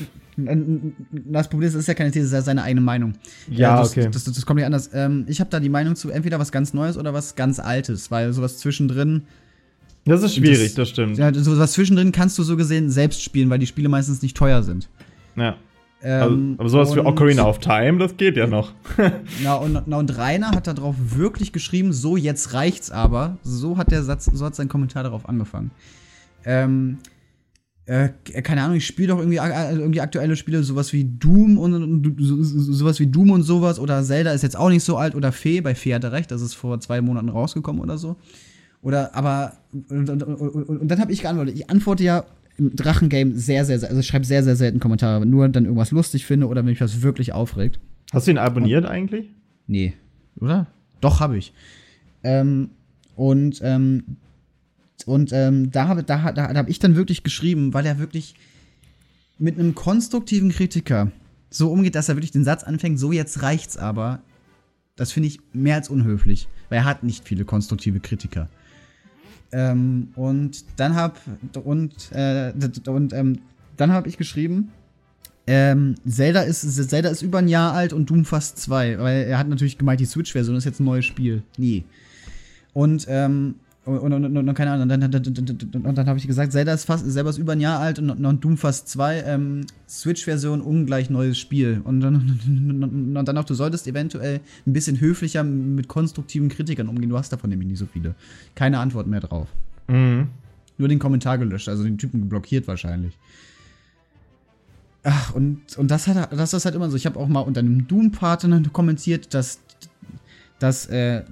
Das 1.31 1.47
Problem 1.49 1.67
ist, 1.67 1.73
es 1.75 1.81
ist 1.81 1.87
ja 1.87 1.93
keine 1.93 2.11
These, 2.11 2.25
es 2.27 2.33
ist 2.33 2.45
seine 2.45 2.63
eigene 2.63 2.81
Meinung. 2.81 3.13
Ja, 3.49 3.77
das, 3.79 3.91
okay. 3.91 4.09
Das, 4.11 4.23
das, 4.23 4.33
das 4.35 4.45
kommt 4.45 4.59
ja 4.59 4.65
anders. 4.65 4.89
Ähm, 4.93 5.25
ich 5.27 5.39
habe 5.39 5.49
da 5.49 5.59
die 5.59 5.69
Meinung 5.69 5.95
zu 5.95 6.09
entweder 6.09 6.39
was 6.39 6.51
ganz 6.51 6.73
Neues 6.73 6.97
oder 6.97 7.13
was 7.13 7.35
ganz 7.35 7.59
Altes, 7.59 8.11
weil 8.11 8.31
sowas 8.33 8.57
zwischendrin 8.57 9.23
Das 10.05 10.23
ist 10.23 10.35
schwierig, 10.35 10.67
Das- 10.67 10.73
das, 10.75 10.89
stimmt. 10.89 11.17
Ja, 11.17 11.33
so 11.33 11.57
was 11.57 11.73
zwischendrin 11.73 12.11
kannst 12.11 12.37
du 12.37 12.43
so 12.43 12.55
gesehen 12.57 12.89
selbst 12.89 13.21
spielen, 13.23 13.49
weil 13.49 13.59
die 13.59 13.67
Spiele 13.67 13.89
meistens 13.89 14.21
nicht 14.21 14.35
teuer 14.37 14.63
sind. 14.63 14.89
Ja. 15.35 15.55
Also, 16.01 16.33
Ähm, 16.35 16.55
aber 16.57 16.69
sowas 16.69 16.95
wie 16.95 16.99
Ocarina 17.01 17.43
of 17.45 17.59
Time, 17.59 17.97
das 17.97 18.15
geht 18.15 18.37
ja 18.37 18.47
noch. 18.47 18.71
Na 19.43 19.55
und, 19.55 19.81
na, 19.85 19.97
und 19.97 20.17
Rainer 20.17 20.51
hat 20.51 20.67
darauf 20.67 20.95
wirklich 21.17 21.51
geschrieben, 21.51 21.91
so 21.91 22.15
jetzt 22.15 22.53
reicht's 22.53 22.89
aber. 22.89 23.37
So 23.43 23.77
hat 23.77 23.91
der 23.91 24.03
Satz, 24.03 24.29
so 24.33 24.45
hat 24.45 24.55
sein 24.55 24.69
Kommentar 24.69 25.03
darauf 25.03 25.27
angefangen. 25.27 25.71
Ähm, 26.45 26.99
äh, 27.89 28.09
keine 28.43 28.61
Ahnung, 28.61 28.77
ich 28.77 28.85
spiele 28.85 29.07
doch 29.09 29.17
irgendwie, 29.17 29.37
äh, 29.37 29.75
irgendwie 29.75 30.01
aktuelle 30.01 30.35
Spiele, 30.35 30.61
sowas 30.63 30.93
wie 30.93 31.05
Doom 31.05 31.57
und, 31.57 32.15
so, 32.19 32.41
so- 32.43 32.73
sowas 32.73 32.99
wie 32.99 33.07
Doom 33.07 33.31
und 33.31 33.41
sowas 33.43 33.79
oder 33.79 34.03
Zelda 34.03 34.31
ist 34.31 34.43
jetzt 34.43 34.55
auch 34.57 34.69
nicht 34.69 34.83
so 34.83 34.97
alt 34.97 35.15
oder 35.15 35.31
Fee, 35.31 35.61
bei 35.61 35.73
Fee 35.73 35.95
hat 35.95 36.03
er 36.03 36.11
recht, 36.11 36.29
das 36.29 36.41
ist 36.41 36.53
vor 36.53 36.79
zwei 36.79 37.01
Monaten 37.01 37.29
rausgekommen 37.29 37.81
oder 37.81 37.97
so. 37.97 38.15
Oder 38.81 39.13
aber 39.15 39.53
und, 39.89 40.09
und, 40.09 40.23
und, 40.23 40.35
und, 40.35 40.79
und 40.81 40.87
dann 40.87 40.99
habe 41.01 41.11
ich 41.11 41.21
geantwortet. 41.23 41.55
Ich 41.55 41.69
antworte 41.69 42.03
ja 42.03 42.23
im 42.57 42.75
Drachengame 42.75 43.33
sehr, 43.35 43.65
sehr, 43.65 43.79
sehr, 43.79 43.89
also 43.89 43.99
ich 44.01 44.07
schreibe 44.07 44.25
sehr, 44.25 44.43
sehr 44.43 44.55
selten 44.55 44.79
Kommentare, 44.79 45.25
nur 45.25 45.49
dann 45.49 45.65
irgendwas 45.65 45.91
lustig 45.91 46.25
finde 46.25 46.47
oder 46.47 46.61
wenn 46.61 46.69
mich 46.69 46.81
was 46.81 47.01
wirklich 47.01 47.33
aufregt. 47.33 47.79
Hast 48.13 48.27
du 48.27 48.31
ihn 48.31 48.37
abonniert 48.37 48.85
eigentlich? 48.85 49.29
Nee. 49.67 49.93
Oder? 50.39 50.67
Doch, 51.01 51.19
habe 51.19 51.37
ich. 51.37 51.53
Ähm, 52.23 52.69
und 53.15 53.59
ähm, 53.63 54.03
und 55.07 55.31
ähm, 55.33 55.71
da 55.71 55.87
habe 55.87 56.03
da, 56.03 56.31
da, 56.31 56.53
da 56.53 56.59
hab 56.59 56.69
ich 56.69 56.79
dann 56.79 56.95
wirklich 56.95 57.23
geschrieben, 57.23 57.73
weil 57.73 57.85
er 57.85 57.99
wirklich 57.99 58.35
mit 59.37 59.57
einem 59.57 59.75
konstruktiven 59.75 60.49
Kritiker 60.51 61.11
so 61.49 61.71
umgeht, 61.71 61.95
dass 61.95 62.09
er 62.09 62.15
wirklich 62.15 62.31
den 62.31 62.43
Satz 62.43 62.63
anfängt, 62.63 62.99
so 62.99 63.11
jetzt 63.11 63.41
reicht's 63.41 63.77
aber. 63.77 64.21
Das 64.95 65.11
finde 65.11 65.27
ich 65.27 65.39
mehr 65.53 65.75
als 65.75 65.89
unhöflich, 65.89 66.47
weil 66.67 66.79
er 66.79 66.85
hat 66.85 67.03
nicht 67.03 67.25
viele 67.25 67.45
konstruktive 67.45 67.99
Kritiker. 67.99 68.49
Ähm, 69.51 70.09
und 70.15 70.65
dann 70.77 70.95
hab 70.95 71.19
und 71.63 72.11
äh, 72.11 72.53
und 72.85 73.13
ähm, 73.13 73.39
dann 73.77 73.91
habe 73.91 74.09
ich 74.09 74.17
geschrieben, 74.17 74.71
ähm, 75.47 75.95
Zelda 76.07 76.41
ist 76.41 76.61
Zelda 76.89 77.09
ist 77.09 77.23
über 77.23 77.39
ein 77.39 77.47
Jahr 77.47 77.73
alt 77.73 77.93
und 77.93 78.09
Doom 78.09 78.25
fast 78.25 78.59
zwei, 78.59 78.99
weil 78.99 79.23
er 79.23 79.39
hat 79.39 79.47
natürlich 79.47 79.79
gemeint, 79.79 79.99
die 79.99 80.05
Switch-Version 80.05 80.55
ist 80.55 80.65
jetzt 80.65 80.79
ein 80.79 80.85
neues 80.85 81.05
Spiel. 81.05 81.41
Nee. 81.57 81.85
Und 82.73 83.07
ähm, 83.09 83.55
und, 83.97 84.13
und, 84.13 84.25
und, 84.25 84.37
und 84.37 84.53
keine 84.53 84.71
Ahnung, 84.71 84.83
und 84.83 84.89
dann, 84.89 85.11
dann, 85.11 85.95
dann, 85.95 86.07
habe 86.07 86.19
ich 86.19 86.27
gesagt, 86.27 86.51
Zelda 86.51 86.73
ist 86.73 86.85
fast 86.85 87.09
selber 87.09 87.29
ist 87.29 87.37
über 87.37 87.53
ein 87.53 87.59
Jahr 87.59 87.79
alt 87.79 87.99
und, 87.99 88.09
und 88.09 88.43
Doom 88.43 88.57
fast 88.57 88.87
zwei, 88.87 89.21
ähm, 89.21 89.65
Switch-Version 89.87 90.61
ungleich 90.61 91.09
neues 91.09 91.37
Spiel. 91.37 91.81
Und 91.83 92.01
dann, 92.01 92.39
und 93.15 93.25
dann 93.25 93.37
auch, 93.37 93.43
du 93.43 93.53
solltest 93.53 93.87
eventuell 93.87 94.41
ein 94.67 94.73
bisschen 94.73 94.99
höflicher 94.99 95.43
mit 95.43 95.87
konstruktiven 95.87 96.49
Kritikern 96.49 96.87
umgehen. 96.87 97.09
Du 97.09 97.17
hast 97.17 97.31
davon 97.31 97.49
nämlich 97.49 97.69
nicht 97.69 97.79
so 97.79 97.85
viele. 97.85 98.15
Keine 98.55 98.79
Antwort 98.79 99.07
mehr 99.07 99.21
drauf. 99.21 99.47
Mhm. 99.87 100.27
Nur 100.77 100.87
den 100.87 100.99
Kommentar 100.99 101.37
gelöscht, 101.37 101.67
also 101.67 101.83
den 101.83 101.97
Typen 101.97 102.29
blockiert 102.29 102.67
wahrscheinlich. 102.67 103.17
Ach, 105.03 105.33
und, 105.33 105.77
und 105.77 105.89
das, 105.89 106.07
hat, 106.07 106.31
das 106.31 106.53
ist 106.53 106.65
halt 106.65 106.75
immer 106.75 106.89
so. 106.89 106.95
Ich 106.95 107.05
habe 107.05 107.19
auch 107.19 107.27
mal 107.27 107.39
unter 107.39 107.59
einem 107.59 107.87
Doom-Part 107.87 108.43
dann 108.43 108.71
kommentiert, 108.73 109.33
dass, 109.33 109.59
dass, 110.59 110.85
äh, 110.87 111.23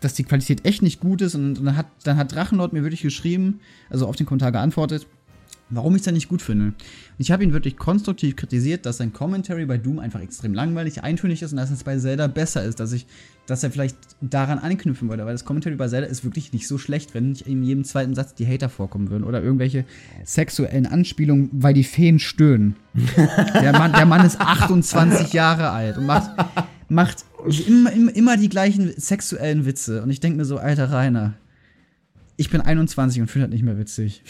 dass 0.00 0.14
die 0.14 0.24
Qualität 0.24 0.64
echt 0.64 0.82
nicht 0.82 1.00
gut 1.00 1.22
ist. 1.22 1.34
Und 1.34 1.54
dann 1.54 1.76
hat, 1.76 1.86
dann 2.04 2.16
hat 2.16 2.34
Drachenlord 2.34 2.72
mir 2.72 2.82
wirklich 2.82 3.02
geschrieben, 3.02 3.60
also 3.90 4.06
auf 4.06 4.16
den 4.16 4.26
Kommentar 4.26 4.52
geantwortet, 4.52 5.06
warum 5.68 5.94
ich 5.94 6.00
es 6.00 6.04
dann 6.04 6.14
nicht 6.14 6.28
gut 6.28 6.42
finde. 6.42 6.66
Und 6.66 6.74
ich 7.18 7.30
habe 7.30 7.42
ihn 7.42 7.52
wirklich 7.52 7.76
konstruktiv 7.76 8.36
kritisiert, 8.36 8.86
dass 8.86 8.98
sein 8.98 9.12
Commentary 9.12 9.66
bei 9.66 9.78
Doom 9.78 9.98
einfach 9.98 10.20
extrem 10.20 10.54
langweilig, 10.54 11.02
eintönig 11.02 11.42
ist 11.42 11.52
und 11.52 11.56
dass 11.56 11.70
es 11.70 11.82
bei 11.82 11.98
Zelda 11.98 12.28
besser 12.28 12.62
ist, 12.62 12.78
dass 12.78 12.92
ich, 12.92 13.06
dass 13.46 13.64
er 13.64 13.70
vielleicht 13.70 13.96
daran 14.20 14.58
anknüpfen 14.58 15.08
würde, 15.08 15.24
weil 15.24 15.34
das 15.34 15.44
Commentary 15.44 15.74
bei 15.74 15.88
Zelda 15.88 16.06
ist 16.06 16.24
wirklich 16.24 16.52
nicht 16.52 16.68
so 16.68 16.78
schlecht, 16.78 17.14
wenn 17.14 17.30
nicht 17.30 17.46
in 17.46 17.62
jedem 17.62 17.84
zweiten 17.84 18.14
Satz 18.14 18.34
die 18.34 18.46
Hater 18.46 18.68
vorkommen 18.68 19.10
würden 19.10 19.24
oder 19.24 19.42
irgendwelche 19.42 19.84
sexuellen 20.24 20.86
Anspielungen, 20.86 21.50
weil 21.52 21.74
die 21.74 21.84
Feen 21.84 22.18
stöhnen. 22.18 22.76
der, 23.54 23.72
Mann, 23.72 23.92
der 23.92 24.06
Mann 24.06 24.24
ist 24.24 24.40
28 24.40 25.32
Jahre 25.32 25.70
alt 25.70 25.98
und 25.98 26.06
macht, 26.06 26.30
macht 26.88 27.24
immer, 27.68 27.92
immer, 27.92 28.14
immer 28.16 28.36
die 28.36 28.48
gleichen 28.48 28.92
sexuellen 28.96 29.66
Witze. 29.66 30.02
Und 30.02 30.10
ich 30.10 30.20
denke 30.20 30.38
mir 30.38 30.44
so, 30.44 30.58
alter 30.58 30.90
Rainer, 30.92 31.34
ich 32.36 32.50
bin 32.50 32.60
21 32.60 33.20
und 33.22 33.28
finde 33.30 33.46
das 33.48 33.52
nicht 33.54 33.62
mehr 33.64 33.78
witzig. 33.78 34.22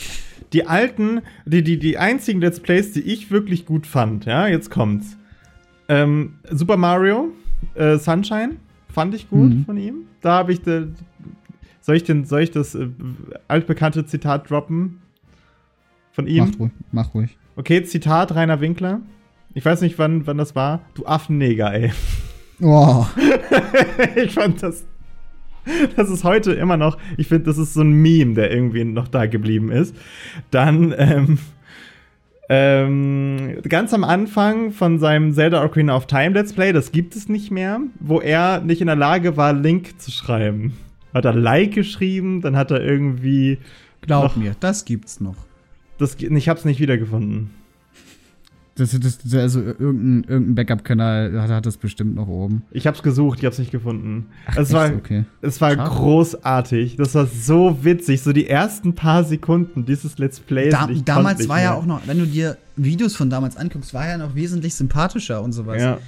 Die 0.52 0.66
alten, 0.66 1.22
die, 1.44 1.62
die, 1.62 1.78
die 1.78 1.98
einzigen 1.98 2.40
Let's 2.40 2.60
Plays, 2.60 2.92
die 2.92 3.00
ich 3.00 3.30
wirklich 3.30 3.66
gut 3.66 3.86
fand, 3.86 4.26
ja, 4.26 4.46
jetzt 4.46 4.70
kommt's. 4.70 5.16
Ähm, 5.88 6.34
Super 6.50 6.76
Mario 6.76 7.32
äh, 7.74 7.98
Sunshine 7.98 8.56
fand 8.92 9.14
ich 9.14 9.28
gut 9.28 9.50
Mhm. 9.50 9.64
von 9.64 9.76
ihm. 9.76 9.94
Da 10.20 10.32
habe 10.32 10.52
ich 10.52 10.60
de, 10.62 10.88
soll 11.80 11.96
ich 11.96 12.04
denn, 12.04 12.24
soll 12.24 12.42
ich 12.42 12.50
das 12.50 12.74
äh, 12.74 12.88
altbekannte 13.48 14.06
Zitat 14.06 14.50
droppen 14.50 15.00
von 16.12 16.26
ihm? 16.26 16.44
Mach 16.50 16.58
ruhig, 16.60 16.72
mach 16.92 17.14
ruhig. 17.14 17.36
Okay, 17.56 17.82
Zitat 17.84 18.34
Rainer 18.34 18.60
Winkler. 18.60 19.00
Ich 19.54 19.64
weiß 19.64 19.80
nicht, 19.80 19.98
wann, 19.98 20.26
wann 20.26 20.38
das 20.38 20.54
war. 20.54 20.82
Du 20.94 21.06
Affenneger, 21.06 21.72
ey. 21.72 21.92
Oh, 22.60 23.06
ich 24.16 24.32
fand 24.32 24.62
das. 24.62 24.84
Das 25.96 26.10
ist 26.10 26.22
heute 26.22 26.52
immer 26.52 26.76
noch, 26.76 26.96
ich 27.16 27.26
finde, 27.26 27.44
das 27.44 27.58
ist 27.58 27.74
so 27.74 27.80
ein 27.80 27.90
Meme, 27.90 28.34
der 28.34 28.52
irgendwie 28.52 28.84
noch 28.84 29.08
da 29.08 29.26
geblieben 29.26 29.70
ist. 29.72 29.96
Dann, 30.50 30.94
ähm, 30.96 31.38
ähm, 32.48 33.58
ganz 33.68 33.92
am 33.92 34.04
Anfang 34.04 34.70
von 34.70 35.00
seinem 35.00 35.32
Zelda 35.32 35.64
Ocarina 35.64 35.96
of 35.96 36.06
Time 36.06 36.30
Let's 36.30 36.52
Play, 36.52 36.72
das 36.72 36.92
gibt 36.92 37.16
es 37.16 37.28
nicht 37.28 37.50
mehr, 37.50 37.80
wo 37.98 38.20
er 38.20 38.60
nicht 38.60 38.80
in 38.80 38.86
der 38.86 38.94
Lage 38.94 39.36
war, 39.36 39.52
Link 39.52 40.00
zu 40.00 40.12
schreiben. 40.12 40.74
Hat 41.12 41.24
er 41.24 41.34
Like 41.34 41.72
geschrieben, 41.72 42.42
dann 42.42 42.56
hat 42.56 42.70
er 42.70 42.80
irgendwie, 42.80 43.58
glaub 44.02 44.36
mir, 44.36 44.54
das 44.60 44.84
gibt's 44.84 45.20
noch. 45.20 45.36
das, 45.98 46.16
ich 46.20 46.48
hab's 46.48 46.64
nicht 46.64 46.78
wiedergefunden. 46.78 47.50
Das, 48.76 48.90
das, 48.90 49.18
das, 49.18 49.34
also 49.34 49.60
irgendein, 49.62 50.24
irgendein 50.30 50.54
Backup-Kanal 50.54 51.40
hat, 51.40 51.48
hat 51.50 51.64
das 51.66 51.78
bestimmt 51.78 52.14
noch 52.14 52.28
oben. 52.28 52.62
Ich 52.70 52.86
hab's 52.86 53.02
gesucht, 53.02 53.38
ich 53.38 53.46
hab's 53.46 53.58
nicht 53.58 53.70
gefunden. 53.70 54.26
es 54.48 54.56
echt? 54.58 54.72
war, 54.72 54.92
Okay. 54.94 55.24
es 55.40 55.60
war 55.62 55.72
Schade. 55.74 55.88
großartig. 55.90 56.96
Das 56.96 57.14
war 57.14 57.26
so 57.26 57.78
witzig. 57.84 58.20
So 58.22 58.32
die 58.34 58.46
ersten 58.48 58.94
paar 58.94 59.24
Sekunden 59.24 59.86
dieses 59.86 60.18
Let's 60.18 60.40
Plays. 60.40 60.72
Da, 60.72 60.88
damals 61.04 61.48
war 61.48 61.58
ja 61.60 61.70
mehr. 61.70 61.78
auch 61.78 61.86
noch, 61.86 62.06
wenn 62.06 62.18
du 62.18 62.26
dir 62.26 62.58
Videos 62.76 63.16
von 63.16 63.30
damals 63.30 63.56
anguckst, 63.56 63.94
war 63.94 64.06
er 64.06 64.18
noch 64.18 64.34
wesentlich 64.34 64.74
sympathischer 64.74 65.42
und 65.42 65.52
sowas. 65.52 65.80
Ja. 65.80 65.98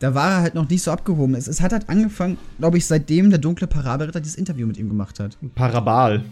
Da 0.00 0.14
war 0.14 0.30
er 0.30 0.40
halt 0.40 0.54
noch 0.54 0.68
nicht 0.68 0.82
so 0.82 0.90
abgehoben. 0.90 1.34
Es, 1.34 1.46
es 1.46 1.60
hat 1.60 1.72
halt 1.72 1.88
angefangen, 1.90 2.38
glaube 2.58 2.78
ich, 2.78 2.86
seitdem 2.86 3.28
der 3.30 3.38
dunkle 3.38 3.66
Parabelritter 3.66 4.20
dieses 4.20 4.36
Interview 4.36 4.66
mit 4.66 4.78
ihm 4.78 4.88
gemacht 4.88 5.20
hat. 5.20 5.36
Parabal. 5.54 6.24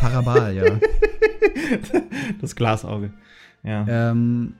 Parabal, 0.00 0.54
ja. 0.54 0.64
Das 2.40 2.54
Glasauge. 2.56 3.10
Ja. 3.64 3.84
ähm, 4.10 4.54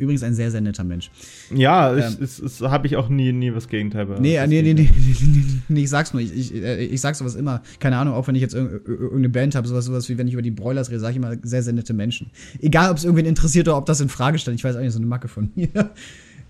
übrigens 0.00 0.22
ein 0.22 0.34
sehr, 0.34 0.50
sehr 0.50 0.60
netter 0.60 0.82
Mensch. 0.82 1.10
Ja, 1.54 1.94
Ähm. 1.96 2.16
habe 2.62 2.86
ich 2.86 2.96
auch 2.96 3.08
nie, 3.08 3.32
nie 3.32 3.54
was 3.54 3.68
Gegenteil 3.68 4.06
bei. 4.06 4.18
Nee, 4.18 4.38
nee, 4.46 4.62
nee, 4.62 4.74
nee, 4.74 4.90
nee, 4.90 4.90
nee, 4.92 5.44
nee, 5.68 5.82
ich 5.82 5.90
sag's 5.90 6.12
nur, 6.12 6.22
ich, 6.22 6.34
ich, 6.36 6.54
äh, 6.54 6.84
ich 6.84 7.00
sag 7.00 7.14
sowas 7.14 7.34
immer. 7.34 7.62
Keine 7.78 7.96
Ahnung, 7.98 8.14
auch 8.14 8.26
wenn 8.26 8.34
ich 8.34 8.40
jetzt 8.42 8.56
irg- 8.56 8.80
ir- 8.84 8.88
irgendeine 8.88 9.28
Band 9.28 9.54
habe, 9.54 9.68
sowas, 9.68 9.84
sowas 9.84 10.08
wie 10.08 10.18
wenn 10.18 10.26
ich 10.26 10.32
über 10.32 10.42
die 10.42 10.50
Broilers 10.50 10.88
rede, 10.90 11.00
sage 11.00 11.12
ich 11.12 11.16
immer 11.18 11.36
sehr, 11.42 11.62
sehr 11.62 11.72
nette 11.72 11.92
Menschen. 11.94 12.30
Egal, 12.60 12.90
ob 12.90 12.96
es 12.96 13.04
irgendwen 13.04 13.26
interessiert 13.26 13.68
oder 13.68 13.76
ob 13.76 13.86
das 13.86 14.00
in 14.00 14.08
Frage 14.08 14.38
stand. 14.38 14.56
Ich 14.56 14.64
weiß 14.64 14.74
eigentlich 14.76 14.92
so 14.92 14.98
eine 14.98 15.06
Macke 15.06 15.28
von 15.28 15.50
mir. 15.56 15.68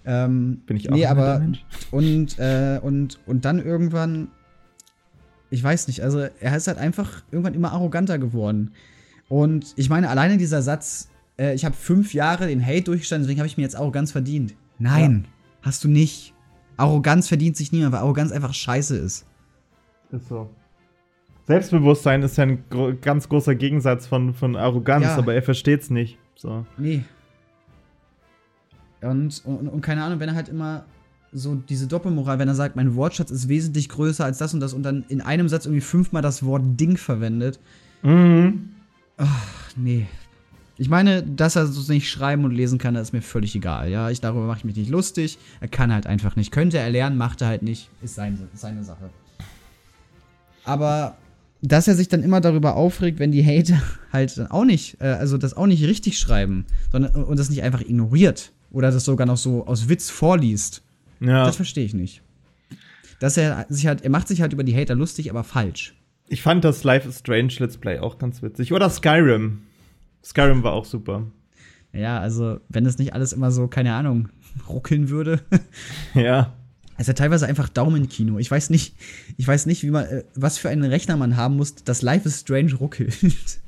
ähm, 0.04 0.62
Bin 0.66 0.76
ich 0.76 0.88
auch 0.90 0.94
nee, 0.94 1.04
ein 1.06 1.10
aber 1.10 1.38
Mensch? 1.40 1.64
und, 1.90 2.38
äh, 2.38 2.78
und, 2.82 3.18
und 3.26 3.44
dann 3.44 3.62
irgendwann, 3.64 4.28
ich 5.50 5.62
weiß 5.62 5.88
nicht, 5.88 6.02
also 6.02 6.20
er 6.20 6.56
ist 6.56 6.68
halt 6.68 6.78
einfach 6.78 7.22
irgendwann 7.32 7.54
immer 7.54 7.72
arroganter 7.72 8.18
geworden. 8.18 8.70
Und 9.28 9.74
ich 9.76 9.88
meine, 9.90 10.08
alleine 10.08 10.38
dieser 10.38 10.62
Satz, 10.62 11.08
äh, 11.40 11.54
ich 11.54 11.64
habe 11.64 11.74
fünf 11.74 12.12
Jahre 12.14 12.46
den 12.46 12.64
Hate 12.64 12.82
durchgestanden, 12.82 13.24
deswegen 13.24 13.40
habe 13.40 13.46
ich 13.48 13.56
mir 13.56 13.62
jetzt 13.62 13.76
Arroganz 13.76 14.12
verdient. 14.12 14.54
Nein, 14.78 15.26
hast 15.62 15.82
du 15.84 15.88
nicht. 15.88 16.34
Arroganz 16.76 17.28
verdient 17.28 17.56
sich 17.56 17.72
niemand, 17.72 17.92
weil 17.92 18.00
Arroganz 18.00 18.30
einfach 18.32 18.54
scheiße 18.54 18.96
ist. 18.96 19.26
Ist 20.12 20.28
so. 20.28 20.48
Selbstbewusstsein 21.46 22.22
ist 22.22 22.36
ja 22.36 22.44
ein 22.44 22.64
gro 22.70 22.92
ganz 23.00 23.28
großer 23.28 23.54
Gegensatz 23.54 24.06
von, 24.06 24.34
von 24.34 24.54
Arroganz, 24.56 25.04
Ja. 25.06 25.16
aber 25.16 25.34
er 25.34 25.42
versteht's 25.42 25.90
nicht. 25.90 26.18
So. 26.36 26.64
Nee. 26.78 27.02
Und, 29.02 29.42
und, 29.44 29.68
und 29.68 29.80
keine 29.80 30.04
Ahnung, 30.04 30.20
wenn 30.20 30.28
er 30.28 30.34
halt 30.34 30.48
immer 30.48 30.84
so 31.32 31.54
diese 31.54 31.86
Doppelmoral, 31.86 32.38
wenn 32.38 32.48
er 32.48 32.54
sagt, 32.54 32.76
mein 32.76 32.94
Wortschatz 32.96 33.30
ist 33.30 33.48
wesentlich 33.48 33.88
größer 33.88 34.24
als 34.24 34.38
das 34.38 34.52
und 34.54 34.60
das 34.60 34.74
und 34.74 34.82
dann 34.82 35.04
in 35.08 35.20
einem 35.20 35.48
Satz 35.48 35.64
irgendwie 35.66 35.80
fünfmal 35.80 36.22
das 36.22 36.44
Wort 36.44 36.62
Ding 36.78 36.96
verwendet. 36.96 37.60
Mhm. 38.02 38.70
Nee. 39.76 40.06
Ich 40.80 40.88
meine, 40.88 41.22
dass 41.22 41.56
er 41.56 41.66
so 41.66 41.92
nicht 41.92 42.08
schreiben 42.10 42.42
und 42.46 42.52
lesen 42.52 42.78
kann, 42.78 42.94
das 42.94 43.08
ist 43.08 43.12
mir 43.12 43.20
völlig 43.20 43.54
egal. 43.54 43.90
Ja, 43.90 44.08
ich 44.08 44.22
darüber 44.22 44.46
mache 44.46 44.60
ich 44.60 44.64
mich 44.64 44.76
nicht 44.76 44.88
lustig. 44.88 45.36
Er 45.60 45.68
kann 45.68 45.92
halt 45.92 46.06
einfach 46.06 46.36
nicht. 46.36 46.52
Könnte 46.52 46.78
er 46.78 46.88
lernen, 46.88 47.18
macht 47.18 47.42
er 47.42 47.48
halt 47.48 47.62
nicht. 47.62 47.90
Ist 48.00 48.14
sein, 48.14 48.38
seine 48.54 48.82
Sache. 48.82 49.10
Aber 50.64 51.18
dass 51.60 51.86
er 51.86 51.94
sich 51.94 52.08
dann 52.08 52.22
immer 52.22 52.40
darüber 52.40 52.76
aufregt, 52.76 53.18
wenn 53.18 53.30
die 53.30 53.44
Hater 53.44 53.82
halt 54.12 54.38
dann 54.38 54.46
auch 54.46 54.64
nicht, 54.64 54.96
äh, 55.02 55.08
also 55.08 55.36
das 55.36 55.54
auch 55.54 55.66
nicht 55.66 55.84
richtig 55.84 56.18
schreiben, 56.18 56.64
sondern 56.90 57.24
und 57.24 57.38
das 57.38 57.50
nicht 57.50 57.62
einfach 57.62 57.82
ignoriert 57.82 58.50
oder 58.70 58.90
das 58.90 59.04
sogar 59.04 59.26
noch 59.26 59.36
so 59.36 59.66
aus 59.66 59.88
Witz 59.90 60.08
vorliest, 60.08 60.82
Ja. 61.20 61.44
das 61.44 61.56
verstehe 61.56 61.84
ich 61.84 61.92
nicht. 61.92 62.22
Dass 63.18 63.36
er 63.36 63.66
sich 63.68 63.86
halt, 63.86 64.00
er 64.02 64.08
macht 64.10 64.28
sich 64.28 64.40
halt 64.40 64.54
über 64.54 64.64
die 64.64 64.74
Hater 64.74 64.94
lustig, 64.94 65.28
aber 65.28 65.44
falsch. 65.44 65.94
Ich 66.28 66.40
fand 66.40 66.64
das 66.64 66.84
Life 66.84 67.06
is 67.06 67.18
Strange 67.18 67.52
Let's 67.58 67.76
Play 67.76 67.98
auch 67.98 68.16
ganz 68.16 68.40
witzig. 68.40 68.72
Oder 68.72 68.88
Skyrim. 68.88 69.62
Skyrim 70.24 70.62
war 70.62 70.72
auch 70.72 70.84
super. 70.84 71.26
Ja, 71.92 72.20
also 72.20 72.60
wenn 72.68 72.86
es 72.86 72.98
nicht 72.98 73.14
alles 73.14 73.32
immer 73.32 73.50
so, 73.50 73.68
keine 73.68 73.94
Ahnung, 73.94 74.28
ruckeln 74.68 75.08
würde. 75.08 75.40
Ja. 76.14 76.54
Es 76.96 77.04
ist 77.04 77.08
ja 77.08 77.14
teilweise 77.14 77.46
einfach 77.46 77.70
Daumenkino. 77.70 78.38
Ich 78.38 78.50
weiß 78.50 78.68
nicht, 78.68 78.94
ich 79.38 79.48
weiß 79.48 79.64
nicht, 79.64 79.82
wie 79.84 79.90
man, 79.90 80.04
äh, 80.04 80.24
was 80.34 80.58
für 80.58 80.68
einen 80.68 80.84
Rechner 80.84 81.16
man 81.16 81.34
haben 81.34 81.56
muss, 81.56 81.76
dass 81.76 82.02
Life 82.02 82.28
is 82.28 82.40
Strange 82.40 82.74
ruckelt. 82.74 83.18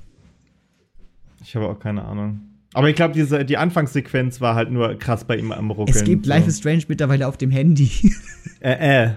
Ich 1.44 1.56
habe 1.56 1.68
auch 1.68 1.78
keine 1.78 2.04
Ahnung. 2.04 2.40
Aber 2.72 2.88
ich 2.88 2.94
glaube, 2.94 3.14
diese 3.14 3.44
die 3.44 3.56
Anfangssequenz 3.56 4.40
war 4.40 4.54
halt 4.54 4.70
nur 4.70 4.94
krass 4.94 5.24
bei 5.24 5.36
ihm 5.36 5.50
am 5.50 5.72
Ruckeln. 5.72 5.96
es 5.96 6.04
gibt 6.04 6.24
so. 6.26 6.30
Life 6.30 6.48
is 6.48 6.58
Strange 6.58 6.84
mittlerweile 6.86 7.26
auf 7.26 7.36
dem 7.36 7.50
Handy. 7.50 7.90
Äh, 8.60 9.06
äh. 9.06 9.10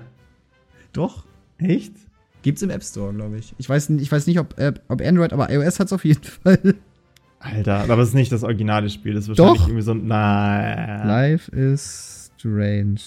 Doch. 0.92 1.24
Echt? 1.60 1.94
Gibt's 2.42 2.64
im 2.64 2.72
App 2.72 2.84
Store, 2.84 3.14
glaube 3.14 3.38
ich. 3.38 3.54
Ich 3.60 3.70
weiß, 3.70 3.92
ich 3.92 4.12
weiß 4.12 4.26
nicht, 4.26 4.40
ob, 4.40 4.58
äh, 4.58 4.74
ob 4.88 5.02
Android, 5.02 5.34
aber 5.34 5.52
iOS 5.52 5.80
hat's 5.80 5.94
auf 5.94 6.04
jeden 6.04 6.24
Fall. 6.24 6.74
Alter, 7.40 7.80
aber 7.92 8.00
es 8.00 8.10
ist 8.10 8.16
nicht 8.16 8.32
das 8.32 8.44
originale 8.44 8.90
Spiel. 8.90 9.14
Das 9.14 9.28
ist 9.28 9.30
wahrscheinlich 9.38 9.60
Doch. 9.62 9.68
irgendwie 9.68 9.84
so 9.84 9.92
ein. 9.92 10.08
Nein. 10.08 11.08
Life 11.08 11.52
is 11.52 12.32
Strange. 12.38 13.00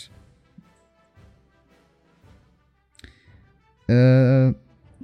Äh, 3.88 4.54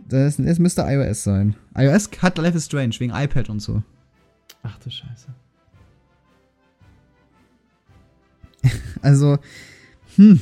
das, 0.09 0.39
es 0.39 0.59
müsste 0.59 0.83
iOS 0.83 1.25
sein. 1.25 1.57
iOS 1.77 2.11
hat 2.21 2.39
Life 2.39 2.57
is 2.57 2.67
Strange 2.67 2.95
wegen 2.99 3.13
iPad 3.15 3.49
und 3.51 3.61
so. 3.61 3.83
Ach 4.63 4.79
du 4.79 4.91
Scheiße. 4.91 5.29
Also, 9.03 9.39
Hm. 10.17 10.41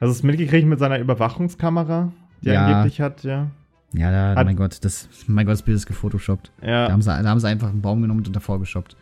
Hast 0.00 0.06
du 0.06 0.06
es 0.10 0.22
mitgekriegt 0.22 0.66
mit 0.68 0.78
seiner 0.78 0.98
Überwachungskamera, 0.98 2.12
die 2.42 2.48
er 2.48 2.54
Ja. 2.54 2.66
angeblich 2.66 3.00
hat, 3.00 3.24
ja? 3.24 3.50
Ja, 3.92 4.10
da, 4.10 4.38
Hat- 4.40 4.46
mein 4.46 4.56
Gott, 4.56 4.78
das, 4.82 5.08
mein 5.26 5.46
Gott, 5.46 5.54
das 5.54 5.62
Bild 5.62 5.76
ist 5.76 5.86
gefotoshoppt. 5.86 6.50
Da 6.60 6.66
Ja. 6.68 6.92
haben, 6.92 7.02
sie, 7.02 7.08
da 7.08 7.24
haben 7.28 7.40
sie 7.40 7.48
einfach 7.48 7.68
einen 7.70 7.80
Baum 7.82 8.02
genommen 8.02 8.24
und 8.26 8.34
davor 8.36 8.58
geshoppt. 8.60 8.96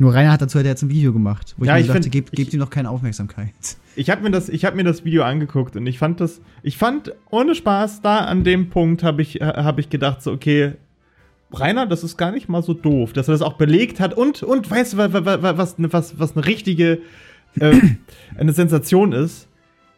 Nur 0.00 0.14
Rainer 0.14 0.30
hat 0.30 0.40
dazu 0.42 0.56
halt 0.58 0.66
jetzt 0.66 0.82
ein 0.82 0.90
Video 0.90 1.12
gemacht, 1.12 1.54
wo 1.58 1.64
ich 1.64 1.68
Ja, 1.68 1.74
mir 1.74 1.80
ich 1.80 1.86
dachte, 1.88 2.02
find- 2.02 2.12
gebt, 2.12 2.30
gebt 2.32 2.48
ich- 2.48 2.54
ihm 2.54 2.60
noch 2.60 2.70
keine 2.70 2.90
Aufmerksamkeit. 2.90 3.50
Ich 3.96 4.10
habe 4.10 4.22
mir 4.22 4.30
das, 4.30 4.48
ich 4.48 4.64
habe 4.64 4.76
mir 4.76 4.84
das 4.84 5.04
Video 5.04 5.24
angeguckt 5.24 5.74
und 5.74 5.86
ich 5.88 5.98
fand 5.98 6.20
das, 6.20 6.40
ich 6.62 6.78
fand 6.78 7.12
ohne 7.30 7.56
Spaß 7.56 8.00
da 8.02 8.18
an 8.18 8.44
dem 8.44 8.70
Punkt 8.70 9.02
habe 9.02 9.22
ich, 9.22 9.36
habe 9.42 9.80
ich 9.80 9.90
gedacht 9.90 10.22
so 10.22 10.30
okay, 10.32 10.74
Rainer, 11.52 11.86
das 11.86 12.04
ist 12.04 12.16
gar 12.16 12.30
nicht 12.30 12.48
mal 12.48 12.62
so 12.62 12.74
doof, 12.74 13.12
dass 13.14 13.26
er 13.26 13.32
das 13.32 13.42
auch 13.42 13.54
belegt 13.54 13.98
hat 13.98 14.14
und 14.14 14.42
und 14.44 14.70
weißt 14.70 14.92
du 14.92 14.96
wa- 14.98 15.12
wa- 15.12 15.42
wa- 15.42 15.56
was 15.58 15.74
was 15.78 16.16
was 16.20 16.36
eine 16.36 16.46
richtige 16.46 17.00
äh, 17.58 17.74
eine 18.38 18.52
Sensation 18.52 19.10
ist? 19.12 19.48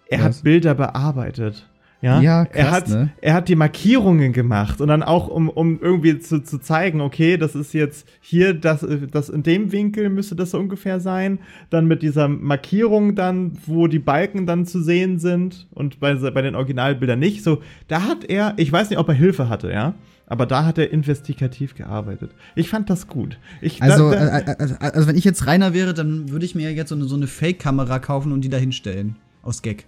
Er 0.09 0.20
Was? 0.24 0.38
hat 0.38 0.44
Bilder 0.44 0.74
bearbeitet. 0.74 1.68
Ja, 2.03 2.20
Ja, 2.20 2.44
er 2.44 2.64
krass, 2.64 2.72
hat, 2.72 2.88
ne? 2.88 3.11
er 3.20 3.34
hat 3.34 3.48
die 3.48 3.57
Markierungen 3.57 4.32
gemacht 4.32 4.80
und 4.80 4.88
dann 4.88 5.03
auch, 5.03 5.28
um, 5.28 5.51
um 5.51 5.80
irgendwie 5.80 6.18
zu, 6.18 6.42
zu 6.42 6.59
zeigen, 6.59 7.01
okay, 7.03 7.36
das 7.36 7.55
ist 7.55 7.74
jetzt 7.74 8.09
hier, 8.20 8.55
das, 8.55 8.86
das 9.11 9.28
in 9.28 9.42
dem 9.42 9.70
Winkel 9.70 10.09
müsste 10.09 10.34
das 10.34 10.53
so 10.53 10.59
ungefähr 10.59 10.98
sein. 10.98 11.40
Dann 11.68 11.86
mit 11.86 12.03
dieser 12.03 12.28
Markierung 12.28 13.14
dann, 13.14 13.53
wo 13.66 13.86
die 13.86 13.98
Balken 13.98 14.46
dann 14.46 14.64
zu 14.64 14.82
sehen 14.82 15.18
sind 15.18 15.66
und 15.72 16.01
bei, 16.01 16.14
bei 16.14 16.42
den 16.42 16.55
Originalbildern 16.55 17.18
nicht. 17.18 17.44
So, 17.44 17.61
da 17.88 18.03
hat 18.03 18.24
er, 18.24 18.55
ich 18.57 18.72
weiß 18.72 18.88
nicht, 18.88 18.98
ob 18.98 19.09
er 19.09 19.14
Hilfe 19.14 19.51
hatte, 19.51 19.70
ja, 19.70 19.94
aber 20.26 20.46
da 20.46 20.64
hat 20.64 20.78
er 20.78 20.90
investigativ 20.92 21.74
gearbeitet. 21.74 22.30
Ich 22.55 22.70
fand 22.70 22.88
das 22.88 23.09
gut. 23.09 23.38
Ich, 23.61 23.82
Also, 23.82 24.11
da, 24.11 24.16
da, 24.16 24.38
äh, 24.38 24.53
äh, 24.53 24.64
äh, 24.64 24.76
also 24.78 25.07
wenn 25.07 25.16
ich 25.16 25.24
jetzt 25.24 25.46
Rainer 25.46 25.74
wäre, 25.74 25.92
dann 25.92 26.30
würde 26.30 26.46
ich 26.46 26.55
mir 26.55 26.72
jetzt 26.72 26.88
so 26.88 26.94
eine, 26.94 27.05
so 27.05 27.16
eine 27.16 27.26
Fake-Kamera 27.26 27.98
kaufen 27.98 28.32
und 28.32 28.40
die 28.40 28.48
da 28.48 28.57
hinstellen. 28.57 29.16
Aus 29.42 29.61
Gag. 29.61 29.86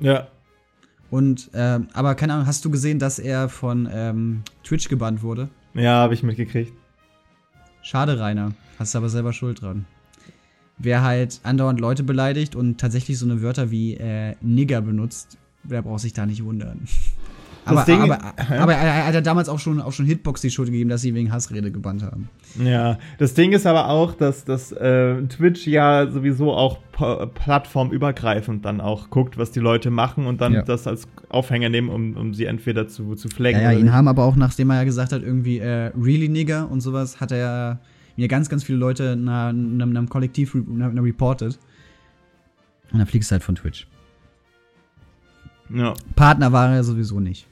ja, 0.00 0.26
Und, 1.14 1.48
ähm, 1.54 1.86
aber 1.92 2.16
keine 2.16 2.32
Ahnung, 2.32 2.48
hast 2.48 2.64
du 2.64 2.70
gesehen, 2.72 2.98
dass 2.98 3.20
er 3.20 3.48
von 3.48 3.88
ähm, 3.88 4.42
Twitch 4.64 4.88
gebannt 4.88 5.22
wurde? 5.22 5.48
ja, 5.74 5.92
habe 5.92 6.12
ich 6.12 6.24
mitgekriegt. 6.24 6.72
Schade, 7.82 8.18
Rainer. 8.18 8.50
Hast 8.80 8.94
du 8.94 8.98
aber 8.98 9.08
selber 9.08 9.32
Schuld 9.32 9.62
dran. 9.62 9.84
Wer 10.76 11.04
halt 11.04 11.38
andauernd 11.44 11.78
Leute 11.78 12.02
beleidigt 12.02 12.56
und 12.56 12.80
tatsächlich 12.80 13.16
so 13.16 13.26
eine 13.26 13.42
Wörter 13.42 13.70
wie 13.70 13.94
äh, 13.94 14.34
Nigger 14.40 14.80
benutzt, 14.80 15.38
der 15.62 15.82
braucht 15.82 16.00
sich 16.00 16.14
da 16.14 16.26
nicht 16.26 16.42
wundern. 16.42 16.80
Aber, 17.66 17.82
Ding- 17.84 18.00
aber, 18.00 18.18
aber 18.60 18.74
er 18.74 19.06
hat 19.06 19.14
ja 19.14 19.20
damals 19.20 19.48
auch 19.48 19.58
schon, 19.58 19.80
auch 19.80 19.92
schon 19.92 20.04
Hitbox 20.06 20.40
die 20.42 20.50
Schuld 20.50 20.70
gegeben, 20.70 20.90
dass 20.90 21.00
sie 21.02 21.14
wegen 21.14 21.32
Hassrede 21.32 21.70
gebannt 21.72 22.02
haben. 22.02 22.28
Ja, 22.62 22.98
das 23.18 23.34
Ding 23.34 23.52
ist 23.52 23.66
aber 23.66 23.88
auch, 23.88 24.12
dass, 24.14 24.44
dass 24.44 24.70
äh, 24.72 25.22
Twitch 25.28 25.66
ja 25.66 26.10
sowieso 26.10 26.52
auch 26.52 26.78
plattformübergreifend 27.34 28.64
dann 28.64 28.80
auch 28.80 29.10
guckt, 29.10 29.38
was 29.38 29.50
die 29.50 29.60
Leute 29.60 29.90
machen 29.90 30.26
und 30.26 30.40
dann 30.40 30.52
Ja. 30.52 30.62
das 30.62 30.86
als 30.86 31.08
Aufhänger 31.28 31.68
nehmen, 31.68 31.88
um, 31.88 32.16
um 32.16 32.34
sie 32.34 32.44
entweder 32.46 32.86
zu, 32.88 33.14
zu 33.14 33.28
flaggen 33.28 33.60
Ja, 33.60 33.64
ja, 33.64 33.70
oder 33.70 33.78
ihn 33.78 33.84
nicht. 33.86 33.94
haben 33.94 34.08
aber 34.08 34.24
auch, 34.24 34.36
nachdem 34.36 34.70
er 34.70 34.76
ja 34.76 34.84
gesagt 34.84 35.12
hat, 35.12 35.22
irgendwie 35.22 35.58
äh, 35.58 35.90
really 36.00 36.28
Nigger 36.28 36.70
und 36.70 36.80
sowas, 36.80 37.20
hat 37.20 37.32
er 37.32 37.38
ja 37.38 37.78
mir 38.16 38.28
ganz, 38.28 38.48
ganz 38.48 38.62
viele 38.62 38.78
Leute 38.78 39.04
in 39.04 39.28
einem, 39.28 39.74
in 39.80 39.82
einem 39.82 40.08
Kollektiv 40.08 40.54
in 40.54 40.82
einer- 40.82 41.02
reported. 41.02 41.58
Und 42.92 42.98
dann 42.98 43.06
fliegst 43.08 43.30
du 43.30 43.32
halt 43.32 43.42
von 43.42 43.54
Twitch. 43.56 43.86
Ja. 45.74 45.94
Partner 46.14 46.52
war 46.52 46.74
er 46.74 46.84
sowieso 46.84 47.18
nicht. 47.20 47.46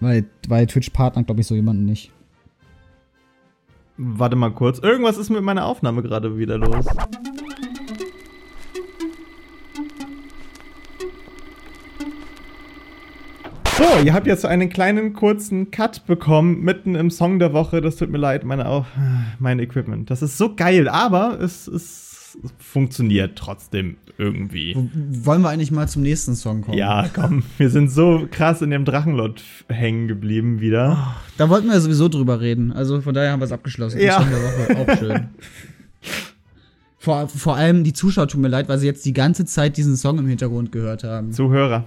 Weil, 0.00 0.24
weil 0.48 0.66
Twitch 0.66 0.90
partnert, 0.90 1.26
glaube 1.26 1.42
ich, 1.42 1.46
so 1.46 1.54
jemanden 1.54 1.84
nicht. 1.84 2.10
Warte 3.96 4.34
mal 4.34 4.50
kurz. 4.50 4.78
Irgendwas 4.78 5.18
ist 5.18 5.28
mit 5.28 5.42
meiner 5.42 5.66
Aufnahme 5.66 6.02
gerade 6.02 6.38
wieder 6.38 6.56
los. 6.56 6.86
So, 13.76 13.84
ihr 14.04 14.12
habt 14.14 14.26
jetzt 14.26 14.44
einen 14.44 14.68
kleinen 14.68 15.12
kurzen 15.12 15.70
Cut 15.70 16.06
bekommen, 16.06 16.60
mitten 16.60 16.94
im 16.94 17.10
Song 17.10 17.38
der 17.38 17.52
Woche. 17.52 17.80
Das 17.80 17.96
tut 17.96 18.10
mir 18.10 18.18
leid, 18.18 18.44
meine 18.44 18.68
auch, 18.68 18.86
mein 19.38 19.58
Equipment. 19.58 20.10
Das 20.10 20.22
ist 20.22 20.38
so 20.38 20.54
geil, 20.54 20.88
aber 20.88 21.38
es, 21.40 21.66
es 22.44 22.52
funktioniert 22.58 23.36
trotzdem 23.36 23.96
irgendwie. 24.18 24.76
Wollen 24.76 25.42
wir 25.42 25.48
eigentlich 25.48 25.70
mal 25.70 25.88
zum 25.88 26.02
nächsten 26.02 26.34
Song 26.34 26.62
kommen? 26.62 26.76
Ja, 26.76 27.08
komm, 27.12 27.42
wir 27.58 27.70
sind 27.70 27.90
so 27.90 28.26
krass 28.30 28.62
in 28.62 28.70
dem 28.70 28.84
Drachenlord 28.84 29.42
hängen 29.68 30.08
geblieben 30.08 30.60
wieder. 30.60 31.16
Da 31.38 31.48
wollten 31.48 31.68
wir 31.68 31.80
sowieso 31.80 32.08
drüber 32.08 32.40
reden. 32.40 32.72
Also 32.72 33.00
von 33.00 33.14
daher 33.14 33.32
haben 33.32 33.40
wir 33.40 33.46
es 33.46 33.52
abgeschlossen. 33.52 34.00
Ja. 34.00 34.18
Auch 34.18 34.98
schön. 34.98 35.28
Vor, 37.02 37.28
vor 37.28 37.56
allem 37.56 37.82
die 37.82 37.94
Zuschauer 37.94 38.28
tun 38.28 38.42
mir 38.42 38.48
leid, 38.48 38.68
weil 38.68 38.78
sie 38.78 38.84
jetzt 38.84 39.06
die 39.06 39.14
ganze 39.14 39.46
Zeit 39.46 39.78
diesen 39.78 39.96
Song 39.96 40.18
im 40.18 40.26
Hintergrund 40.28 40.70
gehört 40.70 41.02
haben. 41.02 41.32
Zuhörer. 41.32 41.86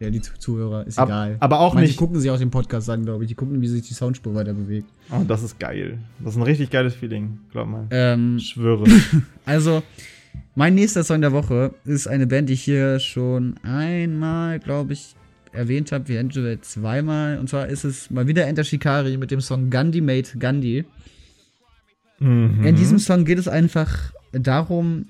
Ja, 0.00 0.10
die 0.10 0.20
Zu- 0.20 0.38
Zuhörer, 0.38 0.86
ist 0.86 0.96
Ab- 0.98 1.08
egal. 1.08 1.36
aber 1.40 1.58
auch 1.60 1.74
Manche 1.74 1.88
nicht- 1.88 1.98
gucken 1.98 2.20
sich 2.20 2.30
auch 2.30 2.38
den 2.38 2.50
Podcast 2.50 2.88
an, 2.88 3.04
glaube 3.04 3.24
ich. 3.24 3.28
Die 3.28 3.34
gucken, 3.34 3.60
wie 3.60 3.66
sich 3.66 3.82
die 3.88 3.94
Soundspur 3.94 4.34
weiter 4.34 4.54
bewegt. 4.54 4.86
Oh, 5.10 5.24
das 5.26 5.42
ist 5.42 5.58
geil. 5.58 5.98
Das 6.20 6.34
ist 6.34 6.36
ein 6.36 6.42
richtig 6.44 6.70
geiles 6.70 6.94
Feeling, 6.94 7.38
glaub 7.50 7.66
mal. 7.68 7.86
Ähm, 7.90 8.36
Ich 8.38 8.50
schwöre. 8.50 8.84
also, 9.44 9.82
mein 10.54 10.76
nächster 10.76 11.02
Song 11.02 11.20
der 11.20 11.32
Woche 11.32 11.74
ist 11.84 12.06
eine 12.06 12.28
Band, 12.28 12.48
die 12.48 12.52
ich 12.52 12.62
hier 12.62 13.00
schon 13.00 13.56
einmal, 13.64 14.60
glaube 14.60 14.92
ich, 14.92 15.16
erwähnt 15.52 15.90
habe, 15.90 16.04
eventuell 16.12 16.60
zweimal. 16.60 17.38
Und 17.38 17.48
zwar 17.48 17.66
ist 17.66 17.82
es 17.84 18.08
mal 18.10 18.28
wieder 18.28 18.46
Enter 18.46 18.62
Shikari 18.62 19.16
mit 19.16 19.32
dem 19.32 19.40
Song 19.40 19.68
Gandhi 19.70 20.00
Made 20.00 20.28
Gandhi. 20.38 20.84
mhm. 22.20 22.64
In 22.64 22.76
diesem 22.76 22.98
Song 23.00 23.24
geht 23.24 23.38
es 23.38 23.48
einfach 23.48 24.12
darum, 24.32 25.06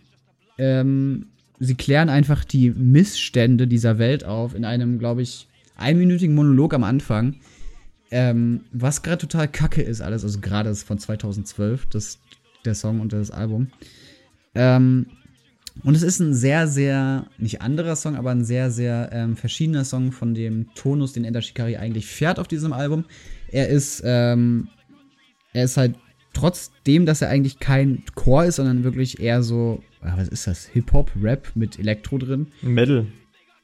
ähm, 0.58 1.26
sie 1.60 1.74
klären 1.74 2.08
einfach 2.08 2.44
die 2.44 2.70
Missstände 2.70 3.66
dieser 3.66 3.98
Welt 3.98 4.24
auf 4.24 4.54
in 4.54 4.64
einem, 4.64 4.98
glaube 4.98 5.22
ich, 5.22 5.48
einminütigen 5.76 6.34
Monolog 6.34 6.74
am 6.74 6.84
Anfang. 6.84 7.36
Ähm, 8.10 8.62
was 8.72 9.02
gerade 9.02 9.18
total 9.18 9.48
kacke 9.48 9.82
ist 9.82 10.00
alles, 10.00 10.24
also 10.24 10.40
gerade 10.40 10.70
ist 10.70 10.84
von 10.84 10.98
2012, 10.98 11.86
das, 11.86 12.18
der 12.64 12.74
Song 12.74 13.00
und 13.00 13.12
das 13.12 13.30
Album. 13.30 13.68
Ähm, 14.54 15.06
und 15.84 15.94
es 15.94 16.02
ist 16.02 16.18
ein 16.18 16.34
sehr, 16.34 16.66
sehr, 16.66 17.26
nicht 17.36 17.60
anderer 17.60 17.96
Song, 17.96 18.16
aber 18.16 18.30
ein 18.30 18.44
sehr, 18.44 18.70
sehr 18.70 19.10
ähm, 19.12 19.36
verschiedener 19.36 19.84
Song 19.84 20.10
von 20.10 20.34
dem 20.34 20.74
Tonus, 20.74 21.12
den 21.12 21.24
Ender 21.24 21.42
Shikari 21.42 21.76
eigentlich 21.76 22.06
fährt 22.06 22.38
auf 22.38 22.48
diesem 22.48 22.72
Album. 22.72 23.04
Er 23.50 23.68
ist, 23.68 24.02
ähm, 24.04 24.68
er 25.52 25.64
ist 25.64 25.76
halt 25.76 25.94
trotzdem, 26.32 27.06
dass 27.06 27.22
er 27.22 27.28
eigentlich 27.28 27.60
kein 27.60 28.02
Chor 28.14 28.44
ist, 28.44 28.56
sondern 28.56 28.84
wirklich 28.84 29.20
eher 29.20 29.42
so, 29.42 29.82
ah, 30.02 30.14
was 30.16 30.28
ist 30.28 30.46
das? 30.46 30.66
Hip-Hop, 30.66 31.10
Rap 31.22 31.50
mit 31.54 31.78
Elektro 31.78 32.18
drin. 32.18 32.46
Metal. 32.62 33.06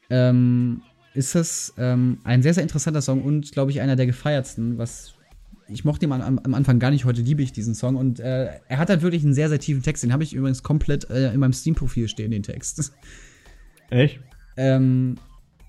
Ähm, 0.09 0.81
ist 1.13 1.33
das 1.35 1.73
ähm, 1.77 2.17
ein 2.23 2.41
sehr, 2.43 2.53
sehr 2.53 2.63
interessanter 2.63 3.01
Song 3.01 3.23
und, 3.23 3.51
glaube 3.51 3.71
ich, 3.71 3.81
einer 3.81 3.95
der 3.95 4.05
gefeiertsten, 4.05 4.77
was 4.77 5.13
ich 5.67 5.83
mochte 5.83 6.05
ihn 6.05 6.11
am, 6.11 6.37
am 6.37 6.53
Anfang 6.53 6.77
gar 6.77 6.91
nicht, 6.91 7.05
heute 7.05 7.21
liebe 7.21 7.41
ich 7.41 7.51
diesen 7.51 7.73
Song 7.73 7.95
und 7.95 8.19
äh, 8.19 8.49
er 8.67 8.77
hat 8.77 8.89
halt 8.89 9.01
wirklich 9.01 9.23
einen 9.23 9.33
sehr, 9.33 9.49
sehr 9.49 9.59
tiefen 9.59 9.81
Text, 9.81 10.03
den 10.03 10.13
habe 10.13 10.23
ich 10.23 10.33
übrigens 10.35 10.61
komplett 10.61 11.09
äh, 11.09 11.33
in 11.33 11.39
meinem 11.39 11.53
Steam-Profil 11.53 12.07
stehen, 12.07 12.29
den 12.31 12.43
Text. 12.43 12.93
Echt? 13.89 14.19
ähm, 14.57 15.15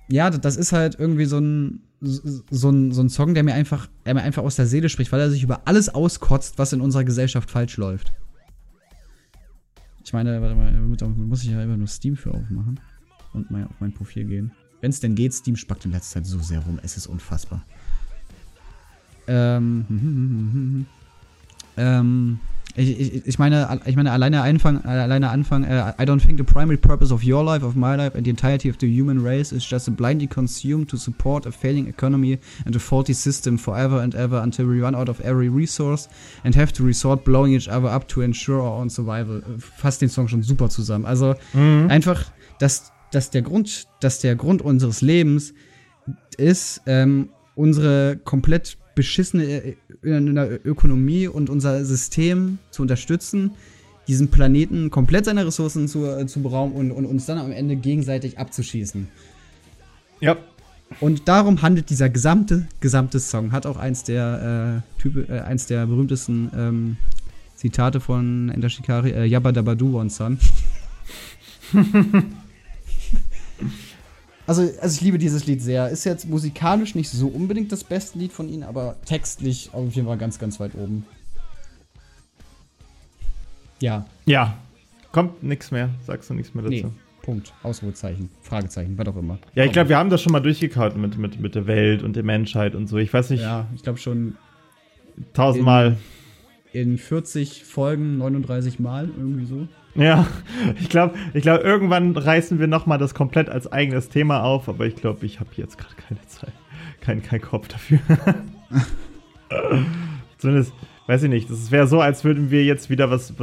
ja, 0.09 0.31
das- 0.31 0.57
ist 0.57 0.73
halt 0.73 0.97
irgendwie 0.99 1.25
so 1.25 1.39
ein, 1.39 1.81
so 2.01 2.71
ein, 2.71 2.93
so 2.93 3.01
ein 3.03 3.09
Song, 3.09 3.35
der 3.35 3.43
mir 3.43 3.55
einfach, 3.55 3.89
der 4.05 4.15
mir 4.15 4.23
einfach 4.23 4.43
aus 4.43 4.57
der 4.57 4.67
Seele 4.67 4.89
spricht, 4.89 5.11
weil 5.13 5.21
er 5.21 5.31
sich 5.31 5.43
über 5.43 5.63
alles 5.67 5.89
auskotzt, 5.89 6.59
was 6.59 6.73
in 6.73 6.81
unserer 6.81 7.05
Gesellschaft 7.05 7.51
falsch 7.51 7.77
läuft. 7.79 8.13
Ich 10.07 10.13
meine, 10.13 10.41
warte 10.41 10.55
mal, 10.55 10.73
da 10.73 11.09
muss 11.09 11.43
ich 11.43 11.51
ja 11.51 11.61
immer 11.61 11.77
nur 11.77 11.89
Steam 11.89 12.15
für 12.15 12.33
aufmachen 12.33 12.79
und 13.33 13.51
mal 13.51 13.65
auf 13.65 13.81
mein 13.81 13.93
Profil 13.93 14.25
gehen. 14.25 14.53
Wenn 14.81 14.91
es 14.91 15.01
denn 15.01 15.17
geht, 15.17 15.35
Steam 15.35 15.57
spackt 15.57 15.85
in 15.85 15.91
letzter 15.91 16.21
Zeit 16.21 16.27
so 16.27 16.39
sehr 16.39 16.61
rum, 16.61 16.79
es 16.81 16.97
ist 16.97 17.09
unfassbar. 17.09 17.67
Ähm, 19.27 20.87
ähm, 21.77 22.41
ich, 22.79 23.01
ich, 23.01 23.27
ich 23.27 23.39
meine, 23.39 23.81
ich 23.87 23.97
meine, 23.97 24.13
alleine 24.13 24.43
Anfang, 24.43 24.85
alleine 24.85 25.31
Anfang, 25.31 25.65
äh, 25.65 25.95
I 25.99 26.05
don't 26.05 26.21
think 26.21 26.37
the 26.37 26.45
primary 26.45 26.77
purpose 26.77 27.13
of 27.13 27.25
your 27.25 27.43
life, 27.43 27.65
of 27.65 27.75
my 27.75 27.97
life, 27.97 28.15
and 28.15 28.25
the 28.25 28.31
entirety 28.31 28.69
of 28.69 28.77
the 28.79 28.87
human 28.87 29.23
race 29.23 29.51
is 29.51 29.65
just 29.67 29.87
to 29.87 29.93
blindly 29.93 30.27
consume 30.27 30.87
to 30.87 30.99
support 30.99 31.47
a 31.47 31.53
failing 31.53 31.89
economy 31.89 32.39
and 32.67 32.77
a 32.77 32.79
faulty 32.79 33.15
system 33.15 33.57
forever 33.57 34.01
and 34.01 34.15
ever 34.15 34.43
until 34.43 34.67
we 34.67 34.81
run 34.81 34.95
out 34.95 35.09
of 35.09 35.21
every 35.21 35.49
resource 35.49 36.09
and 36.45 36.55
have 36.55 36.73
to 36.73 36.85
resort 36.85 37.25
blowing 37.25 37.55
each 37.55 37.69
other 37.69 37.89
up 37.89 38.07
to 38.09 38.21
ensure 38.21 38.61
our 38.61 38.79
own 38.79 38.91
survival. 38.91 39.39
Äh, 39.39 39.59
Fasst 39.59 40.03
den 40.03 40.11
Song 40.11 40.29
schon 40.29 40.43
super 40.43 40.69
zusammen. 40.69 41.07
Also 41.07 41.35
einfach, 41.55 42.31
dass, 42.59 42.93
dass 43.11 43.31
der 43.31 43.43
Grund, 43.43 43.87
dass 44.01 44.21
der 44.21 44.37
Grund 44.37 44.61
unseres 44.61 45.01
Lebens 45.01 45.55
ist, 46.37 46.83
ähm, 46.87 47.31
unsere 47.55 48.19
komplett 48.23 48.77
beschissene 48.97 49.45
äh, 49.45 49.77
in 50.03 50.35
der 50.35 50.67
Ökonomie 50.67 51.29
und 51.29 51.49
unser 51.49 51.85
System 51.85 52.59
zu 52.73 52.83
unterstützen, 52.83 53.53
diesen 54.09 54.29
Planeten 54.29 54.91
komplett 54.91 55.27
seine 55.27 55.47
Ressourcen 55.47 55.87
zu, 55.87 56.05
äh, 56.05 56.27
zu 56.27 56.43
berauben 56.43 56.73
und, 56.73 56.91
und 56.91 57.07
uns 57.07 57.27
dann 57.27 57.39
am 57.39 57.53
Ende 57.53 57.77
gegenseitig 57.77 58.39
abzuschießen. 58.39 59.07
Ja. 60.21 60.37
Und 61.01 61.27
darum 61.29 61.63
handelt 61.63 61.91
dieser 61.91 62.09
gesamte, 62.09 62.69
gesamte 62.81 63.19
Song. 63.21 63.53
Hat 63.53 63.67
auch 63.67 63.77
eins 63.77 64.05
der, 64.05 64.83
äh, 64.99 65.01
Type, 65.03 65.27
äh, 65.29 65.41
eins 65.41 65.67
der 65.67 65.87
berühmtesten 65.87 66.51
ähm, 66.57 66.97
Zitate 67.57 68.01
von 68.01 68.51
Ender 68.51 68.69
Shikari, 68.69 69.11
äh, 69.11 69.25
Yabba 69.25 69.53
Dabba 69.53 69.75
Do 69.75 69.99
One 69.99 70.11
Son. 70.11 70.39
Also, 74.47 74.63
also 74.81 74.95
ich 74.95 75.01
liebe 75.01 75.19
dieses 75.19 75.47
Lied 75.47 75.61
sehr. 75.61 75.89
Ist 75.89 76.05
jetzt 76.05 76.29
musikalisch 76.29 76.95
nicht 76.95 77.11
so 77.11 77.27
unbedingt 77.29 77.73
das 77.73 77.83
beste 77.85 78.19
Lied 78.19 78.33
von 78.33 78.49
ihnen, 78.49 78.63
aber 78.63 78.97
textlich 79.05 79.71
auf 79.73 79.93
jeden 79.95 80.07
Fall 80.07 80.19
ganz, 80.19 80.39
ganz 80.39 80.61
weit 80.61 80.75
oben. 80.75 81.05
Ja, 83.81 84.07
Ja. 84.25 84.57
Kommt 85.13 85.43
nix 85.43 85.71
mehr. 85.71 85.89
Sagst 86.07 86.29
du 86.29 86.35
nichts 86.35 86.55
mehr 86.55 86.63
dazu? 86.65 86.75
nee. 86.75 86.87
Punkt. 87.23 87.53
Ausrufezeichen. 87.63 88.29
Fragezeichen, 88.43 88.97
was 88.99 89.09
auch 89.09 89.17
immer. 89.17 89.39
Ja, 89.55 89.65
ich 89.65 89.73
glaube, 89.73 89.89
wir 89.89 89.97
haben 89.97 90.11
das 90.11 90.23
schon 90.23 90.31
mal 90.33 90.41
durchgekaut 90.41 90.97
mit, 90.97 91.17
mit, 91.19 91.41
mit 91.41 91.55
der 91.57 91.67
Welt 91.67 92.03
und 92.05 92.15
der 92.15 92.23
Menschheit 92.23 92.75
und 92.77 92.87
so. 92.87 92.99
Ich 92.99 93.13
weiß 93.13 93.31
nicht, 93.31 93.41
Ja, 93.43 93.67
ich 93.75 93.83
glaube 93.83 93.99
schon 93.99 94.37
tausendmal. 95.33 95.97
in 96.73 96.99
40 96.99 97.65
Folgen 97.65 98.19
39 98.19 98.79
Mal, 98.79 99.09
irgendwie 99.17 99.47
so. 99.47 99.67
Ja, 99.97 100.27
ich 100.81 100.89
glaube, 100.89 101.15
ich 101.35 101.43
glaub, 101.43 101.63
irgendwann 101.63 102.17
reißen 102.17 102.59
wir 102.59 102.67
noch 102.67 102.87
mal 102.87 102.99
das 102.99 103.15
komplett 103.15 103.49
als 103.49 103.71
eigenes 103.71 104.09
Thema 104.09 104.43
auf, 104.43 104.69
aber 104.69 104.87
ich 104.87 104.97
glaube, 104.97 105.25
ich 105.27 105.41
habe 105.41 105.51
jetzt 105.57 105.79
gerade 105.79 105.95
keine 106.09 106.21
Zeit, 106.27 106.53
keinen 107.01 107.23
kein 107.23 107.41
Kopf 107.41 107.69
dafür. 107.69 107.99
Zumindest, 110.39 110.73
weiß 111.07 111.23
ich 111.23 111.31
nicht, 111.31 111.51
das 111.51 111.71
wäre 111.71 111.87
so, 111.87 112.01
als 112.01 112.25
würden 112.25 112.51
wir 112.51 112.65
jetzt 112.65 112.91
wieder 112.91 113.11
was, 113.11 113.35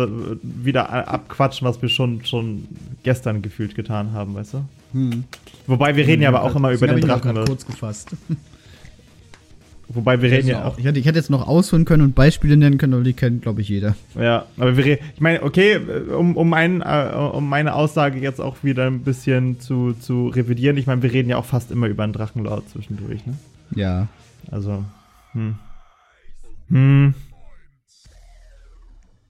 wieder 0.41 0.89
abquatschen, 1.07 1.67
was 1.67 1.81
wir 1.81 1.89
schon, 1.89 2.23
schon 2.25 2.67
gestern 3.03 3.41
gefühlt 3.41 3.75
getan 3.75 4.13
haben, 4.13 4.35
weißt 4.35 4.55
du? 4.55 4.65
Hm. 4.93 5.23
Wobei 5.65 5.95
wir 5.95 6.05
reden 6.05 6.21
ja 6.21 6.29
aber 6.29 6.43
auch 6.43 6.55
immer 6.55 6.71
über 6.71 6.87
den 6.87 7.01
Drachen. 7.01 7.33
ne? 7.33 7.45
kurz 7.45 7.65
gefasst. 7.65 8.11
Wobei 9.87 10.21
wir 10.21 10.31
reden 10.31 10.47
ja 10.47 10.65
auch 10.65 10.77
Ich 10.77 10.85
hätte, 10.85 10.99
ich 10.99 11.05
hätte 11.05 11.17
jetzt 11.19 11.29
noch 11.29 11.47
ausholen 11.47 11.85
können 11.85 12.03
und 12.03 12.15
Beispiele 12.15 12.57
nennen 12.57 12.77
können, 12.77 12.93
aber 12.93 13.03
die 13.03 13.13
kennt, 13.13 13.41
glaube 13.41 13.61
ich, 13.61 13.69
jeder. 13.69 13.95
Ja, 14.15 14.45
aber 14.57 14.77
wir 14.77 14.85
reden, 14.85 15.05
ich 15.13 15.21
meine, 15.21 15.43
okay, 15.43 15.77
um, 16.17 16.37
um, 16.37 16.49
mein, 16.49 16.81
äh, 16.81 17.11
um 17.33 17.47
meine 17.47 17.75
Aussage 17.75 18.19
jetzt 18.19 18.39
auch 18.39 18.63
wieder 18.63 18.87
ein 18.87 19.01
bisschen 19.01 19.59
zu, 19.59 19.93
zu 19.93 20.27
revidieren, 20.27 20.77
ich 20.77 20.87
meine, 20.87 21.03
wir 21.03 21.11
reden 21.11 21.29
ja 21.29 21.37
auch 21.37 21.45
fast 21.45 21.71
immer 21.71 21.87
über 21.87 22.03
einen 22.03 22.13
Drachenlord 22.13 22.69
zwischendurch, 22.69 23.25
ne? 23.25 23.35
Ja. 23.75 24.07
Also, 24.49 24.83
hm. 25.33 25.55
Hm. 26.69 27.13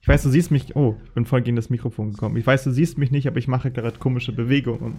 Ich 0.02 0.08
weiß, 0.08 0.24
du 0.24 0.30
siehst 0.30 0.52
mich, 0.52 0.76
oh, 0.76 0.98
ich 1.06 1.12
bin 1.12 1.26
voll 1.26 1.42
gegen 1.42 1.56
das 1.56 1.70
Mikrofon 1.70 2.12
gekommen. 2.12 2.36
Ich 2.36 2.46
weiß, 2.46 2.66
du 2.66 2.72
siehst 2.72 2.98
mich 2.98 3.12
nicht, 3.12 3.26
aber 3.26 3.38
ich 3.38 3.48
mache 3.48 3.72
gerade 3.72 3.98
komische 4.00 4.34
Bewegungen. 4.34 4.96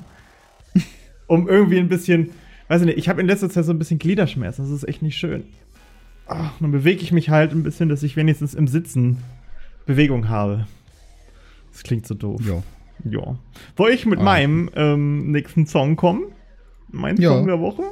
Um 1.27 1.49
irgendwie 1.49 1.79
ein 1.79 1.89
bisschen, 1.89 2.31
weiß 2.69 2.81
ich 2.83 2.87
nicht, 2.87 2.99
ich 2.99 3.09
habe 3.09 3.21
in 3.21 3.27
letzter 3.27 3.51
Zeit 3.51 3.65
so 3.65 3.73
ein 3.73 3.79
bisschen 3.79 3.99
Gliederschmerzen, 3.99 4.65
das 4.65 4.73
ist 4.73 4.89
echt 4.89 5.03
nicht 5.03 5.17
schön. 5.17 5.45
Ach, 6.27 6.53
dann 6.61 6.71
bewege 6.73 7.03
ich 7.03 7.13
mich 7.13 7.29
halt 7.31 7.53
ein 7.53 7.63
bisschen, 7.63 7.89
dass 7.89 8.03
ich 8.03 8.17
wenigstens 8.17 8.55
im 8.55 8.67
Sitzen 8.67 9.19
Bewegung 9.87 10.29
habe. 10.29 10.67
Das 11.73 11.83
klingt 11.83 12.07
so 12.07 12.15
doof. 12.15 12.41
Ja. 12.47 12.63
Ja. 13.11 13.37
Soll 13.77 13.91
ich 13.91 14.07
mit 14.07 14.21
Ah. 14.21 14.23
meinem 14.23 14.71
ähm, 14.77 15.31
nächsten 15.33 15.67
Song 15.67 15.97
kommen? 15.97 16.23
Mein 16.91 17.17
Ja. 17.21 17.31
Song 17.31 17.47
der 17.47 17.61
Woche? 17.61 17.83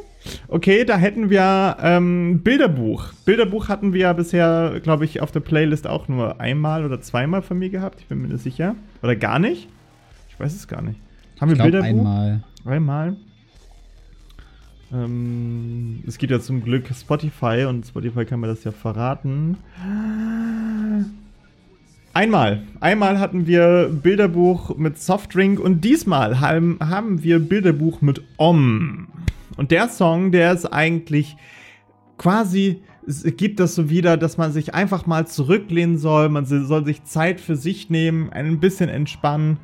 Okay, 0.46 0.84
da 0.84 0.96
hätten 0.96 1.28
wir 1.28 1.76
ähm, 1.82 2.40
Bilderbuch. 2.44 3.12
Bilderbuch 3.24 3.68
hatten 3.68 3.92
wir 3.92 4.00
ja 4.02 4.12
bisher, 4.12 4.78
glaube 4.82 5.04
ich, 5.04 5.20
auf 5.20 5.32
der 5.32 5.40
Playlist 5.40 5.86
auch 5.88 6.06
nur 6.08 6.40
einmal 6.40 6.84
oder 6.86 7.00
zweimal 7.00 7.42
von 7.42 7.58
mir 7.58 7.68
gehabt. 7.70 8.00
Ich 8.00 8.06
bin 8.06 8.22
mir 8.22 8.28
nicht 8.28 8.42
sicher. 8.44 8.76
Oder 9.02 9.16
gar 9.16 9.40
nicht? 9.40 9.68
Ich 10.30 10.38
weiß 10.38 10.54
es 10.54 10.68
gar 10.68 10.80
nicht. 10.80 10.98
Haben 11.40 11.48
wir 11.50 11.54
Ich 11.54 11.58
glaube 11.58 11.72
Bilderbuch? 11.72 11.88
einmal. 12.06 12.44
Einmal. 12.64 13.16
Ähm, 14.92 16.02
es 16.06 16.18
gibt 16.18 16.30
ja 16.30 16.40
zum 16.40 16.62
Glück 16.62 16.88
Spotify 16.94 17.66
und 17.68 17.86
Spotify 17.86 18.24
kann 18.24 18.40
mir 18.40 18.48
das 18.48 18.64
ja 18.64 18.72
verraten. 18.72 19.56
Einmal. 22.12 22.62
Einmal 22.80 23.18
hatten 23.18 23.46
wir 23.46 23.88
Bilderbuch 23.90 24.76
mit 24.76 24.98
Softdrink 24.98 25.58
und 25.58 25.82
diesmal 25.82 26.40
haben, 26.40 26.78
haben 26.80 27.22
wir 27.22 27.38
Bilderbuch 27.38 28.02
mit 28.02 28.22
Om. 28.36 29.08
Und 29.56 29.70
der 29.70 29.88
Song, 29.88 30.30
der 30.30 30.52
ist 30.52 30.66
eigentlich 30.66 31.36
quasi, 32.18 32.82
gibt 33.06 33.60
das 33.60 33.74
so 33.74 33.88
wieder, 33.88 34.18
dass 34.18 34.36
man 34.36 34.52
sich 34.52 34.74
einfach 34.74 35.06
mal 35.06 35.26
zurücklehnen 35.26 35.96
soll, 35.96 36.28
man 36.28 36.44
soll 36.44 36.84
sich 36.84 37.04
Zeit 37.04 37.40
für 37.40 37.56
sich 37.56 37.88
nehmen, 37.88 38.30
ein 38.30 38.60
bisschen 38.60 38.90
entspannen 38.90 39.58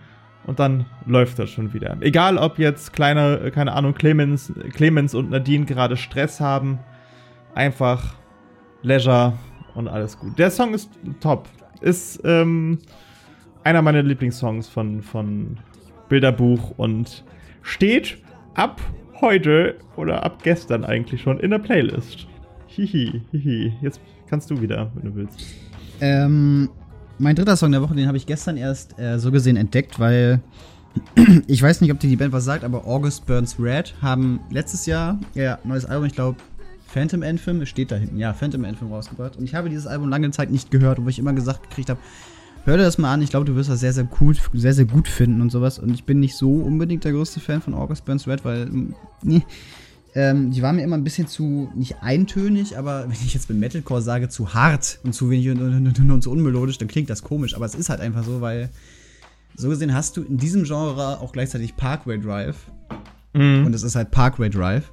und 0.48 0.58
dann 0.58 0.86
läuft 1.04 1.38
das 1.38 1.50
schon 1.50 1.74
wieder. 1.74 1.98
Egal 2.00 2.38
ob 2.38 2.58
jetzt 2.58 2.94
kleine, 2.94 3.50
keine 3.52 3.74
Ahnung, 3.74 3.92
Clemens, 3.92 4.50
Clemens 4.72 5.14
und 5.14 5.28
Nadine 5.28 5.66
gerade 5.66 5.98
Stress 5.98 6.40
haben, 6.40 6.78
einfach 7.54 8.14
Leisure 8.80 9.34
und 9.74 9.88
alles 9.88 10.18
gut. 10.18 10.38
Der 10.38 10.50
Song 10.50 10.72
ist 10.72 10.90
top. 11.20 11.46
Ist 11.82 12.22
ähm, 12.24 12.78
einer 13.62 13.82
meiner 13.82 14.02
Lieblingssongs 14.02 14.70
von, 14.70 15.02
von 15.02 15.58
Bilderbuch 16.08 16.72
und 16.78 17.24
steht 17.60 18.16
ab 18.54 18.80
heute 19.20 19.76
oder 19.96 20.24
ab 20.24 20.42
gestern 20.42 20.86
eigentlich 20.86 21.20
schon 21.20 21.38
in 21.40 21.50
der 21.50 21.58
Playlist. 21.58 22.26
Hihi, 22.68 23.20
hihi. 23.32 23.74
Jetzt 23.82 24.00
kannst 24.30 24.50
du 24.50 24.62
wieder, 24.62 24.90
wenn 24.94 25.10
du 25.10 25.14
willst. 25.14 25.44
Ähm, 26.00 26.70
mein 27.18 27.36
dritter 27.36 27.56
Song 27.56 27.72
der 27.72 27.82
Woche, 27.82 27.94
den 27.94 28.06
habe 28.06 28.16
ich 28.16 28.26
gestern 28.26 28.56
erst 28.56 28.98
äh, 28.98 29.18
so 29.18 29.30
gesehen 29.30 29.56
entdeckt, 29.56 29.98
weil 29.98 30.40
ich 31.46 31.62
weiß 31.62 31.80
nicht, 31.80 31.92
ob 31.92 32.00
dir 32.00 32.08
die 32.08 32.16
Band 32.16 32.32
was 32.32 32.44
sagt, 32.44 32.64
aber 32.64 32.86
August 32.86 33.26
Burns 33.26 33.56
Red 33.58 33.94
haben 34.00 34.40
letztes 34.50 34.86
Jahr 34.86 35.18
ja 35.34 35.58
neues 35.64 35.84
Album, 35.84 36.06
ich 36.06 36.14
glaube 36.14 36.38
Phantom 36.86 37.22
Anthem, 37.22 37.60
es 37.60 37.68
steht 37.68 37.90
da 37.90 37.96
hinten, 37.96 38.18
ja, 38.18 38.32
Phantom 38.32 38.64
Anthem 38.64 38.90
rausgebracht. 38.90 39.36
Und 39.36 39.44
ich 39.44 39.54
habe 39.54 39.68
dieses 39.68 39.86
Album 39.86 40.08
lange 40.08 40.30
Zeit 40.30 40.50
nicht 40.50 40.70
gehört, 40.70 41.02
wo 41.02 41.08
ich 41.08 41.18
immer 41.18 41.34
gesagt 41.34 41.68
gekriegt 41.68 41.90
habe, 41.90 42.00
hör 42.64 42.76
dir 42.76 42.82
das 42.82 42.98
mal 42.98 43.12
an, 43.12 43.20
ich 43.20 43.30
glaube, 43.30 43.44
du 43.44 43.54
wirst 43.56 43.68
das 43.68 43.80
sehr, 43.80 43.92
sehr 43.92 44.08
cool, 44.20 44.34
sehr, 44.54 44.72
sehr 44.72 44.86
gut 44.86 45.06
finden 45.06 45.42
und 45.42 45.50
sowas. 45.50 45.78
Und 45.78 45.92
ich 45.92 46.04
bin 46.04 46.18
nicht 46.18 46.34
so 46.34 46.50
unbedingt 46.50 47.04
der 47.04 47.12
größte 47.12 47.40
Fan 47.40 47.60
von 47.60 47.74
August 47.74 48.06
Burns 48.06 48.26
Red, 48.26 48.44
weil, 48.44 48.70
nee, 49.22 49.42
ähm, 50.18 50.50
die 50.50 50.62
waren 50.62 50.74
mir 50.74 50.82
immer 50.82 50.96
ein 50.96 51.04
bisschen 51.04 51.28
zu, 51.28 51.70
nicht 51.76 52.02
eintönig, 52.02 52.76
aber 52.76 53.04
wenn 53.04 53.12
ich 53.12 53.34
jetzt 53.34 53.48
mit 53.48 53.58
Metalcore 53.60 54.02
sage, 54.02 54.28
zu 54.28 54.52
hart 54.52 54.98
und 55.04 55.12
zu 55.12 55.30
wenig 55.30 55.48
und, 55.50 55.60
und, 55.60 56.00
und, 56.00 56.10
und 56.10 56.22
zu 56.22 56.32
unmelodisch, 56.32 56.76
dann 56.76 56.88
klingt 56.88 57.08
das 57.08 57.22
komisch, 57.22 57.54
aber 57.54 57.66
es 57.66 57.76
ist 57.76 57.88
halt 57.88 58.00
einfach 58.00 58.24
so, 58.24 58.40
weil 58.40 58.68
so 59.54 59.68
gesehen 59.68 59.94
hast 59.94 60.16
du 60.16 60.22
in 60.22 60.36
diesem 60.36 60.64
Genre 60.64 61.20
auch 61.20 61.30
gleichzeitig 61.30 61.76
Parkway 61.76 62.18
Drive. 62.18 62.56
Mhm. 63.32 63.66
Und 63.66 63.74
es 63.74 63.84
ist 63.84 63.94
halt 63.94 64.10
Parkway 64.10 64.50
Drive. 64.50 64.90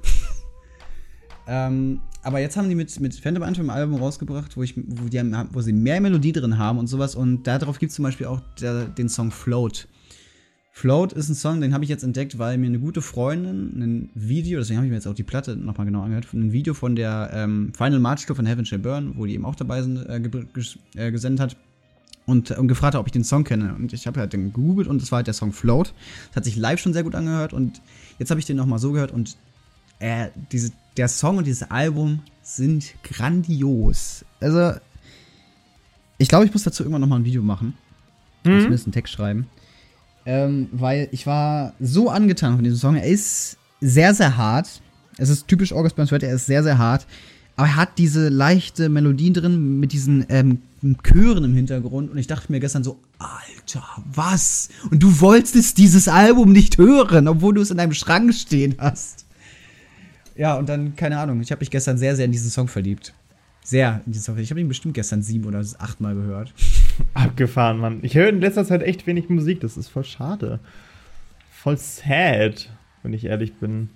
ähm, 1.48 2.02
aber 2.22 2.38
jetzt 2.38 2.56
haben 2.56 2.68
die 2.68 2.76
mit, 2.76 3.00
mit 3.00 3.16
Phantom 3.16 3.42
Anthem 3.42 3.68
ein 3.68 3.76
Album 3.76 3.96
rausgebracht, 3.96 4.56
wo, 4.56 4.62
ich, 4.62 4.76
wo, 4.76 5.08
die 5.08 5.18
haben, 5.18 5.48
wo 5.50 5.60
sie 5.60 5.72
mehr 5.72 6.00
Melodie 6.00 6.32
drin 6.32 6.56
haben 6.56 6.78
und 6.78 6.86
sowas. 6.86 7.16
Und 7.16 7.48
darauf 7.48 7.80
gibt 7.80 7.90
es 7.90 7.96
zum 7.96 8.04
Beispiel 8.04 8.28
auch 8.28 8.40
der, 8.60 8.84
den 8.84 9.08
Song 9.08 9.32
Float. 9.32 9.88
Float 10.78 11.14
ist 11.14 11.30
ein 11.30 11.34
Song, 11.34 11.62
den 11.62 11.72
habe 11.72 11.84
ich 11.84 11.88
jetzt 11.88 12.04
entdeckt, 12.04 12.38
weil 12.38 12.58
mir 12.58 12.66
eine 12.66 12.78
gute 12.78 13.00
Freundin 13.00 13.82
ein 13.82 14.10
Video, 14.14 14.58
deswegen 14.58 14.76
habe 14.76 14.86
ich 14.86 14.90
mir 14.90 14.96
jetzt 14.96 15.06
auch 15.06 15.14
die 15.14 15.22
Platte 15.22 15.56
nochmal 15.56 15.86
genau 15.86 16.02
angehört, 16.02 16.30
ein 16.34 16.52
Video 16.52 16.74
von 16.74 16.94
der 16.94 17.30
ähm, 17.32 17.72
Final 17.74 17.98
March 17.98 18.26
Tour 18.26 18.36
von 18.36 18.44
Heaven 18.44 18.66
Shall 18.66 18.80
Burn, 18.80 19.14
wo 19.16 19.24
die 19.24 19.32
eben 19.32 19.46
auch 19.46 19.54
dabei 19.54 19.80
sind, 19.80 19.96
äh, 19.96 20.20
äh, 20.96 21.10
gesendet 21.10 21.40
hat 21.40 21.56
und, 22.26 22.50
und 22.50 22.68
gefragt 22.68 22.94
hat, 22.94 23.00
ob 23.00 23.06
ich 23.06 23.12
den 23.12 23.24
Song 23.24 23.44
kenne. 23.44 23.74
Und 23.74 23.94
ich 23.94 24.06
habe 24.06 24.20
halt 24.20 24.34
den 24.34 24.52
gegoogelt 24.52 24.86
und 24.86 25.00
das 25.00 25.10
war 25.10 25.16
halt 25.16 25.28
der 25.28 25.32
Song 25.32 25.54
Float. 25.54 25.94
Das 26.28 26.36
hat 26.36 26.44
sich 26.44 26.56
live 26.56 26.78
schon 26.78 26.92
sehr 26.92 27.04
gut 27.04 27.14
angehört 27.14 27.54
und 27.54 27.80
jetzt 28.18 28.28
habe 28.28 28.38
ich 28.38 28.44
den 28.44 28.58
nochmal 28.58 28.78
so 28.78 28.92
gehört 28.92 29.12
und 29.12 29.38
äh, 29.98 30.28
diese, 30.52 30.72
der 30.98 31.08
Song 31.08 31.38
und 31.38 31.46
dieses 31.46 31.70
Album 31.70 32.20
sind 32.42 32.92
grandios. 33.02 34.26
Also, 34.40 34.78
ich 36.18 36.28
glaube, 36.28 36.44
ich 36.44 36.52
muss 36.52 36.64
dazu 36.64 36.82
irgendwann 36.82 37.00
nochmal 37.00 37.20
ein 37.20 37.24
Video 37.24 37.40
machen. 37.40 37.72
Mhm. 38.44 38.60
Zumindest 38.60 38.84
einen 38.84 38.92
Text 38.92 39.14
schreiben. 39.14 39.46
Ähm, 40.26 40.68
weil 40.72 41.08
ich 41.12 41.26
war 41.26 41.72
so 41.78 42.10
angetan 42.10 42.56
von 42.56 42.64
diesem 42.64 42.78
Song. 42.78 42.96
Er 42.96 43.04
ist 43.04 43.56
sehr, 43.80 44.12
sehr 44.12 44.36
hart. 44.36 44.82
Es 45.18 45.28
ist 45.28 45.46
typisch 45.46 45.72
August 45.72 45.96
Burns 45.96 46.12
Red, 46.12 46.24
er 46.24 46.34
ist 46.34 46.46
sehr, 46.46 46.62
sehr 46.64 46.78
hart. 46.78 47.06
Aber 47.54 47.68
er 47.68 47.76
hat 47.76 47.96
diese 47.96 48.28
leichte 48.28 48.88
Melodie 48.90 49.32
drin 49.32 49.80
mit 49.80 49.92
diesen 49.92 50.26
ähm, 50.28 50.58
Chören 51.02 51.44
im 51.44 51.54
Hintergrund. 51.54 52.10
Und 52.10 52.18
ich 52.18 52.26
dachte 52.26 52.52
mir 52.52 52.60
gestern 52.60 52.84
so, 52.84 52.98
Alter, 53.18 53.84
was? 54.12 54.68
Und 54.90 55.02
du 55.02 55.20
wolltest 55.20 55.78
dieses 55.78 56.08
Album 56.08 56.52
nicht 56.52 56.76
hören, 56.76 57.28
obwohl 57.28 57.54
du 57.54 57.62
es 57.62 57.70
in 57.70 57.78
deinem 57.78 57.94
Schrank 57.94 58.34
stehen 58.34 58.74
hast. 58.78 59.24
Ja, 60.36 60.56
und 60.56 60.68
dann, 60.68 60.96
keine 60.96 61.18
Ahnung, 61.18 61.40
ich 61.40 61.50
habe 61.50 61.60
mich 61.60 61.70
gestern 61.70 61.96
sehr, 61.96 62.14
sehr 62.14 62.26
in 62.26 62.32
diesen 62.32 62.50
Song 62.50 62.68
verliebt. 62.68 63.14
Sehr 63.64 64.02
in 64.04 64.12
diesen 64.12 64.24
Song. 64.24 64.38
Ich 64.38 64.50
habe 64.50 64.60
ihn 64.60 64.68
bestimmt 64.68 64.94
gestern 64.94 65.22
sieben 65.22 65.46
oder 65.46 65.64
achtmal 65.78 66.14
gehört. 66.14 66.52
Abgefahren, 67.14 67.78
Mann. 67.78 68.00
Ich 68.02 68.14
höre 68.14 68.28
in 68.28 68.40
letzter 68.40 68.64
Zeit 68.64 68.82
echt 68.82 69.06
wenig 69.06 69.28
Musik. 69.28 69.60
Das 69.60 69.76
ist 69.76 69.88
voll 69.88 70.04
schade. 70.04 70.60
Voll 71.50 71.76
sad, 71.76 72.70
wenn 73.02 73.12
ich 73.12 73.24
ehrlich 73.24 73.54
bin. 73.54 73.90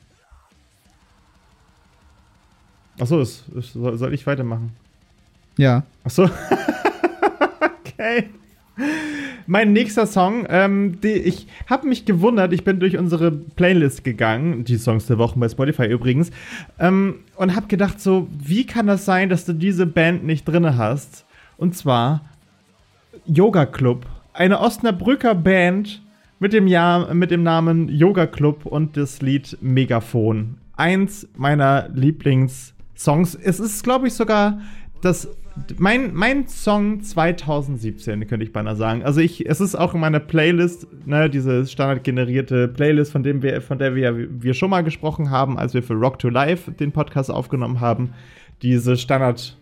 Achso, 2.98 3.24
soll 3.24 4.14
ich 4.14 4.26
weitermachen? 4.26 4.72
Ja. 5.56 5.84
Achso. 6.04 6.28
okay. 7.84 8.30
Mein 9.46 9.72
nächster 9.72 10.06
Song, 10.06 10.46
ähm, 10.48 11.00
die, 11.00 11.12
ich 11.12 11.46
habe 11.66 11.88
mich 11.88 12.04
gewundert, 12.04 12.52
ich 12.52 12.62
bin 12.62 12.78
durch 12.78 12.96
unsere 12.96 13.32
Playlist 13.32 14.04
gegangen, 14.04 14.64
die 14.64 14.76
Songs 14.76 15.06
der 15.06 15.18
Woche 15.18 15.38
bei 15.38 15.48
Spotify 15.48 15.86
übrigens, 15.86 16.30
ähm, 16.78 17.16
und 17.36 17.56
habe 17.56 17.66
gedacht 17.66 18.00
so, 18.00 18.28
wie 18.38 18.64
kann 18.64 18.86
das 18.86 19.04
sein, 19.04 19.28
dass 19.28 19.44
du 19.44 19.52
diese 19.52 19.86
Band 19.86 20.24
nicht 20.24 20.46
drinne 20.46 20.76
hast? 20.76 21.24
Und 21.56 21.76
zwar 21.76 22.29
Yoga 23.26 23.66
Club, 23.66 24.06
eine 24.32 24.60
Osnabrücker 24.60 25.34
Band 25.34 26.02
mit 26.38 26.52
dem, 26.52 26.66
Jahr, 26.66 27.12
mit 27.14 27.30
dem 27.30 27.42
Namen 27.42 27.88
Yoga 27.88 28.26
Club 28.26 28.66
und 28.66 28.96
das 28.96 29.20
Lied 29.20 29.58
Megafon. 29.60 30.56
Eins 30.76 31.28
meiner 31.36 31.88
Lieblingssongs. 31.94 33.34
Es 33.34 33.60
ist, 33.60 33.84
glaube 33.84 34.08
ich, 34.08 34.14
sogar 34.14 34.60
das 35.02 35.28
mein, 35.78 36.14
mein 36.14 36.46
Song 36.48 37.02
2017, 37.02 38.26
könnte 38.26 38.44
ich 38.44 38.52
beinahe 38.52 38.76
sagen. 38.76 39.02
Also 39.02 39.20
ich, 39.20 39.48
es 39.48 39.60
ist 39.60 39.74
auch 39.74 39.94
in 39.94 40.00
meiner 40.00 40.20
Playlist, 40.20 40.86
ne, 41.06 41.28
diese 41.28 41.66
standardgenerierte 41.66 42.68
Playlist, 42.68 43.12
von 43.12 43.22
dem 43.22 43.42
wir, 43.42 43.60
von 43.60 43.78
der 43.78 43.94
wir, 43.94 44.28
wir 44.42 44.54
schon 44.54 44.70
mal 44.70 44.82
gesprochen 44.82 45.30
haben, 45.30 45.58
als 45.58 45.74
wir 45.74 45.82
für 45.82 45.94
Rock 45.94 46.18
to 46.18 46.28
Life 46.28 46.70
den 46.72 46.92
Podcast 46.92 47.30
aufgenommen 47.30 47.80
haben. 47.80 48.12
Diese 48.62 48.96
Standard, 48.96 49.58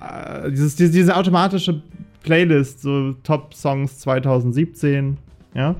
äh, 0.00 0.50
dieses, 0.50 0.76
diese, 0.76 0.92
diese 0.92 1.16
automatische 1.16 1.82
Playlist, 2.22 2.82
so 2.82 3.12
Top 3.22 3.54
Songs 3.54 3.98
2017, 4.00 5.18
ja. 5.54 5.76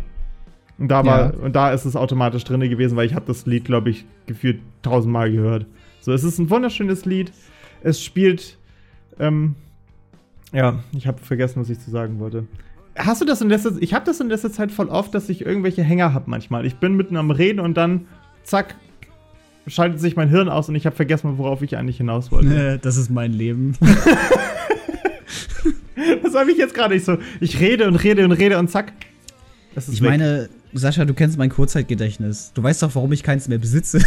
Und 0.79 0.89
da 0.89 1.05
war, 1.05 1.35
ja. 1.35 1.41
und 1.41 1.55
da 1.55 1.73
ist 1.73 1.85
es 1.85 1.95
automatisch 1.95 2.45
drin 2.45 2.61
gewesen, 2.61 2.97
weil 2.97 3.07
ich 3.07 3.15
habe 3.15 3.27
das 3.27 3.45
Lied, 3.45 3.67
glaube 3.67 3.91
ich, 3.91 4.07
gefühlt 4.27 4.63
tausendmal 4.83 5.31
gehört. 5.31 5.67
So, 6.01 6.13
es 6.13 6.25
ist 6.25 6.39
ein 6.39 6.49
wunderschönes 6.49 7.05
Lied. 7.05 7.33
Es 7.83 8.03
spielt, 8.03 8.57
ähm, 9.19 9.57
ja, 10.53 10.83
ich 10.97 11.07
habe 11.07 11.19
vergessen, 11.19 11.61
was 11.61 11.69
ich 11.69 11.79
zu 11.81 11.91
sagen 11.91 12.19
wollte. 12.19 12.47
Hast 12.97 13.21
du 13.21 13.27
das 13.27 13.43
in 13.43 13.51
letzter 13.51 13.75
Zeit, 13.75 13.83
ich 13.83 13.93
habe 13.93 14.07
das 14.07 14.21
in 14.21 14.29
letzter 14.29 14.51
Zeit 14.51 14.73
voll 14.73 14.89
oft, 14.89 15.15
dass 15.15 15.29
ich 15.29 15.45
irgendwelche 15.45 15.83
Hänger 15.83 16.15
habe 16.15 16.31
manchmal. 16.31 16.65
Ich 16.65 16.77
bin 16.77 16.95
mitten 16.95 17.17
am 17.19 17.31
Reden 17.31 17.61
und 17.61 17.77
dann, 17.77 18.07
zack, 18.43 18.75
schaltet 19.67 20.01
sich 20.01 20.17
mein 20.17 20.29
Hirn 20.29 20.49
aus 20.49 20.69
und 20.69 20.75
ich 20.75 20.87
habe 20.87 20.97
vergessen, 20.97 21.39
worauf 21.39 21.63
ich 21.63 21.77
eigentlich 21.77 21.99
hinaus 21.99 22.31
wollte. 22.31 22.79
Das 22.83 22.97
ist 22.97 23.11
mein 23.11 23.33
Leben. 23.33 23.77
das 26.23 26.35
habe 26.35 26.51
ich 26.51 26.59
jetzt 26.59 26.75
gerade 26.75 26.95
nicht 26.95 27.05
so. 27.05 27.19
Ich 27.41 27.61
rede 27.61 27.87
und 27.87 27.97
rede 27.97 28.25
und 28.25 28.33
rede 28.33 28.59
und 28.59 28.71
zack. 28.71 28.93
ich 29.77 30.03
weg. 30.03 30.11
meine, 30.11 30.49
Sascha, 30.73 31.05
du 31.05 31.15
kennst 31.15 31.39
mein 31.39 31.51
Kurzzeitgedächtnis. 31.51 32.53
Du 32.55 32.63
weißt 32.63 32.83
doch, 32.83 32.95
warum 32.95 33.13
ich 33.13 33.23
keins 33.23 33.49
mehr 33.49 33.59
besitze. 33.59 34.01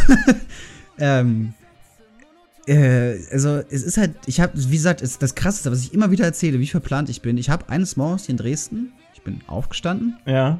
ähm, 0.98 1.54
äh, 2.66 3.18
also 3.30 3.62
es 3.70 3.82
ist 3.82 3.96
halt, 3.96 4.12
ich 4.26 4.40
habe, 4.40 4.52
wie 4.54 4.76
gesagt, 4.76 5.02
ist 5.02 5.22
das 5.22 5.34
Krasseste, 5.34 5.70
was 5.70 5.82
ich 5.82 5.92
immer 5.92 6.10
wieder 6.10 6.24
erzähle, 6.24 6.60
wie 6.60 6.66
verplant 6.66 7.08
ich 7.08 7.22
bin. 7.22 7.36
Ich 7.36 7.50
habe 7.50 7.68
eines 7.68 7.96
Morgens 7.96 8.26
hier 8.26 8.32
in 8.32 8.38
Dresden, 8.38 8.92
ich 9.14 9.22
bin 9.22 9.40
aufgestanden. 9.46 10.16
Ja. 10.26 10.58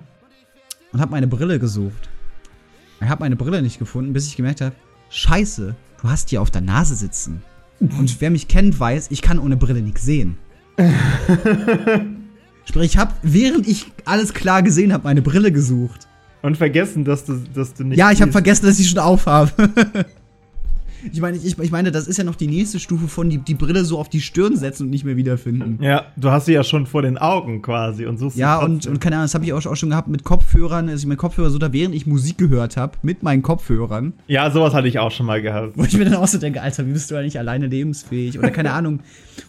Und 0.92 1.00
habe 1.00 1.10
meine 1.10 1.26
Brille 1.26 1.58
gesucht. 1.58 2.08
Ich 3.00 3.08
habe 3.08 3.22
meine 3.22 3.36
Brille 3.36 3.62
nicht 3.62 3.78
gefunden, 3.78 4.12
bis 4.12 4.26
ich 4.28 4.36
gemerkt 4.36 4.60
habe, 4.60 4.74
Scheiße, 5.10 5.74
du 6.00 6.08
hast 6.08 6.30
hier 6.30 6.42
auf 6.42 6.50
der 6.50 6.62
Nase 6.62 6.94
sitzen. 6.94 7.42
Und 7.80 8.20
wer 8.20 8.30
mich 8.30 8.48
kennt, 8.48 8.78
weiß, 8.78 9.08
ich 9.10 9.20
kann 9.20 9.38
ohne 9.38 9.56
Brille 9.56 9.82
nichts 9.82 10.02
sehen. 10.04 10.38
Sprich, 12.64 12.92
ich 12.92 12.96
habe, 12.96 13.12
während 13.22 13.68
ich 13.68 13.92
alles 14.04 14.32
klar 14.32 14.62
gesehen 14.62 14.92
habe, 14.92 15.04
meine 15.04 15.22
Brille 15.22 15.52
gesucht. 15.52 16.08
Und 16.42 16.56
vergessen, 16.56 17.04
dass 17.04 17.24
du, 17.24 17.42
dass 17.54 17.74
du 17.74 17.84
nicht. 17.84 17.98
Ja, 17.98 18.10
ich 18.10 18.20
habe 18.22 18.32
vergessen, 18.32 18.66
dass 18.66 18.78
ich 18.78 18.88
schon 18.88 18.98
aufhabe. 18.98 19.50
ich 21.12 21.20
meine, 21.20 21.36
ich, 21.36 21.58
ich 21.58 21.70
meine, 21.70 21.90
das 21.90 22.06
ist 22.06 22.16
ja 22.16 22.24
noch 22.24 22.34
die 22.34 22.46
nächste 22.46 22.78
Stufe 22.78 23.08
von 23.08 23.30
die, 23.30 23.38
die 23.38 23.54
Brille 23.54 23.84
so 23.84 23.98
auf 23.98 24.08
die 24.08 24.20
Stirn 24.20 24.56
setzen 24.56 24.84
und 24.84 24.90
nicht 24.90 25.04
mehr 25.04 25.16
wiederfinden. 25.16 25.82
Ja, 25.82 26.06
du 26.16 26.30
hast 26.30 26.46
sie 26.46 26.52
ja 26.52 26.64
schon 26.64 26.86
vor 26.86 27.02
den 27.02 27.18
Augen 27.18 27.62
quasi 27.62 28.06
und 28.06 28.18
suchst 28.18 28.36
Ja, 28.36 28.58
und, 28.58 28.86
und 28.86 29.00
keine 29.00 29.16
Ahnung, 29.16 29.24
das 29.24 29.34
habe 29.34 29.44
ich 29.44 29.52
auch, 29.52 29.64
auch 29.66 29.76
schon 29.76 29.90
gehabt 29.90 30.08
mit 30.08 30.24
Kopfhörern, 30.24 30.86
dass 30.86 31.00
ich 31.00 31.06
meinen 31.06 31.16
Kopfhörer 31.16 31.50
so 31.50 31.58
da, 31.58 31.72
während 31.72 31.94
ich 31.94 32.06
Musik 32.06 32.38
gehört 32.38 32.76
habe, 32.76 32.98
mit 33.02 33.22
meinen 33.22 33.42
Kopfhörern. 33.42 34.12
Ja, 34.26 34.50
sowas 34.50 34.74
hatte 34.74 34.88
ich 34.88 34.98
auch 34.98 35.10
schon 35.10 35.26
mal 35.26 35.40
gehabt. 35.42 35.72
Wo 35.76 35.84
ich 35.84 35.96
mir 35.96 36.04
dann 36.04 36.14
auch 36.14 36.28
so 36.28 36.38
denke, 36.38 36.62
Alter, 36.62 36.86
wie 36.86 36.92
bist 36.92 37.10
du 37.10 37.16
eigentlich 37.16 37.38
alleine 37.38 37.66
lebensfähig? 37.66 38.38
Oder 38.38 38.50
keine 38.50 38.72
Ahnung, 38.74 39.00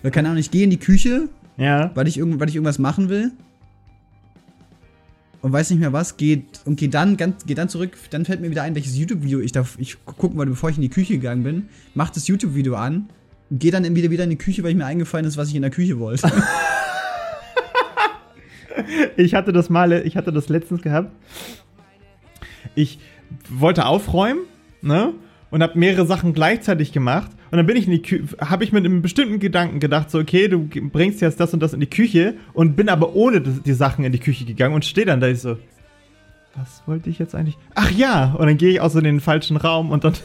oder 0.01 0.11
keine 0.11 0.29
Ahnung, 0.29 0.39
ich 0.39 0.51
gehe 0.51 0.63
in 0.63 0.69
die 0.69 0.79
Küche 0.79 1.29
ja. 1.57 1.91
Weil 1.95 2.07
ich, 2.07 2.17
irgend, 2.17 2.39
weil 2.39 2.49
ich 2.49 2.55
irgendwas 2.55 2.79
machen 2.79 3.09
will. 3.09 3.31
Und 5.45 5.53
weiß 5.53 5.69
nicht 5.69 5.79
mehr 5.79 5.93
was, 5.93 6.17
geht 6.17 6.61
und 6.65 6.75
geht 6.77 6.95
dann 6.95 7.17
ganz, 7.17 7.45
geht 7.45 7.59
dann 7.59 7.69
zurück, 7.69 7.95
dann 8.09 8.25
fällt 8.25 8.41
mir 8.41 8.49
wieder 8.49 8.63
ein, 8.63 8.73
welches 8.73 8.97
YouTube-Video 8.97 9.41
ich 9.41 9.51
da, 9.51 9.63
ich 9.77 10.03
gucken 10.03 10.39
wollte, 10.39 10.49
bevor 10.49 10.71
ich 10.71 10.77
in 10.77 10.81
die 10.81 10.89
Küche 10.89 11.13
gegangen 11.13 11.43
bin, 11.43 11.69
mach 11.93 12.09
das 12.09 12.27
YouTube-Video 12.27 12.73
an, 12.73 13.09
gehe 13.51 13.69
dann 13.69 13.95
wieder 13.95 14.09
wieder 14.09 14.23
in 14.23 14.31
die 14.31 14.39
Küche, 14.39 14.63
weil 14.63 14.73
mir 14.73 14.87
eingefallen 14.87 15.23
ist, 15.27 15.37
was 15.37 15.49
ich 15.49 15.55
in 15.55 15.61
der 15.61 15.69
Küche 15.69 15.99
wollte. 15.99 16.31
Ich 19.17 19.33
hatte 19.33 19.53
das 19.53 19.69
mal, 19.69 19.93
ich 19.93 20.17
hatte 20.17 20.33
das 20.33 20.49
letztens 20.49 20.81
gehabt. 20.81 21.09
Ich 22.75 22.99
wollte 23.49 23.85
aufräumen, 23.85 24.41
ne? 24.81 25.13
Und 25.49 25.63
habe 25.63 25.79
mehrere 25.79 26.05
Sachen 26.05 26.33
gleichzeitig 26.33 26.91
gemacht. 26.91 27.31
Und 27.51 27.57
dann 27.57 27.65
bin 27.65 27.77
ich 27.77 27.85
in 27.85 27.91
die 27.91 28.01
Küche, 28.01 28.23
habe 28.39 28.63
ich 28.63 28.71
mit 28.71 28.85
einem 28.85 29.01
bestimmten 29.01 29.39
Gedanken 29.39 29.79
gedacht, 29.79 30.09
so, 30.09 30.19
okay, 30.19 30.47
du 30.47 30.67
bringst 30.67 31.21
jetzt 31.21 31.39
das 31.39 31.53
und 31.53 31.61
das 31.61 31.73
in 31.73 31.79
die 31.79 31.89
Küche 31.89 32.35
und 32.53 32.75
bin 32.75 32.89
aber 32.89 33.15
ohne 33.15 33.41
die 33.41 33.73
Sachen 33.73 34.03
in 34.03 34.11
die 34.11 34.19
Küche 34.19 34.45
gegangen 34.45 34.73
und 34.73 34.83
stehe 34.83 35.05
dann 35.05 35.19
da 35.19 35.27
ich 35.27 35.39
so, 35.39 35.57
was 36.55 36.81
wollte 36.85 37.09
ich 37.09 37.19
jetzt 37.19 37.35
eigentlich? 37.35 37.57
Ach 37.75 37.91
ja! 37.91 38.33
Und 38.33 38.47
dann 38.47 38.57
gehe 38.57 38.71
ich 38.71 38.81
auch 38.81 38.89
so 38.89 38.99
in 38.99 39.03
den 39.03 39.19
falschen 39.19 39.57
Raum 39.57 39.91
und 39.91 40.05
dann. 40.05 40.13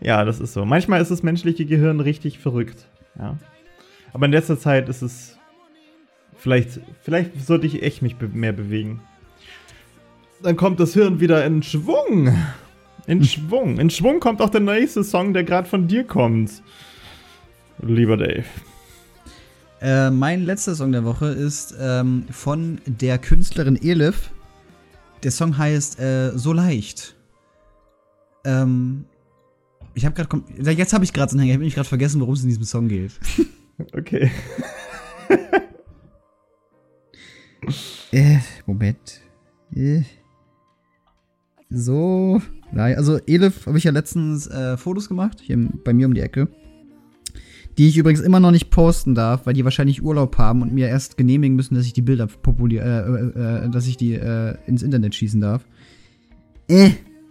ja, 0.00 0.24
das 0.24 0.40
ist 0.40 0.52
so. 0.52 0.64
Manchmal 0.64 1.02
ist 1.02 1.10
das 1.10 1.22
menschliche 1.22 1.66
Gehirn 1.66 2.00
richtig 2.00 2.38
verrückt. 2.38 2.86
Ja. 3.18 3.36
Aber 4.12 4.26
in 4.26 4.32
letzter 4.32 4.58
Zeit 4.58 4.88
ist 4.88 5.02
es. 5.02 5.38
Vielleicht, 6.36 6.80
vielleicht 7.02 7.44
sollte 7.44 7.66
ich 7.66 7.82
echt 7.82 8.02
mich 8.02 8.16
mehr 8.32 8.52
bewegen. 8.52 9.00
Dann 10.42 10.56
kommt 10.56 10.80
das 10.80 10.94
Hirn 10.94 11.20
wieder 11.20 11.44
in 11.44 11.62
Schwung. 11.62 12.34
In. 13.06 13.24
Schwung. 13.24 13.78
In 13.78 13.90
Schwung 13.90 14.20
kommt 14.20 14.40
auch 14.40 14.50
der 14.50 14.60
nächste 14.60 15.02
Song, 15.02 15.32
der 15.32 15.44
gerade 15.44 15.68
von 15.68 15.88
dir 15.88 16.04
kommt. 16.04 16.62
Lieber 17.80 18.16
Dave. 18.16 18.44
Äh, 19.80 20.10
mein 20.10 20.44
letzter 20.44 20.76
Song 20.76 20.92
der 20.92 21.04
Woche 21.04 21.26
ist 21.26 21.74
ähm, 21.80 22.26
von 22.30 22.80
der 22.86 23.18
Künstlerin 23.18 23.76
Elif. 23.82 24.30
Der 25.24 25.32
Song 25.32 25.58
heißt 25.58 25.98
äh, 25.98 26.38
So 26.38 26.52
leicht. 26.52 27.16
Ähm, 28.44 29.04
ich 29.94 30.06
habe 30.06 30.14
gerade 30.14 30.42
jetzt 30.70 30.92
habe 30.92 31.04
ich 31.04 31.12
gerade 31.12 31.32
so 31.32 31.36
einen 31.36 31.48
Hänger. 31.48 31.60
Ich 31.62 31.72
habe 31.72 31.74
gerade 31.74 31.88
vergessen, 31.88 32.20
worum 32.20 32.34
es 32.34 32.42
in 32.42 32.48
diesem 32.48 32.64
Song 32.64 32.88
geht. 32.88 33.12
Okay. 33.94 34.30
äh, 38.12 38.38
Moment. 38.64 39.20
Äh. 39.74 40.02
So. 41.68 42.40
Also, 42.74 43.18
Elif 43.26 43.66
habe 43.66 43.78
ich 43.78 43.84
ja 43.84 43.92
letztens 43.92 44.46
äh, 44.46 44.76
Fotos 44.76 45.08
gemacht, 45.08 45.40
hier 45.40 45.58
bei 45.84 45.92
mir 45.92 46.06
um 46.06 46.14
die 46.14 46.20
Ecke. 46.20 46.48
Die 47.78 47.88
ich 47.88 47.96
übrigens 47.96 48.20
immer 48.20 48.40
noch 48.40 48.50
nicht 48.50 48.70
posten 48.70 49.14
darf, 49.14 49.46
weil 49.46 49.54
die 49.54 49.64
wahrscheinlich 49.64 50.02
Urlaub 50.02 50.36
haben 50.36 50.60
und 50.60 50.74
mir 50.74 50.88
erst 50.88 51.16
genehmigen 51.16 51.56
müssen, 51.56 51.74
dass 51.74 51.86
ich 51.86 51.94
die 51.94 52.02
Bilder 52.02 52.26
populier, 52.26 52.82
äh, 52.82 53.40
äh, 53.40 53.64
äh, 53.64 53.70
dass 53.70 53.86
ich 53.86 53.96
die 53.96 54.14
äh, 54.14 54.56
ins 54.66 54.82
Internet 54.82 55.14
schießen 55.14 55.40
darf. 55.40 55.64
Äh. 56.68 56.90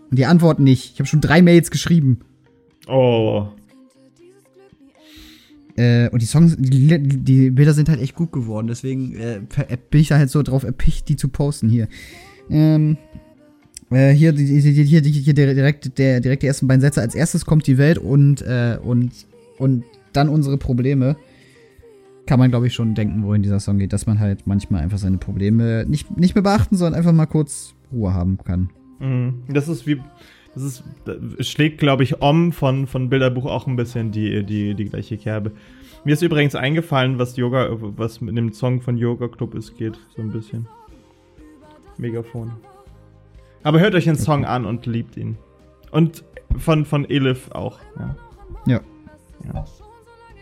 Und 0.10 0.18
die 0.18 0.26
antworten 0.26 0.64
nicht. 0.64 0.94
Ich 0.94 1.00
habe 1.00 1.08
schon 1.08 1.22
drei 1.22 1.42
Mails 1.42 1.72
geschrieben. 1.72 2.20
Oh. 2.88 3.48
Äh, 5.78 6.10
und 6.10 6.22
die 6.22 6.26
Songs, 6.26 6.58
die, 6.60 7.00
die, 7.00 7.50
Bilder 7.52 7.74
sind 7.74 7.88
halt 7.88 8.02
echt 8.02 8.16
gut 8.16 8.32
geworden, 8.32 8.68
deswegen 8.68 9.16
äh, 9.16 9.42
bin 9.90 10.02
ich 10.02 10.10
da 10.10 10.18
halt 10.18 10.30
so 10.30 10.44
drauf 10.44 10.64
erpicht, 10.64 11.08
die 11.08 11.16
zu 11.16 11.30
posten 11.30 11.70
hier. 11.70 11.88
Ähm, 12.50 12.98
äh, 13.92 14.12
hier, 14.12 14.32
die, 14.32 14.46
hier, 14.46 15.02
hier 15.02 15.34
direkt, 15.34 15.98
der, 15.98 16.20
direkt 16.22 16.44
die 16.44 16.48
ersten 16.48 16.68
beiden 16.68 16.82
Sätze. 16.82 17.02
Als 17.02 17.16
erstes 17.16 17.46
kommt 17.46 17.68
die 17.68 17.78
Welt 17.78 17.98
und, 17.98 18.42
äh, 18.42 18.78
und, 18.82 19.12
und 19.58 19.84
dann 20.14 20.30
unsere 20.30 20.58
Probleme. 20.58 21.16
Kann 22.26 22.40
man, 22.40 22.52
glaube 22.52 22.68
ich, 22.68 22.74
schon 22.74 22.96
denken, 22.96 23.24
wohin 23.24 23.42
dieser 23.42 23.60
Song 23.60 23.80
geht, 23.80 23.94
dass 23.94 24.06
man 24.06 24.20
halt 24.20 24.48
manchmal 24.48 24.82
einfach 24.82 25.00
seine 25.00 25.18
Probleme 25.18 25.86
nicht, 25.88 26.18
nicht 26.18 26.36
mehr 26.36 26.44
beachten, 26.44 26.78
sondern 26.78 26.98
einfach 26.98 27.12
mal 27.12 27.26
kurz 27.26 27.74
Ruhe 27.92 28.14
haben 28.14 28.38
kann. 28.38 28.70
Mhm. 29.00 29.44
Das 29.50 29.68
ist 29.68 29.86
wie, 29.88 30.00
das 30.54 30.64
ist, 30.64 30.84
das 31.06 31.48
schlägt, 31.48 31.80
glaube 31.80 32.04
ich, 32.04 32.22
Om 32.22 32.52
von, 32.52 32.88
von 32.88 33.10
Bilderbuch 33.10 33.46
auch 33.46 33.68
ein 33.68 33.76
bisschen 33.76 34.12
die, 34.12 34.46
die, 34.46 34.76
die 34.76 34.86
gleiche 34.86 35.18
Kerbe. 35.18 35.52
Mir 36.04 36.14
ist 36.14 36.22
übrigens 36.22 36.56
eingefallen, 36.56 37.20
was 37.20 37.36
Yoga, 37.36 37.68
was 37.72 38.22
mit 38.22 38.38
dem 38.38 38.54
Song 38.54 38.82
von 38.82 38.98
Yoga 38.98 39.28
Club 39.28 39.56
ist, 39.56 39.78
geht, 39.78 40.00
so 40.16 40.22
ein 40.22 40.32
bisschen. 40.32 40.68
Megafon. 41.98 42.52
Aber 43.64 43.80
hört 43.80 43.96
euch 43.96 44.06
den 44.06 44.18
Song 44.18 44.46
an 44.46 44.66
und 44.66 44.86
liebt 44.86 45.18
ihn. 45.18 45.38
Und 45.92 46.24
von, 46.58 46.86
von 46.86 47.10
Elif 47.10 47.52
auch, 47.52 47.80
ja. 47.98 48.16
Ja. 48.66 48.82
ja. 49.54 49.66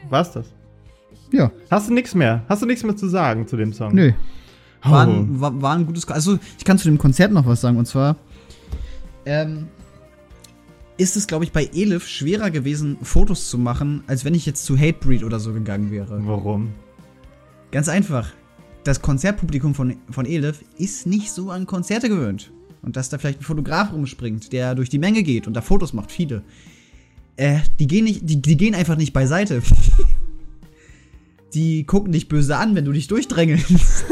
War's 0.10 0.32
das? 0.32 0.48
Ja. 1.32 1.52
Hast 1.70 1.90
du 1.90 1.94
nichts 1.94 2.16
mehr? 2.16 2.44
Hast 2.50 2.62
du 2.62 2.66
nichts 2.66 2.84
mehr 2.84 2.96
zu 2.96 3.08
sagen 3.08 3.48
zu 3.48 3.58
dem 3.58 3.74
Song? 3.74 3.94
Nö. 3.94 4.12
Oh. 4.86 4.91
War, 4.91 5.08
ein, 5.08 5.41
war, 5.41 5.62
war 5.62 5.76
ein 5.76 5.86
gutes. 5.86 6.08
Also, 6.08 6.40
ich 6.58 6.66
kann 6.66 6.78
zu 6.78 6.88
dem 6.88 6.98
Konzert 6.98 7.32
noch 7.32 7.46
was 7.46 7.62
sagen. 7.62 7.78
Und 7.78 7.86
zwar, 7.86 8.16
ähm, 9.26 9.68
ist 10.98 11.16
es, 11.16 11.28
glaube 11.28 11.44
ich, 11.44 11.52
bei 11.52 11.70
Elif 11.74 12.08
schwerer 12.08 12.50
gewesen, 12.50 12.98
Fotos 13.02 13.50
zu 13.50 13.58
machen, 13.58 14.04
als 14.08 14.26
wenn 14.26 14.34
ich 14.34 14.46
jetzt 14.46 14.66
zu 14.66 14.78
Hatebreed 14.78 15.24
oder 15.24 15.40
so 15.40 15.54
gegangen 15.54 15.91
wäre. 15.91 16.20
Warum? 16.26 16.74
Ganz 17.72 17.88
einfach. 17.90 18.32
Das 18.84 19.02
Konzertpublikum 19.02 19.76
von, 19.76 19.98
von 20.10 20.26
Elif 20.26 20.64
ist 20.78 21.06
nicht 21.06 21.32
so 21.32 21.52
an 21.52 21.68
Konzerte 21.68 22.10
gewöhnt. 22.10 22.52
Und 22.81 22.95
dass 22.95 23.10
da 23.10 23.18
vielleicht 23.18 23.41
ein 23.41 23.43
Fotograf 23.43 23.91
rumspringt, 23.91 24.53
der 24.53 24.76
durch 24.76 24.89
die 24.89 24.99
Menge 24.99 25.23
geht 25.23 25.47
und 25.47 25.53
da 25.53 25.61
Fotos 25.61 25.93
macht, 25.93 26.11
viele. 26.11 26.43
Äh, 27.35 27.60
die 27.80 27.88
gehen 27.88 28.06
nicht, 28.06 28.22
die, 28.23 28.41
die 28.41 28.57
gehen 28.57 28.76
einfach 28.76 28.95
nicht 28.95 29.14
beiseite. 29.14 29.61
die 31.53 31.84
gucken 31.85 32.11
dich 32.11 32.27
böse 32.27 32.57
an, 32.57 32.76
wenn 32.76 32.85
du 32.85 32.91
dich 32.91 33.07
durchdrängelst. 33.07 34.06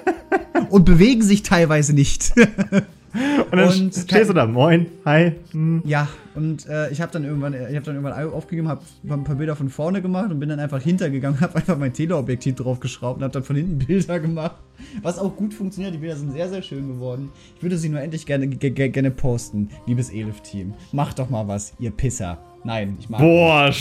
und 0.70 0.84
bewegen 0.84 1.22
sich 1.22 1.42
teilweise 1.42 1.92
nicht. 1.92 2.32
Und 3.12 3.58
dann 3.58 3.68
und 3.68 3.94
stehst 3.94 4.30
du 4.30 4.34
da, 4.34 4.46
moin, 4.46 4.86
hi. 5.04 5.32
Hm. 5.50 5.82
Ja, 5.84 6.08
und 6.36 6.68
äh, 6.68 6.90
ich 6.90 7.00
habe 7.00 7.10
dann 7.10 7.24
irgendwann, 7.24 7.54
ich 7.54 7.74
habe 7.74 7.80
dann 7.80 7.96
irgendwann 7.96 8.32
aufgegeben, 8.32 8.68
habe 8.68 8.82
ein 9.08 9.24
paar 9.24 9.34
Bilder 9.34 9.56
von 9.56 9.68
vorne 9.68 10.00
gemacht 10.00 10.30
und 10.30 10.38
bin 10.38 10.48
dann 10.48 10.60
einfach 10.60 10.80
hintergegangen, 10.80 11.40
habe 11.40 11.56
einfach 11.56 11.76
mein 11.76 11.92
Teleobjektiv 11.92 12.56
draufgeschraubt 12.56 13.18
und 13.18 13.24
habe 13.24 13.32
dann 13.32 13.42
von 13.42 13.56
hinten 13.56 13.78
Bilder 13.78 14.20
gemacht, 14.20 14.56
was 15.02 15.18
auch 15.18 15.34
gut 15.34 15.52
funktioniert. 15.52 15.94
Die 15.94 15.98
Bilder 15.98 16.16
sind 16.16 16.32
sehr, 16.32 16.48
sehr 16.48 16.62
schön 16.62 16.86
geworden. 16.86 17.30
Ich 17.56 17.62
würde 17.62 17.78
sie 17.78 17.88
nur 17.88 18.00
endlich 18.00 18.26
gerne, 18.26 18.46
gerne 18.46 19.10
posten, 19.10 19.70
liebes 19.86 20.10
Elif-Team. 20.10 20.74
Macht 20.92 21.18
doch 21.18 21.30
mal 21.30 21.48
was, 21.48 21.74
ihr 21.80 21.90
Pisser. 21.90 22.38
Nein, 22.62 22.96
ich 23.00 23.08
mag 23.08 23.20
Boah, 23.20 23.72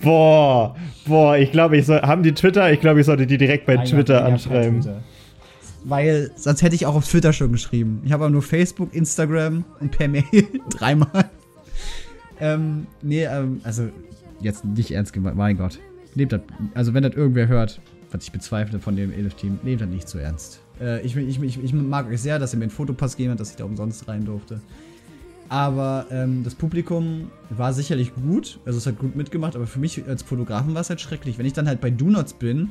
boah, 0.00 0.74
boah, 1.06 1.36
ich 1.36 1.52
glaube, 1.52 1.76
ich 1.76 1.86
soll, 1.86 2.00
haben 2.00 2.22
die 2.22 2.32
Twitter? 2.32 2.72
Ich 2.72 2.80
glaube, 2.80 3.00
ich 3.00 3.06
sollte 3.06 3.26
die 3.26 3.36
direkt 3.36 3.66
bei 3.66 3.74
Nein, 3.74 3.86
Twitter 3.86 4.24
anschreiben. 4.24 4.80
Twitter. 4.80 5.02
Weil 5.84 6.30
sonst 6.36 6.62
hätte 6.62 6.74
ich 6.74 6.86
auch 6.86 6.94
auf 6.94 7.08
Twitter 7.08 7.32
schon 7.32 7.52
geschrieben. 7.52 8.02
Ich 8.04 8.12
habe 8.12 8.24
aber 8.24 8.32
nur 8.32 8.42
Facebook, 8.42 8.94
Instagram 8.94 9.64
und 9.80 9.90
per 9.90 10.08
Mail 10.08 10.24
dreimal. 10.70 11.30
ähm, 12.40 12.86
nee, 13.02 13.24
ähm, 13.24 13.60
also 13.64 13.88
jetzt 14.40 14.64
nicht 14.64 14.90
ernst 14.92 15.12
gemeint, 15.12 15.36
mein 15.36 15.56
Gott. 15.56 15.80
Nehmt 16.14 16.32
das, 16.32 16.40
also 16.74 16.94
wenn 16.94 17.02
das 17.02 17.14
irgendwer 17.14 17.48
hört, 17.48 17.80
was 18.10 18.24
ich 18.24 18.32
bezweifle 18.32 18.78
von 18.78 18.96
dem 18.96 19.12
Elif-Team, 19.12 19.58
nehmt 19.62 19.80
das 19.80 19.88
nicht 19.88 20.08
zu 20.08 20.18
ernst. 20.18 20.60
Äh, 20.80 21.00
ich, 21.02 21.16
ich, 21.16 21.42
ich, 21.42 21.62
ich, 21.62 21.72
mag 21.72 22.08
euch 22.08 22.20
sehr, 22.20 22.38
dass 22.38 22.52
ihr 22.54 22.58
mir 22.58 22.64
einen 22.64 22.70
Fotopass 22.70 23.16
gegeben 23.16 23.30
habt, 23.30 23.40
dass 23.40 23.50
ich 23.50 23.56
da 23.56 23.64
umsonst 23.64 24.06
rein 24.08 24.24
durfte. 24.24 24.60
Aber 25.48 26.06
ähm, 26.10 26.44
das 26.44 26.54
Publikum 26.54 27.30
war 27.50 27.72
sicherlich 27.72 28.14
gut, 28.14 28.58
also 28.64 28.78
es 28.78 28.86
hat 28.86 28.98
gut 28.98 29.16
mitgemacht, 29.16 29.54
aber 29.54 29.66
für 29.66 29.80
mich 29.80 30.06
als 30.06 30.22
Fotografen 30.22 30.74
war 30.74 30.80
es 30.80 30.88
halt 30.88 31.00
schrecklich. 31.00 31.38
Wenn 31.38 31.46
ich 31.46 31.52
dann 31.52 31.68
halt 31.68 31.80
bei 31.80 31.90
Donuts 31.90 32.32
bin 32.32 32.70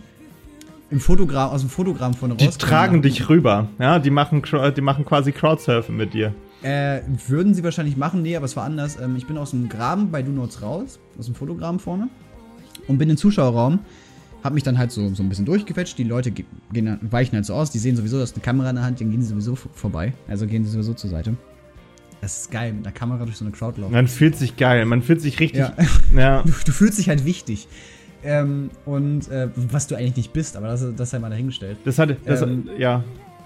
im 0.92 1.00
Fotogramm, 1.00 1.50
aus 1.50 1.62
dem 1.62 1.70
Fotogramm 1.70 2.14
von 2.14 2.32
raus. 2.32 2.40
Die 2.40 2.50
tragen 2.50 3.02
dich 3.02 3.30
rüber, 3.30 3.70
ja, 3.80 3.98
die 3.98 4.12
machen, 4.12 4.44
die 4.76 4.82
machen 4.82 5.06
quasi 5.06 5.32
Crowdsurfen 5.32 5.96
mit 5.96 6.14
dir. 6.14 6.34
Äh, 6.62 7.02
würden 7.28 7.56
sie 7.56 7.64
wahrscheinlich 7.64 7.98
machen, 7.98 8.22
nee, 8.22 8.36
aber 8.36 8.46
es 8.46 8.56
war 8.56 8.66
anders. 8.66 9.00
Ähm, 9.00 9.16
ich 9.16 9.26
bin 9.26 9.38
aus 9.38 9.52
dem 9.52 9.68
Graben 9.68 10.12
bei 10.12 10.22
Do 10.22 10.32
Notes 10.32 10.62
raus, 10.62 11.00
aus 11.18 11.26
dem 11.26 11.34
Fotogramm 11.34 11.80
vorne, 11.80 12.10
und 12.88 13.00
bin 13.00 13.10
im 13.10 13.18
Zuschauerraum, 13.18 13.80
hab 14.44 14.54
mich 14.54 14.64
dann 14.64 14.78
halt 14.78 14.92
so, 14.92 15.14
so 15.14 15.24
ein 15.24 15.30
bisschen 15.30 15.46
durchgequetscht. 15.46 15.98
Die 15.98 16.04
Leute 16.04 16.32
gehen, 16.32 17.00
weichen 17.02 17.36
halt 17.36 17.46
so 17.46 17.54
aus, 17.54 17.72
die 17.72 17.80
sehen 17.80 17.96
sowieso, 17.96 18.20
dass 18.20 18.34
eine 18.34 18.42
Kamera 18.42 18.70
in 18.70 18.76
der 18.76 18.86
Hand, 18.86 19.02
dann 19.02 19.10
gehen 19.10 19.22
sie 19.22 19.30
sowieso 19.30 19.56
vorbei. 19.56 20.14
Also 20.28 20.46
gehen 20.46 20.64
sie 20.64 20.72
sowieso 20.72 20.94
zur 20.94 21.10
Seite. 21.10 21.36
Das 22.22 22.42
ist 22.42 22.52
geil, 22.52 22.74
mit 22.74 22.86
einer 22.86 22.94
Kamera 22.94 23.26
durch 23.26 23.38
so 23.38 23.46
eine 23.46 23.52
Crowd 23.52 23.82
laufen. 23.82 23.94
Man 23.94 24.08
fühlt 24.08 24.36
sich 24.36 24.56
geil, 24.56 24.86
man 24.86 25.02
fühlt 25.02 25.22
sich 25.22 25.40
richtig. 25.40 25.62
Ja. 25.62 25.74
ja. 26.16 26.44
Du, 26.44 26.52
du, 26.66 26.72
fühlst 26.72 27.00
dich 27.00 27.10
halt 27.10 27.26
wichtig. 27.26 27.68
Ähm, 28.24 28.70
und 28.86 29.30
äh, 29.30 29.50
was 29.56 29.88
du 29.88 29.96
eigentlich 29.96 30.16
nicht 30.16 30.34
bist, 30.34 30.56
aber 30.56 30.68
das, 30.68 30.86
das 30.96 31.10
sei 31.10 31.20
mal 31.20 31.30
dahingestellt. 31.30 31.78
Das 31.86 31.98
hat, 31.98 32.16
das, 32.26 32.42
ähm, 32.42 32.70
ja. 32.78 33.04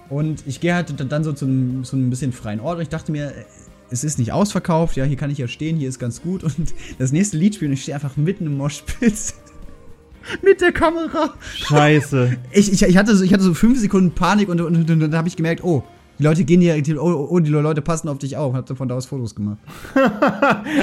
Und 0.08 0.46
ich 0.46 0.60
gehe 0.60 0.74
halt 0.74 0.92
dann 1.10 1.24
so 1.24 1.32
zu 1.32 1.46
einem, 1.46 1.84
zu 1.84 1.96
einem 1.96 2.10
bisschen 2.10 2.32
freien 2.32 2.60
Ort 2.60 2.76
und 2.76 2.82
ich 2.82 2.88
dachte 2.88 3.10
mir, 3.10 3.32
es 3.90 4.04
ist 4.04 4.18
nicht 4.18 4.32
ausverkauft, 4.32 4.96
ja, 4.96 5.04
hier 5.04 5.16
kann 5.16 5.30
ich 5.30 5.38
ja 5.38 5.48
stehen, 5.48 5.76
hier 5.76 5.88
ist 5.88 5.98
ganz 5.98 6.22
gut. 6.22 6.44
Und 6.44 6.74
das 6.98 7.12
nächste 7.12 7.36
Lied 7.36 7.54
spielen 7.54 7.70
und 7.70 7.74
ich 7.74 7.82
stehe 7.82 7.94
einfach 7.94 8.16
mitten 8.16 8.46
im 8.46 8.56
Moshpit. 8.56 9.34
mit 10.42 10.60
der 10.60 10.72
Kamera. 10.72 11.34
Scheiße. 11.54 12.36
Ich, 12.50 12.72
ich, 12.72 12.82
ich, 12.82 12.96
hatte 12.96 13.14
so, 13.16 13.24
ich 13.24 13.32
hatte 13.32 13.42
so 13.42 13.54
fünf 13.54 13.78
Sekunden 13.78 14.12
Panik 14.12 14.48
und, 14.48 14.60
und, 14.60 14.76
und, 14.76 14.90
und 14.90 15.00
dann 15.00 15.14
habe 15.14 15.28
ich 15.28 15.36
gemerkt, 15.36 15.62
oh, 15.64 15.84
Die 16.18 16.22
Leute 16.22 16.44
gehen 16.44 16.60
hier, 16.60 16.80
die, 16.80 16.96
oh, 16.96 17.28
oh, 17.30 17.40
die 17.40 17.50
Leute 17.50 17.82
passen 17.82 18.08
auf 18.08 18.18
dich 18.18 18.36
auf. 18.36 18.54
Hab 18.54 18.68
von 18.76 18.88
da 18.88 18.94
aus 18.94 19.06
Fotos 19.06 19.34
gemacht. 19.34 19.58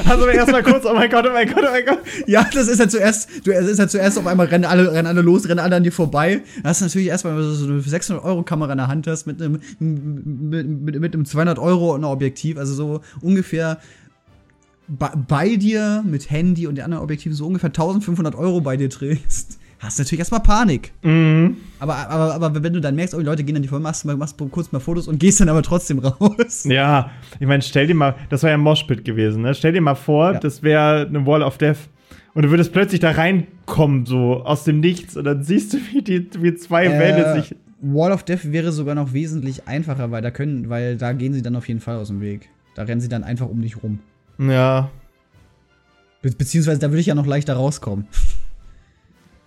Also 0.08 0.28
erstmal 0.28 0.64
kurz, 0.64 0.86
oh 0.86 0.94
mein 0.94 1.10
Gott, 1.10 1.26
oh 1.28 1.34
mein 1.34 1.48
Gott, 1.48 1.64
oh 1.68 1.72
mein 1.72 1.86
Gott. 1.86 2.00
Ja, 2.28 2.48
das 2.54 2.68
ist 2.68 2.80
ja 2.80 2.88
zuerst, 2.88 3.30
du, 3.46 3.52
es 3.52 3.68
ist 3.68 3.80
ja 3.80 3.88
zuerst 3.88 4.18
auf 4.18 4.28
einmal 4.28 4.48
rennen 4.48 4.66
alle, 4.66 4.92
rennen 4.92 5.08
alle 5.08 5.22
los, 5.22 5.48
rennen 5.48 5.60
alle 5.60 5.76
an 5.76 5.84
dir 5.84 5.92
vorbei. 5.92 6.42
Da 6.62 6.70
hast 6.70 6.82
du 6.82 6.86
natürlich 6.86 7.08
erstmal, 7.08 7.36
wenn 7.36 7.44
du 7.44 7.52
so 7.52 7.66
eine 7.66 7.82
600 7.82 8.24
Euro 8.24 8.44
Kamera 8.44 8.72
in 8.72 8.78
der 8.78 8.88
Hand 8.88 9.08
hast 9.08 9.26
mit 9.26 9.42
einem, 9.42 9.60
mit, 9.80 10.68
mit, 10.68 11.00
mit 11.00 11.14
einem 11.14 11.26
200 11.26 11.60
Euro 11.60 11.94
und 11.94 12.04
einem 12.04 12.12
Objektiv, 12.12 12.58
also 12.58 12.74
so 12.74 13.02
ungefähr 13.22 13.80
bei, 14.88 15.12
bei 15.16 15.56
dir 15.56 16.04
mit 16.06 16.30
Handy 16.30 16.68
und 16.68 16.76
den 16.76 16.86
anderen 16.86 17.04
Objektiven 17.04 17.36
so 17.36 17.48
ungefähr 17.48 17.70
1500 17.70 18.36
Euro 18.36 18.62
bei 18.62 18.78
dir 18.78 18.90
trägst, 18.90 19.60
hast 19.84 20.00
du 20.00 20.04
natürlich 20.04 20.20
erstmal 20.20 20.42
Panik. 20.42 20.94
Mhm. 21.04 21.58
Aber, 21.80 21.96
aber, 22.10 22.34
aber 22.36 22.64
wenn 22.64 22.74
du 22.74 22.80
dann 22.82 22.96
merkst, 22.96 23.14
oh, 23.14 23.20
die 23.20 23.26
Leute 23.26 23.44
gehen 23.44 23.54
dann 23.56 23.62
die 23.62 23.68
voll, 23.68 23.80
machst, 23.80 24.06
machst 24.06 24.38
kurz 24.52 24.72
mal 24.72 24.80
Fotos 24.80 25.08
und 25.08 25.20
gehst 25.20 25.40
dann 25.42 25.50
aber 25.50 25.62
trotzdem 25.64 26.00
raus. 26.00 26.64
Ja, 26.70 27.12
ich 27.40 27.48
meine, 27.48 27.62
stell 27.62 27.88
dir 27.88 27.96
mal, 27.96 28.16
das 28.30 28.44
war 28.44 28.50
ja 28.50 28.56
ein 28.56 28.62
Moshpit 28.62 29.04
gewesen, 29.06 29.42
ne? 29.44 29.54
Stell 29.54 29.74
dir 29.74 29.82
mal 29.82 29.96
vor, 29.96 30.34
Ja. 30.34 30.40
das 30.40 30.64
wäre 30.64 31.06
eine 31.08 31.26
Wall 31.26 31.44
of 31.44 31.58
Death. 31.58 31.78
Und 32.34 32.44
du 32.44 32.50
würdest 32.50 32.74
plötzlich 32.74 33.00
da 33.00 33.12
reinkommen, 33.12 34.06
so 34.08 34.44
aus 34.44 34.64
dem 34.64 34.80
Nichts. 34.80 35.16
Und 35.16 35.26
dann 35.26 35.44
siehst 35.44 35.74
du, 35.74 35.78
wie, 35.92 36.02
die, 36.02 36.28
wie 36.40 36.56
zwei 36.56 36.90
Wände 36.90 37.26
Äh, 37.26 37.42
sich. 37.42 37.56
Wall 37.82 38.12
of 38.12 38.24
Death 38.24 38.52
wäre 38.52 38.72
sogar 38.72 38.96
noch 38.96 39.14
wesentlich 39.14 39.68
einfacher, 39.68 40.10
weil 40.10 40.22
da 40.24 40.32
können, 40.32 40.70
weil 40.70 40.98
da 40.98 41.12
gehen 41.14 41.34
sie 41.34 41.42
dann 41.44 41.56
auf 41.56 41.68
jeden 41.68 41.80
Fall 41.82 41.98
aus 41.98 42.08
dem 42.08 42.22
Weg. 42.22 42.50
Da 42.76 42.84
rennen 42.84 43.02
sie 43.02 43.10
dann 43.10 43.24
einfach 43.24 43.48
um 43.48 43.62
dich 43.62 43.84
rum. 43.84 44.00
Ja. 44.40 44.90
Be 46.24 46.32
beziehungsweise 46.32 46.80
da 46.80 46.90
würde 46.90 47.02
ich 47.02 47.08
ja 47.08 47.16
noch 47.16 47.28
leichter 47.28 47.54
rauskommen. 47.56 48.08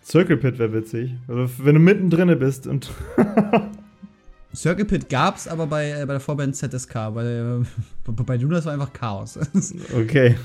Circle 0.06 0.36
Pit 0.36 0.58
wäre 0.58 0.72
witzig. 0.72 1.14
Also, 1.26 1.50
wenn 1.64 1.74
du 1.74 1.80
mittendrin 1.80 2.38
bist 2.38 2.66
und. 2.66 2.90
Circle 4.54 4.84
Pit 4.84 5.08
gab's 5.08 5.48
aber 5.48 5.66
bei, 5.66 5.90
äh, 5.90 6.06
bei 6.06 6.14
der 6.14 6.20
Vorband 6.20 6.54
ZSK. 6.54 6.94
Bei, 7.12 7.24
äh, 7.24 7.64
bei, 8.12 8.36
Jonas 8.36 8.64
war 8.64 8.72
einfach 8.72 8.92
Chaos. 8.92 9.38
Okay. 9.94 10.36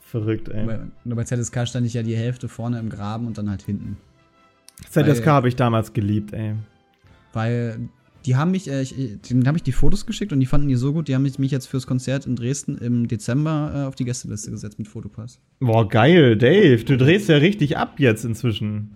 Verrückt, 0.00 0.48
ey. 0.48 0.64
bei, 0.64 0.80
nur 1.04 1.16
bei 1.16 1.24
ZSK 1.24 1.66
stand 1.66 1.86
ich 1.86 1.94
ja 1.94 2.02
die 2.02 2.16
Hälfte 2.16 2.48
vorne 2.48 2.78
im 2.78 2.90
Graben 2.90 3.26
und 3.26 3.38
dann 3.38 3.50
halt 3.50 3.62
hinten. 3.62 3.96
ZSK 4.88 5.26
habe 5.26 5.48
ich 5.48 5.56
damals 5.56 5.92
geliebt, 5.92 6.32
ey. 6.32 6.54
Weil 7.32 7.88
die 8.26 8.36
haben 8.36 8.50
mich, 8.50 8.68
äh, 8.68 8.82
ich, 8.82 8.98
ich- 8.98 9.20
denen 9.22 9.46
habe 9.46 9.56
ich 9.56 9.62
die 9.62 9.72
Fotos 9.72 10.04
geschickt 10.06 10.32
und 10.32 10.40
die 10.40 10.46
fanden 10.46 10.68
die 10.68 10.74
so 10.74 10.92
gut, 10.92 11.08
die 11.08 11.14
haben 11.14 11.22
mich 11.22 11.38
mich 11.38 11.50
jetzt 11.50 11.66
fürs 11.66 11.86
Konzert 11.86 12.26
in 12.26 12.36
Dresden 12.36 12.76
im 12.78 13.08
Dezember 13.08 13.72
äh, 13.74 13.86
auf 13.86 13.94
die 13.94 14.04
Gästeliste 14.04 14.50
gesetzt 14.50 14.78
mit 14.78 14.88
Fotopass. 14.88 15.38
Boah, 15.60 15.88
geil, 15.88 16.36
Dave. 16.36 16.84
Du 16.84 16.96
drehst 16.96 17.28
ja 17.28 17.36
richtig 17.36 17.76
ab 17.76 17.98
jetzt 17.98 18.24
inzwischen. 18.24 18.90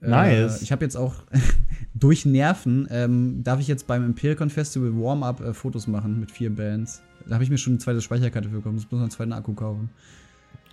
Nice. 0.00 0.60
Äh, 0.60 0.64
ich 0.64 0.72
habe 0.72 0.84
jetzt 0.84 0.96
auch 0.96 1.14
durch 1.94 2.24
Nerven, 2.26 2.88
ähm, 2.90 3.40
darf 3.44 3.60
ich 3.60 3.68
jetzt 3.68 3.86
beim 3.86 4.04
Empiricon 4.04 4.50
Festival 4.50 4.90
Warm-Up 4.94 5.40
äh, 5.40 5.54
Fotos 5.54 5.86
machen 5.86 6.18
mit 6.18 6.30
vier 6.30 6.50
Bands. 6.50 7.02
Da 7.26 7.34
habe 7.34 7.44
ich 7.44 7.50
mir 7.50 7.58
schon 7.58 7.74
eine 7.74 7.78
zweite 7.78 8.00
Speicherkarte 8.00 8.48
für 8.48 8.56
bekommen, 8.56 8.74
muss 8.76 8.86
bloß 8.86 8.98
noch 8.98 9.04
einen 9.04 9.10
zweiten 9.12 9.32
Akku 9.32 9.52
kaufen. 9.54 9.90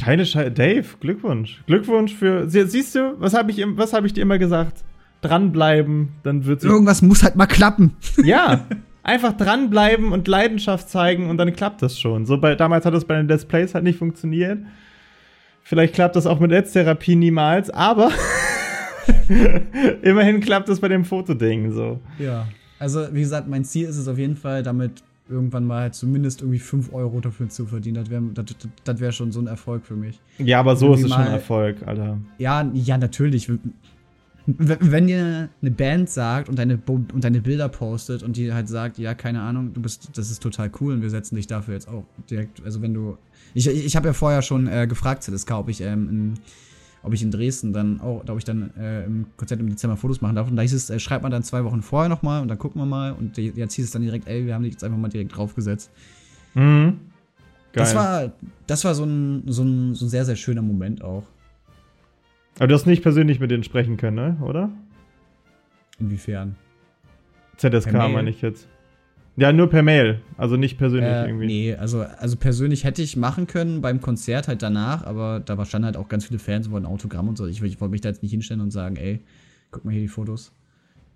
Keine 0.01 0.25
Scheiße. 0.25 0.51
Dave, 0.51 0.85
Glückwunsch. 0.99 1.61
Glückwunsch 1.67 2.15
für. 2.15 2.49
Sie- 2.49 2.65
Siehst 2.67 2.95
du, 2.95 3.15
was 3.19 3.33
habe 3.33 3.51
ich, 3.51 3.63
was 3.75 3.93
hab 3.93 4.05
ich 4.05 4.13
dir 4.13 4.21
immer 4.21 4.39
gesagt? 4.39 4.83
Dranbleiben, 5.21 6.09
dann 6.23 6.45
wird 6.45 6.61
sich. 6.61 6.69
Irgendwas 6.69 7.01
muss 7.01 7.23
halt 7.23 7.35
mal 7.35 7.45
klappen. 7.47 7.93
Ja, 8.23 8.65
einfach 9.03 9.33
dranbleiben 9.33 10.11
und 10.11 10.27
Leidenschaft 10.27 10.89
zeigen 10.89 11.29
und 11.29 11.37
dann 11.37 11.53
klappt 11.53 11.81
das 11.81 11.99
schon. 11.99 12.25
So 12.25 12.37
bei, 12.37 12.55
damals 12.55 12.85
hat 12.85 12.93
das 12.93 13.05
bei 13.05 13.15
den 13.15 13.27
Let's 13.27 13.45
Plays 13.45 13.73
halt 13.73 13.83
nicht 13.83 13.97
funktioniert. 13.97 14.59
Vielleicht 15.63 15.93
klappt 15.93 16.15
das 16.15 16.25
auch 16.27 16.39
mit 16.39 16.51
Netztherapie 16.51 17.15
niemals, 17.15 17.69
aber 17.69 18.11
immerhin 20.01 20.39
klappt 20.39 20.69
das 20.69 20.79
bei 20.79 20.87
dem 20.87 21.05
Fotoding 21.05 21.71
so. 21.71 21.99
Ja. 22.17 22.47
Also, 22.79 23.07
wie 23.13 23.21
gesagt, 23.21 23.47
mein 23.47 23.65
Ziel 23.65 23.87
ist 23.87 23.97
es 23.97 24.07
auf 24.07 24.17
jeden 24.17 24.35
Fall, 24.37 24.63
damit 24.63 25.03
irgendwann 25.29 25.65
mal 25.65 25.81
halt 25.81 25.95
zumindest 25.95 26.41
irgendwie 26.41 26.59
5 26.59 26.91
Euro 26.93 27.19
dafür 27.19 27.49
zu 27.49 27.65
verdienen. 27.65 27.95
Das 27.95 28.09
wäre 28.09 28.23
das, 28.33 28.45
das, 28.83 28.99
wär 28.99 29.11
schon 29.11 29.31
so 29.31 29.39
ein 29.41 29.47
Erfolg 29.47 29.85
für 29.85 29.95
mich. 29.95 30.19
Ja, 30.39 30.59
aber 30.59 30.75
so 30.75 30.93
ist 30.93 31.03
es 31.03 31.09
schon 31.11 31.19
mal- 31.25 31.31
Erfolg, 31.31 31.77
Alter. 31.85 32.17
Ja, 32.39 32.67
ja, 32.73 32.97
natürlich. 32.97 33.51
Wenn 34.57 35.07
dir 35.07 35.49
eine 35.61 35.71
Band 35.71 36.09
sagt 36.09 36.49
und 36.49 36.57
deine, 36.57 36.79
und 36.87 37.23
deine 37.23 37.41
Bilder 37.41 37.69
postet 37.69 38.23
und 38.23 38.37
die 38.37 38.53
halt 38.53 38.67
sagt, 38.67 38.97
ja, 38.97 39.13
keine 39.13 39.41
Ahnung, 39.41 39.73
du 39.73 39.81
bist, 39.81 40.09
das 40.15 40.31
ist 40.31 40.41
total 40.41 40.71
cool 40.79 40.93
und 40.93 41.01
wir 41.01 41.09
setzen 41.09 41.35
dich 41.35 41.47
dafür 41.47 41.73
jetzt 41.75 41.87
auch 41.87 42.05
direkt, 42.29 42.63
also 42.63 42.81
wenn 42.81 42.93
du, 42.93 43.17
ich, 43.53 43.67
ich 43.67 43.95
habe 43.95 44.07
ja 44.07 44.13
vorher 44.13 44.41
schon 44.41 44.67
äh, 44.67 44.87
gefragt, 44.87 45.23
ZSK, 45.23 45.51
ob 45.51 45.69
ich, 45.69 45.81
ähm, 45.81 46.09
in, 46.09 46.33
ob 47.03 47.13
ich 47.13 47.21
in 47.21 47.31
Dresden 47.31 47.73
dann 47.73 48.01
auch, 48.01 48.23
ob 48.27 48.37
ich 48.37 48.45
dann 48.45 48.71
äh, 48.77 49.05
im 49.05 49.27
Konzert 49.37 49.59
im 49.59 49.69
Dezember 49.69 49.97
Fotos 49.97 50.21
machen 50.21 50.35
darf 50.35 50.49
und 50.49 50.55
da 50.55 50.61
hieß 50.61 50.73
es, 50.73 50.89
äh, 50.89 50.99
schreibt 50.99 51.23
man 51.23 51.31
dann 51.31 51.43
zwei 51.43 51.63
Wochen 51.63 51.81
vorher 51.81 52.09
nochmal 52.09 52.41
und 52.41 52.47
dann 52.47 52.57
gucken 52.57 52.81
wir 52.81 52.85
mal 52.85 53.11
und 53.11 53.37
jetzt 53.37 53.73
hieß 53.73 53.85
es 53.85 53.91
dann 53.91 54.01
direkt, 54.01 54.27
ey, 54.27 54.45
wir 54.45 54.55
haben 54.55 54.63
dich 54.63 54.73
jetzt 54.73 54.83
einfach 54.83 54.97
mal 54.97 55.09
direkt 55.09 55.35
draufgesetzt. 55.35 55.91
Mhm. 56.55 56.99
Geil. 57.71 57.83
Das 57.83 57.95
war, 57.95 58.31
das 58.67 58.83
war 58.83 58.95
so 58.95 59.03
ein, 59.03 59.43
so 59.47 59.63
ein, 59.63 59.93
so 59.95 60.05
ein 60.05 60.09
sehr, 60.09 60.25
sehr 60.25 60.35
schöner 60.35 60.61
Moment 60.61 61.03
auch. 61.03 61.23
Aber 62.59 62.67
du 62.67 62.75
hast 62.75 62.85
nicht 62.85 63.01
persönlich 63.01 63.39
mit 63.39 63.49
denen 63.49 63.63
sprechen 63.63 63.97
können, 63.97 64.15
ne? 64.15 64.37
oder? 64.43 64.69
Inwiefern? 65.99 66.55
ZSK 67.57 67.93
meine 67.93 68.29
ich 68.29 68.41
jetzt. 68.41 68.67
Ja, 69.35 69.53
nur 69.53 69.69
per 69.69 69.83
Mail, 69.83 70.21
also 70.37 70.57
nicht 70.57 70.77
persönlich 70.77 71.09
Äh, 71.09 71.27
irgendwie. 71.27 71.45
nee, 71.45 71.73
also, 71.75 72.01
also 72.01 72.35
persönlich 72.35 72.83
hätte 72.83 73.01
ich 73.01 73.15
machen 73.15 73.47
können 73.47 73.79
beim 73.81 74.01
Konzert 74.01 74.47
halt 74.49 74.61
danach, 74.61 75.03
aber 75.05 75.39
da 75.39 75.57
war- 75.57 75.65
standen 75.65 75.85
halt 75.85 75.95
auch 75.97 76.09
ganz 76.09 76.25
viele 76.25 76.39
Fans 76.39 76.67
und 76.67 76.73
wollten 76.73 76.85
Autogramm 76.85 77.29
und 77.29 77.37
so. 77.37 77.45
Ich, 77.47 77.61
ich 77.61 77.79
wollte 77.79 77.91
mich 77.91 78.01
da 78.01 78.09
jetzt 78.09 78.21
nicht 78.21 78.31
hinstellen 78.31 78.61
und 78.61 78.71
sagen, 78.71 78.97
ey, 78.97 79.21
guck 79.71 79.85
mal 79.85 79.91
hier 79.91 80.01
die 80.01 80.07
Fotos. 80.09 80.51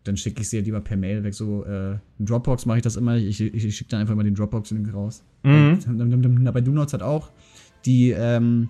Dann 0.05 0.15
schicke 0.17 0.41
ich 0.41 0.49
sie 0.49 0.57
ja 0.57 0.63
lieber 0.63 0.79
per 0.81 0.95
Mail 0.97 1.23
weg. 1.23 1.33
So, 1.33 1.65
äh, 1.65 1.97
Dropbox 2.19 2.65
mache 2.65 2.77
ich 2.77 2.83
das 2.83 2.95
immer. 2.97 3.15
Ich, 3.15 3.39
ich, 3.41 3.53
ich 3.65 3.75
schicke 3.75 3.89
dann 3.91 4.01
einfach 4.01 4.15
mal 4.15 4.23
den 4.23 4.35
Dropbox-Link 4.35 4.93
raus. 4.93 5.23
Mhm. 5.43 5.79
Und, 5.87 6.53
bei 6.53 6.61
Donuts 6.61 6.93
hat 6.93 7.01
auch 7.01 7.29
die 7.85 8.11
ähm, 8.11 8.69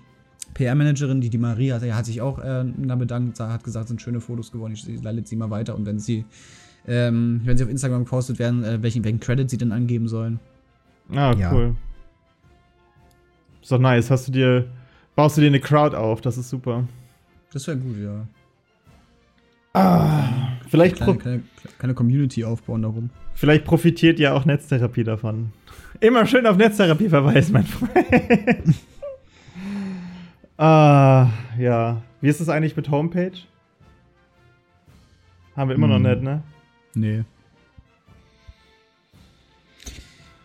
PR-Managerin, 0.54 1.20
die, 1.20 1.30
die 1.30 1.38
Maria, 1.38 1.76
hat, 1.76 1.82
hat 1.82 2.06
sich 2.06 2.20
auch 2.20 2.38
äh, 2.38 2.64
da 2.78 2.94
bedankt, 2.96 3.38
hat 3.40 3.64
gesagt, 3.64 3.88
sind 3.88 4.00
schöne 4.00 4.20
Fotos 4.20 4.50
geworden. 4.52 4.72
Ich 4.74 4.86
leitet 5.02 5.28
sie 5.28 5.36
mal 5.36 5.50
weiter 5.50 5.74
und 5.74 5.84
wenn 5.86 5.98
sie, 5.98 6.24
ähm, 6.86 7.40
wenn 7.44 7.56
sie 7.56 7.64
auf 7.64 7.70
Instagram 7.70 8.04
gepostet 8.04 8.38
werden, 8.38 8.62
äh, 8.64 8.82
welchen, 8.82 9.04
welchen 9.04 9.20
Credit 9.20 9.48
sie 9.50 9.58
denn 9.58 9.72
angeben 9.72 10.08
sollen. 10.08 10.38
Ah, 11.12 11.34
Ja. 11.36 11.52
cool. 11.52 11.74
Ist 13.62 13.72
doch 13.72 13.78
nice. 13.78 14.10
Hast 14.10 14.28
du 14.28 14.32
dir, 14.32 14.66
baust 15.16 15.36
du 15.36 15.40
dir 15.40 15.46
eine 15.48 15.60
Crowd 15.60 15.96
auf, 15.96 16.20
das 16.20 16.36
ist 16.38 16.50
super. 16.50 16.86
Das 17.52 17.66
wäre 17.66 17.78
gut, 17.78 17.96
ja. 17.98 18.26
Ah, 19.72 20.58
vielleicht, 20.68 20.96
Kleine, 20.96 21.12
pro 21.14 21.18
kleine, 21.18 21.42
kleine 21.78 21.94
Community 21.94 22.44
aufbauen 22.44 22.82
darum. 22.82 23.10
vielleicht 23.34 23.64
profitiert 23.64 24.20
ja 24.20 24.32
auch 24.34 24.44
Netztherapie 24.44 25.02
davon. 25.02 25.50
Immer 26.00 26.26
schön 26.26 26.46
auf 26.46 26.56
Netztherapie 26.56 27.08
verweisen, 27.08 27.52
mein 27.54 27.64
Freund. 27.64 27.90
ah, 30.64 31.28
ja. 31.58 32.02
Wie 32.20 32.28
ist 32.28 32.40
es 32.40 32.48
eigentlich 32.48 32.76
mit 32.76 32.90
Homepage? 32.90 33.32
Haben 35.56 35.68
wir 35.68 35.76
immer 35.76 35.86
noch 35.88 35.96
Hm. 35.96 36.02
nicht, 36.02 36.22
ne? 36.22 36.42
Nee. 36.94 37.24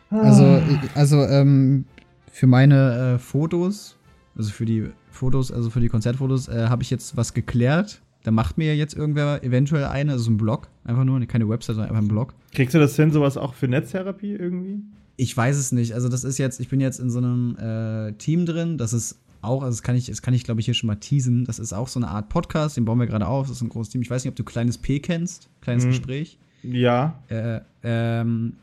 Also, 0.10 0.62
also 0.96 1.24
ähm, 1.24 1.86
für 2.32 2.48
meine 2.48 3.16
äh, 3.16 3.20
Fotos, 3.20 3.96
also 4.36 4.52
für 4.52 4.66
die 4.66 4.90
Fotos, 5.12 5.52
also 5.52 5.70
für 5.70 5.80
die 5.80 5.90
Konzertfotos, 5.90 6.48
äh, 6.48 6.68
habe 6.68 6.82
ich 6.82 6.90
jetzt 6.90 7.16
was 7.16 7.34
geklärt. 7.34 8.02
Da 8.24 8.32
macht 8.32 8.58
mir 8.58 8.76
jetzt 8.76 8.96
irgendwer 8.96 9.44
eventuell 9.44 9.86
eine, 9.86 10.14
also 10.14 10.30
ein 10.32 10.38
Blog, 10.38 10.68
einfach 10.84 11.04
nur, 11.04 11.24
keine 11.26 11.48
Website, 11.48 11.76
sondern 11.76 11.92
einfach 11.92 12.04
ein 12.04 12.08
Blog. 12.08 12.34
Kriegst 12.54 12.74
du 12.74 12.80
das 12.80 12.96
hin, 12.96 13.12
sowas 13.12 13.38
auch 13.38 13.54
für 13.54 13.68
Netztherapie 13.68 14.34
irgendwie? 14.34 14.82
Ich 15.16 15.36
weiß 15.36 15.58
es 15.58 15.72
nicht. 15.72 15.94
Also 15.94 16.10
das 16.10 16.24
ist 16.24 16.38
jetzt, 16.38 16.60
ich 16.60 16.70
bin 16.70 16.82
jetzt 16.82 17.00
in 17.00 17.10
so 17.10 17.20
einem 17.20 17.56
äh, 17.58 18.14
Team 18.14 18.46
drin. 18.46 18.78
Das 18.78 18.94
ist 18.94 19.20
auch, 19.42 19.64
also 19.64 19.76
das 19.76 19.84
kann 19.84 19.96
ich, 19.96 20.08
das 20.08 20.22
kann 20.22 20.34
ich 20.34 20.44
glaube 20.44 20.60
ich 20.60 20.66
hier 20.66 20.74
schon 20.74 20.88
mal 20.88 20.96
teasen. 20.96 21.46
Das 21.46 21.60
ist 21.60 21.74
auch 21.74 21.88
so 21.88 22.00
eine 22.00 22.10
Art 22.10 22.30
Podcast, 22.30 22.78
den 22.78 22.86
bauen 22.86 23.00
wir 23.00 23.08
gerade 23.08 23.28
auf. 23.28 23.48
Das 23.48 23.58
ist 23.58 23.62
ein 23.62 23.70
großes 23.70 23.92
Team. 23.92 24.02
Ich 24.02 24.10
weiß 24.10 24.24
nicht, 24.24 24.30
ob 24.32 24.36
du 24.36 24.44
Kleines 24.44 24.78
P 24.78 25.00
kennst, 25.00 25.50
Kleines 25.62 25.86
Mhm. 25.86 25.90
Gespräch. 25.90 26.38
Ja. 26.64 27.20
Äh, 27.30 27.62
ähm, 27.84 28.54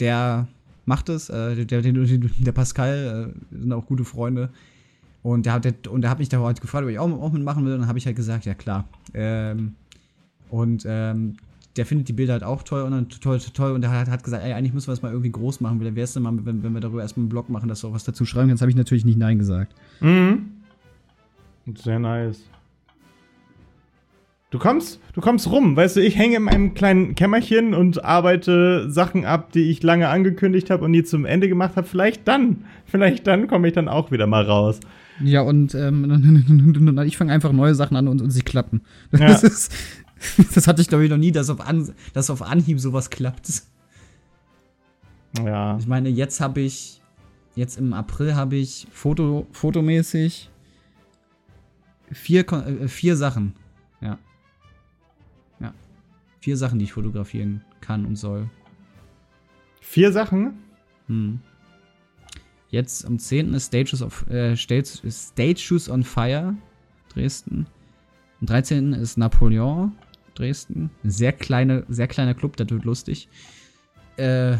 der 0.00 0.46
macht 0.84 1.08
es, 1.08 1.28
äh, 1.28 1.64
der, 1.64 1.82
der, 1.82 1.92
der 1.92 2.52
Pascal, 2.52 3.34
äh, 3.52 3.56
sind 3.58 3.72
auch 3.72 3.86
gute 3.86 4.04
Freunde. 4.04 4.50
Und 5.22 5.46
der 5.46 5.54
hat, 5.54 5.64
der, 5.64 5.74
und 5.90 6.02
der 6.02 6.10
hat 6.10 6.18
mich 6.18 6.28
da 6.28 6.38
heute 6.38 6.60
gefragt, 6.60 6.84
ob 6.84 6.90
ich 6.90 6.98
auch, 6.98 7.10
auch 7.10 7.32
mitmachen 7.32 7.64
will. 7.64 7.72
Und 7.74 7.80
dann 7.80 7.88
habe 7.88 7.98
ich 7.98 8.06
halt 8.06 8.16
gesagt, 8.16 8.44
ja 8.46 8.54
klar. 8.54 8.88
Ähm, 9.14 9.74
und 10.50 10.84
ähm, 10.88 11.36
der 11.78 11.86
findet 11.86 12.08
die 12.08 12.12
Bilder 12.12 12.34
halt 12.34 12.44
auch 12.44 12.62
toll 12.62 12.82
und 12.82 12.90
dann 12.90 13.08
toll, 13.08 13.38
toll, 13.38 13.52
toll. 13.54 13.72
Und 13.72 13.80
der 13.80 13.90
hat, 13.90 14.08
hat 14.08 14.24
gesagt, 14.24 14.44
ey, 14.44 14.52
eigentlich 14.52 14.74
müssen 14.74 14.88
wir 14.88 14.92
das 14.92 15.02
mal 15.02 15.12
irgendwie 15.12 15.30
groß 15.30 15.60
machen. 15.60 15.80
Wie 15.80 15.84
wäre 15.84 16.00
es 16.04 16.12
denn 16.12 16.24
mal, 16.24 16.34
wenn, 16.44 16.62
wenn 16.62 16.72
wir 16.72 16.80
darüber 16.80 17.02
erstmal 17.02 17.22
einen 17.22 17.28
Blog 17.28 17.48
machen, 17.48 17.68
dass 17.68 17.80
du 17.80 17.88
auch 17.88 17.94
was 17.94 18.04
dazu 18.04 18.24
schreiben 18.24 18.48
kannst? 18.48 18.60
Habe 18.60 18.70
ich 18.70 18.76
natürlich 18.76 19.04
nicht 19.04 19.18
Nein 19.18 19.38
gesagt. 19.38 19.74
Mhm. 20.00 20.50
Sehr 21.76 21.98
nice. 21.98 22.42
Du 24.50 24.58
kommst, 24.58 24.98
du 25.12 25.20
kommst 25.20 25.50
rum, 25.50 25.76
weißt 25.76 25.96
du, 25.96 26.00
ich 26.00 26.16
hänge 26.16 26.36
in 26.36 26.44
meinem 26.44 26.72
kleinen 26.72 27.14
Kämmerchen 27.14 27.74
und 27.74 28.02
arbeite 28.02 28.90
Sachen 28.90 29.26
ab, 29.26 29.52
die 29.52 29.70
ich 29.70 29.82
lange 29.82 30.08
angekündigt 30.08 30.70
habe 30.70 30.86
und 30.86 30.94
die 30.94 31.04
zum 31.04 31.26
Ende 31.26 31.50
gemacht 31.50 31.76
habe. 31.76 31.86
Vielleicht 31.86 32.26
dann, 32.26 32.64
vielleicht 32.86 33.26
dann 33.26 33.46
komme 33.46 33.68
ich 33.68 33.74
dann 33.74 33.88
auch 33.88 34.10
wieder 34.10 34.26
mal 34.26 34.44
raus. 34.44 34.80
Ja, 35.22 35.42
und 35.42 35.74
ähm, 35.74 37.02
ich 37.06 37.18
fange 37.18 37.32
einfach 37.32 37.52
neue 37.52 37.74
Sachen 37.74 37.96
an 37.96 38.08
und, 38.08 38.22
und 38.22 38.30
sie 38.30 38.40
klappen. 38.40 38.80
Ja. 39.12 39.28
Das, 39.28 39.42
ist, 39.42 39.74
das 40.54 40.66
hatte 40.66 40.82
ich, 40.82 40.88
glaube 40.88 41.04
ich, 41.04 41.10
noch 41.10 41.16
nie, 41.16 41.32
dass 41.32 41.50
auf, 41.50 41.60
an, 41.60 41.92
dass 42.12 42.30
auf 42.30 42.42
Anhieb 42.42 42.80
sowas 42.80 43.10
klappt. 43.10 43.62
Ja. 45.44 45.76
Ich 45.78 45.86
meine, 45.86 46.08
jetzt 46.08 46.40
habe 46.40 46.60
ich, 46.60 47.00
jetzt 47.54 47.78
im 47.78 47.92
April 47.92 48.34
habe 48.34 48.56
ich 48.56 48.86
Foto, 48.90 49.46
fotomäßig 49.52 50.50
vier, 52.10 52.50
äh, 52.52 52.88
vier 52.88 53.16
Sachen. 53.16 53.54
Ja. 54.00 54.18
Ja. 55.60 55.74
Vier 56.40 56.56
Sachen, 56.56 56.78
die 56.78 56.86
ich 56.86 56.92
fotografieren 56.92 57.62
kann 57.80 58.06
und 58.06 58.16
soll. 58.16 58.48
Vier 59.80 60.12
Sachen? 60.12 60.58
Hm. 61.06 61.40
Jetzt 62.70 63.06
am 63.06 63.18
10. 63.18 63.54
ist 63.54 63.66
Stages, 63.66 64.02
of, 64.02 64.28
äh, 64.28 64.54
Stages, 64.56 65.88
on 65.88 66.02
Fire, 66.02 66.54
Dresden. 67.08 67.66
Am 68.40 68.46
13. 68.46 68.92
ist 68.92 69.16
Napoleon, 69.16 69.92
Dresden. 70.38 70.90
Sehr, 71.04 71.32
kleine, 71.32 71.84
sehr 71.88 72.08
kleiner 72.08 72.34
Club, 72.34 72.56
das 72.56 72.70
wird 72.70 72.84
lustig. 72.84 73.28
Äh, 74.16 74.56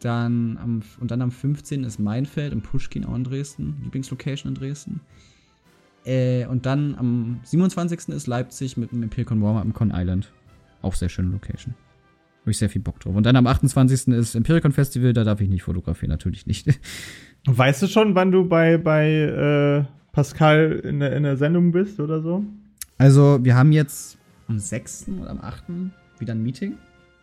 dann 0.00 0.58
am, 0.58 0.82
und 1.00 1.10
dann 1.10 1.22
am 1.22 1.30
15. 1.30 1.84
ist 1.84 1.98
Meinfeld 1.98 2.52
im 2.52 2.62
Pushkin 2.62 3.04
auch 3.04 3.14
in 3.14 3.24
Dresden, 3.24 3.76
Lieblingslocation 3.82 4.52
in 4.52 4.54
Dresden. 4.54 5.00
Äh, 6.04 6.46
und 6.46 6.66
dann 6.66 6.94
am 6.94 7.40
27. 7.44 8.08
ist 8.10 8.26
Leipzig 8.26 8.76
mit 8.76 8.92
dem 8.92 9.02
Empiricon 9.02 9.42
Warmer 9.42 9.62
im 9.62 9.72
Con 9.72 9.92
Island. 9.94 10.32
Auch 10.82 10.94
sehr 10.94 11.08
schöne 11.08 11.30
Location. 11.30 11.74
Habe 12.42 12.52
ich 12.52 12.58
sehr 12.58 12.70
viel 12.70 12.82
Bock 12.82 13.00
drauf. 13.00 13.16
Und 13.16 13.26
dann 13.26 13.34
am 13.34 13.46
28. 13.46 14.14
ist 14.14 14.36
Empiricon 14.36 14.70
Festival, 14.70 15.12
da 15.12 15.24
darf 15.24 15.40
ich 15.40 15.48
nicht 15.48 15.64
fotografieren, 15.64 16.10
natürlich 16.10 16.46
nicht. 16.46 16.68
Weißt 17.46 17.82
du 17.82 17.88
schon, 17.88 18.14
wann 18.14 18.30
du 18.30 18.48
bei, 18.48 18.78
bei 18.78 19.10
äh, 19.10 19.84
Pascal 20.12 20.80
in 20.84 21.00
der, 21.00 21.16
in 21.16 21.24
der 21.24 21.36
Sendung 21.36 21.72
bist 21.72 21.98
oder 21.98 22.20
so? 22.22 22.44
Also, 22.98 23.38
wir 23.42 23.54
haben 23.56 23.72
jetzt 23.72 24.18
am 24.48 24.58
6. 24.58 25.06
oder 25.20 25.30
am 25.30 25.40
8. 25.40 25.64
wieder 26.18 26.32
ein 26.34 26.42
Meeting. 26.42 26.74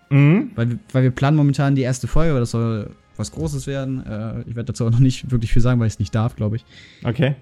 Mhm. 0.09 0.51
Weil, 0.55 0.69
wir- 0.71 0.79
weil 0.91 1.03
wir 1.03 1.11
planen 1.11 1.37
momentan 1.37 1.75
die 1.75 1.81
erste 1.81 2.07
Folge, 2.07 2.33
weil 2.33 2.41
das 2.41 2.51
soll 2.51 2.91
was 3.17 3.31
Großes 3.31 3.67
werden. 3.67 4.05
Äh, 4.05 4.41
ich 4.41 4.55
werde 4.55 4.65
dazu 4.65 4.85
auch 4.85 4.91
noch 4.91 4.99
nicht 4.99 5.31
wirklich 5.31 5.51
viel 5.53 5.61
sagen, 5.61 5.79
weil 5.79 5.87
ich 5.87 5.93
es 5.93 5.99
nicht 5.99 6.13
darf, 6.15 6.35
glaube 6.35 6.55
ich. 6.57 6.65
Okay. 7.03 7.35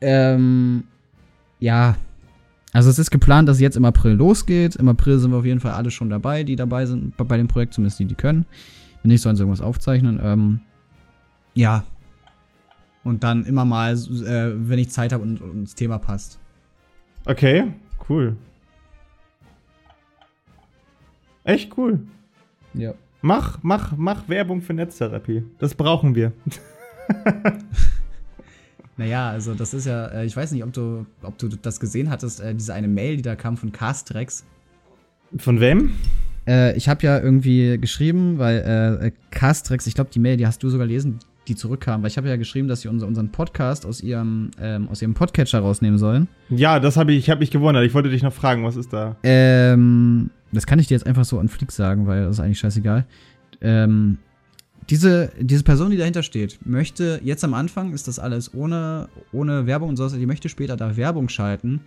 Ähm, 0.00 0.84
ja. 1.58 1.96
Also 2.72 2.88
es 2.88 2.98
ist 2.98 3.10
geplant, 3.10 3.48
dass 3.48 3.56
es 3.56 3.60
jetzt 3.60 3.76
im 3.76 3.84
April 3.84 4.12
losgeht. 4.12 4.76
Im 4.76 4.88
April 4.88 5.18
sind 5.18 5.30
wir 5.32 5.38
auf 5.38 5.44
jeden 5.44 5.60
Fall 5.60 5.72
alle 5.72 5.90
schon 5.90 6.08
dabei, 6.08 6.44
die 6.44 6.54
dabei 6.56 6.86
sind 6.86 7.16
bei 7.16 7.24
bei 7.24 7.36
dem 7.36 7.48
Projekt, 7.48 7.74
zumindest 7.74 7.98
die, 7.98 8.04
die 8.04 8.14
können. 8.14 8.46
Wenn 9.02 9.10
nicht, 9.10 9.22
sollen 9.22 9.34
sie 9.36 9.42
irgendwas 9.42 9.60
aufzeichnen. 9.64 10.20
Ähm, 10.22 10.60
ja. 11.54 11.84
Und 13.02 13.24
dann 13.24 13.44
immer 13.44 13.64
mal, 13.64 13.94
äh, 13.94 14.52
wenn 14.68 14.78
ich 14.78 14.90
Zeit 14.90 15.12
habe 15.12 15.22
und, 15.22 15.40
und 15.40 15.64
das 15.64 15.74
Thema 15.74 15.98
passt. 15.98 16.38
Okay, 17.26 17.72
cool. 18.08 18.36
Echt 21.44 21.76
cool. 21.76 22.00
Ja. 22.74 22.94
Mach, 23.22 23.58
mach, 23.62 23.96
mach 23.96 24.28
Werbung 24.28 24.62
für 24.62 24.72
Netztherapie. 24.72 25.44
Das 25.58 25.74
brauchen 25.74 26.14
wir. 26.14 26.32
Naja, 29.00 29.30
also 29.30 29.54
das 29.54 29.72
ist 29.72 29.86
ja, 29.86 30.08
äh, 30.08 30.26
ich 30.26 30.36
weiß 30.36 30.52
nicht, 30.52 30.62
ob 30.62 30.74
du, 30.74 31.06
ob 31.22 31.38
du 31.38 31.48
das 31.48 31.80
gesehen 31.80 32.10
hattest, 32.10 32.38
äh, 32.38 32.54
diese 32.54 32.74
eine 32.74 32.86
Mail, 32.86 33.16
die 33.16 33.22
da 33.22 33.34
kam 33.34 33.56
von 33.56 33.72
Castrex. 33.72 34.44
Von 35.38 35.58
wem? 35.58 35.94
Äh, 36.46 36.76
ich 36.76 36.86
habe 36.86 37.02
ja 37.02 37.18
irgendwie 37.18 37.78
geschrieben, 37.78 38.36
weil 38.36 38.58
äh, 39.02 39.10
Castrex, 39.30 39.86
ich 39.86 39.94
glaube, 39.94 40.10
die 40.12 40.18
Mail, 40.18 40.36
die 40.36 40.46
hast 40.46 40.62
du 40.62 40.68
sogar 40.68 40.86
gelesen, 40.86 41.18
die 41.50 41.56
zurückkam, 41.56 42.02
weil 42.02 42.08
ich 42.08 42.16
habe 42.16 42.28
ja 42.28 42.36
geschrieben, 42.36 42.68
dass 42.68 42.82
sie 42.82 42.88
unser, 42.88 43.06
unseren 43.06 43.30
Podcast 43.30 43.84
aus 43.84 44.00
ihrem, 44.00 44.50
ähm, 44.60 44.88
aus 44.88 45.02
ihrem 45.02 45.14
Podcatcher 45.14 45.58
rausnehmen 45.58 45.98
sollen. 45.98 46.28
Ja, 46.48 46.80
das 46.80 46.96
habe 46.96 47.12
ich, 47.12 47.18
ich 47.18 47.30
habe 47.30 47.40
mich 47.40 47.50
gewundert. 47.50 47.84
Ich 47.84 47.92
wollte 47.92 48.08
dich 48.08 48.22
noch 48.22 48.32
fragen, 48.32 48.64
was 48.64 48.76
ist 48.76 48.92
da? 48.92 49.16
Ähm, 49.22 50.30
das 50.52 50.66
kann 50.66 50.78
ich 50.78 50.86
dir 50.86 50.94
jetzt 50.94 51.06
einfach 51.06 51.24
so 51.24 51.38
an 51.38 51.48
Flick 51.48 51.72
sagen, 51.72 52.06
weil 52.06 52.24
das 52.24 52.36
ist 52.36 52.40
eigentlich 52.40 52.60
scheißegal. 52.60 53.04
Ähm, 53.60 54.18
diese, 54.88 55.30
diese 55.38 55.62
Person, 55.62 55.90
die 55.90 55.96
dahinter 55.96 56.22
steht, 56.22 56.58
möchte 56.64 57.20
jetzt 57.22 57.44
am 57.44 57.54
Anfang, 57.54 57.92
ist 57.92 58.08
das 58.08 58.18
alles 58.18 58.54
ohne, 58.54 59.08
ohne 59.32 59.66
Werbung 59.66 59.90
und 59.90 59.96
sowas, 59.96 60.14
die 60.14 60.26
möchte 60.26 60.48
später 60.48 60.76
da 60.76 60.96
Werbung 60.96 61.28
schalten. 61.28 61.80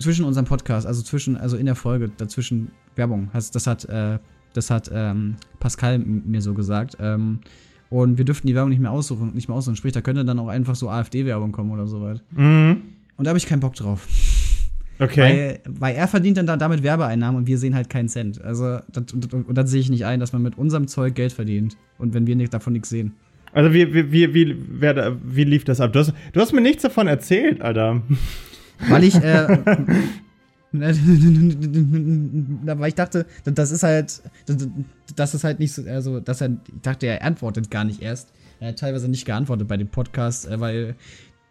Zwischen 0.00 0.24
unserem 0.24 0.46
Podcast, 0.46 0.86
also 0.86 1.02
zwischen, 1.02 1.36
also 1.36 1.56
in 1.56 1.66
der 1.66 1.76
Folge, 1.76 2.10
dazwischen 2.16 2.72
Werbung. 2.96 3.30
Das, 3.32 3.66
hat, 3.66 3.84
äh, 3.84 4.18
das 4.52 4.70
hat 4.70 4.90
ähm, 4.92 5.36
Pascal 5.60 5.98
mir 5.98 6.42
so 6.42 6.54
gesagt. 6.54 6.96
Ähm, 6.98 7.40
und 7.90 8.18
wir 8.18 8.24
dürften 8.24 8.46
die 8.46 8.54
Werbung 8.54 8.70
nicht 8.70 8.80
mehr 8.80 8.90
aussuchen, 8.90 9.34
nicht 9.34 9.48
mehr 9.48 9.56
aussuchen. 9.56 9.76
Sprich, 9.76 9.92
da 9.92 10.00
könnte 10.00 10.24
dann 10.24 10.38
auch 10.38 10.48
einfach 10.48 10.74
so 10.74 10.88
AfD-Werbung 10.88 11.52
kommen 11.52 11.70
oder 11.70 11.86
so 11.86 12.02
weit. 12.02 12.22
Mhm. 12.32 12.82
Und 13.16 13.24
da 13.24 13.28
habe 13.28 13.38
ich 13.38 13.46
keinen 13.46 13.60
Bock 13.60 13.74
drauf. 13.74 14.06
Okay. 14.98 15.20
Weil, 15.20 15.60
weil 15.66 15.96
er 15.96 16.08
verdient 16.08 16.36
dann 16.36 16.46
da 16.46 16.56
damit 16.56 16.82
Werbeeinnahmen 16.82 17.36
und 17.36 17.46
wir 17.46 17.58
sehen 17.58 17.74
halt 17.74 17.90
keinen 17.90 18.08
Cent. 18.08 18.42
Also, 18.42 18.78
das, 18.92 19.12
und, 19.12 19.32
und, 19.32 19.48
und 19.48 19.54
dann 19.54 19.66
sehe 19.66 19.80
ich 19.80 19.90
nicht 19.90 20.04
ein, 20.04 20.20
dass 20.20 20.32
man 20.32 20.42
mit 20.42 20.56
unserem 20.56 20.86
Zeug 20.86 21.14
Geld 21.14 21.32
verdient. 21.32 21.76
Und 21.98 22.14
wenn 22.14 22.26
wir 22.26 22.36
nicht, 22.36 22.54
davon 22.54 22.72
nichts 22.72 22.90
sehen. 22.90 23.12
Also 23.52 23.72
wie, 23.72 23.92
wie, 23.94 24.10
wie, 24.10 24.34
wie, 24.34 24.56
wer 24.68 25.16
wie 25.24 25.44
lief 25.44 25.64
das 25.64 25.80
ab? 25.80 25.92
Du 25.92 26.00
hast, 26.00 26.12
du 26.32 26.40
hast 26.40 26.52
mir 26.52 26.60
nichts 26.60 26.82
davon 26.82 27.06
erzählt, 27.06 27.60
Alter. 27.60 28.02
Weil 28.88 29.04
ich, 29.04 29.14
äh, 29.14 29.58
Weil 32.78 32.88
ich 32.88 32.94
dachte, 32.94 33.26
das 33.44 33.70
ist 33.70 33.82
halt, 33.82 34.22
das 35.16 35.34
ist 35.34 35.44
halt 35.44 35.60
nicht 35.60 35.72
so, 35.72 35.82
also, 35.82 36.20
dass 36.20 36.40
er, 36.40 36.50
ich 36.66 36.80
dachte, 36.82 37.06
er 37.06 37.22
antwortet 37.22 37.70
gar 37.70 37.84
nicht 37.84 38.02
erst. 38.02 38.30
Er 38.60 38.68
hat 38.68 38.78
teilweise 38.78 39.08
nicht 39.08 39.24
geantwortet 39.24 39.68
bei 39.68 39.76
dem 39.76 39.88
Podcast, 39.88 40.46
äh, 40.48 40.58
weil 40.60 40.96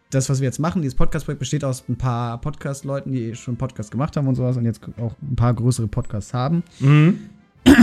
das, 0.10 0.30
was 0.30 0.42
wir 0.42 0.46
jetzt 0.46 0.60
machen, 0.60 0.82
dieses 0.82 0.96
Podcast-Projekt 0.96 1.40
besteht 1.40 1.64
aus 1.64 1.84
ein 1.90 1.96
paar 1.96 2.40
Podcast-Leuten, 2.40 3.12
die 3.12 3.36
schon 3.36 3.56
Podcast 3.56 3.92
gemacht 3.92 4.16
haben 4.18 4.28
und 4.28 4.36
sowas 4.36 4.58
und 4.58 4.66
jetzt 4.66 4.82
auch 4.98 5.16
ein 5.22 5.36
paar 5.36 5.54
größere 5.54 5.88
Podcasts 5.88 6.34
haben. 6.34 6.64
Mhm. 6.80 7.20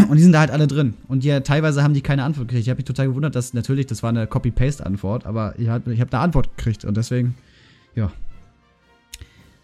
Und 0.09 0.17
die 0.17 0.23
sind 0.23 0.33
da 0.33 0.41
halt 0.41 0.51
alle 0.51 0.67
drin. 0.67 0.95
Und 1.09 1.25
ja, 1.25 1.41
teilweise 1.41 1.83
haben 1.83 1.95
die 1.95 2.03
keine 2.03 2.25
Antwort 2.25 2.49
gekriegt. 2.49 2.67
Ich 2.67 2.71
habe 2.71 2.79
mich 2.79 2.85
total 2.85 3.07
gewundert, 3.09 3.35
dass 3.35 3.55
natürlich, 3.55 3.87
das 3.87 4.03
war 4.03 4.11
eine 4.11 4.27
Copy-Paste-Antwort, 4.27 5.27
aber 5.27 5.55
ich 5.59 5.69
habe 5.69 5.93
ich 5.93 6.01
hab 6.01 6.12
eine 6.12 6.23
Antwort 6.23 6.57
gekriegt 6.57 6.85
und 6.85 6.97
deswegen, 6.97 7.35
ja. 7.95 8.12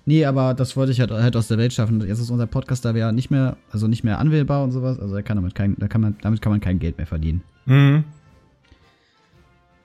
Nee, 0.09 0.25
aber 0.25 0.55
das 0.55 0.77
wollte 0.77 0.93
ich 0.93 1.01
halt, 1.01 1.11
halt 1.11 1.35
aus 1.35 1.49
der 1.49 1.59
Welt 1.59 1.73
schaffen. 1.73 2.01
Jetzt 2.07 2.21
ist 2.21 2.31
unser 2.31 2.47
Podcast 2.47 2.85
da 2.85 2.95
ja 2.95 3.11
nicht 3.11 3.31
mehr, 3.31 3.57
also 3.73 3.89
nicht 3.89 4.05
mehr 4.05 4.21
anwählbar 4.21 4.63
und 4.63 4.71
sowas. 4.71 5.01
Also 5.01 5.15
da 5.15 5.23
kann 5.23 5.37
damit 5.37 5.57
kein, 5.57 5.75
da 5.79 5.89
kann 5.89 6.01
man, 6.01 6.17
damit 6.23 6.41
kann 6.41 6.53
man 6.53 6.61
kein 6.61 6.79
Geld 6.79 6.97
mehr 6.97 7.09
verdienen. 7.09 7.43
Mhm. 7.67 8.05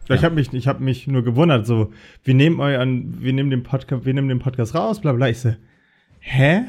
Ja. 0.08 0.16
Ich 0.16 0.24
habe 0.24 0.36
mich, 0.36 0.54
ich 0.54 0.68
hab 0.68 0.80
mich 0.80 1.08
nur 1.08 1.24
gewundert, 1.24 1.66
so, 1.66 1.92
wir 2.24 2.36
nehmen 2.36 2.60
euren, 2.60 3.22
wir 3.22 3.34
nehmen 3.34 3.50
den 3.50 3.64
Podcast, 3.64 4.06
wir 4.06 4.14
nehmen 4.14 4.28
den 4.28 4.40
Podcast 4.40 4.76
raus, 4.76 5.02
bla 5.02 5.14
bla. 5.14 5.28
Ich 5.30 5.40
so, 5.40 5.56
hä? 6.20 6.66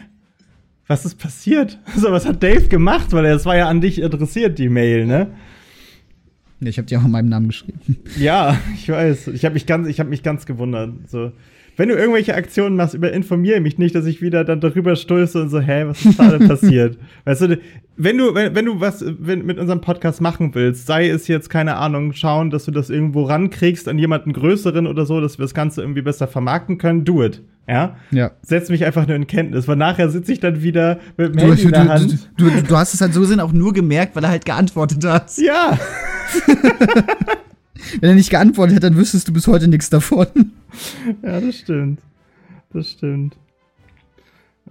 Was 0.86 1.04
ist 1.04 1.16
passiert? 1.16 1.78
So, 1.96 2.10
was 2.10 2.24
hat 2.24 2.42
Dave 2.42 2.68
gemacht? 2.68 3.12
Weil 3.12 3.26
es 3.26 3.44
war 3.44 3.56
ja 3.56 3.68
an 3.68 3.82
dich 3.82 4.02
adressiert, 4.02 4.58
die 4.58 4.70
Mail, 4.70 5.06
ne? 5.06 5.30
Ja, 6.60 6.68
ich 6.68 6.78
habe 6.78 6.86
die 6.86 6.96
auch 6.96 7.04
in 7.04 7.10
meinem 7.10 7.28
Namen 7.28 7.48
geschrieben. 7.48 7.80
Ja, 8.18 8.58
ich 8.74 8.88
weiß. 8.88 9.28
Ich 9.28 9.44
habe 9.44 9.54
mich 9.54 9.66
ganz, 9.66 9.88
ich 9.88 10.00
habe 10.00 10.08
mich 10.08 10.22
ganz 10.22 10.46
gewundert. 10.46 11.10
So, 11.10 11.32
wenn 11.76 11.88
du 11.88 11.94
irgendwelche 11.94 12.34
Aktionen 12.34 12.76
machst, 12.76 12.94
über 12.94 13.12
informiere 13.12 13.60
mich 13.60 13.78
nicht, 13.78 13.94
dass 13.94 14.06
ich 14.06 14.20
wieder 14.22 14.44
dann 14.44 14.60
darüber 14.60 14.94
stoße 14.96 15.40
und 15.42 15.48
so, 15.48 15.60
hä, 15.60 15.84
was 15.86 16.04
ist 16.04 16.18
gerade 16.18 16.46
passiert? 16.46 16.98
Weißt 17.24 17.40
du, 17.42 17.58
wenn 17.96 18.18
du, 18.18 18.34
wenn, 18.34 18.54
wenn 18.54 18.64
du 18.66 18.80
was 18.80 19.04
wenn, 19.18 19.44
mit 19.46 19.58
unserem 19.58 19.80
Podcast 19.80 20.20
machen 20.20 20.54
willst, 20.54 20.86
sei 20.86 21.08
es 21.08 21.28
jetzt 21.28 21.48
keine 21.50 21.76
Ahnung, 21.76 22.12
schauen, 22.12 22.50
dass 22.50 22.64
du 22.64 22.70
das 22.70 22.90
irgendwo 22.90 23.22
rankriegst 23.24 23.88
an 23.88 23.98
jemanden 23.98 24.32
größeren 24.32 24.86
oder 24.86 25.06
so, 25.06 25.20
dass 25.20 25.38
wir 25.38 25.44
das 25.44 25.54
Ganze 25.54 25.80
irgendwie 25.82 26.02
besser 26.02 26.28
vermarkten 26.28 26.78
können, 26.78 27.04
do 27.04 27.22
it. 27.24 27.42
Ja, 27.68 27.96
Ja. 28.10 28.32
setz 28.42 28.70
mich 28.70 28.84
einfach 28.84 29.06
nur 29.06 29.14
in 29.14 29.28
Kenntnis, 29.28 29.68
weil 29.68 29.76
nachher 29.76 30.08
sitze 30.10 30.32
ich 30.32 30.40
dann 30.40 30.62
wieder 30.62 30.98
mit 31.16 31.28
dem 31.28 31.36
Du, 31.36 31.42
Handy 31.44 31.62
du, 31.62 31.68
in 31.68 31.72
der 31.72 31.88
Hand. 31.88 32.28
du, 32.36 32.50
du, 32.50 32.62
du 32.62 32.76
hast 32.76 32.92
es 32.92 33.00
halt 33.00 33.14
so 33.14 33.20
gesehen 33.20 33.38
auch 33.38 33.52
nur 33.52 33.72
gemerkt, 33.72 34.16
weil 34.16 34.24
er 34.24 34.30
halt 34.30 34.44
geantwortet 34.44 35.04
hat. 35.04 35.30
Ja, 35.38 35.78
Wenn 38.00 38.10
er 38.10 38.14
nicht 38.14 38.30
geantwortet 38.30 38.76
hätte, 38.76 38.88
dann 38.88 38.96
wüsstest 38.98 39.28
du 39.28 39.32
bis 39.32 39.46
heute 39.46 39.68
nichts 39.68 39.90
davon. 39.90 40.26
ja, 41.22 41.40
das 41.40 41.56
stimmt. 41.56 42.00
Das 42.72 42.90
stimmt. 42.90 43.36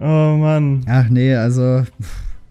Oh 0.00 0.36
Mann. 0.36 0.84
Ach 0.88 1.08
nee, 1.08 1.34
also 1.34 1.84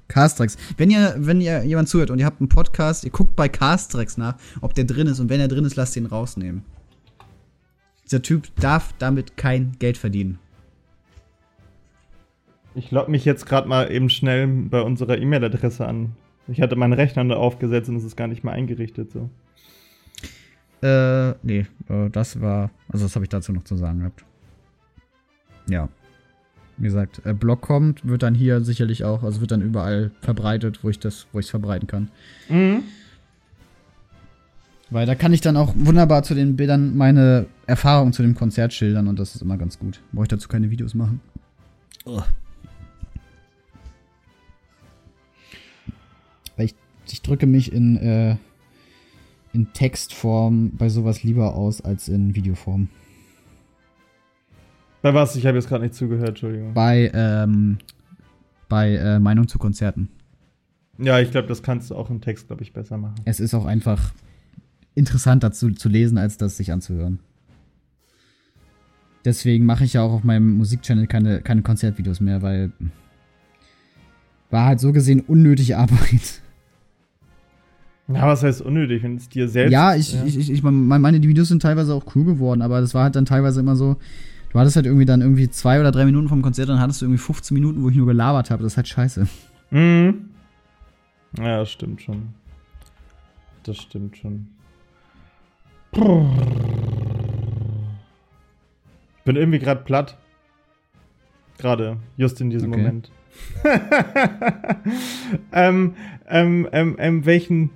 Castrex. 0.07 0.57
Wenn 0.77 0.91
ihr, 0.91 1.15
wenn 1.17 1.41
ihr 1.41 1.63
jemand 1.63 1.89
zuhört 1.89 2.11
und 2.11 2.19
ihr 2.19 2.25
habt 2.25 2.41
einen 2.41 2.49
Podcast, 2.49 3.03
ihr 3.03 3.11
guckt 3.11 3.35
bei 3.35 3.49
Castrex 3.49 4.17
nach, 4.17 4.35
ob 4.61 4.73
der 4.73 4.83
drin 4.83 5.07
ist 5.07 5.19
und 5.19 5.29
wenn 5.29 5.39
er 5.39 5.47
drin 5.47 5.65
ist, 5.65 5.75
lasst 5.75 5.95
ihn 5.95 6.05
rausnehmen. 6.05 6.63
Dieser 8.05 8.21
Typ 8.21 8.53
darf 8.57 8.93
damit 8.99 9.37
kein 9.37 9.73
Geld 9.79 9.97
verdienen. 9.97 10.37
Ich 12.75 12.91
logge 12.91 13.11
mich 13.11 13.25
jetzt 13.25 13.45
gerade 13.45 13.67
mal 13.67 13.91
eben 13.91 14.09
schnell 14.09 14.47
bei 14.47 14.81
unserer 14.81 15.17
E-Mail-Adresse 15.17 15.85
an. 15.85 16.15
Ich 16.47 16.61
hatte 16.61 16.75
meinen 16.75 16.93
Rechner 16.93 17.23
da 17.25 17.35
aufgesetzt 17.35 17.89
und 17.89 17.95
es 17.95 18.03
ist 18.03 18.15
gar 18.15 18.27
nicht 18.27 18.43
mehr 18.43 18.53
eingerichtet 18.53 19.11
so. 19.11 19.29
Äh, 20.81 21.33
nee, 21.43 21.67
äh, 21.89 22.09
das 22.09 22.41
war, 22.41 22.71
also 22.89 23.05
das 23.05 23.15
habe 23.15 23.25
ich 23.25 23.29
dazu 23.29 23.53
noch 23.53 23.63
zu 23.63 23.75
sagen 23.75 23.99
gehabt. 23.99 24.25
Ja. 25.69 25.89
Wie 26.77 26.85
gesagt, 26.85 27.21
äh, 27.25 27.33
Blog 27.33 27.61
kommt, 27.61 28.07
wird 28.07 28.23
dann 28.23 28.33
hier 28.33 28.61
sicherlich 28.61 29.03
auch, 29.03 29.23
also 29.23 29.41
wird 29.41 29.51
dann 29.51 29.61
überall 29.61 30.11
verbreitet, 30.21 30.83
wo 30.83 30.89
ich 30.89 30.99
das, 30.99 31.27
wo 31.31 31.39
ich 31.39 31.45
es 31.45 31.49
verbreiten 31.51 31.87
kann. 31.87 32.09
Mhm. 32.49 32.83
Weil 34.89 35.05
da 35.05 35.15
kann 35.15 35.33
ich 35.33 35.41
dann 35.41 35.55
auch 35.55 35.73
wunderbar 35.75 36.23
zu 36.23 36.33
den 36.33 36.55
Bildern 36.55 36.97
meine 36.97 37.45
Erfahrungen 37.67 38.11
zu 38.11 38.23
dem 38.23 38.35
Konzert 38.35 38.73
schildern 38.73 39.07
und 39.07 39.19
das 39.19 39.35
ist 39.35 39.41
immer 39.41 39.57
ganz 39.57 39.79
gut. 39.79 40.01
Brauche 40.11 40.25
ich 40.25 40.29
dazu 40.29 40.49
keine 40.49 40.69
Videos 40.71 40.95
machen. 40.95 41.21
Weil 46.57 46.65
ich 46.65 46.75
ich 47.13 47.21
drücke 47.21 47.45
mich 47.45 47.71
in, 47.71 47.97
äh, 47.97 48.37
in 49.53 49.73
Textform 49.73 50.71
bei 50.77 50.89
sowas 50.89 51.23
lieber 51.23 51.55
aus 51.55 51.81
als 51.81 52.07
in 52.07 52.35
Videoform. 52.35 52.89
Bei 55.01 55.13
was? 55.13 55.35
Ich 55.35 55.45
habe 55.45 55.57
jetzt 55.57 55.67
gerade 55.67 55.83
nicht 55.83 55.95
zugehört, 55.95 56.29
Entschuldigung. 56.29 56.73
Bei, 56.73 57.11
ähm, 57.13 57.79
bei 58.69 58.95
äh, 58.95 59.19
Meinung 59.19 59.47
zu 59.47 59.57
Konzerten. 59.57 60.09
Ja, 60.97 61.19
ich 61.19 61.31
glaube, 61.31 61.47
das 61.47 61.63
kannst 61.63 61.89
du 61.89 61.95
auch 61.95 62.09
im 62.09 62.21
Text, 62.21 62.47
glaube 62.47 62.61
ich, 62.61 62.73
besser 62.73 62.97
machen. 62.97 63.15
Es 63.25 63.39
ist 63.39 63.53
auch 63.53 63.65
einfach 63.65 64.13
interessanter 64.93 65.51
zu, 65.51 65.71
zu 65.71 65.89
lesen, 65.89 66.17
als 66.17 66.37
das 66.37 66.57
sich 66.57 66.71
anzuhören. 66.71 67.19
Deswegen 69.25 69.65
mache 69.65 69.83
ich 69.83 69.93
ja 69.93 70.01
auch 70.01 70.13
auf 70.13 70.23
meinem 70.23 70.57
Musikchannel 70.57 71.07
keine, 71.07 71.41
keine 71.41 71.61
Konzertvideos 71.61 72.19
mehr, 72.19 72.41
weil 72.41 72.71
war 74.49 74.65
halt 74.65 74.79
so 74.79 74.91
gesehen 74.91 75.21
unnötige 75.21 75.77
Arbeit. 75.79 76.40
Ja, 78.07 78.27
was 78.27 78.43
heißt 78.43 78.61
unnötig, 78.61 79.03
wenn 79.03 79.15
es 79.15 79.29
dir 79.29 79.47
selbst. 79.47 79.71
Ja, 79.71 79.95
ich, 79.95 80.15
ich, 80.25 80.37
ich, 80.37 80.51
ich 80.51 80.63
meine, 80.63 81.19
die 81.19 81.27
Videos 81.29 81.47
sind 81.47 81.61
teilweise 81.61 81.93
auch 81.93 82.15
cool 82.15 82.25
geworden, 82.25 82.61
aber 82.61 82.81
das 82.81 82.93
war 82.93 83.03
halt 83.03 83.15
dann 83.15 83.25
teilweise 83.25 83.59
immer 83.59 83.75
so, 83.75 83.97
du 84.51 84.59
hattest 84.59 84.75
halt 84.75 84.85
irgendwie 84.85 85.05
dann 85.05 85.21
irgendwie 85.21 85.49
zwei 85.49 85.79
oder 85.79 85.91
drei 85.91 86.05
Minuten 86.05 86.27
vom 86.27 86.41
Konzert, 86.41 86.69
dann 86.69 86.79
hattest 86.79 87.01
du 87.01 87.05
irgendwie 87.05 87.21
15 87.21 87.55
Minuten, 87.55 87.83
wo 87.83 87.89
ich 87.89 87.95
nur 87.95 88.07
gelabert 88.07 88.49
habe. 88.51 88.63
Das 88.63 88.73
ist 88.73 88.77
halt 88.77 88.87
scheiße. 88.87 89.27
Mhm. 89.69 90.29
Ja, 91.37 91.59
das 91.59 91.71
stimmt 91.71 92.01
schon. 92.01 92.29
Das 93.63 93.77
stimmt 93.77 94.17
schon. 94.17 94.47
Ich 95.93 95.99
bin 99.25 99.35
irgendwie 99.35 99.59
gerade 99.59 99.83
platt. 99.83 100.17
Gerade, 101.57 101.97
just 102.17 102.41
in 102.41 102.49
diesem 102.49 102.71
Okay. 102.71 102.81
Moment. 102.81 103.11
ähm, 105.53 105.95
ähm, 106.27 106.67
ähm, 106.71 106.95
ähm, 106.97 107.25
welchen, 107.25 107.69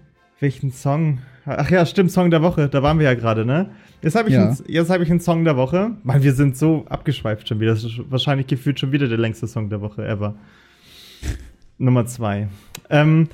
welchen 0.45 0.71
Song? 0.71 1.17
Ach 1.47 1.71
ja, 1.71 1.85
stimmt, 1.87 2.11
Song 2.11 2.29
der 2.29 2.43
Woche. 2.43 2.69
Da 2.69 2.83
waren 2.83 2.99
wir 2.99 3.05
ja 3.05 3.15
gerade, 3.15 3.45
ne? 3.45 3.71
Jetzt 4.03 4.15
habe 4.15 4.29
ich, 4.29 4.35
Ja. 4.35 4.45
einen- 4.49 4.57
jetzt 4.67 4.91
hab 4.91 5.01
ich 5.01 5.09
einen 5.09 5.19
Song 5.19 5.43
der 5.43 5.57
Woche. 5.57 5.91
Mann, 6.03 6.21
wir 6.21 6.33
sind 6.33 6.55
so 6.55 6.85
abgeschweift 6.87 7.47
schon 7.49 7.59
wieder. 7.59 7.71
Das 7.71 7.83
ist 7.83 7.99
wahrscheinlich 8.11 8.45
gefühlt 8.45 8.79
schon 8.79 8.91
wieder 8.91 9.07
der 9.07 9.17
längste 9.17 9.47
Song 9.47 9.69
der 9.71 9.81
Woche 9.81 10.05
ever. 10.07 10.35
Nummer 11.79 12.05
zwei. 12.05 12.47
Ähm, 12.91 13.27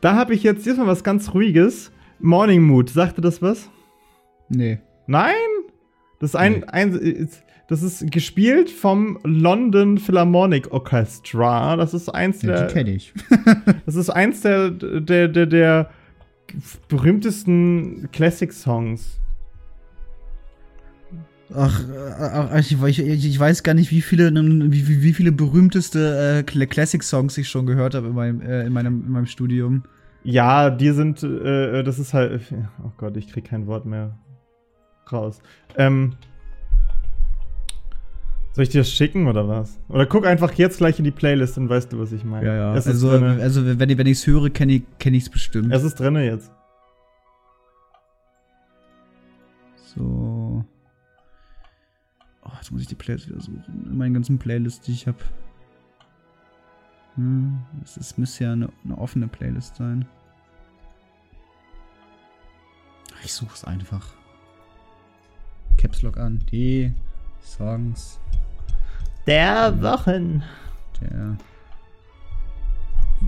da 0.00 0.14
habe 0.14 0.32
ich 0.34 0.42
jetzt 0.42 0.64
diesmal 0.64 0.86
was 0.86 1.04
ganz 1.04 1.34
Ruhiges. 1.34 1.92
Morning 2.18 2.62
Mood. 2.62 2.88
Sagte 2.88 3.20
das 3.20 3.42
was? 3.42 3.68
Nee. 4.48 4.78
Nein? 5.06 5.34
Das 6.20 6.30
ist 6.30 6.36
ein, 6.36 6.52
Nee. 6.60 6.64
ein 6.68 7.28
das 7.68 7.82
ist 7.82 8.10
gespielt 8.10 8.70
vom 8.70 9.18
London 9.24 9.98
Philharmonic 9.98 10.72
Orchestra. 10.72 11.76
Das 11.76 11.92
ist 11.92 12.08
eins 12.08 12.40
Ja, 12.42 12.52
der, 12.54 12.66
die 12.66 12.72
kenne 12.74 12.90
ich. 12.94 13.12
das 13.86 13.96
ist 13.96 14.08
eins 14.10 14.40
der, 14.40 14.70
der, 14.70 15.28
der, 15.28 15.46
der 15.46 15.90
berühmtesten 16.88 18.08
Classic 18.12 18.52
Songs. 18.52 19.20
Ach, 21.54 21.82
äh, 22.52 22.60
ich, 22.60 22.72
ich, 22.98 23.26
ich 23.26 23.38
weiß 23.38 23.62
gar 23.62 23.74
nicht, 23.74 23.90
wie 23.90 24.00
viele, 24.00 24.32
wie, 24.32 25.02
wie, 25.02 25.12
viele 25.12 25.30
berühmteste 25.30 26.44
äh, 26.46 26.50
Cl- 26.50 26.66
Classic-Songs 26.66 27.36
ich 27.38 27.48
schon 27.48 27.66
gehört 27.66 27.94
habe 27.94 28.08
in 28.08 28.14
meinem, 28.14 28.40
äh, 28.40 28.66
in 28.66 28.72
meinem, 28.72 29.04
in 29.06 29.12
meinem 29.12 29.26
Studium. 29.26 29.84
Ja, 30.24 30.70
die 30.70 30.90
sind, 30.90 31.22
äh, 31.22 31.82
das 31.82 31.98
ist 31.98 32.14
halt, 32.14 32.40
oh 32.82 32.92
Gott, 32.96 33.16
ich 33.16 33.28
krieg 33.30 33.44
kein 33.44 33.66
Wort 33.66 33.84
mehr 33.84 34.18
raus. 35.12 35.40
Ähm, 35.76 36.14
soll 38.54 38.62
ich 38.64 38.70
dir 38.70 38.78
das 38.80 38.90
schicken 38.90 39.26
oder 39.26 39.46
was? 39.48 39.78
Oder 39.88 40.06
guck 40.06 40.24
einfach 40.26 40.52
jetzt 40.54 40.78
gleich 40.78 40.98
in 40.98 41.04
die 41.04 41.10
Playlist 41.10 41.58
und 41.58 41.68
weißt 41.68 41.92
du, 41.92 41.98
was 41.98 42.12
ich 42.12 42.24
meine. 42.24 42.72
Es 42.74 42.86
ist 42.86 42.92
Also, 42.94 43.10
drinne. 43.10 43.42
also 43.42 43.78
wenn, 43.78 43.90
ich- 43.90 43.98
wenn 43.98 44.06
ich 44.06 44.18
es 44.18 44.26
höre, 44.26 44.48
kenne 44.50 44.72
ich 44.74 44.82
es 44.82 44.98
kenn 44.98 45.20
bestimmt. 45.32 45.72
es 45.72 45.82
ist 45.84 45.98
drinne 46.00 46.24
jetzt. 46.24 46.50
So. 49.96 50.64
Oh, 52.44 52.50
jetzt 52.56 52.70
muss 52.72 52.80
ich 52.82 52.88
die 52.88 52.94
Playlist 52.94 53.28
wieder 53.28 53.40
suchen. 53.40 53.86
In 53.90 53.96
meinen 53.98 54.14
ganzen 54.14 54.38
Playlists, 54.38 54.84
die 54.84 54.92
ich 54.92 55.06
habe. 55.06 55.18
Hm, 57.16 57.58
es 57.84 57.96
ist, 57.96 58.18
müsste 58.18 58.44
ja 58.44 58.52
eine, 58.52 58.68
eine 58.84 58.98
offene 58.98 59.28
Playlist 59.28 59.76
sein. 59.76 60.06
Ich 63.24 63.32
suche 63.32 63.54
es 63.54 63.64
einfach. 63.64 64.06
Caps 65.76 66.02
Lock 66.02 66.18
an. 66.18 66.40
Die 66.50 66.92
Songs 67.40 68.18
Der 69.26 69.80
Wochen. 69.80 70.42
der 71.00 71.38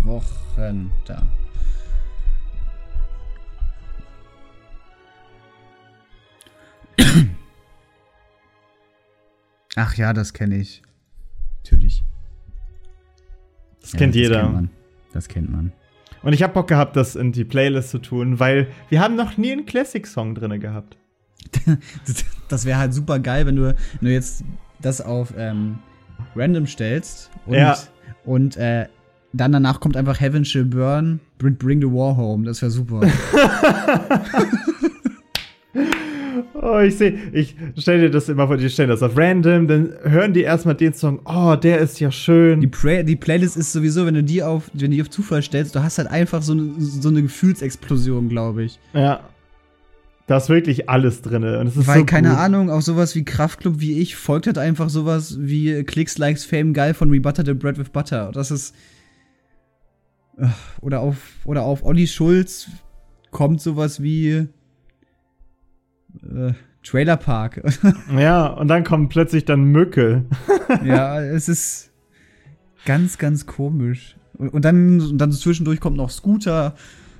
Wochen. 0.04 0.92
Da. 1.06 1.22
Ach 9.76 9.94
ja, 9.96 10.12
das 10.12 10.34
kenne 10.34 10.58
ich. 10.58 10.82
Natürlich. 11.64 12.04
Das 13.80 13.92
kennt 13.92 14.14
das 14.14 14.20
jeder. 14.20 14.42
Kennt 14.42 14.52
man. 14.52 14.68
Das 15.14 15.28
kennt 15.28 15.50
man. 15.50 15.72
Und 16.22 16.34
ich 16.34 16.42
habe 16.42 16.52
Bock 16.52 16.68
gehabt, 16.68 16.94
das 16.96 17.16
in 17.16 17.32
die 17.32 17.44
Playlist 17.44 17.88
zu 17.88 18.00
tun, 18.00 18.38
weil 18.38 18.68
wir 18.90 19.00
haben 19.00 19.16
noch 19.16 19.38
nie 19.38 19.52
einen 19.52 19.64
Classic-Song 19.64 20.34
drinne 20.34 20.58
gehabt. 20.58 20.98
Das, 22.06 22.24
das 22.48 22.64
wäre 22.64 22.78
halt 22.78 22.94
super 22.94 23.18
geil, 23.18 23.44
wenn 23.46 23.56
du, 23.56 23.74
wenn 23.74 23.76
du 24.00 24.12
jetzt 24.12 24.44
das 24.82 25.00
auf 25.00 25.32
ähm, 25.36 25.78
random 26.34 26.66
stellst 26.66 27.30
und, 27.46 27.54
Ja. 27.54 27.76
und 28.24 28.56
äh, 28.56 28.86
dann 29.32 29.52
danach 29.52 29.80
kommt 29.80 29.96
einfach 29.96 30.20
Heaven 30.20 30.44
Shall 30.44 30.64
Burn, 30.64 31.20
Bring, 31.38 31.80
the 31.80 31.86
War 31.86 32.16
Home. 32.16 32.44
Das 32.46 32.62
wäre 32.62 32.70
super. 32.70 33.00
Oh, 36.54 36.80
ich 36.80 36.96
sehe, 36.96 37.14
ich 37.32 37.54
stell 37.78 38.00
dir 38.00 38.10
das 38.10 38.28
immer 38.28 38.46
vor, 38.46 38.56
die 38.56 38.68
stellen 38.68 38.88
das 38.88 39.02
auf 39.02 39.16
random, 39.16 39.68
dann 39.68 39.92
hören 40.02 40.32
die 40.32 40.42
erstmal 40.42 40.74
den 40.74 40.92
Song, 40.94 41.20
oh, 41.24 41.54
der 41.54 41.78
ist 41.78 42.00
ja 42.00 42.10
schön. 42.10 42.60
Die, 42.60 42.66
Play 42.66 43.04
die 43.04 43.14
Playlist 43.16 43.56
ist 43.56 43.72
sowieso, 43.72 44.04
wenn 44.06 44.14
du 44.14 44.24
die 44.24 44.42
auf, 44.42 44.70
wenn 44.72 44.90
du 44.90 44.96
die 44.96 45.02
auf 45.02 45.10
Zufall 45.10 45.42
stellst, 45.42 45.74
du 45.76 45.82
hast 45.82 45.98
halt 45.98 46.08
einfach 46.08 46.42
so 46.42 46.52
eine, 46.52 46.72
so 46.78 47.08
eine 47.08 47.22
Gefühlsexplosion, 47.22 48.28
glaube 48.28 48.64
ich. 48.64 48.78
ja. 48.94 49.20
Da 50.26 50.36
ist 50.38 50.48
wirklich 50.48 50.88
alles 50.88 51.22
drinne. 51.22 51.60
Und 51.60 51.68
es 51.68 51.76
ist 51.76 51.86
Weil, 51.86 52.00
so 52.00 52.04
keine 52.04 52.30
gut. 52.30 52.38
Ahnung, 52.38 52.70
auf 52.70 52.82
sowas 52.82 53.14
wie 53.14 53.24
Kraftclub 53.24 53.78
wie 53.78 54.00
ich 54.00 54.16
folgt 54.16 54.46
halt 54.46 54.58
einfach 54.58 54.88
sowas 54.88 55.36
wie 55.40 55.84
Clicks, 55.84 56.18
Likes, 56.18 56.44
Fame, 56.44 56.72
geil 56.72 56.94
von 56.94 57.10
Rebutter 57.10 57.44
the 57.44 57.54
Bread 57.54 57.78
with 57.78 57.90
Butter. 57.90 58.32
Das 58.32 58.50
ist. 58.50 58.74
Oder 60.80 61.00
auf, 61.00 61.16
oder 61.44 61.62
auf 61.62 61.84
Olli 61.84 62.06
Schulz 62.06 62.68
kommt 63.30 63.60
sowas 63.60 64.02
wie. 64.02 64.48
Äh, 66.22 66.52
Trailer 66.82 67.16
Park. 67.16 67.62
Ja, 68.16 68.46
und 68.46 68.68
dann 68.68 68.84
kommt 68.84 69.10
plötzlich 69.10 69.44
dann 69.44 69.64
Mücke. 69.64 70.24
ja, 70.84 71.20
es 71.20 71.48
ist 71.48 71.90
ganz, 72.84 73.18
ganz 73.18 73.46
komisch. 73.46 74.16
Und, 74.34 74.50
und, 74.50 74.64
dann, 74.64 75.00
und 75.00 75.18
dann 75.18 75.32
zwischendurch 75.32 75.80
kommt 75.80 75.96
noch 75.96 76.10
Scooter. 76.10 76.74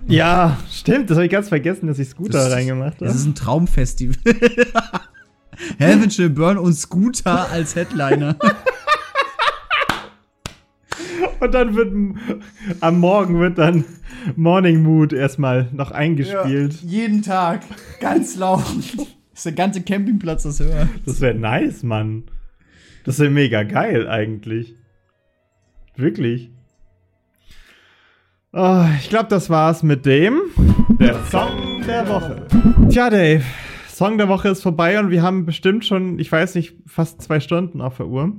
Ja, 0.07 0.57
stimmt, 0.71 1.11
das 1.11 1.17
habe 1.17 1.27
ich 1.27 1.33
ganz 1.33 1.49
vergessen, 1.49 1.87
dass 1.87 1.99
ich 1.99 2.09
Scooter 2.09 2.33
Das 2.33 2.49
ist- 2.49 2.53
reingemacht 2.55 3.01
Das 3.01 3.09
habe. 3.09 3.19
ist 3.19 3.25
ein 3.27 3.35
Traumfestival. 3.35 4.17
Heaven 5.79 6.11
Shall 6.11 6.31
Burn 6.31 6.59
und 6.59 6.75
Scooter 6.75 7.51
als 7.51 7.75
Headliner. 7.77 8.37
Und 11.41 11.53
dann 11.53 11.75
wird 11.75 11.93
am 12.81 12.99
Morgen 12.99 13.39
wird 13.39 13.59
dann 13.59 13.85
Morning 14.37 14.83
Mood 14.83 15.13
erstmal 15.13 15.69
noch 15.73 15.91
eingespielt. 15.91 16.75
jeden 16.83 17.21
Tag. 17.23 17.61
Ganz 18.01 18.37
laut. 18.37 18.65
Dass 19.35 19.43
der 19.43 19.53
ganze 19.53 19.83
Campingplatz 19.83 20.45
das 20.45 20.61
hört. 20.61 20.89
Das 21.05 21.21
wäre 21.21 21.35
nice, 21.35 21.83
Mann. 21.83 22.25
Das 23.05 23.19
wäre 23.19 23.31
mega 23.31 23.63
geil 23.65 24.09
eigentlich. 24.09 24.75
Wirklich. 25.95 26.51
Oh, 28.59 28.87
ich 28.99 29.11
glaube, 29.11 29.29
das 29.29 29.51
war's 29.51 29.83
mit 29.83 30.07
dem 30.07 30.41
der 30.99 31.23
Song 31.27 31.83
der 31.87 32.09
Woche. 32.09 32.47
Tja, 32.89 33.11
Dave, 33.11 33.45
Song 33.87 34.17
der 34.17 34.29
Woche 34.29 34.49
ist 34.49 34.63
vorbei 34.63 34.99
und 34.99 35.11
wir 35.11 35.23
haben 35.23 35.45
bestimmt 35.45 35.85
schon, 35.85 36.19
ich 36.19 36.33
weiß 36.33 36.55
nicht, 36.55 36.75
fast 36.87 37.21
zwei 37.21 37.39
Stunden 37.41 37.83
auf 37.83 37.99
der 37.99 38.07
Uhr. 38.07 38.33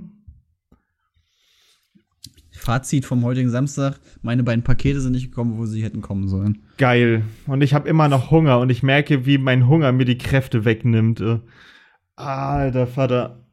Fazit 2.51 3.05
vom 3.05 3.23
heutigen 3.25 3.51
Samstag: 3.51 3.99
Meine 4.23 4.41
beiden 4.41 4.63
Pakete 4.63 5.01
sind 5.01 5.11
nicht 5.11 5.29
gekommen, 5.29 5.59
wo 5.59 5.67
sie 5.67 5.83
hätten 5.83 6.01
kommen 6.01 6.27
sollen. 6.27 6.63
Geil. 6.79 7.21
Und 7.45 7.61
ich 7.61 7.75
habe 7.75 7.87
immer 7.87 8.07
noch 8.07 8.31
Hunger 8.31 8.57
und 8.57 8.71
ich 8.71 8.81
merke, 8.81 9.27
wie 9.27 9.37
mein 9.37 9.67
Hunger 9.67 9.91
mir 9.91 10.05
die 10.05 10.17
Kräfte 10.17 10.65
wegnimmt. 10.65 11.21
äh. 11.21 11.41
Alter 12.15 12.87
Vater. 12.87 13.46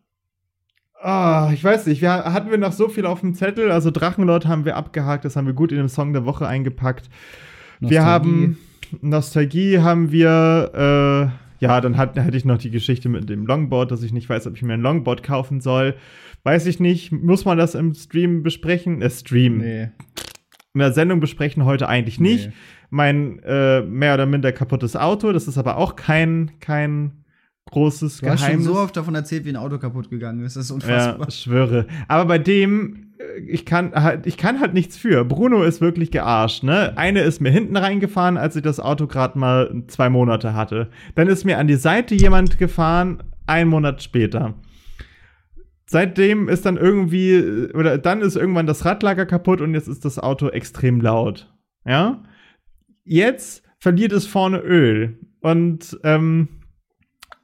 Ah, 1.05 1.51
ich 1.52 1.62
weiß 1.62 1.86
nicht, 1.86 2.01
wir, 2.01 2.10
hatten 2.10 2.51
wir 2.51 2.56
noch 2.56 2.72
so 2.72 2.89
viel 2.89 3.05
auf 3.05 3.20
dem 3.20 3.35
Zettel? 3.35 3.70
Also 3.70 3.90
Drachenlord 3.90 4.47
haben 4.47 4.64
wir 4.64 4.76
abgehakt, 4.76 5.26
das 5.26 5.36
haben 5.36 5.47
wir 5.47 5.52
gut 5.52 5.70
in 5.70 5.76
den 5.76 5.90
Song 5.90 6.14
der 6.14 6.24
Woche 6.24 6.48
eingepackt. 6.48 7.10
Wir 7.78 8.01
Nostalgie. 8.01 8.06
haben 8.06 8.59
Nostalgie 9.02 9.78
haben 9.81 10.12
wir, 10.12 10.70
äh, 11.60 11.64
ja, 11.64 11.81
dann 11.82 11.98
hat, 11.98 12.16
hätte 12.16 12.39
ich 12.39 12.47
noch 12.47 12.56
die 12.56 12.70
Geschichte 12.70 13.10
mit 13.10 13.28
dem 13.28 13.44
Longboard, 13.44 13.90
dass 13.90 14.02
ich 14.02 14.14
nicht 14.14 14.31
weiß, 14.31 14.47
ob 14.47 14.56
ich 14.56 14.62
mir 14.62 14.72
ein 14.72 14.81
Longboard 14.81 15.22
kaufen 15.22 15.60
soll. 15.60 15.94
Weiß 16.43 16.64
ich 16.64 16.81
nicht. 16.81 17.12
Muss 17.12 17.44
man 17.44 17.59
das 17.59 17.74
im 17.74 17.93
Stream 17.93 18.43
besprechen? 18.43 19.02
Äh, 19.02 19.10
Stream. 19.10 19.59
Nee. 19.59 19.90
in 20.72 20.81
der 20.81 20.93
Sendung 20.93 21.20
besprechen 21.20 21.66
heute 21.66 21.86
eigentlich 21.86 22.18
nicht. 22.18 22.48
Nee. 22.48 22.55
Mein 22.89 23.40
äh, 23.40 23.82
mehr 23.82 24.14
oder 24.14 24.24
minder 24.24 24.52
kaputtes 24.52 24.97
Auto, 24.97 25.32
das 25.32 25.48
ist 25.48 25.59
aber 25.59 25.76
auch 25.76 25.97
kein, 25.97 26.52
kein 26.60 27.23
großes 27.70 28.18
Du 28.20 28.28
hast 28.28 28.40
schon 28.40 28.46
Geheimnis. 28.48 28.66
so 28.66 28.76
oft 28.76 28.96
davon 28.96 29.14
erzählt, 29.14 29.44
wie 29.44 29.50
ein 29.50 29.56
Auto 29.56 29.78
kaputt 29.78 30.10
gegangen 30.10 30.44
ist. 30.44 30.56
Das 30.56 30.64
ist 30.64 30.70
ja, 30.70 30.74
unfassbar. 30.74 31.28
ich 31.28 31.34
schwöre. 31.36 31.86
Aber 32.08 32.26
bei 32.26 32.38
dem, 32.38 33.12
äh, 33.18 33.40
ich 33.40 33.64
kann 33.66 33.92
halt, 33.94 34.26
ich 34.26 34.36
kann 34.36 34.60
halt 34.60 34.74
nichts 34.74 34.96
für. 34.96 35.24
Bruno 35.24 35.62
ist 35.62 35.80
wirklich 35.80 36.10
gearscht, 36.10 36.62
ne? 36.62 36.92
Eine 36.96 37.22
ist 37.22 37.40
mir 37.40 37.50
hinten 37.50 37.76
reingefahren, 37.76 38.36
als 38.36 38.56
ich 38.56 38.62
das 38.62 38.80
Auto 38.80 39.06
gerade 39.06 39.38
mal 39.38 39.84
zwei 39.88 40.08
Monate 40.10 40.54
hatte. 40.54 40.90
Dann 41.14 41.28
ist 41.28 41.44
mir 41.44 41.58
an 41.58 41.66
die 41.66 41.74
Seite 41.76 42.14
jemand 42.14 42.58
gefahren, 42.58 43.22
einen 43.46 43.70
Monat 43.70 44.02
später. 44.02 44.54
Seitdem 45.86 46.48
ist 46.48 46.64
dann 46.66 46.76
irgendwie, 46.76 47.32
äh, 47.32 47.72
oder 47.72 47.98
dann 47.98 48.20
ist 48.20 48.36
irgendwann 48.36 48.66
das 48.66 48.84
Radlager 48.84 49.26
kaputt 49.26 49.60
und 49.60 49.74
jetzt 49.74 49.88
ist 49.88 50.04
das 50.04 50.18
Auto 50.18 50.48
extrem 50.48 51.00
laut. 51.00 51.52
Ja? 51.86 52.22
Jetzt 53.04 53.62
verliert 53.78 54.12
es 54.12 54.26
vorne 54.26 54.58
Öl. 54.60 55.18
Und 55.40 55.98
ähm, 56.04 56.48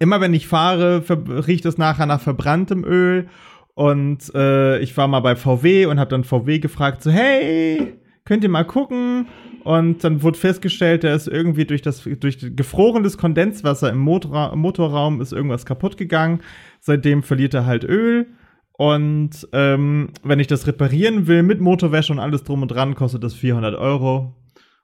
immer 0.01 0.21
wenn 0.21 0.35
ich 0.35 0.49
fahre, 0.49 1.05
riecht 1.47 1.65
es 1.67 1.79
nachher 1.79 2.07
nach 2.07 2.21
verbranntem 2.21 2.85
Öl. 2.85 3.29
Und 3.75 4.35
äh, 4.35 4.81
ich 4.81 4.97
war 4.97 5.07
mal 5.07 5.21
bei 5.21 5.37
VW 5.37 5.87
und 5.87 6.01
habe 6.01 6.11
dann 6.11 6.25
VW 6.25 6.59
gefragt, 6.59 7.03
so, 7.03 7.11
hey, 7.11 7.95
könnt 8.25 8.43
ihr 8.43 8.51
mal 8.51 8.65
gucken? 8.65 9.29
Und 9.63 10.03
dann 10.03 10.23
wurde 10.23 10.39
festgestellt, 10.39 11.05
da 11.05 11.15
ist 11.15 11.29
irgendwie 11.29 11.67
durch 11.67 11.83
das 11.83 12.03
durch 12.03 12.39
gefrorenes 12.57 13.19
Kondenswasser 13.19 13.91
im 13.91 13.99
Motorra 13.99 14.57
Motorraum 14.57 15.21
ist 15.21 15.33
irgendwas 15.33 15.67
kaputt 15.67 15.99
gegangen. 15.99 16.41
Seitdem 16.81 17.23
verliert 17.23 17.55
er 17.55 17.67
halt 17.67 17.85
Öl. 17.85 18.27
Und 18.73 19.47
ähm, 19.53 20.09
wenn 20.23 20.41
ich 20.41 20.47
das 20.47 20.67
reparieren 20.67 21.27
will 21.27 21.43
mit 21.43 21.61
Motorwäsche 21.61 22.13
und 22.13 22.19
alles 22.19 22.43
drum 22.43 22.63
und 22.63 22.69
dran, 22.69 22.95
kostet 22.95 23.23
das 23.23 23.35
400 23.35 23.75
Euro. 23.75 24.35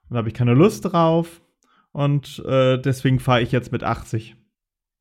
Und 0.09 0.13
da 0.13 0.17
habe 0.17 0.27
ich 0.27 0.35
keine 0.35 0.53
Lust 0.53 0.85
drauf. 0.85 1.41
Und 1.91 2.43
äh, 2.47 2.77
deswegen 2.77 3.19
fahre 3.19 3.41
ich 3.41 3.51
jetzt 3.51 3.71
mit 3.71 3.83
80. 3.83 4.36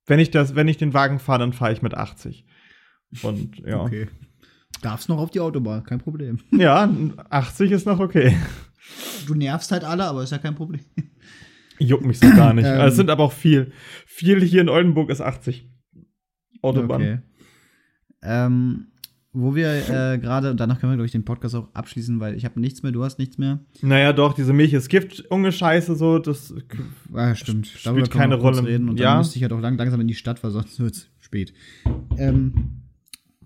Wenn 0.07 0.21
ich 0.21 0.31
das, 0.31 0.55
wenn 0.55 0.69
ich 0.69 0.77
den 0.77 0.95
Wagen 0.95 1.19
fahre, 1.19 1.41
dann 1.41 1.53
fahre 1.53 1.73
ich 1.73 1.83
mit 1.83 1.95
80. 1.95 2.47
Und 3.23 3.59
ja. 3.67 3.81
Okay. 3.81 4.09
Darfst 4.83 5.09
noch 5.09 5.19
auf 5.19 5.31
die 5.31 5.41
Autobahn, 5.41 5.85
kein 5.85 5.99
Problem. 5.99 6.39
Ja, 6.53 6.89
80 7.31 7.71
ist 7.71 7.87
noch 7.87 7.99
okay. 7.99 8.37
Du 9.27 9.35
nervst 9.35 9.73
halt 9.73 9.85
alle, 9.85 10.05
aber 10.05 10.23
ist 10.23 10.33
ja 10.33 10.39
kein 10.39 10.55
Problem. 10.55 10.83
Juckt 11.79 12.05
mich 12.05 12.19
so 12.19 12.29
gar 12.31 12.53
nicht. 12.53 12.67
Ähm. 12.67 12.81
es 12.87 12.97
sind 12.97 13.11
aber 13.11 13.25
auch 13.25 13.33
viel. 13.33 13.73
Viel 14.07 14.43
hier 14.43 14.61
in 14.61 14.69
Oldenburg 14.69 15.11
ist 15.11 15.21
80. 15.21 15.69
Autobahn. 16.63 17.03
Okay. 17.03 17.19
Ähm, 18.23 18.93
wo 19.39 19.55
wir 19.55 19.69
äh, 19.69 20.19
gerade, 20.19 20.51
und 20.51 20.59
danach 20.59 20.81
können 20.81 20.93
wir, 20.93 20.97
glaube 20.97 21.07
ich, 21.07 21.13
den 21.13 21.25
Podcast 21.25 21.55
auch 21.55 21.69
abschließen, 21.75 22.21
weil 22.21 22.35
ich 22.37 22.45
habe 22.47 22.59
nichts 22.59 22.83
mehr, 22.83 22.91
du 22.91 23.05
hast 23.05 23.19
nichts 23.19 23.37
mehr. 23.37 23.61
Naja, 23.83 24.15
doch, 24.15 24.33
diese 24.33 24.55
Milch 24.55 24.73
ist 24.73 24.89
Gift, 24.89 25.25
unge 25.31 25.53
Scheiße, 25.53 25.95
so, 25.95 26.19
das. 26.19 26.55
Ah, 27.13 27.35
stimmt. 27.35 27.67
Spielt 27.67 27.87
Darüber 27.87 28.07
keine 28.09 28.37
Rolle. 28.37 28.65
Reden 28.65 28.89
und 28.89 28.99
Ja. 28.99 29.11
dann 29.11 29.19
müsste 29.19 29.37
ich 29.37 29.43
halt 29.43 29.53
auch 29.53 29.61
lang, 29.61 29.77
langsam 29.77 30.01
in 30.01 30.09
die 30.09 30.15
Stadt, 30.15 30.43
weil 30.43 30.53
sonst 30.53 30.81
wird's 30.81 31.09
spät. 31.21 31.53
Ähm, 32.17 32.55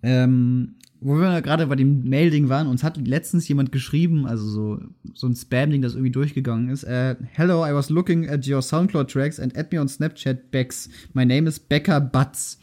ähm, 0.03 0.77
wo 1.01 1.17
wir 1.19 1.41
gerade 1.43 1.67
bei 1.67 1.77
dem 1.77 2.05
Mail-Ding 2.05 2.49
waren, 2.49 2.67
uns 2.69 2.85
hat 2.85 2.97
letztens 3.09 3.49
jemand 3.49 3.73
geschrieben, 3.73 4.27
also 4.27 4.47
so, 4.47 4.81
so 5.15 5.27
ein 5.27 5.35
Spam-Ding, 5.35 5.83
das 5.83 5.95
irgendwie 5.95 6.13
durchgegangen 6.13 6.69
ist. 6.69 6.85
Äh, 6.85 7.17
Hello, 7.33 7.67
I 7.67 7.75
was 7.75 7.91
looking 7.91 8.29
at 8.29 8.47
your 8.47 8.63
Soundcloud-Tracks 8.63 9.41
and 9.41 9.57
add 9.57 9.69
me 9.75 9.81
on 9.81 9.89
Snapchat 9.89 10.51
Bex. 10.53 10.89
My 11.15 11.25
name 11.25 11.49
is 11.49 11.59
Becca 11.59 11.99
Butts. 11.99 12.61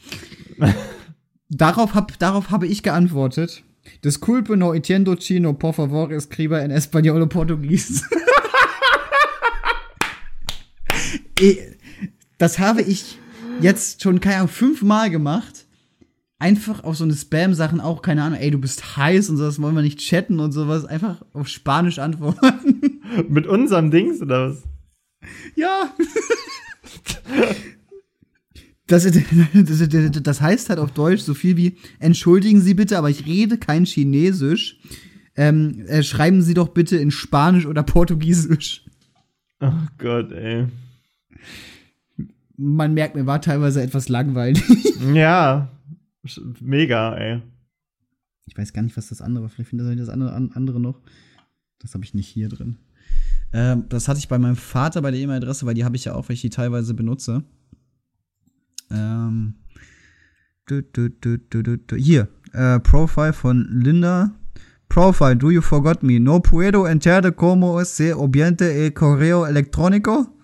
darauf, 1.49 1.94
hab, 1.95 2.18
darauf 2.19 2.49
habe 2.49 2.68
ich 2.68 2.84
geantwortet. 2.84 3.64
Disculpe 4.03 4.57
no 4.57 4.74
entiendo 4.74 5.15
chino, 5.15 5.53
por 5.53 5.74
favor, 5.74 6.11
escriba 6.11 6.61
en 6.61 6.72
español 6.72 7.22
o 7.22 7.28
portugués. 7.28 8.03
Eh, 11.40 11.78
das 12.40 12.57
habe 12.57 12.82
ich 12.82 13.19
jetzt 13.61 14.02
schon, 14.02 14.19
keine 14.19 14.38
Ahnung, 14.38 14.48
fünfmal 14.48 15.11
gemacht. 15.11 15.68
Einfach 16.40 16.84
auf 16.84 16.98
so 16.98 17.03
eine 17.03 17.15
Spam-Sachen 17.15 17.80
auch, 17.80 18.02
keine 18.02 18.24
Ahnung, 18.24 18.40
ey, 18.40 18.52
du 18.52 18.60
bist 18.60 18.98
heiß 18.98 19.30
und 19.30 19.38
sowas, 19.38 19.61
wollen 19.61 19.76
wir 19.76 19.82
nicht 19.82 19.99
chatten 19.99 20.40
und 20.40 20.52
sowas. 20.52 20.86
Einfach 20.86 21.24
auf 21.34 21.48
Spanisch 21.48 21.99
antworten. 21.99 23.02
Mit 23.30 23.48
unserem 23.48 23.91
Dings 23.91 24.22
oder 24.22 24.49
was? 24.49 24.64
ja. 25.56 25.94
Das, 28.88 29.05
das, 30.23 30.41
heißt 30.41 30.69
halt 30.69 30.80
auf 30.80 30.91
Deutsch 30.91 31.22
so 31.22 31.34
viel 31.34 31.57
wie, 31.57 31.77
entschuldigen 31.99 32.61
Sie 32.61 32.73
bitte, 32.73 32.97
aber 32.97 33.09
ich 33.09 33.26
rede 33.26 33.57
kein 33.57 33.85
Chinesisch. 33.85 34.80
Ähm, 35.35 35.85
äh, 35.88 36.01
schreiben 36.03 36.41
Sie 36.41 36.53
doch 36.53 36.69
bitte 36.69 36.97
in 36.97 37.11
Spanisch 37.11 37.65
oder 37.65 37.84
Portugiesisch. 37.84 38.85
Oh 39.59 39.72
Gott, 39.97 40.31
ey. 40.31 40.68
Man 42.55 42.93
merkt, 42.93 43.15
mir 43.15 43.27
war 43.27 43.41
teilweise 43.41 43.81
etwas 43.81 44.09
langweilig. 44.09 44.64
Ja. 45.14 45.69
Mega, 46.59 47.15
ey. 47.15 47.41
Ich 48.47 48.57
weiß 48.57 48.73
gar 48.73 48.81
nicht, 48.81 48.97
was 48.97 49.09
das 49.09 49.22
andere, 49.22 49.47
vielleicht 49.47 49.69
findet 49.69 49.88
ihr 49.89 49.95
das 49.95 50.09
andere, 50.09 50.34
an- 50.34 50.51
andere 50.53 50.80
noch. 50.80 50.99
Das 51.80 51.93
habe 51.93 52.03
ich 52.03 52.15
nicht 52.15 52.27
hier 52.27 52.49
drin. 52.49 52.77
Ähm, 53.53 53.85
das 53.89 54.07
hatte 54.07 54.19
ich 54.19 54.27
bei 54.27 54.39
meinem 54.39 54.55
Vater 54.55 55.01
bei 55.01 55.11
der 55.11 55.19
E-Mail-Adresse, 55.19 55.65
weil 55.65 55.76
die 55.76 55.85
habe 55.85 55.95
ich 55.95 56.05
ja 56.05 56.15
auch, 56.15 56.27
weil 56.27 56.34
ich 56.34 56.41
die 56.41 56.49
teilweise 56.49 56.93
benutze. 56.95 57.43
Ähm, 58.91 59.55
du, 60.68 60.81
du, 60.84 61.09
du. 61.09 61.95
Hier, 61.95 62.27
äh, 62.53 62.80
Profile 62.80 63.34
von 63.34 63.68
Linda. 63.72 64.31
Profile, 64.89 65.35
do 65.35 65.51
you 65.51 65.61
forgot 65.61 66.01
me? 66.01 66.19
No 66.19 66.39
puedo 66.39 66.88
entender 66.88 67.35
como 67.35 67.84
se 67.84 68.14
obviente 68.14 68.85
el 68.85 68.93
correo 68.93 69.45
electrónico? 69.45 70.36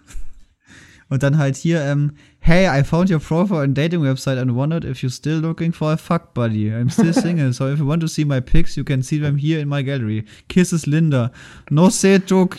Und 1.14 1.22
dann 1.22 1.38
halt 1.38 1.56
hier, 1.56 1.80
ähm, 1.80 2.14
hey, 2.40 2.66
I 2.66 2.84
found 2.84 3.12
your 3.12 3.20
profile 3.20 3.60
on 3.60 3.76
dating 3.76 4.02
website 4.02 4.40
and 4.40 4.56
wondered 4.56 4.84
if 4.84 5.04
you're 5.04 5.12
still 5.12 5.38
looking 5.38 5.72
for 5.72 5.92
a 5.92 5.96
fuck 5.96 6.34
buddy. 6.34 6.72
I'm 6.72 6.90
still 6.90 7.14
single, 7.14 7.54
so 7.54 7.72
if 7.72 7.78
you 7.78 7.86
want 7.86 8.02
to 8.02 8.08
see 8.08 8.26
my 8.26 8.42
pics, 8.42 8.76
you 8.76 8.84
can 8.84 9.04
see 9.04 9.20
them 9.20 9.38
here 9.38 9.60
in 9.60 9.70
my 9.70 9.84
gallery. 9.84 10.26
Kisses 10.48 10.88
Linda. 10.88 11.32
No 11.70 11.92
sé 11.92 12.26
tu, 12.26 12.36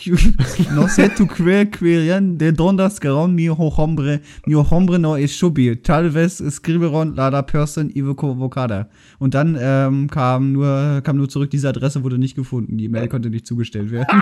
no 0.73 0.87
sé 0.87 1.13
tu 1.17 1.27
queer 1.27 1.65
querian 1.65 2.37
de 2.37 2.53
dondas 2.53 3.01
garon 3.01 3.35
mi 3.35 3.49
ho 3.49 3.69
hombre, 3.75 4.21
mi 4.47 4.55
hombre 4.55 4.99
no 4.99 5.17
es 5.17 5.35
shubi. 5.35 5.75
Tal 5.83 6.11
vez 6.11 6.39
escriberon 6.39 7.13
la 7.17 7.27
la 7.27 7.41
person 7.41 7.91
ivoco 7.93 8.39
vocada. 8.39 8.87
Und 9.19 9.33
dann 9.33 9.57
ähm, 9.59 10.09
kam 10.09 10.53
nur 10.53 11.01
kam 11.03 11.17
nur 11.17 11.27
zurück, 11.27 11.49
diese 11.49 11.67
Adresse 11.67 12.05
wurde 12.05 12.17
nicht 12.17 12.37
gefunden. 12.37 12.77
Die 12.77 12.87
Mail 12.87 13.09
konnte 13.09 13.29
nicht 13.29 13.45
zugestellt 13.45 13.91
werden. 13.91 14.07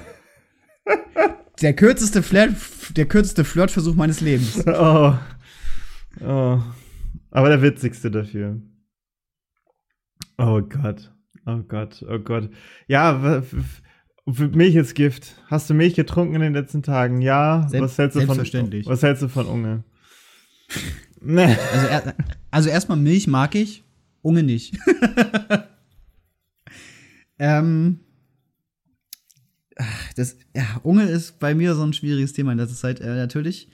Der 1.62 1.74
kürzeste 1.74 2.22
Flirt, 2.22 2.54
der 2.96 3.06
kürzeste 3.06 3.44
Flirtversuch 3.44 3.94
meines 3.94 4.20
Lebens. 4.20 4.62
Oh. 4.66 5.14
Oh. 6.20 6.60
Aber 7.30 7.48
der 7.48 7.62
witzigste 7.62 8.10
dafür. 8.10 8.60
Oh 10.38 10.60
Gott. 10.62 11.12
Oh 11.46 11.58
Gott. 11.58 12.04
Oh 12.08 12.18
Gott. 12.18 12.50
Ja, 12.88 13.42
Milch 14.26 14.74
ist 14.74 14.94
Gift. 14.94 15.36
Hast 15.48 15.68
du 15.70 15.74
Milch 15.74 15.94
getrunken 15.94 16.34
in 16.36 16.40
den 16.40 16.54
letzten 16.54 16.82
Tagen? 16.82 17.20
Ja. 17.20 17.66
Selbst- 17.68 17.82
was 17.82 17.98
hältst 17.98 18.16
du 18.16 18.20
von 18.20 18.34
selbstverständlich. 18.36 18.86
Was 18.86 19.02
hältst 19.02 19.22
du 19.22 19.28
von 19.28 19.46
Unge? 19.46 19.84
Ne. 21.22 21.58
Also, 21.72 21.86
er, 21.86 22.14
also 22.50 22.70
erstmal 22.70 22.96
Milch 22.96 23.26
mag 23.26 23.54
ich, 23.54 23.84
Unge 24.22 24.42
nicht. 24.42 24.74
ähm, 27.38 28.00
das, 30.16 30.36
ja, 30.54 30.80
Unge 30.82 31.04
ist 31.04 31.38
bei 31.38 31.54
mir 31.54 31.74
so 31.74 31.82
ein 31.82 31.92
schwieriges 31.92 32.32
Thema. 32.32 32.54
Das 32.54 32.70
ist 32.70 32.84
halt 32.84 33.00
äh, 33.00 33.14
natürlich 33.16 33.68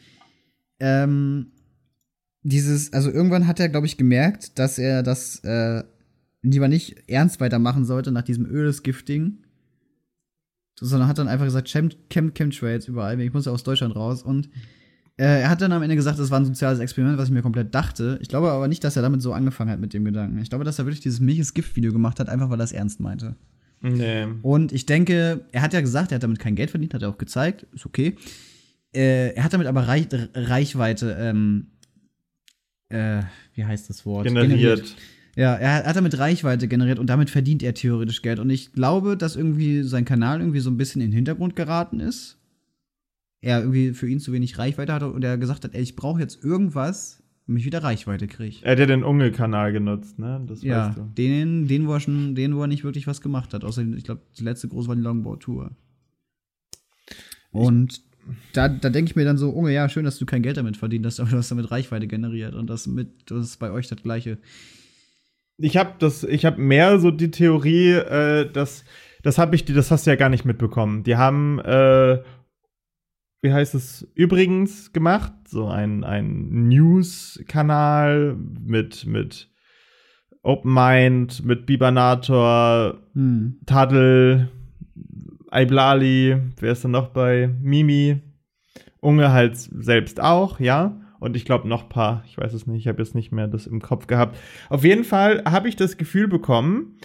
ähm, 0.81 1.53
dieses, 2.43 2.93
also 2.93 3.11
irgendwann 3.11 3.47
hat 3.47 3.61
er, 3.61 3.69
glaube 3.69 3.87
ich, 3.87 3.97
gemerkt, 3.97 4.59
dass 4.59 4.78
er 4.78 5.03
das 5.03 5.41
äh, 5.41 5.83
lieber 6.43 6.69
nicht 6.69 7.09
ernst 7.09 7.41
weitermachen 7.41 7.85
sollte 7.85 8.12
nach 8.12 8.23
diesem 8.23 8.47
Ölesgifting. 8.47 9.39
Sondern 10.78 11.09
hat 11.09 11.19
dann 11.19 11.28
einfach 11.28 11.47
gesagt, 11.47 11.69
Chem, 11.69 11.91
Chem, 12.11 12.35
Chemtrails 12.35 12.87
überall, 12.87 13.19
ich 13.20 13.33
muss 13.33 13.47
ja 13.47 13.53
aus 13.53 13.65
Deutschland 13.65 13.97
raus. 13.97 14.23
Und 14.23 14.51
äh, 15.16 15.41
er 15.41 15.49
hat 15.49 15.62
dann 15.62 15.73
am 15.73 15.83
Ende 15.83 15.97
gesagt, 15.97 16.19
das 16.19 16.31
war 16.31 16.39
ein 16.39 16.45
soziales 16.45 16.78
Experiment, 16.81 17.16
was 17.16 17.28
ich 17.28 17.35
mir 17.35 17.41
komplett 17.41 17.74
dachte. 17.74 18.19
Ich 18.20 18.28
glaube 18.28 18.51
aber 18.51 18.69
nicht, 18.69 18.85
dass 18.85 18.95
er 18.95 19.03
damit 19.03 19.23
so 19.23 19.33
angefangen 19.33 19.70
hat 19.70 19.81
mit 19.81 19.95
dem 19.95 20.05
Gedanken. 20.05 20.39
Ich 20.39 20.51
glaube, 20.51 20.65
dass 20.65 20.78
er 20.78 20.85
wirklich 20.85 21.01
dieses 21.01 21.20
Milch 21.20 21.39
ist 21.39 21.55
Gift-Video 21.55 21.93
gemacht 21.93 22.20
hat, 22.20 22.28
einfach 22.28 22.51
weil 22.51 22.61
er 22.61 22.65
es 22.65 22.73
ernst 22.73 23.01
meinte. 23.01 23.37
Nee. 23.81 24.27
Und 24.43 24.73
ich 24.73 24.86
denke, 24.86 25.47
er 25.53 25.62
hat 25.62 25.73
ja 25.73 25.81
gesagt, 25.81 26.12
er 26.12 26.16
hat 26.16 26.23
damit 26.23 26.39
kein 26.39 26.57
Geld 26.57 26.70
verdient, 26.70 26.94
hat 26.94 27.03
er 27.03 27.11
auch 27.11 27.19
gezeigt, 27.19 27.66
ist 27.74 27.86
okay. 27.86 28.16
Äh, 28.94 29.35
er 29.35 29.44
hat 29.44 29.53
damit 29.53 29.66
aber 29.66 29.86
Reich, 29.86 30.09
Reichweite, 30.35 31.16
ähm, 31.19 31.69
äh, 32.89 33.23
wie 33.55 33.65
heißt 33.65 33.90
das 33.90 34.07
Wort? 34.07 34.27
Generiert. 34.27 34.97
Ja, 35.36 35.55
er 35.55 35.85
hat 35.85 35.97
damit 35.97 36.19
Reichweite 36.19 36.66
generiert 36.66 36.98
und 36.98 37.09
damit 37.09 37.28
verdient 37.28 37.62
er 37.62 37.74
theoretisch 37.74 38.23
Geld. 38.23 38.39
Und 38.39 38.48
ich 38.48 38.73
glaube, 38.73 39.19
dass 39.19 39.36
irgendwie 39.36 39.82
sein 39.82 40.07
Kanal 40.07 40.40
irgendwie 40.40 40.61
so 40.61 40.70
ein 40.70 40.78
bisschen 40.78 41.03
in 41.03 41.11
den 41.11 41.15
Hintergrund 41.15 41.57
geraten 41.57 42.01
ist. 42.01 42.39
Er 43.43 43.61
irgendwie 43.61 43.93
für 43.93 44.09
ihn 44.09 44.19
zu 44.19 44.32
wenig 44.32 44.57
Reichweite 44.57 44.94
hatte 44.94 45.11
und 45.11 45.23
er 45.23 45.36
gesagt 45.36 45.65
hat, 45.65 45.74
ey, 45.74 45.82
ich 45.82 45.94
brauche 45.94 46.20
jetzt 46.20 46.43
irgendwas, 46.43 47.23
damit 47.47 47.60
ich 47.60 47.66
wieder 47.66 47.82
Reichweite 47.82 48.27
kriege. 48.27 48.56
Er 48.62 48.73
hat 48.73 48.78
ja 48.78 48.86
den 48.86 49.05
Unge-Kanal 49.05 49.73
genutzt, 49.73 50.18
ne? 50.18 50.44
Das 50.47 50.62
Ja, 50.62 50.89
weißt 50.89 50.98
du. 50.98 51.02
den, 51.16 51.68
den, 51.68 51.86
wo 51.86 51.94
er 51.94 52.01
schon, 52.01 52.35
den, 52.35 52.56
wo 52.56 52.62
er 52.62 52.66
nicht 52.66 52.85
wirklich 52.85 53.06
was 53.06 53.20
gemacht 53.20 53.55
hat. 53.55 53.64
Außer, 53.64 53.82
ich 53.97 54.05
glaube, 54.05 54.23
die 54.39 54.44
letzte 54.44 54.68
große 54.68 54.89
war 54.89 54.97
die 54.97 55.02
Longboard-Tour. 55.02 55.70
Und 57.52 58.02
da, 58.52 58.68
da 58.68 58.90
denke 58.90 59.10
ich 59.10 59.16
mir 59.16 59.24
dann 59.24 59.39
so, 59.39 59.51
Unge, 59.51 59.73
ja, 59.73 59.89
schön, 59.89 60.05
dass 60.05 60.18
du 60.18 60.27
kein 60.27 60.43
Geld 60.43 60.56
damit 60.56 60.77
verdient 60.77 61.06
hast, 61.06 61.20
aber 61.20 61.31
du 61.31 61.36
hast 61.36 61.51
damit 61.51 61.70
Reichweite 61.70 62.06
generiert. 62.06 62.55
Und 62.55 62.68
das 62.68 62.86
mit, 62.86 63.31
das 63.31 63.47
ist 63.47 63.56
bei 63.59 63.70
euch 63.70 63.86
das 63.86 64.02
Gleiche. 64.02 64.39
Ich 65.59 65.77
habe 65.77 65.94
das, 65.98 66.24
ich 66.24 66.44
habe 66.44 66.60
mehr 66.60 66.98
so 66.98 67.10
die 67.10 67.31
Theorie, 67.31 67.93
äh, 67.93 68.51
dass 68.51 68.85
das 69.23 69.39
habe 69.39 69.56
ich, 69.56 69.64
das 69.64 69.90
hast 69.90 70.06
du 70.06 70.10
ja 70.10 70.16
gar 70.16 70.28
nicht 70.28 70.44
mitbekommen. 70.44 71.02
Die 71.02 71.16
haben, 71.16 71.59
äh, 71.59 72.23
wie 73.47 73.52
heißt 73.52 73.77
es, 73.77 74.09
übrigens 74.16 74.93
gemacht, 74.93 75.32
so 75.47 75.68
ein, 75.68 76.02
ein 76.02 76.66
News-Kanal 76.68 78.36
mit, 78.60 79.06
mit 79.06 79.48
Open 80.43 80.74
Mind, 80.74 81.44
mit 81.44 81.64
Bibanator, 81.64 82.98
Hm. 83.14 83.60
Tadel, 83.64 84.48
Aiblali, 85.48 86.36
wer 86.59 86.73
ist 86.73 86.82
da 86.82 86.89
noch 86.89 87.10
bei? 87.10 87.48
Mimi, 87.62 88.20
Unge 88.98 89.31
halt 89.31 89.56
selbst 89.56 90.20
auch, 90.20 90.59
ja. 90.59 91.01
Und 91.20 91.36
ich 91.36 91.44
glaube 91.44 91.68
noch 91.68 91.85
ein 91.85 91.89
paar, 91.89 92.24
ich 92.27 92.36
weiß 92.36 92.52
es 92.52 92.66
nicht, 92.66 92.81
ich 92.81 92.89
habe 92.89 93.01
jetzt 93.01 93.14
nicht 93.14 93.31
mehr 93.31 93.47
das 93.47 93.68
im 93.68 93.81
Kopf 93.81 94.09
gehabt. 94.09 94.36
Auf 94.70 94.82
jeden 94.82 95.05
Fall 95.05 95.44
habe 95.44 95.68
ich 95.68 95.77
das 95.77 95.97
Gefühl 95.98 96.27
bekommen, 96.27 96.98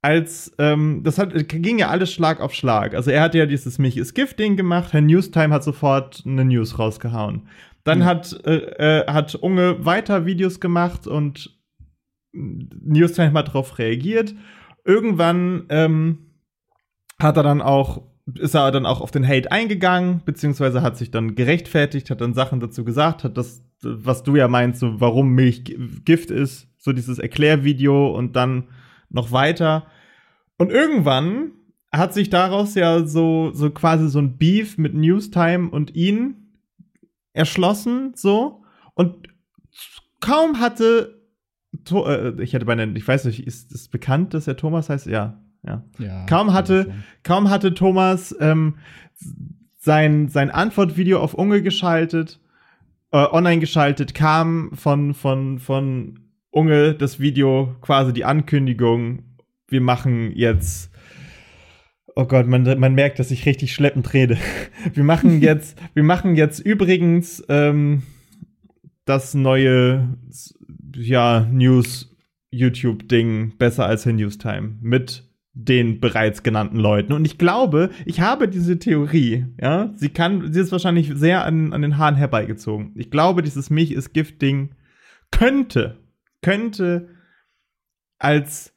als, 0.00 0.54
ähm, 0.58 1.02
das 1.02 1.18
hat, 1.18 1.32
ging 1.48 1.78
ja 1.78 1.88
alles 1.88 2.12
Schlag 2.12 2.40
auf 2.40 2.54
Schlag. 2.54 2.94
Also 2.94 3.10
er 3.10 3.22
hat 3.22 3.34
ja 3.34 3.46
dieses 3.46 3.78
Mich 3.78 3.96
ist 3.96 4.14
Gift-Ding 4.14 4.56
gemacht, 4.56 4.92
Herr 4.92 5.00
Newstime 5.00 5.52
hat 5.52 5.64
sofort 5.64 6.22
eine 6.24 6.44
News 6.44 6.78
rausgehauen. 6.78 7.48
Dann 7.84 8.00
Mhm. 8.00 8.04
hat, 8.04 8.46
äh, 8.46 9.00
äh, 9.00 9.06
hat 9.06 9.34
Unge 9.34 9.84
weiter 9.84 10.24
Videos 10.26 10.60
gemacht 10.60 11.06
und 11.06 11.58
Newstime 12.32 13.32
hat 13.32 13.48
darauf 13.48 13.78
reagiert. 13.78 14.34
Irgendwann 14.84 15.64
ähm, 15.70 16.18
hat 17.18 17.36
er 17.36 17.42
dann 17.42 17.60
auch, 17.62 18.02
ist 18.34 18.54
er 18.54 18.70
dann 18.70 18.86
auch 18.86 19.00
auf 19.00 19.10
den 19.10 19.26
Hate 19.26 19.50
eingegangen, 19.50 20.22
beziehungsweise 20.24 20.82
hat 20.82 20.96
sich 20.96 21.10
dann 21.10 21.34
gerechtfertigt, 21.34 22.10
hat 22.10 22.20
dann 22.20 22.34
Sachen 22.34 22.60
dazu 22.60 22.84
gesagt, 22.84 23.24
hat 23.24 23.36
das, 23.36 23.64
was 23.82 24.22
du 24.22 24.36
ja 24.36 24.46
meinst, 24.46 24.80
so 24.80 25.00
warum 25.00 25.30
Milch 25.30 25.64
Gift 26.04 26.30
ist, 26.30 26.68
so 26.78 26.92
dieses 26.92 27.18
Erklärvideo 27.18 28.14
und 28.16 28.36
dann 28.36 28.68
noch 29.10 29.32
weiter. 29.32 29.86
Und 30.56 30.70
irgendwann 30.70 31.52
hat 31.92 32.12
sich 32.12 32.30
daraus 32.30 32.74
ja 32.74 33.06
so, 33.06 33.50
so 33.52 33.70
quasi 33.70 34.08
so 34.08 34.18
ein 34.18 34.36
Beef 34.36 34.76
mit 34.78 34.94
Newstime 34.94 35.70
und 35.70 35.94
ihn 35.94 36.48
erschlossen, 37.32 38.12
so. 38.14 38.62
Und 38.94 39.28
kaum 40.20 40.60
hatte, 40.60 41.22
äh, 41.90 42.42
ich 42.42 42.52
hätte 42.52 42.66
bei 42.66 42.76
ich 42.94 43.06
weiß 43.06 43.24
nicht, 43.26 43.46
ist 43.46 43.72
es 43.72 43.88
bekannt, 43.88 44.34
dass 44.34 44.46
er 44.46 44.56
Thomas 44.56 44.88
heißt? 44.88 45.06
Ja, 45.06 45.40
ja. 45.64 45.84
Ja, 45.98 46.26
Kaum 46.26 46.52
hatte, 46.52 46.92
kaum 47.22 47.48
hatte 47.48 47.74
Thomas 47.74 48.36
ähm, 48.40 48.76
sein, 49.76 50.28
sein 50.28 50.50
Antwortvideo 50.50 51.20
auf 51.20 51.34
Unge 51.34 51.62
geschaltet, 51.62 52.40
äh, 53.12 53.24
online 53.24 53.60
geschaltet, 53.60 54.14
kam 54.14 54.72
von, 54.74 55.14
von, 55.14 55.58
von 55.58 56.27
Unge 56.50 56.94
das 56.94 57.20
Video, 57.20 57.76
quasi 57.80 58.12
die 58.12 58.24
Ankündigung, 58.24 59.22
wir 59.68 59.80
machen 59.80 60.32
jetzt, 60.34 60.90
oh 62.16 62.24
Gott, 62.24 62.46
man, 62.46 62.64
man 62.78 62.94
merkt, 62.94 63.18
dass 63.18 63.30
ich 63.30 63.46
richtig 63.46 63.72
schleppend 63.72 64.12
rede. 64.14 64.38
Wir 64.94 65.04
machen 65.04 65.42
jetzt, 65.42 65.78
wir 65.94 66.02
machen 66.02 66.36
jetzt 66.36 66.60
übrigens 66.60 67.44
ähm, 67.48 68.02
das 69.04 69.34
neue, 69.34 70.16
ja, 70.94 71.46
News 71.50 72.16
YouTube-Ding 72.50 73.58
besser 73.58 73.86
als 73.86 74.06
Herr 74.06 74.12
Newstime 74.12 74.76
mit 74.80 75.28
den 75.52 76.00
bereits 76.00 76.42
genannten 76.42 76.78
Leuten. 76.78 77.12
Und 77.12 77.24
ich 77.24 77.36
glaube, 77.36 77.90
ich 78.06 78.20
habe 78.20 78.48
diese 78.48 78.78
Theorie, 78.78 79.46
ja, 79.60 79.92
sie 79.96 80.08
kann, 80.08 80.52
sie 80.52 80.60
ist 80.60 80.72
wahrscheinlich 80.72 81.10
sehr 81.14 81.44
an, 81.44 81.72
an 81.72 81.82
den 81.82 81.98
Haaren 81.98 82.14
herbeigezogen. 82.14 82.92
Ich 82.94 83.10
glaube, 83.10 83.42
dieses 83.42 83.68
Milch 83.68 83.90
ist 83.90 84.12
Gift-Ding 84.12 84.70
könnte, 85.30 85.98
könnte 86.42 87.08
als, 88.18 88.74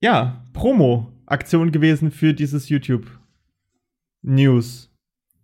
ja, 0.00 0.44
Promo-Aktion 0.52 1.72
gewesen 1.72 2.10
für 2.10 2.34
dieses 2.34 2.68
YouTube-News. 2.68 4.90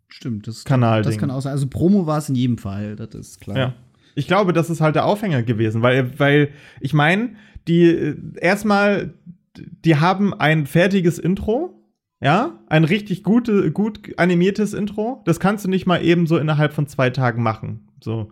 Stimmt, 0.08 0.46
das, 0.46 0.64
Kanal 0.64 1.00
das 1.02 1.16
kann 1.18 1.30
auch 1.30 1.40
sein. 1.40 1.52
Also 1.52 1.66
Promo 1.66 2.06
war 2.06 2.18
es 2.18 2.28
in 2.28 2.34
jedem 2.36 2.58
Fall, 2.58 2.96
das 2.96 3.14
ist 3.14 3.40
klar. 3.40 3.56
Ja. 3.56 3.74
Ich 4.14 4.26
glaube, 4.28 4.52
das 4.52 4.70
ist 4.70 4.80
halt 4.80 4.94
der 4.94 5.06
Aufhänger 5.06 5.42
gewesen, 5.42 5.82
weil, 5.82 6.16
weil 6.20 6.50
ich 6.80 6.94
meine, 6.94 7.34
die 7.66 7.84
äh, 7.84 8.16
erstmal, 8.40 9.14
die 9.56 9.96
haben 9.96 10.32
ein 10.32 10.66
fertiges 10.66 11.18
Intro, 11.18 11.80
ja, 12.20 12.60
ein 12.68 12.84
richtig 12.84 13.24
gute, 13.24 13.72
gut 13.72 14.16
animiertes 14.18 14.72
Intro. 14.72 15.20
Das 15.24 15.40
kannst 15.40 15.64
du 15.64 15.68
nicht 15.68 15.86
mal 15.86 16.02
eben 16.02 16.26
so 16.26 16.38
innerhalb 16.38 16.72
von 16.72 16.86
zwei 16.86 17.10
Tagen 17.10 17.42
machen. 17.42 17.88
So. 18.00 18.30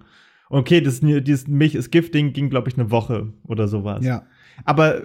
Okay, 0.53 0.83
das, 0.83 1.01
dieses 1.01 1.49
Milch 1.49 1.75
ist 1.75 1.91
Gifting 1.91 2.35
ging, 2.35 2.51
glaube 2.51 2.69
ich, 2.69 2.77
eine 2.77 2.91
Woche 2.91 3.33
oder 3.49 3.69
sowas. 3.69 4.05
Ja. 4.05 4.27
Aber 4.67 5.01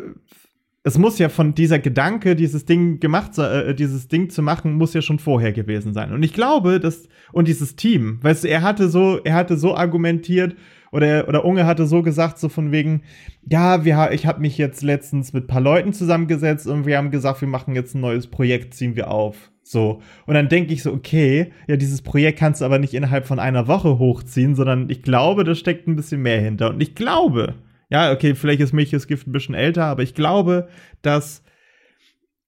es 0.84 0.98
muss 0.98 1.20
ja 1.20 1.30
von 1.30 1.56
dieser 1.56 1.80
Gedanke, 1.80 2.36
dieses 2.36 2.66
Ding 2.66 3.00
gemacht, 3.00 3.38
äh, 3.38 3.74
dieses 3.74 4.10
Ding 4.10 4.30
zu 4.30 4.42
machen, 4.42 4.74
muss 4.74 4.94
ja 4.94 5.02
schon 5.02 5.20
vorher 5.20 5.54
gewesen 5.54 5.94
sein. 5.94 6.12
Und 6.12 6.22
ich 6.24 6.34
glaube, 6.34 6.82
dass 6.82 7.08
und 7.32 7.48
dieses 7.48 7.78
Team, 7.78 8.20
weißt 8.24 8.44
du, 8.44 8.50
er 8.50 8.62
hatte 8.62 8.90
so, 8.90 9.22
er 9.24 9.36
hatte 9.36 9.58
so 9.58 9.74
argumentiert 9.74 10.58
oder 10.92 11.30
oder 11.30 11.46
Unge 11.46 11.66
hatte 11.66 11.88
so 11.88 12.02
gesagt, 12.02 12.40
so 12.40 12.50
von 12.50 12.74
wegen, 12.74 13.04
ja, 13.50 13.86
wir, 13.86 14.12
ich 14.12 14.26
habe 14.26 14.42
mich 14.42 14.58
jetzt 14.58 14.84
letztens 14.84 15.32
mit 15.32 15.46
ein 15.46 15.48
paar 15.48 15.62
Leuten 15.62 15.94
zusammengesetzt 15.94 16.68
und 16.68 16.86
wir 16.86 16.98
haben 16.98 17.10
gesagt, 17.12 17.40
wir 17.40 17.48
machen 17.48 17.74
jetzt 17.74 17.96
ein 17.96 18.02
neues 18.02 18.28
Projekt, 18.28 18.74
ziehen 18.74 18.98
wir 18.98 19.10
auf. 19.12 19.50
So. 19.70 20.02
Und 20.26 20.36
dann 20.36 20.48
denke 20.48 20.74
ich 20.74 20.82
so, 20.82 20.94
okay, 20.94 21.52
ja, 21.68 21.76
dieses 21.76 22.02
Projekt 22.02 22.40
kannst 22.40 22.62
du 22.62 22.66
aber 22.66 22.80
nicht 22.80 22.94
innerhalb 22.94 23.26
von 23.26 23.40
einer 23.40 23.68
Woche 23.68 24.00
hochziehen, 24.00 24.56
sondern 24.56 24.90
ich 24.90 25.04
glaube, 25.04 25.44
da 25.44 25.56
steckt 25.56 25.88
ein 25.88 25.96
bisschen 25.96 26.22
mehr 26.22 26.40
hinter. 26.40 26.70
Und 26.70 26.82
ich 26.82 26.96
glaube, 26.96 27.56
ja, 27.90 28.12
okay, 28.12 28.34
vielleicht 28.34 28.62
ist 28.62 28.74
Milches 28.74 29.08
Gift 29.08 29.28
ein 29.28 29.34
bisschen 29.34 29.56
älter, 29.56 29.86
aber 29.86 30.04
ich 30.04 30.14
glaube, 30.14 30.70
dass 31.02 31.44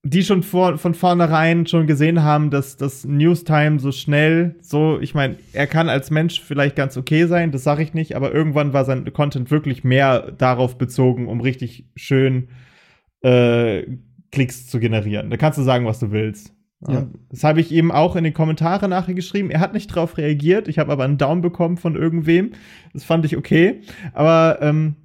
die 0.04 0.24
schon 0.24 0.44
vor, 0.44 0.78
von 0.78 0.94
vornherein 0.94 1.68
schon 1.68 1.86
gesehen 1.86 2.24
haben, 2.24 2.52
dass 2.52 2.78
das 2.78 3.04
Newstime 3.04 3.80
so 3.80 3.92
schnell, 3.92 4.56
so, 4.62 4.98
ich 5.02 5.14
meine, 5.14 5.36
er 5.52 5.68
kann 5.68 5.90
als 5.90 6.10
Mensch 6.10 6.40
vielleicht 6.40 6.78
ganz 6.78 6.96
okay 6.96 7.26
sein, 7.26 7.52
das 7.52 7.66
sage 7.66 7.84
ich 7.84 7.94
nicht, 7.94 8.16
aber 8.16 8.34
irgendwann 8.34 8.72
war 8.72 8.86
sein 8.86 9.12
Content 9.12 9.52
wirklich 9.52 9.84
mehr 9.84 10.32
darauf 10.32 10.78
bezogen, 10.78 11.28
um 11.28 11.42
richtig 11.42 11.90
schön 11.98 12.48
äh, 13.24 13.84
Klicks 14.32 14.68
zu 14.68 14.80
generieren. 14.80 15.30
Da 15.30 15.36
kannst 15.36 15.60
du 15.60 15.64
sagen, 15.64 15.86
was 15.86 16.00
du 16.00 16.12
willst. 16.12 16.54
Ja. 16.88 17.08
Das 17.30 17.44
habe 17.44 17.60
ich 17.60 17.72
ihm 17.72 17.92
auch 17.92 18.16
in 18.16 18.24
die 18.24 18.32
Kommentare 18.32 18.88
nachher 18.88 19.14
geschrieben. 19.14 19.52
Er 19.52 19.60
hat 19.60 19.74
nicht 19.74 19.88
drauf 19.88 20.18
reagiert. 20.18 20.68
Ich 20.68 20.80
habe 20.80 20.92
aber 20.92 21.04
einen 21.04 21.18
Daumen 21.18 21.42
bekommen 21.42 21.78
von 21.78 21.96
irgendwem. 21.96 22.52
Das 22.94 23.04
fand 23.04 23.26
ich 23.26 23.36
okay. 23.36 23.82
Aber 24.14 24.60
ähm, 24.62 24.96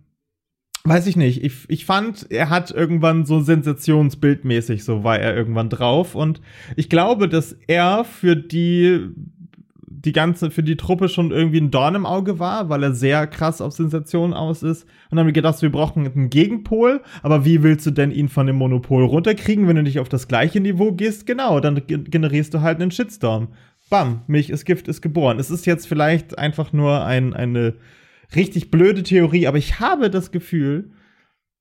weiß 0.85 1.07
ich 1.09 1.17
nicht. 1.17 1.43
Ich, 1.43 1.69
ich 1.69 1.85
fand, 1.85 2.31
er 2.31 2.49
hat 2.49 2.71
irgendwann 2.71 3.27
so 3.27 3.41
sensationsbildmäßig, 3.41 4.85
so 4.85 5.03
war 5.03 5.19
er 5.19 5.35
irgendwann 5.35 5.69
drauf. 5.69 6.15
Und 6.15 6.41
ich 6.77 6.89
glaube, 6.89 7.29
dass 7.29 7.57
er 7.67 8.05
für 8.05 8.37
die 8.37 9.09
die 10.05 10.12
ganze, 10.12 10.51
für 10.51 10.62
die 10.62 10.76
Truppe 10.76 11.09
schon 11.09 11.31
irgendwie 11.31 11.60
ein 11.60 11.70
Dorn 11.70 11.94
im 11.94 12.05
Auge 12.06 12.39
war, 12.39 12.68
weil 12.68 12.82
er 12.82 12.94
sehr 12.94 13.26
krass 13.26 13.60
auf 13.60 13.72
Sensationen 13.72 14.35
aus 14.35 14.62
ist. 14.62 14.85
Und 14.85 14.90
dann 15.12 15.20
haben 15.20 15.26
wir 15.26 15.32
gedacht, 15.32 15.62
wir 15.62 15.72
brauchen 15.72 16.06
einen 16.06 16.31
Gegenpol. 16.31 17.02
Aber 17.22 17.44
wie 17.44 17.62
willst 17.62 17.86
du 17.86 17.90
denn 17.90 18.10
ihn 18.10 18.28
von 18.28 18.47
dem 18.47 18.56
Monopol 18.56 19.05
runterkriegen, 19.05 19.66
wenn 19.66 19.76
du 19.76 19.82
nicht 19.82 19.98
auf 20.01 20.09
das 20.09 20.28
gleiche 20.28 20.60
Niveau 20.60 20.93
gehst? 20.93 21.26
Genau, 21.26 21.60
dann 21.60 21.86
ge- 21.86 22.05
generierst 22.05 22.52
du 22.52 22.60
halt 22.60 22.81
einen 22.81 22.90
Shitstorm. 22.90 23.48
Bam, 23.90 24.22
Milch 24.26 24.51
ist 24.51 24.64
Gift 24.64 24.89
ist 24.89 25.01
geboren. 25.02 25.39
Es 25.39 25.51
ist 25.51 25.66
jetzt 25.66 25.86
vielleicht 25.86 26.39
einfach 26.39 26.72
nur 26.72 27.05
ein, 27.05 27.32
eine 27.35 27.74
richtig 28.35 28.70
blöde 28.70 29.02
Theorie, 29.02 29.47
aber 29.47 29.59
ich 29.59 29.81
habe 29.81 30.10
das 30.10 30.32
Gefühl, 30.32 30.90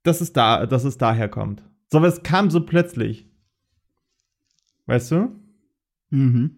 dass 0.04 0.22
es 0.22 0.34
da, 0.34 0.66
dass 0.66 0.84
es 0.84 0.98
daher 0.98 1.30
kommt. 1.30 1.64
So, 1.92 1.98
aber 1.98 2.08
es 2.08 2.24
kam 2.24 2.50
so 2.50 2.62
plötzlich. 2.66 3.28
Weißt 4.86 5.12
du? 5.12 5.30
Mhm. 6.10 6.58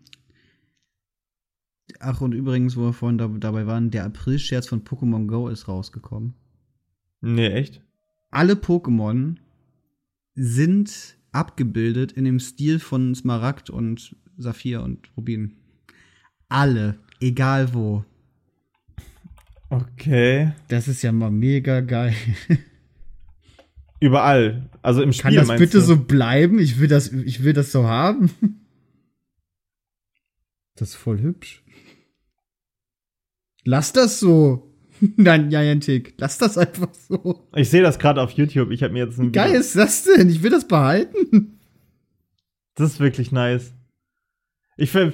Ach, 2.07 2.21
und 2.21 2.33
übrigens, 2.33 2.77
wo 2.77 2.83
wir 2.83 2.93
vorhin 2.93 3.17
da, 3.17 3.27
dabei 3.27 3.65
waren, 3.65 3.89
der 3.89 4.05
April-Scherz 4.05 4.67
von 4.67 4.83
Pokémon 4.83 5.25
Go 5.25 5.47
ist 5.47 5.67
rausgekommen. 5.67 6.35
Nee, 7.19 7.47
echt? 7.47 7.81
Alle 8.29 8.53
Pokémon 8.53 9.37
sind 10.35 11.17
abgebildet 11.31 12.11
in 12.11 12.25
dem 12.25 12.39
Stil 12.39 12.77
von 12.77 13.15
Smaragd 13.15 13.71
und 13.71 14.15
Saphir 14.37 14.83
und 14.83 15.09
Rubin. 15.17 15.55
Alle, 16.47 16.99
egal 17.19 17.73
wo. 17.73 18.05
Okay. 19.71 20.51
Das 20.67 20.87
ist 20.87 21.01
ja 21.01 21.11
mal 21.11 21.31
mega 21.31 21.81
geil. 21.81 22.13
Überall. 23.99 24.69
Also 24.83 25.01
im 25.01 25.11
Spiel 25.11 25.37
Kann 25.37 25.47
das 25.47 25.57
bitte 25.57 25.79
du? 25.79 25.83
so 25.83 25.97
bleiben? 25.97 26.59
Ich 26.59 26.79
will 26.79 26.87
das, 26.87 27.11
ich 27.11 27.43
will 27.43 27.53
das 27.53 27.71
so 27.71 27.87
haben. 27.87 28.29
Das 30.75 30.89
ist 30.89 30.95
voll 30.95 31.19
hübsch. 31.19 31.64
Lass 33.65 33.91
das 33.91 34.19
so. 34.19 34.71
Nein, 35.17 35.49
Niantic, 35.49 36.13
lass 36.17 36.37
das 36.37 36.57
einfach 36.57 36.93
so. 36.93 37.47
Ich 37.55 37.69
sehe 37.69 37.81
das 37.81 37.99
gerade 37.99 38.21
auf 38.21 38.31
YouTube. 38.31 38.71
Ich 38.71 38.83
habe 38.83 38.93
mir 38.93 39.05
jetzt 39.05 39.19
ein 39.19 39.27
Wie 39.27 39.31
geil 39.31 39.55
ist 39.55 39.75
das 39.75 40.03
denn? 40.03 40.29
Ich 40.29 40.41
will 40.41 40.51
das 40.51 40.67
behalten. 40.67 41.59
Das 42.75 42.93
ist 42.93 42.99
wirklich 42.99 43.31
nice. 43.31 43.73
Ich 44.77 44.91
ver 44.91 45.13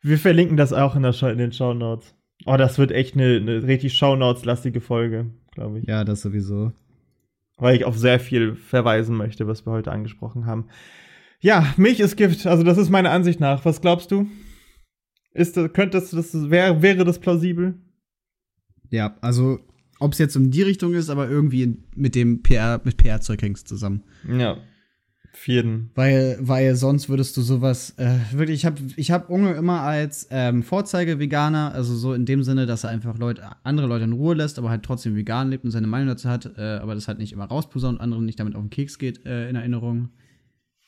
wir 0.00 0.18
verlinken 0.18 0.56
das 0.56 0.72
auch 0.72 0.94
in, 0.94 1.04
in 1.04 1.38
den 1.38 1.52
Show 1.52 1.74
Notes. 1.74 2.14
Oh, 2.46 2.56
das 2.56 2.78
wird 2.78 2.92
echt 2.92 3.14
eine, 3.14 3.36
eine 3.36 3.64
richtig 3.64 3.96
Show 3.96 4.14
Notes 4.14 4.44
lastige 4.44 4.80
Folge, 4.80 5.26
glaube 5.52 5.80
ich. 5.80 5.88
Ja, 5.88 6.04
das 6.04 6.22
sowieso. 6.22 6.72
Weil 7.56 7.74
ich 7.74 7.84
auf 7.84 7.98
sehr 7.98 8.20
viel 8.20 8.54
verweisen 8.54 9.16
möchte, 9.16 9.48
was 9.48 9.66
wir 9.66 9.72
heute 9.72 9.90
angesprochen 9.90 10.46
haben. 10.46 10.68
Ja, 11.40 11.74
Milch 11.76 11.98
ist 11.98 12.16
Gift. 12.16 12.46
Also 12.46 12.62
das 12.62 12.78
ist 12.78 12.90
meine 12.90 13.10
Ansicht 13.10 13.40
nach. 13.40 13.64
Was 13.64 13.80
glaubst 13.80 14.12
du? 14.12 14.28
Ist 15.32 15.56
das, 15.56 15.72
könnte 15.72 15.98
das, 15.98 16.10
das 16.10 16.50
wäre, 16.50 16.80
wäre 16.80 17.04
das 17.04 17.18
plausibel? 17.18 17.74
Ja, 18.90 19.16
also 19.20 19.58
ob 19.98 20.12
es 20.12 20.18
jetzt 20.18 20.36
um 20.36 20.50
die 20.50 20.62
Richtung 20.62 20.94
ist, 20.94 21.10
aber 21.10 21.28
irgendwie 21.28 21.76
mit 21.94 22.14
dem 22.14 22.42
PR, 22.42 22.80
mit 22.84 22.96
PR-Zeug 22.96 23.42
hängst 23.42 23.68
zusammen. 23.68 24.02
Ja. 24.28 24.58
Jeden. 25.46 25.90
Weil, 25.94 26.36
weil 26.40 26.74
sonst 26.74 27.08
würdest 27.08 27.36
du 27.36 27.42
sowas, 27.42 27.94
äh, 27.96 28.18
wirklich, 28.32 28.60
ich 28.60 28.66
habe 28.66 28.80
ich 28.96 29.10
hab 29.10 29.30
Unge 29.30 29.52
immer 29.52 29.82
als 29.82 30.26
ähm, 30.30 30.62
Vorzeige-Veganer, 30.62 31.72
also 31.72 31.94
so 31.94 32.12
in 32.12 32.26
dem 32.26 32.42
Sinne, 32.42 32.66
dass 32.66 32.84
er 32.84 32.90
einfach 32.90 33.18
Leute, 33.18 33.42
andere 33.62 33.86
Leute 33.86 34.04
in 34.04 34.12
Ruhe 34.12 34.34
lässt, 34.34 34.58
aber 34.58 34.70
halt 34.70 34.82
trotzdem 34.82 35.14
vegan 35.14 35.50
lebt 35.50 35.64
und 35.64 35.70
seine 35.70 35.86
Meinung 35.86 36.08
dazu 36.08 36.28
hat, 36.28 36.50
äh, 36.56 36.78
aber 36.82 36.94
das 36.94 37.08
halt 37.08 37.18
nicht 37.18 37.32
immer 37.32 37.44
rausposaunt 37.44 37.98
und 37.98 38.00
anderen 38.02 38.24
nicht 38.24 38.40
damit 38.40 38.56
auf 38.56 38.62
den 38.62 38.70
Keks 38.70 38.98
geht, 38.98 39.24
äh, 39.26 39.48
in 39.48 39.56
Erinnerung. 39.56 40.10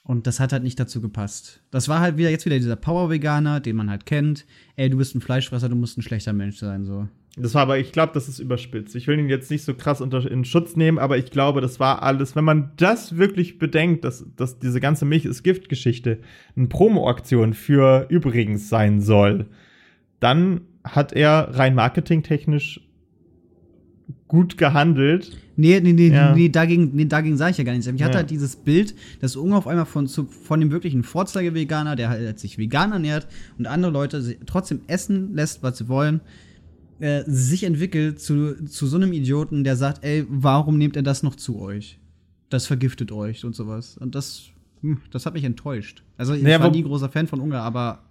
Und 0.02 0.26
das 0.26 0.40
hat 0.40 0.52
halt 0.52 0.64
nicht 0.64 0.80
dazu 0.80 1.00
gepasst. 1.00 1.62
Das 1.70 1.88
war 1.88 2.00
halt 2.00 2.16
wieder 2.16 2.30
jetzt 2.30 2.46
wieder 2.46 2.56
dieser 2.56 2.76
Power-Veganer, 2.76 3.60
den 3.60 3.76
man 3.76 3.90
halt 3.90 4.06
kennt. 4.06 4.46
Ey, 4.74 4.90
du 4.90 4.96
bist 4.96 5.14
ein 5.14 5.20
Fleischfresser, 5.20 5.68
du 5.68 5.76
musst 5.76 5.98
ein 5.98 6.02
schlechter 6.02 6.32
Mensch 6.32 6.58
sein, 6.58 6.84
so. 6.84 7.08
Das 7.36 7.54
war 7.54 7.62
aber, 7.62 7.78
ich 7.78 7.92
glaube, 7.92 8.12
das 8.12 8.28
ist 8.28 8.40
überspitzt. 8.40 8.96
Ich 8.96 9.06
will 9.06 9.18
ihn 9.18 9.28
jetzt 9.28 9.50
nicht 9.50 9.64
so 9.64 9.74
krass 9.74 10.00
unter, 10.00 10.28
in 10.28 10.44
Schutz 10.44 10.74
nehmen, 10.76 10.98
aber 10.98 11.16
ich 11.16 11.30
glaube, 11.30 11.60
das 11.60 11.78
war 11.78 12.02
alles, 12.02 12.34
wenn 12.34 12.44
man 12.44 12.72
das 12.76 13.16
wirklich 13.16 13.58
bedenkt, 13.58 14.04
dass, 14.04 14.26
dass 14.36 14.58
diese 14.58 14.80
ganze 14.80 15.04
Milch 15.04 15.24
ist 15.24 15.42
Gift-Geschichte 15.44 16.18
eine 16.56 16.66
Promo-Aktion 16.66 17.54
für 17.54 18.06
übrigens 18.08 18.68
sein 18.68 19.00
soll, 19.00 19.46
dann 20.18 20.62
hat 20.82 21.12
er 21.12 21.50
rein 21.52 21.74
marketingtechnisch 21.74 22.80
gut 24.26 24.58
gehandelt. 24.58 25.36
Nee, 25.56 25.80
nee, 25.80 25.92
nee, 25.92 26.08
Ja. 26.08 26.34
nee 26.34 26.48
dagegen, 26.48 26.90
nee, 26.94 27.04
dagegen 27.04 27.36
sage 27.36 27.52
ich 27.52 27.58
ja 27.58 27.64
gar 27.64 27.72
nichts. 27.72 27.86
Ich 27.86 28.02
hatte 28.02 28.12
Ja. 28.12 28.18
halt 28.18 28.30
dieses 28.30 28.56
Bild, 28.56 28.94
dass 29.20 29.36
Unge 29.36 29.56
auf 29.56 29.66
einmal 29.66 29.86
von, 29.86 30.06
zu, 30.06 30.24
von 30.26 30.60
dem 30.60 30.70
wirklichen 30.70 31.02
Vorzeige-Veganer, 31.02 31.96
der 31.96 32.08
halt 32.08 32.38
sich 32.38 32.58
vegan 32.58 32.92
ernährt 32.92 33.28
und 33.58 33.66
andere 33.66 33.92
Leute 33.92 34.36
trotzdem 34.46 34.80
essen 34.86 35.34
lässt, 35.34 35.62
was 35.62 35.78
sie 35.78 35.88
wollen, 35.88 36.20
äh, 37.00 37.24
sich 37.26 37.64
entwickelt 37.64 38.20
zu, 38.20 38.64
zu 38.66 38.86
so 38.86 38.96
einem 38.96 39.12
Idioten, 39.12 39.64
der 39.64 39.76
sagt, 39.76 40.04
ey, 40.04 40.26
warum 40.28 40.78
nehmt 40.78 40.96
ihr 40.96 41.02
das 41.02 41.22
noch 41.22 41.34
zu 41.34 41.58
euch? 41.58 41.98
Das 42.50 42.66
vergiftet 42.66 43.10
euch 43.10 43.44
und 43.44 43.54
sowas. 43.54 43.96
Und 43.96 44.14
das, 44.14 44.50
hm, 44.82 44.98
das 45.10 45.26
hat 45.26 45.34
mich 45.34 45.44
enttäuscht. 45.44 46.02
Also 46.16 46.34
ich 46.34 46.42
Naja, 46.42 46.60
war 46.60 46.70
nie 46.70 46.82
großer 46.82 47.08
Fan 47.08 47.26
von 47.26 47.40
Unge, 47.40 47.58
aber 47.58 48.02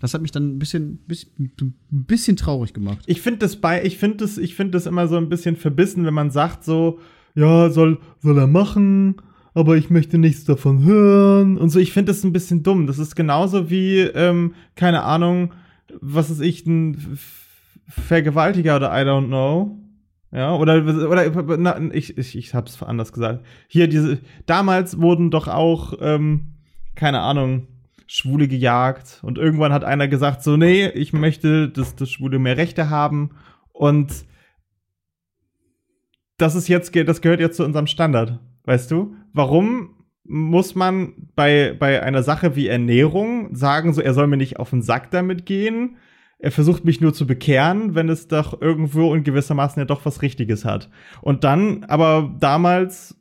das 0.00 0.14
hat 0.14 0.22
mich 0.22 0.32
dann 0.32 0.56
ein 0.56 0.58
bisschen, 0.58 0.98
bisschen, 1.06 1.52
bisschen 1.90 2.36
traurig 2.36 2.74
gemacht. 2.74 3.04
Ich 3.06 3.20
finde 3.20 3.38
das 3.38 3.56
bei, 3.56 3.84
ich 3.84 3.98
finde 3.98 4.18
das, 4.18 4.36
ich 4.36 4.54
finde 4.54 4.72
das 4.72 4.86
immer 4.86 5.08
so 5.08 5.16
ein 5.16 5.28
bisschen 5.28 5.56
verbissen, 5.56 6.04
wenn 6.04 6.14
man 6.14 6.30
sagt 6.30 6.64
so, 6.64 6.98
ja, 7.34 7.70
soll, 7.70 7.98
soll 8.20 8.38
er 8.38 8.46
machen, 8.46 9.16
aber 9.54 9.76
ich 9.76 9.90
möchte 9.90 10.18
nichts 10.18 10.44
davon 10.44 10.84
hören 10.84 11.56
und 11.56 11.70
so. 11.70 11.78
Ich 11.78 11.92
finde 11.92 12.12
das 12.12 12.24
ein 12.24 12.32
bisschen 12.32 12.62
dumm. 12.62 12.86
Das 12.86 12.98
ist 12.98 13.14
genauso 13.14 13.70
wie, 13.70 14.00
ähm, 14.00 14.54
keine 14.74 15.02
Ahnung, 15.02 15.52
was 16.00 16.30
ist 16.30 16.40
ich, 16.40 16.66
ein 16.66 17.18
Vergewaltiger 17.88 18.76
oder 18.76 18.90
I 18.90 19.04
don't 19.04 19.26
know. 19.26 19.78
Ja, 20.32 20.54
oder, 20.54 20.84
oder 21.08 21.56
na, 21.56 21.80
ich, 21.92 22.18
ich, 22.18 22.36
ich 22.36 22.54
hab's 22.54 22.82
anders 22.82 23.12
gesagt. 23.12 23.44
Hier, 23.68 23.88
diese, 23.88 24.18
damals 24.44 25.00
wurden 25.00 25.30
doch 25.30 25.48
auch, 25.48 25.94
ähm, 26.00 26.56
keine 26.94 27.20
Ahnung, 27.20 27.68
Schwule 28.06 28.48
gejagt 28.48 29.20
und 29.22 29.38
irgendwann 29.38 29.72
hat 29.72 29.84
einer 29.84 30.08
gesagt, 30.08 30.42
so, 30.42 30.56
nee, 30.56 30.88
ich 30.88 31.12
möchte, 31.12 31.68
dass, 31.68 31.96
dass 31.96 32.10
Schwule 32.10 32.38
mehr 32.38 32.56
Rechte 32.56 32.90
haben 32.90 33.30
und 33.72 34.26
das 36.38 36.54
ist 36.54 36.68
jetzt, 36.68 36.94
das 36.94 37.20
gehört 37.20 37.40
jetzt 37.40 37.56
zu 37.56 37.64
unserem 37.64 37.86
Standard, 37.86 38.38
weißt 38.64 38.90
du? 38.90 39.16
Warum 39.32 39.95
muss 40.28 40.74
man 40.74 41.14
bei, 41.34 41.74
bei 41.78 42.02
einer 42.02 42.22
Sache 42.22 42.56
wie 42.56 42.68
Ernährung 42.68 43.54
sagen, 43.54 43.92
so, 43.92 44.00
er 44.00 44.14
soll 44.14 44.26
mir 44.26 44.36
nicht 44.36 44.58
auf 44.58 44.70
den 44.70 44.82
Sack 44.82 45.10
damit 45.10 45.46
gehen? 45.46 45.96
Er 46.38 46.52
versucht 46.52 46.84
mich 46.84 47.00
nur 47.00 47.14
zu 47.14 47.26
bekehren, 47.26 47.94
wenn 47.94 48.08
es 48.08 48.28
doch 48.28 48.60
irgendwo 48.60 49.14
in 49.14 49.24
gewissermaßen 49.24 49.80
ja 49.80 49.86
doch 49.86 50.04
was 50.04 50.22
Richtiges 50.22 50.64
hat. 50.64 50.90
Und 51.22 51.44
dann, 51.44 51.84
aber 51.84 52.34
damals 52.38 53.16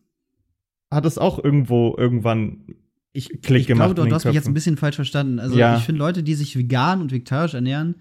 hat 0.91 1.05
es 1.05 1.17
auch 1.17 1.43
irgendwo 1.43 1.95
irgendwann 1.97 2.75
ich, 3.13 3.41
Klick 3.41 3.61
ich 3.61 3.67
gemacht 3.67 3.95
glaube, 3.95 4.09
du, 4.09 4.13
hast 4.15 4.25
mich 4.25 4.35
jetzt 4.35 4.47
ein 4.47 4.53
bisschen 4.53 4.75
falsch 4.75 4.97
verstanden. 4.97 5.39
Also 5.39 5.57
Ja. 5.57 5.77
ich 5.77 5.83
finde 5.83 5.99
Leute, 5.99 6.21
die 6.21 6.35
sich 6.35 6.57
vegan 6.57 7.01
und 7.01 7.13
vegetarisch 7.13 7.53
ernähren, 7.53 7.95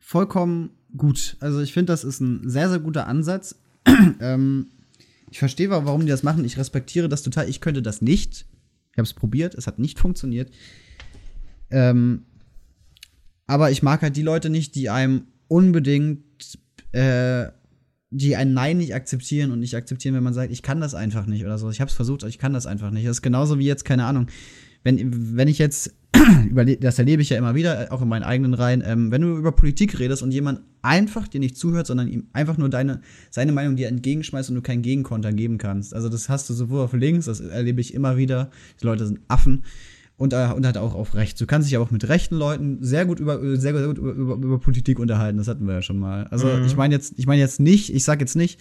vollkommen 0.00 0.70
gut. 0.96 1.36
Also 1.38 1.60
ich 1.60 1.72
finde, 1.72 1.92
das 1.92 2.02
ist 2.02 2.20
ein 2.20 2.48
sehr, 2.48 2.68
sehr 2.68 2.80
guter 2.80 3.06
Ansatz. 3.06 3.62
ähm, 4.20 4.66
ich 5.30 5.38
verstehe, 5.38 5.70
wa- 5.70 5.84
warum 5.84 6.02
die 6.02 6.06
das 6.08 6.22
machen. 6.22 6.44
Ich 6.44 6.56
respektiere 6.58 7.08
das 7.08 7.22
total. 7.22 7.48
Ich 7.48 7.60
könnte 7.60 7.82
das 7.82 8.02
nicht. 8.02 8.46
Ich 8.92 8.98
habe 8.98 9.02
es 9.06 9.14
probiert. 9.14 9.54
Es 9.54 9.66
hat 9.66 9.78
nicht 9.78 9.98
funktioniert. 9.98 10.50
Ähm, 11.70 12.22
aber 13.46 13.70
ich 13.70 13.82
mag 13.82 14.02
halt 14.02 14.16
die 14.16 14.22
Leute 14.22 14.50
nicht, 14.50 14.74
die 14.74 14.88
einem 14.90 15.26
unbedingt, 15.48 16.24
äh, 16.92 17.46
die 18.10 18.36
ein 18.36 18.54
Nein 18.54 18.78
nicht 18.78 18.94
akzeptieren 18.94 19.50
und 19.50 19.60
nicht 19.60 19.74
akzeptieren, 19.74 20.14
wenn 20.14 20.22
man 20.22 20.34
sagt, 20.34 20.52
ich 20.52 20.62
kann 20.62 20.80
das 20.80 20.94
einfach 20.94 21.26
nicht 21.26 21.44
oder 21.44 21.58
so. 21.58 21.70
Ich 21.70 21.80
habe 21.80 21.88
es 21.90 21.94
versucht, 21.94 22.22
aber 22.22 22.28
ich 22.28 22.38
kann 22.38 22.52
das 22.52 22.66
einfach 22.66 22.90
nicht. 22.90 23.06
Das 23.06 23.18
ist 23.18 23.22
genauso 23.22 23.58
wie 23.58 23.66
jetzt, 23.66 23.84
keine 23.84 24.04
Ahnung, 24.04 24.28
wenn, 24.84 25.36
wenn 25.36 25.48
ich 25.48 25.58
jetzt, 25.58 25.94
das 26.80 26.98
erlebe 26.98 27.22
ich 27.22 27.30
ja 27.30 27.38
immer 27.38 27.54
wieder, 27.54 27.88
auch 27.90 28.02
in 28.02 28.08
meinen 28.08 28.22
eigenen 28.22 28.54
Reihen, 28.54 28.82
ähm, 28.84 29.10
wenn 29.10 29.22
du 29.22 29.36
über 29.36 29.52
Politik 29.52 29.98
redest 29.98 30.22
und 30.22 30.30
jemand 30.32 30.60
einfach 30.82 31.28
dir 31.28 31.40
nicht 31.40 31.56
zuhört, 31.56 31.86
sondern 31.86 32.08
ihm 32.08 32.28
einfach 32.32 32.58
nur 32.58 32.68
deine, 32.68 33.00
seine 33.30 33.52
Meinung 33.52 33.76
dir 33.76 33.88
entgegenschmeißt 33.88 34.50
und 34.50 34.56
du 34.56 34.62
keinen 34.62 34.82
Gegenkonter 34.82 35.32
geben 35.32 35.58
kannst. 35.58 35.94
Also 35.94 36.08
das 36.08 36.28
hast 36.28 36.48
du 36.50 36.54
sowohl 36.54 36.80
auf 36.82 36.92
links, 36.92 37.26
das 37.26 37.40
erlebe 37.40 37.80
ich 37.80 37.94
immer 37.94 38.16
wieder. 38.16 38.50
Die 38.80 38.86
Leute 38.86 39.06
sind 39.06 39.20
Affen. 39.28 39.64
Und, 40.18 40.32
äh, 40.32 40.48
und 40.56 40.64
halt 40.64 40.78
auch 40.78 40.94
auf 40.94 41.14
rechts. 41.14 41.38
Du 41.38 41.44
kannst 41.44 41.68
dich 41.68 41.76
aber 41.76 41.84
auch 41.84 41.90
mit 41.90 42.08
rechten 42.08 42.36
Leuten 42.36 42.78
sehr 42.80 43.04
gut 43.04 43.20
über, 43.20 43.38
sehr, 43.58 43.74
sehr 43.76 43.86
gut 43.86 43.98
über, 43.98 44.12
über, 44.12 44.34
über 44.36 44.58
Politik 44.58 44.98
unterhalten. 44.98 45.36
Das 45.36 45.46
hatten 45.46 45.66
wir 45.66 45.74
ja 45.74 45.82
schon 45.82 45.98
mal. 45.98 46.26
Also 46.28 46.46
Mhm. 46.46 46.64
ich 46.64 46.74
meine 46.74 46.94
jetzt, 46.94 47.12
ich 47.18 47.26
meine 47.26 47.42
jetzt 47.42 47.60
nicht, 47.60 47.94
ich 47.94 48.02
sag 48.02 48.20
jetzt 48.20 48.34
nicht, 48.34 48.58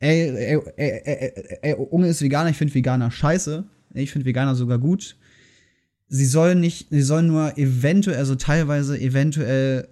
ey, 0.00 0.28
ey, 0.28 0.60
ey, 0.76 0.90
ey, 1.02 1.32
ey, 1.34 1.58
ey 1.62 1.74
Unge 1.76 2.08
ist 2.08 2.20
Veganer, 2.20 2.50
ich 2.50 2.58
finde 2.58 2.74
Veganer 2.74 3.10
scheiße. 3.10 3.64
Ich 3.94 4.10
finde 4.12 4.26
Veganer 4.26 4.54
sogar 4.54 4.78
gut. 4.78 5.16
Sie 6.14 6.26
sollen 6.26 6.60
nicht, 6.60 6.88
sie 6.90 7.00
sollen 7.00 7.26
nur 7.26 7.56
eventuell, 7.56 8.18
also 8.18 8.34
teilweise 8.34 9.00
eventuell 9.00 9.88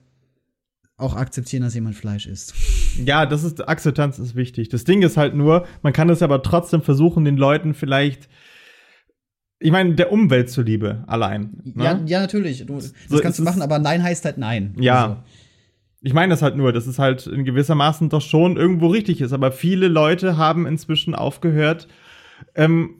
auch 0.99 1.17
akzeptieren, 1.17 1.63
dass 1.63 1.75
jemand 1.75 1.97
Fleisch 1.97 2.27
isst. 2.27 2.53
Ja, 3.03 3.25
das 3.25 3.43
ist, 3.43 3.67
Akzeptanz 3.67 4.19
ist 4.19 4.35
wichtig. 4.35 4.69
Das 4.69 4.85
Ding 4.85 5.01
ist 5.01 5.17
halt 5.17 5.35
nur, 5.35 5.67
man 5.81 5.95
kann 5.95 6.11
es 6.11 6.21
aber 6.21 6.43
trotzdem 6.43 6.83
versuchen, 6.83 7.25
den 7.25 7.39
Leuten 7.39 7.73
vielleicht, 7.73 8.29
ich 9.61 9.71
meine, 9.71 9.95
der 9.95 10.13
Umwelt 10.13 10.51
zuliebe 10.51 11.05
allein. 11.07 11.63
Ne? 11.65 11.85
Ja, 11.85 12.01
ja, 12.05 12.21
natürlich. 12.21 12.67
Du, 12.67 12.75
das 12.77 12.93
So, 13.09 13.19
kannst 13.21 13.39
du 13.39 13.43
machen, 13.43 13.63
aber 13.63 13.79
Nein 13.79 14.03
heißt 14.03 14.23
halt 14.27 14.37
Nein. 14.37 14.75
Ja. 14.79 15.03
Also, 15.03 15.17
Ich 16.03 16.13
meine 16.13 16.35
das 16.35 16.43
halt 16.43 16.55
nur, 16.55 16.75
dass 16.75 16.87
es 16.87 16.99
halt 16.99 17.27
in 17.29 17.47
gewissermaßen 17.47 18.11
doch 18.11 18.21
schon 18.21 18.59
irgendwo 18.59 18.89
richtig 18.89 19.23
ist. 19.23 19.33
Aber 19.33 19.53
viele 19.53 19.89
Leute 19.89 20.37
haben 20.37 20.67
inzwischen 20.67 21.15
aufgehört, 21.15 21.89
ähm, 22.55 23.00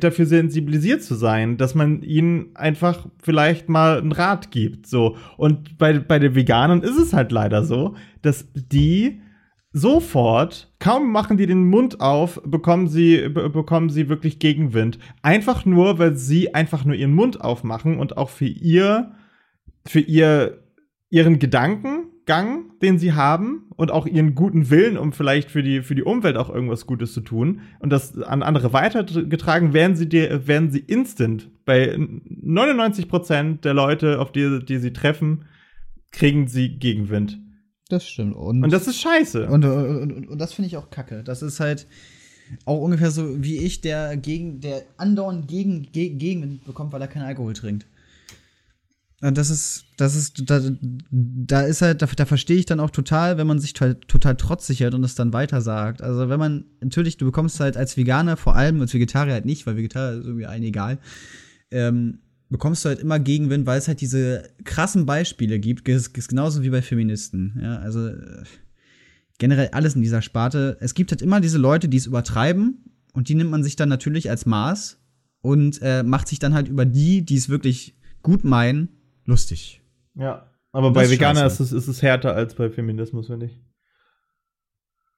dafür 0.00 0.26
sensibilisiert 0.26 1.02
zu 1.02 1.14
sein, 1.14 1.56
dass 1.56 1.74
man 1.74 2.02
ihnen 2.02 2.54
einfach 2.54 3.06
vielleicht 3.22 3.68
mal 3.68 3.98
einen 3.98 4.12
Rat 4.12 4.50
gibt. 4.50 4.86
So. 4.86 5.16
Und 5.38 5.78
bei, 5.78 5.98
bei 5.98 6.18
den 6.18 6.34
Veganern 6.34 6.82
ist 6.82 6.98
es 6.98 7.14
halt 7.14 7.32
leider 7.32 7.64
so, 7.64 7.94
dass 8.20 8.46
die 8.54 9.22
sofort, 9.72 10.72
kaum 10.78 11.10
machen 11.10 11.38
die 11.38 11.46
den 11.46 11.68
Mund 11.68 12.00
auf, 12.00 12.40
bekommen 12.44 12.88
sie, 12.88 13.28
be 13.28 13.48
bekommen 13.48 13.88
sie 13.88 14.08
wirklich 14.08 14.38
Gegenwind. 14.38 14.98
Einfach 15.22 15.64
nur, 15.64 15.98
weil 15.98 16.16
sie 16.16 16.54
einfach 16.54 16.84
nur 16.84 16.94
ihren 16.94 17.14
Mund 17.14 17.40
aufmachen 17.40 17.98
und 17.98 18.18
auch 18.18 18.28
für 18.28 18.46
ihr, 18.46 19.12
für 19.86 20.00
ihr, 20.00 20.64
ihren 21.08 21.38
Gedankengang, 22.28 22.78
den 22.82 22.98
sie 22.98 23.14
haben 23.14 23.64
und 23.76 23.90
auch 23.90 24.06
ihren 24.06 24.34
guten 24.34 24.70
Willen, 24.70 24.98
um 24.98 25.12
vielleicht 25.12 25.50
für 25.50 25.62
die, 25.62 25.82
für 25.82 25.94
die 25.94 26.02
Umwelt 26.02 26.36
auch 26.36 26.50
irgendwas 26.50 26.86
Gutes 26.86 27.12
zu 27.14 27.22
tun 27.22 27.60
und 27.80 27.90
das 27.90 28.18
an 28.18 28.42
andere 28.42 28.72
weitergetragen, 28.72 29.72
werden 29.72 29.96
sie 29.96 30.08
dir, 30.08 30.46
werden 30.46 30.70
sie 30.70 30.80
instant 30.80 31.50
bei 31.64 31.96
99 31.96 33.08
Prozent 33.08 33.64
der 33.64 33.74
Leute, 33.74 34.20
auf 34.20 34.30
die, 34.30 34.62
die 34.64 34.78
sie 34.78 34.92
treffen, 34.92 35.46
kriegen 36.10 36.48
sie 36.48 36.78
Gegenwind. 36.78 37.40
das 37.88 38.06
stimmt. 38.06 38.36
Und 38.36 38.70
das 38.70 38.86
ist 38.86 39.00
scheiße. 39.00 39.48
Und, 39.48 39.64
und, 39.64 40.12
und, 40.12 40.28
und 40.28 40.38
das 40.38 40.52
finde 40.52 40.68
ich 40.68 40.76
auch 40.76 40.90
kacke. 40.90 41.24
Das 41.24 41.42
ist 41.42 41.60
halt 41.60 41.86
auch 42.66 42.80
ungefähr 42.80 43.10
so 43.10 43.42
wie 43.42 43.58
ich, 43.58 43.80
der 43.80 44.16
gegen, 44.16 44.60
der 44.60 44.82
andauernd 44.98 45.48
gegen, 45.48 45.82
gegen, 45.92 46.18
Gegenwind 46.18 46.64
bekommt, 46.66 46.92
weil 46.92 47.00
er 47.00 47.08
keinen 47.08 47.26
Alkohol 47.26 47.54
trinkt. 47.54 47.86
Das 49.20 49.50
ist, 49.50 49.86
das 49.96 50.14
ist, 50.14 50.48
da, 50.48 50.60
da 51.10 51.62
ist 51.62 51.82
halt, 51.82 52.02
da, 52.02 52.06
da 52.06 52.24
verstehe 52.24 52.56
ich 52.56 52.66
dann 52.66 52.78
auch 52.78 52.90
total, 52.90 53.36
wenn 53.36 53.48
man 53.48 53.58
sich 53.58 53.72
total, 53.72 53.96
total 53.96 54.36
trotzig 54.36 54.78
hält 54.78 54.94
und 54.94 55.02
es 55.02 55.16
dann 55.16 55.32
weiter 55.32 55.60
sagt. 55.60 56.02
Also 56.02 56.28
wenn 56.28 56.38
man, 56.38 56.66
natürlich, 56.80 57.16
du 57.16 57.26
bekommst 57.26 57.58
halt 57.58 57.76
als 57.76 57.96
Veganer, 57.96 58.36
vor 58.36 58.54
allem 58.54 58.80
als 58.80 58.94
Vegetarier 58.94 59.32
halt 59.32 59.44
nicht, 59.44 59.66
weil 59.66 59.76
Vegetarier 59.76 60.20
ist 60.20 60.26
irgendwie 60.26 60.46
allen 60.46 60.62
egal, 60.62 60.98
ähm, 61.72 62.20
bekommst 62.48 62.84
du 62.84 62.90
halt 62.90 63.00
immer 63.00 63.18
Gegenwind, 63.18 63.66
weil 63.66 63.78
es 63.78 63.88
halt 63.88 64.00
diese 64.00 64.50
krassen 64.62 65.04
Beispiele 65.04 65.58
gibt, 65.58 65.88
ist, 65.88 66.16
ist 66.16 66.28
genauso 66.28 66.62
wie 66.62 66.70
bei 66.70 66.80
Feministen. 66.80 67.58
Ja, 67.60 67.78
also 67.78 68.06
äh, 68.06 68.44
generell 69.38 69.70
alles 69.72 69.96
in 69.96 70.02
dieser 70.02 70.22
Sparte. 70.22 70.76
Es 70.80 70.94
gibt 70.94 71.10
halt 71.10 71.22
immer 71.22 71.40
diese 71.40 71.58
Leute, 71.58 71.88
die 71.88 71.96
es 71.96 72.06
übertreiben 72.06 72.84
und 73.14 73.28
die 73.28 73.34
nimmt 73.34 73.50
man 73.50 73.64
sich 73.64 73.74
dann 73.74 73.88
natürlich 73.88 74.30
als 74.30 74.46
Maß 74.46 74.98
und 75.40 75.80
äh, 75.82 76.04
macht 76.04 76.28
sich 76.28 76.38
dann 76.38 76.54
halt 76.54 76.68
über 76.68 76.84
die, 76.84 77.24
die 77.24 77.36
es 77.36 77.48
wirklich 77.48 77.96
gut 78.22 78.44
meinen, 78.44 78.88
lustig. 79.28 79.80
Ja. 80.14 80.50
Aber 80.72 80.90
bei 80.90 81.08
Veganer 81.08 81.46
ist 81.46 81.60
es, 81.60 81.72
ist 81.72 81.86
es 81.86 82.02
härter 82.02 82.34
als 82.34 82.54
bei 82.54 82.70
Feminismus, 82.70 83.28
finde 83.28 83.46
ich. 83.46 83.60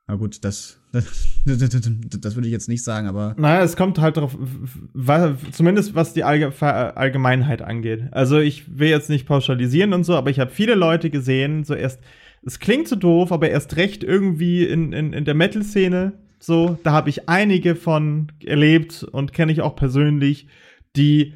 Na 0.07 0.17
gut, 0.17 0.45
das, 0.45 0.81
das, 0.93 1.31
das 1.47 2.35
würde 2.35 2.49
ich 2.49 2.53
jetzt 2.53 2.69
nicht 2.69 2.83
sagen, 2.83 3.07
aber 3.07 3.35
Naja, 3.39 3.63
es 3.63 3.77
kommt 3.77 3.99
halt 4.01 4.17
darauf, 4.17 4.37
zumindest 5.53 5.95
was 5.95 6.13
die 6.13 6.25
Allge 6.25 6.53
Allgemeinheit 6.61 7.63
angeht. 7.63 8.09
Also 8.11 8.39
ich 8.39 8.79
will 8.79 8.89
jetzt 8.89 9.09
nicht 9.09 9.27
pauschalisieren 9.27 9.93
und 9.93 10.05
so, 10.05 10.15
aber 10.17 10.31
ich 10.31 10.41
habe 10.41 10.51
viele 10.51 10.75
Leute 10.75 11.11
gesehen, 11.11 11.65
so 11.65 11.75
erst, 11.75 12.01
es 12.45 12.59
klingt 12.59 12.89
so 12.89 12.97
doof, 12.97 13.33
aber 13.33 13.51
erst 13.51 13.77
recht 13.77 14.03
irgendwie 14.03 14.65
in, 14.65 14.93
in, 14.93 15.13
in 15.13 15.25
der 15.25 15.35
Metal-Szene, 15.35 16.15
so, 16.41 16.79
da 16.83 16.93
habe 16.93 17.11
ich 17.11 17.29
einige 17.29 17.77
von 17.77 18.33
erlebt 18.45 19.05
und 19.05 19.33
kenne 19.33 19.53
ich 19.53 19.61
auch 19.61 19.77
persönlich, 19.77 20.49
die, 20.97 21.35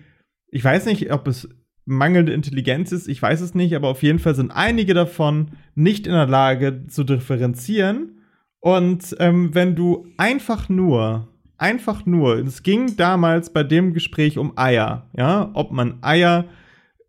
ich 0.48 0.64
weiß 0.64 0.86
nicht, 0.86 1.12
ob 1.12 1.28
es 1.28 1.48
mangelnde 1.86 2.32
Intelligenz 2.32 2.92
ist, 2.92 3.08
ich 3.08 3.20
weiß 3.20 3.40
es 3.40 3.54
nicht, 3.54 3.74
aber 3.74 3.88
auf 3.88 4.02
jeden 4.02 4.18
Fall 4.18 4.34
sind 4.34 4.50
einige 4.50 4.94
davon 4.94 5.52
nicht 5.74 6.06
in 6.06 6.12
der 6.12 6.26
Lage 6.26 6.86
zu 6.88 7.04
differenzieren. 7.04 8.20
Und 8.60 9.14
ähm, 9.18 9.54
wenn 9.54 9.76
du 9.76 10.06
einfach 10.16 10.68
nur, 10.68 11.28
einfach 11.58 12.06
nur, 12.06 12.38
es 12.38 12.62
ging 12.62 12.96
damals 12.96 13.52
bei 13.52 13.62
dem 13.62 13.92
Gespräch 13.92 14.38
um 14.38 14.56
Eier, 14.56 15.10
ja, 15.16 15.50
ob 15.54 15.72
man 15.72 15.98
Eier 16.02 16.46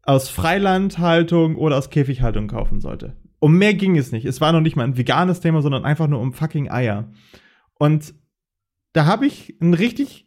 aus 0.04 0.30
Freilandhaltung 0.30 1.56
oder 1.56 1.78
aus 1.78 1.90
Käfighaltung 1.90 2.48
kaufen 2.48 2.80
sollte. 2.80 3.16
Um 3.40 3.58
mehr 3.58 3.74
ging 3.74 3.98
es 3.98 4.12
nicht. 4.12 4.26
Es 4.26 4.42
war 4.42 4.52
noch 4.52 4.62
nicht 4.62 4.76
mal 4.76 4.84
ein 4.84 4.98
veganes 4.98 5.40
Thema, 5.40 5.62
sondern 5.62 5.86
einfach 5.86 6.08
nur 6.08 6.20
um 6.20 6.34
fucking 6.34 6.70
Eier. 6.70 7.12
Und 7.80 8.14
da 8.94 9.06
habe 9.06 9.26
ich 9.26 9.56
ein 9.62 9.74
richtig 9.74 10.25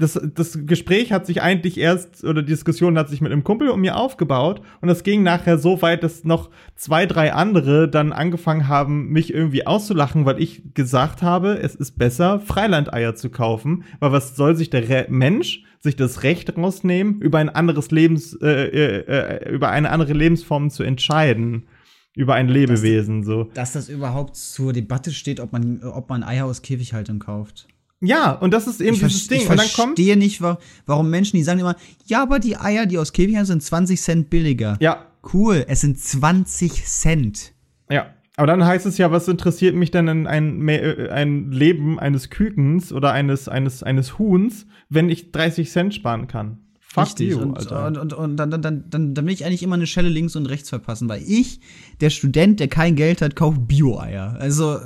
das, 0.00 0.20
das 0.34 0.58
Gespräch 0.66 1.12
hat 1.12 1.26
sich 1.26 1.42
eigentlich 1.42 1.78
erst, 1.78 2.24
oder 2.24 2.42
die 2.42 2.52
Diskussion 2.52 2.98
hat 2.98 3.08
sich 3.08 3.20
mit 3.20 3.30
einem 3.30 3.44
Kumpel 3.44 3.68
um 3.68 3.80
mir 3.80 3.96
aufgebaut 3.96 4.62
und 4.80 4.88
das 4.88 5.02
ging 5.02 5.22
nachher 5.22 5.58
so 5.58 5.82
weit, 5.82 6.02
dass 6.02 6.24
noch 6.24 6.50
zwei, 6.74 7.06
drei 7.06 7.32
andere 7.32 7.88
dann 7.88 8.12
angefangen 8.12 8.66
haben, 8.66 9.08
mich 9.08 9.32
irgendwie 9.32 9.66
auszulachen, 9.66 10.24
weil 10.24 10.40
ich 10.40 10.74
gesagt 10.74 11.22
habe, 11.22 11.58
es 11.60 11.74
ist 11.74 11.98
besser, 11.98 12.40
Freilandeier 12.40 13.14
zu 13.14 13.30
kaufen, 13.30 13.84
weil 14.00 14.12
was 14.12 14.36
soll 14.36 14.56
sich 14.56 14.70
der 14.70 14.88
Re 14.88 15.06
Mensch 15.10 15.64
sich 15.80 15.96
das 15.96 16.22
Recht 16.22 16.56
rausnehmen, 16.56 17.20
über 17.20 17.38
ein 17.38 17.48
anderes 17.48 17.90
Lebens, 17.90 18.34
äh, 18.40 18.48
äh, 18.48 18.98
äh, 19.06 19.52
über 19.52 19.70
eine 19.70 19.90
andere 19.90 20.12
Lebensform 20.12 20.70
zu 20.70 20.82
entscheiden, 20.82 21.66
über 22.14 22.34
ein 22.34 22.48
Lebewesen, 22.48 23.22
so. 23.24 23.44
dass 23.54 23.72
das 23.72 23.88
überhaupt 23.88 24.36
zur 24.36 24.72
Debatte 24.72 25.12
steht, 25.12 25.40
ob 25.40 25.52
man, 25.52 25.82
ob 25.82 26.08
man 26.08 26.22
Eier 26.22 26.46
aus 26.46 26.62
Käfighaltung 26.62 27.18
kauft. 27.18 27.68
Ja, 28.00 28.32
und 28.32 28.52
das 28.52 28.66
ist 28.66 28.80
eben 28.80 28.94
Ich, 28.94 29.00
dieses 29.00 29.28
Ding. 29.28 29.42
ich 29.42 29.50
Und 29.50 29.58
dann 29.58 29.72
kommt, 29.74 29.98
verstehe 29.98 30.16
nicht, 30.16 30.40
wa 30.40 30.58
warum 30.86 31.10
Menschen, 31.10 31.36
die 31.36 31.42
sagen 31.42 31.60
immer, 31.60 31.76
ja, 32.06 32.22
aber 32.22 32.38
die 32.38 32.56
Eier, 32.56 32.86
die 32.86 32.98
aus 32.98 33.12
Käfighaltung 33.12 33.46
sind 33.46 33.62
20 33.62 34.00
Cent 34.00 34.30
billiger. 34.30 34.76
ja, 34.80 35.06
Cool, 35.32 35.64
es 35.68 35.82
sind 35.82 35.98
20 35.98 36.84
Cent. 36.86 37.52
Ja, 37.90 38.14
aber 38.36 38.46
dann 38.46 38.64
heißt 38.64 38.86
es 38.86 38.96
ja, 38.96 39.10
was 39.10 39.28
interessiert 39.28 39.74
mich 39.74 39.90
denn 39.90 40.08
ein, 40.08 40.26
ein, 40.26 40.66
äh, 40.68 41.08
ein 41.10 41.50
Leben 41.52 41.98
eines 41.98 42.30
Kükens 42.30 42.92
oder 42.92 43.12
eines, 43.12 43.48
eines, 43.48 43.82
eines 43.82 44.18
Huhns, 44.18 44.66
wenn 44.88 45.10
ich 45.10 45.32
30 45.32 45.70
Cent 45.70 45.94
sparen 45.94 46.26
kann? 46.26 46.58
Fuck 46.80 47.04
Richtig. 47.04 47.30
you, 47.30 47.38
und, 47.38 47.56
Alter. 47.56 47.86
und, 47.86 47.98
und, 47.98 48.12
und 48.14 48.36
dann, 48.36 48.50
dann, 48.50 48.62
dann, 48.88 49.14
dann, 49.14 49.26
will 49.26 49.32
ich 49.32 49.44
eigentlich 49.44 49.62
immer 49.62 49.76
eine 49.76 49.86
Schelle 49.86 50.08
links 50.08 50.36
und 50.36 50.46
rechts 50.46 50.70
verpassen, 50.70 51.08
weil 51.08 51.22
ich, 51.24 51.60
der 52.00 52.10
Student, 52.10 52.58
der 52.60 52.68
kein 52.68 52.96
Geld 52.96 53.20
hat, 53.22 53.36
kauft 53.36 53.68
Bio-Eier. 53.68 54.36
Also, 54.40 54.80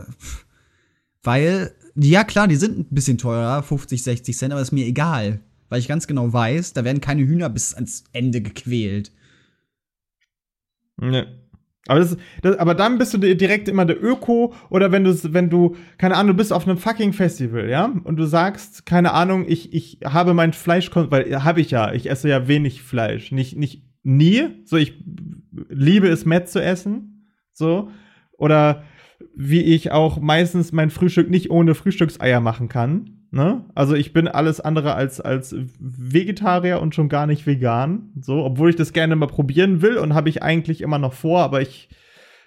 weil, 1.22 1.72
ja 1.96 2.24
klar, 2.24 2.48
die 2.48 2.56
sind 2.56 2.78
ein 2.78 2.94
bisschen 2.94 3.18
teurer, 3.18 3.62
50, 3.62 4.02
60 4.02 4.36
Cent, 4.36 4.52
aber 4.52 4.62
ist 4.62 4.72
mir 4.72 4.86
egal. 4.86 5.40
Weil 5.68 5.80
ich 5.80 5.88
ganz 5.88 6.06
genau 6.06 6.32
weiß, 6.32 6.72
da 6.72 6.84
werden 6.84 7.00
keine 7.00 7.26
Hühner 7.26 7.48
bis 7.48 7.74
ans 7.74 8.04
Ende 8.12 8.40
gequält. 8.42 9.12
Ne. 10.96 11.26
Aber, 11.86 12.00
das, 12.00 12.16
das, 12.42 12.58
aber 12.58 12.74
dann 12.74 12.96
bist 12.98 13.12
du 13.12 13.18
di- 13.18 13.36
direkt 13.36 13.68
immer 13.68 13.84
der 13.84 14.02
Öko 14.02 14.54
oder 14.70 14.90
wenn 14.90 15.04
du, 15.04 15.14
wenn 15.34 15.50
du, 15.50 15.76
keine 15.98 16.16
Ahnung, 16.16 16.28
du 16.34 16.36
bist 16.38 16.52
auf 16.52 16.66
einem 16.66 16.78
fucking 16.78 17.12
Festival, 17.12 17.68
ja, 17.68 17.92
und 18.04 18.16
du 18.16 18.24
sagst, 18.24 18.86
keine 18.86 19.12
Ahnung, 19.12 19.44
ich, 19.46 19.74
ich 19.74 19.98
habe 20.04 20.32
mein 20.32 20.54
Fleisch, 20.54 20.90
weil 20.94 21.44
habe 21.44 21.60
ich 21.60 21.70
ja, 21.70 21.92
ich 21.92 22.08
esse 22.08 22.28
ja 22.28 22.48
wenig 22.48 22.82
Fleisch, 22.82 23.32
nicht, 23.32 23.56
nicht 23.56 23.82
nie, 24.02 24.48
so 24.64 24.76
ich 24.78 24.94
liebe 25.68 26.08
es, 26.08 26.24
Met 26.24 26.48
zu 26.48 26.62
essen, 26.62 27.28
so, 27.52 27.90
oder 28.38 28.84
wie 29.36 29.62
ich 29.62 29.92
auch 29.92 30.20
meistens 30.20 30.72
mein 30.72 30.90
Frühstück 30.90 31.30
nicht 31.30 31.50
ohne 31.50 31.74
Frühstückseier 31.74 32.40
machen 32.40 32.68
kann. 32.68 33.10
Ne? 33.30 33.64
Also 33.74 33.94
ich 33.94 34.12
bin 34.12 34.28
alles 34.28 34.60
andere 34.60 34.94
als, 34.94 35.20
als 35.20 35.56
Vegetarier 35.80 36.80
und 36.80 36.94
schon 36.94 37.08
gar 37.08 37.26
nicht 37.26 37.46
vegan. 37.46 38.12
So, 38.20 38.44
obwohl 38.44 38.70
ich 38.70 38.76
das 38.76 38.92
gerne 38.92 39.16
mal 39.16 39.26
probieren 39.26 39.82
will 39.82 39.96
und 39.96 40.14
habe 40.14 40.28
ich 40.28 40.42
eigentlich 40.42 40.80
immer 40.80 40.98
noch 40.98 41.14
vor, 41.14 41.40
aber 41.40 41.60
ich 41.60 41.88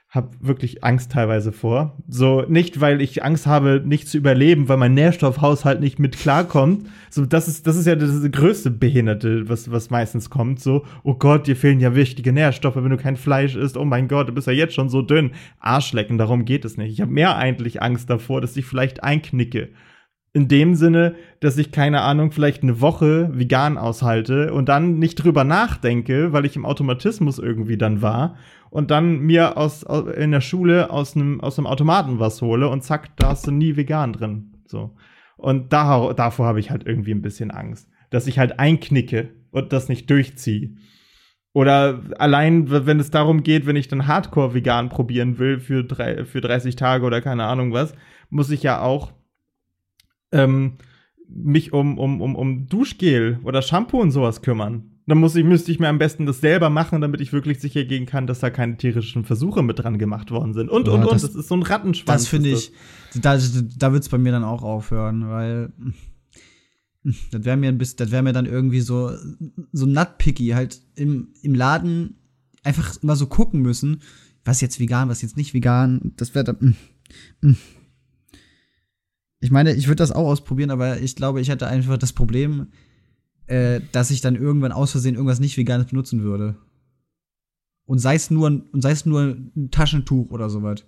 habe 0.09 0.29
wirklich 0.39 0.85
Angst 0.85 1.11
teilweise 1.11 1.51
vor. 1.51 1.97
So, 2.07 2.43
nicht, 2.47 2.79
weil 2.79 3.01
ich 3.01 3.25
Angst 3.25 3.45
habe, 3.45 3.83
nicht 3.85 4.07
zu 4.07 4.17
überleben, 4.17 4.69
weil 4.69 4.77
mein 4.77 4.93
Nährstoffhaushalt 4.93 5.81
nicht 5.81 5.99
mit 5.99 6.17
klarkommt. 6.17 6.87
So, 7.09 7.25
das 7.25 7.49
ist, 7.49 7.67
das 7.67 7.75
ist 7.75 7.87
ja 7.87 7.95
das 7.95 8.31
größte 8.31 8.71
Behinderte, 8.71 9.49
was, 9.49 9.69
was 9.69 9.89
meistens 9.89 10.29
kommt. 10.29 10.61
So, 10.61 10.85
oh 11.03 11.15
Gott, 11.15 11.47
dir 11.47 11.57
fehlen 11.57 11.81
ja 11.81 11.93
wichtige 11.93 12.31
Nährstoffe, 12.31 12.77
wenn 12.77 12.89
du 12.89 12.97
kein 12.97 13.17
Fleisch 13.17 13.55
isst. 13.55 13.75
Oh 13.75 13.83
mein 13.83 14.07
Gott, 14.07 14.29
du 14.29 14.33
bist 14.33 14.47
ja 14.47 14.53
jetzt 14.53 14.75
schon 14.75 14.89
so 14.89 15.01
dünn. 15.01 15.31
Arschlecken, 15.59 16.17
darum 16.17 16.45
geht 16.45 16.63
es 16.63 16.77
nicht. 16.77 16.93
Ich 16.93 17.01
habe 17.01 17.11
mehr 17.11 17.35
eigentlich 17.35 17.81
Angst 17.81 18.09
davor, 18.09 18.39
dass 18.39 18.55
ich 18.55 18.65
vielleicht 18.65 19.03
einknicke. 19.03 19.69
In 20.37 20.47
dem 20.47 20.75
Sinne, 20.75 21.15
dass 21.39 21.57
ich, 21.57 21.71
keine 21.71 22.01
Ahnung, 22.01 22.31
vielleicht 22.31 22.61
eine 22.61 22.79
Woche 22.79 23.31
vegan 23.33 23.77
aushalte 23.79 24.53
und 24.53 24.69
dann 24.69 24.99
nicht 24.99 25.15
drüber 25.15 25.43
nachdenke, 25.43 26.31
weil 26.31 26.45
ich 26.45 26.55
im 26.55 26.65
Automatismus 26.65 27.39
irgendwie 27.39 27.77
dann 27.77 28.03
war 28.03 28.35
und 28.69 28.91
dann 28.91 29.17
mir 29.19 29.57
aus, 29.57 29.83
au- 29.87 30.07
in 30.09 30.29
der 30.31 30.41
Schule 30.41 30.91
aus 30.91 31.15
einem 31.15 31.41
aus 31.41 31.57
einem 31.57 31.65
Automaten 31.65 32.19
was 32.19 32.41
hole 32.43 32.69
und 32.69 32.83
zack, 32.83 33.15
da 33.17 33.29
hast 33.29 33.47
du 33.47 33.51
nie 33.51 33.75
vegan 33.77 34.13
drin. 34.13 34.53
So. 34.67 34.95
Und 35.37 35.73
da, 35.73 36.13
davor 36.13 36.45
habe 36.45 36.59
ich 36.59 36.69
halt 36.69 36.85
irgendwie 36.85 37.13
ein 37.15 37.23
bisschen 37.23 37.49
Angst, 37.49 37.89
dass 38.11 38.27
ich 38.27 38.37
halt 38.37 38.59
einknicke 38.59 39.29
und 39.49 39.73
das 39.73 39.89
nicht 39.89 40.07
durchziehe. 40.09 40.75
Oder 41.53 42.01
allein, 42.19 42.69
wenn 42.69 42.99
es 42.99 43.09
darum 43.09 43.41
geht, 43.41 43.65
wenn 43.65 43.75
ich 43.75 43.87
dann 43.87 44.05
Hardcore 44.05 44.53
vegan 44.53 44.89
probieren 44.89 45.39
will 45.39 45.59
für, 45.59 45.83
drei, 45.83 46.25
für 46.25 46.41
30 46.41 46.75
Tage 46.75 47.03
oder 47.05 47.21
keine 47.21 47.45
Ahnung 47.45 47.73
was, 47.73 47.95
muss 48.29 48.51
ich 48.51 48.61
ja 48.61 48.81
auch 48.81 49.13
ähm, 50.31 50.73
mich 51.29 51.73
um, 51.73 51.97
um, 51.97 52.21
um, 52.21 52.35
um 52.35 52.67
Duschgel 52.67 53.39
oder 53.43 53.61
Shampoo 53.61 53.99
und 54.01 54.11
sowas 54.11 54.41
kümmern. 54.41 54.91
Dann 55.07 55.19
muss 55.19 55.35
ich, 55.37 55.45
müsste 55.45 55.71
ich 55.71 55.79
mir 55.79 55.87
am 55.87 55.99
besten 55.99 56.25
das 56.25 56.41
selber 56.41 56.69
machen, 56.69 56.99
damit 56.99 57.21
ich 57.21 57.31
wirklich 57.31 57.59
sicher 57.61 57.85
gehen 57.85 58.05
kann, 58.05 58.27
dass 58.27 58.39
da 58.39 58.49
keine 58.49 58.75
tierischen 58.75 59.23
Versuche 59.23 59.63
mit 59.63 59.79
dran 59.79 59.97
gemacht 59.99 60.31
worden 60.31 60.53
sind. 60.53 60.69
Und, 60.69 60.87
Ja, 60.87 60.93
und, 60.93 61.03
und. 61.05 61.13
das- 61.13 61.21
Das 61.21 61.35
ist 61.35 61.47
so 61.47 61.55
ein 61.55 61.63
Rattenschwanz. 61.63 62.23
Das 62.23 62.27
finde 62.27 62.49
ich, 62.49 62.71
da, 63.15 63.37
da 63.77 63.93
wird 63.93 64.03
es 64.03 64.09
bei 64.09 64.17
mir 64.17 64.33
dann 64.33 64.43
auch 64.43 64.63
aufhören, 64.63 65.29
weil 65.29 65.71
das 67.31 67.45
wäre 67.45 67.55
mir 67.55 67.69
ein 67.69 67.77
bisschen, 67.77 67.97
das 67.97 68.11
wäre 68.11 68.21
mir 68.23 68.33
dann 68.33 68.45
irgendwie 68.45 68.81
so, 68.81 69.11
so 69.71 69.85
nutpicky, 69.85 70.49
halt 70.49 70.81
im, 70.95 71.29
im 71.41 71.55
Laden 71.55 72.15
einfach 72.63 73.01
immer 73.01 73.15
so 73.15 73.27
gucken 73.27 73.61
müssen, 73.61 74.01
was 74.43 74.59
jetzt 74.59 74.77
vegan, 74.79 75.07
was 75.07 75.21
jetzt 75.21 75.37
nicht 75.37 75.53
vegan. 75.53 76.11
Das 76.17 76.35
wäre 76.35 76.43
dann. 76.53 76.75
mm, 77.41 77.47
mm. 77.47 77.55
Ich 79.39 79.51
meine, 79.51 79.73
ich 79.73 79.87
würde 79.87 79.97
das 79.97 80.11
auch 80.11 80.27
ausprobieren, 80.27 80.71
aber 80.71 80.99
ich 80.99 81.15
glaube, 81.15 81.41
ich 81.41 81.49
hätte 81.49 81.67
einfach 81.67 81.97
das 81.97 82.13
Problem, 82.13 82.67
äh, 83.45 83.81
dass 83.91 84.11
ich 84.11 84.21
dann 84.21 84.35
irgendwann 84.35 84.71
aus 84.71 84.91
Versehen 84.91 85.15
irgendwas 85.15 85.39
nicht 85.39 85.57
Veganes 85.57 85.87
benutzen 85.87 86.23
würde. 86.23 86.55
Und 87.85 87.99
sei 87.99 88.15
es 88.15 88.31
nur, 88.31 88.49
ein- 88.49 88.63
und 88.71 88.81
sei 88.81 88.91
es 88.91 89.05
nur 89.05 89.21
ein 89.21 89.69
Taschentuch 89.71 90.31
oder 90.31 90.49
sowas. 90.49 90.85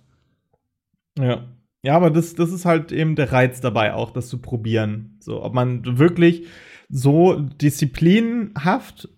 Ja. 1.18 1.46
Ja, 1.82 1.96
aber 1.96 2.10
das, 2.10 2.34
das 2.34 2.52
ist 2.52 2.66
halt 2.66 2.92
eben 2.92 3.16
der 3.16 3.32
Reiz 3.32 3.62
dabei, 3.62 3.94
auch 3.94 4.10
das 4.10 4.28
zu 4.28 4.38
probieren. 4.38 5.16
So, 5.20 5.42
ob 5.42 5.54
man 5.54 5.98
wirklich 5.98 6.46
so 6.90 7.40
disziplinhaft 7.40 9.08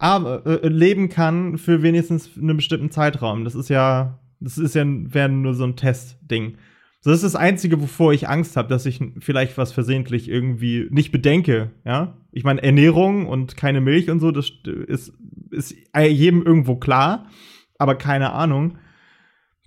äh, 0.00 0.68
leben 0.68 1.08
kann 1.08 1.58
für 1.58 1.82
wenigstens 1.82 2.30
einen 2.36 2.56
bestimmten 2.56 2.90
Zeitraum. 2.90 3.44
Das 3.44 3.56
ist 3.56 3.68
ja, 3.68 4.20
das 4.38 4.58
ist 4.58 4.76
ja, 4.76 4.84
wäre 4.86 5.28
nur 5.28 5.54
so 5.54 5.64
ein 5.64 5.74
Testding. 5.74 6.56
So, 7.04 7.10
das 7.10 7.22
ist 7.22 7.34
das 7.34 7.40
Einzige, 7.40 7.82
wovor 7.82 8.14
ich 8.14 8.30
Angst 8.30 8.56
habe, 8.56 8.68
dass 8.68 8.86
ich 8.86 8.98
vielleicht 9.18 9.58
was 9.58 9.72
versehentlich 9.72 10.26
irgendwie 10.26 10.86
nicht 10.88 11.12
bedenke, 11.12 11.70
ja. 11.84 12.16
Ich 12.32 12.44
meine, 12.44 12.62
Ernährung 12.62 13.26
und 13.26 13.58
keine 13.58 13.82
Milch 13.82 14.08
und 14.08 14.20
so, 14.20 14.30
das 14.30 14.50
ist, 14.86 15.12
ist 15.50 15.76
jedem 15.94 16.42
irgendwo 16.42 16.76
klar, 16.76 17.26
aber 17.76 17.96
keine 17.96 18.32
Ahnung. 18.32 18.78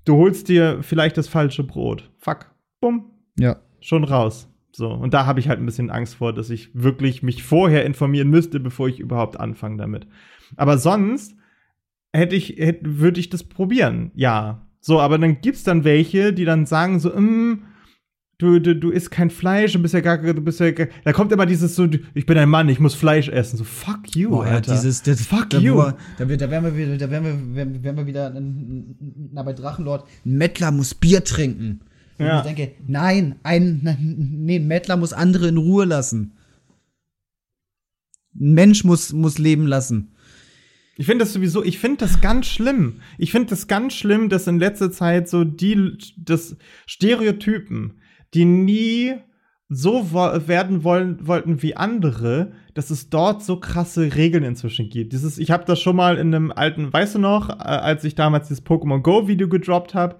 Du 0.03 0.15
holst 0.15 0.49
dir 0.49 0.79
vielleicht 0.81 1.15
das 1.15 1.27
falsche 1.27 1.63
Brot. 1.63 2.09
Fuck. 2.17 2.47
Bumm. 2.81 3.11
Ja. 3.37 3.57
Schon 3.81 4.03
raus. 4.03 4.51
So, 4.71 4.89
und 4.91 5.13
da 5.13 5.27
habe 5.27 5.39
ich 5.39 5.47
halt 5.47 5.59
ein 5.59 5.65
bisschen 5.67 5.91
Angst 5.91 6.15
vor, 6.15 6.33
dass 6.33 6.49
ich 6.49 6.71
wirklich 6.73 7.21
mich 7.21 7.43
vorher 7.43 7.85
informieren 7.85 8.31
müsste, 8.31 8.59
bevor 8.59 8.87
ich 8.87 8.99
überhaupt 8.99 9.39
anfange 9.39 9.77
damit. 9.77 10.07
Aber 10.55 10.79
sonst 10.79 11.35
hätte 12.11 12.35
ich, 12.35 12.55
hätte, 12.57 12.97
würde 12.97 13.19
ich 13.19 13.29
das 13.29 13.43
probieren, 13.43 14.09
ja. 14.15 14.66
So, 14.79 14.99
aber 15.01 15.17
dann 15.17 15.41
gibt's 15.41 15.63
dann 15.63 15.83
welche, 15.83 16.33
die 16.33 16.45
dann 16.45 16.65
sagen 16.65 16.99
so, 16.99 17.09
mm, 17.09 17.63
du, 18.37 18.59
du, 18.59 18.75
du 18.75 18.89
isst 18.91 19.11
kein 19.11 19.29
Fleisch, 19.29 19.73
du 19.73 19.81
bist 19.81 19.93
ja 19.93 19.99
gar, 20.01 20.17
du 20.19 20.41
bist 20.41 20.59
ja 20.59 20.71
gar, 20.71 20.87
da 21.03 21.11
kommt 21.13 21.31
immer 21.31 21.45
dieses 21.45 21.75
so, 21.75 21.87
ich 22.13 22.25
bin 22.25 22.37
ein 22.37 22.49
Mann, 22.49 22.69
ich 22.69 22.79
muss 22.79 22.93
Fleisch 22.93 23.27
essen, 23.27 23.57
so 23.57 23.63
fuck 23.63 24.15
you, 24.15 24.29
Boah, 24.29 24.45
ja, 24.45 24.51
Alter. 24.53 24.73
dieses, 24.73 25.01
das, 25.03 25.21
fuck 25.25 25.49
da, 25.49 25.57
you. 25.57 25.81
Da, 26.17 26.29
wird- 26.29 26.41
da 26.41 26.49
wären 26.51 26.63
wir 26.63 26.77
wieder, 26.77 26.97
da 26.97 27.09
wären 27.09 27.55
wir, 27.55 27.83
wären, 27.83 27.97
wir 27.97 28.05
wieder 28.05 28.29
na, 28.39 29.43
bei 29.43 29.53
Drachenlord. 29.53 30.07
Ein 30.25 30.37
Mettler 30.37 30.71
muss 30.71 30.93
Bier 30.93 31.23
trinken. 31.23 31.81
Und 32.19 32.25
Ja. 32.25 32.39
ich 32.39 32.45
denke, 32.53 32.71
nein, 32.87 33.35
ein, 33.43 33.81
nee, 33.99 34.57
ein 34.57 34.67
Mettler 34.67 34.97
muss 34.97 35.13
andere 35.13 35.47
in 35.49 35.57
Ruhe 35.57 35.85
lassen. 35.85 36.33
Ein 38.39 38.53
Mensch 38.53 38.83
muss, 38.83 39.13
muss 39.13 39.37
leben 39.39 39.65
lassen. 39.67 40.09
Ich 40.97 41.05
finde 41.05 41.23
das 41.23 41.33
sowieso, 41.33 41.63
ich 41.63 41.77
finde 41.77 41.97
das 41.97 42.21
ganz 42.21 42.47
schlimm. 42.47 43.01
Ich 43.17 43.31
finde 43.31 43.51
das 43.51 43.67
ganz 43.67 43.93
schlimm, 43.93 44.29
dass 44.29 44.47
in 44.47 44.59
letzter 44.59 44.91
Zeit 44.91 45.29
so 45.29 45.43
die, 45.43 45.97
das 46.17 46.57
Stereotypen, 46.87 48.01
die 48.33 48.45
nie 48.45 49.15
so 49.69 50.11
wo 50.11 50.47
werden 50.47 50.83
wollen, 50.83 51.27
wollten 51.27 51.61
wie 51.61 51.75
andere, 51.75 52.53
dass 52.73 52.89
es 52.89 53.09
dort 53.09 53.43
so 53.43 53.59
krasse 53.59 54.15
Regeln 54.15 54.43
inzwischen 54.43 54.89
gibt. 54.89 55.13
Dieses, 55.13 55.37
ich 55.37 55.51
habe 55.51 55.65
das 55.65 55.79
schon 55.79 55.95
mal 55.95 56.17
in 56.17 56.33
einem 56.33 56.51
alten, 56.51 56.91
weißt 56.91 57.15
du 57.15 57.19
noch, 57.19 57.49
äh, 57.49 57.63
als 57.63 58.03
ich 58.03 58.15
damals 58.15 58.47
dieses 58.47 58.65
Pokémon 58.65 59.01
Go 59.01 59.27
Video 59.27 59.49
gedroppt 59.49 59.93
habe, 59.93 60.15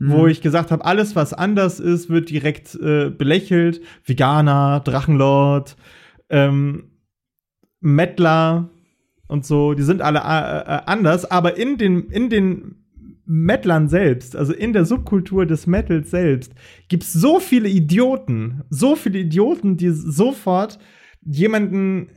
wo 0.00 0.26
ich 0.26 0.40
gesagt 0.40 0.70
habe, 0.70 0.84
alles 0.84 1.14
was 1.14 1.32
anders 1.32 1.78
ist, 1.78 2.10
wird 2.10 2.28
direkt 2.28 2.74
äh, 2.74 3.10
belächelt. 3.10 3.80
Veganer, 4.04 4.80
Drachenlord, 4.80 5.76
ähm, 6.30 6.90
Mettler 7.80 8.70
und 9.26 9.44
so, 9.44 9.74
die 9.74 9.82
sind 9.82 10.02
alle 10.02 10.18
äh, 10.20 10.22
äh, 10.22 10.80
anders, 10.86 11.30
aber 11.30 11.56
in 11.56 11.78
den, 11.78 12.08
in 12.10 12.30
den 12.30 12.76
Mettlern 13.26 13.88
selbst, 13.88 14.36
also 14.36 14.52
in 14.52 14.72
der 14.72 14.84
Subkultur 14.84 15.46
des 15.46 15.66
Metals 15.66 16.10
selbst, 16.10 16.52
gibt's 16.88 17.12
so 17.12 17.40
viele 17.40 17.68
Idioten, 17.68 18.62
so 18.68 18.96
viele 18.96 19.20
Idioten, 19.20 19.76
die 19.76 19.90
sofort 19.90 20.78
jemanden 21.22 22.08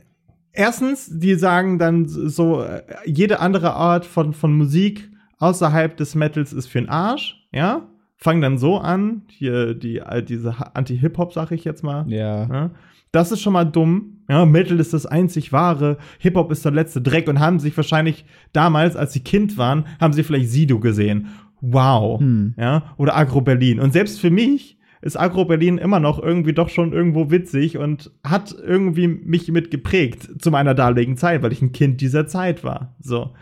erstens, 0.52 1.08
die 1.18 1.34
sagen 1.36 1.78
dann 1.78 2.06
so, 2.06 2.62
äh, 2.62 2.82
jede 3.06 3.40
andere 3.40 3.72
Art 3.72 4.04
von, 4.04 4.32
von 4.32 4.52
Musik 4.52 5.10
außerhalb 5.38 5.96
des 5.96 6.14
Metals 6.14 6.52
ist 6.52 6.66
für 6.66 6.80
den 6.80 6.88
Arsch, 6.88 7.48
ja? 7.52 7.88
Fangen 8.20 8.42
dann 8.42 8.58
so 8.58 8.78
an, 8.78 9.22
hier 9.28 9.74
die, 9.74 10.02
diese 10.28 10.74
Anti-Hip-Hop, 10.74 11.32
sag 11.32 11.52
ich 11.52 11.62
jetzt 11.62 11.84
mal. 11.84 12.04
Ja. 12.10 12.48
Ja? 12.52 12.70
Das 13.12 13.30
ist 13.30 13.40
schon 13.40 13.52
mal 13.52 13.64
dumm. 13.64 14.17
Ja, 14.28 14.44
Metal 14.44 14.78
ist 14.78 14.92
das 14.92 15.06
einzig 15.06 15.52
wahre, 15.52 15.96
Hip-Hop 16.18 16.52
ist 16.52 16.64
der 16.64 16.72
letzte 16.72 17.00
Dreck 17.00 17.28
und 17.28 17.40
haben 17.40 17.58
sich 17.58 17.74
wahrscheinlich 17.76 18.26
damals, 18.52 18.94
als 18.94 19.14
sie 19.14 19.20
Kind 19.20 19.56
waren, 19.56 19.86
haben 20.00 20.12
sie 20.12 20.22
vielleicht 20.22 20.50
Sido 20.50 20.78
gesehen. 20.80 21.28
Wow. 21.60 22.20
Hm. 22.20 22.54
Ja, 22.58 22.94
oder 22.98 23.16
Agro 23.16 23.40
Berlin. 23.40 23.80
Und 23.80 23.92
selbst 23.92 24.20
für 24.20 24.30
mich 24.30 24.78
ist 25.00 25.18
Agro 25.18 25.44
Berlin 25.44 25.78
immer 25.78 26.00
noch 26.00 26.22
irgendwie 26.22 26.52
doch 26.52 26.68
schon 26.68 26.92
irgendwo 26.92 27.30
witzig 27.30 27.78
und 27.78 28.10
hat 28.24 28.54
irgendwie 28.62 29.08
mich 29.08 29.50
mit 29.50 29.70
geprägt 29.70 30.28
zu 30.40 30.50
meiner 30.50 30.74
damaligen 30.74 31.16
Zeit, 31.16 31.42
weil 31.42 31.52
ich 31.52 31.62
ein 31.62 31.72
Kind 31.72 32.00
dieser 32.00 32.26
Zeit 32.26 32.64
war. 32.64 32.96
So. 33.00 33.34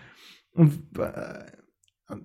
Und, 0.53 0.75
äh, 0.99 1.56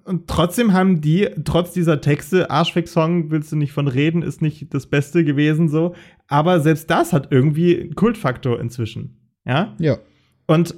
und 0.05 0.27
trotzdem 0.27 0.73
haben 0.73 1.01
die, 1.01 1.27
trotz 1.43 1.73
dieser 1.73 2.01
Texte, 2.01 2.51
Arschfick-Song, 2.51 3.31
willst 3.31 3.51
du 3.51 3.55
nicht 3.55 3.71
von 3.71 3.87
reden, 3.87 4.21
ist 4.21 4.41
nicht 4.41 4.73
das 4.73 4.85
Beste 4.85 5.25
gewesen, 5.25 5.69
so. 5.69 5.95
Aber 6.27 6.59
selbst 6.59 6.89
das 6.91 7.13
hat 7.13 7.31
irgendwie 7.31 7.81
einen 7.81 7.95
Kultfaktor 7.95 8.59
inzwischen. 8.59 9.17
Ja? 9.43 9.75
Ja. 9.79 9.97
Und 10.45 10.75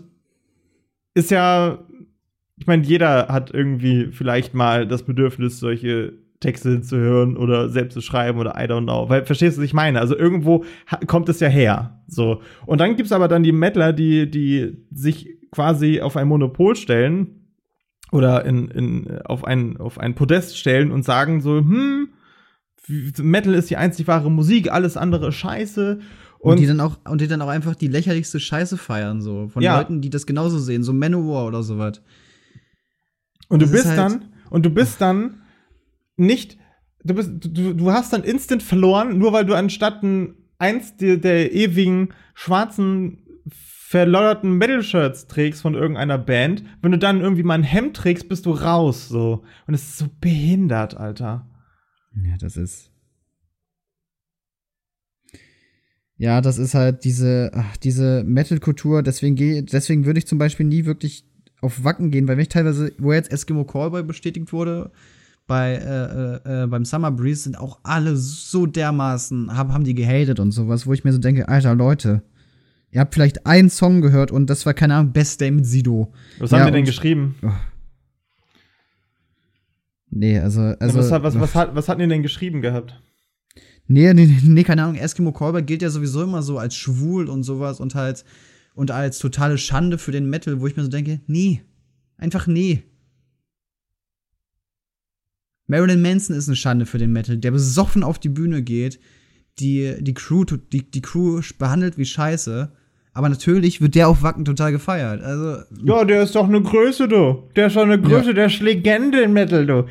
ist 1.15 1.31
ja, 1.31 1.79
ich 2.57 2.65
meine, 2.65 2.83
jeder 2.83 3.27
hat 3.27 3.53
irgendwie 3.53 4.07
vielleicht 4.11 4.53
mal 4.53 4.87
das 4.87 5.03
Bedürfnis, 5.03 5.59
solche 5.59 6.13
Texte 6.39 6.81
zu 6.81 6.97
hören 6.97 7.35
oder 7.35 7.69
selbst 7.69 7.93
zu 7.93 8.01
schreiben 8.01 8.39
oder 8.39 8.51
I 8.51 8.67
don't 8.67 8.83
know. 8.83 9.09
Weil, 9.09 9.25
verstehst 9.25 9.57
du, 9.57 9.61
was 9.61 9.65
ich 9.65 9.73
meine? 9.73 9.99
Also 9.99 10.17
irgendwo 10.17 10.63
kommt 11.07 11.27
es 11.27 11.41
ja 11.41 11.49
her. 11.49 12.01
So. 12.07 12.41
Und 12.65 12.79
dann 12.79 12.95
gibt's 12.95 13.11
aber 13.11 13.27
dann 13.27 13.43
die 13.43 13.51
Mettler, 13.51 13.91
die, 13.91 14.29
die 14.31 14.77
sich 14.91 15.37
quasi 15.51 16.01
auf 16.01 16.15
ein 16.15 16.27
Monopol 16.27 16.75
stellen 16.75 17.42
oder 18.13 18.45
in, 18.45 18.67
in, 18.69 19.21
auf, 19.25 19.43
ein, 19.43 19.77
auf 19.77 19.97
ein 19.99 20.15
Podest 20.15 20.57
stellen 20.57 20.91
und 20.91 21.03
sagen 21.03 21.41
so, 21.41 21.57
hm, 21.57 22.09
Metal 23.19 23.53
ist 23.53 23.69
die 23.69 23.77
einzig 23.77 24.07
wahre 24.07 24.29
Musik, 24.29 24.71
alles 24.71 24.97
andere 24.97 25.29
ist 25.29 25.35
scheiße. 25.35 25.99
Und, 26.39 26.59
die 26.59 26.67
dann 26.67 26.81
auch, 26.81 26.97
und 27.09 27.21
die 27.21 27.27
dann 27.27 27.41
auch 27.41 27.47
einfach 27.47 27.73
die 27.73 27.87
lächerlichste 27.87 28.37
Scheiße 28.39 28.77
feiern, 28.77 29.21
so. 29.21 29.47
Von 29.47 29.63
Ja. 29.63 29.77
Leuten, 29.77 30.01
die 30.01 30.09
das 30.09 30.25
genauso 30.25 30.59
sehen, 30.59 30.83
so 30.83 30.91
Manowar 30.91 31.47
oder 31.47 31.63
sowas. 31.63 32.01
Und 33.47 33.61
du 33.61 33.65
Das 33.65 33.73
ist 33.73 33.83
bist 33.83 33.87
halt- 33.97 33.99
dann, 33.99 34.25
und 34.49 34.65
du 34.65 34.69
bist 34.69 34.99
dann 34.99 35.41
nicht, 36.17 36.57
du 37.05 37.13
bist, 37.15 37.31
du, 37.39 37.73
du 37.73 37.91
hast 37.93 38.11
dann 38.11 38.23
instant 38.23 38.61
verloren, 38.61 39.17
nur 39.17 39.31
weil 39.31 39.45
du 39.45 39.53
anstatt 39.55 40.03
ein, 40.03 40.35
eins 40.59 40.97
der, 40.97 41.15
der 41.15 41.53
ewigen 41.53 42.09
schwarzen 42.33 43.22
verlodderten 43.93 44.57
Metal-Shirts 44.57 45.27
trägst 45.27 45.61
von 45.61 45.75
irgendeiner 45.75 46.17
Band, 46.17 46.63
wenn 46.81 46.91
du 46.91 46.97
dann 46.97 47.21
irgendwie 47.21 47.43
mal 47.43 47.53
ein 47.53 47.61
Hemd 47.61 47.95
trägst, 47.95 48.27
bist 48.27 48.47
du 48.47 48.49
raus, 48.49 49.07
so. 49.07 49.43
Und 49.67 49.75
es 49.75 49.83
ist 49.83 49.97
so 49.99 50.07
behindert, 50.19 50.97
Alter. 50.97 51.47
Ja, 52.15 52.35
das 52.39 52.57
ist. 52.57 52.89
Ja, 56.17 56.41
das 56.41 56.57
ist 56.57 56.73
halt 56.73 57.03
diese, 57.03 57.51
diese 57.83 58.23
Metal-Kultur, 58.23 59.03
deswegen 59.03 59.35
deswegen 59.67 60.07
würde 60.07 60.17
ich 60.17 60.25
zum 60.25 60.39
Beispiel 60.39 60.65
nie 60.65 60.85
wirklich 60.85 61.29
auf 61.61 61.83
Wacken 61.83 62.09
gehen, 62.09 62.27
weil 62.27 62.37
wenn 62.37 62.41
ich 62.41 62.49
teilweise, 62.49 62.93
wo 62.97 63.13
jetzt 63.13 63.31
Eskimo 63.31 63.63
Callboy 63.63 64.01
bestätigt 64.01 64.51
wurde, 64.53 64.91
bei, 65.45 65.73
äh, 65.75 66.39
äh, 66.49 66.63
äh, 66.63 66.67
beim 66.67 66.85
Summer 66.85 67.11
Breeze 67.11 67.43
sind 67.43 67.59
auch 67.59 67.79
alle 67.83 68.15
so 68.15 68.65
dermaßen, 68.65 69.55
haben, 69.55 69.71
haben 69.71 69.83
die 69.83 69.93
gehatet 69.93 70.39
und 70.39 70.51
sowas, 70.51 70.87
wo 70.87 70.93
ich 70.93 71.03
mir 71.03 71.13
so 71.13 71.19
denke, 71.19 71.47
alter 71.47 71.75
Leute, 71.75 72.23
ihr 72.93 73.01
habt 73.01 73.13
vielleicht 73.13 73.45
einen 73.45 73.69
Song 73.69 74.01
gehört 74.01 74.31
und 74.31 74.49
das 74.49 74.65
war, 74.65 74.73
keine 74.73 74.95
Ahnung, 74.95 75.13
Best 75.13 75.41
Day 75.41 75.51
mit 75.51 75.65
Sido. 75.65 76.13
Was 76.39 76.51
Ja, 76.51 76.59
haben 76.59 76.67
die 76.67 76.71
denn 76.73 76.85
geschrieben? 76.85 77.35
Nee, 80.09 80.37
also, 80.39 80.61
also. 80.61 80.99
was, 80.99 81.11
hat- 81.11 81.23
was, 81.23 81.39
was, 81.39 81.55
hat, 81.55 81.75
was 81.75 81.89
hatten 81.89 82.01
die 82.01 82.07
denn 82.07 82.21
geschrieben 82.21 82.61
gehabt? 82.61 83.01
Nee, 83.87 84.13
nee, 84.13 84.29
nee, 84.43 84.63
keine 84.63 84.83
Ahnung. 84.83 84.95
Eskimo 84.95 85.31
Callboy 85.33 85.63
gilt 85.63 85.81
ja 85.81 85.89
sowieso 85.89 86.23
immer 86.23 86.41
so 86.43 86.57
als 86.59 86.75
schwul 86.75 87.27
und 87.29 87.43
sowas 87.43 87.79
und 87.79 87.95
halt 87.95 88.23
und 88.75 88.91
als 88.91 89.19
totale 89.19 89.57
Schande 89.57 89.97
für 89.97 90.11
den 90.11 90.29
Metal, 90.29 90.61
wo 90.61 90.67
ich 90.67 90.75
mir 90.77 90.83
so 90.83 90.89
denke, 90.89 91.19
nee, 91.27 91.61
einfach 92.17 92.47
nee. 92.47 92.83
Marilyn 95.67 96.01
Manson 96.01 96.35
ist 96.35 96.47
eine 96.47 96.55
Schande 96.55 96.85
für 96.85 96.97
den 96.97 97.11
Metal, 97.11 97.37
der 97.37 97.51
besoffen 97.51 98.03
auf 98.03 98.19
die 98.19 98.29
Bühne 98.29 98.61
geht, 98.63 98.99
die, 99.59 99.95
die 100.01 100.13
Crew, 100.13 100.43
die, 100.45 100.89
die 100.89 101.01
Crew 101.01 101.41
behandelt 101.57 101.97
wie 101.97 102.05
Scheiße, 102.05 102.71
aber 103.13 103.29
natürlich 103.29 103.81
wird 103.81 103.95
der 103.95 104.07
auf 104.07 104.23
Wacken 104.23 104.45
total 104.45 104.71
gefeiert. 104.71 105.21
Also, 105.23 105.63
Ja, 105.83 106.03
der 106.05 106.23
ist 106.23 106.35
doch 106.35 106.47
eine 106.47 106.61
Größe, 106.61 107.07
du. 107.07 107.43
Der 107.55 107.67
ist 107.67 107.75
doch 107.75 107.83
eine 107.83 107.99
Größe, 108.01 108.33
der 108.33 108.47
ist 108.47 108.59
Legende 108.61 109.21
in 109.21 109.33
Metal, 109.33 109.65
du. 109.65 109.85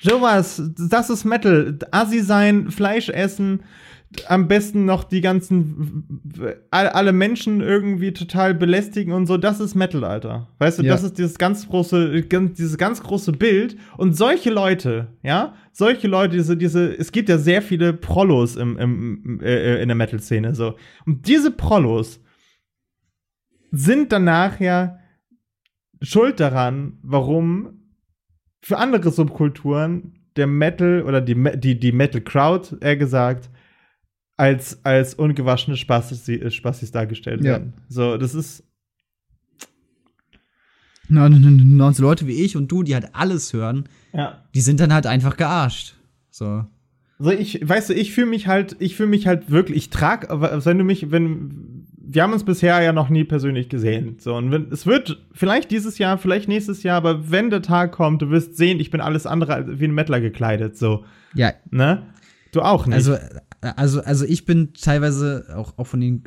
Sowas, 0.00 0.62
das 0.90 1.10
ist 1.10 1.24
Metal. 1.24 1.76
Assi 1.90 2.20
sein, 2.20 2.70
Fleisch 2.70 3.08
essen, 3.08 3.60
am 4.26 4.48
besten 4.48 4.86
noch 4.86 5.04
die 5.04 5.20
ganzen, 5.20 6.22
all- 6.70 6.88
alle 6.88 7.12
Menschen 7.12 7.60
irgendwie 7.60 8.12
total 8.14 8.54
belästigen 8.54 9.12
und 9.12 9.26
so, 9.26 9.36
das 9.36 9.60
ist 9.60 9.74
Metal, 9.74 10.02
Alter. 10.04 10.48
Weißt 10.58 10.78
du, 10.78 10.82
Ja. 10.84 10.92
das 10.92 11.02
ist 11.02 11.18
dieses 11.18 11.36
ganz 11.36 11.68
große, 11.68 12.22
dieses 12.22 12.78
ganz 12.78 13.02
große 13.02 13.32
Bild. 13.32 13.76
Und 13.98 14.16
solche 14.16 14.50
Leute, 14.50 15.08
ja, 15.22 15.52
solche 15.72 16.08
Leute, 16.08 16.36
diese, 16.36 16.56
diese, 16.56 16.96
es 16.96 17.12
gibt 17.12 17.28
ja 17.28 17.36
sehr 17.36 17.60
viele 17.60 17.92
Prollos 17.92 18.56
im, 18.56 18.78
im, 18.78 19.40
äh, 19.42 19.82
in 19.82 19.88
der 19.88 19.96
Metal-Szene, 19.96 20.54
so. 20.54 20.76
Und 21.04 21.26
diese 21.28 21.50
Prollos 21.50 22.20
sind 23.70 24.12
dann 24.12 24.24
nachher 24.24 25.00
schuld 26.02 26.40
daran, 26.40 26.98
warum 27.02 27.80
für 28.62 28.78
andere 28.78 29.10
Subkulturen 29.10 30.14
der 30.36 30.46
Metal 30.46 31.02
oder 31.02 31.20
die, 31.20 31.34
die, 31.58 31.78
die 31.78 31.92
Metal 31.92 32.20
Crowd, 32.20 32.76
eher 32.80 32.96
gesagt, 32.96 33.50
als, 34.36 34.84
als 34.84 35.14
ungewaschene 35.14 35.76
Spassis, 35.76 36.54
Spassis 36.54 36.92
dargestellt 36.92 37.40
Ja. 37.40 37.52
werden. 37.52 37.74
So, 37.88 38.16
das 38.16 38.34
ist, 38.34 38.62
na, 41.08 41.28
na, 41.28 41.92
so 41.92 42.02
Leute 42.02 42.26
wie 42.26 42.44
ich 42.44 42.56
und 42.56 42.70
du, 42.70 42.82
die 42.82 42.94
halt 42.94 43.14
alles 43.14 43.52
hören, 43.52 43.88
ja. 44.12 44.44
die 44.54 44.60
sind 44.60 44.78
dann 44.80 44.92
halt 44.92 45.06
einfach 45.06 45.36
gearscht. 45.36 45.94
So. 46.30 46.66
So, 47.18 47.30
ich, 47.30 47.66
weißt 47.66 47.90
du, 47.90 47.94
ich 47.94 48.12
fühle 48.12 48.28
mich 48.28 48.46
halt, 48.46 48.76
ich 48.78 48.94
fühle 48.94 49.08
mich 49.08 49.26
halt 49.26 49.50
wirklich, 49.50 49.76
ich 49.76 49.90
trag, 49.90 50.30
aber 50.30 50.64
wenn 50.64 50.78
du 50.78 50.84
mich, 50.84 51.10
wenn, 51.10 51.77
wir 52.10 52.22
haben 52.22 52.32
uns 52.32 52.44
bisher 52.44 52.80
ja 52.82 52.92
noch 52.92 53.10
nie 53.10 53.24
persönlich 53.24 53.68
gesehen. 53.68 54.16
So, 54.18 54.34
und 54.34 54.50
wenn, 54.50 54.72
es 54.72 54.86
wird 54.86 55.22
vielleicht 55.32 55.70
dieses 55.70 55.98
Jahr, 55.98 56.16
vielleicht 56.16 56.48
nächstes 56.48 56.82
Jahr, 56.82 56.96
aber 56.96 57.30
wenn 57.30 57.50
der 57.50 57.60
Tag 57.60 57.92
kommt, 57.92 58.22
du 58.22 58.30
wirst 58.30 58.56
sehen, 58.56 58.80
ich 58.80 58.90
bin 58.90 59.02
alles 59.02 59.26
andere 59.26 59.54
als 59.54 59.66
wie 59.78 59.84
ein 59.84 59.94
Mettler 59.94 60.20
gekleidet, 60.20 60.76
so, 60.76 61.04
Ja, 61.34 61.52
ne? 61.70 62.06
Du 62.52 62.62
auch 62.62 62.86
nicht. 62.86 62.94
also, 62.94 63.16
also, 63.60 64.00
also 64.00 64.24
ich 64.24 64.46
bin 64.46 64.72
teilweise 64.72 65.48
auch, 65.54 65.76
auch 65.76 65.86
von 65.86 66.00
den 66.00 66.22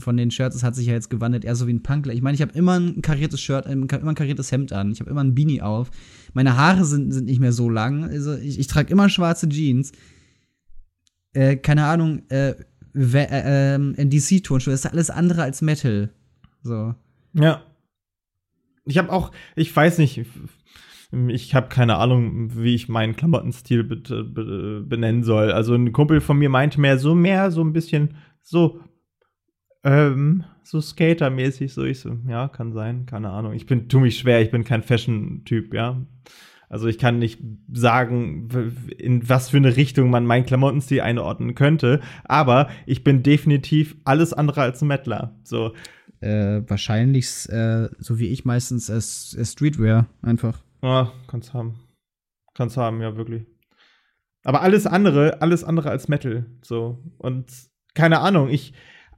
von 0.00 0.18
den 0.18 0.30
Shirts, 0.30 0.54
es 0.54 0.62
hat 0.62 0.74
sich 0.74 0.86
ja 0.86 0.92
jetzt 0.92 1.08
gewandelt, 1.08 1.46
eher 1.46 1.56
so 1.56 1.66
wie 1.66 1.72
ein 1.72 1.82
Punkler. 1.82 2.12
Ich 2.12 2.20
meine, 2.20 2.34
ich 2.34 2.42
habe 2.42 2.52
immer 2.52 2.78
ein 2.78 3.00
kariertes 3.00 3.40
Shirt, 3.40 3.64
immer 3.64 3.86
ein 3.90 4.14
kariertes 4.14 4.52
Hemd 4.52 4.74
an, 4.74 4.92
ich 4.92 5.00
habe 5.00 5.08
immer 5.08 5.24
ein 5.24 5.34
Beanie 5.34 5.62
auf. 5.62 5.90
Meine 6.34 6.58
Haare 6.58 6.84
sind, 6.84 7.10
sind 7.10 7.24
nicht 7.24 7.40
mehr 7.40 7.52
so 7.52 7.70
lang, 7.70 8.04
also 8.04 8.34
ich, 8.34 8.58
ich 8.58 8.66
trage 8.66 8.92
immer 8.92 9.08
schwarze 9.08 9.48
Jeans. 9.48 9.92
Äh, 11.32 11.56
keine 11.56 11.84
Ahnung, 11.86 12.28
äh, 12.28 12.54
äh, 12.94 13.74
ähm, 13.74 13.94
DC-Turnschuhe, 13.96 14.72
das 14.72 14.84
ist 14.84 14.90
alles 14.90 15.10
andere 15.10 15.42
als 15.42 15.62
Metal. 15.62 16.10
So. 16.62 16.94
Ja. 17.34 17.62
Ich 18.84 18.98
habe 18.98 19.12
auch, 19.12 19.30
ich 19.54 19.74
weiß 19.74 19.98
nicht, 19.98 20.24
ich 21.28 21.54
habe 21.54 21.68
keine 21.68 21.96
Ahnung, 21.96 22.56
wie 22.56 22.74
ich 22.74 22.88
meinen 22.88 23.16
Klamottenstil 23.16 23.84
be 23.84 23.96
be 23.96 24.82
benennen 24.86 25.22
soll. 25.22 25.52
Also 25.52 25.74
ein 25.74 25.92
Kumpel 25.92 26.20
von 26.20 26.38
mir 26.38 26.48
meinte 26.48 26.80
mehr 26.80 26.98
so 26.98 27.14
mehr 27.14 27.50
so 27.50 27.62
ein 27.62 27.72
bisschen 27.72 28.16
so 28.40 28.80
ähm, 29.84 30.44
so 30.62 30.80
Skater-mäßig 30.80 31.72
so 31.72 31.84
ich 31.84 32.00
so 32.00 32.16
ja 32.26 32.48
kann 32.48 32.72
sein 32.72 33.04
keine 33.06 33.30
Ahnung 33.30 33.52
ich 33.52 33.66
bin 33.66 33.88
tu 33.88 34.00
mich 34.00 34.18
schwer 34.18 34.40
ich 34.40 34.50
bin 34.50 34.64
kein 34.64 34.82
Fashion-Typ 34.82 35.74
ja 35.74 36.00
also 36.72 36.88
ich 36.88 36.98
kann 36.98 37.18
nicht 37.20 37.38
sagen 37.72 38.48
in 38.98 39.28
was 39.28 39.50
für 39.50 39.58
eine 39.58 39.76
Richtung 39.76 40.10
man 40.10 40.26
meinen 40.26 40.46
Klamottenstil 40.46 41.00
einordnen 41.02 41.54
könnte 41.54 42.00
aber 42.24 42.68
ich 42.86 43.04
bin 43.04 43.22
definitiv 43.22 43.94
alles 44.04 44.32
andere 44.32 44.62
als 44.62 44.82
ein 44.82 44.88
Mettler 44.88 45.38
so 45.44 45.72
Äh, 46.20 46.62
wahrscheinlich, 46.70 47.48
äh, 47.48 47.88
so 47.98 48.20
wie 48.20 48.28
ich 48.28 48.44
meistens, 48.44 48.88
äh, 48.88 48.94
S- 48.94 49.34
äh, 49.36 49.44
Streetwear 49.44 50.06
einfach. 50.22 50.62
Ja, 50.80 51.10
kannst 51.26 51.52
haben. 51.52 51.80
Kannst 52.54 52.76
haben, 52.76 53.00
ja, 53.00 53.16
wirklich. 53.16 53.44
Aber 54.44 54.62
alles 54.62 54.86
andere, 54.86 55.42
alles 55.42 55.64
andere 55.64 55.90
als 55.90 56.06
Metal, 56.06 56.46
so. 56.62 57.02
Und 57.18 57.46
keine 57.94 58.20
Ahnung, 58.20 58.50
ich 58.50 58.72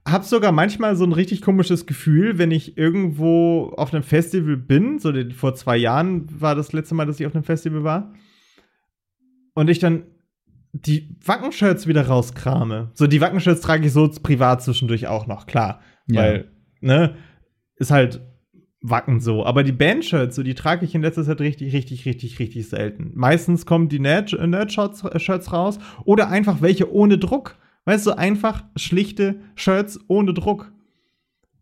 habe 0.07 0.23
sogar 0.23 0.51
manchmal 0.51 0.95
so 0.95 1.03
ein 1.03 1.11
richtig 1.11 1.41
komisches 1.41 1.85
Gefühl, 1.85 2.37
wenn 2.37 2.51
ich 2.51 2.77
irgendwo 2.77 3.73
auf 3.75 3.93
einem 3.93 4.03
Festival 4.03 4.55
bin, 4.55 4.99
so 4.99 5.11
vor 5.35 5.55
zwei 5.55 5.77
Jahren 5.77 6.27
war 6.39 6.55
das 6.55 6.73
letzte 6.73 6.93
Mal, 6.93 7.05
dass 7.05 7.19
ich 7.19 7.25
auf 7.25 7.33
einem 7.33 7.43
Festival 7.43 7.83
war, 7.83 8.13
und 9.55 9.69
ich 9.69 9.79
dann 9.79 10.03
die 10.73 11.15
Wackenshirts 11.25 11.87
wieder 11.87 12.07
rauskrame. 12.07 12.91
So, 12.93 13.07
die 13.07 13.21
Wackenshirts 13.21 13.61
trage 13.61 13.87
ich 13.87 13.93
so 13.93 14.09
privat 14.21 14.61
zwischendurch 14.61 15.07
auch 15.07 15.25
noch, 15.25 15.47
klar. 15.47 15.79
Ja. 16.07 16.21
Weil, 16.21 16.51
ne, 16.81 17.15
ist 17.77 17.91
halt 17.91 18.21
Wacken 18.81 19.21
so. 19.21 19.45
Aber 19.45 19.63
die 19.63 19.71
Bandshirts, 19.71 20.35
so, 20.35 20.43
die 20.43 20.53
trage 20.53 20.85
ich 20.85 20.93
in 20.93 21.01
letzter 21.01 21.23
Zeit 21.23 21.39
richtig, 21.39 21.73
richtig, 21.73 22.05
richtig, 22.05 22.37
richtig 22.39 22.67
selten. 22.67 23.11
Meistens 23.15 23.65
kommen 23.65 23.87
die 23.87 23.99
Nerd- 23.99 24.33
Nerd-Shirts 24.33 25.03
äh, 25.03 25.49
raus 25.49 25.79
oder 26.03 26.27
einfach 26.29 26.61
welche 26.61 26.91
ohne 26.93 27.17
Druck. 27.17 27.57
Weißt 27.85 28.05
du, 28.07 28.17
einfach 28.17 28.63
schlichte 28.75 29.35
Shirts 29.55 29.99
ohne 30.07 30.33
Druck. 30.33 30.71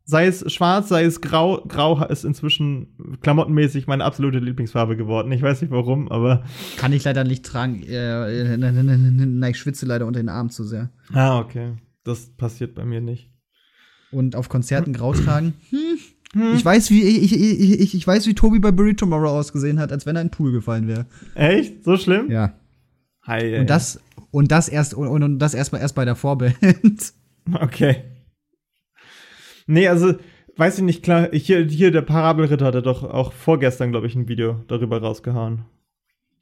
Sei 0.06 0.26
es 0.26 0.52
schwarz, 0.52 0.90
sei 0.90 1.04
es 1.04 1.22
grau. 1.22 1.64
Grau 1.68 2.04
ist 2.06 2.26
inzwischen 2.26 3.18
klamottenmäßig 3.22 3.88
meine 3.88 4.04
absolute 4.04 4.40
Lieblingsfarbe 4.40 4.98
geworden. 4.98 5.32
Ich 5.32 5.42
weiß 5.42 5.62
nicht 5.62 5.72
warum, 5.72 6.12
aber. 6.12 6.44
Kann 6.76 6.92
ich 6.92 7.04
leider 7.06 7.24
nicht 7.24 7.46
tragen. 7.46 7.84
Äh, 7.84 8.58
na, 8.58 8.72
na, 8.72 8.84
na, 8.84 8.98
na, 8.98 9.26
na, 9.26 9.50
ich 9.50 9.58
schwitze 9.58 9.86
leider 9.86 10.06
unter 10.06 10.20
den 10.20 10.30
Armen 10.30 10.50
zu 10.50 10.66
sehr. 10.66 10.90
Ah, 11.14 11.40
okay. 11.40 11.74
Das 12.04 12.30
passiert 12.36 12.76
bei 12.76 12.84
mir 12.84 13.00
nicht. 13.00 13.32
Und 14.12 14.36
auf 14.36 14.50
Konzerten 14.50 14.94
grau 14.94 15.14
tragen. 15.14 15.54
Hm. 16.34 16.56
Ich 16.56 16.66
weiß, 16.66 16.90
wie 16.90 17.04
ich, 17.04 17.32
ich, 17.32 17.80
ich, 17.80 17.94
ich 17.94 18.08
weiß, 18.08 18.26
wie 18.26 18.34
Tobi 18.34 18.58
bei 18.58 18.72
Bury 18.72 18.96
Tomorrow 18.96 19.30
ausgesehen 19.30 19.80
hat, 19.80 19.92
als 19.92 20.08
wenn 20.08 20.16
er 20.16 20.24
in 20.24 20.30
den 20.30 20.32
Pool 20.32 20.52
gefallen 20.52 20.88
wäre. 20.88 21.06
Echt? 21.36 21.84
So 21.84 21.96
schlimm? 21.96 22.32
Ja. 22.32 22.54
Hi, 23.22 23.60
Und 23.60 23.70
das 23.70 24.02
und 24.34 24.52
das 24.52 24.68
erst 24.68 24.94
und, 24.96 25.08
und 25.08 25.40
das 25.40 25.54
erstmal 25.54 25.82
erst 25.82 25.96
bei 25.96 26.04
der 26.06 26.16
Vorband. 26.16 26.56
Okay. 27.60 27.98
Nee, 29.68 29.90
also, 29.90 30.14
weiß 30.56 30.78
ich 30.78 30.84
nicht, 30.86 31.04
klar, 31.04 31.28
hier, 31.34 31.66
hier 31.66 31.92
der 31.92 32.02
Parabelritter 32.02 32.66
hat 32.66 32.76
er 32.76 32.82
doch 32.82 33.04
auch 33.04 33.34
vorgestern, 33.34 33.92
glaube 33.92 34.08
ich, 34.08 34.16
ein 34.16 34.30
Video 34.30 34.64
darüber 34.70 35.02
rausgehauen. 35.02 35.66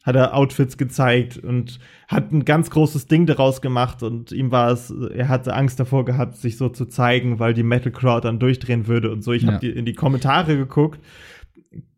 Hat 0.03 0.15
er 0.15 0.35
Outfits 0.35 0.77
gezeigt 0.77 1.37
und 1.37 1.79
hat 2.07 2.31
ein 2.31 2.45
ganz 2.45 2.69
großes 2.69 3.07
Ding 3.07 3.25
daraus 3.25 3.61
gemacht 3.61 4.03
und 4.03 4.31
ihm 4.31 4.51
war 4.51 4.71
es, 4.71 4.91
er 4.91 5.27
hatte 5.27 5.55
Angst 5.55 5.79
davor 5.79 6.05
gehabt, 6.05 6.37
sich 6.37 6.57
so 6.57 6.69
zu 6.69 6.85
zeigen, 6.85 7.39
weil 7.39 7.55
die 7.55 7.63
Metal 7.63 7.91
Crowd 7.91 8.27
dann 8.27 8.39
durchdrehen 8.39 8.85
würde 8.87 9.11
und 9.11 9.23
so. 9.23 9.31
Ich 9.31 9.41
Ja. 9.41 9.53
habe 9.53 9.59
die, 9.59 9.71
in 9.71 9.85
die 9.85 9.93
Kommentare 9.93 10.55
geguckt. 10.55 10.99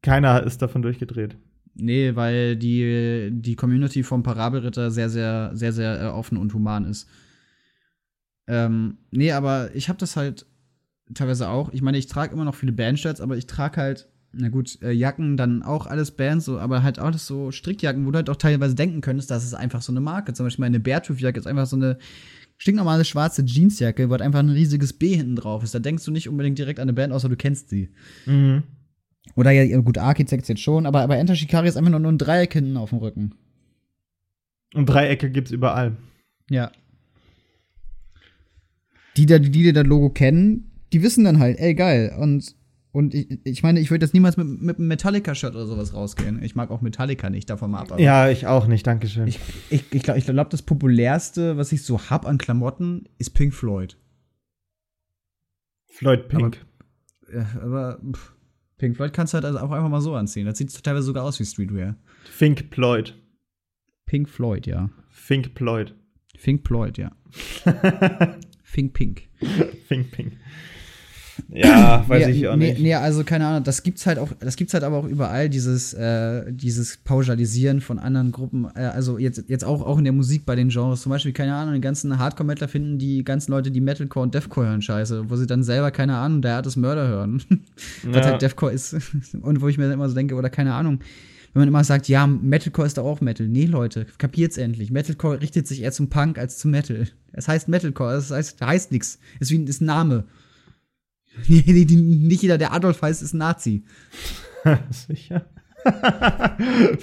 Keiner 0.02 0.44
ist 0.44 0.62
davon 0.62 0.82
durchgedreht. 0.82 1.36
Nee, 1.76 2.16
weil 2.16 2.56
die 2.56 3.30
die 3.32 3.56
Community 3.56 4.04
vom 4.04 4.24
Parabelritter 4.24 4.92
sehr 4.92 5.10
sehr 5.10 5.52
sehr 5.54 5.74
sehr 5.74 6.02
äh, 6.02 6.06
offen 6.06 6.38
und 6.38 6.54
human 6.54 6.86
ist. 6.86 7.08
Ähm, 8.48 8.98
nee, 9.12 9.32
aber 9.32 9.74
ich 9.74 9.90
habe 9.90 10.00
das 10.00 10.16
halt 10.16 10.46
teilweise 11.14 11.50
auch. 11.50 11.72
Ich 11.72 11.82
meine, 11.82 11.98
ich 11.98 12.08
trage 12.08 12.34
immer 12.34 12.46
noch 12.46 12.56
viele 12.56 12.72
Bandshirts, 12.72 13.22
aber 13.22 13.38
ich 13.38 13.48
trage 13.48 13.78
halt, 13.78 14.10
na 14.34 14.50
gut, 14.50 14.82
äh, 14.82 14.92
Jacken, 14.92 15.38
dann 15.38 15.64
auch 15.64 15.86
alles 15.86 16.12
Bands, 16.12 16.46
so, 16.46 16.60
aber 16.60 16.84
halt 16.84 17.00
alles 17.00 17.28
so 17.28 17.52
Strickjacken, 17.52 18.06
wo 18.06 18.12
du 18.12 18.18
halt 18.18 18.30
auch 18.30 18.36
teilweise 18.36 18.76
denken 18.76 19.02
könntest, 19.02 19.30
das 19.30 19.44
ist 19.44 19.54
einfach 19.54 19.82
so 19.82 19.94
eine 19.94 20.02
Marke. 20.02 20.34
Zum 20.34 20.46
Beispiel 20.46 20.64
meine 20.64 20.80
Beartooth-Jacke 20.80 21.40
ist 21.40 21.48
einfach 21.48 21.68
so 21.68 21.76
eine 21.76 21.98
stinknormale 22.58 23.06
schwarze 23.06 23.44
Jeansjacke, 23.44 24.10
wo 24.10 24.14
halt 24.14 24.22
einfach 24.22 24.40
ein 24.40 24.50
riesiges 24.50 24.94
B 24.94 25.16
hinten 25.16 25.36
drauf 25.36 25.64
ist. 25.64 25.76
Da 25.76 25.80
denkst 25.80 26.04
du 26.06 26.12
nicht 26.12 26.30
unbedingt 26.30 26.58
direkt 26.58 26.80
an 26.80 26.84
eine 26.84 26.94
Band, 26.94 27.14
außer 27.14 27.30
du 27.30 27.36
kennst 27.36 27.70
sie. 27.70 27.90
Mhm. 28.26 28.64
Oder 29.36 29.52
ja, 29.52 29.80
gut, 29.82 29.98
Architects 29.98 30.48
jetzt 30.48 30.62
schon, 30.62 30.86
aber, 30.86 31.02
aber 31.02 31.18
Enter 31.18 31.36
Shikari 31.36 31.68
ist 31.68 31.78
einfach 31.78 31.92
nur, 31.92 32.00
nur 32.00 32.12
ein 32.12 32.18
Dreieck 32.18 32.54
hinten 32.54 32.78
auf 32.78 32.90
dem 32.90 33.00
Rücken. 33.00 33.36
Und 34.74 34.88
Dreiecke 34.88 35.30
gibt's 35.30 35.52
überall. 35.52 35.98
Ja. 36.50 36.72
Die, 39.18 39.26
da, 39.26 39.40
die, 39.40 39.52
die 39.52 39.72
das 39.72 39.86
Logo 39.86 40.10
kennen, 40.10 40.72
die 40.92 41.04
wissen 41.04 41.24
dann 41.24 41.40
halt, 41.40 41.60
ey, 41.60 41.76
geil. 41.76 42.16
Und, 42.20 42.56
und 42.92 43.14
ich, 43.14 43.40
ich 43.44 43.64
meine, 43.64 43.80
ich 43.80 43.92
würde 43.92 44.06
jetzt 44.06 44.14
niemals 44.14 44.38
mit, 44.38 44.62
mit 44.62 44.78
einem 44.78 44.88
Metallica-Shirt 44.88 45.54
oder 45.54 45.68
sowas 45.68 45.94
rausgehen. 45.94 46.42
Ich 46.44 46.56
mag 46.56 46.72
auch 46.72 46.82
Metallica 46.82 47.30
nicht, 47.30 47.50
davon 47.50 47.72
mal 47.72 47.82
ab. 47.82 47.92
aber 47.92 48.02
Ja, 48.02 48.30
ich 48.30 48.48
auch 48.48 48.68
nicht, 48.68 48.86
Dankeschön. 48.86 49.28
Ich, 49.28 49.40
ich, 49.70 49.84
ich 49.92 50.04
glaube, 50.04 50.20
ich 50.20 50.26
glaub, 50.26 50.50
das 50.50 50.64
populärste, 50.64 51.58
was 51.58 51.72
ich 51.72 51.84
so 51.84 52.10
hab 52.10 52.26
an 52.26 52.38
Klamotten, 52.38 53.08
ist 53.20 53.32
Pink 53.32 53.54
Floyd. 53.54 53.98
Floyd 55.86 56.28
Pink. 56.28 56.66
Ja, 57.32 57.48
aber 57.62 58.00
pff, 58.12 58.33
Pink 58.84 58.98
Floyd 58.98 59.14
kannst 59.14 59.32
du 59.32 59.36
halt 59.36 59.46
also 59.46 59.60
auch 59.60 59.72
einfach 59.72 59.88
mal 59.88 60.02
so 60.02 60.14
anziehen. 60.14 60.46
Das 60.46 60.58
sieht 60.58 60.84
teilweise 60.84 61.06
sogar 61.06 61.24
aus 61.24 61.40
wie 61.40 61.46
Streetwear. 61.46 61.96
Fink 62.26 62.66
Floyd. 62.70 63.16
Pink 64.06 64.28
Floyd, 64.28 64.68
ja. 64.68 64.90
Fink 65.10 65.52
Floyd. 65.56 65.96
Pink 66.38 66.68
Floyd, 66.68 66.98
ja. 66.98 67.14
Pink 68.74 68.94
Pink. 68.94 69.30
Fink 69.88 70.12
Pink. 70.12 70.34
Ja, 71.50 72.04
weiß 72.08 72.28
nee, 72.28 72.32
ich 72.34 72.48
auch 72.48 72.56
nee, 72.56 72.70
nicht. 72.72 72.82
Nee, 72.82 72.96
also 72.96 73.24
keine 73.24 73.48
Ahnung, 73.48 73.64
das 73.64 73.84
gibt's 73.84 74.06
halt 74.06 74.20
auch, 74.20 74.30
das 74.40 74.56
gibt's 74.56 74.74
halt 74.74 74.84
aber 74.84 74.98
auch 74.98 75.06
überall, 75.08 75.50
dieses, 75.50 75.94
äh, 75.94 76.52
dieses 76.52 76.98
Pauschalisieren 76.98 77.82
von 77.82 78.00
anderen 78.00 78.32
Gruppen, 78.32 78.68
äh, 78.76 78.80
also 78.82 79.18
jetzt, 79.18 79.44
jetzt 79.48 79.66
auch, 79.66 79.82
auch 79.82 79.98
in 79.98 80.04
der 80.04 80.14
Musik 80.14 80.46
bei 80.46 80.56
den 80.56 80.70
Genres, 80.70 81.02
zum 81.02 81.10
Beispiel, 81.12 81.34
keine 81.34 81.56
Ahnung, 81.56 81.74
die 81.76 81.82
ganzen 81.82 82.18
Hardcore-Metaler 82.20 82.68
finden 82.70 82.98
die 83.00 83.24
ganzen 83.24 83.52
Leute, 83.52 83.72
die 83.72 83.82
Metalcore 83.82 84.24
und 84.24 84.34
Deathcore 84.36 84.68
hören, 84.68 84.82
scheiße, 84.82 85.30
wo 85.30 85.36
sie 85.36 85.48
dann 85.48 85.64
selber, 85.64 85.92
keine 85.92 86.16
Ahnung, 86.18 86.42
der 86.42 86.56
Art 86.56 86.66
des 86.66 86.76
Mörder 86.76 87.08
hören. 87.08 87.42
Was 88.04 88.26
Ja. 88.26 88.32
halt 88.32 88.42
Deathcore 88.42 88.72
ist. 88.74 88.96
Und 89.42 89.62
wo 89.62 89.68
ich 89.68 89.78
mir 89.78 89.86
dann 89.86 89.94
immer 89.94 90.10
so 90.10 90.16
denke, 90.16 90.36
oder 90.36 90.50
keine 90.50 90.74
Ahnung, 90.74 91.00
wenn 91.54 91.62
man 91.62 91.68
immer 91.68 91.84
sagt, 91.84 92.08
ja, 92.08 92.26
Metalcore 92.26 92.88
ist 92.88 92.98
doch 92.98 93.06
auch 93.06 93.22
Metal. 93.22 93.48
Nee, 93.48 93.66
Leute, 93.66 94.08
kapiert's 94.18 94.58
endlich. 94.58 94.90
Metalcore 94.92 95.40
richtet 95.42 95.68
sich 95.68 95.84
eher 95.84 95.92
zum 95.92 96.10
Punk 96.10 96.38
als 96.40 96.58
zum 96.58 96.72
Metal. 96.72 97.08
Es 97.32 97.48
heißt 97.48 97.68
Metalcore, 97.68 98.16
es 98.16 98.32
heißt, 98.32 98.60
heißt 98.62 98.92
nix. 98.92 99.20
Es 99.40 99.52
ist 99.52 99.52
wie 99.52 99.60
ein 99.60 99.86
Name. 99.86 100.24
Nee, 101.48 101.64
Nicht 101.86 102.42
jeder, 102.44 102.58
der 102.58 102.74
Adolf 102.74 103.02
heißt, 103.02 103.22
ist 103.22 103.34
ein 103.34 103.40
Nazi. 103.40 103.84
Sicher. 104.92 105.46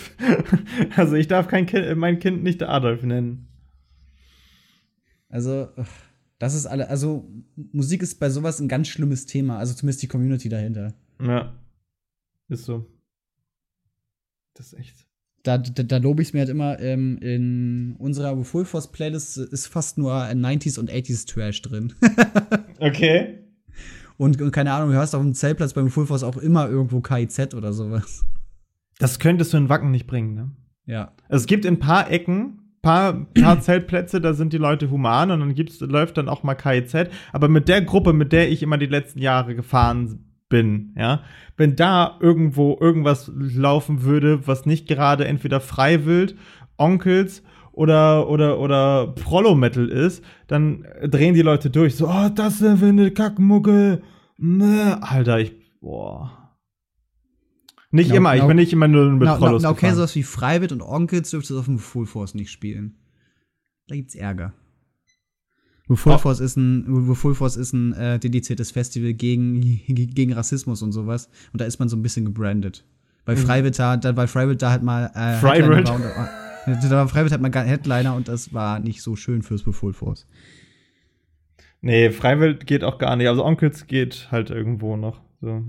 also 0.96 1.14
ich 1.14 1.28
darf 1.28 1.48
kein 1.48 1.66
kind, 1.66 1.96
mein 1.96 2.18
Kind 2.18 2.42
nicht 2.42 2.62
Adolf 2.62 3.02
nennen. 3.02 3.48
Also, 5.28 5.68
das 6.38 6.54
ist 6.54 6.66
alle, 6.66 6.88
also 6.88 7.30
Musik 7.72 8.02
ist 8.02 8.18
bei 8.18 8.30
sowas 8.30 8.60
ein 8.60 8.68
ganz 8.68 8.88
schlimmes 8.88 9.26
Thema, 9.26 9.58
also 9.58 9.74
zumindest 9.74 10.02
die 10.02 10.08
Community 10.08 10.48
dahinter. 10.48 10.94
Ja. 11.20 11.54
Ist 12.48 12.64
so. 12.64 12.86
Das 14.54 14.72
ist 14.72 14.78
echt. 14.78 15.06
Da, 15.42 15.56
da, 15.56 15.82
da 15.82 15.96
lobe 15.98 16.22
ich 16.22 16.28
es 16.28 16.34
mir 16.34 16.40
halt 16.40 16.50
immer, 16.50 16.78
ähm, 16.80 17.18
in 17.18 17.96
unserer 17.98 18.42
Full 18.44 18.64
Force 18.64 18.90
Playlist 18.90 19.38
ist 19.38 19.66
fast 19.68 19.96
nur 19.96 20.12
90s 20.12 20.78
und 20.78 20.90
80s 20.90 21.26
Trash 21.26 21.62
drin. 21.62 21.94
Okay. 22.78 23.39
Und, 24.20 24.38
und 24.42 24.50
keine 24.50 24.74
Ahnung, 24.74 24.90
du 24.90 24.96
hörst 24.96 25.14
auf 25.14 25.22
dem 25.22 25.32
Zeltplatz 25.32 25.72
beim 25.72 25.88
Full 25.88 26.04
Force 26.04 26.24
auch 26.24 26.36
immer 26.36 26.68
irgendwo 26.68 27.00
KIZ 27.00 27.54
oder 27.54 27.72
sowas. 27.72 28.26
Das 28.98 29.18
könntest 29.18 29.54
du 29.54 29.56
in 29.56 29.70
Wacken 29.70 29.90
nicht 29.90 30.06
bringen, 30.06 30.34
ne? 30.34 30.50
Ja. 30.84 31.12
Also 31.30 31.44
es 31.44 31.46
gibt 31.46 31.64
in 31.64 31.74
ein 31.74 31.78
paar 31.78 32.10
Ecken, 32.10 32.58
paar, 32.82 33.14
paar 33.40 33.62
Zeltplätze, 33.62 34.20
da 34.20 34.34
sind 34.34 34.52
die 34.52 34.58
Leute 34.58 34.90
human 34.90 35.30
und 35.30 35.40
dann 35.40 35.54
gibt's, 35.54 35.80
läuft 35.80 36.18
dann 36.18 36.28
auch 36.28 36.42
mal 36.42 36.54
KIZ. 36.54 37.08
Aber 37.32 37.48
mit 37.48 37.66
der 37.66 37.80
Gruppe, 37.80 38.12
mit 38.12 38.32
der 38.32 38.50
ich 38.50 38.62
immer 38.62 38.76
die 38.76 38.84
letzten 38.84 39.20
Jahre 39.20 39.54
gefahren 39.54 40.26
bin, 40.50 40.92
ja, 40.98 41.22
wenn 41.56 41.74
da 41.74 42.18
irgendwo 42.20 42.76
irgendwas 42.78 43.32
laufen 43.34 44.02
würde, 44.02 44.46
was 44.46 44.66
nicht 44.66 44.86
gerade 44.86 45.24
entweder 45.24 45.60
Freiwild, 45.60 46.36
Onkels 46.76 47.42
oder, 47.80 48.28
oder, 48.28 48.58
oder 48.58 49.06
Prollo-Metal 49.06 49.88
ist, 49.88 50.22
dann 50.48 50.86
drehen 51.02 51.32
die 51.32 51.40
Leute 51.40 51.70
durch. 51.70 51.96
So, 51.96 52.08
oh, 52.08 52.28
das 52.28 52.60
ist 52.60 52.82
eine 52.82 53.10
Kackmucke. 53.10 54.02
Ne, 54.36 54.98
Alter, 55.00 55.38
ich, 55.38 55.54
boah. 55.80 56.52
Nicht 57.90 58.08
Genau, 58.08 58.18
immer, 58.18 58.34
ich 58.34 58.40
genau. 58.40 58.48
bin 58.48 58.56
nicht 58.58 58.72
immer 58.74 58.86
nur 58.86 59.10
mit 59.10 59.22
na, 59.22 59.36
Prollos 59.36 59.62
na, 59.62 59.70
okay, 59.70 59.92
sowas 59.92 60.14
wie 60.14 60.22
Freiwild 60.22 60.72
und 60.72 60.82
Onkels 60.82 61.30
dürftest 61.30 61.52
du 61.52 61.58
auf 61.58 61.64
dem 61.64 61.78
Full 61.78 62.04
Force 62.04 62.34
nicht 62.34 62.50
spielen. 62.50 62.98
Da 63.88 63.96
gibt's 63.96 64.14
Ärger. 64.14 64.52
Full. 65.88 66.18
Force 66.18 66.40
ist 66.40 66.56
ein, 66.56 67.14
Full 67.14 67.34
Force 67.34 67.56
ist 67.56 67.72
ein 67.72 67.94
äh, 67.94 68.18
dediziertes 68.18 68.72
Festival 68.72 69.14
gegen, 69.14 69.62
gegen 69.88 70.34
Rassismus 70.34 70.82
und 70.82 70.92
sowas. 70.92 71.30
Und 71.54 71.62
da 71.62 71.64
ist 71.64 71.78
man 71.78 71.88
so 71.88 71.96
ein 71.96 72.02
bisschen 72.02 72.26
gebrandet. 72.26 72.84
Weil 73.24 73.36
Freiwild 73.36 73.78
da, 73.78 73.96
da 73.96 74.26
Freiwild 74.26 74.60
da 74.60 74.70
halt 74.70 74.82
mal 74.82 75.10
äh, 75.14 75.38
Freiwild. 75.40 75.90
Da 76.66 77.08
halt 77.12 77.40
mal 77.40 77.48
gar- 77.50 77.64
Headliner 77.64 78.14
und 78.14 78.28
das 78.28 78.52
war 78.52 78.78
nicht 78.80 79.02
so 79.02 79.16
schön 79.16 79.42
fürs 79.42 79.62
Full 79.62 79.92
Force. 79.92 80.26
Nee, 81.80 82.10
Freiwild 82.10 82.66
geht 82.66 82.84
auch 82.84 82.98
gar 82.98 83.16
nicht. 83.16 83.28
Also 83.28 83.44
Onkels 83.44 83.86
geht 83.86 84.28
halt 84.30 84.50
irgendwo 84.50 84.96
noch. 84.96 85.22
So. 85.40 85.64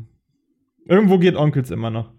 Irgendwo 0.85 1.17
geht 1.19 1.35
Onkels 1.35 1.71
immer 1.71 1.89
noch. 1.89 2.11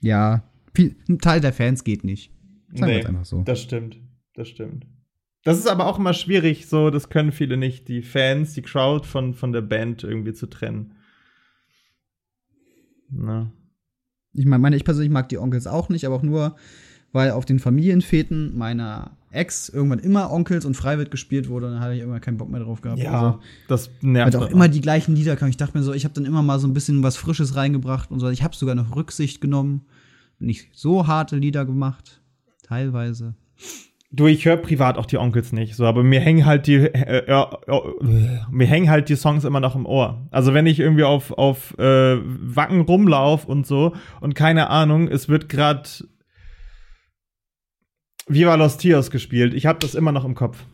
Ja, 0.00 0.44
viel, 0.74 0.96
ein 1.08 1.18
Teil 1.18 1.40
der 1.40 1.52
Fans 1.52 1.84
geht 1.84 2.04
nicht. 2.04 2.32
Sagen 2.72 2.92
Nee, 2.92 3.04
einfach 3.04 3.24
so. 3.24 3.42
Das 3.42 3.60
stimmt. 3.60 4.00
Das 4.34 4.48
stimmt. 4.48 4.86
Das 5.44 5.58
ist 5.58 5.66
aber 5.66 5.86
auch 5.86 5.98
immer 5.98 6.14
schwierig, 6.14 6.66
so, 6.68 6.88
das 6.88 7.10
können 7.10 7.30
viele 7.30 7.58
nicht, 7.58 7.86
die 7.88 8.00
Fans, 8.00 8.54
die 8.54 8.62
Crowd 8.62 9.06
von, 9.06 9.34
von 9.34 9.52
der 9.52 9.60
Band 9.60 10.02
irgendwie 10.02 10.32
zu 10.32 10.46
trennen. 10.46 10.94
Na. 13.10 13.52
Ich 14.32 14.46
meine, 14.46 14.62
meine, 14.62 14.76
ich 14.76 14.84
persönlich 14.84 15.12
mag 15.12 15.28
die 15.28 15.38
Onkels 15.38 15.66
auch 15.66 15.90
nicht, 15.90 16.06
aber 16.06 16.16
auch 16.16 16.22
nur, 16.22 16.56
weil 17.14 17.30
auf 17.30 17.44
den 17.44 17.60
Familienfeten 17.60 18.58
meiner 18.58 19.12
Ex 19.30 19.68
irgendwann 19.68 20.00
immer 20.00 20.30
Onkels 20.32 20.64
und 20.64 20.74
Freiwild 20.76 21.10
gespielt 21.10 21.48
wurde 21.48 21.66
und 21.66 21.72
dann 21.72 21.80
hatte 21.80 21.94
ich 21.94 22.02
immer 22.02 22.20
keinen 22.20 22.36
Bock 22.36 22.50
mehr 22.50 22.60
drauf 22.60 22.80
gehabt. 22.82 23.00
Ja, 23.00 23.12
Also, 23.12 23.38
das 23.68 23.88
weil 24.02 24.10
nervt. 24.12 24.34
da 24.34 24.40
auch 24.40 24.50
immer 24.50 24.68
die 24.68 24.80
gleichen 24.80 25.14
Lieder 25.16 25.36
kamen. 25.36 25.50
Ich 25.50 25.56
dachte 25.56 25.76
mir 25.78 25.82
so, 25.84 25.92
ich 25.92 26.04
habe 26.04 26.14
dann 26.14 26.24
immer 26.24 26.42
mal 26.42 26.58
so 26.58 26.66
ein 26.68 26.74
bisschen 26.74 27.02
was 27.02 27.16
Frisches 27.16 27.56
reingebracht 27.56 28.10
und 28.10 28.20
so. 28.20 28.28
Ich 28.28 28.42
habe 28.42 28.54
sogar 28.54 28.74
noch 28.74 28.94
Rücksicht 28.94 29.40
genommen. 29.40 29.82
Nicht 30.38 30.68
so 30.72 31.06
harte 31.06 31.36
Lieder 31.36 31.64
gemacht. 31.64 32.20
Teilweise. 32.62 33.34
Du, 34.10 34.26
ich 34.26 34.44
höre 34.44 34.56
privat 34.56 34.96
auch 34.96 35.06
die 35.06 35.18
Onkels 35.18 35.52
nicht, 35.52 35.74
so, 35.74 35.84
aber 35.86 36.04
mir 36.04 36.20
hängen 36.20 36.46
halt 36.46 36.68
die, 36.68 36.74
äh, 36.76 37.24
äh, 37.26 37.46
äh, 37.66 38.40
mir 38.50 38.66
hängen 38.66 38.88
halt 38.88 39.08
die 39.08 39.16
Songs 39.16 39.42
immer 39.42 39.58
noch 39.58 39.74
im 39.74 39.86
Ohr. 39.86 40.26
Also 40.30 40.54
wenn 40.54 40.66
ich 40.66 40.78
irgendwie 40.78 41.02
auf 41.02 41.32
auf 41.32 41.76
äh, 41.78 42.18
Wacken 42.22 42.82
rumlauf 42.82 43.44
und 43.46 43.66
so 43.66 43.94
und 44.20 44.34
keine 44.36 44.70
Ahnung, 44.70 45.08
es 45.08 45.28
wird 45.28 45.48
grad 45.48 46.04
Viva 48.28 48.54
Los 48.54 48.76
Tios 48.76 49.10
gespielt. 49.10 49.54
Ich 49.54 49.66
habe 49.66 49.78
das 49.78 49.94
immer 49.94 50.12
noch 50.12 50.24
im 50.24 50.34
Kopf. 50.34 50.64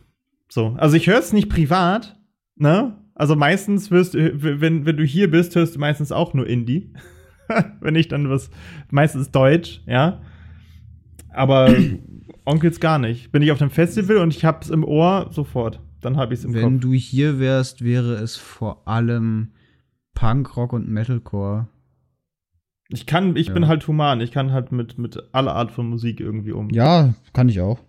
So, 0.49 0.75
also 0.77 0.95
ich 0.97 1.07
höre 1.07 1.19
es 1.19 1.33
nicht 1.33 1.49
privat, 1.49 2.19
ne? 2.55 2.97
Also 3.15 3.35
meistens 3.35 3.91
wirst 3.91 4.13
du, 4.13 4.59
wenn 4.61 4.85
wenn 4.85 4.97
du 4.97 5.03
hier 5.03 5.29
bist, 5.29 5.55
hörst 5.55 5.75
du 5.75 5.79
meistens 5.79 6.11
auch 6.11 6.33
nur 6.33 6.47
Indie. 6.47 6.93
wenn 7.81 7.95
ich 7.95 8.07
dann 8.07 8.29
was, 8.29 8.49
meistens 8.89 9.31
Deutsch, 9.31 9.81
ja. 9.85 10.21
Aber 11.33 11.73
Onkels 12.45 12.79
gar 12.79 12.99
nicht. 12.99 13.31
Bin 13.31 13.41
ich 13.41 13.51
auf 13.51 13.61
einem 13.61 13.71
Festival 13.71 14.17
und 14.17 14.35
ich 14.35 14.45
hab's 14.45 14.69
im 14.69 14.83
Ohr 14.83 15.29
sofort. 15.31 15.79
Dann 16.01 16.17
hab 16.17 16.31
ich's 16.31 16.43
im 16.43 16.53
Wenn 16.53 16.73
Kopf. 16.73 16.81
du 16.81 16.93
hier 16.93 17.39
wärst, 17.39 17.83
wäre 17.83 18.15
es 18.15 18.35
vor 18.35 18.87
allem 18.87 19.51
Punk, 20.13 20.57
Rock 20.57 20.73
und 20.73 20.89
Metalcore. 20.89 21.67
Ich 22.93 23.05
kann, 23.05 23.35
ich 23.35 23.53
bin 23.53 23.63
Ja. 23.63 23.69
halt 23.69 23.87
human. 23.87 24.19
Ich 24.21 24.31
kann 24.31 24.51
halt 24.51 24.71
mit, 24.71 24.97
mit 24.97 25.17
aller 25.33 25.55
Art 25.55 25.71
von 25.71 25.87
Musik 25.89 26.19
irgendwie 26.19 26.51
um. 26.51 26.69
Ja, 26.71 27.13
kann 27.33 27.47
ich 27.49 27.61
auch. 27.61 27.79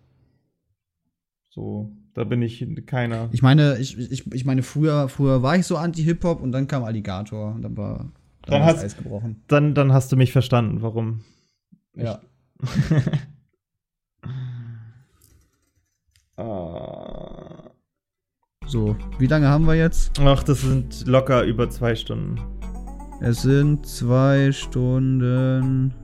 So, 1.51 1.91
da 2.15 2.25
bin 2.25 2.41
ich 2.41 2.65
keiner. 2.87 3.29
Ich 3.33 3.43
meine, 3.43 3.79
ich, 3.79 3.99
ich, 3.99 4.33
ich 4.33 4.45
meine, 4.45 4.63
früher, 4.63 5.09
früher 5.09 5.43
war 5.43 5.57
ich 5.57 5.67
so 5.67 5.77
anti-Hip-Hop 5.77 6.41
und 6.41 6.53
dann 6.53 6.67
kam 6.69 6.85
Alligator 6.85 7.55
und 7.55 7.63
dann 7.63 7.77
war 7.77 7.99
dann 8.43 8.51
Dann 8.61 8.65
hast- 8.65 8.83
Eis 8.85 8.97
gebrochen. 8.97 9.43
Dann, 9.49 9.75
dann 9.75 9.93
hast 9.93 10.11
du 10.13 10.17
mich 10.17 10.33
verstanden, 10.33 10.83
warum. 10.83 11.23
Ja. 11.95 12.21
Ah. 16.37 17.71
So, 18.67 18.97
wie 19.19 19.27
lange 19.27 19.49
haben 19.49 19.67
wir 19.67 19.75
jetzt? 19.75 20.19
Ach, 20.21 20.43
das 20.43 20.63
sind 20.63 21.07
locker 21.07 21.45
über 21.45 21.69
zwei 21.69 21.95
Stunden. 21.95 22.41
Es 23.25 23.43
sind 23.43 23.87
zwei 23.87 24.51
Stunden. 24.51 25.95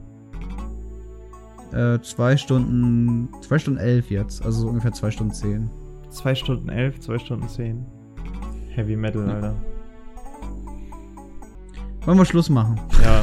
Äh, 1.72 1.98
zwei 2.00 2.36
Stunden. 2.36 3.28
Zwei 3.40 3.58
Stunden 3.58 3.80
elf 3.80 4.08
jetzt. 4.10 4.44
Also 4.44 4.60
so 4.60 4.68
ungefähr 4.68 4.92
zwei 4.92 5.10
Stunden 5.10 5.32
zehn. 5.34 5.68
Zwei 6.10 6.34
Stunden 6.36 6.68
elf, 6.68 7.00
zwei 7.00 7.18
Stunden 7.18 7.48
zehn. 7.48 7.84
Heavy 8.70 8.94
Metal, 8.94 9.26
Ja. 9.26 9.34
Alter. 9.34 9.54
Wollen 12.06 12.18
wir 12.18 12.24
Schluss 12.24 12.48
machen? 12.48 12.80
Ja. 13.02 13.22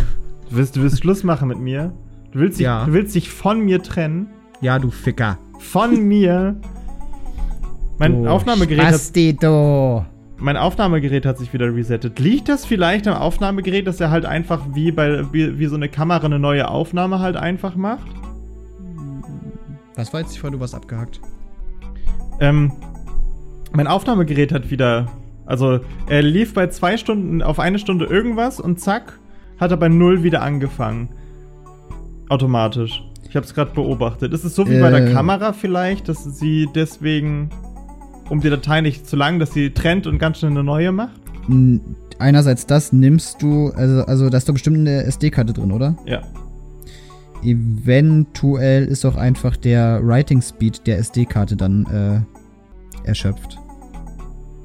Du 0.50 0.58
willst, 0.58 0.76
du 0.76 0.82
willst 0.82 1.00
Schluss 1.00 1.24
machen 1.24 1.48
mit 1.48 1.60
mir? 1.60 1.94
Du 2.32 2.40
willst, 2.40 2.60
dich, 2.60 2.66
Ja. 2.66 2.86
du 2.86 2.92
willst 2.94 3.16
dich 3.16 3.30
von 3.30 3.62
mir 3.62 3.82
trennen? 3.82 4.28
Ja, 4.60 4.78
du 4.78 4.92
Ficker. 4.92 5.38
Von 5.60 6.04
mir? 6.04 6.60
Mein 7.98 8.24
Du 8.24 8.28
Aufnahmegerät 8.30 8.84
hat, 8.84 8.90
Spastito. 8.96 10.06
Mein 10.38 10.58
Aufnahmegerät 10.58 11.26
hat 11.26 11.38
sich 11.38 11.54
wieder 11.54 11.74
resettet. 11.74 12.20
Liegt 12.20 12.50
das 12.50 12.66
vielleicht 12.66 13.08
am 13.08 13.16
Aufnahmegerät, 13.16 13.88
dass 13.88 14.00
er 14.00 14.10
halt 14.12 14.26
einfach 14.26 14.62
wie 14.74 14.92
bei 14.92 15.24
wie, 15.32 15.58
wie 15.60 15.66
so 15.68 15.76
eine 15.76 15.90
Kamera 15.90 16.26
eine 16.26 16.40
neue 16.40 16.68
Aufnahme 16.68 17.20
halt 17.20 17.38
einfach 17.38 17.76
macht? 17.76 18.08
Was 19.96 20.14
war 20.14 20.22
jetzt 20.22 20.36
die 20.36 20.40
Frage? 20.40 20.56
Du 20.56 20.60
warst 20.60 20.76
abgehackt. 20.76 21.22
Ähm, 22.40 22.74
mein 23.72 23.88
Aufnahmegerät 23.88 24.52
hat 24.52 24.70
wieder. 24.70 25.08
Also, 25.46 25.80
er 26.08 26.22
lief 26.22 26.54
bei 26.54 26.68
zwei 26.68 26.98
Stunden 26.98 27.42
auf 27.42 27.60
eine 27.60 27.80
Stunde 27.80 28.06
irgendwas 28.06 28.60
und 28.60 28.80
zack, 28.80 29.20
hat 29.60 29.72
er 29.72 29.78
bei 29.78 29.90
null 29.90 30.24
wieder 30.24 30.42
angefangen. 30.42 31.10
Automatisch. 32.30 33.04
Ich 33.30 33.36
habe 33.36 33.46
es 33.46 33.54
gerade 33.54 33.72
beobachtet. 33.72 34.34
Ist 34.34 34.44
es 34.44 34.56
so 34.56 34.68
wie 34.68 34.80
bei 34.80 34.90
der 34.90 35.08
Äh. 35.08 35.14
Kamera 35.14 35.54
vielleicht, 35.54 36.10
dass 36.10 36.24
sie 36.24 36.68
deswegen, 36.74 37.50
um 38.30 38.42
die 38.42 38.50
Datei 38.50 38.82
nicht 38.82 39.08
zu 39.08 39.16
lang, 39.16 39.40
dass 39.40 39.54
sie 39.54 39.72
trennt 39.72 40.08
und 40.08 40.20
ganz 40.20 40.40
schnell 40.40 40.52
eine 40.52 40.64
neue 40.64 40.92
macht? 40.92 41.20
Einerseits 42.18 42.66
das 42.66 42.92
nimmst 42.94 43.42
du, 43.42 43.70
also, 43.70 44.04
also 44.06 44.30
da 44.30 44.38
ist 44.38 44.48
doch 44.50 44.54
bestimmt 44.54 44.78
eine 44.78 45.04
SD-Karte 45.04 45.54
drin, 45.54 45.72
oder? 45.72 45.96
Ja. 46.06 46.22
Eventuell 47.44 48.86
ist 48.86 49.06
auch 49.06 49.16
einfach 49.16 49.56
der 49.58 50.00
Writing 50.06 50.42
Speed 50.42 50.88
der 50.88 50.98
SD-Karte 50.98 51.56
dann 51.56 51.86
äh, 51.86 53.08
erschöpft. 53.08 53.60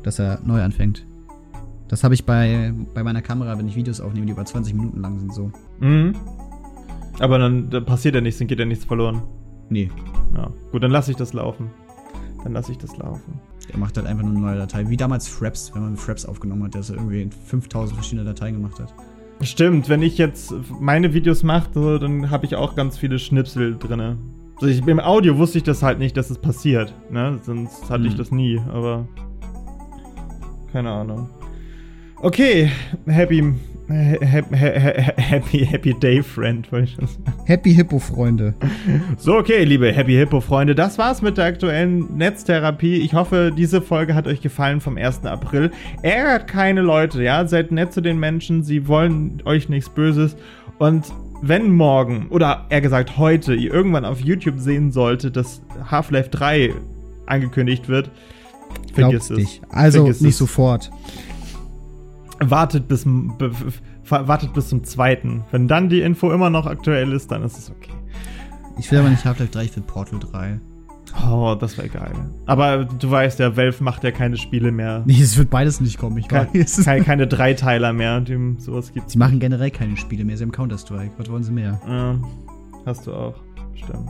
Dass 0.02 0.18
er 0.18 0.40
neu 0.44 0.62
anfängt. 0.62 1.06
Das 1.88 2.04
habe 2.04 2.14
ich 2.14 2.24
bei, 2.24 2.72
bei 2.94 3.02
meiner 3.02 3.20
Kamera, 3.20 3.58
wenn 3.58 3.66
ich 3.66 3.76
Videos 3.76 4.00
aufnehme, 4.00 4.24
die 4.26 4.32
über 4.32 4.44
20 4.44 4.74
Minuten 4.74 5.00
lang 5.00 5.18
sind, 5.18 5.34
so. 5.34 5.50
Mhm. 5.80 6.14
Aber 7.18 7.38
dann, 7.38 7.68
dann 7.68 7.84
passiert 7.84 8.14
ja 8.14 8.20
nichts, 8.20 8.38
dann 8.38 8.46
geht 8.48 8.60
ja 8.60 8.64
nichts 8.64 8.84
verloren. 8.84 9.22
Nee, 9.68 9.90
Ja. 10.34 10.50
Gut, 10.72 10.82
dann 10.82 10.90
lasse 10.90 11.10
ich 11.10 11.16
das 11.16 11.32
laufen. 11.32 11.70
Dann 12.44 12.52
lasse 12.52 12.72
ich 12.72 12.78
das 12.78 12.96
laufen. 12.96 13.40
Der 13.68 13.78
macht 13.78 13.96
halt 13.96 14.06
einfach 14.06 14.24
nur 14.24 14.32
eine 14.32 14.40
neue 14.40 14.56
Datei. 14.58 14.88
Wie 14.88 14.96
damals 14.96 15.28
Fraps, 15.28 15.72
wenn 15.74 15.82
man 15.82 15.96
Fraps 15.96 16.24
aufgenommen 16.26 16.64
hat, 16.64 16.74
der 16.74 16.82
so 16.82 16.94
irgendwie 16.94 17.22
in 17.22 17.30
5000 17.32 17.96
verschiedene 17.96 18.24
Dateien 18.26 18.54
gemacht 18.54 18.80
hat. 18.80 18.92
Stimmt, 19.42 19.88
wenn 19.88 20.02
ich 20.02 20.18
jetzt 20.18 20.52
meine 20.80 21.14
Videos 21.14 21.42
mache, 21.42 21.98
dann 21.98 22.30
habe 22.30 22.44
ich 22.46 22.56
auch 22.56 22.74
ganz 22.76 22.98
viele 22.98 23.18
Schnipsel 23.18 23.76
drinne. 23.78 24.18
Also 24.56 24.66
ich, 24.66 24.86
Im 24.86 25.00
Audio 25.00 25.38
wusste 25.38 25.56
ich 25.58 25.64
das 25.64 25.82
halt 25.82 25.98
nicht, 25.98 26.16
dass 26.16 26.28
es 26.28 26.38
passiert. 26.38 26.92
Ne? 27.10 27.38
Sonst 27.42 27.88
hatte 27.88 28.04
ich 28.04 28.12
Hm. 28.12 28.18
das 28.18 28.30
nie, 28.30 28.60
aber 28.72 29.08
keine 30.72 30.90
Ahnung. 30.90 31.28
Okay, 32.22 32.70
happy, 33.06 33.54
happy, 33.90 34.56
happy, 34.56 35.64
happy 35.64 35.94
day, 35.94 36.22
friend, 36.22 36.70
wollte 36.72 36.84
ich 36.84 36.94
schon 36.94 37.06
sagen. 37.06 37.24
Happy 37.46 37.74
Hippo, 37.74 37.98
Freunde. 37.98 38.54
So, 39.18 39.36
okay, 39.36 39.64
liebe 39.64 39.92
Happy 39.92 40.12
Hippo 40.12 40.40
Freunde, 40.40 40.74
das 40.74 40.98
war's 40.98 41.22
mit 41.22 41.36
der 41.38 41.46
aktuellen 41.46 42.16
Netztherapie. 42.16 42.96
Ich 42.96 43.14
hoffe, 43.14 43.52
diese 43.56 43.82
Folge 43.82 44.14
hat 44.14 44.26
euch 44.26 44.40
gefallen 44.40 44.80
vom 44.80 44.96
1. 44.96 45.24
April. 45.24 45.70
Ärgert 46.02 46.46
keine 46.46 46.80
Leute, 46.82 47.22
ja? 47.22 47.46
Seid 47.46 47.72
nett 47.72 47.92
zu 47.92 48.00
den 48.00 48.18
Menschen, 48.18 48.62
sie 48.62 48.86
wollen 48.88 49.42
euch 49.44 49.68
nichts 49.68 49.90
Böses. 49.90 50.36
Und 50.78 51.06
wenn 51.42 51.70
morgen, 51.70 52.26
oder 52.30 52.66
eher 52.70 52.80
gesagt 52.80 53.16
heute, 53.18 53.54
ihr 53.54 53.72
irgendwann 53.72 54.04
auf 54.04 54.20
YouTube 54.20 54.58
sehen 54.58 54.92
solltet, 54.92 55.36
dass 55.36 55.62
Half-Life 55.90 56.30
3 56.30 56.74
angekündigt 57.26 57.88
wird, 57.88 58.10
vergiss 58.92 59.28
Glaubst 59.28 59.30
es. 59.30 59.36
dich. 59.36 59.62
Also 59.70 60.00
Vergiss 60.00 60.20
nicht 60.20 60.32
es. 60.32 60.38
sofort. 60.38 60.90
Wartet 62.42 62.88
bis, 62.88 63.06
wartet 64.08 64.54
bis 64.54 64.68
zum 64.68 64.84
zweiten. 64.84 65.44
Wenn 65.50 65.68
dann 65.68 65.88
die 65.88 66.00
Info 66.00 66.32
immer 66.32 66.50
noch 66.50 66.66
aktuell 66.66 67.12
ist, 67.12 67.30
dann 67.30 67.42
ist 67.42 67.58
es 67.58 67.70
okay. 67.70 67.92
Ich 68.78 68.90
will 68.90 68.98
aber 68.98 69.10
nicht 69.10 69.24
Half-Life 69.24 69.52
3, 69.52 69.64
ich 69.64 69.76
will 69.76 69.82
Portal 69.82 70.18
3. 70.20 70.60
Oh, 71.28 71.56
das 71.58 71.76
wäre 71.76 71.88
geil. 71.88 72.12
Aber 72.46 72.84
du 72.84 73.10
weißt 73.10 73.40
ja, 73.40 73.56
Valve 73.56 73.82
macht 73.82 74.04
ja 74.04 74.10
keine 74.10 74.36
Spiele 74.36 74.70
mehr. 74.72 75.02
Nee, 75.04 75.20
es 75.20 75.36
wird 75.36 75.50
beides 75.50 75.80
nicht 75.80 75.98
kommen, 75.98 76.16
ich 76.18 76.30
weiß. 76.30 76.84
keine, 76.84 77.02
keine 77.04 77.26
Dreiteiler 77.26 77.92
mehr, 77.92 78.20
dem 78.20 78.58
sowas 78.58 78.92
gibt's. 78.92 79.12
Sie 79.12 79.18
machen 79.18 79.40
generell 79.40 79.70
keine 79.70 79.96
Spiele 79.96 80.24
mehr, 80.24 80.36
sie 80.36 80.44
haben 80.44 80.52
Counter-Strike. 80.52 81.12
Was 81.18 81.28
wollen 81.30 81.42
sie 81.42 81.52
mehr? 81.52 81.80
Ja, 81.86 82.16
hast 82.86 83.06
du 83.06 83.12
auch. 83.12 83.34
Stimmt. 83.74 84.08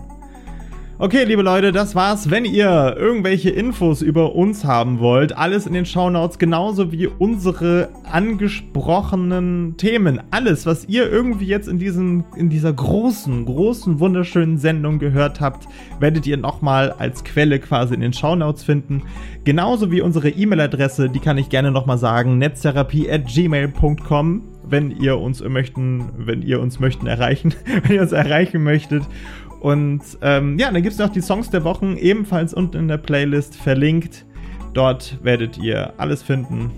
Okay, 1.02 1.24
liebe 1.24 1.40
Leute, 1.40 1.72
das 1.72 1.94
war's. 1.94 2.28
Wenn 2.28 2.44
ihr 2.44 2.94
irgendwelche 2.98 3.48
Infos 3.48 4.02
über 4.02 4.34
uns 4.34 4.66
haben 4.66 4.98
wollt, 4.98 5.34
alles 5.34 5.66
in 5.66 5.72
den 5.72 5.86
Shownotes, 5.86 6.38
genauso 6.38 6.92
wie 6.92 7.06
unsere 7.06 7.88
angesprochenen 8.04 9.78
Themen. 9.78 10.20
Alles, 10.30 10.66
was 10.66 10.84
ihr 10.90 11.10
irgendwie 11.10 11.46
jetzt 11.46 11.68
in, 11.68 11.78
diesem, 11.78 12.24
in 12.36 12.50
dieser 12.50 12.74
großen, 12.74 13.46
großen, 13.46 13.98
wunderschönen 13.98 14.58
Sendung 14.58 14.98
gehört 14.98 15.40
habt, 15.40 15.68
werdet 16.00 16.26
ihr 16.26 16.36
nochmal 16.36 16.92
als 16.92 17.24
Quelle 17.24 17.60
quasi 17.60 17.94
in 17.94 18.02
den 18.02 18.12
Shownotes 18.12 18.62
finden. 18.62 19.04
Genauso 19.44 19.90
wie 19.90 20.02
unsere 20.02 20.28
E-Mail-Adresse, 20.28 21.08
die 21.08 21.20
kann 21.20 21.38
ich 21.38 21.48
gerne 21.48 21.70
nochmal 21.70 21.96
sagen, 21.96 22.36
netztherapie.gmail.com 22.36 24.42
wenn 24.70 24.92
ihr 24.92 25.18
uns 25.18 25.42
möchten, 25.42 26.10
wenn 26.16 26.42
ihr 26.42 26.60
uns 26.60 26.78
möchten 26.78 27.06
erreichen, 27.06 27.54
wenn 27.82 27.96
ihr 27.96 28.02
uns 28.02 28.12
erreichen 28.12 28.62
möchtet. 28.62 29.02
Und 29.60 30.00
ähm, 30.22 30.58
ja, 30.58 30.72
dann 30.72 30.82
gibt 30.82 30.94
es 30.94 30.98
noch 30.98 31.10
die 31.10 31.20
Songs 31.20 31.50
der 31.50 31.64
Wochen, 31.64 31.96
ebenfalls 31.96 32.54
unten 32.54 32.78
in 32.78 32.88
der 32.88 32.96
Playlist 32.96 33.56
verlinkt. 33.56 34.24
Dort 34.72 35.22
werdet 35.22 35.58
ihr 35.58 35.92
alles 35.98 36.22
finden. 36.22 36.70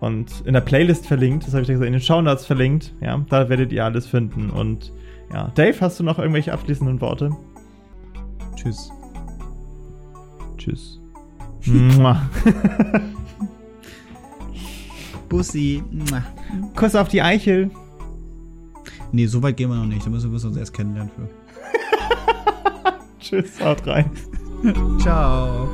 Und 0.00 0.42
in 0.44 0.52
der 0.52 0.60
Playlist 0.60 1.06
verlinkt, 1.06 1.46
das 1.46 1.54
habe 1.54 1.62
ich 1.62 1.68
ja 1.68 1.74
gesagt, 1.74 1.86
in 1.86 1.92
den 1.92 2.02
Shownotes 2.02 2.44
verlinkt. 2.44 2.92
Ja, 3.00 3.24
da 3.28 3.48
werdet 3.48 3.72
ihr 3.72 3.84
alles 3.84 4.06
finden. 4.06 4.50
Und 4.50 4.92
ja, 5.32 5.50
Dave, 5.54 5.80
hast 5.80 5.98
du 5.98 6.04
noch 6.04 6.18
irgendwelche 6.18 6.52
abschließenden 6.52 7.00
Worte? 7.00 7.30
Tschüss. 8.56 8.90
Tschüss. 10.58 11.00
Bussi. 15.28 15.82
Kuss 16.76 16.96
auf 16.96 17.08
die 17.08 17.22
Eichel. 17.22 17.70
Nee, 19.12 19.26
so 19.26 19.42
weit 19.42 19.56
gehen 19.56 19.70
wir 19.70 19.76
noch 19.76 19.86
nicht. 19.86 20.04
Da 20.04 20.10
müssen 20.10 20.32
wir 20.32 20.44
uns 20.44 20.56
erst 20.56 20.74
kennenlernen 20.74 21.12
für. 21.14 21.41
Tschüss, 23.20 23.60
haut 23.60 23.86
rein. 23.86 24.10
Ciao. 25.00 25.68